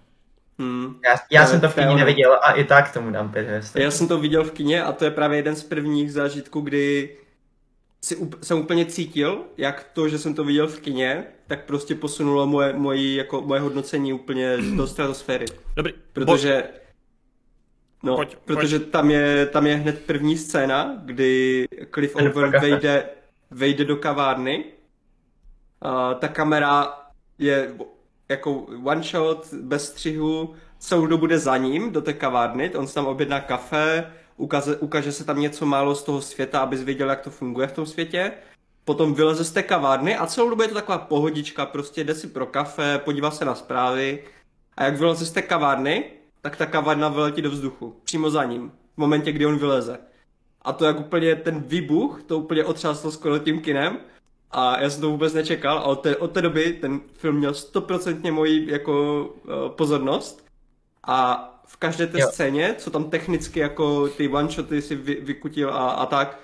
Hmm. 0.60 0.96
Já, 1.10 1.16
já 1.32 1.48
jsem 1.48 1.62
to 1.62 1.70
v 1.70 1.78
ono. 1.78 1.96
neviděl 1.96 2.40
a 2.44 2.52
i 2.52 2.64
tak 2.64 2.94
tomu 2.94 3.12
dám 3.12 3.32
pět 3.32 3.48
hvězd. 3.48 3.76
Já 3.76 3.92
jsem 3.92 4.08
to 4.08 4.20
viděl 4.20 4.44
v 4.44 4.52
kině 4.52 4.84
a 4.84 4.92
to 4.92 5.06
je 5.06 5.12
právě 5.12 5.38
jeden 5.38 5.56
z 5.56 5.64
prvních 5.64 6.14
zážitků, 6.14 6.62
kdy 6.62 7.16
si, 8.02 8.16
up- 8.16 8.38
jsem 8.42 8.60
úplně 8.60 8.86
cítil, 8.86 9.42
jak 9.58 9.84
to, 9.94 10.10
že 10.10 10.18
jsem 10.20 10.34
to 10.34 10.44
viděl 10.44 10.68
v 10.68 10.80
kině, 10.80 11.24
tak 11.48 11.66
prostě 11.66 11.96
posunulo 11.96 12.48
moje, 12.48 12.74
moje, 12.74 13.16
jako, 13.16 13.42
moje 13.42 13.62
hodnocení 13.62 14.14
úplně 14.14 14.58
do 14.76 14.88
stratosféry. 14.88 15.46
Dobrý. 15.76 15.94
Protože, 16.14 16.64
no, 18.04 18.16
Pojď, 18.16 18.38
protože 18.46 18.80
tam, 18.80 19.12
je, 19.12 19.46
tam 19.46 19.68
je 19.68 19.76
hned 19.76 20.06
první 20.06 20.38
scéna, 20.38 20.96
kdy 21.06 21.66
Cliff 21.94 22.16
Over 22.16 22.48
vejde, 22.48 23.10
vejde 23.52 23.86
do 23.86 23.96
kavárny. 23.96 24.66
A 25.82 26.14
ta 26.14 26.28
kamera 26.28 27.00
je 27.38 27.76
jako 28.30 28.54
one 28.84 29.04
shot, 29.04 29.54
bez 29.54 29.90
střihu, 29.90 30.56
celou 30.80 31.06
dobu 31.06 31.20
bude 31.20 31.40
za 31.40 31.58
ním 31.58 31.92
do 31.92 32.02
té 32.02 32.14
kavárny, 32.14 32.76
on 32.76 32.88
si 32.88 32.94
tam 32.94 33.06
objedná 33.06 33.40
kafe, 33.40 34.12
ukáže, 34.38 34.76
ukáže 34.76 35.12
se 35.12 35.24
tam 35.24 35.40
něco 35.40 35.66
málo 35.66 35.96
z 35.96 36.04
toho 36.04 36.22
světa, 36.22 36.60
abys 36.60 36.84
věděl, 36.84 37.10
jak 37.10 37.22
to 37.22 37.30
funguje 37.30 37.68
v 37.68 37.72
tom 37.72 37.86
světě. 37.86 38.32
Potom 38.86 39.14
vyleze 39.14 39.44
z 39.44 39.52
té 39.52 39.64
kavárny 39.64 40.18
a 40.18 40.28
celou 40.28 40.50
dobu 40.50 40.62
je 40.62 40.68
to 40.68 40.74
taková 40.74 40.98
pohodička, 40.98 41.66
prostě 41.66 42.04
jde 42.04 42.16
si 42.16 42.28
pro 42.28 42.46
kafe, 42.46 43.02
podívá 43.06 43.32
se 43.32 43.46
na 43.46 43.56
zprávy 43.56 44.24
a 44.78 44.84
jak 44.84 44.98
vyleze 44.98 45.26
z 45.26 45.32
té 45.32 45.42
kavárny, 45.42 46.04
tak 46.44 46.56
ta 46.56 46.66
kavárna 46.66 47.10
vyletí 47.10 47.42
do 47.42 47.50
vzduchu, 47.50 47.96
přímo 48.04 48.30
za 48.30 48.44
ním, 48.44 48.72
v 48.94 48.98
momentě, 48.98 49.32
kdy 49.32 49.46
on 49.46 49.58
vyleze. 49.58 49.98
A 50.62 50.74
to 50.74 50.86
jak 50.86 51.00
úplně 51.00 51.36
ten 51.36 51.60
výbuch, 51.60 52.24
to 52.24 52.38
úplně 52.40 52.66
otřáslo 52.66 53.12
skoro 53.12 53.40
tím 53.40 53.62
kinem 53.62 53.98
a 54.52 54.82
já 54.82 54.90
jsem 54.90 55.02
to 55.02 55.10
vůbec 55.10 55.34
nečekal 55.34 55.78
a 55.78 55.84
od 55.84 55.96
té, 55.96 56.16
od 56.16 56.32
té 56.32 56.42
doby 56.42 56.74
ten 56.74 57.02
film 57.14 57.36
měl 57.36 57.54
stoprocentně 57.54 58.32
moji 58.32 58.72
jako 58.72 59.26
uh, 59.26 59.52
pozornost 59.70 60.46
a 61.08 61.50
v 61.66 61.78
každé 61.78 62.08
té 62.08 62.20
Jo. 62.20 62.28
scéně, 62.32 62.76
co 62.78 62.92
tam 62.92 63.10
technicky 63.10 63.60
jako 63.60 64.08
ty 64.08 64.28
one-shoty 64.28 64.82
si 64.82 64.96
vy, 64.96 65.16
vykutil 65.16 65.70
a, 65.70 65.90
a 65.90 66.06
tak, 66.06 66.40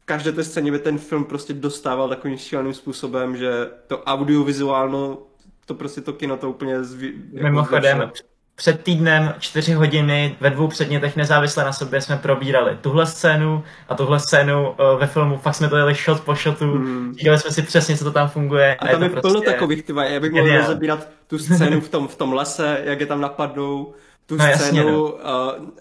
v 0.00 0.04
každé 0.04 0.32
té 0.32 0.44
scéně 0.44 0.70
by 0.70 0.78
ten 0.78 0.98
film 0.98 1.24
prostě 1.24 1.52
dostával 1.52 2.08
takovým 2.08 2.36
šíleným 2.36 2.74
způsobem, 2.74 3.36
že 3.36 3.70
to 3.86 4.02
audiovizuálno, 4.02 5.18
to 5.66 5.74
prostě 5.74 6.00
to 6.00 6.12
kino 6.12 6.36
to 6.36 6.50
úplně 6.50 6.84
zvi, 6.84 7.14
jako 7.32 7.44
Mimochodem, 7.46 7.96
zlepšilo. 7.96 8.33
Před 8.56 8.82
týdnem 8.82 9.34
čtyři 9.38 9.72
hodiny 9.72 10.36
ve 10.40 10.50
dvou 10.50 10.68
předmětech 10.68 11.16
nezávisle 11.16 11.64
na 11.64 11.72
sobě 11.72 12.00
jsme 12.00 12.16
probírali 12.16 12.78
tuhle 12.80 13.06
scénu 13.06 13.64
a 13.88 13.94
tuhle 13.94 14.20
scénu 14.20 14.68
uh, 14.70 15.00
ve 15.00 15.06
filmu. 15.06 15.38
Fakt 15.38 15.54
jsme 15.54 15.68
to 15.68 15.76
jeli 15.76 15.94
shot 15.94 16.20
po 16.20 16.34
shotu, 16.34 16.64
Hmm. 16.64 17.14
říkali 17.18 17.38
jsme 17.38 17.50
si 17.50 17.62
přesně, 17.62 17.96
co 17.96 18.04
to 18.04 18.12
tam 18.12 18.28
funguje. 18.28 18.74
A 18.76 18.86
tam 18.88 19.02
je, 19.02 19.08
to 19.10 19.20
plno 19.20 19.34
prostě- 19.34 19.50
takových, 19.50 19.82
tyva, 19.82 20.04
já 20.04 20.20
bych 20.20 20.32
mohl 20.32 20.56
rozebírat 20.56 21.08
tu 21.26 21.38
scénu 21.38 21.80
v 21.80 21.88
tom, 21.88 22.08
v 22.08 22.16
tom 22.16 22.32
lese, 22.32 22.80
jak 22.84 23.00
je 23.00 23.06
tam 23.06 23.20
napadnou, 23.20 23.94
tu 24.26 24.36
No 24.36 24.44
jasně, 24.46 24.66
scénu 24.66 24.92
no. 24.92 25.02
uh, 25.12 25.20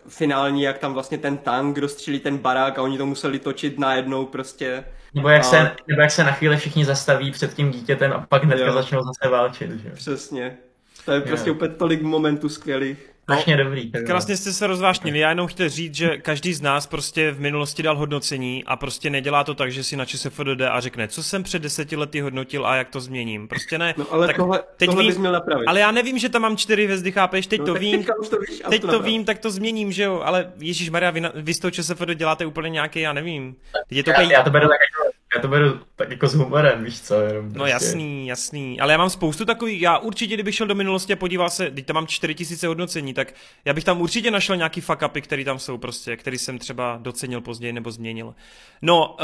finální, 0.08 0.62
jak 0.64 0.78
tam 0.78 0.94
vlastně 0.94 1.18
ten 1.18 1.38
tank 1.38 1.78
rozstřílí 1.78 2.20
ten 2.20 2.38
barák 2.38 2.80
a 2.80 2.82
oni 2.82 2.98
to 2.98 3.06
museli 3.06 3.40
točit 3.40 3.80
najednou 3.80 4.26
prostě. 4.26 4.84
Nebo 5.14 5.30
jak, 5.30 5.42
A- 5.42 5.46
se, 5.46 5.72
nebo 5.88 6.02
jak 6.02 6.12
se 6.12 6.24
na 6.24 6.32
chvíli 6.32 6.58
všichni 6.58 6.86
zastaví 6.86 7.32
před 7.32 7.54
tím 7.54 7.72
dítětem 7.72 8.14
a 8.14 8.26
pak 8.30 8.44
hnedka 8.44 8.66
Jo. 8.66 8.74
začnou 8.74 9.00
zase 9.04 9.32
válčit. 9.32 9.72
Že? 9.72 9.90
Přesně. 9.90 10.58
To 11.06 11.12
je 11.12 11.22
prostě 11.22 11.50
Jo. 11.50 11.56
úplně 11.56 11.74
tolik 11.74 12.02
momentů 12.02 12.50
skvělých. 12.50 12.98
Strašně 13.24 13.58
dobrý. 13.58 13.82
ty 13.92 13.98
vole. 13.98 14.04
Krásně 14.08 14.38
jste 14.38 14.54
se 14.54 14.68
rozvášnili. 14.68 15.20
Já 15.20 15.30
jenom 15.30 15.48
chtěl 15.48 15.70
říct, 15.70 15.96
že 15.96 16.18
každý 16.18 16.54
z 16.54 16.62
nás 16.62 16.88
prostě 16.88 17.32
v 17.32 17.40
minulosti 17.40 17.84
dal 17.84 17.98
hodnocení 17.98 18.64
a 18.68 18.76
prostě 18.76 19.10
nedělá 19.10 19.44
to 19.44 19.54
tak, 19.54 19.72
že 19.72 19.84
si 19.84 19.96
na 19.98 20.06
ČSFD 20.06 20.40
jde 20.54 20.70
a 20.70 20.80
řekne, 20.80 21.08
co 21.08 21.24
jsem 21.24 21.44
před 21.44 21.62
deseti 21.62 21.96
lety 21.96 22.20
hodnotil 22.20 22.68
a 22.68 22.76
jak 22.76 22.90
to 22.90 23.00
změním. 23.02 23.48
Prostě 23.48 23.78
ne. 23.78 23.94
No 23.98 24.06
ale 24.12 24.28
tak 24.28 24.36
tohle, 24.36 24.64
teď 24.78 24.88
tohle 24.90 25.04
vím- 25.04 25.10
bys 25.12 25.18
měl 25.18 25.32
napravit. 25.32 25.68
Ale 25.68 25.80
já 25.80 25.92
nevím, 25.92 26.18
že 26.20 26.30
tam 26.30 26.42
mám 26.42 26.58
čtyři 26.58 26.84
hvězdy, 26.86 27.12
chápeš? 27.12 27.48
Teď 27.48 27.60
no, 27.60 27.66
to 27.66 27.74
tak 27.74 27.82
vím, 27.82 27.98
teďka 28.00 28.14
už 28.20 28.30
to 28.30 28.38
víš 28.40 28.62
teď 28.70 28.82
to 28.82 28.88
to 28.88 29.00
vím, 29.00 29.26
tak 29.26 29.40
to 29.40 29.52
změním, 29.52 29.92
že 29.92 30.04
jo? 30.04 30.22
Ale 30.26 30.52
Ježíš 30.60 30.90
Maria, 30.90 31.12
vy, 31.12 31.22
na- 31.22 31.32
vy 31.36 31.54
z 31.54 31.60
toho 31.60 31.72
ČSFD 31.72 32.16
děláte 32.16 32.46
úplně 32.46 32.70
nějaký, 32.70 33.00
já 33.02 33.14
nevím. 33.14 33.56
Teď 33.90 33.98
je 33.98 34.04
to 34.04 34.10
já, 34.10 34.16
úplně... 34.18 34.34
já, 34.34 34.44
to 34.44 34.50
beru 34.50 34.68
tak 34.68 34.78
jako, 34.82 35.03
já 35.36 35.42
to 35.42 35.48
beru 35.48 35.80
tak 35.96 36.12
jako 36.12 36.28
s 36.28 36.36
humorem, 36.36 36.84
víš 36.84 37.02
co? 37.02 37.16
Jenom 37.22 37.46
No 37.46 37.54
prostě- 37.54 37.70
jasný, 37.72 38.28
jasný. 38.28 38.80
Ale 38.80 38.92
já 38.94 38.98
mám 38.98 39.10
spoustu 39.10 39.46
takových, 39.46 39.82
já 39.82 39.98
určitě, 39.98 40.34
kdybych 40.34 40.56
šel 40.56 40.68
do 40.68 40.76
minulosti 40.76 41.14
a 41.14 41.16
podíval 41.16 41.50
se, 41.50 41.72
teď 41.72 41.86
tam 41.86 41.94
mám 41.94 42.08
4000 42.08 42.68
hodnocení, 42.68 43.14
tak 43.14 43.34
já 43.66 43.74
bych 43.74 43.84
tam 43.84 44.02
určitě 44.02 44.32
našel 44.32 44.56
nějaký 44.56 44.82
fuck 44.82 45.02
upy, 45.06 45.22
který 45.22 45.46
tam 45.46 45.60
jsou 45.60 45.78
prostě, 45.78 46.18
který 46.18 46.38
jsem 46.38 46.60
třeba 46.60 47.00
docenil 47.02 47.42
později 47.42 47.74
nebo 47.74 47.92
změnil. 47.92 48.36
No, 48.82 49.18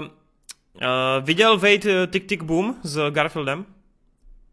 uh, 0.00 0.04
uh, 0.06 0.80
viděl 1.22 1.58
Wade 1.58 1.76
uh, 2.02 2.06
Tick 2.10 2.26
Tick 2.26 2.42
Boom 2.42 2.74
s 2.82 3.10
Garfieldem? 3.10 3.64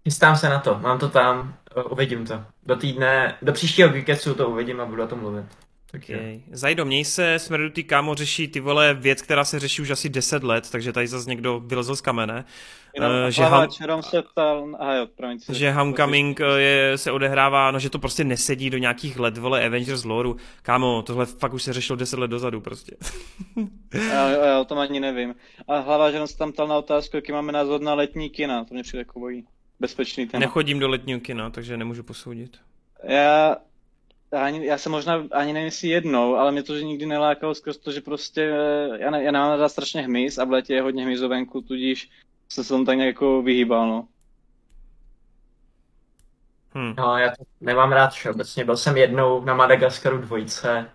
Chystám 0.04 0.36
se 0.36 0.50
na 0.50 0.60
to, 0.60 0.80
mám 0.80 1.00
to 1.00 1.10
tam, 1.10 1.56
uvidím 1.90 2.26
to. 2.26 2.42
Do 2.66 2.76
týdne, 2.76 3.38
do 3.42 3.54
příštího 3.54 3.90
Geeketsu 3.90 4.34
to 4.34 4.50
uvidím 4.50 4.82
a 4.82 4.86
budu 4.86 5.04
o 5.04 5.08
tom 5.08 5.20
mluvit. 5.20 5.46
Takže 5.94 6.15
Okay. 6.15 6.41
Zajdo, 6.52 6.86
měj 6.86 7.06
se, 7.06 7.40
smrdutý 7.40 7.84
kámo 7.84 8.15
řeší 8.15 8.48
ty 8.48 8.60
vole 8.60 8.94
věc, 8.94 9.22
která 9.22 9.45
se 9.45 9.60
řeší 9.60 9.82
už 9.82 9.90
asi 9.90 10.10
10 10.10 10.44
let, 10.44 10.72
takže 10.72 10.94
tady 10.94 11.07
zase 11.07 11.30
někdo 11.30 11.60
vylezl 11.65 11.95
z 11.95 12.02
kamene. 12.02 12.45
Jenom 12.95 13.11
uh, 13.11 13.26
že 13.26 13.32
že 13.32 13.44
ham- 13.44 14.02
se 14.02 14.22
ptal, 14.22 14.76
aha 14.80 14.95
jo, 14.95 15.07
promiň. 15.15 15.40
si- 15.40 15.53
že 15.56 15.72
Homecoming 15.72 16.41
eh, 16.41 16.61
je, 16.61 16.98
se 16.98 17.11
odehrává, 17.11 17.72
no 17.72 17.80
že 17.80 17.90
to 17.90 17.99
prostě 17.99 18.24
nesedí 18.24 18.70
do 18.70 18.78
nějakých 18.78 19.20
let, 19.20 19.38
vole, 19.38 19.65
Avengers 19.65 20.03
loreu. 20.03 20.36
Kámo, 20.61 21.02
tohle 21.02 21.26
fakt 21.26 21.53
už 21.53 21.64
se 21.64 21.74
řešilo 21.74 21.95
10 21.98 22.20
let 22.20 22.28
dozadu 22.28 22.61
prostě. 22.61 22.95
Já, 23.94 24.30
já, 24.30 24.45
já 24.45 24.60
o 24.60 24.65
tom 24.65 24.78
ani 24.78 24.99
nevím. 24.99 25.36
A 25.68 25.80
hlava, 25.80 26.11
že 26.11 26.28
se 26.28 26.38
tam 26.38 26.52
ptal 26.52 26.68
na 26.68 26.78
otázku, 26.78 27.15
jaký 27.18 27.32
máme 27.32 27.52
názor 27.52 27.82
na 27.82 27.94
letní 27.94 28.30
kina. 28.30 28.65
To 28.65 28.74
mě 28.74 28.84
přijde 28.84 29.02
jako 29.02 29.20
bojí. 29.20 29.45
Bezpečný 29.80 30.28
téma. 30.28 30.40
Nechodím 30.40 30.80
do 30.80 30.90
letního 30.90 31.20
kina, 31.20 31.49
takže 31.49 31.78
nemůžu 31.78 32.03
posoudit. 32.03 32.57
Já, 33.03 33.56
ani, 34.42 34.66
já 34.66 34.78
jsem 34.78 34.92
možná 34.92 35.24
ani 35.32 35.54
nevím 35.54 35.66
jestli 35.66 35.88
jednou, 35.88 36.36
ale 36.36 36.52
mě 36.52 36.64
to 36.64 36.78
že 36.78 36.84
nikdy 36.84 37.06
nelákalo 37.06 37.56
skrz 37.56 37.78
to, 37.78 37.92
že 37.92 38.02
prostě 38.02 38.42
eh, 38.42 38.98
já, 39.00 39.12
ne, 39.12 39.24
já 39.24 39.32
nemám 39.32 39.60
rád 39.60 39.70
strašně 39.70 40.02
hmyz 40.02 40.38
a 40.38 40.44
v 40.44 40.52
létě 40.52 40.74
je 40.74 40.82
hodně 40.82 41.04
hmyzu 41.04 41.30
venku, 41.30 41.62
tudíž 41.62 42.10
jsem 42.50 42.64
se 42.64 42.70
tomu 42.70 42.86
tak 42.86 42.98
nějak 42.98 43.08
jako 43.08 43.42
vyhýbal, 43.42 43.88
no. 43.88 44.08
Hm. 46.76 46.94
No, 46.98 47.18
já 47.18 47.30
to 47.30 47.44
nemám 47.62 47.92
rád 47.92 48.14
všeobecně. 48.14 48.66
Byl 48.66 48.78
jsem 48.78 48.98
jednou 48.98 49.46
na 49.46 49.54
Madagaskaru 49.54 50.18
dvojce 50.18 50.90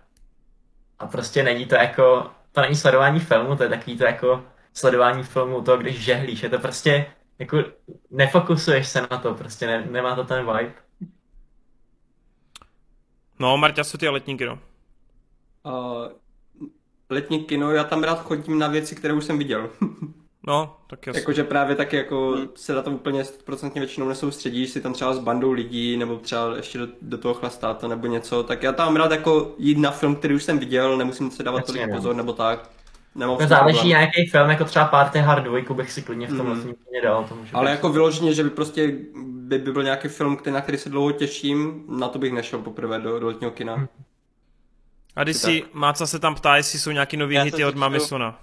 a 0.99 1.07
prostě 1.07 1.43
není 1.43 1.65
to 1.65 1.75
jako, 1.75 2.31
to 2.51 2.61
není 2.61 2.75
sledování 2.75 3.19
filmu, 3.19 3.55
to 3.55 3.63
je 3.63 3.69
takový 3.69 3.97
to 3.97 4.03
jako 4.03 4.45
sledování 4.73 5.23
filmu 5.23 5.61
to, 5.61 5.77
když 5.77 6.03
žehlíš. 6.03 6.43
Je 6.43 6.49
to 6.49 6.59
prostě, 6.59 7.05
jako 7.39 7.63
nefokusuješ 8.11 8.87
se 8.87 9.01
na 9.01 9.17
to, 9.17 9.33
prostě 9.33 9.67
ne, 9.67 9.87
nemá 9.89 10.15
to 10.15 10.23
ten 10.23 10.45
vibe. 10.45 10.88
No, 13.39 13.57
Marťa, 13.57 13.83
co 13.83 13.97
ty 13.97 14.07
a 14.07 14.11
letní 14.11 14.37
kino? 14.37 14.59
Uh, 15.65 15.71
letní 17.09 17.43
kino, 17.43 17.71
já 17.71 17.83
tam 17.83 18.03
rád 18.03 18.23
chodím 18.23 18.59
na 18.59 18.67
věci, 18.67 18.95
které 18.95 19.13
už 19.13 19.25
jsem 19.25 19.37
viděl. 19.37 19.69
No, 20.47 20.77
tak 20.87 21.07
jasně. 21.07 21.19
Jakože 21.19 21.43
právě 21.43 21.75
tak 21.75 21.93
jako 21.93 22.31
Hmm. 22.31 22.47
se 22.55 22.73
na 22.75 22.81
to 22.81 22.91
úplně 22.91 23.23
100% 23.23 23.71
většinou 23.73 24.07
nesoustředíš, 24.07 24.69
si 24.69 24.81
tam 24.81 24.93
třeba 24.93 25.13
s 25.13 25.19
bandou 25.19 25.51
lidí, 25.51 25.97
nebo 25.97 26.15
třeba 26.17 26.55
ještě 26.55 26.77
do, 26.77 26.87
do 27.01 27.17
toho 27.17 27.33
chlastáte 27.33 27.87
nebo 27.87 28.07
něco, 28.07 28.43
tak 28.43 28.63
já 28.63 28.71
tam 28.71 28.95
rád 28.95 29.11
jako 29.11 29.55
jít 29.57 29.77
na 29.77 29.91
film, 29.91 30.15
který 30.15 30.35
už 30.35 30.43
jsem 30.43 30.59
viděl, 30.59 30.97
nemusím 30.97 31.31
se 31.31 31.43
dávat 31.43 31.57
Jasně, 31.59 31.73
tolik 31.73 31.89
no. 31.89 31.95
pozor 31.95 32.15
nebo 32.15 32.33
tak. 32.33 32.69
Nemám 33.15 33.37
To 33.37 33.47
záleží 33.47 33.77
problém. 33.77 33.87
nějaký 33.89 34.29
film, 34.31 34.49
jako 34.49 34.65
třeba 34.65 34.85
Party 34.85 35.19
Hard 35.19 35.43
2 35.43 35.73
bych 35.73 35.91
si 35.91 36.01
klidně 36.01 36.27
v 36.27 36.37
tom 36.37 36.45
Mhm. 36.47 36.49
letním 36.57 36.75
kině 36.87 37.01
dal. 37.01 37.25
To 37.29 37.35
může 37.35 37.51
Ale 37.53 37.65
být. 37.65 37.71
jako 37.71 37.89
vyloženě, 37.89 38.33
že 38.33 38.43
by 38.43 38.49
prostě 38.49 38.95
by, 39.49 39.57
by 39.57 39.71
byl 39.71 39.83
nějaký 39.83 40.07
film, 40.07 40.37
který, 40.37 40.53
na 40.53 40.61
který 40.61 40.77
se 40.77 40.89
dlouho 40.89 41.11
těším, 41.11 41.85
na 41.89 42.07
to 42.07 42.19
bych 42.19 42.33
nešel 42.33 42.59
poprvé 42.59 42.99
do, 42.99 43.19
do 43.19 43.27
letního 43.27 43.51
kina. 43.51 43.75
Hm. 43.75 43.87
A 45.15 45.23
když 45.23 45.37
si 45.37 45.63
Máca 45.73 46.07
se 46.07 46.19
tam 46.19 46.35
ptá, 46.35 46.55
jestli 46.55 46.79
jsou 46.79 46.91
nějaký 46.91 47.17
nový 47.17 47.35
Já 47.35 47.43
hity 47.43 47.65
od 47.65 47.71
si 47.71 47.77
Mami 47.77 47.97
čtu. 47.97 48.07
Sona. 48.07 48.39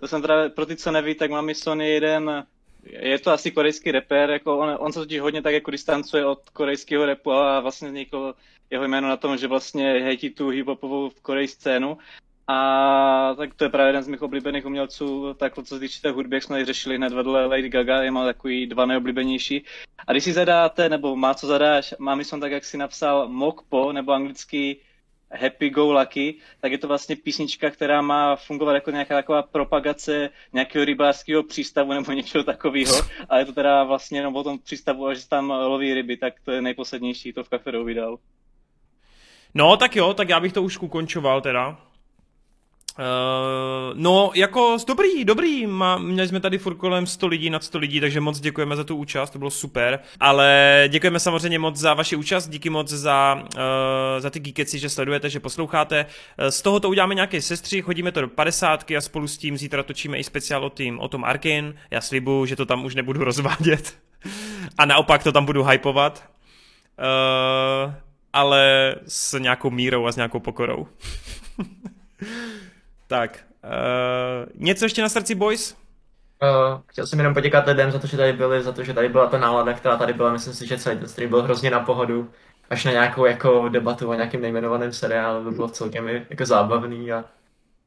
To 0.00 0.08
jsem 0.08 0.22
právě, 0.22 0.48
pro 0.48 0.66
ty, 0.66 0.76
co 0.76 0.90
neví, 0.90 1.14
tak 1.14 1.30
Mami 1.30 1.54
Son 1.54 1.80
je 1.80 1.88
jeden, 1.88 2.46
je 2.84 3.18
to 3.18 3.30
asi 3.30 3.50
korejský 3.50 3.90
rapper, 3.90 4.30
jako 4.30 4.58
on, 4.58 4.76
on 4.78 4.92
se 4.92 5.00
totiž 5.00 5.20
hodně 5.20 5.42
tak 5.42 5.54
jako 5.54 5.70
distancuje 5.70 6.26
od 6.26 6.50
korejského 6.50 7.06
rapu 7.06 7.32
a 7.32 7.60
vlastně 7.60 7.88
vzniklo 7.88 8.34
jeho 8.70 8.84
jméno 8.84 9.08
na 9.08 9.16
tom, 9.16 9.36
že 9.36 9.46
vlastně 9.46 9.92
hejtí 9.92 10.30
tu 10.30 10.48
hiphopovou 10.48 11.10
korejskou 11.22 11.60
scénu. 11.60 11.98
A 12.50 13.34
tak 13.36 13.54
to 13.54 13.64
je 13.64 13.70
právě 13.70 13.88
jeden 13.88 14.02
z 14.02 14.08
mých 14.08 14.22
oblíbených 14.22 14.66
umělců, 14.66 15.34
tak 15.34 15.54
co 15.54 15.64
se 15.64 15.80
týče 15.80 16.00
té 16.00 16.10
hudby, 16.10 16.36
jak 16.36 16.42
jsme 16.42 16.54
tady 16.54 16.64
řešili 16.64 16.96
hned 16.96 17.12
vedle 17.12 17.46
Lady 17.46 17.68
Gaga, 17.68 18.02
je 18.02 18.10
má 18.10 18.24
takový 18.24 18.66
dva 18.66 18.86
nejoblíbenější. 18.86 19.64
A 20.06 20.12
když 20.12 20.24
si 20.24 20.32
zadáte, 20.32 20.88
nebo 20.88 21.16
má 21.16 21.34
co 21.34 21.46
zadáš, 21.46 21.94
Mami 21.98 22.24
Son 22.24 22.40
tak, 22.40 22.52
jak 22.52 22.64
si 22.64 22.76
napsal 22.76 23.28
Mokpo, 23.28 23.92
nebo 23.92 24.12
anglický 24.12 24.76
Happy 25.32 25.70
Go 25.70 25.92
Lucky, 25.92 26.34
tak 26.60 26.72
je 26.72 26.78
to 26.78 26.88
vlastně 26.88 27.16
písnička, 27.16 27.70
která 27.70 28.02
má 28.02 28.36
fungovat 28.36 28.72
jako 28.72 28.90
nějaká 28.90 29.14
taková 29.14 29.42
propagace 29.42 30.30
nějakého 30.52 30.84
rybářského 30.84 31.42
přístavu 31.42 31.92
nebo 31.92 32.12
něčeho 32.12 32.44
takového. 32.44 32.94
A 33.28 33.38
je 33.38 33.44
to 33.44 33.52
teda 33.52 33.84
vlastně 33.84 34.18
jenom 34.18 34.36
o 34.36 34.44
tom 34.44 34.58
přístavu, 34.58 35.06
a 35.06 35.14
že 35.14 35.28
tam 35.28 35.50
loví 35.50 35.94
ryby, 35.94 36.16
tak 36.16 36.34
to 36.44 36.50
je 36.50 36.62
nejposlednější, 36.62 37.32
to 37.32 37.44
v 37.44 37.48
kafe 37.48 37.84
vydal. 37.84 38.18
No, 39.54 39.76
tak 39.76 39.96
jo, 39.96 40.14
tak 40.14 40.28
já 40.28 40.40
bych 40.40 40.52
to 40.52 40.62
už 40.62 40.78
ukončoval 40.78 41.40
teda. 41.40 41.89
Uh, 43.00 43.94
no, 43.94 44.30
jako 44.34 44.76
dobrý, 44.86 45.24
dobrý, 45.24 45.66
Má, 45.66 45.98
měli 45.98 46.28
jsme 46.28 46.40
tady 46.40 46.58
furt 46.58 46.74
kolem 46.74 47.06
100 47.06 47.26
lidí, 47.26 47.50
nad 47.50 47.64
100 47.64 47.78
lidí, 47.78 48.00
takže 48.00 48.20
moc 48.20 48.40
děkujeme 48.40 48.76
za 48.76 48.84
tu 48.84 48.96
účast, 48.96 49.30
to 49.30 49.38
bylo 49.38 49.50
super, 49.50 50.00
ale 50.20 50.84
děkujeme 50.88 51.20
samozřejmě 51.20 51.58
moc 51.58 51.76
za 51.76 51.94
vaši 51.94 52.16
účast, 52.16 52.48
díky 52.48 52.70
moc 52.70 52.88
za, 52.88 53.34
uh, 53.34 53.60
za 54.18 54.30
ty 54.30 54.40
geekeci, 54.40 54.78
že 54.78 54.88
sledujete, 54.88 55.30
že 55.30 55.40
posloucháte. 55.40 56.06
Uh, 56.42 56.48
z 56.48 56.62
toho 56.62 56.80
to 56.80 56.88
uděláme 56.88 57.14
nějaký 57.14 57.40
sestřih, 57.40 57.86
hodíme 57.86 58.12
to 58.12 58.20
do 58.20 58.28
50 58.28 58.90
a 58.90 59.00
spolu 59.00 59.28
s 59.28 59.38
tím 59.38 59.56
zítra 59.56 59.82
točíme 59.82 60.18
i 60.18 60.24
speciál 60.24 60.64
o, 60.64 60.70
tým, 60.70 61.00
o 61.00 61.08
tom 61.08 61.24
Arkin, 61.24 61.74
já 61.90 62.00
slibuju, 62.00 62.46
že 62.46 62.56
to 62.56 62.66
tam 62.66 62.84
už 62.84 62.94
nebudu 62.94 63.24
rozvádět 63.24 63.94
a 64.78 64.84
naopak 64.84 65.22
to 65.22 65.32
tam 65.32 65.44
budu 65.44 65.64
hypovat. 65.64 66.30
Uh, 66.98 67.92
ale 68.32 68.94
s 69.06 69.38
nějakou 69.38 69.70
mírou 69.70 70.06
a 70.06 70.12
s 70.12 70.16
nějakou 70.16 70.40
pokorou. 70.40 70.86
tak, 73.10 73.44
uh, 73.64 74.52
něco 74.54 74.84
ještě 74.84 75.02
na 75.02 75.08
srdci, 75.08 75.34
boys? 75.34 75.76
Uh, 76.42 76.80
chtěl 76.86 77.06
jsem 77.06 77.18
jenom 77.18 77.34
poděkat 77.34 77.66
lidem 77.66 77.90
za 77.90 77.98
to, 77.98 78.06
že 78.06 78.16
tady 78.16 78.32
byli, 78.32 78.62
za 78.62 78.72
to, 78.72 78.84
že 78.84 78.94
tady 78.94 79.08
byla 79.08 79.26
ta 79.26 79.38
nálada, 79.38 79.72
která 79.72 79.96
tady 79.96 80.12
byla. 80.12 80.32
Myslím 80.32 80.54
si, 80.54 80.66
že 80.66 80.78
celý 80.78 80.98
ten 80.98 81.08
stream 81.08 81.30
byl 81.30 81.42
hrozně 81.42 81.70
na 81.70 81.80
pohodu. 81.80 82.30
Až 82.70 82.84
na 82.84 82.92
nějakou 82.92 83.24
jako 83.24 83.68
debatu 83.68 84.08
o 84.08 84.14
nějakém 84.14 84.40
nejmenovaném 84.40 84.92
seriálu, 84.92 85.44
to 85.44 85.50
bylo 85.50 85.68
celkem 85.68 86.08
jako 86.08 86.46
zábavný 86.46 87.12
a 87.12 87.24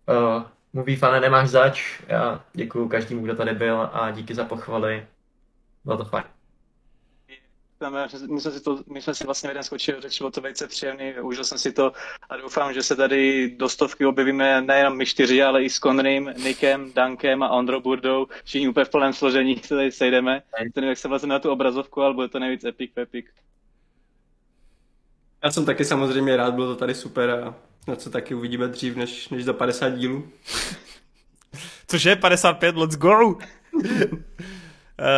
uh, 0.08 0.44
movie 0.74 0.98
fan 0.98 1.22
nemáš 1.22 1.50
zač. 1.50 2.02
Já 2.08 2.44
děkuji 2.54 2.88
každému, 2.88 3.24
kdo 3.24 3.36
tady 3.36 3.54
byl 3.54 3.90
a 3.94 4.12
díky 4.12 4.36
za 4.36 4.46
pochvaly. 4.46 5.08
Bylo 5.86 5.98
to 5.98 6.06
fajn 6.06 6.33
my 7.90 8.42
jsme 8.42 8.52
si, 8.52 8.64
to, 8.64 8.80
my 8.90 9.02
jsme 9.02 9.16
si 9.16 9.26
vlastně 9.26 9.50
jeden 9.50 9.64
skočil, 9.64 10.02
řeč, 10.02 10.18
bylo 10.18 10.32
to 10.32 10.42
velice 10.42 10.68
příjemný, 10.68 11.14
užil 11.22 11.44
jsem 11.44 11.58
si 11.58 11.72
to 11.72 11.92
a 12.30 12.38
doufám, 12.38 12.74
že 12.74 12.84
se 12.84 12.96
tady 12.96 13.50
do 13.58 13.70
stovky 13.70 14.06
objevíme 14.06 14.62
nejenom 14.62 14.98
my 14.98 15.06
čtyři, 15.06 15.44
ale 15.44 15.64
i 15.64 15.70
s 15.70 15.80
Conrym, 15.80 16.34
Nikem, 16.44 16.94
Dankem 16.94 17.44
a 17.44 17.50
Ondro 17.50 17.82
Burdou, 17.82 18.28
všichni 18.44 18.68
úplně 18.68 18.86
v 18.86 18.90
plném 18.90 19.14
složení 19.14 19.58
se 19.64 19.76
tady 19.76 19.92
sejdeme. 19.92 20.42
To 20.74 20.82
nevím, 20.82 20.90
jak 20.90 20.98
se 20.98 21.08
vlastně 21.08 21.30
na 21.30 21.40
tu 21.40 21.52
obrazovku, 21.52 22.02
ale 22.02 22.14
bude 22.14 22.28
to 22.28 22.40
nejvíc 22.40 22.64
epic 22.64 22.92
epic. 22.98 23.26
Já 25.44 25.52
jsem 25.52 25.66
taky 25.66 25.86
samozřejmě 25.86 26.38
rád, 26.38 26.54
bylo 26.54 26.68
to 26.68 26.76
tady 26.76 26.96
super 26.96 27.30
a 27.30 27.56
na 27.88 27.96
co 27.96 28.10
taky 28.10 28.34
uvidíme 28.36 28.68
dřív 28.68 28.96
než, 28.96 29.30
než 29.30 29.44
za 29.44 29.54
50 29.54 29.90
dílů. 29.90 30.30
Cože, 31.88 32.16
55, 32.16 32.76
let's 32.76 32.96
go! 32.96 33.38
Uh, 35.04 35.10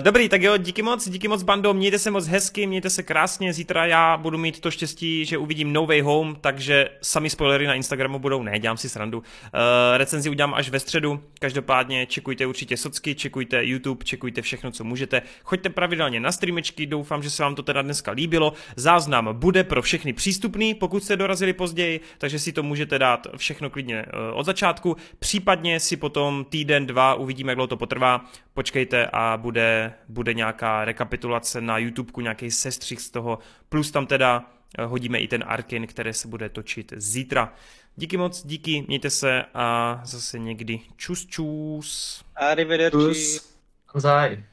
dobrý, 0.00 0.28
tak 0.28 0.42
jo, 0.42 0.56
díky 0.56 0.82
moc, 0.82 1.08
díky 1.08 1.28
moc 1.28 1.42
bando, 1.42 1.74
mějte 1.74 1.98
se 1.98 2.10
moc 2.10 2.26
hezky, 2.26 2.66
mějte 2.66 2.90
se 2.90 3.02
krásně, 3.02 3.52
zítra 3.52 3.86
já 3.86 4.16
budu 4.16 4.38
mít 4.38 4.60
to 4.60 4.70
štěstí, 4.70 5.24
že 5.24 5.38
uvidím 5.38 5.72
No 5.72 5.86
Way 5.86 6.00
Home, 6.00 6.36
takže 6.40 6.88
sami 7.02 7.30
spoilery 7.30 7.66
na 7.66 7.74
Instagramu 7.74 8.18
budou, 8.18 8.42
ne, 8.42 8.58
dělám 8.58 8.76
si 8.76 8.88
srandu. 8.88 9.18
Uh, 9.18 9.24
recenzi 9.96 10.30
udělám 10.30 10.54
až 10.54 10.68
ve 10.68 10.80
středu, 10.80 11.20
každopádně 11.38 12.06
čekujte 12.06 12.46
určitě 12.46 12.76
socky, 12.76 13.14
čekujte 13.14 13.64
YouTube, 13.64 14.04
čekujte 14.04 14.42
všechno, 14.42 14.70
co 14.70 14.84
můžete, 14.84 15.22
choďte 15.42 15.68
pravidelně 15.68 16.20
na 16.20 16.32
streamečky, 16.32 16.86
doufám, 16.86 17.22
že 17.22 17.30
se 17.30 17.42
vám 17.42 17.54
to 17.54 17.62
teda 17.62 17.82
dneska 17.82 18.12
líbilo, 18.12 18.52
záznam 18.76 19.28
bude 19.32 19.64
pro 19.64 19.82
všechny 19.82 20.12
přístupný, 20.12 20.74
pokud 20.74 21.04
jste 21.04 21.16
dorazili 21.16 21.52
později, 21.52 22.00
takže 22.18 22.38
si 22.38 22.52
to 22.52 22.62
můžete 22.62 22.98
dát 22.98 23.26
všechno 23.36 23.70
klidně 23.70 24.04
uh, 24.06 24.38
od 24.38 24.46
začátku, 24.46 24.96
případně 25.18 25.80
si 25.80 25.96
potom 25.96 26.44
týden, 26.48 26.86
dva, 26.86 27.14
uvidíme, 27.14 27.50
jak 27.50 27.56
dlouho 27.56 27.68
to 27.68 27.76
potrvá, 27.76 28.24
počkejte 28.54 29.06
a 29.12 29.33
bude, 29.36 29.94
bude 30.08 30.34
nějaká 30.34 30.84
rekapitulace 30.84 31.60
na 31.60 31.78
YouTubeku, 31.78 32.20
nějaký 32.20 32.50
sestřih 32.50 33.00
z 33.00 33.10
toho, 33.10 33.38
plus 33.68 33.90
tam 33.90 34.06
teda 34.06 34.44
eh, 34.78 34.84
hodíme 34.84 35.18
i 35.18 35.28
ten 35.28 35.44
Arkin, 35.46 35.86
který 35.86 36.12
se 36.12 36.28
bude 36.28 36.48
točit 36.48 36.92
zítra. 36.96 37.52
Díky 37.96 38.16
moc, 38.16 38.46
díky, 38.46 38.84
mějte 38.88 39.10
se 39.10 39.44
a 39.54 40.00
zase 40.04 40.38
někdy 40.38 40.80
čus 40.96 41.26
čus. 41.26 42.24
Arrivederci. 42.36 43.40
Zaj. 43.94 44.44